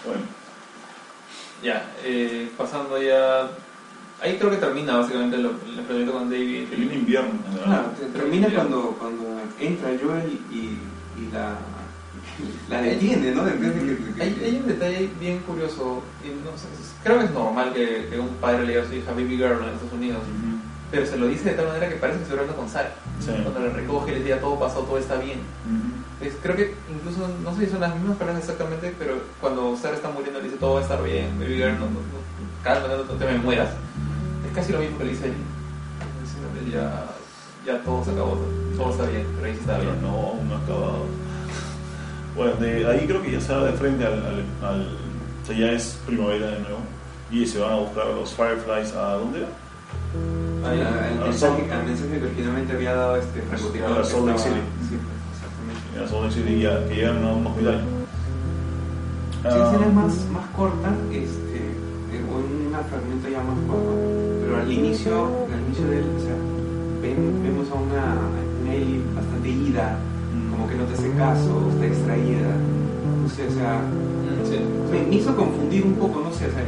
Bueno. 0.03 0.23
Ya, 1.63 1.91
eh, 2.03 2.49
pasando 2.57 2.99
ya. 3.01 3.49
Ahí 4.21 4.37
creo 4.37 4.49
que 4.49 4.57
termina 4.57 4.97
básicamente 4.97 5.37
lo- 5.37 5.49
el 5.51 5.79
enfrentamiento 5.79 6.13
con 6.13 6.29
David. 6.29 6.67
Viene 6.75 6.95
invierno. 6.95 7.31
Claro, 7.63 7.91
termina 8.13 8.47
cuando, 8.53 8.95
cuando 8.99 9.41
entra 9.59 9.89
Joel 10.01 10.39
y, 10.51 10.55
y 10.55 11.29
la, 11.31 11.55
la 12.69 12.81
detiene, 12.81 13.31
¿no? 13.31 13.43
Hay, 13.43 14.41
hay 14.43 14.59
un 14.61 14.67
detalle 14.67 15.09
bien 15.19 15.39
curioso. 15.39 16.01
y 16.23 16.29
no 16.29 16.57
sé, 16.57 16.65
creo 17.03 17.19
que 17.19 17.25
es 17.25 17.31
normal 17.31 17.73
que, 17.73 18.07
que 18.09 18.19
un 18.19 18.29
padre 18.35 18.63
le 18.65 18.69
diga 18.73 18.83
a 18.83 18.87
su 18.87 18.93
hija 18.95 19.11
Baby 19.11 19.37
Girl 19.37 19.61
en 19.63 19.69
Estados 19.69 19.93
Unidos. 19.93 20.19
Ujú. 20.21 20.57
Pero 20.91 21.05
se 21.05 21.17
lo 21.17 21.27
dice 21.27 21.51
de 21.51 21.55
tal 21.55 21.67
manera 21.67 21.89
que 21.89 21.95
parece 21.95 22.19
que 22.19 22.25
se 22.25 22.31
hablando 22.31 22.55
con 22.55 22.67
Sara. 22.67 22.93
Sí. 23.19 23.31
Cuando 23.43 23.59
le 23.61 23.69
recoge, 23.69 24.11
le 24.13 24.23
diga 24.23 24.39
todo 24.39 24.59
pasó, 24.59 24.79
todo 24.81 24.97
está 24.97 25.15
bien. 25.17 25.39
Ujú. 25.39 26.10
Es- 26.21 26.35
creo 26.41 26.55
que 26.55 26.75
incluso, 26.93 27.27
no 27.43 27.55
sé 27.55 27.65
si 27.65 27.71
son 27.71 27.79
las 27.81 27.95
mismas 27.95 28.17
palabras 28.17 28.43
exactamente, 28.43 28.93
pero 28.99 29.15
cuando 29.39 29.75
Sara 29.75 29.95
está 29.95 30.09
muriendo 30.09 30.39
le 30.39 30.45
dice 30.45 30.57
todo 30.57 30.73
va 30.75 30.79
a 30.79 30.83
estar 30.83 31.01
bien, 31.03 31.37
baby 31.39 31.55
girl, 31.55 31.73
no, 31.79 31.85
no, 31.85 31.91
no, 31.91 32.19
cálmate, 32.63 32.95
no 32.95 33.03
te 33.03 33.25
me 33.25 33.37
mueras. 33.39 33.69
Es 34.47 34.55
casi 34.55 34.71
lo 34.71 34.79
mismo 34.79 34.97
que 34.99 35.05
le 35.05 35.11
dice 35.11 35.25
él. 35.27 35.33
Ya, 36.71 37.05
ya 37.65 37.81
todo 37.83 38.03
se 38.05 38.11
acabó, 38.11 38.37
todo 38.77 38.91
está 38.91 39.05
bien, 39.05 39.25
pero 39.35 39.47
ahí 39.47 39.53
sí 39.53 39.59
está 39.61 39.77
Pero 39.77 39.91
bien. 39.91 40.01
no, 40.03 40.09
aún 40.09 40.47
no 40.49 40.55
ha 40.55 40.59
acabado. 40.59 41.05
Bueno, 42.35 42.53
de 42.55 42.87
ahí 42.87 43.05
creo 43.07 43.21
que 43.21 43.31
ya 43.31 43.41
se 43.41 43.53
va 43.53 43.65
de 43.65 43.73
frente 43.73 44.05
al, 44.05 44.13
al, 44.13 44.45
al- 44.63 44.97
O 45.43 45.45
sea, 45.45 45.57
ya 45.57 45.71
es 45.71 45.99
primavera 46.05 46.47
de 46.51 46.59
nuevo. 46.59 46.77
Y 47.31 47.45
se 47.47 47.59
van 47.59 47.71
a 47.73 47.75
buscar 47.77 48.07
a 48.07 48.11
los 48.11 48.31
Fireflies 48.33 48.93
a 48.93 49.13
dónde 49.13 49.39
era? 49.39 49.47
Ah, 50.63 51.23
mensaje, 51.25 51.61
son- 51.67 51.71
el 51.79 51.85
mensaje 51.85 52.19
que 52.19 52.25
originalmente 52.25 52.73
había 52.73 52.93
dado 52.93 53.15
este 53.17 53.41
francotirador. 53.41 54.01
Que 54.03 54.07
Salt 54.09 54.25
Lake 54.27 54.39
City. 54.39 54.55
Sí, 54.89 54.97
la 55.99 56.07
Salt 56.07 56.23
Lake 56.23 56.33
City 56.35 56.61
ya, 56.61 56.85
que 56.87 56.95
llegan 56.95 57.23
a 57.23 57.33
un 57.33 57.47
hospital. 57.47 57.81
Sí, 59.41 59.47
Ah, 59.47 59.89
más, 59.95 60.13
más 60.31 60.45
corta, 60.55 60.93
este, 61.11 61.57
eh, 62.13 62.21
o 62.29 62.37
en 62.39 62.69
un 62.69 62.85
fragmento 62.85 63.27
ya 63.27 63.41
más 63.41 63.57
corto, 63.67 63.91
pero 64.45 64.57
al 64.61 64.71
inicio, 64.71 65.25
al 65.49 65.61
inicio 65.65 65.85
del, 65.89 66.05
o 66.15 66.19
sea, 66.21 66.35
ven- 67.01 67.41
vemos 67.41 67.65
a 67.71 67.75
una 67.75 68.21
Nelly 68.63 69.01
bastante 69.15 69.49
ida, 69.49 69.97
como 70.51 70.67
que 70.69 70.75
no 70.75 70.83
te 70.85 70.93
hace 70.93 71.09
caso, 71.17 71.67
está 71.73 71.85
distraída, 71.85 72.53
no 73.23 73.27
sé, 73.29 73.47
o 73.47 73.51
sea, 73.51 73.81
Mm, 73.81 74.45
sí. 74.45 74.57
me, 74.91 75.09
me 75.09 75.15
hizo 75.15 75.35
confundir 75.35 75.85
un 75.85 75.93
poco, 75.95 76.21
no 76.21 76.31
sé, 76.31 76.45
o 76.45 76.51
sea, 76.53 76.61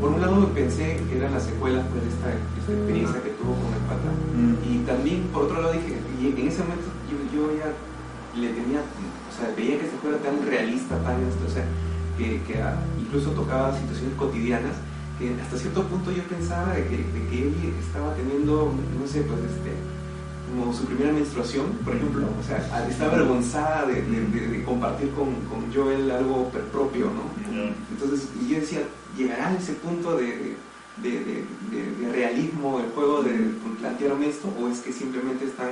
por 0.00 0.10
un 0.12 0.20
lado 0.20 0.46
pensé 0.52 1.00
que 1.08 1.16
eran 1.16 1.32
las 1.32 1.44
secuelas 1.44 1.84
pues, 1.88 2.04
de 2.04 2.08
esta, 2.12 2.28
esta 2.60 2.72
experiencia 2.72 3.16
que 3.24 3.30
tuvo 3.40 3.56
con 3.56 3.72
el 3.72 3.84
pata, 3.88 4.10
Mm. 4.36 4.54
y 4.68 4.78
también 4.84 5.22
por 5.32 5.44
otro 5.44 5.56
lado 5.62 5.72
dije, 5.72 5.96
y 6.20 6.36
en 6.36 6.48
ese 6.48 6.60
momento 6.60 6.84
yo, 7.08 7.16
yo 7.32 7.42
ya 7.56 7.72
le 8.36 8.48
tenía, 8.50 8.80
o 8.80 9.32
sea, 9.36 9.52
veía 9.56 9.78
que 9.80 9.86
se 9.90 9.96
fuera 10.02 10.18
tan 10.18 10.44
realista, 10.46 10.96
tan 11.02 11.20
esto, 11.22 11.44
o 11.46 11.50
sea, 11.50 11.64
que, 12.18 12.40
que 12.46 12.54
incluso 13.00 13.30
tocaba 13.30 13.76
situaciones 13.78 14.14
cotidianas, 14.16 14.76
que 15.18 15.34
hasta 15.40 15.56
cierto 15.56 15.84
punto 15.86 16.10
yo 16.12 16.22
pensaba 16.24 16.74
de 16.74 16.84
que, 16.86 16.96
de 16.98 17.20
que 17.30 17.42
él 17.48 17.54
estaba 17.80 18.14
teniendo, 18.14 18.72
no 18.98 19.06
sé, 19.06 19.22
pues 19.22 19.40
este, 19.40 19.72
como 20.48 20.72
su 20.74 20.84
primera 20.84 21.12
menstruación, 21.12 21.66
por 21.84 21.94
ejemplo, 21.94 22.26
o 22.26 22.42
sea, 22.46 22.58
está 22.88 23.04
avergonzada 23.06 23.86
de, 23.86 24.02
de- 24.02 24.48
de- 24.48 24.64
compartir 24.64 25.10
con, 25.10 25.34
con 25.50 25.72
Joel 25.72 26.10
algo 26.10 26.50
propio, 26.72 27.06
¿no? 27.06 27.22
Entonces 27.92 28.28
yo 28.48 28.56
decía, 28.60 28.80
¿llegará 29.16 29.48
a 29.48 29.54
ese 29.56 29.74
punto 29.74 30.16
de, 30.16 30.56
de, 31.02 31.10
de- 31.10 31.44
de- 31.70 31.96
de 32.06 32.12
realismo 32.12 32.80
el 32.80 32.90
juego 32.92 33.22
de 33.22 33.32
plantearme 33.80 34.28
esto? 34.28 34.48
¿O 34.60 34.68
es 34.68 34.80
que 34.80 34.92
simplemente 34.92 35.44
están 35.44 35.70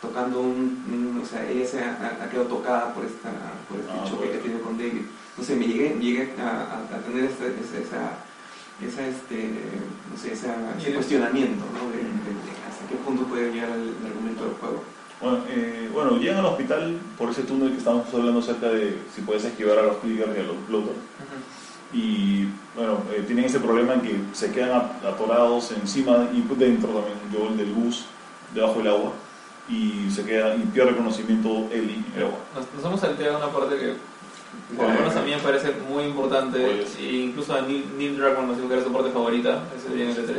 tocando 0.00 0.40
un, 0.40 0.84
un- 0.86 1.20
o 1.22 1.26
sea, 1.26 1.48
ella 1.48 1.66
se 1.66 1.80
ha, 1.80 2.18
ha 2.22 2.30
quedado 2.30 2.46
tocada 2.46 2.94
por, 2.94 3.04
esta, 3.04 3.30
por 3.68 3.78
este 3.80 3.90
Ah, 3.92 4.04
choque 4.04 4.26
bueno. 4.26 4.32
que 4.32 4.38
tiene 4.38 4.60
con 4.60 4.78
David? 4.78 5.02
No 5.36 5.44
sé, 5.44 5.56
me 5.56 5.66
llegué, 5.66 5.96
llegué 6.00 6.34
a, 6.40 6.48
a- 6.48 6.96
a 6.96 6.98
tener 7.02 7.24
esta- 7.24 7.46
esa, 7.46 7.78
esa, 7.78 8.02
esa, 8.86 9.06
este, 9.06 9.50
no 10.10 10.16
sé, 10.20 10.32
esa- 10.32 10.76
ese 10.78 10.94
cuestionamiento, 10.94 11.64
¿no? 11.74 11.90
De, 11.90 11.98
de- 11.98 12.02
de 12.04 12.50
hasta 12.68 12.86
qué 12.88 12.94
punto 13.04 13.24
puede 13.24 13.52
llegar 13.52 13.70
el, 13.70 13.94
el 14.00 14.06
argumento 14.06 14.44
del 14.44 14.54
juego. 14.54 14.82
Bueno, 15.20 15.38
eh, 15.48 15.90
bueno, 15.92 16.16
llegan 16.18 16.38
al 16.38 16.46
hospital 16.46 16.96
por 17.18 17.30
ese 17.30 17.42
túnel 17.42 17.72
que 17.72 17.78
estábamos 17.78 18.06
hablando 18.14 18.38
acerca 18.38 18.68
de 18.68 18.98
si 19.12 19.22
puedes 19.22 19.44
esquivar 19.44 19.78
a 19.78 19.82
los 19.82 19.96
clickers 19.96 20.30
y 20.36 20.40
a 20.40 20.44
los 20.44 20.68
bloaters. 20.68 20.94
Ujú. 20.94 21.96
Y 21.98 22.46
bueno, 22.76 22.98
eh, 23.12 23.24
tienen 23.26 23.46
ese 23.46 23.58
problema 23.58 23.94
en 23.94 24.02
que 24.02 24.16
se 24.32 24.52
quedan 24.52 24.70
at- 24.80 25.04
atorados 25.04 25.72
encima 25.72 26.28
y 26.32 26.42
dentro 26.56 26.90
también 26.90 27.18
Joel 27.34 27.56
del 27.56 27.72
bus, 27.72 28.04
debajo 28.54 28.78
del 28.78 28.88
agua, 28.88 29.12
y 29.68 30.10
se 30.10 30.24
queda 30.24 30.54
y 30.54 30.60
pierde 30.60 30.96
conocimiento 30.96 31.48
Ellie 31.72 31.96
en 31.96 32.12
el 32.16 32.22
agua. 32.26 32.38
Nos, 32.54 32.66
nos 32.74 32.84
hemos 32.84 33.00
salteado 33.00 33.36
una 33.38 33.48
parte 33.52 33.76
que, 33.76 33.94
por 34.76 34.86
lo 34.88 34.94
menos 34.94 35.14
a 35.16 35.22
mí 35.22 35.30
me 35.30 35.38
parece 35.38 35.72
muy 35.90 36.04
importante, 36.04 36.58
Pues. 36.58 36.96
e 36.98 37.12
incluso 37.16 37.54
a 37.54 37.60
Neil, 37.62 37.84
Neil 37.98 38.16
Druckmann 38.16 38.48
nos 38.48 38.56
dijo 38.56 38.68
que 38.68 38.74
era 38.74 38.84
su 38.84 38.92
parte 38.92 39.10
favorita, 39.10 39.62
ese 39.76 39.94
día 39.94 40.04
en 40.04 40.10
el 40.10 40.16
E3. 40.16 40.30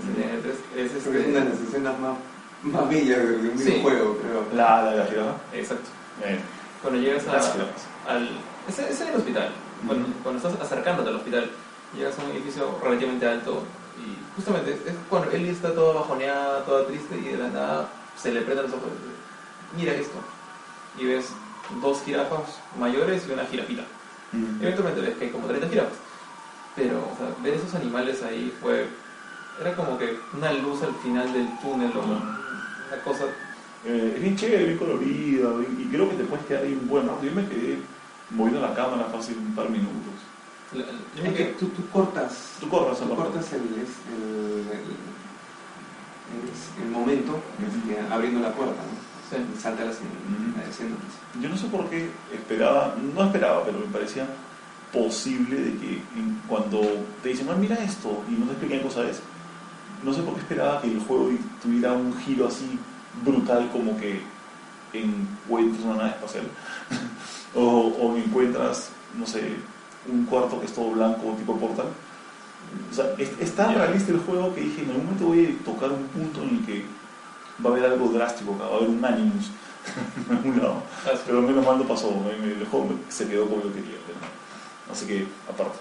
Ese 0.00 0.12
día 0.16 0.24
en 0.26 0.30
el 0.34 0.40
E3 0.40 0.50
es 0.96 1.02
Creo 1.02 1.12
que 1.12 1.20
es 1.20 1.26
una 1.28 1.40
de 1.40 1.50
este. 1.50 1.50
las 1.50 1.60
escenas 1.68 1.98
más, 2.00 2.16
más 2.62 2.88
bellas 2.88 3.18
de 3.28 3.34
un 3.50 3.58
Sí. 3.58 3.64
videojuego, 3.70 4.18
creo. 4.18 4.44
La, 4.54 4.82
la 4.82 4.90
de 4.92 4.96
la 4.98 5.06
jirafa. 5.06 5.32
Exacto. 5.52 5.88
Eh, 6.24 6.38
Cuando 6.82 7.00
llegas 7.00 7.26
a, 7.28 8.10
al. 8.10 8.28
Ese 8.68 8.88
es 8.90 9.00
en 9.02 9.08
el 9.08 9.16
hospital. 9.16 9.50
Cuando, 9.86 10.08
cuando 10.22 10.48
estás 10.48 10.60
acercándote 10.62 11.10
al 11.10 11.16
hospital, 11.16 11.50
llegas 11.94 12.18
a 12.18 12.24
un 12.24 12.30
edificio 12.30 12.78
relativamente 12.82 13.26
alto 13.26 13.62
y 13.98 14.34
justamente 14.36 14.72
es, 14.72 14.94
cuando 15.08 15.30
Ellie 15.30 15.50
está 15.50 15.72
toda 15.74 15.94
bajoneada, 16.00 16.64
toda 16.64 16.86
triste 16.86 17.16
y 17.18 17.24
de 17.32 17.38
la 17.38 17.48
nada 17.48 17.88
se 18.16 18.32
le 18.32 18.42
prenden 18.42 18.64
los 18.66 18.74
ojos. 18.74 18.88
Mira 19.76 19.92
esto. 19.94 20.18
Y 20.98 21.06
ves 21.06 21.30
dos 21.82 22.02
jirafas 22.04 22.58
mayores 22.78 23.24
y 23.28 23.32
una 23.32 23.44
jirafita. 23.46 23.82
Mm. 24.32 24.62
Eventualmente 24.62 25.00
ves 25.00 25.16
que 25.16 25.24
hay 25.26 25.30
como 25.30 25.46
30 25.46 25.68
jirafas. 25.68 25.94
Pero, 26.76 26.98
o 26.98 27.16
sea, 27.16 27.28
ver 27.42 27.54
esos 27.54 27.74
animales 27.74 28.22
ahí 28.22 28.52
fue. 28.60 28.86
Era 29.60 29.74
como 29.76 29.96
que 29.98 30.18
una 30.32 30.52
luz 30.52 30.82
al 30.82 30.94
final 30.96 31.32
del 31.32 31.48
túnel 31.60 31.92
o 31.96 32.00
una 32.02 33.02
cosa. 33.04 33.24
Eh, 33.84 34.12
es 34.16 34.22
bien 34.22 34.36
chévere, 34.36 34.64
bien 34.64 34.78
colorida, 34.78 35.50
bien- 35.58 35.76
y 35.80 35.84
creo 35.94 36.08
que 36.08 36.16
te 36.16 36.24
puedes 36.24 36.44
quedar 36.46 36.62
ahí 36.64 36.72
un 36.80 36.88
buen 36.88 37.06
rato. 37.06 37.22
Yo 37.22 37.32
me 37.32 37.46
quedé 37.48 37.78
moviendo 38.30 38.60
la 38.60 38.74
cámara 38.74 39.04
fácil 39.12 39.36
un 39.38 39.54
par 39.54 39.66
de 39.66 39.70
minutos. 39.72 40.14
Es 41.16 41.22
me 41.22 41.32
que 41.34 41.44
tú, 41.58 41.66
tú 41.68 41.88
cortas 41.90 42.54
Tú 42.60 42.68
corres 42.68 43.00
a 43.00 43.04
Tú 43.04 43.10
la 43.10 43.16
cortas 43.16 43.52
el, 43.52 43.60
el, 43.60 44.66
el- 46.82 46.90
momento 46.90 47.38
abriendo 48.10 48.40
la 48.40 48.52
puerta, 48.52 48.74
¿no? 48.82 49.04
Sí. 49.30 49.36
Salta 49.60 49.84
la 49.84 49.90
escena. 49.90 50.10
La. 50.68 50.94
Yo 51.40 51.48
no 51.48 51.56
sé 51.56 51.66
por 51.66 51.88
qué 51.88 52.10
esperaba, 52.32 52.96
no 53.14 53.24
esperaba, 53.24 53.64
pero 53.64 53.78
me 53.78 53.86
parecía 53.86 54.26
posible 54.92 55.56
de 55.60 55.72
que 55.78 56.02
cuando 56.48 56.80
te 57.22 57.30
dicen, 57.30 57.48
ah, 57.50 57.56
mira 57.58 57.76
esto, 57.76 58.22
y 58.28 58.32
no 58.32 58.46
te 58.46 58.52
explican 58.52 58.78
qué 58.78 58.84
cosa 58.84 59.08
es, 59.08 59.20
no 60.04 60.12
sé 60.12 60.22
por 60.22 60.34
qué 60.34 60.40
esperaba 60.40 60.80
que 60.80 60.88
el 60.92 61.00
juego 61.00 61.30
tuviera 61.62 61.92
un 61.92 62.16
giro 62.18 62.46
así 62.46 62.78
brutal 63.24 63.68
como 63.72 63.96
que 63.98 64.20
encuentras 64.92 65.84
una 65.84 65.96
nave 65.96 66.10
espacial 66.10 66.44
o, 67.54 67.60
o 68.00 68.16
encuentras, 68.16 68.90
no 69.18 69.26
sé, 69.26 69.56
un 70.08 70.26
cuarto 70.26 70.60
que 70.60 70.66
es 70.66 70.72
todo 70.72 70.90
blanco 70.92 71.34
tipo 71.38 71.56
portal. 71.58 71.86
O 72.90 72.94
sea, 72.94 73.14
es, 73.18 73.30
es 73.40 73.52
tan 73.54 73.72
Ya. 73.72 73.78
realista 73.86 74.12
el 74.12 74.20
juego 74.20 74.54
que 74.54 74.60
dije, 74.62 74.82
en 74.82 74.88
algún 74.90 75.04
momento 75.04 75.26
voy 75.26 75.46
a 75.60 75.64
tocar 75.64 75.90
un 75.92 76.04
punto 76.08 76.42
en 76.42 76.48
el 76.58 76.66
que 76.66 76.84
va 77.64 77.70
a 77.70 77.72
haber 77.72 77.84
algo 77.92 78.08
drástico, 78.08 78.54
acá, 78.54 78.64
va 78.66 78.74
a 78.74 78.76
haber 78.78 78.88
un 78.88 79.04
Animus 79.04 79.50
en 80.30 80.36
algún 80.36 80.58
lado. 80.58 80.82
Ah. 81.06 81.10
Pero 81.26 81.42
menos 81.42 81.64
mal 81.64 81.78
no 81.78 81.84
pasó, 81.84 82.08
el 82.32 82.66
juego 82.70 82.94
se 83.08 83.28
quedó 83.28 83.48
como 83.48 83.62
yo 83.62 83.72
quería. 83.72 83.96
pero- 84.06 84.18
Así 84.92 85.06
que, 85.06 85.26
aparte. 85.48 85.78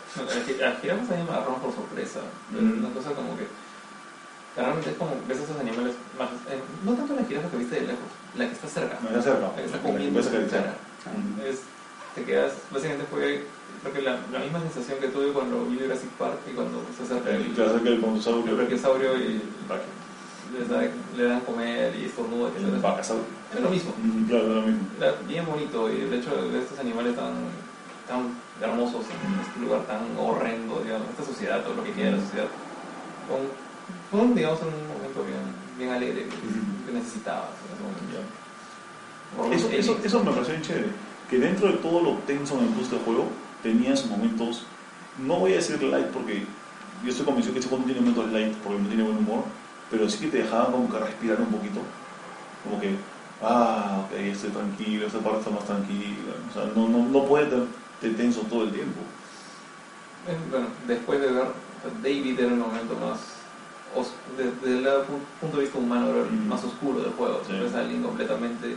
Las 0.61 0.79
jirafas 0.79 1.11
a 1.11 1.15
mí 1.15 1.23
me 1.23 1.29
agarraron 1.29 1.59
por 1.59 1.73
sorpresa. 1.75 2.19
Mm. 2.51 2.79
Una 2.79 2.89
cosa 2.93 3.11
como 3.11 3.35
que. 3.37 3.45
Realmente 4.55 4.91
es 4.91 4.95
como 4.97 5.11
ves 5.27 5.39
a 5.39 5.43
esos 5.43 5.59
animales 5.59 5.95
más. 6.17 6.29
eh, 6.49 6.61
no 6.85 6.93
tanto 6.93 7.15
la 7.15 7.25
jirafa 7.25 7.49
que 7.49 7.57
viste 7.57 7.75
de 7.81 7.87
lejos, 7.87 8.05
la 8.37 8.45
que 8.45 8.51
está 8.53 8.67
cerca. 8.67 8.99
Me 9.01 9.09
voy 9.09 9.19
a 9.19 9.21
cerca. 9.23 9.39
La 9.41 9.55
que 9.55 9.65
está 9.65 9.77
la 9.77 9.83
que 9.83 9.89
comiendo 9.91 10.19
acariciar. 10.19 10.63
cara. 10.63 10.75
Es, 11.49 11.59
te 12.15 12.23
quedas. 12.23 12.53
Básicamente 12.71 13.05
fue. 13.11 13.45
Creo 13.83 13.93
que 13.93 14.01
la, 14.01 14.17
la 14.31 14.39
misma 14.39 14.59
sensación 14.61 14.97
que 14.99 15.09
tuve 15.09 15.31
cuando 15.33 15.65
vi 15.65 15.77
Jurassic 15.77 16.09
Park 16.11 16.39
y 16.49 16.55
cuando 16.55 16.81
se 16.95 17.03
acerca 17.03 17.29
El 17.31 17.35
el, 17.35 17.51
el 17.51 17.87
el 17.87 17.99
brontosaurio. 17.99 18.55
brachiosaurio 18.55 19.15
y 19.17 19.41
les 20.57 20.69
da- 20.69 20.87
le 21.17 21.23
dan 21.25 21.41
comer 21.41 21.93
y 21.99 22.05
estornuda. 22.05 22.49
El 22.57 22.79
vacasaurio. 22.79 23.25
Era 23.51 23.61
lo 23.61 23.69
mismo. 23.69 23.91
Mm, 24.01 24.23
Claro, 24.29 24.43
es 24.47 24.55
lo 24.55 24.61
mismo. 24.61 24.87
Era 24.99 25.13
bien 25.27 25.45
bonito 25.45 25.89
y 25.91 26.01
hecho 26.15 26.31
de 26.35 26.47
ver 26.49 26.61
estos 26.63 26.79
animales 26.79 27.15
tan, 27.15 27.33
tan 28.07 28.31
hermosos 28.61 29.03
en 29.11 29.39
este 29.43 29.59
lugar 29.59 29.81
tan 29.83 30.01
horrendo, 30.17 30.79
digamos, 30.81 31.09
esta 31.09 31.25
sociedad, 31.25 31.61
todo 31.63 31.75
lo 31.75 31.83
que 31.83 31.91
queda 31.91 32.05
de 32.11 32.17
la 32.17 32.23
sociedad, 32.23 32.47
fue 33.27 34.21
un, 34.21 34.35
digamos, 34.35 34.59
un 34.61 34.87
momento 34.93 35.23
bien, 35.27 35.43
bien 35.77 35.89
alegre 35.91 36.23
que, 36.23 36.37
Ujú. 36.37 36.85
que 36.87 36.93
necesitabas 36.93 37.49
en 37.67 37.73
ese 37.73 37.83
momento. 37.83 38.31
Por 39.35 39.51
Eso, 39.53 39.67
eso, 39.71 39.99
eso 40.03 40.23
me 40.23 40.31
pareció 40.31 40.61
chévere. 40.61 40.87
Que 41.29 41.39
dentro 41.39 41.67
de 41.67 41.77
todo 41.77 42.01
lo 42.01 42.11
tenso 42.27 42.53
en 42.59 42.65
el 42.65 42.73
gusto 42.75 42.95
del 42.95 43.05
juego, 43.05 43.25
tenía 43.63 43.95
sus 43.95 44.09
momentos, 44.09 44.63
no 45.17 45.39
voy 45.39 45.53
a 45.53 45.55
decir 45.55 45.81
light 45.81 46.07
porque 46.07 46.45
yo 47.03 47.09
estoy 47.09 47.25
convencido 47.25 47.53
que 47.53 47.59
ese 47.59 47.69
juego 47.69 47.83
no 47.83 47.91
tiene 47.91 48.01
momentos 48.01 48.31
light 48.31 48.53
porque 48.57 48.81
no 48.81 48.87
tiene 48.87 49.03
buen 49.03 49.17
humor, 49.17 49.43
pero 49.89 50.09
sí 50.09 50.19
que 50.19 50.27
te 50.27 50.37
dejaban 50.43 50.71
como 50.71 50.91
que 50.91 50.99
respirar 50.99 51.39
un 51.41 51.47
poquito. 51.47 51.81
Como 52.63 52.79
que, 52.79 52.95
ah, 53.41 54.05
ok, 54.05 54.13
estoy 54.19 54.51
tranquilo, 54.51 55.07
esta 55.07 55.19
parte 55.19 55.39
está 55.39 55.51
más 55.51 55.65
tranquila. 55.65 56.33
O 56.49 56.53
sea, 56.53 56.71
no, 56.75 56.87
no, 56.87 57.05
no 57.09 57.25
puede 57.25 57.45
estar 57.45 57.61
tenso 58.11 58.41
todo 58.41 58.63
el 58.63 58.71
tiempo. 58.71 58.99
Eh, 60.27 60.37
Bueno, 60.49 60.67
después 60.87 61.19
de 61.21 61.31
ver, 61.31 61.47
David 62.01 62.39
era 62.39 62.49
el 62.49 62.57
momento 62.57 62.95
más, 62.95 63.19
desde 64.37 64.77
el 64.77 65.05
punto 65.39 65.57
de 65.57 65.63
vista 65.63 65.77
humano, 65.77 66.09
era 66.09 66.21
el 66.21 66.31
más 66.31 66.63
oscuro 66.63 66.99
del 67.01 67.11
juego. 67.11 67.41
Sí. 67.47 67.53
Es 67.55 67.75
alguien 67.75 68.01
completamente, 68.01 68.75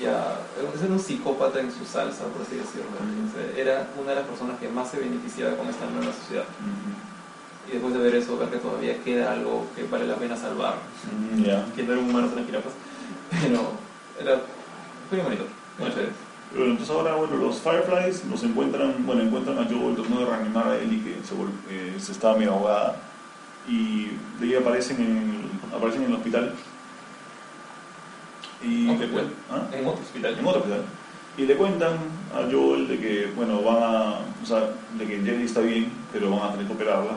ya, 0.00 0.38
era 0.82 0.92
un 0.92 0.98
psicópata 0.98 1.60
en 1.60 1.70
su 1.72 1.84
salsa, 1.84 2.24
por 2.24 2.42
así 2.42 2.56
decirlo. 2.56 2.90
Mm. 3.00 3.28
O 3.28 3.32
sea, 3.32 3.62
era 3.62 3.88
una 4.00 4.10
de 4.10 4.16
las 4.16 4.26
personas 4.26 4.58
que 4.58 4.68
más 4.68 4.90
se 4.90 4.98
beneficiaba 4.98 5.56
con 5.56 5.68
esta 5.68 5.86
nueva 5.86 6.12
sociedad. 6.12 6.44
Y 7.68 7.72
después 7.72 7.94
de 7.94 8.00
ver 8.00 8.14
eso, 8.14 8.36
ver 8.36 8.50
que 8.50 8.58
todavía 8.58 9.02
queda 9.02 9.32
algo 9.32 9.66
que 9.74 9.84
vale 9.84 10.06
la 10.06 10.16
pena 10.16 10.36
salvar. 10.36 10.74
Mm. 11.10 11.74
Que 11.74 11.82
no 11.82 11.92
era 11.92 12.02
un 12.02 12.10
humano, 12.10 12.30
las 12.34 12.46
jirafas. 12.46 12.72
Pero 13.30 13.72
era 14.20 14.40
muy 15.10 15.20
bonito, 15.20 15.44
muy 15.78 15.90
chévere. 15.90 16.12
Bueno, 16.54 16.70
entonces 16.70 16.94
ahora, 16.94 17.16
bueno, 17.16 17.36
los 17.36 17.56
Fireflies 17.58 18.24
los 18.26 18.44
encuentran, 18.44 19.04
bueno, 19.04 19.22
encuentran 19.22 19.58
a 19.58 19.64
Joel 19.64 19.96
tratando 19.96 20.20
de 20.20 20.26
reanimar 20.26 20.68
a 20.68 20.78
Ellie 20.78 21.02
que 21.02 21.16
se, 21.26 21.34
eh, 21.68 21.94
se 21.98 22.12
estaba 22.12 22.36
medio 22.36 22.52
ahogada 22.52 22.96
y 23.66 24.10
de 24.38 24.46
ahí 24.46 24.54
aparecen 24.54 24.98
en, 24.98 25.76
aparecen 25.76 26.02
en 26.02 26.10
el 26.10 26.14
hospital 26.14 26.54
y 28.64 28.86
le 28.86 29.06
bueno. 29.06 29.28
cuen- 29.28 29.30
¿Ah? 29.50 29.68
En 29.72 29.86
otro 29.86 30.00
hospital. 30.02 30.38
en 30.38 30.46
otro 30.46 30.60
hospital 30.60 30.82
y 31.36 31.42
le 31.46 31.56
cuentan 31.56 31.94
a 32.32 32.48
Joel 32.50 32.86
de 32.86 32.98
que, 33.00 33.32
bueno, 33.34 33.60
van 33.62 33.82
a, 33.82 34.18
o 34.42 34.46
sea, 34.46 34.70
de 34.96 35.04
que 35.04 35.16
Jenny 35.20 35.44
está 35.44 35.60
bien, 35.60 35.90
pero 36.12 36.30
van 36.30 36.48
a 36.48 36.52
tener 36.52 36.66
que 36.68 36.72
operarla 36.74 37.12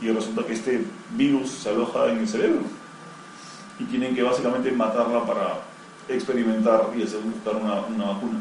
y 0.00 0.08
resulta 0.12 0.44
que 0.46 0.52
este 0.52 0.84
virus 1.16 1.50
se 1.50 1.70
aloja 1.70 2.06
en 2.12 2.18
el 2.18 2.28
cerebro 2.28 2.60
y 3.80 3.84
tienen 3.84 4.14
que 4.14 4.22
básicamente 4.22 4.70
matarla 4.70 5.24
para 5.26 5.54
experimentar 6.08 6.90
y 6.96 7.02
hacer 7.02 7.18
buscar 7.20 7.56
una, 7.56 7.80
una 7.86 8.12
vacuna. 8.12 8.38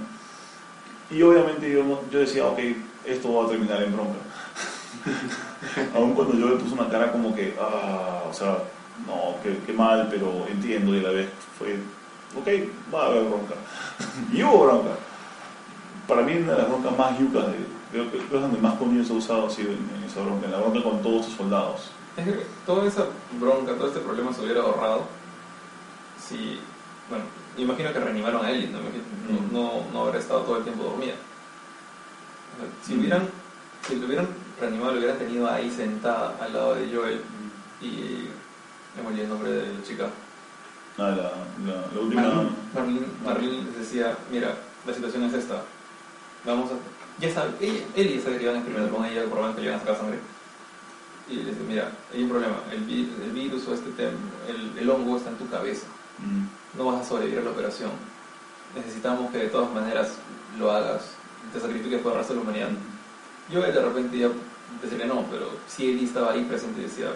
Y 1.10 1.22
obviamente 1.23 1.72
yo, 1.72 2.02
yo 2.11 2.19
decía, 2.19 2.45
ok, 2.45 2.60
esto 3.06 3.34
va 3.34 3.45
a 3.45 3.49
terminar 3.49 3.82
en 3.82 3.94
bronca. 3.94 4.19
Aún 5.95 6.14
cuando 6.14 6.36
yo 6.38 6.49
le 6.49 6.56
puse 6.57 6.73
una 6.73 6.88
cara 6.90 7.11
como 7.11 7.34
que, 7.36 7.56
ah, 7.60 8.23
o 8.30 8.34
sea, 8.34 8.57
no, 9.07 9.36
qué, 9.44 9.57
qué 9.65 9.73
mal, 9.73 10.07
pero 10.10 10.45
entiendo 10.49 10.95
y 10.95 10.99
a 10.99 11.03
la 11.03 11.10
vez 11.10 11.30
fue, 11.57 11.77
ok, 12.40 12.94
va 12.94 13.03
a 13.03 13.06
haber 13.07 13.24
bronca. 13.24 13.56
y 14.34 14.44
hubo 14.44 14.66
bronca. 14.66 14.91
Para 16.07 16.22
mí 16.22 16.34
una 16.38 16.52
de 16.53 16.57
las 16.60 16.68
broncas 16.70 16.98
más 16.98 17.18
yucas, 17.20 17.48
de, 17.48 17.56
creo 17.91 18.12
que 18.12 18.18
es 18.18 18.30
donde 18.32 18.60
más 18.60 18.76
coño 18.76 19.03
se 19.03 19.14
ha 19.14 19.16
usado 19.16 19.48
ha 19.48 19.49
sido 19.49 19.72
en, 19.72 19.90
en 19.98 20.03
esa 20.03 20.22
bronca, 20.22 20.45
en 20.45 20.52
la 20.52 20.57
bronca 20.60 20.84
con 20.84 21.02
todos 21.02 21.26
sus 21.26 21.36
soldados. 21.36 21.90
Es 22.18 22.26
que 22.26 22.45
toda 22.66 22.86
esa 22.88 23.06
bronca, 23.40 23.74
todo 23.76 23.88
este 23.88 23.99
problema 23.99 24.32
se 24.34 24.41
hubiera 24.44 24.62
ahorrado 24.62 25.03
si, 26.20 26.60
bueno, 27.10 27.26
imagino 27.57 27.91
que 27.91 27.99
reanimaron 27.99 28.45
a 28.45 28.52
Ellie, 28.52 28.68
no, 28.70 28.80
Imagino- 28.80 29.52
no, 29.52 29.82
no, 29.84 29.91
no 29.94 30.02
habrá 30.07 30.20
estado 30.20 30.41
todo 30.41 30.57
el 30.57 30.64
tiempo 30.64 30.84
dormida. 30.84 31.14
Si 32.84 32.94
Mm. 32.94 32.99
hubieran, 32.99 33.30
si 33.88 33.95
lo 33.98 34.06
hubieran 34.07 34.28
reanimado, 34.60 34.94
lo 34.94 34.98
hubieran 34.99 35.18
tenido 35.18 35.49
ahí 35.49 35.70
sentada 35.70 36.36
al 36.41 36.53
lado 36.53 36.76
de 36.76 36.95
Joel 36.95 37.22
y 37.82 38.30
me 38.95 39.03
molí 39.03 39.22
el 39.22 39.30
nombre 39.30 39.52
de 39.52 39.74
la 39.74 39.84
chica. 39.84 40.06
Ah, 40.97 41.09
la, 41.09 41.31
la, 41.65 41.81
la 41.93 41.99
última... 41.99 42.22
Marlene. 42.22 42.49
Marlene, 42.73 43.05
Marlene 43.23 43.63
les 43.63 43.77
decía, 43.80 44.17
mira, 44.31 44.55
la 44.85 44.93
situación 44.93 45.23
es 45.23 45.34
esta. 45.34 45.61
Vamos 46.45 46.72
a... 46.72 46.76
Ya 47.22 47.34
sabe, 47.34 47.51
ella, 47.61 47.84
Ellie 47.95 48.22
sabe 48.22 48.38
que 48.38 48.43
iban 48.43 48.55
a 48.55 48.59
experimentar 48.59 48.95
con 48.95 49.05
ella, 49.05 49.23
probablemente 49.23 49.61
le 49.61 49.67
iban 49.67 49.77
a 49.77 49.81
sacar 49.81 49.97
sangre. 49.97 50.19
Y 51.30 51.35
les 51.38 51.45
dice, 51.47 51.59
mira, 51.67 51.91
hay 52.13 52.23
un 52.23 52.30
problema. 52.30 52.55
El, 52.72 52.81
vi- 52.81 53.11
el 53.23 53.31
virus 53.31 53.67
o 53.67 53.73
este 53.73 53.89
tema, 53.91 54.11
el, 54.47 54.77
el 54.77 54.89
hongo 54.89 55.17
está 55.17 55.30
en 55.30 55.38
tu 55.38 55.49
cabeza. 55.49 55.88
Mm, 56.19 56.77
No 56.77 56.85
vas 56.91 57.01
a 57.01 57.09
sobrevivir 57.09 57.39
a 57.39 57.43
la 57.43 57.49
operación. 57.51 57.91
Necesitamos 58.76 59.31
que 59.31 59.38
de 59.39 59.47
todas 59.47 59.72
maneras 59.73 60.11
lo 60.59 60.72
hagas. 60.72 61.03
Te 61.53 61.59
sacrifiques 61.59 62.01
por 62.01 62.11
el 62.13 62.17
resto 62.19 62.34
de 62.34 62.39
la 62.39 62.43
humanidad. 62.43 62.69
Yo 63.49 63.61
de 63.61 63.72
repente 63.72 64.17
ya 64.17 64.30
decía 64.81 64.97
que 64.97 65.05
no, 65.05 65.23
pero 65.31 65.49
si 65.67 65.89
Ellie 65.89 66.05
estaba 66.05 66.31
ahí 66.31 66.43
presente 66.43 66.81
y 66.81 66.84
decía, 66.85 67.07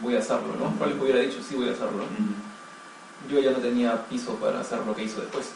voy 0.00 0.16
a 0.16 0.18
hacerlo, 0.18 0.48
¿no? 0.58 0.70
Probablemente 0.72 1.02
hubiera 1.04 1.20
dicho, 1.20 1.38
sí, 1.46 1.54
voy 1.56 1.68
a 1.68 1.72
hacerlo. 1.72 2.04
mm, 2.04 2.49
Yo 3.28 3.40
ya 3.40 3.50
no 3.52 3.58
tenía 3.58 4.06
piso 4.06 4.34
para 4.36 4.60
hacer 4.60 4.78
lo 4.86 4.94
que 4.94 5.04
hizo 5.04 5.20
después. 5.20 5.46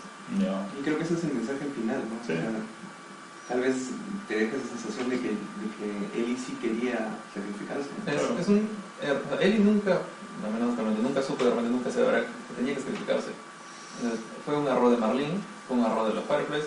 Y 0.78 0.82
creo 0.82 0.98
que 0.98 1.04
ese 1.04 1.14
es 1.14 1.24
el 1.24 1.34
mensaje 1.34 1.64
final, 1.74 1.98
¿no? 2.08 2.20
O 2.22 2.26
sea, 2.26 2.50
tal 3.48 3.60
vez 3.60 3.74
te 4.26 4.38
deja 4.38 4.56
esa 4.56 4.68
sensación 4.68 5.10
de 5.10 5.20
que, 5.20 5.28
de 5.28 5.66
que 5.78 6.20
Ellie 6.20 6.36
sí 6.36 6.56
quería 6.60 7.08
sacrificarse. 7.34 7.88
¿no? 8.04 8.12
Es, 8.12 8.18
Claro. 8.20 8.38
es 8.40 8.48
un, 8.48 8.68
eh, 9.02 9.18
Ellie 9.40 9.58
nunca, 9.58 10.00
al 10.44 10.52
menos 10.52 10.74
realmente 10.76 11.02
nunca 11.02 11.22
supo, 11.22 11.44
de 11.44 11.50
repente 11.50 11.70
nunca 11.70 11.90
se 11.90 12.02
verá 12.02 12.20
que 12.20 12.54
tenía 12.56 12.74
que 12.74 12.80
sacrificarse. 12.80 13.28
Fue 14.44 14.56
un 14.56 14.66
error 14.66 14.90
de 14.90 14.96
Marlene, 14.96 15.38
fue 15.68 15.76
un 15.76 15.84
error 15.84 16.08
de 16.08 16.14
los 16.14 16.24
Fireflies, 16.24 16.64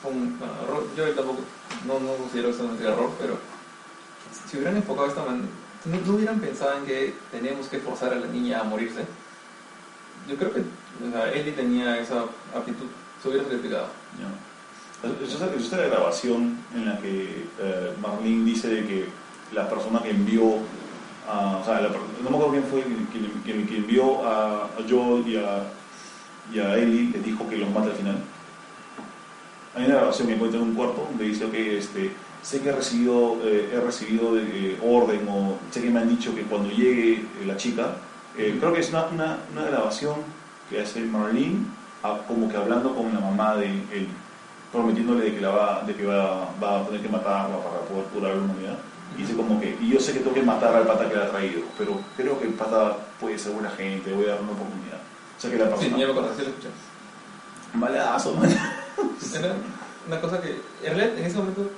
fue 0.00 0.10
un 0.10 0.38
bueno, 0.38 0.54
error, 0.62 0.86
yo 0.96 1.10
tampoco, 1.14 1.40
no, 1.86 2.00
no 2.00 2.14
considero 2.14 2.48
que 2.50 2.54
sea 2.56 2.64
un 2.66 2.80
error, 2.82 3.10
pero 3.20 3.38
si 4.48 4.56
hubieran 4.56 4.76
enfocado 4.76 5.08
esta 5.08 5.24
manera, 5.24 5.46
no, 5.84 5.96
no 6.06 6.14
hubieran 6.14 6.40
pensado 6.40 6.78
en 6.78 6.84
que 6.86 7.14
tenemos 7.30 7.66
que 7.68 7.78
forzar 7.78 8.12
a 8.12 8.16
la 8.16 8.26
niña 8.26 8.60
a 8.60 8.64
morirse, 8.64 9.04
yo 10.28 10.36
creo 10.36 10.52
que 10.52 10.60
o 10.60 11.10
sea, 11.12 11.32
Ellie 11.32 11.52
tenía 11.52 11.98
esa 11.98 12.24
aptitud, 12.54 12.86
se 13.22 13.28
hubiera. 13.28 13.44
¿Es 15.24 15.34
esa, 15.34 15.52
es 15.54 15.72
la 15.72 15.78
grabación 15.78 16.58
en 16.74 16.86
la 16.86 16.98
que 16.98 17.44
eh, 17.60 17.92
Marlene 18.00 18.44
dice 18.44 18.68
de 18.68 18.86
que 18.86 19.06
la 19.52 19.68
persona 19.68 20.00
que 20.00 20.10
envió 20.10 20.58
a, 21.28 21.56
o 21.56 21.64
sea, 21.64 21.80
la 21.80 21.88
no 21.88 22.30
me 22.30 22.36
acuerdo 22.36 22.50
quién 22.52 22.64
fue 22.64 22.82
quien, 22.82 23.06
quien- 23.44 23.66
quien- 23.66 23.78
envió 23.82 24.24
a, 24.26 24.64
a 24.66 24.68
Joel 24.88 25.26
y 25.26 25.36
a, 25.36 25.64
y 26.52 26.58
a 26.60 26.76
Ellie, 26.78 27.10
le 27.12 27.18
dijo 27.20 27.48
que 27.48 27.56
los 27.56 27.68
mata 27.70 27.86
al 27.90 27.96
final? 27.96 28.16
Hay 29.74 29.86
una 29.86 29.94
grabación 29.96 30.28
que 30.28 30.34
encuentra 30.34 30.60
en 30.60 30.68
un 30.68 30.74
cuarto 30.74 31.06
donde 31.08 31.24
dice, 31.24 31.46
ok, 31.46 31.54
este, 31.54 32.12
sé 32.42 32.60
que 32.60 32.68
he 32.68 32.72
recibido, 32.72 33.38
eh, 33.44 33.70
he 33.72 33.80
recibido 33.80 34.34
de, 34.34 34.42
eh, 34.42 34.78
orden 34.84 35.26
o 35.28 35.58
sé 35.70 35.82
que 35.82 35.90
me 35.90 36.00
han 36.00 36.08
dicho 36.10 36.34
que 36.34 36.42
cuando 36.42 36.68
llegue 36.70 37.14
eh, 37.14 37.24
la 37.46 37.56
chica, 37.56 37.96
eh, 38.38 38.56
creo 38.58 38.72
que 38.72 38.80
es 38.80 38.90
una, 38.90 39.06
una, 39.06 39.38
una 39.52 39.62
grabación 39.66 40.16
que 40.70 40.80
hace 40.80 41.00
Marlene 41.00 41.66
a- 42.02 42.18
como 42.26 42.48
que 42.48 42.56
hablando 42.56 42.94
con 42.94 43.12
la 43.14 43.20
mamá 43.20 43.56
de 43.56 43.66
él, 43.66 44.08
prometiéndole 44.72 45.24
de 45.26 45.34
que, 45.34 45.40
la 45.40 45.50
va, 45.50 45.82
de 45.86 45.94
que 45.94 46.06
va, 46.06 46.48
va 46.62 46.80
a 46.80 46.84
tener 46.86 47.02
que 47.02 47.08
matarla 47.08 47.56
para 47.58 47.80
poder 47.88 48.04
curar 48.14 48.34
la 48.36 48.42
humanidad. 48.42 48.78
Y 49.16 49.22
dice 49.22 49.34
como 49.36 49.60
que, 49.60 49.76
y 49.80 49.90
yo 49.90 50.00
sé 50.00 50.14
que 50.14 50.20
tengo 50.20 50.32
que 50.34 50.42
matar 50.42 50.74
al 50.74 50.86
pata 50.86 51.06
que 51.08 51.14
la 51.14 51.24
ha 51.24 51.30
traído, 51.30 51.60
pero 51.76 52.00
creo 52.16 52.38
que 52.40 52.46
el 52.46 52.54
pata 52.54 52.96
puede 53.20 53.38
ser 53.38 53.52
buena 53.52 53.70
gente, 53.70 54.10
voy 54.12 54.24
a 54.24 54.28
darle 54.28 54.44
una 54.44 54.52
oportunidad. 54.52 54.98
O 55.36 55.40
sea 55.40 55.50
que 55.50 55.58
la 55.58 55.64
Sí, 55.64 55.70
persona... 55.70 55.98
ya 55.98 56.06
me 56.06 56.12
sí 56.12 56.18
lo 56.42 56.48
escuché. 56.48 56.68
Malazo, 57.74 58.34
man. 58.34 58.48
Una 60.08 60.20
cosa 60.20 60.40
que, 60.40 60.60
en 60.82 60.96
realidad, 60.96 61.18
en 61.18 61.24
ese 61.26 61.36
momento, 61.36 61.70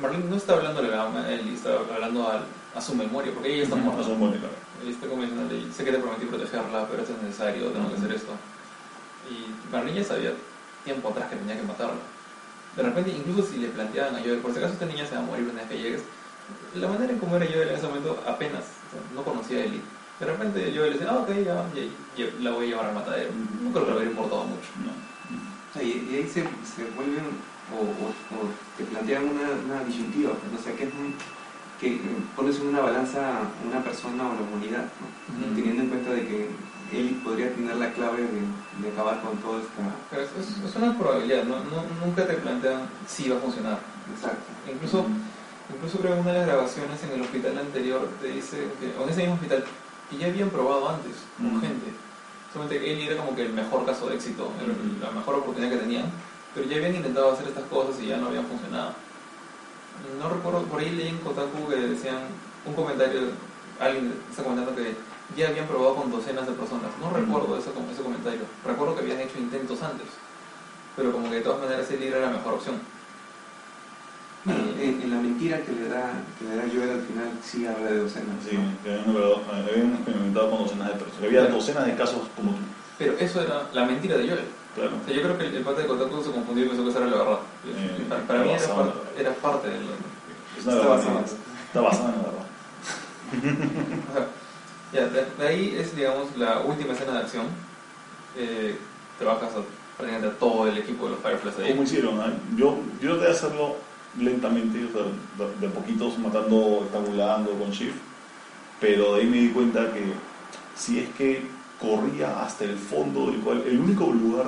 Marlene 0.00 0.24
no 0.30 0.36
está 0.36 0.54
hablando 0.54 0.80
a 0.80 0.82
la 0.84 0.96
mamá 0.96 1.28
Ellie, 1.28 1.54
está 1.54 1.70
hablando 1.94 2.28
al- 2.30 2.44
a, 2.74 2.80
su 2.80 2.94
memoria, 2.94 3.32
porque 3.34 3.52
ella 3.54 3.64
está 3.64 3.76
muerta. 3.76 4.02
Eso 4.02 4.12
es 4.12 4.18
bueno, 4.18 4.36
claro. 4.38 4.54
Ella 4.82 4.90
está 4.90 5.06
convencional 5.08 5.50
y 5.52 5.72
sé 5.72 5.84
que 5.84 5.92
te 5.92 5.98
prometí 5.98 6.26
protegerla, 6.26 6.86
pero 6.88 7.02
esto 7.02 7.14
es 7.14 7.22
necesario, 7.22 7.68
tengo 7.70 7.88
que 7.90 7.96
hacer 7.96 8.12
esto. 8.12 8.32
Y 9.30 9.72
Marlene 9.72 10.00
ya 10.00 10.06
sabía 10.06 10.32
tiempo 10.84 11.08
atrás 11.08 11.28
que 11.30 11.36
tenía 11.36 11.56
que 11.56 11.66
matarla. 11.66 12.00
De 12.76 12.82
repente, 12.82 13.10
incluso 13.10 13.50
si 13.50 13.58
le 13.58 13.68
planteaban 13.68 14.14
a 14.16 14.20
Joel, 14.20 14.38
por 14.38 14.52
si 14.52 14.58
acaso 14.58 14.74
esta 14.74 14.86
niña 14.86 15.06
se 15.06 15.14
va 15.14 15.22
a 15.22 15.24
morir 15.24 15.44
una 15.44 15.60
vez 15.62 15.70
que 15.70 15.78
llegues, 15.78 16.02
la 16.74 16.86
manera 16.88 17.12
en 17.12 17.18
cómo 17.18 17.36
era 17.36 17.46
Joel 17.46 17.68
en 17.70 17.74
ese 17.76 17.86
momento 17.88 18.22
apenas, 18.26 18.62
o 18.62 18.90
sea, 18.92 19.00
no 19.14 19.24
conocía 19.24 19.58
a 19.58 19.64
Ellie. 19.64 19.80
De 20.20 20.26
repente 20.26 20.72
Joel 20.76 20.90
le 20.92 20.98
decía, 20.98 21.10
ah, 21.12 21.18
ok, 21.18 21.30
ya, 21.44 21.64
y- 21.74 22.20
y 22.22 22.42
la 22.42 22.50
voy 22.52 22.66
a 22.66 22.68
llevar 22.68 22.86
al 22.86 22.94
matadero. 22.94 23.30
No 23.62 23.70
creo 23.72 23.84
que 23.84 23.90
le 23.90 23.96
hubiera 23.96 24.10
importado 24.12 24.44
mucho. 24.44 24.68
No. 24.84 24.92
O 24.92 25.72
sea, 25.72 25.82
y, 25.82 26.08
y 26.10 26.14
ahí 26.16 26.28
se, 26.28 26.42
se 26.44 26.84
vuelven 26.94 27.24
o, 27.74 27.80
o, 27.82 28.08
o 28.08 28.48
te 28.78 28.84
plantean 28.84 29.24
una, 29.24 29.50
una 29.64 29.84
disyuntiva, 29.84 30.30
o 30.32 30.62
sea, 30.62 30.74
que, 30.76 30.84
es 30.84 30.90
que 31.80 32.00
pones 32.34 32.56
en 32.60 32.68
una 32.68 32.80
balanza 32.80 33.40
una 33.66 33.82
persona 33.82 34.28
o 34.30 34.34
la 34.34 34.40
humanidad, 34.42 34.84
teniendo 35.54 35.82
en 35.82 35.88
cuenta 35.88 36.10
de 36.12 36.26
que 36.26 36.48
él 36.92 37.20
podría 37.24 37.52
tener 37.54 37.76
la 37.76 37.92
clave 37.92 38.22
de, 38.22 38.40
de 38.86 38.92
acabar 38.92 39.20
con 39.20 39.36
toda 39.38 39.60
esta... 39.60 39.82
Pero 40.10 40.22
es, 40.22 40.30
es- 40.38 40.64
es 40.64 40.76
una 40.76 40.96
probabilidad, 40.96 41.44
¿no? 41.44 41.56
No- 41.56 41.84
nunca 42.04 42.26
te 42.26 42.34
plantean 42.34 42.82
si 43.06 43.28
va 43.28 43.36
a 43.36 43.40
funcionar. 43.40 43.78
Exacto. 44.14 44.46
Incluso, 44.72 45.04
incluso 45.74 45.98
creo 45.98 46.12
que 46.12 46.18
en 46.20 46.22
una 46.24 46.32
de 46.32 46.38
las 46.38 46.46
grabaciones 46.48 47.02
en 47.02 47.10
el 47.12 47.22
hospital 47.22 47.58
anterior 47.58 48.08
te 48.22 48.28
dice, 48.28 48.68
que, 48.80 48.94
o 48.98 49.02
en 49.04 49.08
ese 49.10 49.20
mismo 49.22 49.34
hospital, 49.34 49.64
que 50.08 50.16
ya 50.16 50.26
habían 50.28 50.48
probado 50.50 50.88
antes 50.88 51.12
con 51.36 51.60
gente. 51.60 51.90
Solamente 52.52 52.78
que 52.80 52.92
él 52.92 53.00
era 53.10 53.16
como 53.20 53.34
que 53.36 53.42
el 53.42 53.52
mejor 53.52 53.84
caso 53.84 54.08
de 54.08 54.14
éxito, 54.14 54.48
la 55.02 55.10
mejor 55.10 55.34
oportunidad 55.34 55.72
que 55.72 55.78
tenían, 55.82 56.04
pero 56.54 56.66
ya 56.68 56.76
habían 56.76 56.94
intentado 56.94 57.32
hacer 57.32 57.48
estas 57.48 57.64
cosas 57.64 58.00
y 58.00 58.06
ya 58.06 58.16
no 58.16 58.28
habían 58.28 58.46
funcionado. 58.46 58.92
No 60.20 60.28
recuerdo, 60.28 60.62
por 60.62 60.80
ahí 60.80 60.90
leí 60.90 61.08
en 61.08 61.18
Kotaku 61.18 61.68
que 61.68 61.76
decían 61.76 62.18
un 62.64 62.74
comentario, 62.74 63.20
alguien 63.80 64.12
está 64.30 64.42
comentando 64.42 64.74
que 64.74 64.94
ya 65.36 65.48
habían 65.48 65.66
probado 65.66 65.96
con 65.96 66.10
docenas 66.10 66.46
de 66.46 66.52
personas. 66.52 66.90
No 67.00 67.10
recuerdo 67.10 67.58
ese, 67.58 67.70
ese 67.70 68.02
comentario, 68.02 68.42
recuerdo 68.64 68.94
que 68.94 69.02
habían 69.02 69.20
hecho 69.20 69.38
intentos 69.38 69.82
antes, 69.82 70.06
pero 70.96 71.12
como 71.12 71.28
que 71.28 71.36
de 71.36 71.40
todas 71.42 71.60
maneras 71.60 71.90
él 71.90 72.02
era 72.02 72.20
la 72.20 72.30
mejor 72.30 72.54
opción. 72.54 72.76
En, 74.46 75.02
en 75.02 75.10
la 75.10 75.16
mentira 75.20 75.60
que 75.62 75.72
le 75.72 75.88
da 75.88 76.12
que 76.38 76.44
le 76.44 76.54
da 76.54 76.62
Joel 76.72 76.90
al 76.90 77.00
final 77.02 77.30
sí 77.42 77.66
habla 77.66 77.90
de 77.90 77.98
docenas. 77.98 78.36
Sí, 78.48 78.56
¿no? 78.56 78.70
que 78.84 78.92
habían, 78.92 79.68
habían 79.68 79.94
experimentado 79.96 80.50
con 80.50 80.58
docenas 80.62 80.88
de 80.88 80.94
personas. 80.94 81.24
Había 81.24 81.40
Claro. 81.40 81.54
docenas 81.56 81.86
de 81.86 81.96
casos 81.96 82.20
como 82.36 82.52
tú. 82.52 82.58
Pero 82.96 83.18
eso 83.18 83.42
era 83.42 83.66
la 83.72 83.84
mentira 83.86 84.16
de 84.16 84.28
Joel. 84.28 84.44
Claro. 84.76 84.92
O 85.02 85.04
sea, 85.06 85.14
yo 85.16 85.22
creo 85.22 85.38
que 85.38 85.46
el, 85.46 85.56
el 85.56 85.62
pata 85.64 85.80
de 85.80 85.86
Kotaku 85.88 86.22
se 86.22 86.30
confundió 86.30 86.64
y 86.64 86.68
pensó 86.68 86.84
que 86.84 86.90
esa 86.90 86.98
era 87.00 87.08
la 87.10 87.16
verdad. 87.16 87.38
Eh, 87.66 88.06
para, 88.08 88.22
para 88.22 88.38
mí 88.44 88.50
era 88.50 88.74
verdad. 88.74 88.94
era 89.18 89.32
parte 89.34 89.68
del... 89.68 89.80
Es 90.58 90.64
una 90.64 90.74
Está 90.74 90.88
verdad. 90.88 90.96
basado. 90.96 91.24
Está 91.66 91.80
basada 91.80 92.08
en 92.14 92.16
la 92.16 92.28
verdad. 92.28 92.46
O 94.10 94.12
sea, 94.12 94.26
ya, 94.92 95.08
de, 95.08 95.26
de 95.38 95.48
ahí 95.48 95.76
es, 95.76 95.96
digamos, 95.96 96.36
la 96.36 96.60
última 96.60 96.92
escena 96.92 97.12
de 97.14 97.18
acción. 97.18 97.46
Eh, 98.36 98.76
trabajas 99.18 99.50
a, 99.54 99.62
prácticamente 99.96 100.28
a 100.36 100.38
todo 100.38 100.68
el 100.68 100.78
equipo 100.78 101.06
de 101.06 101.12
los 101.12 101.20
Fireflies 101.20 101.58
ahí. 101.58 101.70
¿Cómo 101.70 101.82
hicieron? 101.82 102.20
ah? 102.20 102.32
Yo, 102.56 102.78
yo 103.00 103.12
traté 103.16 103.24
de 103.24 103.30
hacerlo 103.32 103.76
lentamente, 104.20 104.84
o 104.84 104.92
sea, 104.92 105.02
de, 105.46 105.66
de 105.66 105.68
poquitos 105.72 106.18
matando, 106.18 106.82
estrangulando 106.84 107.50
con 107.52 107.70
shift, 107.70 107.96
pero 108.80 109.14
de 109.14 109.22
ahí 109.22 109.26
me 109.26 109.38
di 109.38 109.48
cuenta 109.50 109.92
que 109.92 110.12
si 110.76 111.00
es 111.00 111.08
que 111.16 111.46
corría 111.80 112.42
hasta 112.42 112.64
el 112.64 112.76
fondo, 112.76 113.26
del 113.30 113.40
cual, 113.40 113.62
el 113.66 113.80
único 113.80 114.06
lugar 114.10 114.46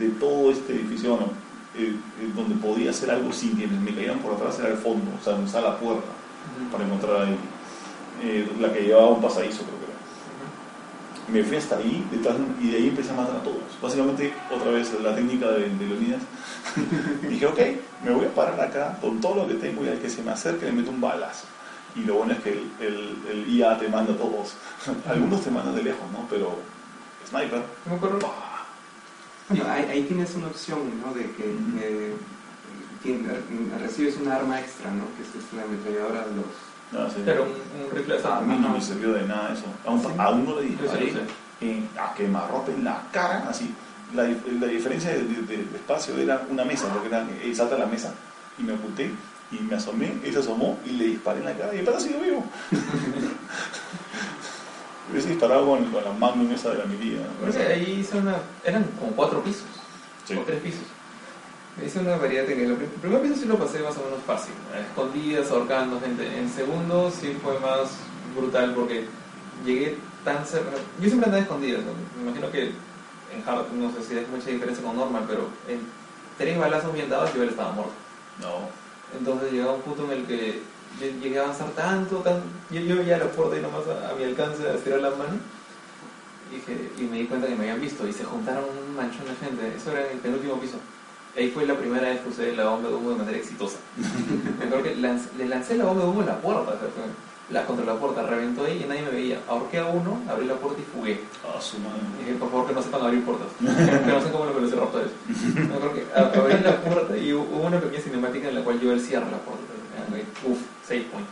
de 0.00 0.08
todo 0.10 0.50
este 0.50 0.72
edificio 0.72 1.10
bueno, 1.10 1.32
eh, 1.76 1.94
eh, 2.20 2.32
donde 2.34 2.56
podía 2.56 2.90
hacer 2.90 3.10
algo 3.10 3.32
sin 3.32 3.56
que 3.56 3.66
me 3.66 3.94
cayeran 3.94 4.18
por 4.18 4.34
atrás 4.34 4.58
era 4.58 4.70
el 4.70 4.78
fondo, 4.78 5.12
o 5.20 5.22
sea, 5.22 5.34
donde 5.34 5.52
la 5.60 5.78
puerta 5.78 6.08
para 6.72 6.84
encontrar 6.84 7.22
ahí, 7.22 7.36
eh, 8.22 8.50
la 8.58 8.72
que 8.72 8.82
llevaba 8.82 9.10
un 9.10 9.22
pasadizo, 9.22 9.62
creo 9.62 9.78
que 9.78 9.84
era. 9.86 11.42
me 11.42 11.44
fui 11.44 11.56
hasta 11.56 11.76
ahí 11.76 12.06
detrás, 12.10 12.36
y 12.60 12.70
de 12.70 12.76
ahí 12.76 12.88
empecé 12.88 13.10
a 13.10 13.14
matar 13.14 13.36
a 13.36 13.42
todos. 13.42 13.62
Básicamente, 13.80 14.32
otra 14.50 14.72
vez, 14.72 14.92
la 15.00 15.14
técnica 15.14 15.48
de, 15.50 15.68
de 15.68 15.86
Leonidas. 15.86 16.22
Dije, 17.28 17.46
ok, 17.46 17.58
me 18.04 18.10
voy 18.12 18.26
a 18.26 18.34
parar 18.34 18.60
acá 18.60 18.98
con 19.00 19.20
todo 19.20 19.36
lo 19.36 19.48
que 19.48 19.54
tengo 19.54 19.84
y 19.84 19.88
al 19.88 19.98
que 19.98 20.10
se 20.10 20.22
me 20.22 20.32
acerque 20.32 20.66
le 20.66 20.72
meto 20.72 20.90
un 20.90 21.00
balazo. 21.00 21.46
Y 21.96 22.00
lo 22.00 22.14
bueno 22.14 22.32
es 22.32 22.40
que 22.40 22.50
el, 22.50 22.70
el, 22.80 23.16
el 23.30 23.48
IA 23.48 23.78
te 23.78 23.88
manda 23.88 24.12
a 24.12 24.16
todos. 24.16 24.54
Algunos 25.08 25.42
te 25.42 25.50
mandan 25.50 25.74
de 25.74 25.82
lejos, 25.82 26.10
¿no? 26.12 26.26
Pero 26.28 26.56
sniper. 27.28 27.62
No 27.86 27.94
me 27.94 28.49
Bueno, 29.50 29.64
ahí, 29.70 29.84
ahí 29.90 30.02
tienes 30.04 30.34
una 30.36 30.46
opción, 30.46 30.78
¿no? 31.04 31.12
De 31.12 31.22
que 31.32 31.56
eh, 31.80 32.14
recibes 33.80 34.16
una 34.22 34.36
arma 34.36 34.60
extra, 34.60 34.90
¿no? 34.92 35.04
Que 35.16 35.22
es 35.22 35.52
la 35.54 35.62
ametralladora 35.64 36.26
de 36.26 36.36
los... 36.36 36.46
No, 36.92 37.10
sí. 37.10 37.22
Era 37.26 37.42
un, 37.42 37.48
un 37.48 37.90
rifle 37.92 38.16
de 38.20 38.28
A 38.28 38.40
mí 38.40 38.56
no 38.60 38.68
me 38.70 38.80
sirvió 38.80 39.12
de 39.12 39.26
nada 39.26 39.52
eso. 39.52 39.64
Aún, 39.86 40.00
¿Sí? 40.00 40.08
aún 40.18 40.44
no 40.44 40.56
le 40.60 40.62
sí 40.62 40.76
disparé 40.80 41.12
en- 41.60 41.88
a 41.98 42.14
quemarropa 42.14 42.70
en 42.72 42.84
la 42.84 43.02
cara, 43.12 43.46
así. 43.48 43.74
La, 44.14 44.24
dif- 44.28 44.44
la 44.60 44.66
diferencia 44.66 45.10
de, 45.10 45.22
de- 45.22 45.42
de 45.64 45.76
espacio 45.76 46.16
era 46.18 46.42
una 46.48 46.64
mesa, 46.64 46.86
porque 46.92 47.08
era, 47.08 47.26
eh, 47.42 47.52
salta 47.54 47.76
la 47.78 47.86
mesa 47.86 48.12
y 48.58 48.62
me 48.62 48.72
oculté 48.72 49.10
y 49.52 49.58
me 49.64 49.74
asomé, 49.76 50.14
él 50.24 50.32
se 50.32 50.38
asomó 50.40 50.78
y 50.86 50.90
le 50.90 51.06
disparé 51.06 51.40
en 51.40 51.44
la 51.46 51.54
cara 51.56 51.74
y 51.74 51.78
el 51.78 51.84
pata 51.84 51.98
siguió 52.00 52.20
vivo. 52.20 52.44
Hubiese 55.10 55.28
disparado 55.30 55.66
con, 55.66 55.84
con 55.90 56.04
la 56.04 56.12
magnum 56.12 56.50
esa 56.52 56.70
de 56.70 56.78
la. 56.78 56.84
Creo 56.84 57.52
que 57.52 57.72
ahí 57.72 57.98
hice 58.00 58.18
una. 58.18 58.36
Eran 58.64 58.84
como 58.98 59.12
cuatro 59.12 59.42
pisos. 59.42 59.64
Sí. 60.26 60.36
O 60.36 60.42
tres 60.42 60.60
pisos. 60.60 60.82
Hice 61.84 61.98
una 62.00 62.16
variedad 62.16 62.42
de 62.42 62.48
técnicas. 62.54 62.72
El 62.72 62.76
prim- 62.86 63.00
primer 63.00 63.22
piso 63.22 63.34
sí 63.36 63.44
lo 63.46 63.58
pasé 63.58 63.80
más 63.80 63.96
o 63.96 64.04
menos 64.04 64.20
fácil. 64.26 64.52
Escondidas, 64.88 65.50
ahorcando 65.50 66.00
gente. 66.00 66.38
En 66.38 66.48
segundo 66.50 67.10
sí 67.10 67.36
fue 67.42 67.58
más 67.60 67.90
brutal 68.36 68.74
porque 68.74 69.06
llegué 69.64 69.96
tan 70.24 70.44
cerca. 70.46 70.70
Yo 71.00 71.06
siempre 71.08 71.26
andaba 71.26 71.42
escondidas. 71.42 71.80
¿no? 71.82 71.92
Me 72.22 72.28
imagino 72.28 72.50
que 72.52 72.64
en 73.34 73.48
Hard 73.48 73.72
no 73.72 73.90
sé 73.92 74.02
si 74.02 74.18
hay 74.18 74.26
mucha 74.30 74.50
diferencia 74.50 74.84
con 74.84 74.96
Normal, 74.96 75.24
pero 75.26 75.48
en 75.68 75.80
tres 76.38 76.58
balazos 76.58 76.92
bien 76.92 77.08
dados 77.08 77.32
yo 77.34 77.42
él 77.42 77.48
estaba 77.50 77.72
muerto. 77.72 77.92
No. 78.40 78.68
Entonces 79.18 79.52
llegaba 79.52 79.72
un 79.74 79.82
punto 79.82 80.04
en 80.04 80.18
el 80.20 80.26
que 80.26 80.62
llegué 81.22 81.38
a 81.38 81.42
avanzar 81.44 81.68
tanto, 81.70 82.16
tan, 82.18 82.42
yo, 82.70 82.80
yo 82.80 82.96
veía 82.96 83.18
la 83.18 83.26
puerta 83.26 83.56
y 83.56 83.60
nomás 83.62 83.82
a, 83.86 84.10
a 84.10 84.14
mi 84.14 84.24
alcance 84.24 84.66
a 84.68 84.74
estirar 84.74 85.00
la 85.00 85.10
mano 85.10 85.36
y, 86.50 86.56
dije- 86.56 86.90
y 86.98 87.02
me 87.04 87.18
di 87.18 87.26
cuenta 87.26 87.46
que 87.46 87.54
me 87.54 87.62
habían 87.62 87.80
visto 87.80 88.06
y 88.06 88.12
se 88.12 88.24
juntaron 88.24 88.64
un 88.88 88.96
manchón 88.96 89.24
de 89.26 89.34
gente. 89.46 89.76
Eso 89.76 89.92
era 89.92 90.06
en 90.06 90.12
el 90.12 90.18
penúltimo 90.18 90.54
piso. 90.60 90.76
Ahí 91.36 91.48
fue 91.50 91.64
la 91.64 91.74
primera 91.76 92.08
vez 92.08 92.20
que 92.20 92.28
usé 92.28 92.56
la 92.56 92.68
bomba 92.68 92.88
de 92.88 92.94
humo 92.96 93.10
de 93.10 93.16
manera 93.16 93.38
exitosa. 93.38 93.78
me 94.58 94.64
acuerdo 94.64 94.82
que 94.84 94.96
lanz- 94.96 95.30
le 95.38 95.46
lancé 95.46 95.76
la 95.76 95.84
bomba 95.84 96.02
de 96.04 96.08
humo 96.10 96.20
en 96.22 96.26
la 96.26 96.40
puerta, 96.40 96.74
la, 97.50 97.66
contra 97.66 97.84
la 97.84 97.94
puerta, 97.94 98.22
reventó 98.22 98.64
ahí 98.64 98.82
y 98.84 98.86
nadie 98.88 99.02
me 99.02 99.10
veía. 99.10 99.38
Ahorqué 99.48 99.78
a 99.78 99.86
uno, 99.86 100.20
abrí 100.28 100.46
la 100.46 100.54
puerta 100.54 100.80
y 100.80 100.84
fugué. 100.84 101.20
A 101.56 101.60
su 101.60 101.78
madre. 101.78 102.00
Dije, 102.18 102.34
por 102.38 102.50
favor, 102.50 102.66
que 102.68 102.74
no 102.74 102.82
sepan 102.82 103.02
abrir 103.02 103.24
puertas. 103.24 103.48
que 103.58 103.64
no 104.12 104.18
sepan 104.18 104.32
cómo 104.32 104.44
los 104.46 104.54
velociraptores. 104.56 105.10
Me 105.54 105.74
acuerdo 105.74 105.94
que 105.94 106.06
abrí 106.14 106.62
la 106.64 106.80
puerta 106.80 107.16
y 107.16 107.32
hubo 107.32 107.42
hubo 107.44 107.66
una 107.66 107.80
pequeña 107.80 108.02
cinemática 108.02 108.48
en 108.48 108.54
la 108.56 108.62
cual 108.62 108.80
yo 108.80 108.92
él 108.92 109.00
cierra 109.00 109.26
la 109.30 109.38
puerta. 109.38 109.62
Uf, 110.46 110.58
save 110.90 111.06
point. 111.12 111.26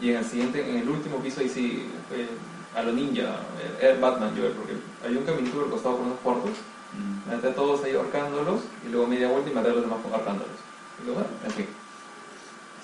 Y 0.00 0.10
en 0.10 0.16
el 0.16 0.24
siguiente, 0.24 0.58
en 0.68 0.76
el 0.78 0.88
último 0.88 1.18
piso, 1.18 1.40
ahí 1.40 1.48
sí 1.48 1.86
fue 2.08 2.26
a 2.74 2.82
lo 2.82 2.92
ninja, 2.92 3.36
era 3.80 3.98
Batman 4.00 4.34
yo, 4.34 4.50
porque 4.52 4.74
había 5.04 5.18
un 5.18 5.24
caminito 5.26 5.60
al 5.62 5.70
costado 5.70 5.98
con 5.98 6.06
unos 6.06 6.20
cuartos. 6.20 6.52
Mm. 6.96 7.30
Maté 7.30 7.48
a 7.48 7.54
todos 7.54 7.84
ahí 7.84 7.94
ahorcándolos 7.94 8.62
y 8.86 8.90
luego 8.90 9.06
media 9.06 9.28
vuelta 9.28 9.50
y 9.50 9.54
maté 9.54 9.68
a 9.68 9.72
los 9.74 9.82
demás 9.82 9.98
ahorcándolos. 10.10 10.56
Y 11.00 11.06
luego, 11.06 11.20
bueno, 11.20 11.36
en 11.44 11.50
fin. 11.52 11.66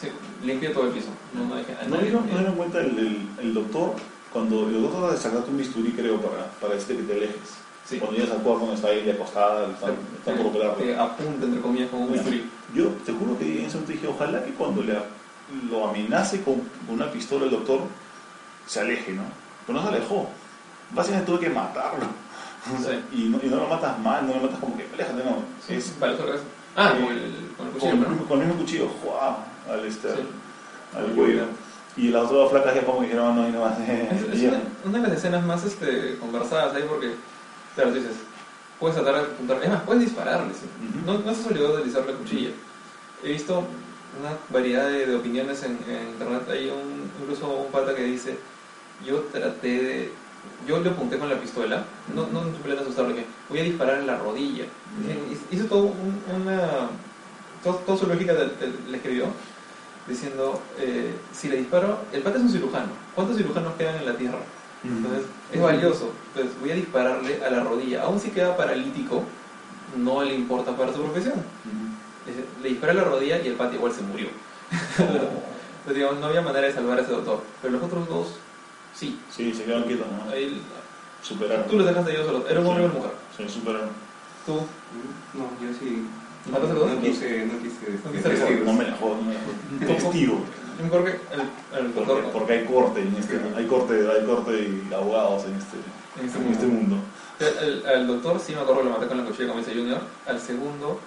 Sí, 0.00 0.08
limpié 0.44 0.70
todo 0.70 0.88
el 0.88 0.92
piso. 0.92 1.08
No, 1.32 1.46
no 1.46 1.56
dejé 1.56 1.72
¿No 1.84 1.96
nadie. 1.96 2.10
dieron, 2.10 2.26
no 2.28 2.36
dieron 2.38 2.54
cuenta 2.54 2.80
el, 2.80 2.98
el, 2.98 3.28
el 3.40 3.54
doctor? 3.54 3.94
Cuando 4.32 4.68
el 4.68 4.82
doctor 4.82 5.14
te 5.14 5.20
sacaste 5.20 5.50
un 5.50 5.56
bisturí, 5.56 5.92
creo, 5.92 6.20
para, 6.20 6.50
para 6.60 6.74
decirte 6.74 6.98
que 6.98 7.02
te 7.04 7.12
alejes. 7.14 7.48
Sí. 7.88 7.98
Cuando 7.98 8.18
llegas 8.18 8.36
al 8.36 8.42
cuarto 8.42 8.72
está 8.74 8.90
ella 8.90 9.14
acostada, 9.14 9.70
están, 9.70 9.94
están 10.18 10.36
por 10.36 10.46
operarlo. 10.46 10.74
Te 10.74 10.94
apunta, 10.96 11.46
entre 11.46 11.60
comillas, 11.62 11.88
con 11.88 12.02
un 12.02 12.12
bisturí. 12.12 12.50
Yo 12.74 12.88
te 13.06 13.12
juro 13.12 13.38
que 13.38 13.60
en 13.60 13.64
ese 13.64 13.76
momento 13.78 13.92
dije, 13.92 14.06
ojalá 14.08 14.44
que 14.44 14.50
cuando 14.50 14.82
le, 14.82 14.92
lo 15.70 15.88
amenace 15.88 16.42
con, 16.42 16.62
una 16.88 17.10
pistola 17.10 17.44
el 17.44 17.50
doctor, 17.50 17.80
se 18.66 18.80
aleje, 18.80 19.12
¿no? 19.12 19.22
Pero 19.66 19.78
no 19.78 19.88
se 19.88 19.96
alejó. 19.96 20.28
Básicamente 20.90 21.30
tuve 21.32 21.40
que 21.46 21.50
matarlo. 21.50 22.06
O 22.78 22.82
sea, 22.82 23.00
y, 23.12 23.24
no, 23.28 23.38
y 23.42 23.46
no 23.46 23.56
lo 23.56 23.68
matas 23.68 23.98
mal, 24.00 24.26
no 24.26 24.34
lo 24.34 24.40
matas 24.40 24.58
como 24.58 24.76
que, 24.76 24.88
aléjate, 24.92 25.22
no. 25.24 25.38
Es 25.68 25.98
Vale, 26.00 26.14
otra 26.14 26.26
vez. 26.32 26.40
Ah, 26.74 26.92
Eh, 26.96 27.00
con 27.04 27.12
el, 27.12 27.52
con 27.56 27.66
el 27.66 27.72
cuchillo, 27.72 27.94
¿no? 27.96 28.24
con 28.28 28.40
el 28.40 28.46
mismo 28.46 28.60
cuchillo, 28.62 28.88
¡juá! 29.02 29.38
al, 29.72 29.84
este, 29.84 30.08
Sí. 30.14 30.20
al 30.96 31.06
cuello. 31.12 31.44
Y 31.96 32.08
las 32.08 32.24
otras 32.30 32.50
flacas 32.50 32.74
ya 32.74 32.84
como 32.84 33.02
dijeron, 33.02 33.36
no, 33.36 33.48
y 33.48 33.52
no 33.52 33.60
más. 33.62 33.78
Es, 33.80 34.22
es 34.42 34.52
una, 34.84 34.98
de 34.98 35.08
las 35.08 35.16
escenas 35.18 35.44
más 35.44 35.64
este, 35.64 36.18
conversadas 36.18 36.74
ahí 36.74 36.84
porque, 36.88 37.14
claro, 37.74 37.92
dices, 37.92 38.12
puedes 38.80 38.96
tratar 38.96 39.14
de 39.14 39.20
apuntar, 39.32 39.62
es 39.62 39.70
más, 39.70 39.82
puedes 39.82 40.02
dispararle, 40.02 40.52
¿sí? 40.52 40.66
Ujú. 41.00 41.06
no, 41.06 41.24
no 41.24 41.30
estás 41.30 41.46
obligado 41.46 41.76
a 41.76 41.80
utilizar 41.80 42.04
la 42.04 42.12
cuchilla. 42.12 42.50
He 43.22 43.32
visto 43.32 43.64
una 44.20 44.30
variedad 44.50 44.88
de, 44.88 45.06
de 45.06 45.14
opiniones 45.16 45.62
en, 45.62 45.78
en 45.88 46.08
internet, 46.12 46.42
hay 46.50 46.70
un, 46.70 47.10
incluso 47.20 47.48
un 47.48 47.70
pata 47.72 47.94
que 47.94 48.04
dice, 48.04 48.36
yo 49.06 49.20
traté 49.32 49.68
de, 49.82 50.12
yo 50.66 50.80
le 50.80 50.90
apunté 50.90 51.18
con 51.18 51.28
la 51.28 51.38
pistola, 51.40 51.84
no, 52.14 52.26
no 52.28 52.42
en 52.48 52.54
plan 52.54 52.76
de 52.76 52.82
asustarle, 52.82 53.14
que 53.14 53.24
voy 53.48 53.58
a 53.60 53.62
disparar 53.64 53.98
en 53.98 54.06
la 54.06 54.16
rodilla. 54.18 54.64
Hizo 55.50 55.64
todo 55.66 55.84
un- 55.84 56.22
una, 56.42 56.88
todo, 57.62 57.74
toda 57.86 57.98
su 57.98 58.06
lógica 58.06 58.32
le 58.32 58.96
escribió 58.96 59.26
diciendo, 60.08 60.62
eh, 60.78 61.14
si 61.32 61.48
le 61.48 61.56
disparo, 61.56 61.98
el 62.12 62.22
pata 62.22 62.36
es 62.38 62.44
un 62.44 62.50
cirujano, 62.50 62.92
¿cuántos 63.14 63.36
cirujanos 63.36 63.74
quedan 63.74 63.96
en 63.96 64.06
la 64.06 64.16
tierra? 64.16 64.38
Entonces, 64.84 65.22
es 65.52 65.60
valioso. 65.60 66.12
Entonces, 66.28 66.60
voy 66.60 66.70
a 66.70 66.74
dispararle 66.76 67.44
a 67.44 67.50
la 67.50 67.64
rodilla. 67.64 68.02
Aún 68.04 68.20
si 68.20 68.30
queda 68.30 68.56
paralítico, 68.56 69.24
no 69.96 70.22
le 70.22 70.34
importa 70.34 70.76
para 70.76 70.92
su 70.92 71.02
profesión. 71.02 71.42
Dice, 72.26 72.44
Le 72.62 72.68
disparé 72.70 72.92
a 72.92 72.94
la 72.96 73.04
rodilla 73.04 73.40
y 73.42 73.46
el 73.48 73.54
pata 73.54 73.74
igual 73.74 73.92
se 73.92 74.02
murió. 74.02 74.28
Entonces, 74.98 75.94
digamos, 75.94 76.18
no 76.18 76.26
había 76.26 76.42
manera 76.42 76.66
de 76.66 76.72
salvar 76.74 76.98
a 76.98 77.02
ese 77.02 77.12
doctor. 77.12 77.40
Pero 77.62 77.74
los 77.74 77.82
otros 77.82 78.08
dos, 78.08 78.26
sí. 78.94 79.18
Sí, 79.30 79.52
se 79.54 79.64
quedaron 79.64 79.84
quietos, 79.84 80.06
¿no? 80.10 80.30
Ahí- 80.30 80.60
Superaron. 81.22 81.66
tú 81.66 81.76
los 81.76 81.86
dejaste 81.86 82.12
ellos 82.12 82.26
solos. 82.26 82.44
Era 82.48 82.60
un 82.60 82.66
hombre 82.66 82.82
y 82.84 82.86
una 82.86 82.94
mujer. 82.94 83.10
Sí, 83.36 83.48
superaron. 83.48 83.88
Tú, 84.44 84.54
No, 85.34 85.44
yo 85.60 85.74
sí. 85.78 86.06
¿Mataste 86.50 86.70
a 86.70 86.74
los 86.74 86.82
dos? 86.86 86.90
No 86.96 87.00
quise, 87.00 87.46
no 87.46 87.58
quise. 87.60 87.98
No 88.04 88.12
quise 88.12 88.28
testigos. 88.28 88.64
No 88.66 88.72
me 88.74 88.84
la 88.84 88.96
jodo, 88.96 89.16
no 89.16 89.22
me 89.22 89.34
la. 89.34 89.94
Testigo. 89.94 90.34
yo 90.78 90.82
me 90.82 90.86
acuerdo 90.86 91.04
que 91.06 91.12
el, 91.34 91.40
el 91.84 91.90
Porque, 91.90 92.12
doctor... 92.12 92.32
porque 92.32 92.52
hay 92.52 92.64
corte 92.66 93.00
en 93.00 93.16
este, 93.16 93.40
hay 93.56 93.66
corte, 93.66 93.94
hay 94.08 94.24
corte 94.24 94.52
y 94.88 94.94
abogados 94.94 95.44
en 95.46 95.54
este, 95.56 95.76
en 96.20 96.26
este 96.26 96.38
en 96.38 96.52
este 96.52 96.66
mundo. 96.66 96.96
El- 97.40 97.86
al 97.86 98.06
doctor 98.06 98.38
sí 98.38 98.54
me 98.54 98.60
acuerdo 98.60 98.82
que 98.82 98.88
lo 98.88 98.94
maté 98.94 99.06
con 99.08 99.18
la 99.18 99.24
cuchilla 99.24 99.48
como 99.48 99.58
dice 99.60 99.74
Junior. 99.74 100.00
Al 100.28 100.40
segundo, 100.40 101.00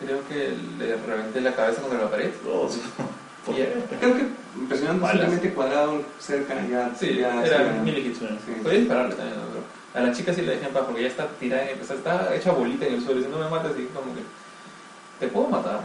creo 0.00 0.26
que 0.28 0.54
le 0.78 0.96
reventé 0.96 1.40
la 1.40 1.54
cabeza 1.54 1.80
contra 1.82 2.00
la 2.02 2.10
pared. 2.10 2.30
Todos. 2.44 2.78
¿Por 3.46 3.54
Y- 3.54 3.58
qué? 3.58 3.74
Creo 4.00 4.14
que 4.16 4.24
presionando 4.68 5.06
simplemente 5.08 5.52
cuadrado 5.54 6.02
cerca 6.20 6.54
ya. 6.70 6.92
Sí, 6.98 7.16
ya 7.16 7.44
era 7.44 7.72
mil 7.82 7.98
hits. 7.98 8.18
Sí. 8.18 8.52
Podía 8.62 8.78
dispararle 8.80 9.14
también, 9.14 9.36
¿no? 9.38 9.46
pero 9.52 9.64
a 10.04 10.08
la 10.08 10.14
chica 10.14 10.32
sí 10.32 10.42
le 10.42 10.52
dejé 10.52 10.66
en 10.66 10.72
paz 10.72 10.84
porque 10.86 11.02
ya 11.02 11.08
está 11.08 11.26
tirada, 11.40 11.68
en, 11.68 11.80
o 11.80 11.84
sea, 11.84 11.96
está 11.96 12.34
hecha 12.34 12.52
bolita 12.52 12.86
en 12.86 12.94
el 12.94 13.02
suelo. 13.04 13.20
Y 13.20 13.24
si 13.24 13.30
no 13.30 13.38
me 13.38 13.48
matas, 13.50 13.72
y 13.78 13.84
como 13.86 14.14
que, 14.14 14.22
¿te 15.20 15.28
puedo 15.28 15.48
matar? 15.48 15.80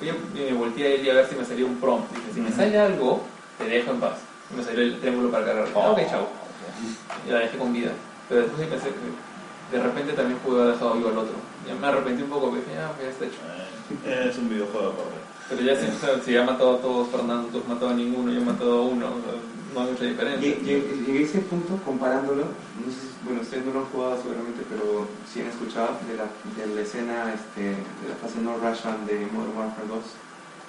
Y 0.00 0.06
yo 0.06 0.14
y 0.34 0.50
me 0.52 0.52
volteé 0.58 0.86
a 0.86 0.94
él 0.96 1.06
y 1.06 1.10
a 1.10 1.14
ver 1.14 1.26
si 1.28 1.34
me 1.36 1.44
salía 1.44 1.64
un 1.66 1.76
prompt. 1.76 2.10
Dije, 2.14 2.26
si 2.34 2.40
me 2.40 2.50
sale 2.52 2.78
algo, 2.78 3.24
te 3.58 3.64
dejo 3.64 3.90
en 3.92 4.00
paz. 4.00 4.18
Y 4.52 4.56
me 4.56 4.62
salió 4.64 4.82
el 4.82 5.00
triángulo 5.00 5.30
para 5.30 5.46
cargar. 5.46 5.66
Ah, 5.74 5.90
ok, 5.90 6.00
chao. 6.10 6.28
Y 7.26 7.30
la 7.30 7.38
dejé 7.38 7.56
con 7.58 7.72
vida. 7.72 7.90
Pero 8.28 8.42
después 8.42 8.60
sí 8.62 8.68
pensé 8.70 8.88
que 8.88 9.76
de 9.76 9.82
repente 9.82 10.12
también 10.12 10.38
pude 10.40 10.60
haber 10.62 10.74
dejado 10.74 10.94
vivo 10.94 11.08
al 11.08 11.18
otro. 11.18 11.34
Ya 11.66 11.74
me 11.74 11.86
arrepentí 11.86 12.22
un 12.22 12.30
poco, 12.30 12.54
dije, 12.54 12.76
ah, 12.78 12.92
ya 13.00 13.08
está 13.08 13.24
hecho. 13.24 13.38
Eh, 14.04 14.28
Es 14.30 14.38
un 14.38 14.48
videojuego 14.48 14.88
aparte. 14.88 15.18
Pero 15.48 15.60
ya 15.62 15.76
si, 15.76 15.86
o 15.88 15.98
sea, 15.98 16.20
si 16.22 16.36
ha 16.36 16.42
matado 16.44 16.76
a 16.76 16.78
todos 16.80 17.08
Fernando, 17.08 17.48
tú 17.48 17.58
has 17.58 17.68
matado 17.68 17.90
a 17.90 17.94
ninguno, 17.94 18.32
yo 18.32 18.40
he 18.40 18.44
matado 18.44 18.78
a 18.78 18.82
uno, 18.82 19.06
o 19.06 19.20
sea, 19.20 19.34
no 19.74 19.80
hay 19.80 19.90
mucha 19.92 20.04
diferencia. 20.04 20.40
Lle- 20.40 20.60
lle- 20.62 21.04
Llegué 21.06 21.18
a 21.18 21.22
ese 21.22 21.38
punto 21.40 21.76
comparándolo, 21.84 22.44
no 22.44 22.86
sé 22.88 23.00
si- 23.00 23.14
bueno, 23.24 23.40
ustedes 23.42 23.64
no 23.66 23.72
lo 23.72 23.80
han 23.80 23.86
jugado 23.92 24.16
seguramente, 24.22 24.62
pero 24.68 25.06
sí 25.30 25.40
han 25.40 25.48
escuchado 25.48 25.96
de 26.08 26.16
la, 26.16 26.28
de 26.56 26.74
la 26.74 26.80
escena 26.80 27.32
este, 27.32 27.60
de 27.76 28.06
la 28.08 28.16
fase 28.20 28.40
No 28.40 28.56
Russian 28.56 29.04
de 29.06 29.26
Modern 29.32 29.56
Warfare 29.56 29.88
2. 29.88 30.04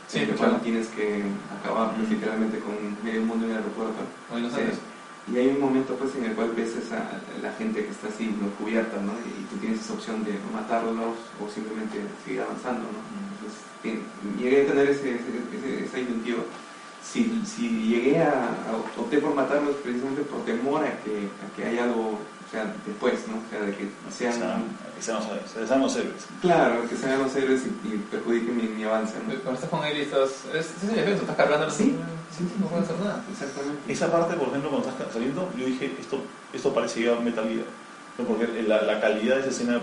Sí, 0.08 0.20
en 0.20 0.28
que 0.28 0.34
cuando 0.36 0.58
tienes 0.60 0.88
que 0.90 1.24
acabar 1.60 1.92
pues, 1.96 2.04
Ujú. 2.08 2.14
literalmente 2.14 2.60
con 2.60 2.76
medio 3.04 3.22
mundo 3.24 3.46
en 3.48 3.52
el 3.52 3.58
aeropuerto. 3.58 4.04
Buenos 4.30 4.54
Eh, 4.54 4.58
Aires. 4.60 4.78
Y 5.28 5.38
hay 5.38 5.48
un 5.50 5.60
momento 5.60 5.96
pues 5.96 6.16
en 6.16 6.26
el 6.26 6.36
cual 6.36 6.54
ves 6.56 6.76
a 6.92 7.22
la 7.42 7.52
gente 7.54 7.84
que 7.84 7.92
está 7.92 8.08
así 8.10 8.38
no 8.40 8.50
cubierta, 8.52 8.98
¿no? 9.02 9.14
Y, 9.26 9.46
tú 9.50 9.58
tienes 9.58 9.80
esa 9.82 9.94
opción 9.94 10.24
de 10.24 10.40
matarlos 10.54 11.16
o 11.40 11.50
simplemente 11.50 12.00
seguir 12.24 12.42
avanzando, 12.42 12.82
¿no? 12.92 13.00
Entonces, 13.34 13.66
llegué 14.38 14.64
a 14.64 14.68
tener 14.68 14.90
ese, 14.90 15.16
ese, 15.16 15.86
esa 15.86 15.98
disyuntiva. 15.98 16.44
Si, 17.02 17.44
si 17.46 17.70
llegué 17.90 18.20
a, 18.20 18.32
a- 18.70 18.78
opté 19.02 19.18
por 19.20 19.34
matarlos 19.36 19.76
precisamente 19.78 20.22
por 20.24 20.44
temor 20.46 20.84
a 20.86 21.02
que, 21.04 21.38
a 21.42 21.52
que 21.56 21.66
haya 21.66 21.84
algo, 21.86 22.20
o 22.48 22.52
sea, 22.52 22.74
después, 22.86 23.14
¿no? 23.28 23.38
O 23.38 23.50
sea, 23.50 23.62
de 23.62 23.76
que 23.76 23.90
sean, 24.12 24.40
los 24.40 25.28
héroes, 25.28 25.52
que 25.58 25.68
sean 25.68 25.82
los 25.82 25.96
héroes. 25.96 26.26
claro, 26.42 26.88
que 26.88 26.96
sean 26.96 27.20
los 27.22 27.36
héroes 27.36 27.62
y, 27.66 27.88
y 27.88 27.98
perjudiquen 28.12 28.56
mi, 28.56 28.64
mi 28.64 28.84
avance, 28.84 29.14
¿no? 29.28 29.34
Cuando 29.42 29.54
estás 29.54 29.70
con 29.70 29.84
él 29.84 29.98
y 29.98 30.02
estás. 30.02 30.30
Es, 30.54 30.72
es 30.78 30.84
indefenso, 30.84 31.22
estás 31.22 31.36
cargando 31.36 31.70
Sí, 31.70 31.96
sí, 32.38 32.48
no 32.60 32.68
puedes 32.68 32.86
hacer 32.86 33.00
nada. 33.04 33.24
Exactamente. 33.32 33.92
Esa 33.92 34.12
parte, 34.12 34.36
por 34.36 34.48
ejemplo, 34.50 34.70
cuando 34.70 34.90
estás 34.90 35.12
saliendo, 35.12 35.50
yo 35.58 35.66
dije, 35.66 35.96
esto, 36.00 36.20
esto 36.54 36.74
parecía 36.74 37.16
Metal 37.16 37.46
Gear. 37.48 37.66
¿no? 38.18 38.26
Porque 38.26 38.62
la, 38.64 38.82
la 38.84 39.02
calidad 39.02 39.36
de 39.36 39.42
esa 39.42 39.50
escena, 39.50 39.82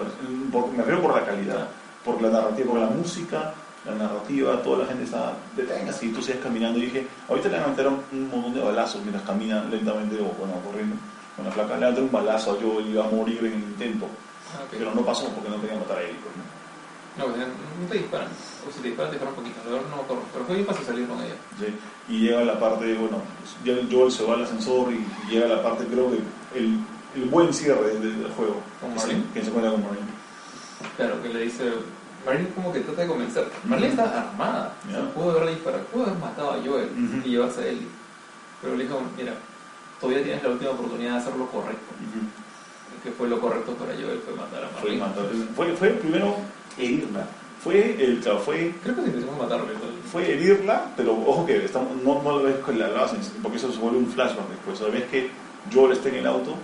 por- 0.50 0.68
me 0.68 0.78
refiero 0.78 1.02
por 1.02 1.14
la 1.14 1.26
calidad, 1.26 1.68
por 2.04 2.22
la 2.22 2.30
narrativa, 2.30 2.70
por 2.70 2.80
la 2.80 2.86
música, 2.86 3.52
la 3.84 3.94
narrativa, 3.96 4.62
toda 4.62 4.78
la 4.78 4.86
gente 4.86 5.04
está 5.04 5.34
deténgase 5.56 6.06
y 6.06 6.12
tú 6.12 6.22
sigues 6.22 6.40
caminando. 6.40 6.78
Y 6.78 6.82
dije, 6.86 7.06
ahorita 7.28 7.48
le 7.48 7.56
van 7.58 7.64
a 7.64 7.68
meter 7.68 7.88
un 7.88 8.28
montón 8.30 8.54
de 8.54 8.60
balazos 8.62 9.00
mientras 9.02 9.24
camina 9.26 9.64
lentamente 9.64 10.14
o 10.20 10.24
bueno, 10.38 10.54
corriendo 10.64 10.94
con 11.36 11.44
la 11.46 11.50
placa. 11.50 11.76
Le 11.76 11.86
meter 11.88 12.04
un 12.04 12.12
balazo 12.12 12.52
a 12.52 12.54
Joel 12.62 12.86
y 12.88 12.94
va 12.94 13.04
a 13.04 13.08
morir 13.10 13.38
en 13.40 13.52
el 13.54 13.62
intento. 13.62 14.06
Ah. 14.54 14.64
Pero 14.70 14.94
no 14.94 15.02
pasó 15.02 15.28
porque 15.28 15.48
no 15.50 15.60
querían 15.60 15.80
matar 15.80 15.98
a 15.98 16.02
él. 16.02 16.16
¿no? 17.16 17.26
No, 17.26 17.26
no 17.36 17.86
te 17.90 17.98
disparan. 17.98 18.28
O 18.66 18.72
si 18.72 18.80
te 18.80 18.88
disparan, 18.88 19.10
te 19.10 19.16
disparan 19.18 19.34
un 19.38 19.42
poquito. 19.44 19.60
La 19.66 19.70
verdad 19.74 19.88
no 19.90 19.96
me 19.96 20.02
acuerdo. 20.02 20.22
Pero 20.32 20.44
fue 20.46 20.54
bien 20.56 20.66
fácil 20.66 20.86
salir 20.86 21.06
con 21.08 21.18
ella. 21.20 21.34
Sí, 21.58 21.66
Y 22.08 22.18
llega 22.20 22.42
la 22.44 22.58
parte, 22.58 22.94
bueno, 22.94 23.18
ya 23.64 23.74
Joel 23.90 24.10
se 24.12 24.24
va 24.24 24.34
al 24.34 24.44
ascensor 24.44 24.92
y, 24.92 25.04
llega 25.30 25.46
la 25.46 25.62
parte, 25.62 25.84
creo 25.86 26.10
que 26.10 26.18
el, 26.58 26.78
el 27.16 27.24
buen 27.28 27.52
cierre 27.52 27.98
del, 27.98 28.28
juego. 28.36 28.56
¿Con 28.80 28.92
que 28.94 29.00
se- 29.00 29.06
Marlene? 29.08 29.24
Que 29.34 29.42
se 29.42 29.48
encuentra 29.48 29.72
con 29.72 29.82
Marlene. 29.82 30.06
Claro, 30.96 31.22
que 31.22 31.28
le 31.28 31.40
dice. 31.40 31.64
Marlene 32.24 32.48
como 32.54 32.72
que 32.72 32.80
trata 32.80 33.02
de 33.02 33.08
convencer. 33.08 33.50
Marlene 33.64 33.90
está 33.92 34.20
armada. 34.30 34.72
O 34.86 34.90
sea, 34.90 35.00
Ya. 35.00 35.10
pudo 35.10 35.30
haberle 35.32 35.50
disparado, 35.52 35.84
pudo 35.86 36.04
haber 36.06 36.18
matado 36.18 36.50
a 36.52 36.58
Joel 36.64 36.88
y 37.24 37.28
llevarse 37.28 37.60
a 37.62 37.66
Ellie. 37.66 37.88
Pero 38.62 38.76
le 38.76 38.84
dijo, 38.84 39.00
mira, 39.18 39.34
todavía 40.02 40.22
tienes 40.22 40.42
la 40.42 40.50
última 40.50 40.70
oportunidad 40.72 41.12
de 41.12 41.18
hacer 41.18 41.36
lo 41.36 41.46
correcto. 41.46 41.94
Que 43.02 43.10
fue 43.10 43.28
lo 43.28 43.40
correcto 43.40 43.72
para 43.74 43.94
Joel, 43.94 44.20
fue 44.24 44.34
matar 44.34 44.62
a 44.64 44.70
Marlene. 44.74 45.02
fue, 45.56 45.72
fue 45.72 45.88
primero 45.90 46.36
herirla. 46.78 47.24
Fue, 47.64 47.96
el, 48.04 48.18
claro, 48.20 48.40
fue, 48.40 48.74
Creo 48.82 48.96
que 48.96 49.04
quisimos 49.12 49.38
matarle. 49.38 49.66
fue 50.10 50.28
herirla, 50.32 50.86
pero 50.96 51.12
ojo 51.12 51.46
que 51.46 51.64
estamos, 51.64 51.96
no, 52.02 52.20
no 52.22 52.38
lo 52.38 52.42
ves 52.44 52.56
con 52.58 52.76
la 52.78 52.86
hacen, 53.02 53.20
porque 53.42 53.56
eso 53.58 53.72
se 53.72 53.78
vuelve 53.78 53.98
un 53.98 54.06
flashback 54.08 54.48
después. 54.48 54.80
O 54.80 54.84
sea, 54.84 54.92
ves 54.92 55.04
que 55.10 55.30
Joel 55.72 55.92
está 55.92 56.08
en 56.10 56.16
el 56.16 56.26
auto 56.26 56.54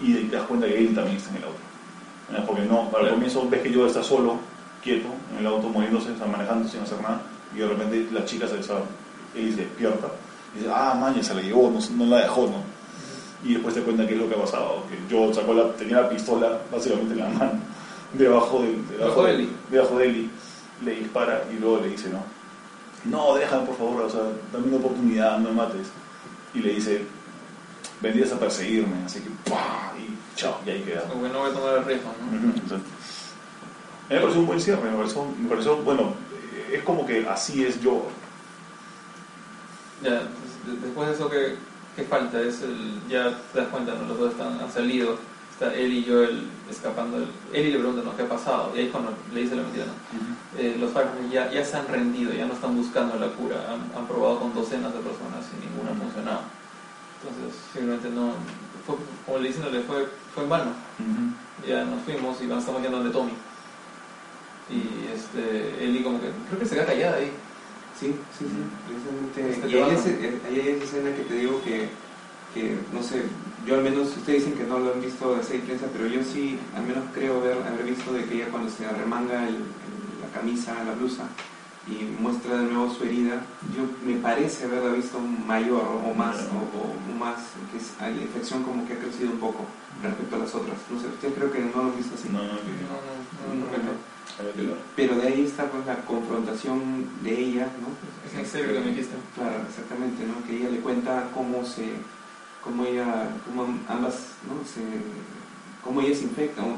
y 0.00 0.14
te 0.14 0.36
das 0.36 0.46
cuenta 0.46 0.66
que 0.66 0.78
él 0.78 0.94
también 0.94 1.16
está 1.16 1.30
en 1.30 1.36
el 1.36 1.44
auto. 1.44 2.46
Porque 2.46 2.62
no, 2.62 2.82
al 2.84 2.90
Claro. 2.90 3.10
comienzo 3.10 3.48
ves 3.48 3.62
que 3.62 3.72
Joel 3.74 3.86
está 3.88 4.02
solo, 4.02 4.36
quieto, 4.82 5.08
en 5.32 5.38
el 5.40 5.46
auto, 5.46 5.68
moviéndose, 5.68 6.12
está 6.12 6.26
manejando 6.26 6.68
sin 6.68 6.80
hacer 6.80 7.00
nada, 7.00 7.22
y 7.54 7.58
de 7.58 7.66
repente 7.68 8.08
la 8.12 8.24
chica 8.26 8.46
se, 8.46 8.60
esa- 8.60 8.82
él 9.34 9.50
se 9.54 9.62
despierta 9.62 10.08
y 10.54 10.58
dice, 10.58 10.70
ah, 10.74 10.96
maña, 10.98 11.22
se 11.22 11.34
la 11.34 11.42
llevó, 11.42 11.70
no, 11.70 11.80
no 11.96 12.10
la 12.10 12.22
dejó, 12.22 12.42
¿no? 12.46 12.74
Y 13.48 13.54
después 13.54 13.74
te 13.74 13.82
cuenta 13.82 14.06
qué 14.06 14.14
es 14.14 14.20
lo 14.20 14.28
que 14.28 14.34
ha 14.34 14.40
pasado, 14.40 14.84
que 14.88 15.14
Joel 15.14 15.34
sacó 15.34 15.52
la, 15.54 15.72
tenía 15.74 16.00
la 16.00 16.08
pistola 16.08 16.60
básicamente 16.72 17.12
en 17.14 17.20
la 17.20 17.28
mano, 17.28 17.52
debajo 18.12 18.62
de, 18.62 18.76
Debajo 18.98 19.24
de 19.24 19.48
debajo 19.70 19.98
le 20.84 20.94
dispara 20.96 21.44
y 21.54 21.60
luego 21.60 21.80
le 21.80 21.90
dice, 21.90 22.08
no, 22.08 22.22
no, 23.04 23.34
déjame 23.34 23.66
por 23.66 23.76
favor, 23.76 24.02
o 24.02 24.10
sea, 24.10 24.22
dame 24.52 24.68
una 24.68 24.76
oportunidad, 24.78 25.38
no 25.38 25.50
me 25.50 25.56
mates. 25.56 25.88
Y 26.54 26.60
le 26.60 26.74
dice, 26.74 27.04
vendrías 28.00 28.32
a 28.32 28.38
perseguirme, 28.38 29.04
así 29.04 29.20
que, 29.20 29.30
¡pah! 29.50 29.92
y 29.98 30.36
chao, 30.36 30.58
y 30.66 30.70
ahí 30.70 30.82
queda. 30.82 31.02
Como 31.02 31.22
que 31.22 31.28
no 31.28 31.40
voy 31.40 31.50
a 31.50 31.54
tomar 31.54 31.78
el 31.78 31.84
riesgo, 31.84 32.12
¿no? 32.20 32.26
A 32.26 32.40
mí 34.08 34.16
me 34.16 34.20
pareció 34.20 34.40
un 34.40 34.46
buen 34.46 34.60
cierre, 34.60 34.90
me 34.90 34.96
pareció, 34.96 35.24
me 35.24 35.48
pareció, 35.48 35.76
bueno, 35.78 36.14
es 36.72 36.82
como 36.82 37.06
que 37.06 37.26
así 37.28 37.64
es 37.64 37.80
yo. 37.80 38.06
Ya, 40.02 40.22
después 40.82 41.08
de 41.08 41.14
eso, 41.14 41.30
¿qué, 41.30 41.56
qué 41.96 42.04
falta? 42.04 42.40
Es 42.40 42.62
el, 42.62 43.00
ya 43.08 43.38
te 43.52 43.60
das 43.60 43.68
cuenta, 43.68 43.94
¿no? 43.94 44.08
Los 44.08 44.18
dos 44.18 44.32
están, 44.32 44.60
han 44.60 44.72
salido, 44.72 45.16
está 45.50 45.74
él 45.74 45.92
y 45.92 46.04
Joel 46.06 46.46
escapando. 46.70 47.26
y 47.52 47.62
le 47.62 47.78
pregunta, 47.78 48.02
¿no? 48.04 48.16
¿Qué 48.16 48.22
ha 48.22 48.28
pasado? 48.28 48.72
Y 48.74 48.80
ahí 48.80 48.88
cuando 48.88 49.12
le 49.32 49.40
dice 49.42 49.56
la 49.56 49.62
mentira, 49.62 49.86
¿no? 49.86 49.92
Eh, 50.58 50.76
los 50.78 50.92
Fireflies 50.92 51.32
ya, 51.32 51.50
ya 51.50 51.64
se 51.64 51.76
han 51.76 51.88
rendido, 51.88 52.32
ya 52.32 52.46
no 52.46 52.54
están 52.54 52.76
buscando 52.76 53.16
la 53.16 53.28
cura, 53.28 53.56
han, 53.68 53.98
han 53.98 54.06
probado 54.06 54.40
con 54.40 54.54
docenas 54.54 54.92
de 54.92 55.00
personas 55.00 55.44
y 55.52 55.66
ninguna 55.66 55.92
ha 55.92 55.94
funcionado. 55.94 56.40
Entonces, 57.24 57.60
simplemente 57.72 58.10
no, 58.10 58.32
fue, 58.86 58.96
como 59.24 59.38
le 59.38 59.48
dicen, 59.48 59.70
le 59.72 59.80
fue, 59.80 60.06
fue 60.34 60.44
en 60.44 60.50
vano. 60.50 60.72
Ya 61.66 61.84
nos 61.84 62.02
fuimos 62.02 62.40
y 62.40 62.44
estamos 62.44 62.82
yendo 62.82 62.98
donde 62.98 63.12
Tommy. 63.12 63.32
Y 64.68 65.08
este, 65.12 65.84
Ellie 65.84 66.02
como 66.02 66.20
que, 66.20 66.30
creo 66.48 66.58
que 66.58 66.66
se 66.66 66.74
queda 66.74 66.86
callada 66.86 67.16
ahí. 67.16 67.32
Sí, 67.98 68.14
sí, 68.38 68.44
sí, 68.44 68.62
precisamente. 68.86 69.50
Este 69.50 69.68
Y 69.68 69.74
ahí 69.74 69.80
baja. 69.80 69.94
es, 69.94 70.06
eh, 70.06 70.40
ahí 70.48 70.60
hay 70.60 70.68
esa 70.76 70.84
escena 70.84 71.16
que 71.16 71.22
te 71.22 71.34
digo 71.34 71.62
que, 71.62 71.88
que, 72.52 72.76
no 72.92 73.02
sé, 73.02 73.22
yo 73.66 73.76
al 73.76 73.82
menos, 73.82 74.08
ustedes 74.16 74.44
dicen 74.44 74.58
que 74.58 74.64
no 74.64 74.78
lo 74.80 74.92
han 74.94 75.00
visto 75.00 75.34
de 75.36 75.42
seis 75.42 75.62
prensa, 75.64 75.86
pero 75.92 76.06
yo 76.06 76.22
sí, 76.22 76.58
al 76.76 76.84
menos 76.84 77.04
creo 77.14 77.38
haber, 77.40 77.58
haber 77.62 77.84
visto 77.84 78.12
de 78.12 78.24
que 78.24 78.34
ella 78.36 78.48
cuando 78.50 78.70
se 78.70 78.84
arremanga 78.86 79.48
el- 79.48 79.54
el- 79.56 80.20
la 80.20 80.28
camisa, 80.34 80.74
la 80.84 80.92
blusa, 80.92 81.24
y 81.86 82.04
muestra 82.20 82.56
de 82.58 82.64
nuevo 82.72 82.92
su 82.92 83.04
herida, 83.04 83.44
yo 83.76 83.84
me 84.06 84.16
parece 84.20 84.64
haberla 84.64 84.92
visto 84.92 85.20
mayor 85.20 85.84
o 86.04 86.14
más, 86.14 86.36
o, 86.50 86.80
o 87.12 87.18
más, 87.18 87.36
que 87.70 87.76
es, 87.78 87.92
la 88.00 88.10
infección 88.22 88.62
como 88.64 88.86
que 88.86 88.94
ha 88.94 88.98
crecido 88.98 89.30
un 89.32 89.38
poco 89.38 89.66
respecto 90.02 90.36
a 90.36 90.38
las 90.40 90.54
otras. 90.54 90.76
No 90.90 90.98
sé, 91.00 91.08
ustedes 91.08 91.34
creo 91.34 91.52
que 91.52 91.60
no 91.60 91.70
lo 91.76 91.88
han 91.90 91.96
visto 91.96 92.14
así. 92.14 92.28
No, 92.30 92.38
no, 92.42 92.48
No, 92.48 92.54
no, 92.54 93.54
no, 93.54 93.70
no, 93.70 94.13
Pero 94.96 95.14
de 95.16 95.28
ahí 95.28 95.44
está 95.44 95.66
pues 95.70 95.86
la 95.86 95.96
confrontación 96.04 97.06
de 97.22 97.38
ella, 97.38 97.68
¿no? 97.80 97.88
Es 98.26 98.36
en 98.36 98.46
serio 98.46 98.74
que 98.74 98.80
me 98.80 98.90
dijiste. 98.90 99.14
Claro, 99.34 99.62
exactamente, 99.68 100.24
¿no? 100.26 100.44
Que 100.46 100.56
ella 100.56 100.70
le 100.70 100.80
cuenta 100.80 101.30
cómo 101.32 101.64
se, 101.64 101.92
cómo 102.62 102.84
ella, 102.84 103.28
cómo 103.46 103.78
ambas, 103.88 104.34
¿no? 104.48 104.58
Se, 104.66 104.82
cómo 105.84 106.00
ella 106.00 106.16
se 106.16 106.24
infecta, 106.24 106.62
cómo, 106.62 106.76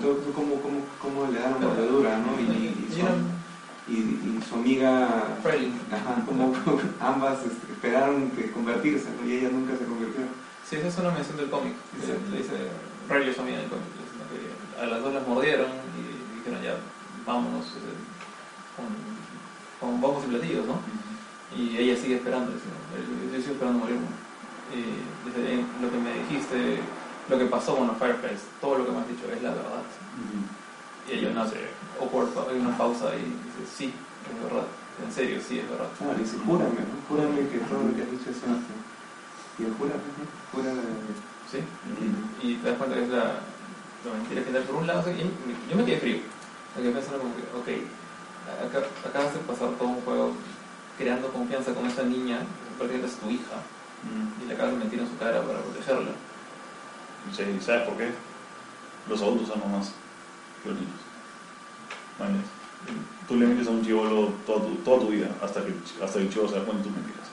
cómo, 0.60 0.80
cómo 1.00 1.32
le 1.32 1.40
dan 1.40 1.54
una 1.54 1.68
mordedura, 1.68 2.18
¿no? 2.18 2.38
Y, 2.40 2.92
su, 2.92 3.00
y, 3.90 3.96
y 3.96 4.40
su 4.46 4.54
amiga, 4.56 5.06
ajá, 5.42 6.24
como 6.26 6.52
ambas 7.00 7.38
este, 7.38 7.72
esperaron 7.72 8.30
que 8.30 8.50
convertirse, 8.50 9.06
¿no? 9.18 9.26
Y 9.26 9.36
ella 9.36 9.48
nunca 9.50 9.76
se 9.78 9.84
convirtió. 9.84 10.24
Sí, 10.68 10.76
esa 10.76 10.88
es 10.88 10.98
una 10.98 11.12
mención 11.12 11.36
del 11.36 11.48
cómic. 11.48 11.72
Le 12.30 12.38
dice, 12.38 12.52
Riley 13.08 13.30
es 13.30 13.38
amiga 13.38 13.58
del 13.58 13.68
cómic. 13.68 13.86
a 14.82 14.86
las 14.86 15.02
dos 15.02 15.14
las 15.14 15.26
mordieron 15.26 15.68
y 15.70 16.36
dijeron 16.38 16.62
ya, 16.62 16.76
vámonos 17.26 17.66
eh, 17.66 17.96
con, 19.80 20.00
con 20.00 20.00
y 20.24 20.28
platillos, 20.28 20.66
¿no? 20.66 20.78
Y 21.56 21.76
ella 21.76 21.96
sigue 22.00 22.16
esperando, 22.16 22.52
yo, 22.52 22.58
sigo 23.40 23.54
esperando 23.54 23.78
morirme. 23.80 24.06
Y 24.74 24.78
dice, 25.28 25.54
"Eh, 25.54 25.64
lo 25.80 25.90
que 25.90 25.98
me 25.98 26.12
dijiste, 26.24 26.80
lo 27.28 27.38
que 27.38 27.46
pasó 27.46 27.76
con 27.76 27.86
los 27.88 27.96
Fireflies, 27.98 28.42
todo 28.60 28.78
lo 28.78 28.86
que 28.86 28.92
me 28.92 28.98
has 28.98 29.08
dicho 29.08 29.30
es 29.30 29.42
la 29.42 29.50
verdad. 29.50 29.82
Y 31.08 31.12
ella 31.18 31.30
no 31.30 31.42
hace 31.42 31.70
awkward, 32.00 32.28
pa- 32.30 32.50
hay 32.50 32.58
una 32.58 32.76
pausa 32.76 33.14
y 33.14 33.22
dice, 33.22 33.62
sí, 33.76 33.86
es 34.26 34.42
verdad, 34.42 34.66
en 35.06 35.12
serio, 35.12 35.38
sí, 35.46 35.60
es 35.60 35.70
verdad. 35.70 35.86
No, 36.00 36.12
le 36.12 36.18
dice, 36.18 36.36
júrame. 36.44 36.82
Júrame 37.08 37.48
que 37.48 37.58
todo 37.70 37.82
lo 37.86 37.94
que 37.94 38.02
has 38.02 38.10
dicho 38.10 38.30
es 38.30 38.36
cierto. 38.42 38.74
Y 39.58 39.64
él 39.64 39.74
jura, 39.78 39.94
jura. 40.52 40.70
¿Sí? 41.50 41.58
Y 42.42 42.54
te 42.56 42.68
das 42.68 42.76
cuenta 42.78 42.96
que 42.96 43.04
es 43.04 43.08
la, 43.08 43.38
la 44.02 44.12
mentira 44.18 44.42
final. 44.42 44.62
Por 44.64 44.76
un 44.82 44.86
lado, 44.88 45.00
o 45.00 45.04
sea, 45.04 45.14
yo 45.14 45.76
me 45.76 45.84
quedé 45.84 45.98
frío. 46.00 46.18
Me 46.76 46.82
quedé 46.82 46.92
pensando 46.92 47.18
como 47.20 47.34
que, 47.34 47.42
ok, 47.56 47.68
acá- 48.68 48.86
acabas 49.08 49.32
de 49.34 49.40
pasar 49.40 49.70
todo 49.78 49.88
un 49.88 50.00
juego 50.02 50.32
creando 50.98 51.28
confianza 51.28 51.72
con 51.74 51.86
esa 51.86 52.02
niña, 52.04 52.38
que 52.38 52.76
prácticamente 52.78 53.06
es 53.14 53.20
tu 53.20 53.30
hija, 53.30 53.56
y 54.42 54.46
le 54.48 54.54
acabas 54.54 54.72
de 54.72 54.78
mentir 54.78 55.00
en 55.00 55.08
su 55.08 55.16
cara 55.18 55.42
para 55.42 55.60
protegerla. 55.60 56.12
Sí, 57.34 57.42
¿sabes 57.64 57.82
por 57.88 57.96
qué? 57.96 58.10
Los 59.08 59.20
adultos 59.22 59.50
aman 59.56 59.72
más 59.78 59.92
que 60.62 60.68
los 60.70 60.78
niños. 60.78 61.00
¿Vale? 62.18 62.34
Tú 63.28 63.36
le 63.36 63.46
mientes 63.46 63.66
a 63.66 63.70
un 63.70 63.84
chivolo 63.84 64.32
toda 64.46 64.60
tu, 64.64 64.74
toda 64.76 65.00
tu 65.00 65.08
vida 65.08 65.28
hasta 65.42 65.64
que, 65.64 65.74
hasta 66.02 66.18
que 66.18 66.24
el 66.26 66.32
chivo 66.32 66.46
se 66.48 66.54
da 66.54 66.64
cuenta 66.64 66.82
de 66.84 66.88
tus 66.88 66.96
mentiras. 66.96 67.26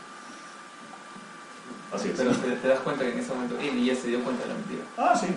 Así 1.94 2.10
es. 2.10 2.16
Pero 2.18 2.32
te, 2.32 2.52
te 2.58 2.68
das 2.68 2.80
cuenta 2.80 3.04
que 3.06 3.12
en 3.14 3.20
ese 3.20 3.34
momento 3.34 3.60
él 3.60 3.84
ya 3.86 3.96
se 3.96 4.08
dio 4.08 4.24
cuenta 4.24 4.44
de 4.44 4.50
la 4.50 4.56
mentira. 4.56 4.84
Ah, 4.98 5.16
sí. 5.16 5.28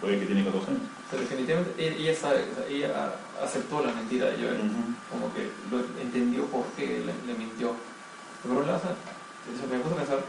Todavía 0.00 0.20
que 0.20 0.26
tiene 0.26 0.44
14 0.44 0.70
años. 0.70 0.82
Pero 1.10 1.22
definitivamente 1.22 1.74
ella, 1.78 1.96
ella 1.96 2.14
sabe, 2.18 2.44
o 2.50 2.54
sea, 2.54 2.66
ella 2.68 2.88
a- 3.04 3.14
aceptó 3.42 3.84
la 3.84 3.92
mentira 3.92 4.26
de 4.30 4.36
Joel. 4.36 4.60
Como 5.10 5.32
que 5.34 5.50
lo 5.70 5.80
entendió 6.00 6.44
por 6.46 6.64
qué 6.76 7.02
le, 7.04 7.12
le 7.32 7.38
mintió. 7.38 7.72
Un 8.44 8.66
lado, 8.66 8.78
o 8.78 8.80
sea, 8.80 8.94
se 8.94 9.66
me 9.66 9.78
puse 9.82 9.94
a 9.94 9.98
pensar, 9.98 10.20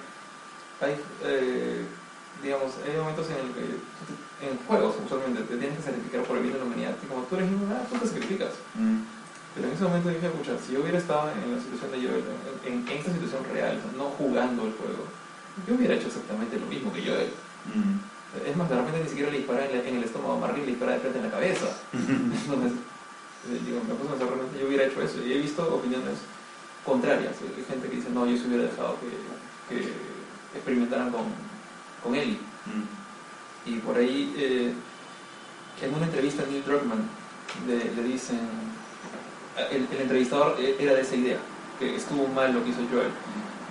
hay, 0.82 0.96
eh, 1.24 1.86
digamos, 2.42 2.74
hay 2.86 2.98
momentos 2.98 3.28
en 3.30 3.38
el 3.46 3.50
que 3.54 3.62
te- 3.62 4.28
en 4.50 4.58
juegos 4.68 4.96
usualmente 5.04 5.42
te 5.44 5.58
tienes 5.58 5.78
que 5.78 5.84
sacrificar 5.84 6.22
por 6.24 6.38
el 6.38 6.44
bien 6.44 6.54
de 6.54 6.60
la 6.60 6.66
humanidad. 6.66 6.96
Y 7.02 7.06
como 7.08 7.24
tú 7.24 7.36
eres 7.36 7.50
inmune, 7.50 7.76
tú 7.90 7.98
te 7.98 8.08
sacrificas. 8.08 8.54
Mm. 8.76 9.02
Pero 9.56 9.68
en 9.68 9.74
ese 9.74 9.84
momento 9.84 10.10
dije, 10.10 10.28
escucha, 10.28 10.54
si 10.66 10.74
yo 10.74 10.82
hubiera 10.82 10.98
estado 11.00 11.30
en 11.34 11.56
la 11.56 11.62
situación 11.62 11.90
de 11.92 11.98
Joel, 12.06 12.24
en, 12.66 12.74
en, 12.74 12.88
en 12.88 12.98
esta 12.98 13.12
situación 13.12 13.42
real, 13.54 13.82
no 13.98 14.06
jugando 14.18 14.66
el 14.70 14.74
juego, 14.78 15.06
yo 15.68 15.74
hubiera 15.74 15.96
hecho 15.96 16.08
exactamente 16.08 16.60
lo 16.60 16.68
mismo 16.68 16.94
que 16.94 17.02
Joel. 17.06 17.30
Mm. 17.74 17.98
Es 18.46 18.56
más, 18.56 18.70
de 18.70 18.76
repente 18.78 19.02
ni 19.02 19.10
siquiera 19.10 19.32
le 19.32 19.38
dispara 19.42 19.66
en, 19.66 19.78
la- 19.78 19.84
en 19.90 19.96
el 19.98 20.04
estómago 20.04 20.34
a 20.34 20.40
Marley, 20.40 20.62
le 20.62 20.74
dispara 20.78 20.94
de 20.94 21.00
frente 21.00 21.18
en 21.18 21.26
la 21.26 21.32
cabeza. 21.32 21.66
Entonces, 21.94 22.74
digo, 23.46 23.82
me 23.88 23.96
puse 23.96 24.10
a 24.10 24.12
pensar, 24.12 24.28
realmente 24.28 24.60
yo 24.60 24.68
hubiera 24.68 24.86
hecho 24.86 25.02
eso. 25.02 25.26
Y 25.26 25.34
he 25.34 25.38
visto 25.38 25.64
opiniones 25.64 26.18
contrarias. 26.86 27.36
Hay 27.42 27.64
gente 27.64 27.90
que 27.90 27.96
dice, 27.98 28.10
no, 28.10 28.26
yo 28.26 28.38
se 28.38 28.48
hubiera 28.48 28.64
dejado 28.64 28.96
que, 29.00 29.76
que 29.76 29.92
experimentaran 30.56 31.12
con, 31.12 31.24
con 32.04 32.16
Ellie. 32.16 32.40
Mm. 32.66 33.70
Y 33.70 33.80
por 33.80 33.98
ahí, 33.98 34.34
eh, 34.38 34.74
en 35.82 35.94
una 35.94 36.06
entrevista 36.06 36.44
a 36.44 36.46
Neil 36.48 36.64
Druckmann, 36.64 37.10
le, 37.68 37.94
le 37.96 38.08
dicen, 38.08 38.40
el, 39.72 39.88
el 39.92 40.02
entrevistador 40.02 40.56
eh, 40.60 40.76
era 40.80 40.94
de 40.94 41.02
esa 41.02 41.16
idea, 41.16 41.38
que 41.80 41.96
estuvo 41.96 42.28
mal 42.28 42.54
lo 42.54 42.64
que 42.64 42.70
hizo 42.70 42.80
Joel. 42.92 43.12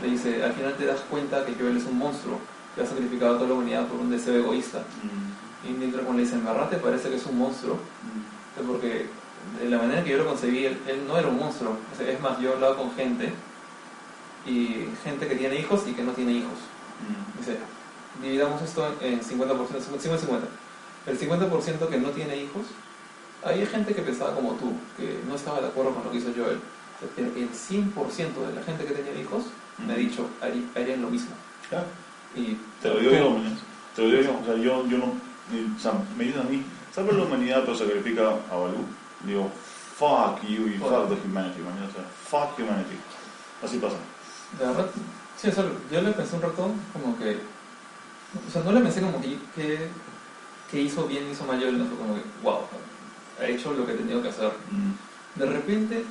Le 0.03 0.11
dice, 0.11 0.45
al 0.45 0.53
final 0.53 0.75
te 0.75 0.85
das 0.85 1.01
cuenta 1.09 1.45
que 1.47 1.55
Joel 1.55 1.78
es 1.78 1.85
un 1.85 1.99
monstruo, 1.99 2.39
que 2.75 2.83
ha 2.83 2.86
sacrificado 2.86 3.35
a 3.35 3.39
toda 3.39 3.49
la 3.49 3.55
humanidad 3.55 3.86
por 3.86 3.99
un 3.99 4.11
deseo 4.11 4.35
egoísta. 4.36 4.81
Mm. 4.81 5.69
Y 5.69 5.73
Neil 5.73 5.93
Druckmann 5.93 6.17
le 6.17 6.23
dice, 6.23 6.35
en 6.35 6.45
verdad 6.45 6.69
te 6.69 6.77
parece 6.77 7.09
que 7.09 7.17
es 7.17 7.27
un 7.27 7.39
monstruo, 7.39 7.77
Mm. 7.77 8.61
Es 8.61 8.67
porque 8.67 9.07
de 9.62 9.70
la 9.70 9.78
manera 9.78 10.02
que 10.05 10.10
yo 10.10 10.18
lo 10.18 10.26
concebí, 10.26 10.66
él, 10.66 10.78
él 10.86 11.02
no 11.07 11.16
era 11.18 11.28
un 11.28 11.39
monstruo. 11.39 11.73
O 11.92 11.97
sea, 11.97 12.08
es 12.10 12.20
más, 12.20 12.39
yo 12.41 12.50
he 12.50 12.52
hablado 12.55 12.76
con 12.76 12.94
gente, 12.94 13.33
y 14.47 14.86
gente 15.02 15.26
que 15.26 15.34
tiene 15.34 15.57
hijos 15.58 15.83
y 15.86 15.92
que 15.92 16.02
no 16.02 16.12
tiene 16.12 16.33
hijos. 16.33 16.52
Mm. 17.02 17.39
Dice, 17.39 17.58
dividamos 18.23 18.62
esto 18.62 18.86
en 19.00 19.20
50%, 19.20 19.57
50-50. 19.57 20.41
El 21.07 21.18
50% 21.18 21.89
que 21.89 21.99
no 21.99 22.08
tiene 22.10 22.36
hijos, 22.36 22.66
hay 23.44 23.65
gente 23.66 23.94
que 23.94 24.02
pensaba 24.02 24.34
como 24.34 24.52
tú, 24.52 24.73
que 24.97 25.18
no 25.28 25.34
estaba 25.34 25.60
de 25.60 25.68
acuerdo 25.68 25.92
con 25.94 26.05
lo 26.05 26.10
que 26.10 26.18
hizo 26.18 26.33
Joel. 26.36 26.58
Pero 27.15 27.28
el 27.36 27.50
100% 27.50 28.47
de 28.49 28.55
la 28.55 28.62
gente 28.62 28.84
que 28.84 28.94
tenía 28.94 29.20
hijos 29.20 29.44
me 29.86 29.92
ha 29.92 29.97
dicho, 29.97 30.28
harí- 30.41 30.66
harían 30.75 31.02
lo 31.02 31.10
mismo. 31.10 31.31
Claro. 31.68 31.84
Y 32.34 32.57
Te 32.81 32.89
lo 32.89 32.99
digo 33.00 33.12
yo. 33.12 33.36
Te 33.94 34.02
lo 34.02 34.08
digo 34.08 34.23
yo. 34.23 34.39
O 34.41 34.44
sea, 34.44 34.55
yo, 34.57 34.86
yo 34.86 34.99
no. 34.99 35.05
O 35.07 35.78
sea, 35.78 35.92
me 36.16 36.25
dicen 36.25 36.41
a 36.41 36.44
mí, 36.44 36.62
salva 36.94 37.12
la 37.12 37.25
humanidad, 37.25 37.60
pero 37.65 37.76
sacrifica 37.76 38.23
a 38.50 38.57
Balú. 38.57 38.84
Digo, 39.25 39.51
fuck 39.97 40.43
you 40.43 40.67
y 40.69 40.78
fuck 40.78 41.09
the 41.09 41.15
humanity, 41.27 41.61
mañana. 41.61 41.86
O 41.89 41.93
sea, 41.93 42.05
fuck 42.28 42.59
humanity. 42.59 42.97
Así 43.65 43.78
pasa. 43.78 43.97
La 44.61 44.69
verdad, 44.69 44.86
sí, 45.36 45.49
o 45.49 45.53
sea, 45.53 45.65
yo 45.91 46.03
le 46.03 46.12
pensé 46.12 46.36
un 46.36 46.43
rato 46.43 46.70
como 46.93 47.19
que. 47.19 47.39
O 48.47 48.51
sea, 48.53 48.62
no 48.62 48.73
le 48.73 48.81
pensé 48.81 49.01
como 49.01 49.20
que, 49.20 49.39
que, 49.55 49.89
que 50.70 50.81
hizo 50.83 51.07
bien, 51.07 51.31
hizo 51.31 51.45
mal, 51.45 51.59
yo 51.59 51.73
no 51.73 51.86
fue 51.86 51.97
como 51.97 52.15
que, 52.15 52.23
wow, 52.43 52.59
ha 53.41 53.47
hecho 53.47 53.73
lo 53.73 53.86
que 53.86 53.95
tenido 53.95 54.23
que 54.23 54.28
hacer. 54.28 54.53
Mm. 54.70 55.39
De 55.41 55.47
repente, 55.47 56.05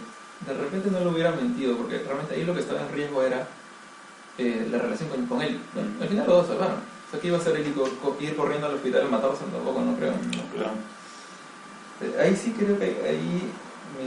de 0.45 0.53
repente 0.53 0.89
no 0.91 0.99
lo 1.01 1.11
hubiera 1.11 1.31
mentido, 1.31 1.77
porque 1.77 1.99
realmente 1.99 2.33
ahí 2.35 2.43
lo 2.45 2.53
que 2.53 2.61
estaba 2.61 2.81
en 2.81 2.91
riesgo 2.93 3.21
era 3.23 3.47
eh, 4.37 4.67
la 4.71 4.79
relación 4.79 5.09
con, 5.09 5.25
con 5.27 5.41
él. 5.41 5.59
Mm. 5.73 6.01
Al 6.01 6.07
final 6.09 6.27
los 6.27 6.35
dos 6.37 6.47
salvaron. 6.47 6.77
O 7.07 7.11
sea, 7.11 7.19
que 7.19 7.27
iba 7.27 7.37
a 7.37 7.39
hacer 7.41 7.55
él 7.57 7.67
ir, 7.67 7.75
co- 7.75 7.89
co- 8.01 8.17
ir 8.19 8.35
corriendo 8.35 8.67
al 8.67 8.75
hospital 8.75 9.03
a 9.05 9.09
matarse? 9.09 9.43
Tampoco, 9.51 9.81
no 9.81 9.95
creo. 9.95 10.11
No, 10.11 10.63
Eh, 10.63 10.71
Ahí 12.19 12.35
sí 12.35 12.51
creo 12.57 12.77
que 12.77 12.85
ahí 12.85 13.51
mi, 13.97 14.05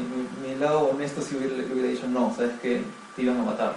mi, 0.49 0.55
mi 0.55 0.61
lado 0.61 0.91
honesto 0.91 1.23
sí 1.23 1.37
hubiera, 1.37 1.57
le 1.57 1.73
hubiera 1.73 1.89
dicho, 1.89 2.07
no, 2.09 2.33
sabes 2.37 2.53
que 2.61 2.83
te 3.17 3.23
iban 3.23 3.41
a 3.41 3.45
matar. 3.45 3.75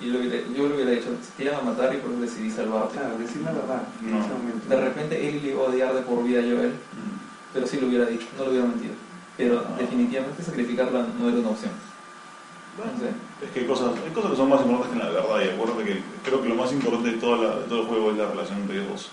Y 0.00 0.06
lo 0.06 0.18
hubiera- 0.20 0.46
yo 0.54 0.68
le 0.68 0.74
hubiera 0.74 0.90
dicho, 0.92 1.08
te 1.36 1.44
iban 1.44 1.56
a 1.56 1.62
matar 1.62 1.94
y 1.94 1.98
por 1.98 2.12
eso 2.12 2.20
decidí 2.20 2.50
salvarte. 2.50 2.98
Claro, 2.98 3.18
decir 3.18 3.42
la 3.42 3.52
verdad 3.52 3.82
en 4.02 4.10
No. 4.12 4.20
ese 4.24 4.28
momento. 4.32 4.68
De 4.68 4.80
repente 4.80 5.28
él 5.28 5.42
le 5.42 5.50
iba 5.50 5.60
a 5.62 5.68
odiar 5.68 5.94
de 5.94 6.02
por 6.02 6.24
vida 6.24 6.40
a 6.40 6.42
Joel, 6.42 6.70
Mm. 6.72 7.52
pero 7.52 7.66
sí 7.66 7.78
lo 7.80 7.88
hubiera 7.88 8.06
dicho, 8.06 8.26
no 8.38 8.44
lo 8.44 8.50
hubiera 8.50 8.66
mentido. 8.66 8.94
Pero 9.36 9.62
definitivamente 9.78 10.42
sacrificarla 10.42 11.06
no 11.18 11.28
era 11.28 11.38
una 11.38 11.48
opción. 11.50 11.72
Bueno, 12.76 12.92
No 12.92 12.98
sé. 13.00 13.08
Es 13.44 13.50
que 13.52 13.60
hay 13.60 13.66
cosas, 13.66 13.92
hay 14.04 14.12
cosas 14.12 14.30
que 14.32 14.36
son 14.36 14.48
más 14.48 14.60
importantes 14.60 14.92
que 14.92 15.04
la 15.04 15.10
verdad 15.10 15.40
y 15.44 15.48
acuérdate 15.54 15.84
que 15.84 16.00
creo 16.24 16.42
que 16.42 16.48
lo 16.48 16.54
más 16.54 16.72
importante 16.72 17.10
de, 17.10 17.16
toda 17.18 17.36
la- 17.38 17.56
de 17.60 17.64
todo 17.64 17.80
el 17.82 17.86
juego 17.88 18.10
es 18.12 18.16
la 18.18 18.26
relación 18.28 18.58
entre 18.60 18.76
ellos 18.76 18.88
dos. 18.88 19.10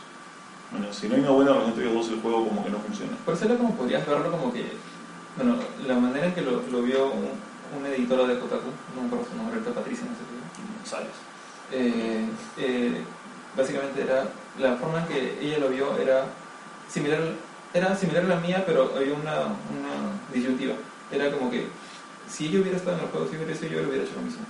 Bueno, 0.73 0.91
si 0.91 1.07
no 1.07 1.15
hay 1.15 1.21
una 1.21 1.29
buena 1.31 1.51
relación 1.51 1.71
entre 1.71 1.85
ellos 1.85 1.95
dos, 2.07 2.13
el 2.15 2.21
juego 2.21 2.47
como 2.49 2.63
que 2.65 2.69
no 2.71 2.79
funciona. 2.79 3.15
Por 3.23 3.33
eso 3.35 3.45
era 3.45 3.57
como 3.57 3.75
podrías 3.75 4.05
verlo 4.05 4.31
como 4.31 4.51
que, 4.51 4.65
bueno, 5.37 5.55
la 5.87 5.95
manera 5.95 6.27
en 6.27 6.33
que 6.33 6.41
lo, 6.41 6.61
lo 6.71 6.81
vio 6.81 7.11
un, 7.11 7.29
una 7.79 7.89
editora 7.89 8.25
de 8.25 8.39
Kotaku, 8.39 8.69
no 8.95 9.01
me 9.01 9.07
acuerdo 9.07 9.25
su 9.29 9.37
nombre, 9.37 9.59
Patricia, 9.61 10.05
no 10.05 10.13
sé 10.17 10.23
qué. 10.27 10.89
Sales. 10.89 11.15
eh, 11.71 12.25
eh, 12.57 13.01
básicamente 13.55 14.01
era 14.01 14.27
la 14.59 14.75
forma 14.75 14.99
en 15.01 15.07
que 15.07 15.37
ella 15.41 15.59
lo 15.59 15.69
vio 15.69 15.97
era 15.97 16.25
similar 16.89 17.19
era 17.73 17.95
similar 17.95 18.25
a 18.25 18.27
la 18.27 18.39
mía 18.39 18.63
pero 18.65 18.91
había 18.95 19.13
una, 19.13 19.55
una 19.71 19.93
disyuntiva 20.33 20.75
era 21.11 21.31
como 21.31 21.49
que 21.49 21.67
si 22.29 22.47
ella 22.47 22.59
hubiera 22.59 22.77
estado 22.77 22.97
en 22.97 23.03
el 23.05 23.09
juego 23.11 23.27
si 23.29 23.37
hubiera 23.37 23.55
sido 23.55 23.71
yo 23.71 23.87
hubiera 23.87 24.03
hecho 24.03 24.15
lo 24.15 24.23
mismo 24.23 24.43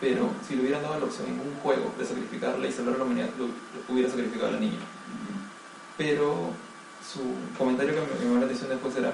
pero 0.00 0.28
si 0.46 0.56
le 0.56 0.62
hubieran 0.62 0.82
dado 0.82 0.98
la 0.98 1.06
opción 1.06 1.28
en 1.28 1.40
un 1.40 1.54
juego 1.62 1.92
de 1.98 2.04
sacrificarla 2.04 2.66
y 2.66 2.72
salvar 2.72 2.96
a 2.96 2.98
la 2.98 3.04
humanidad 3.04 3.30
lo, 3.38 3.46
lo 3.46 3.52
hubiera 3.88 4.10
sacrificado 4.10 4.48
a 4.48 4.52
la 4.52 4.60
niña 4.60 4.78
pero 5.96 6.50
su 7.12 7.20
comentario 7.58 7.94
que 7.94 8.00
me, 8.00 8.24
llamó 8.24 8.38
la 8.40 8.46
atención 8.46 8.70
después 8.70 8.96
era 8.96 9.12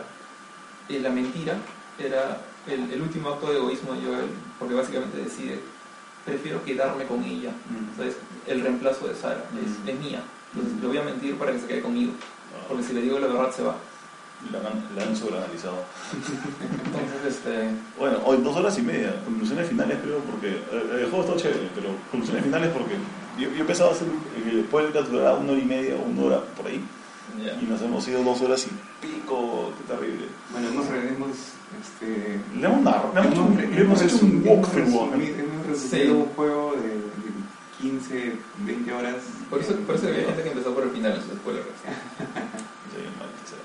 eh, 0.89 1.01
la 1.01 1.11
mentira 1.11 1.55
era 1.99 2.41
el, 2.67 2.93
el 2.93 3.03
último 3.03 3.31
acto 3.31 3.51
de 3.51 3.59
egoísmo 3.59 3.95
de 3.95 4.03
Joel 4.07 4.27
porque 4.59 4.75
básicamente 4.75 5.19
decide 5.19 5.59
prefiero 6.25 6.63
quedarme 6.65 7.05
con 7.05 7.23
ella 7.25 7.51
Mm. 7.51 7.97
¿sabes? 7.97 8.17
el 8.47 8.61
reemplazo 8.63 9.09
de 9.09 9.15
Sara 9.15 9.45
es, 9.65 9.71
Mm. 9.85 9.89
es 9.89 10.01
mía 10.01 10.23
entonces 10.55 10.81
le 10.81 10.87
voy 10.89 10.99
a 10.99 11.03
mentir 11.03 11.37
para 11.37 11.53
que 11.53 11.59
se 11.61 11.67
quede 11.67 11.81
conmigo 11.83 12.13
porque 12.69 12.83
si 12.85 12.93
le 12.95 13.03
digo 13.03 13.19
la 13.19 13.27
verdad 13.29 13.53
se 13.53 13.63
va 13.63 13.77
La 14.53 14.59
han, 14.59 14.97
la 14.97 15.03
han 15.03 15.15
sobreanalizado. 15.17 15.85
entonces 16.15 17.37
este 17.37 17.71
Bueno, 17.99 18.19
hoy 18.25 18.39
dos 18.39 18.57
horas 18.57 18.79
y 18.79 18.83
media. 18.83 19.15
Conclusiones 19.25 19.69
finales 19.69 19.99
creo 20.03 20.19
porque 20.21 20.49
eh, 20.49 21.01
el 21.05 21.11
juego 21.11 21.25
está 21.27 21.37
chévere, 21.37 21.69
pero 21.75 21.89
conclusiones 22.11 22.45
finales 22.45 22.71
porque 22.73 22.95
yo, 23.41 23.51
yo 23.51 23.67
pensaba 23.67 23.91
hacer 23.93 24.07
el 24.51 24.61
podcast 24.65 25.09
durara 25.09 25.35
una 25.35 25.53
hora 25.53 25.61
y 25.61 25.65
media 25.65 25.95
o 25.97 26.03
una 26.09 26.23
hora 26.23 26.41
por 26.57 26.67
ahí 26.67 26.81
ya. 27.45 27.53
y 27.61 27.65
nos 27.69 27.81
hemos 27.83 28.07
ido 28.09 28.23
dos 28.23 28.41
horas 28.43 28.67
y 28.67 29.07
pico, 29.07 29.73
qué 29.79 29.95
terrible. 29.95 30.27
Bueno, 30.53 30.69
hemos, 30.69 30.87
hemos, 30.87 31.37
este, 31.81 32.41
Le 32.59 32.67
hemos, 32.67 32.81
narrado, 32.83 33.13
le 33.15 33.21
hemos, 33.21 33.33
hecho 33.33 33.43
un- 33.43 33.57
re- 33.59 33.69
le 33.69 33.81
hemos 33.81 34.03
hecho 34.03 34.19
un 34.23 34.43
walkthrough. 34.45 35.15
hemos 35.15 35.29
hemos 35.29 35.67
resumido 35.67 36.15
un 36.15 36.27
juego 36.35 36.75
de, 36.77 36.89
de 36.89 37.31
15, 37.81 38.33
20 38.67 38.93
horas. 38.93 39.17
por 39.49 39.61
eso, 39.61 39.75
por 39.87 39.95
eso 39.95 40.09
había 40.09 40.25
gente 40.27 40.43
que 40.43 40.49
empezó 40.51 40.75
por 40.75 40.83
el 40.85 40.91
final 40.91 41.13
maldita 41.13 41.63
sea. 43.47 43.59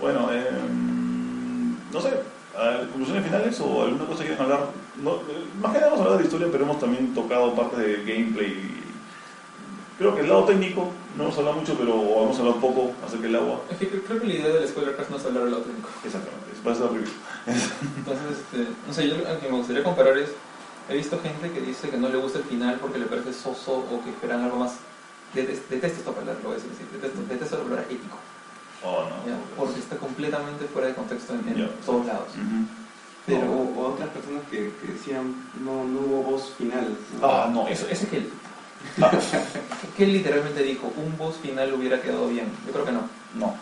Bueno, 0.00 0.28
eh, 0.32 0.48
no 1.92 2.00
sé, 2.00 2.08
eh, 2.08 2.86
conclusiones 2.90 3.24
finales 3.24 3.60
o 3.60 3.82
alguna 3.84 4.06
cosa 4.06 4.20
que 4.22 4.28
quieran 4.28 4.44
hablar. 4.44 4.68
No, 5.02 5.16
eh, 5.16 5.44
más 5.60 5.72
que 5.72 5.78
nada 5.78 5.88
hemos 5.88 6.00
hablado 6.00 6.18
de 6.18 6.24
historia, 6.24 6.48
pero 6.50 6.64
hemos 6.64 6.78
también 6.80 7.14
tocado 7.14 7.54
parte 7.54 7.76
de 7.80 7.96
gameplay. 8.04 8.79
Creo 10.00 10.14
que 10.14 10.22
el 10.22 10.28
lado 10.30 10.44
técnico 10.44 10.88
no 11.14 11.24
hemos 11.24 11.36
hablado 11.36 11.56
mucho, 11.58 11.74
pero 11.76 11.92
hemos 12.24 12.38
hablado 12.38 12.56
poco 12.56 12.92
acerca 13.06 13.26
del 13.26 13.36
agua. 13.36 13.60
es 13.70 13.76
que 13.76 13.86
creo, 13.86 14.18
que 14.18 14.26
la 14.26 14.32
idea 14.34 14.48
del 14.48 14.66
spoiler 14.66 14.96
cast 14.96 15.10
no 15.10 15.18
es 15.18 15.24
hablar 15.26 15.42
del 15.42 15.52
lado 15.52 15.64
técnico 15.64 15.90
Exactamente, 16.02 16.46
es 16.54 16.58
para 16.64 16.88
review. 16.88 17.12
Entonces, 17.98 18.26
este, 18.40 18.66
no 18.88 18.94
sé, 18.94 19.08
yo 19.10 19.16
lo 19.18 19.40
que 19.40 19.48
me 19.50 19.58
gustaría 19.58 19.84
comparar 19.84 20.16
es, 20.16 20.30
he 20.88 20.96
visto 20.96 21.20
gente 21.20 21.50
que 21.52 21.60
dice 21.60 21.90
que 21.90 21.98
no 21.98 22.08
le 22.08 22.16
gusta 22.16 22.38
el 22.38 22.44
final 22.44 22.78
porque 22.80 22.98
le 22.98 23.04
parece 23.06 23.34
soso 23.34 23.84
o 23.92 24.02
que 24.02 24.08
esperan 24.08 24.40
algo 24.42 24.56
más. 24.56 24.76
Detesto, 25.34 25.66
detesto 25.68 25.98
esta 25.98 26.12
palabra, 26.12 26.40
lo 26.42 26.48
voy 26.48 26.52
a 26.52 26.54
decir 26.56 26.72
así, 26.74 26.84
detesto, 26.96 27.20
detesto 27.28 27.56
la 27.58 27.62
palabra 27.64 27.84
épico, 27.90 28.16
Oh, 28.82 29.02
no. 29.04 29.16
¿ya? 29.30 29.36
porque 29.58 29.78
está 29.78 29.96
completamente 29.98 30.64
fuera 30.64 30.88
de 30.88 30.94
contexto 30.94 31.34
en, 31.34 31.46
en 31.60 31.68
todos 31.84 32.06
lados. 32.06 32.28
Ujú. 32.32 32.64
Pero, 33.26 33.52
o, 33.52 33.78
o 33.78 33.92
otras 33.92 34.08
personas 34.08 34.42
que, 34.50 34.72
que 34.80 34.92
decían 34.94 35.34
no, 35.62 35.84
no 35.84 36.00
hubo 36.00 36.22
voz 36.32 36.54
final. 36.56 36.96
¿no? 37.20 37.26
Ah, 37.28 37.50
no, 37.52 37.68
eso, 37.68 37.84
eso 37.84 37.92
ese 37.92 38.08
que 38.08 38.26
que 39.96 40.04
él 40.04 40.12
literalmente 40.12 40.62
dijo, 40.62 40.92
un 40.96 41.16
boss 41.18 41.36
final 41.36 41.72
hubiera 41.74 42.00
quedado 42.00 42.28
bien. 42.28 42.46
Yo 42.66 42.72
creo 42.72 42.84
que 42.84 42.92
no. 42.92 43.02
no. 43.34 43.54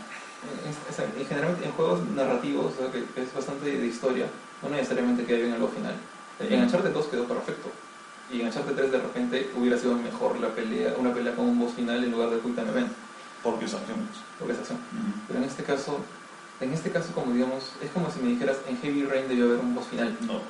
En, 0.64 1.04
en- 1.14 1.20
en 1.20 1.26
generalmente 1.26 1.66
en 1.66 1.72
juegos 1.72 2.00
narrativos, 2.10 2.72
o 2.74 2.76
sea, 2.82 2.92
que, 2.92 2.98
es 3.20 3.34
bastante 3.34 3.66
de 3.76 3.86
historia, 3.86 4.26
no 4.62 4.68
necesariamente 4.70 5.24
queda 5.24 5.38
bien 5.38 5.52
el 5.54 5.60
boss 5.60 5.72
final. 5.74 5.94
En 6.40 6.62
Uncharted 6.62 6.90
2 6.90 7.06
quedó 7.06 7.24
perfecto. 7.24 7.68
Y 8.32 8.40
en 8.40 8.46
Uncharted 8.46 8.74
3 8.74 8.92
de 8.92 8.98
repente 8.98 9.50
hubiera 9.56 9.76
sido 9.78 9.94
mejor 9.96 10.38
la 10.38 10.48
pelea, 10.48 10.94
una 10.98 11.12
pelea 11.12 11.34
con 11.34 11.46
un 11.46 11.58
boss 11.58 11.72
final 11.74 12.04
en 12.04 12.12
lugar 12.12 12.30
de 12.30 12.38
Quick 12.40 12.54
Time 12.54 12.68
Event, 12.70 12.92
Porque 13.42 13.64
es 13.64 13.74
acción. 13.74 13.98
porque 14.38 14.52
es 14.54 14.58
acción. 14.60 14.78
Ujú. 14.78 15.20
Pero 15.26 15.38
en 15.40 15.44
este 15.46 15.62
caso, 15.64 15.98
en 16.60 16.72
este 16.72 16.90
caso 16.90 17.12
como 17.12 17.32
digamos, 17.32 17.72
es 17.82 17.90
como 17.90 18.10
si 18.10 18.20
me 18.20 18.28
dijeras 18.30 18.58
en 18.68 18.76
Heavy 18.78 19.04
Rain 19.04 19.28
debió 19.28 19.46
haber 19.46 19.58
un 19.58 19.74
boss 19.74 19.86
final. 19.88 20.16
No. 20.26 20.40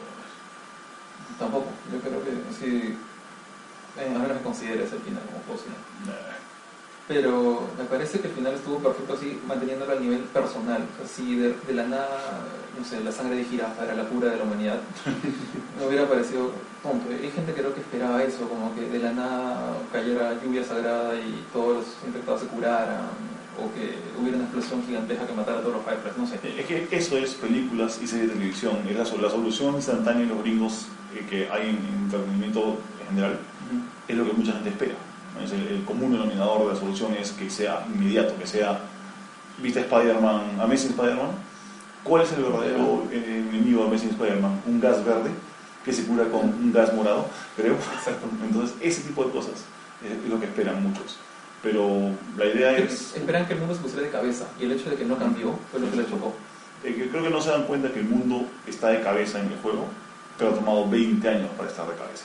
Tampoco, 1.38 1.66
yo 1.92 2.00
creo 2.00 2.20
que 2.24 2.30
sí, 2.58 2.96
eh, 4.00 4.12
a 4.14 4.18
menos 4.18 4.38
que 4.38 4.44
consideres 4.44 4.92
el 4.92 5.00
final 5.00 5.22
como. 5.26 5.58
Nah. 6.06 6.12
pero 7.08 7.68
me 7.78 7.84
parece 7.84 8.20
que 8.20 8.28
al 8.28 8.34
final 8.34 8.54
estuvo 8.54 8.78
perfecto 8.78 9.14
así, 9.14 9.40
manteniéndolo 9.46 9.92
al 9.92 10.00
nivel 10.00 10.20
personal, 10.24 10.84
así 11.02 11.36
de, 11.36 11.54
de 11.66 11.74
la 11.74 11.84
nada, 11.84 12.44
no 12.78 12.84
sé, 12.84 13.00
la 13.00 13.10
sangre 13.10 13.36
de 13.36 13.44
jirafa 13.44 13.84
era 13.84 13.94
la 13.94 14.04
cura 14.04 14.30
de 14.30 14.36
la 14.36 14.44
humanidad. 14.44 14.78
me 15.78 15.86
hubiera 15.86 16.06
parecido 16.06 16.52
tonto. 16.82 17.08
Hay 17.10 17.30
gente 17.30 17.52
que 17.52 17.60
creo 17.60 17.74
que 17.74 17.80
esperaba 17.80 18.22
eso, 18.22 18.48
como 18.48 18.74
que 18.74 18.82
de 18.82 18.98
la 18.98 19.12
nada 19.12 19.78
cayera 19.92 20.38
lluvia 20.42 20.64
sagrada 20.64 21.14
y 21.16 21.44
todos 21.52 21.78
los 21.78 21.86
infectados 22.06 22.42
se 22.42 22.46
curaran, 22.48 23.08
o 23.58 23.72
que 23.74 23.98
hubiera 24.20 24.36
una 24.36 24.46
explosión 24.46 24.84
gigantesca 24.86 25.26
que 25.26 25.32
matara 25.32 25.58
a 25.58 25.62
todos 25.62 25.76
los 25.76 25.84
Fireflies, 25.84 26.16
no 26.16 26.26
sé. 26.26 26.60
Es 26.60 26.66
que 26.66 26.88
eso 26.96 27.16
es 27.16 27.34
películas 27.34 27.98
y 28.02 28.06
series 28.06 28.28
de 28.28 28.34
televisión, 28.34 28.76
es 28.88 28.96
la, 28.96 29.22
la 29.22 29.30
solución 29.30 29.74
instantánea 29.74 30.22
de 30.22 30.28
los 30.28 30.42
gringos 30.42 30.86
eh, 31.14 31.26
que 31.28 31.48
hay 31.50 31.70
en 31.70 32.04
entretenimiento 32.04 32.78
en 33.00 33.08
general, 33.08 33.38
es 34.08 34.16
lo 34.16 34.24
que 34.26 34.32
mucha 34.32 34.52
gente 34.52 34.70
espera. 34.70 34.94
El, 35.40 35.84
común 35.84 36.12
denominador 36.12 36.66
de 36.66 36.74
la 36.74 36.80
solución 36.80 37.14
es 37.14 37.30
que 37.32 37.48
sea 37.48 37.86
inmediato, 37.94 38.36
que 38.38 38.46
sea, 38.46 38.80
¿viste 39.62 39.80
Spider-Man, 39.80 40.58
Amazing 40.60 40.90
Spider-Man? 40.90 41.30
¿Cuál 42.02 42.22
es 42.22 42.32
el 42.32 42.42
verdadero 42.42 43.04
eh, 43.12 43.44
enemigo 43.48 43.82
de 43.82 43.88
Amazing 43.88 44.10
Spider-Man? 44.10 44.62
Un 44.66 44.80
gas 44.80 45.04
verde 45.04 45.30
que 45.84 45.92
se 45.92 46.04
cura 46.04 46.24
con 46.24 46.40
un 46.40 46.72
gas 46.72 46.92
morado, 46.92 47.26
creo. 47.56 47.76
Entonces, 48.44 48.76
ese 48.80 49.02
tipo 49.02 49.24
de 49.24 49.30
cosas 49.30 49.64
es 50.02 50.28
lo 50.28 50.40
que 50.40 50.46
esperan 50.46 50.82
muchos. 50.82 51.18
Pero 51.62 52.10
la 52.36 52.46
idea 52.46 52.76
es... 52.76 53.14
Esperan 53.16 53.46
que 53.46 53.54
el 53.54 53.60
mundo 53.60 53.74
se 53.74 53.80
pusiera 53.80 54.04
de 54.04 54.10
cabeza 54.10 54.46
y 54.60 54.64
el 54.64 54.72
hecho 54.72 54.90
de 54.90 54.96
que 54.96 55.04
no 55.04 55.18
cambió 55.18 55.58
fue 55.70 55.80
lo 55.80 55.90
que 55.90 55.96
les 55.96 56.08
chocó. 56.08 56.34
Eh, 56.84 57.08
creo 57.10 57.22
que 57.22 57.30
no 57.30 57.40
se 57.40 57.50
dan 57.50 57.64
cuenta 57.64 57.92
que 57.92 58.00
el 58.00 58.06
mundo 58.06 58.46
está 58.66 58.88
de 58.88 59.00
cabeza 59.02 59.40
en 59.40 59.46
el 59.46 59.58
juego 59.58 59.88
pero 60.38 60.52
ha 60.52 60.54
tomado 60.54 60.88
20 60.88 61.28
años 61.28 61.50
para 61.56 61.68
estar 61.68 61.86
de 61.86 61.96
cabeza. 61.96 62.24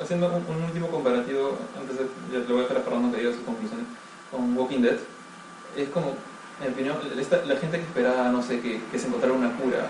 Haciendo 0.00 0.26
un, 0.28 0.62
último 0.62 0.88
comparativo, 0.88 1.56
antes 1.80 1.96
de, 1.96 2.04
ya 2.30 2.38
le 2.46 2.52
voy 2.52 2.58
a 2.58 2.62
dejar 2.62 2.76
a 2.76 2.80
Fernando 2.80 3.10
que 3.10 3.22
diga 3.22 3.32
sus 3.32 3.42
conclusiones, 3.42 3.86
con 4.30 4.56
Walking 4.56 4.82
Dead, 4.82 4.98
es 5.74 5.88
como, 5.88 6.14
en 6.60 6.66
mi 6.66 6.72
opinión, 6.74 6.98
la 7.16 7.56
gente 7.56 7.78
que 7.78 7.84
esperaba, 7.84 8.28
no 8.28 8.42
sé, 8.42 8.60
que, 8.60 8.80
que, 8.92 8.98
se 8.98 9.06
encontrara 9.06 9.34
una 9.34 9.56
cura, 9.56 9.88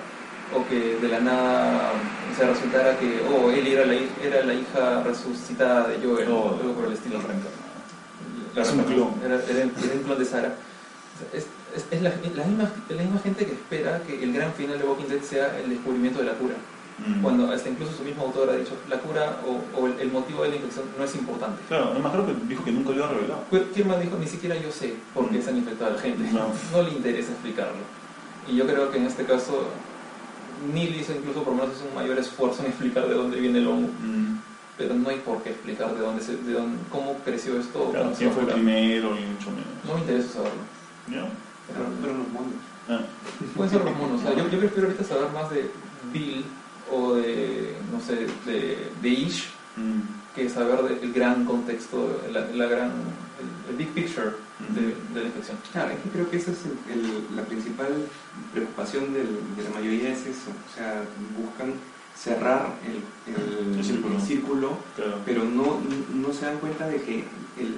o 0.55 0.65
que 0.69 0.97
de 0.97 1.09
la 1.09 1.19
nada 1.19 1.91
se 2.39 2.47
resultara 2.47 2.97
que, 2.99 3.21
oh, 3.29 3.51
él 3.51 3.67
era 3.67 3.85
la, 3.85 3.95
era 3.95 4.45
la 4.45 4.55
hija 4.55 5.03
resucitada 5.03 5.89
de 5.89 5.99
Joel, 6.07 6.31
o 6.31 6.57
algo 6.61 6.73
por 6.73 6.87
el 6.87 6.93
estilo. 6.93 7.19
La 8.55 8.63
es 8.63 8.71
un 8.71 8.85
clon. 8.85 9.15
Era, 9.25 9.43
era, 9.49 9.65
un 9.65 10.03
clon 10.05 10.19
de 10.19 10.25
Sara. 10.25 10.55
Es, 11.33 11.47
es, 11.91 12.01
la, 12.01 12.11
la, 12.11 12.45
misma, 12.45 12.71
la 12.89 13.03
misma 13.03 13.21
gente 13.21 13.45
que 13.45 13.53
espera 13.53 14.01
que 14.07 14.23
el 14.23 14.33
gran 14.33 14.53
final 14.53 14.79
de 14.79 14.85
Walking 14.85 15.09
Dead 15.09 15.21
sea 15.21 15.59
el 15.59 15.71
descubrimiento 15.71 16.21
de 16.21 16.27
la 16.27 16.33
cura. 16.35 16.55
Mm. 16.99 17.23
Cuando 17.23 17.53
hasta 17.53 17.69
incluso 17.69 17.93
su 17.93 18.05
mismo 18.05 18.25
autor 18.25 18.49
ha 18.49 18.57
dicho 18.57 18.73
la 18.89 18.99
cura 18.99 19.41
o, 19.47 19.87
el, 19.87 20.11
motivo 20.11 20.43
de 20.45 20.49
la 20.51 20.57
infección 20.57 20.87
no 20.97 21.05
es 21.05 21.15
importante. 21.15 21.63
Claro, 21.69 21.91
además 21.93 22.13
creo 22.13 22.27
que 22.27 22.35
dijo 22.49 22.65
que 22.65 22.73
nunca 22.73 22.91
lo 22.91 22.97
iba 22.97 23.07
a 23.07 23.13
revelar. 23.13 23.39
Kierman 23.75 24.01
dijo, 24.01 24.17
ni 24.19 24.27
siquiera 24.27 24.57
yo 24.57 24.71
sé 24.73 24.95
por 25.13 25.29
qué 25.29 25.39
mm. 25.39 25.43
se 25.43 25.51
han 25.51 25.57
infectado 25.59 25.91
a 25.91 25.95
la 25.95 26.01
gente. 26.01 26.25
No. 26.33 26.83
le 26.83 26.91
interesa 26.91 27.33
explicarlo. 27.33 27.85
Y 28.49 28.57
yo 28.57 28.67
creo 28.67 28.91
que 28.91 28.99
en 28.99 29.07
este 29.07 29.25
caso 29.25 29.69
Neil 30.73 30.95
hizo 30.95 31.13
incluso 31.13 31.43
por 31.43 31.55
lo 31.55 31.63
menos 31.65 31.77
un 31.87 31.95
mayor 31.95 32.19
esfuerzo 32.19 32.63
en 32.63 32.69
explicar 32.69 33.07
de 33.09 33.15
dónde 33.15 33.41
viene 33.41 33.59
el 33.59 33.67
hongo. 33.67 33.89
Mm. 33.89 34.39
Pero 34.79 34.95
no 34.95 35.09
hay 35.09 35.19
por 35.19 35.43
qué 35.43 35.51
explicar 35.51 35.95
de 35.95 36.01
dónde, 36.01 36.23
se, 36.23 36.37
de 36.37 36.53
dónde 36.53 36.79
cómo 36.91 37.17
creció 37.25 37.59
esto. 37.59 37.91
Claro, 37.91 38.13
quién 38.17 38.33
fue 38.33 38.43
el 38.43 38.49
primero 38.49 39.17
y 39.17 39.25
mucho 39.25 39.51
menos. 39.51 39.67
No 39.87 39.95
me 39.95 40.01
interesa 40.01 40.29
saberlo. 40.35 40.61
¿Ya? 41.09 41.29
Pero, 42.01 42.13
los 42.15 42.29
monos. 42.29 42.53
Ah. 42.89 43.01
Pueden 43.55 43.73
ser 43.73 43.85
los 43.85 43.97
monos. 43.97 44.23
yo, 44.23 44.49
yo 44.49 44.59
prefiero 44.59 44.89
ahorita 44.89 45.05
saber 45.05 45.31
más 45.33 45.51
de 45.51 45.71
Bill 46.13 46.45
o 46.91 47.15
de, 47.15 47.75
no 47.93 48.01
sé, 48.01 48.27
de, 48.45 48.91
de 49.01 49.09
Ish, 49.09 49.49
mm. 49.77 50.35
que 50.35 50.49
saber 50.49 50.99
el 51.03 51.13
gran 51.13 51.45
contexto, 51.45 52.21
la, 52.33 52.47
la 52.47 52.67
gran, 52.67 52.93
el, 53.69 53.77
big 53.77 53.89
picture 53.89 54.33
de, 54.75 54.95
de, 55.15 55.21
la 55.21 55.27
infección. 55.27 55.59
Claro, 55.73 55.91
es 55.91 56.01
que 56.01 56.11
creo 56.11 56.31
que 56.31 56.37
esa 56.37 56.53
es 56.53 56.59
la 57.35 57.43
principal 57.43 57.89
preocupación 58.53 59.13
de 59.13 59.25
la 59.63 59.71
mayoría 59.71 60.11
es 60.13 60.21
eso, 60.21 60.51
o 60.51 60.77
sea, 60.77 61.03
buscan 61.37 61.75
cerrar 62.17 62.75
el, 62.85 63.75
el, 63.77 63.85
círculo, 63.85 64.79
pero 65.25 65.45
no, 65.45 65.81
no 66.15 66.33
se 66.33 66.47
dan 66.47 66.59
cuenta 66.59 66.89
de 66.89 67.01
que 67.03 67.25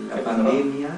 la 0.08 0.22
pandemia, 0.22 0.90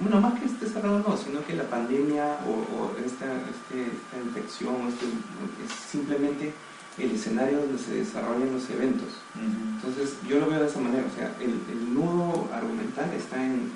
bueno, 0.00 0.20
más 0.20 0.38
que 0.38 0.46
esté 0.46 0.66
cerrado 0.66 1.00
no, 1.00 1.16
sino 1.16 1.44
que 1.44 1.54
la 1.54 1.64
pandemia 1.64 2.38
o, 2.46 2.92
esta, 3.04 3.26
este, 3.26 3.82
esta 3.82 4.16
infección 4.24 4.74
este, 4.88 5.06
es 5.06 5.72
simplemente 5.90 6.52
el 6.98 7.10
escenario 7.12 7.60
donde 7.60 7.78
se 7.78 7.94
desarrollan 7.94 8.52
los 8.52 8.68
eventos. 8.70 9.08
Entonces, 9.36 10.16
yo 10.28 10.40
lo 10.40 10.48
veo 10.48 10.60
de 10.60 10.68
esa 10.68 10.80
manera, 10.80 11.04
o 11.04 11.14
sea, 11.14 11.34
el, 11.40 11.94
nudo 11.94 12.48
argumental 12.52 13.12
está 13.12 13.36
en, 13.44 13.70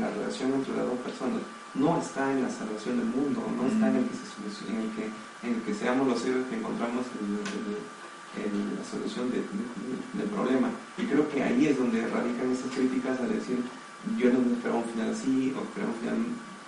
la 0.00 0.10
relación 0.10 0.52
entre 0.52 0.76
las 0.76 0.84
dos 0.84 1.00
personas, 1.00 1.40
no 1.74 1.98
está 1.98 2.32
en 2.32 2.42
la 2.42 2.50
salvación 2.50 2.98
del 2.98 3.08
mundo, 3.08 3.40
no 3.56 3.66
está 3.66 3.88
en 3.88 3.96
el 3.96 4.04
que, 4.04 4.16
se, 4.16 4.68
en 4.68 4.76
el 4.80 4.90
que, 4.92 5.04
en 5.46 5.54
el 5.56 5.62
que 5.62 5.74
seamos 5.74 6.06
los 6.06 6.24
héroes 6.24 6.46
que 6.48 6.56
encontramos 6.56 7.04
la 8.36 8.84
solución 8.84 9.32
del 9.32 10.28
problema. 10.28 10.68
Y 10.98 11.04
creo 11.04 11.28
que 11.30 11.42
ahí 11.42 11.66
es 11.66 11.78
donde 11.78 12.06
radican 12.08 12.52
esas 12.52 12.72
críticas 12.76 13.20
al 13.20 13.32
decir, 13.32 13.56
yo 14.18 14.30
no 14.32 14.52
esperaba 14.52 14.84
un 14.84 14.90
final 14.92 15.10
así, 15.10 15.52
o 15.56 15.64
esperaba 15.64 15.92
un 15.92 16.00
final 16.04 16.18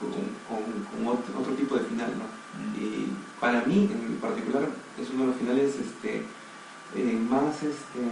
con, 0.01 1.07
otro, 1.07 1.53
tipo 1.55 1.77
de 1.77 1.85
final, 1.85 2.12
¿no? 2.17 2.25
Y 2.81 3.12
para 3.41 3.62
mí, 3.65 3.91
en 3.93 4.17
particular, 4.17 4.69
es 5.02 5.10
uno 5.10 5.23
de 5.23 5.27
los 5.28 5.36
finales 5.36 5.75
este, 5.77 6.23
eh, 6.97 7.18
más 7.28 7.62
este, 7.62 8.02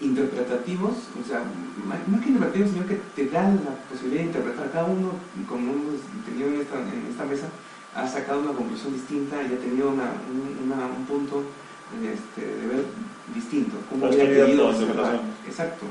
interpretativos, 0.00 0.94
o 1.20 1.26
sea, 1.26 1.42
más, 1.86 1.98
que 2.20 2.28
interpretativos, 2.28 2.70
sino 2.70 2.86
que 2.86 3.00
te 3.14 3.26
dan 3.30 3.60
la 3.64 3.74
posibilidad 3.88 4.22
de 4.22 4.26
interpretar. 4.26 4.70
Cada 4.70 4.84
uno, 4.84 5.12
como 5.48 5.72
hemos 5.72 6.00
tenido 6.24 6.48
en 6.48 6.60
esta, 6.60 6.76
en 6.78 7.06
esta 7.10 7.24
mesa, 7.24 7.48
ha 7.94 8.06
sacado 8.06 8.40
una 8.40 8.52
conclusión 8.52 8.92
distinta 8.92 9.36
y 9.42 9.46
ha 9.46 9.58
tenido 9.58 9.90
una, 9.90 10.12
un 10.86 11.06
punto 11.06 11.44
este, 12.02 12.44
de 12.44 12.66
ver 12.66 12.84
distinto. 13.34 13.76
Como 13.88 14.06
había 14.06 14.26
querido 14.26 14.70
Exacto. 15.46 15.86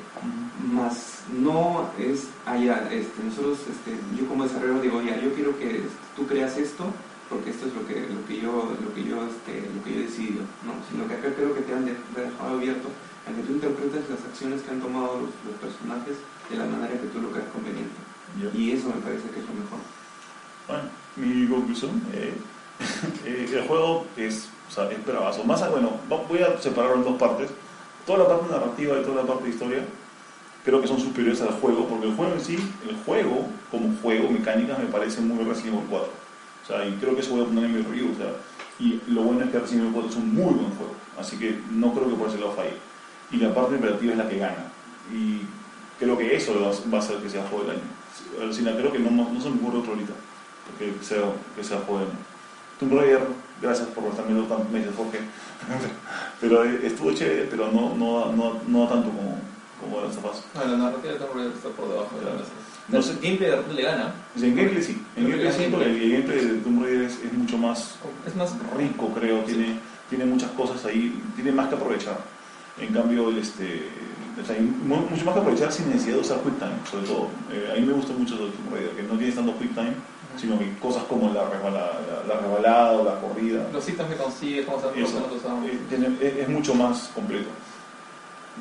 Más 0.72 1.24
no 1.42 1.90
es 1.98 2.28
allá. 2.46 2.88
Este, 2.92 3.24
nosotros, 3.24 3.60
este, 3.70 3.98
yo 4.20 4.28
como 4.28 4.44
desarrollador 4.44 4.82
digo, 4.82 5.02
ya, 5.02 5.20
yo 5.20 5.34
quiero 5.34 5.58
que 5.58 5.84
tú 6.16 6.28
creas 6.28 6.58
esto 6.58 6.86
porque 7.30 7.50
esto 7.50 7.68
es 7.68 7.74
lo 7.74 7.86
que, 7.88 8.08
lo 8.08 8.26
que 8.28 8.40
yo, 8.40 8.70
lo 8.82 8.94
que 8.94 9.04
yo, 9.04 9.26
este, 9.26 9.66
lo 9.74 9.84
que 9.84 9.94
yo 9.94 10.00
decido, 10.02 10.42
no, 10.62 10.78
sino 10.90 11.08
que 11.08 11.16
acá 11.16 11.34
creo 11.34 11.54
que 11.56 11.62
te 11.62 11.74
han 11.74 11.86
dejado 11.86 12.58
abierto 12.58 12.90
a 13.26 13.34
que 13.34 13.42
tú 13.42 13.54
interpretes 13.54 14.10
las 14.10 14.22
acciones 14.22 14.62
que 14.62 14.72
han 14.72 14.82
tomado 14.82 15.22
los, 15.22 15.58
personajes 15.58 16.18
de 16.50 16.58
la 16.58 16.66
manera 16.66 16.94
que 16.94 17.08
tú 17.08 17.22
lo 17.22 17.32
creas 17.32 17.50
conveniente. 17.50 17.98
Y 18.54 18.72
eso 18.72 18.90
me 18.90 19.02
parece 19.02 19.30
que 19.30 19.40
es 19.40 19.46
lo 19.46 19.54
mejor. 19.54 19.80
Bueno, 20.68 20.84
mi 21.16 21.48
conclusión, 21.48 22.02
eh, 22.14 22.34
eh, 23.26 23.50
el 23.52 23.68
juego 23.68 24.06
es, 24.18 24.50
o 24.70 24.72
sea, 24.72 24.92
es 24.92 25.04
bravazo. 25.04 25.44
Más, 25.44 25.68
bueno, 25.72 25.94
voy 26.08 26.40
a 26.44 26.62
separarlo 26.62 26.98
en 26.98 27.04
dos 27.04 27.18
partes. 27.18 27.50
Toda 28.06 28.20
la 28.20 28.28
parte 28.28 28.52
narrativa 28.52 29.00
y 29.00 29.04
toda 29.04 29.24
la 29.24 29.28
parte 29.28 29.46
de 29.46 29.50
historia 29.50 29.84
creo 30.64 30.82
que 30.82 30.88
son 30.88 31.00
superiores 31.00 31.42
al 31.42 31.54
juego, 31.60 31.88
porque 31.88 32.08
el 32.08 32.16
juego 32.16 32.34
en 32.34 32.42
sí, 32.42 32.58
el 32.88 32.96
juego 33.06 33.48
como 33.72 33.96
juego, 34.02 34.30
mecánicas, 34.30 34.78
me 34.78 34.86
parece 34.86 35.22
muy 35.22 35.44
Resident 35.44 35.76
Evil 35.76 35.88
4 35.90 36.25
o 36.66 36.68
sea, 36.68 36.88
y 36.88 36.94
creo 36.94 37.14
que 37.14 37.22
eso 37.22 37.36
voy 37.36 37.44
a 37.44 37.46
poner 37.46 37.66
en 37.66 37.74
mi 37.76 37.82
review. 37.84 38.12
O 38.12 38.18
sea, 38.18 38.34
y 38.80 39.00
lo 39.08 39.22
bueno 39.22 39.46
es 39.46 39.52
que 39.52 39.60
Resident 39.60 39.84
Evil 39.84 39.94
4 39.94 40.10
es 40.10 40.18
un 40.18 40.34
muy 40.34 40.54
buen 40.54 40.72
juego. 40.76 40.96
Así 41.18 41.38
que 41.38 41.60
no 41.72 41.94
creo 41.94 42.10
que 42.10 42.16
por 42.16 42.28
ese 42.28 42.40
lado 42.40 42.54
falle. 42.54 42.74
Y 43.32 43.38
la 43.38 43.54
parte 43.54 43.76
operativa 43.76 44.14
es 44.14 44.18
la 44.18 44.28
que 44.28 44.40
gana. 44.40 44.72
Y 45.14 45.42
creo 46.00 46.18
que 46.18 46.36
eso 46.36 46.60
va 46.60 46.98
a 46.98 47.02
hacer 47.02 47.18
que 47.18 47.30
sea 47.30 47.48
juego 47.48 47.66
del 47.66 47.78
año. 47.78 47.88
Alucina, 48.42 48.76
creo 48.76 48.92
que 48.92 49.00
no, 49.00 49.12
no, 49.12 49.42
se 49.42 49.50
me 49.50 49.58
ocurre 49.58 49.80
otro 49.80 49.94
ahorita. 49.94 50.14
Porque 50.66 50.94
sea, 51.04 51.22
que 51.56 51.64
sea 51.64 51.78
juego 51.82 52.00
del 52.00 52.10
año. 52.10 52.20
Tomb 52.80 52.94
Raider, 52.94 53.22
gracias 53.62 53.88
por 53.90 54.04
estar 54.06 54.26
viendo 54.26 54.46
tantos 54.48 54.70
meses, 54.72 54.92
Jorge. 54.98 55.20
pero 56.42 56.64
estuvo 56.64 57.14
chévere, 57.14 57.48
pero 57.50 57.72
no, 57.72 57.96
no, 57.96 58.34
no, 58.34 58.60
no 58.68 58.88
tanto 58.88 59.10
como, 59.10 59.40
como 59.80 60.02
las 60.02 60.16
zapas. 60.16 60.44
No, 60.54 60.66
la 60.66 60.78
narrativa 60.78 61.14
de 61.14 61.20
Tomb 61.20 61.36
Raider 61.36 61.54
está 61.54 61.70
por 61.70 61.88
debajo 61.88 62.18
de 62.18 62.26
la 62.26 62.32
mesa. 62.32 62.52
No 62.88 63.02
sé, 63.02 63.16
gameplay 63.22 63.50
de 63.50 63.74
le 63.74 63.82
gana. 63.82 64.14
En 64.36 64.56
gameplay 64.56 64.84
sí. 64.84 65.02
En 65.16 65.24
gameplay 65.24 65.52
sí, 65.52 65.64
el, 65.64 65.72
gameplay 65.72 66.46
de 66.46 66.54
Tomb 66.60 66.84
Raider 66.84 67.06
es, 67.06 67.34
mucho 67.34 67.58
más, 67.58 67.96
es 68.28 68.36
más 68.36 68.54
rico, 68.78 69.10
creo. 69.10 69.40
Tiene, 69.40 69.80
tiene 70.10 70.26
muchas 70.26 70.52
cosas 70.52 70.86
ahí, 70.86 71.22
tiene 71.36 71.52
más 71.52 71.68
que 71.70 71.76
aprovechar. 71.76 72.18
En 72.80 72.94
cambio, 72.94 73.36
este, 73.38 73.90
mucho 74.84 75.26
más 75.26 75.34
que 75.34 75.40
aprovechar 75.40 75.72
sin 75.72 75.90
necesidad 75.90 76.16
de 76.16 76.22
usar 76.22 76.40
QuickTime, 76.42 76.76
sobre 76.90 77.08
todo. 77.08 77.30
Eh, 77.52 77.72
a 77.72 77.80
mí 77.80 77.82
me 77.82 77.94
gusta 77.94 78.14
mucho 78.14 78.36
el 78.36 78.52
Tomb 78.52 78.74
Raider, 78.74 78.92
que 78.92 79.04
no 79.04 79.18
tiene 79.18 79.34
tanto 79.34 79.54
QuickTime, 79.54 79.94
sino 80.38 80.60
que 80.60 80.78
cosas 80.78 81.04
como 81.06 81.34
la 81.34 81.50
rebalada, 81.50 82.24
la, 82.28 82.38
rebalada 82.38 82.92
o 82.92 83.04
la 83.04 83.20
corrida. 83.20 83.68
Los 83.74 83.88
ítems 83.90 84.10
que 84.10 84.18
consigues, 84.18 84.66
cómo 84.66 84.80
se 84.80 85.02
es, 85.02 86.38
es 86.38 86.50
mucho 86.50 86.76
más 86.76 87.10
completo. 87.16 87.50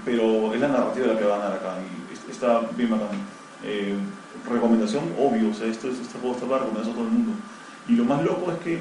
Pero 0.04 0.54
es 0.54 0.60
la 0.60 0.68
narrativa 0.68 1.08
la 1.08 1.18
que 1.18 1.24
va 1.24 1.36
a 1.36 1.38
ganar 1.38 1.52
acá 1.58 1.76
y 1.80 2.30
está 2.30 2.60
bien 2.74 2.90
bacán. 2.90 3.33
Eh, 3.64 3.96
recomendación, 4.48 5.04
obvio, 5.18 5.50
o 5.50 5.54
sea, 5.54 5.66
esto, 5.66 5.88
este 5.88 6.18
juego 6.18 6.34
está 6.34 6.46
para 6.46 6.64
recomendar 6.64 6.90
a 6.90 6.94
todo 6.94 7.04
el 7.04 7.10
mundo. 7.10 7.32
Y 7.88 7.92
lo 7.92 8.04
más 8.04 8.22
loco 8.22 8.52
es 8.52 8.58
que 8.58 8.80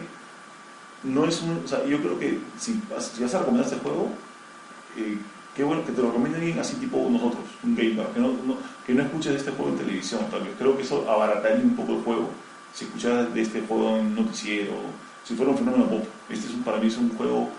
no 1.04 1.26
es 1.26 1.42
un, 1.42 1.62
o 1.64 1.68
sea, 1.68 1.86
yo 1.86 2.00
creo 2.00 2.20
que 2.20 2.40
si, 2.58 2.80
vas 2.90 3.34
a 3.34 3.40
recomendar 3.40 3.66
este 3.66 3.80
juego, 3.80 4.10
eh, 4.98 5.18
qué 5.56 5.64
bueno 5.64 5.86
que 5.86 5.92
te 5.92 6.02
lo 6.02 6.08
recomiende 6.08 6.38
alguien 6.38 6.60
así 6.60 6.76
tipo 6.76 7.08
nosotros, 7.10 7.44
un 7.64 7.76
gamer, 7.76 8.08
que 8.08 8.20
no, 8.20 8.32
que 8.86 8.94
no 8.94 9.04
escuches 9.04 9.36
este 9.36 9.52
juego 9.52 9.72
en 9.72 9.78
televisión, 9.78 10.22
tal 10.30 10.42
vez. 10.42 10.52
Creo 10.58 10.76
que 10.76 10.84
eso 10.84 11.10
abarataría 11.10 11.64
un 11.64 11.76
poco 11.76 11.94
el 11.94 12.04
juego. 12.04 12.30
Si 12.74 12.86
escucharas 12.86 13.34
de 13.34 13.42
este 13.42 13.62
juego 13.62 13.98
en 13.98 14.16
noticiero, 14.16 14.74
si 15.24 15.36
fuera 15.36 15.52
un 15.52 15.58
fenómeno 15.58 15.88
pop. 15.88 16.04
Este 16.30 16.48
es 16.48 16.54
para 16.66 16.78
mí 16.78 16.88
es 16.88 16.98
un 16.98 17.16
juego 17.16 17.50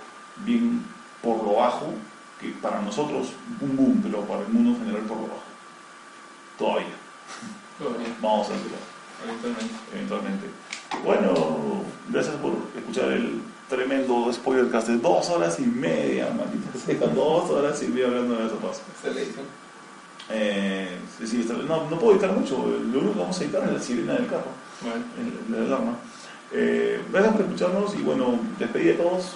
bien 0.45 0.83
por 1.23 1.43
lo 1.45 1.55
bajo, 1.55 1.87
que 2.41 2.49
para 2.61 2.83
nosotros 2.83 3.33
un 3.61 3.77
boom, 3.77 4.01
pero 4.03 4.21
para 4.23 4.43
el 4.43 4.49
mundo 4.49 4.71
en 4.71 4.79
general 4.79 5.03
por 5.03 5.17
lo 5.17 5.23
bajo. 5.25 5.43
Todavía. 6.59 7.04
Vamos 8.21 8.49
a 8.49 8.55
hacerlo 8.55 8.77
eventualmente. 9.25 9.75
eventualmente. 9.93 10.47
Bueno, 11.05 11.83
gracias 12.09 12.37
por 12.37 12.53
escuchar 12.77 13.13
el 13.13 13.41
tremendo 13.69 14.33
spoilercast 14.33 14.89
de 14.89 14.99
dos 14.99 15.29
horas 15.31 15.59
y 15.59 15.63
media, 15.67 16.29
maldita 16.37 16.79
sea, 16.79 17.09
dos 17.15 17.51
horas 17.51 17.83
y 17.83 17.89
media 17.89 18.07
hablando 18.09 18.37
de 18.37 18.47
eso 18.47 18.59
la 19.15 19.21
edición. 19.21 19.45
Eh, 20.31 20.99
sí, 21.27 21.47
no, 21.69 21.91
no 21.91 21.99
puedo 21.99 22.13
editar 22.13 22.33
mucho, 22.33 22.57
lo 22.59 22.99
único 22.99 23.13
que 23.15 23.21
vamos 23.21 23.39
a 23.41 23.45
editar 23.45 23.65
es 23.65 23.73
la 23.73 23.81
sirena 23.81 24.13
del 24.15 24.27
carro, 24.27 24.47
Bueno, 24.81 25.05
el- 25.19 25.53
la 25.53 25.67
alarma. 25.75 25.97
Eh, 26.53 27.01
gracias 27.13 27.33
por 27.35 27.43
escucharnos 27.43 27.95
y 27.95 28.03
bueno, 28.03 28.39
despedí 28.59 28.91
a 28.91 28.97
todos. 28.97 29.33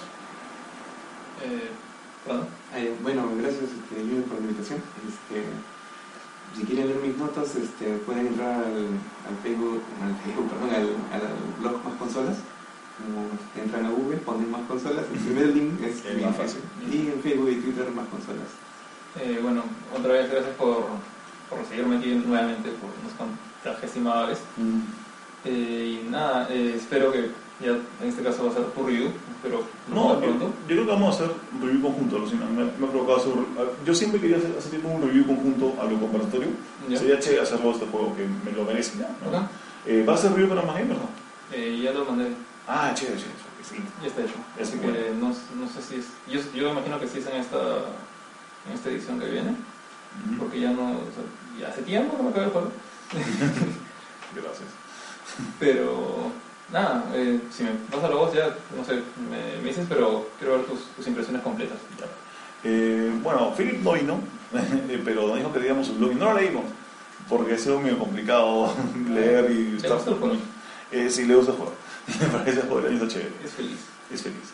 eh, 1.43 1.69
perdón. 2.25 2.47
Eh, 2.75 2.95
bueno, 3.01 3.29
gracias 3.37 3.63
este, 3.63 4.01
por 4.23 4.39
la 4.39 4.45
invitación. 4.45 4.79
Este, 5.07 5.43
si 6.55 6.63
quieren 6.63 6.87
leer 6.87 6.99
mis 6.99 7.17
notas, 7.17 7.55
este, 7.55 7.97
pueden 8.05 8.27
entrar 8.27 8.55
al, 8.55 8.87
al 9.27 9.35
Facebook, 9.43 9.81
al 10.01 10.15
Facebook, 10.23 10.49
perdón, 10.51 10.69
al, 10.69 11.21
al 11.21 11.27
blog 11.59 11.83
Más 11.83 11.93
Consolas. 11.95 12.37
Como 12.99 13.29
entran 13.55 13.85
a 13.85 13.91
Google, 13.91 14.17
ponen 14.17 14.51
Más 14.51 14.61
Consolas, 14.67 15.05
el 15.13 15.19
primer 15.19 15.47
link 15.55 15.81
es 15.81 16.03
mi 16.15 16.23
más 16.23 16.35
fácil. 16.35 16.61
Y 16.91 17.07
en 17.07 17.21
Facebook 17.21 17.49
y 17.49 17.61
Twitter 17.61 17.89
Más 17.91 18.07
Consolas. 18.09 18.49
Eh, 19.19 19.39
bueno, 19.41 19.63
otra 19.97 20.13
vez 20.13 20.29
gracias 20.29 20.55
por, 20.55 20.85
por 21.49 21.65
seguirme 21.67 21.97
aquí 21.97 22.13
nuevamente 22.13 22.69
por 22.71 22.89
unos 23.01 23.13
cuantagesima 23.17 24.25
vez. 24.25 24.39
Eh, 25.45 26.01
y 26.05 26.09
nada, 26.09 26.47
eh, 26.49 26.73
espero 26.75 27.11
que 27.11 27.31
ya 27.61 27.71
en 27.71 28.07
este 28.09 28.21
caso 28.21 28.45
va 28.45 28.51
a 28.51 28.53
ser 28.53 28.65
tu 28.65 28.85
review, 28.85 29.11
espero 29.39 29.63
No, 29.93 30.13
no 30.15 30.21
yo, 30.21 30.51
creo 30.67 30.85
que 30.85 30.91
vamos 30.91 31.09
a 31.19 31.23
hacer 31.23 31.35
un 31.53 31.61
review 31.61 31.81
conjunto, 31.81 32.15
alucina. 32.17 32.45
Me, 32.45 32.63
me 32.65 32.87
ha 32.87 32.89
provocado 32.91 33.17
hacer 33.17 33.33
un- 33.33 33.47
Yo 33.85 33.93
siempre 33.95 34.19
quería 34.19 34.37
hacer, 34.37 34.55
hacer 34.57 34.71
tipo 34.71 34.87
un 34.89 35.01
review 35.01 35.25
conjunto 35.25 35.75
a 35.81 35.85
lo 35.85 35.99
conversatorio. 35.99 36.49
Ya. 36.89 36.97
Sería 36.97 37.19
chévere 37.19 37.41
hacerlo 37.41 37.71
este 37.71 37.85
juego 37.87 38.15
que 38.15 38.27
me 38.27 38.51
lo 38.55 38.63
merece. 38.65 38.97
¿no? 38.99 39.49
Eh, 39.85 40.03
¿Va 40.07 40.13
a 40.13 40.17
ser 40.17 40.31
review 40.31 40.49
para 40.49 40.61
más 40.63 40.75
gamers 40.75 40.99
no? 40.99 41.09
Eh, 41.55 41.79
ya 41.83 41.91
lo 41.91 42.05
mandé, 42.05 42.27
Ah, 42.67 42.91
chévere, 42.93 43.17
chévere. 43.17 43.35
excelente. 43.59 43.89
ya 44.01 44.07
está 44.07 44.21
hecho. 44.21 44.35
Así 44.61 44.77
bueno. 44.77 44.93
que 44.93 45.11
no, 45.15 45.27
no 45.29 45.67
sé 45.69 45.81
si 45.81 45.95
es. 45.95 46.05
Yo, 46.29 46.39
yo 46.53 46.69
imagino 46.69 46.99
que 46.99 47.07
sí 47.07 47.17
es 47.19 47.27
en 47.27 47.37
esta, 47.37 47.57
en 48.67 48.73
esta 48.75 48.89
edición 48.89 49.19
que 49.19 49.25
viene, 49.29 49.55
porque 50.37 50.59
ya 50.59 50.71
no. 50.71 50.83
o 50.91 51.09
sea, 51.15 51.23
ya 51.59 51.67
hace 51.69 51.81
tiempo 51.81 52.15
que 52.17 52.23
me 52.23 52.29
acabé 52.29 52.45
el 52.45 52.51
juego. 52.51 52.71
Gracias. 54.35 54.69
Pero 55.59 56.31
nada, 56.71 57.03
eh, 57.13 57.39
si 57.51 57.63
me 57.63 57.71
vas 57.91 58.03
a 58.03 58.09
la 58.09 58.15
voz 58.15 58.33
ya, 58.33 58.55
no 58.75 58.85
sé, 58.85 59.01
me, 59.29 59.61
me 59.61 59.69
dices, 59.69 59.85
pero 59.89 60.29
quiero 60.37 60.57
ver 60.57 60.65
tus, 60.65 60.79
tus 60.95 61.07
impresiones 61.07 61.41
completas. 61.41 61.77
Eh, 62.63 63.11
bueno, 63.23 63.53
Philip 63.55 63.81
no 63.81 63.93
vino, 63.93 64.19
eh, 64.53 65.01
pero 65.03 65.27
nos 65.27 65.37
dijo 65.37 65.53
que 65.53 65.59
digamos 65.59 65.87
su 65.87 65.95
blog 65.95 66.11
y 66.11 66.15
no 66.15 66.33
lo 66.33 66.39
leímos, 66.39 66.65
porque 67.27 67.53
ha 67.53 67.57
sido 67.57 67.79
medio 67.79 67.97
complicado 67.97 68.73
leer 69.09 69.49
y 69.51 69.77
¿Te 69.77 69.89
gusta 69.89 70.11
el 70.11 70.17
juego? 70.17 70.35
Eh, 70.91 71.09
sí, 71.09 71.25
le 71.25 71.35
gusta 71.35 71.51
el 71.51 71.57
juego. 71.57 71.73
Me 72.19 72.25
parece 72.27 72.61
el 72.61 72.67
juego 72.67 72.87
está 72.87 73.07
chévere. 73.07 73.31
Es 73.43 73.51
feliz. 73.51 73.79
Es 74.11 74.21
feliz. 74.23 74.53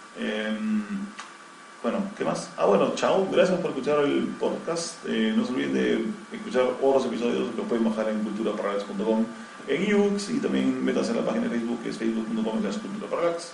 Bueno, 1.86 2.00
¿qué 2.18 2.24
más? 2.24 2.50
Ah, 2.58 2.66
bueno, 2.66 2.94
chao. 2.96 3.28
Gracias 3.32 3.60
por 3.60 3.70
escuchar 3.70 4.04
el 4.06 4.24
podcast. 4.40 5.06
Eh, 5.08 5.32
no 5.38 5.46
se 5.46 5.54
olviden 5.54 5.74
de 5.76 6.06
escuchar 6.36 6.64
otros 6.82 7.06
episodios 7.06 7.54
que 7.56 7.62
pueden 7.62 7.86
bajar 7.86 8.10
en 8.10 8.24
culturaparalax.com 8.24 9.24
en 9.68 9.92
ebooks 9.92 10.32
y 10.32 10.40
también 10.40 10.84
métanse 10.84 11.12
en 11.12 11.18
la 11.18 11.24
página 11.24 11.44
de 11.44 11.52
Facebook 11.52 11.84
que 11.84 11.90
es 11.90 11.98
facebook.com 12.00 12.60
culturaparalax. 12.60 13.52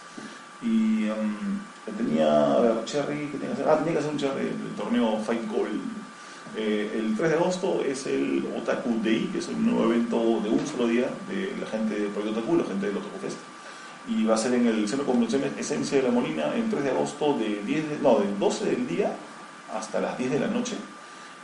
Y 0.61 1.09
um, 1.09 1.59
tenía, 1.97 2.53
a 2.53 2.61
ver, 2.61 2.85
Cherry, 2.85 3.27
¿qué 3.33 3.37
tenía 3.37 3.47
que 3.47 3.53
hacer? 3.63 3.67
Ah, 3.67 3.77
tenía 3.79 3.91
que 3.91 3.99
hacer 3.99 4.11
un 4.11 4.17
Cherry, 4.17 4.47
el 4.47 4.75
torneo 4.77 5.19
Fight 5.19 5.51
Gold. 5.51 5.81
Eh, 6.55 7.01
el 7.03 7.17
3 7.17 7.31
de 7.31 7.35
agosto 7.35 7.81
es 7.85 8.07
el 8.07 8.47
Otaku 8.57 8.91
Day, 9.03 9.29
que 9.33 9.39
es 9.39 9.47
un 9.49 9.65
nuevo 9.65 9.91
evento 9.91 10.39
de 10.41 10.49
un 10.49 10.65
solo 10.65 10.87
día 10.87 11.09
de 11.27 11.53
la 11.59 11.67
gente 11.67 11.99
de 11.99 12.07
Proyecto 12.07 12.39
Otaku, 12.39 12.55
la 12.55 12.63
gente 12.63 12.87
del 12.87 12.95
Otaku 12.95 13.19
Fest 13.19 13.39
y 14.11 14.25
va 14.25 14.35
a 14.35 14.37
ser 14.37 14.53
en 14.53 14.67
el 14.67 14.87
Centro 14.87 15.05
de 15.05 15.11
Convenciones 15.11 15.51
Esencia 15.57 15.97
de 15.97 16.03
la 16.03 16.11
Molina 16.11 16.53
el 16.55 16.69
3 16.69 16.83
de 16.83 16.89
agosto 16.91 17.37
de 17.37 17.61
10 17.65 17.89
de- 17.89 17.97
no, 18.01 18.19
del 18.19 18.37
12 18.37 18.65
del 18.65 18.87
día 18.87 19.11
hasta 19.73 20.01
las 20.01 20.17
10 20.17 20.31
de 20.31 20.39
la 20.39 20.47
noche. 20.47 20.75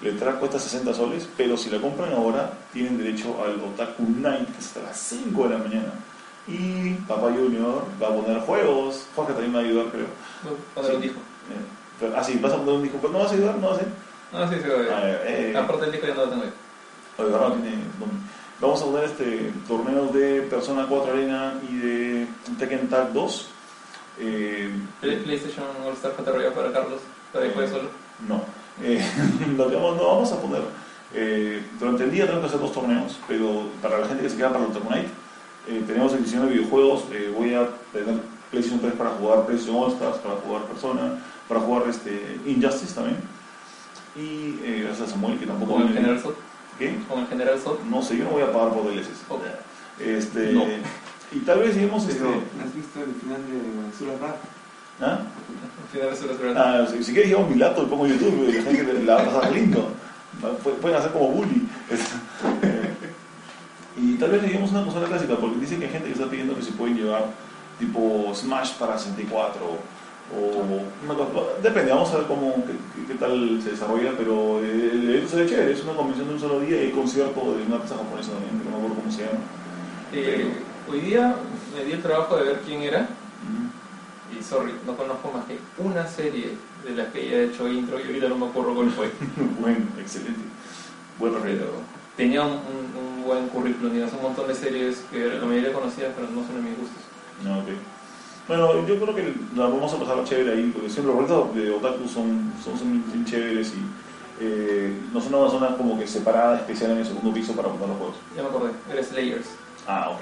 La 0.02 0.10
entrada 0.10 0.38
cuesta 0.40 0.60
60 0.60 0.94
soles, 0.94 1.28
pero 1.38 1.58
si 1.58 1.70
la 1.70 1.80
compran 1.80 2.14
ahora 2.14 2.52
tienen 2.74 2.98
derecho 2.98 3.36
al 3.44 3.60
Otaku 3.62 4.04
Night, 4.20 4.46
que 4.52 4.60
es 4.60 4.68
hasta 4.68 4.82
las 4.84 4.98
5 4.98 5.44
de 5.48 5.50
la 5.50 5.58
mañana. 5.58 5.94
Y 6.48 6.94
Papá 7.08 7.30
Junior 7.32 7.84
va 8.02 8.08
a 8.08 8.16
poner 8.16 8.40
juegos, 8.42 9.08
Jorge 9.16 9.34
también 9.34 9.56
va 9.56 9.60
a 9.60 9.64
ayudar, 9.64 9.86
creo. 9.88 10.06
A 10.76 10.76
poner 10.76 10.96
un 10.96 11.02
disco. 11.02 11.20
Eh, 12.02 12.14
ah, 12.16 12.24
sí, 12.24 12.38
vas 12.42 12.54
a 12.54 12.58
poner 12.58 12.76
un 12.76 12.84
disco, 12.84 13.00
pero 13.02 13.14
no 13.14 13.20
vas 13.20 13.32
a 13.32 13.36
ayudar, 13.36 13.56
no 13.58 13.70
vas 13.70 13.78
a 13.80 13.82
hacer. 13.82 13.88
Ah, 14.34 14.48
sí, 14.50 14.56
sí, 14.62 14.70
voy 14.70 14.88
Ah, 14.92 14.98
a 14.98 15.10
eh, 15.10 15.52
eh. 15.52 15.58
Aparte 15.58 15.84
del 15.84 15.92
disco 15.94 16.08
ya 16.08 16.14
no 16.14 16.26
lo 16.26 16.30
tengo 16.30 16.44
ahí. 16.44 16.54
Oye, 17.18 17.34
ahora 17.34 17.56
tiene 17.56 17.72
dónde. 18.00 18.16
Vamos 18.60 18.82
a 18.82 18.86
poner 18.86 19.04
este 19.06 19.52
torneos 19.68 20.12
de 20.14 20.42
Persona 20.50 20.88
4 20.90 21.12
Arena 21.14 21.54
y 21.70 21.76
de 21.78 22.28
Tekken 22.58 22.88
Tag 22.90 23.14
2. 23.14 23.48
Eh, 24.20 24.72
Play- 25.00 25.18
PlayStation 25.18 25.66
All 25.86 25.94
Star 25.94 26.14
Royale 26.34 26.56
para 26.56 26.72
Carlos, 26.72 27.00
para 27.32 27.46
que 27.48 27.54
juegue 27.54 27.70
solo. 27.70 27.90
No. 28.28 28.42
Eh, 28.82 29.04
lo 29.58 29.70
no, 29.96 30.08
vamos 30.08 30.32
a 30.32 30.42
poner. 30.42 30.62
eh, 31.14 31.62
durante 31.80 32.04
el 32.06 32.12
día 32.12 32.26
tenemos 32.26 32.42
que 32.46 32.48
hacer 32.48 32.60
dos 32.60 32.74
torneos, 32.74 33.16
pero 33.28 33.68
para 33.82 34.00
la 34.00 34.08
gente 34.08 34.24
que 34.24 34.30
se 34.30 34.38
queda 34.38 34.52
para 34.52 34.66
el 34.66 34.72
eh, 35.68 35.84
tenemos 35.86 36.14
edición 36.14 36.48
de 36.48 36.54
videojuegos. 36.54 37.04
eh, 37.12 37.32
voy 37.38 37.54
a 37.54 37.68
tener 37.94 38.20
PlayStation 38.50 38.80
3 38.82 38.94
para 38.94 39.12
jugar 39.12 39.46
PlayStation 39.46 39.84
All 39.84 39.92
Stars, 39.92 40.18
para 40.18 40.36
jugar 40.38 40.64
Persona, 40.64 41.20
para 41.48 41.60
jugar 41.60 41.88
este, 41.90 42.40
Injustice 42.48 42.96
también. 42.96 43.18
Y 44.16 44.58
eh, 44.64 44.82
gracias 44.86 45.10
a 45.10 45.12
Samuel, 45.12 45.38
que 45.38 45.46
tampoco 45.46 45.74
Con 45.74 45.84
el 45.84 45.94
General. 45.94 46.20
¿Qué? 46.80 46.96
Con 47.10 47.20
el 47.20 47.28
General 47.28 47.60
Sot. 47.60 47.84
No 47.86 48.02
sé, 48.02 48.18
yo 48.18 48.26
no 48.26 48.32
voy 48.32 48.44
a 48.44 48.52
pagar 48.52 48.70
por 48.74 48.84
DLCs. 48.86 49.24
Ok. 49.30 49.42
Este, 50.00 50.54
No. 50.54 50.64
Y 51.32 51.40
tal 51.40 51.60
vez 51.60 51.76
digamos. 51.76 52.08
Este, 52.08 52.24
¿has 52.24 52.74
visto 52.76 53.00
el 53.04 53.14
final 53.16 53.42
de 53.48 53.98
Sura 53.98 54.14
Rap? 54.22 54.36
¿ah? 55.02 55.20
Al 55.22 55.90
final 55.92 56.08
una 56.10 56.62
Ah, 56.84 56.88
si, 56.90 57.04
si 57.04 57.12
quieres, 57.12 57.30
llevo 57.32 57.46
mi 57.48 57.56
laptop 57.56 57.86
y 57.86 57.90
pongo 57.90 58.08
YouTube 58.08 58.48
y 58.50 58.54
la 58.54 58.62
gente 58.64 58.94
la 59.04 59.16
va 59.16 59.22
a 59.22 59.26
pasar 59.26 59.52
lindo. 59.52 59.90
Pu- 60.64 60.74
Pueden 60.76 60.98
hacer 60.98 61.12
como 61.12 61.30
bully. 61.32 61.68
Y 64.00 64.14
tal 64.16 64.30
vez 64.30 64.44
le 64.44 64.50
una 64.72 64.84
consola 64.84 65.08
clásica, 65.08 65.36
porque 65.38 65.58
dicen 65.60 65.80
que 65.80 65.86
hay 65.88 65.92
gente 65.92 66.08
que 66.08 66.14
está 66.14 66.30
pidiendo 66.30 66.56
que 66.56 66.62
se 66.62 66.72
pueden 66.72 66.96
llevar 66.98 67.26
tipo 67.80 68.32
Smash 68.34 68.74
para 68.74 68.98
64 68.98 69.78
o 70.36 70.84
una 71.06 71.16
depende, 71.64 71.92
vamos 71.92 72.12
a 72.14 72.18
ver 72.18 72.28
cómo 72.28 72.56
qué, 72.66 72.74
qué- 72.96 73.08
qué 73.08 73.14
tal 73.16 73.60
se 73.64 73.72
desarrolla, 73.72 74.12
pero 74.18 74.60
eh, 74.64 74.90
el 74.94 75.10
evento 75.10 75.30
se 75.30 75.36
ve 75.38 75.48
chévere, 75.50 75.72
es 75.74 75.84
una 75.84 75.94
convención 75.94 76.28
de 76.28 76.34
un 76.34 76.40
solo 76.40 76.60
día 76.60 76.82
y 76.82 76.86
hay 76.88 76.92
concierto 76.92 77.40
de 77.56 77.64
una 77.64 77.76
artista 77.76 77.96
japonesa 77.98 78.32
también, 78.34 78.60
que 78.60 78.66
no 78.66 78.72
me 78.72 78.78
acuerdo 78.78 78.96
cómo 78.96 79.12
se 79.12 79.20
llama. 79.24 79.40
Eh, 80.14 80.52
hoy 80.92 81.00
día 81.02 81.36
me 81.76 81.84
di 81.86 81.92
el 81.94 82.02
trabajo 82.02 82.36
de 82.38 82.44
ver 82.44 82.62
quién 82.66 82.82
era. 82.82 83.08
Y 84.38 84.44
sorry, 84.44 84.74
no 84.86 84.96
conozco 84.98 85.32
más 85.32 85.46
que 85.46 85.58
una 85.78 86.06
serie 86.06 86.52
de 86.84 86.92
las 86.96 87.08
que 87.14 87.26
ella 87.26 87.38
ha 87.38 87.42
hecho 87.54 87.68
intro 87.72 87.98
y 88.00 88.04
ahorita 88.04 88.28
no 88.28 88.38
me 88.38 88.48
acuerdo 88.48 88.76
cuál 88.76 88.92
fue. 88.92 89.10
bueno, 89.62 89.86
excelente. 90.00 90.42
Bueno, 91.18 91.38
Pero 91.42 91.72
tenía 92.18 92.44
un, 92.44 92.52
un- 92.52 93.18
un 93.20 93.24
buen 93.26 93.48
currículum 93.48 93.92
hace 94.04 94.16
un 94.18 94.22
montón 94.24 94.48
de 94.50 94.56
series 94.56 94.98
que 95.12 95.26
la 95.28 95.46
mayoría 95.46 95.72
conocía, 95.72 96.14
pero 96.14 96.28
no 96.30 96.46
son 96.46 96.56
de 96.58 96.70
mis 96.70 96.78
gustos. 96.78 97.02
No, 97.46 97.60
ok. 97.60 97.68
Bueno, 98.48 98.88
yo 98.88 98.96
creo 99.00 99.14
que 99.16 99.34
la 99.56 99.64
vamos 99.66 99.94
a 99.94 99.98
pasar 100.00 100.24
chévere 100.24 100.54
ahí, 100.54 100.72
porque 100.74 100.90
siempre 100.90 101.14
los 101.14 101.22
retos 101.24 101.54
de 101.56 101.70
otaku 101.72 102.08
son, 102.08 102.54
son, 102.64 102.78
son 102.80 103.04
bien 103.12 103.26
chéveres 103.26 103.74
y 103.74 103.82
eh, 104.40 104.94
no 105.14 105.20
son 105.20 105.34
una 105.36 105.50
zona 105.50 105.76
como 105.76 106.00
que 106.00 106.08
separada 106.08 106.58
especial 106.58 106.92
en 106.92 106.98
el 107.00 107.06
segundo 107.06 107.34
piso 107.34 107.54
para 107.54 107.68
poner 107.70 107.90
los 107.90 107.98
juegos. 107.98 108.16
Ya 108.36 108.44
me 108.44 108.50
acordé, 108.50 108.72
era 108.92 109.04
Slayers. 109.04 109.48
Ah, 109.88 110.12
ok. 110.12 110.20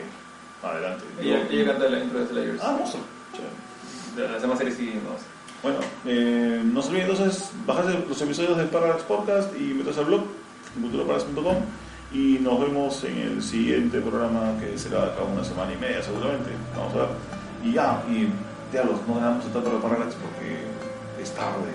Adelante. 0.68 1.04
Ella, 1.22 1.44
Yo- 1.44 1.50
ella 1.52 1.72
canta 1.74 1.90
la 1.90 2.00
intro 2.00 2.20
de 2.20 2.28
Slayers. 2.28 2.62
Ah, 2.64 2.76
monstruo. 2.80 3.04
Chévere. 3.34 4.26
De 4.28 4.34
las 4.34 4.42
demás 4.42 4.58
series 4.58 4.76
sí, 4.78 4.86
no 5.04 5.18
sé. 5.20 5.26
Bueno, 5.62 5.80
eh, 6.06 6.62
no 6.64 6.82
se 6.82 6.90
olviden 6.90 7.10
entonces 7.10 7.52
bajarse 7.66 8.00
los 8.08 8.22
episodios 8.22 8.58
del 8.58 8.68
Parallax 8.70 9.04
Podcast 9.04 9.56
y 9.60 9.74
meterse 9.74 10.00
al 10.00 10.06
blog, 10.08 10.22
culturaparallax.com 10.82 11.56
y 12.14 12.38
nos 12.40 12.60
vemos 12.62 13.04
en 13.04 13.18
el 13.18 13.44
siguiente 13.44 14.00
programa 14.00 14.54
que 14.60 14.78
será 14.78 15.14
cada 15.16 15.24
una 15.26 15.44
semana 15.44 15.74
y 15.74 15.78
media 15.78 16.02
seguramente. 16.02 16.52
Vamos 16.78 16.94
a 16.94 16.98
ver. 16.98 17.08
Y 17.66 17.74
ya, 17.74 18.04
y 18.08 18.30
diablos, 18.72 19.00
no 19.08 19.16
dejamos 19.16 19.44
el 19.46 19.52
tanto 19.52 19.72
de 19.72 19.78
Parallax 19.80 20.16
porque 20.16 20.62
es 21.22 21.32
tarde 21.32 21.74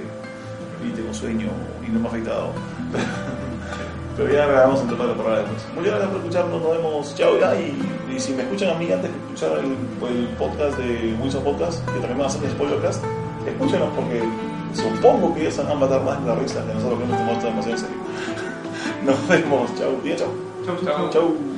y 0.86 0.90
tengo 0.90 1.12
sueño 1.12 1.48
y 1.84 1.90
no 1.90 1.98
me 1.98 2.06
ha 2.06 2.10
afectado. 2.10 2.52
Pero 4.16 4.32
ya 4.32 4.46
grabamos 4.46 4.82
el 4.82 4.88
tema 4.88 5.06
de 5.06 5.14
Parallax. 5.14 5.48
Muchas 5.74 5.90
gracias 5.90 6.10
por 6.10 6.18
escucharnos, 6.20 6.62
nos 6.62 6.70
vemos. 6.70 7.14
Chao, 7.16 7.38
ya. 7.40 7.60
Y, 7.60 7.74
y 8.14 8.20
si 8.20 8.34
me 8.34 8.42
escuchan 8.42 8.70
a 8.70 8.78
mí 8.78 8.84
antes 8.92 9.10
de 9.10 9.18
escuchar 9.18 9.58
el, 9.58 10.16
el 10.16 10.28
podcast 10.38 10.78
de 10.78 11.16
Wilson 11.20 11.42
Podcast, 11.42 11.84
que 11.86 11.98
también 11.98 12.20
va 12.20 12.26
a 12.26 12.30
ser 12.30 12.44
un 12.44 12.50
spoilercast, 12.50 13.04
escúchenlo 13.46 13.90
porque 13.90 14.22
supongo 14.74 15.34
que 15.34 15.40
ellos 15.40 15.56
van 15.56 15.72
a 15.72 15.74
matar 15.74 16.04
más 16.04 16.22
de 16.22 16.28
la 16.28 16.34
risa 16.36 16.64
que 16.64 16.74
nosotros 16.74 17.00
que 17.00 17.06
nos 17.06 17.18
tomamos 17.18 17.36
esto 17.38 17.48
demasiado 17.48 17.76
en 17.76 17.82
serio. 17.82 17.96
Nos 19.04 19.28
vemos, 19.28 19.74
chau, 19.76 20.00
día. 20.04 20.16
Chau, 20.16 20.28
chau. 20.84 21.10
Chau. 21.10 21.49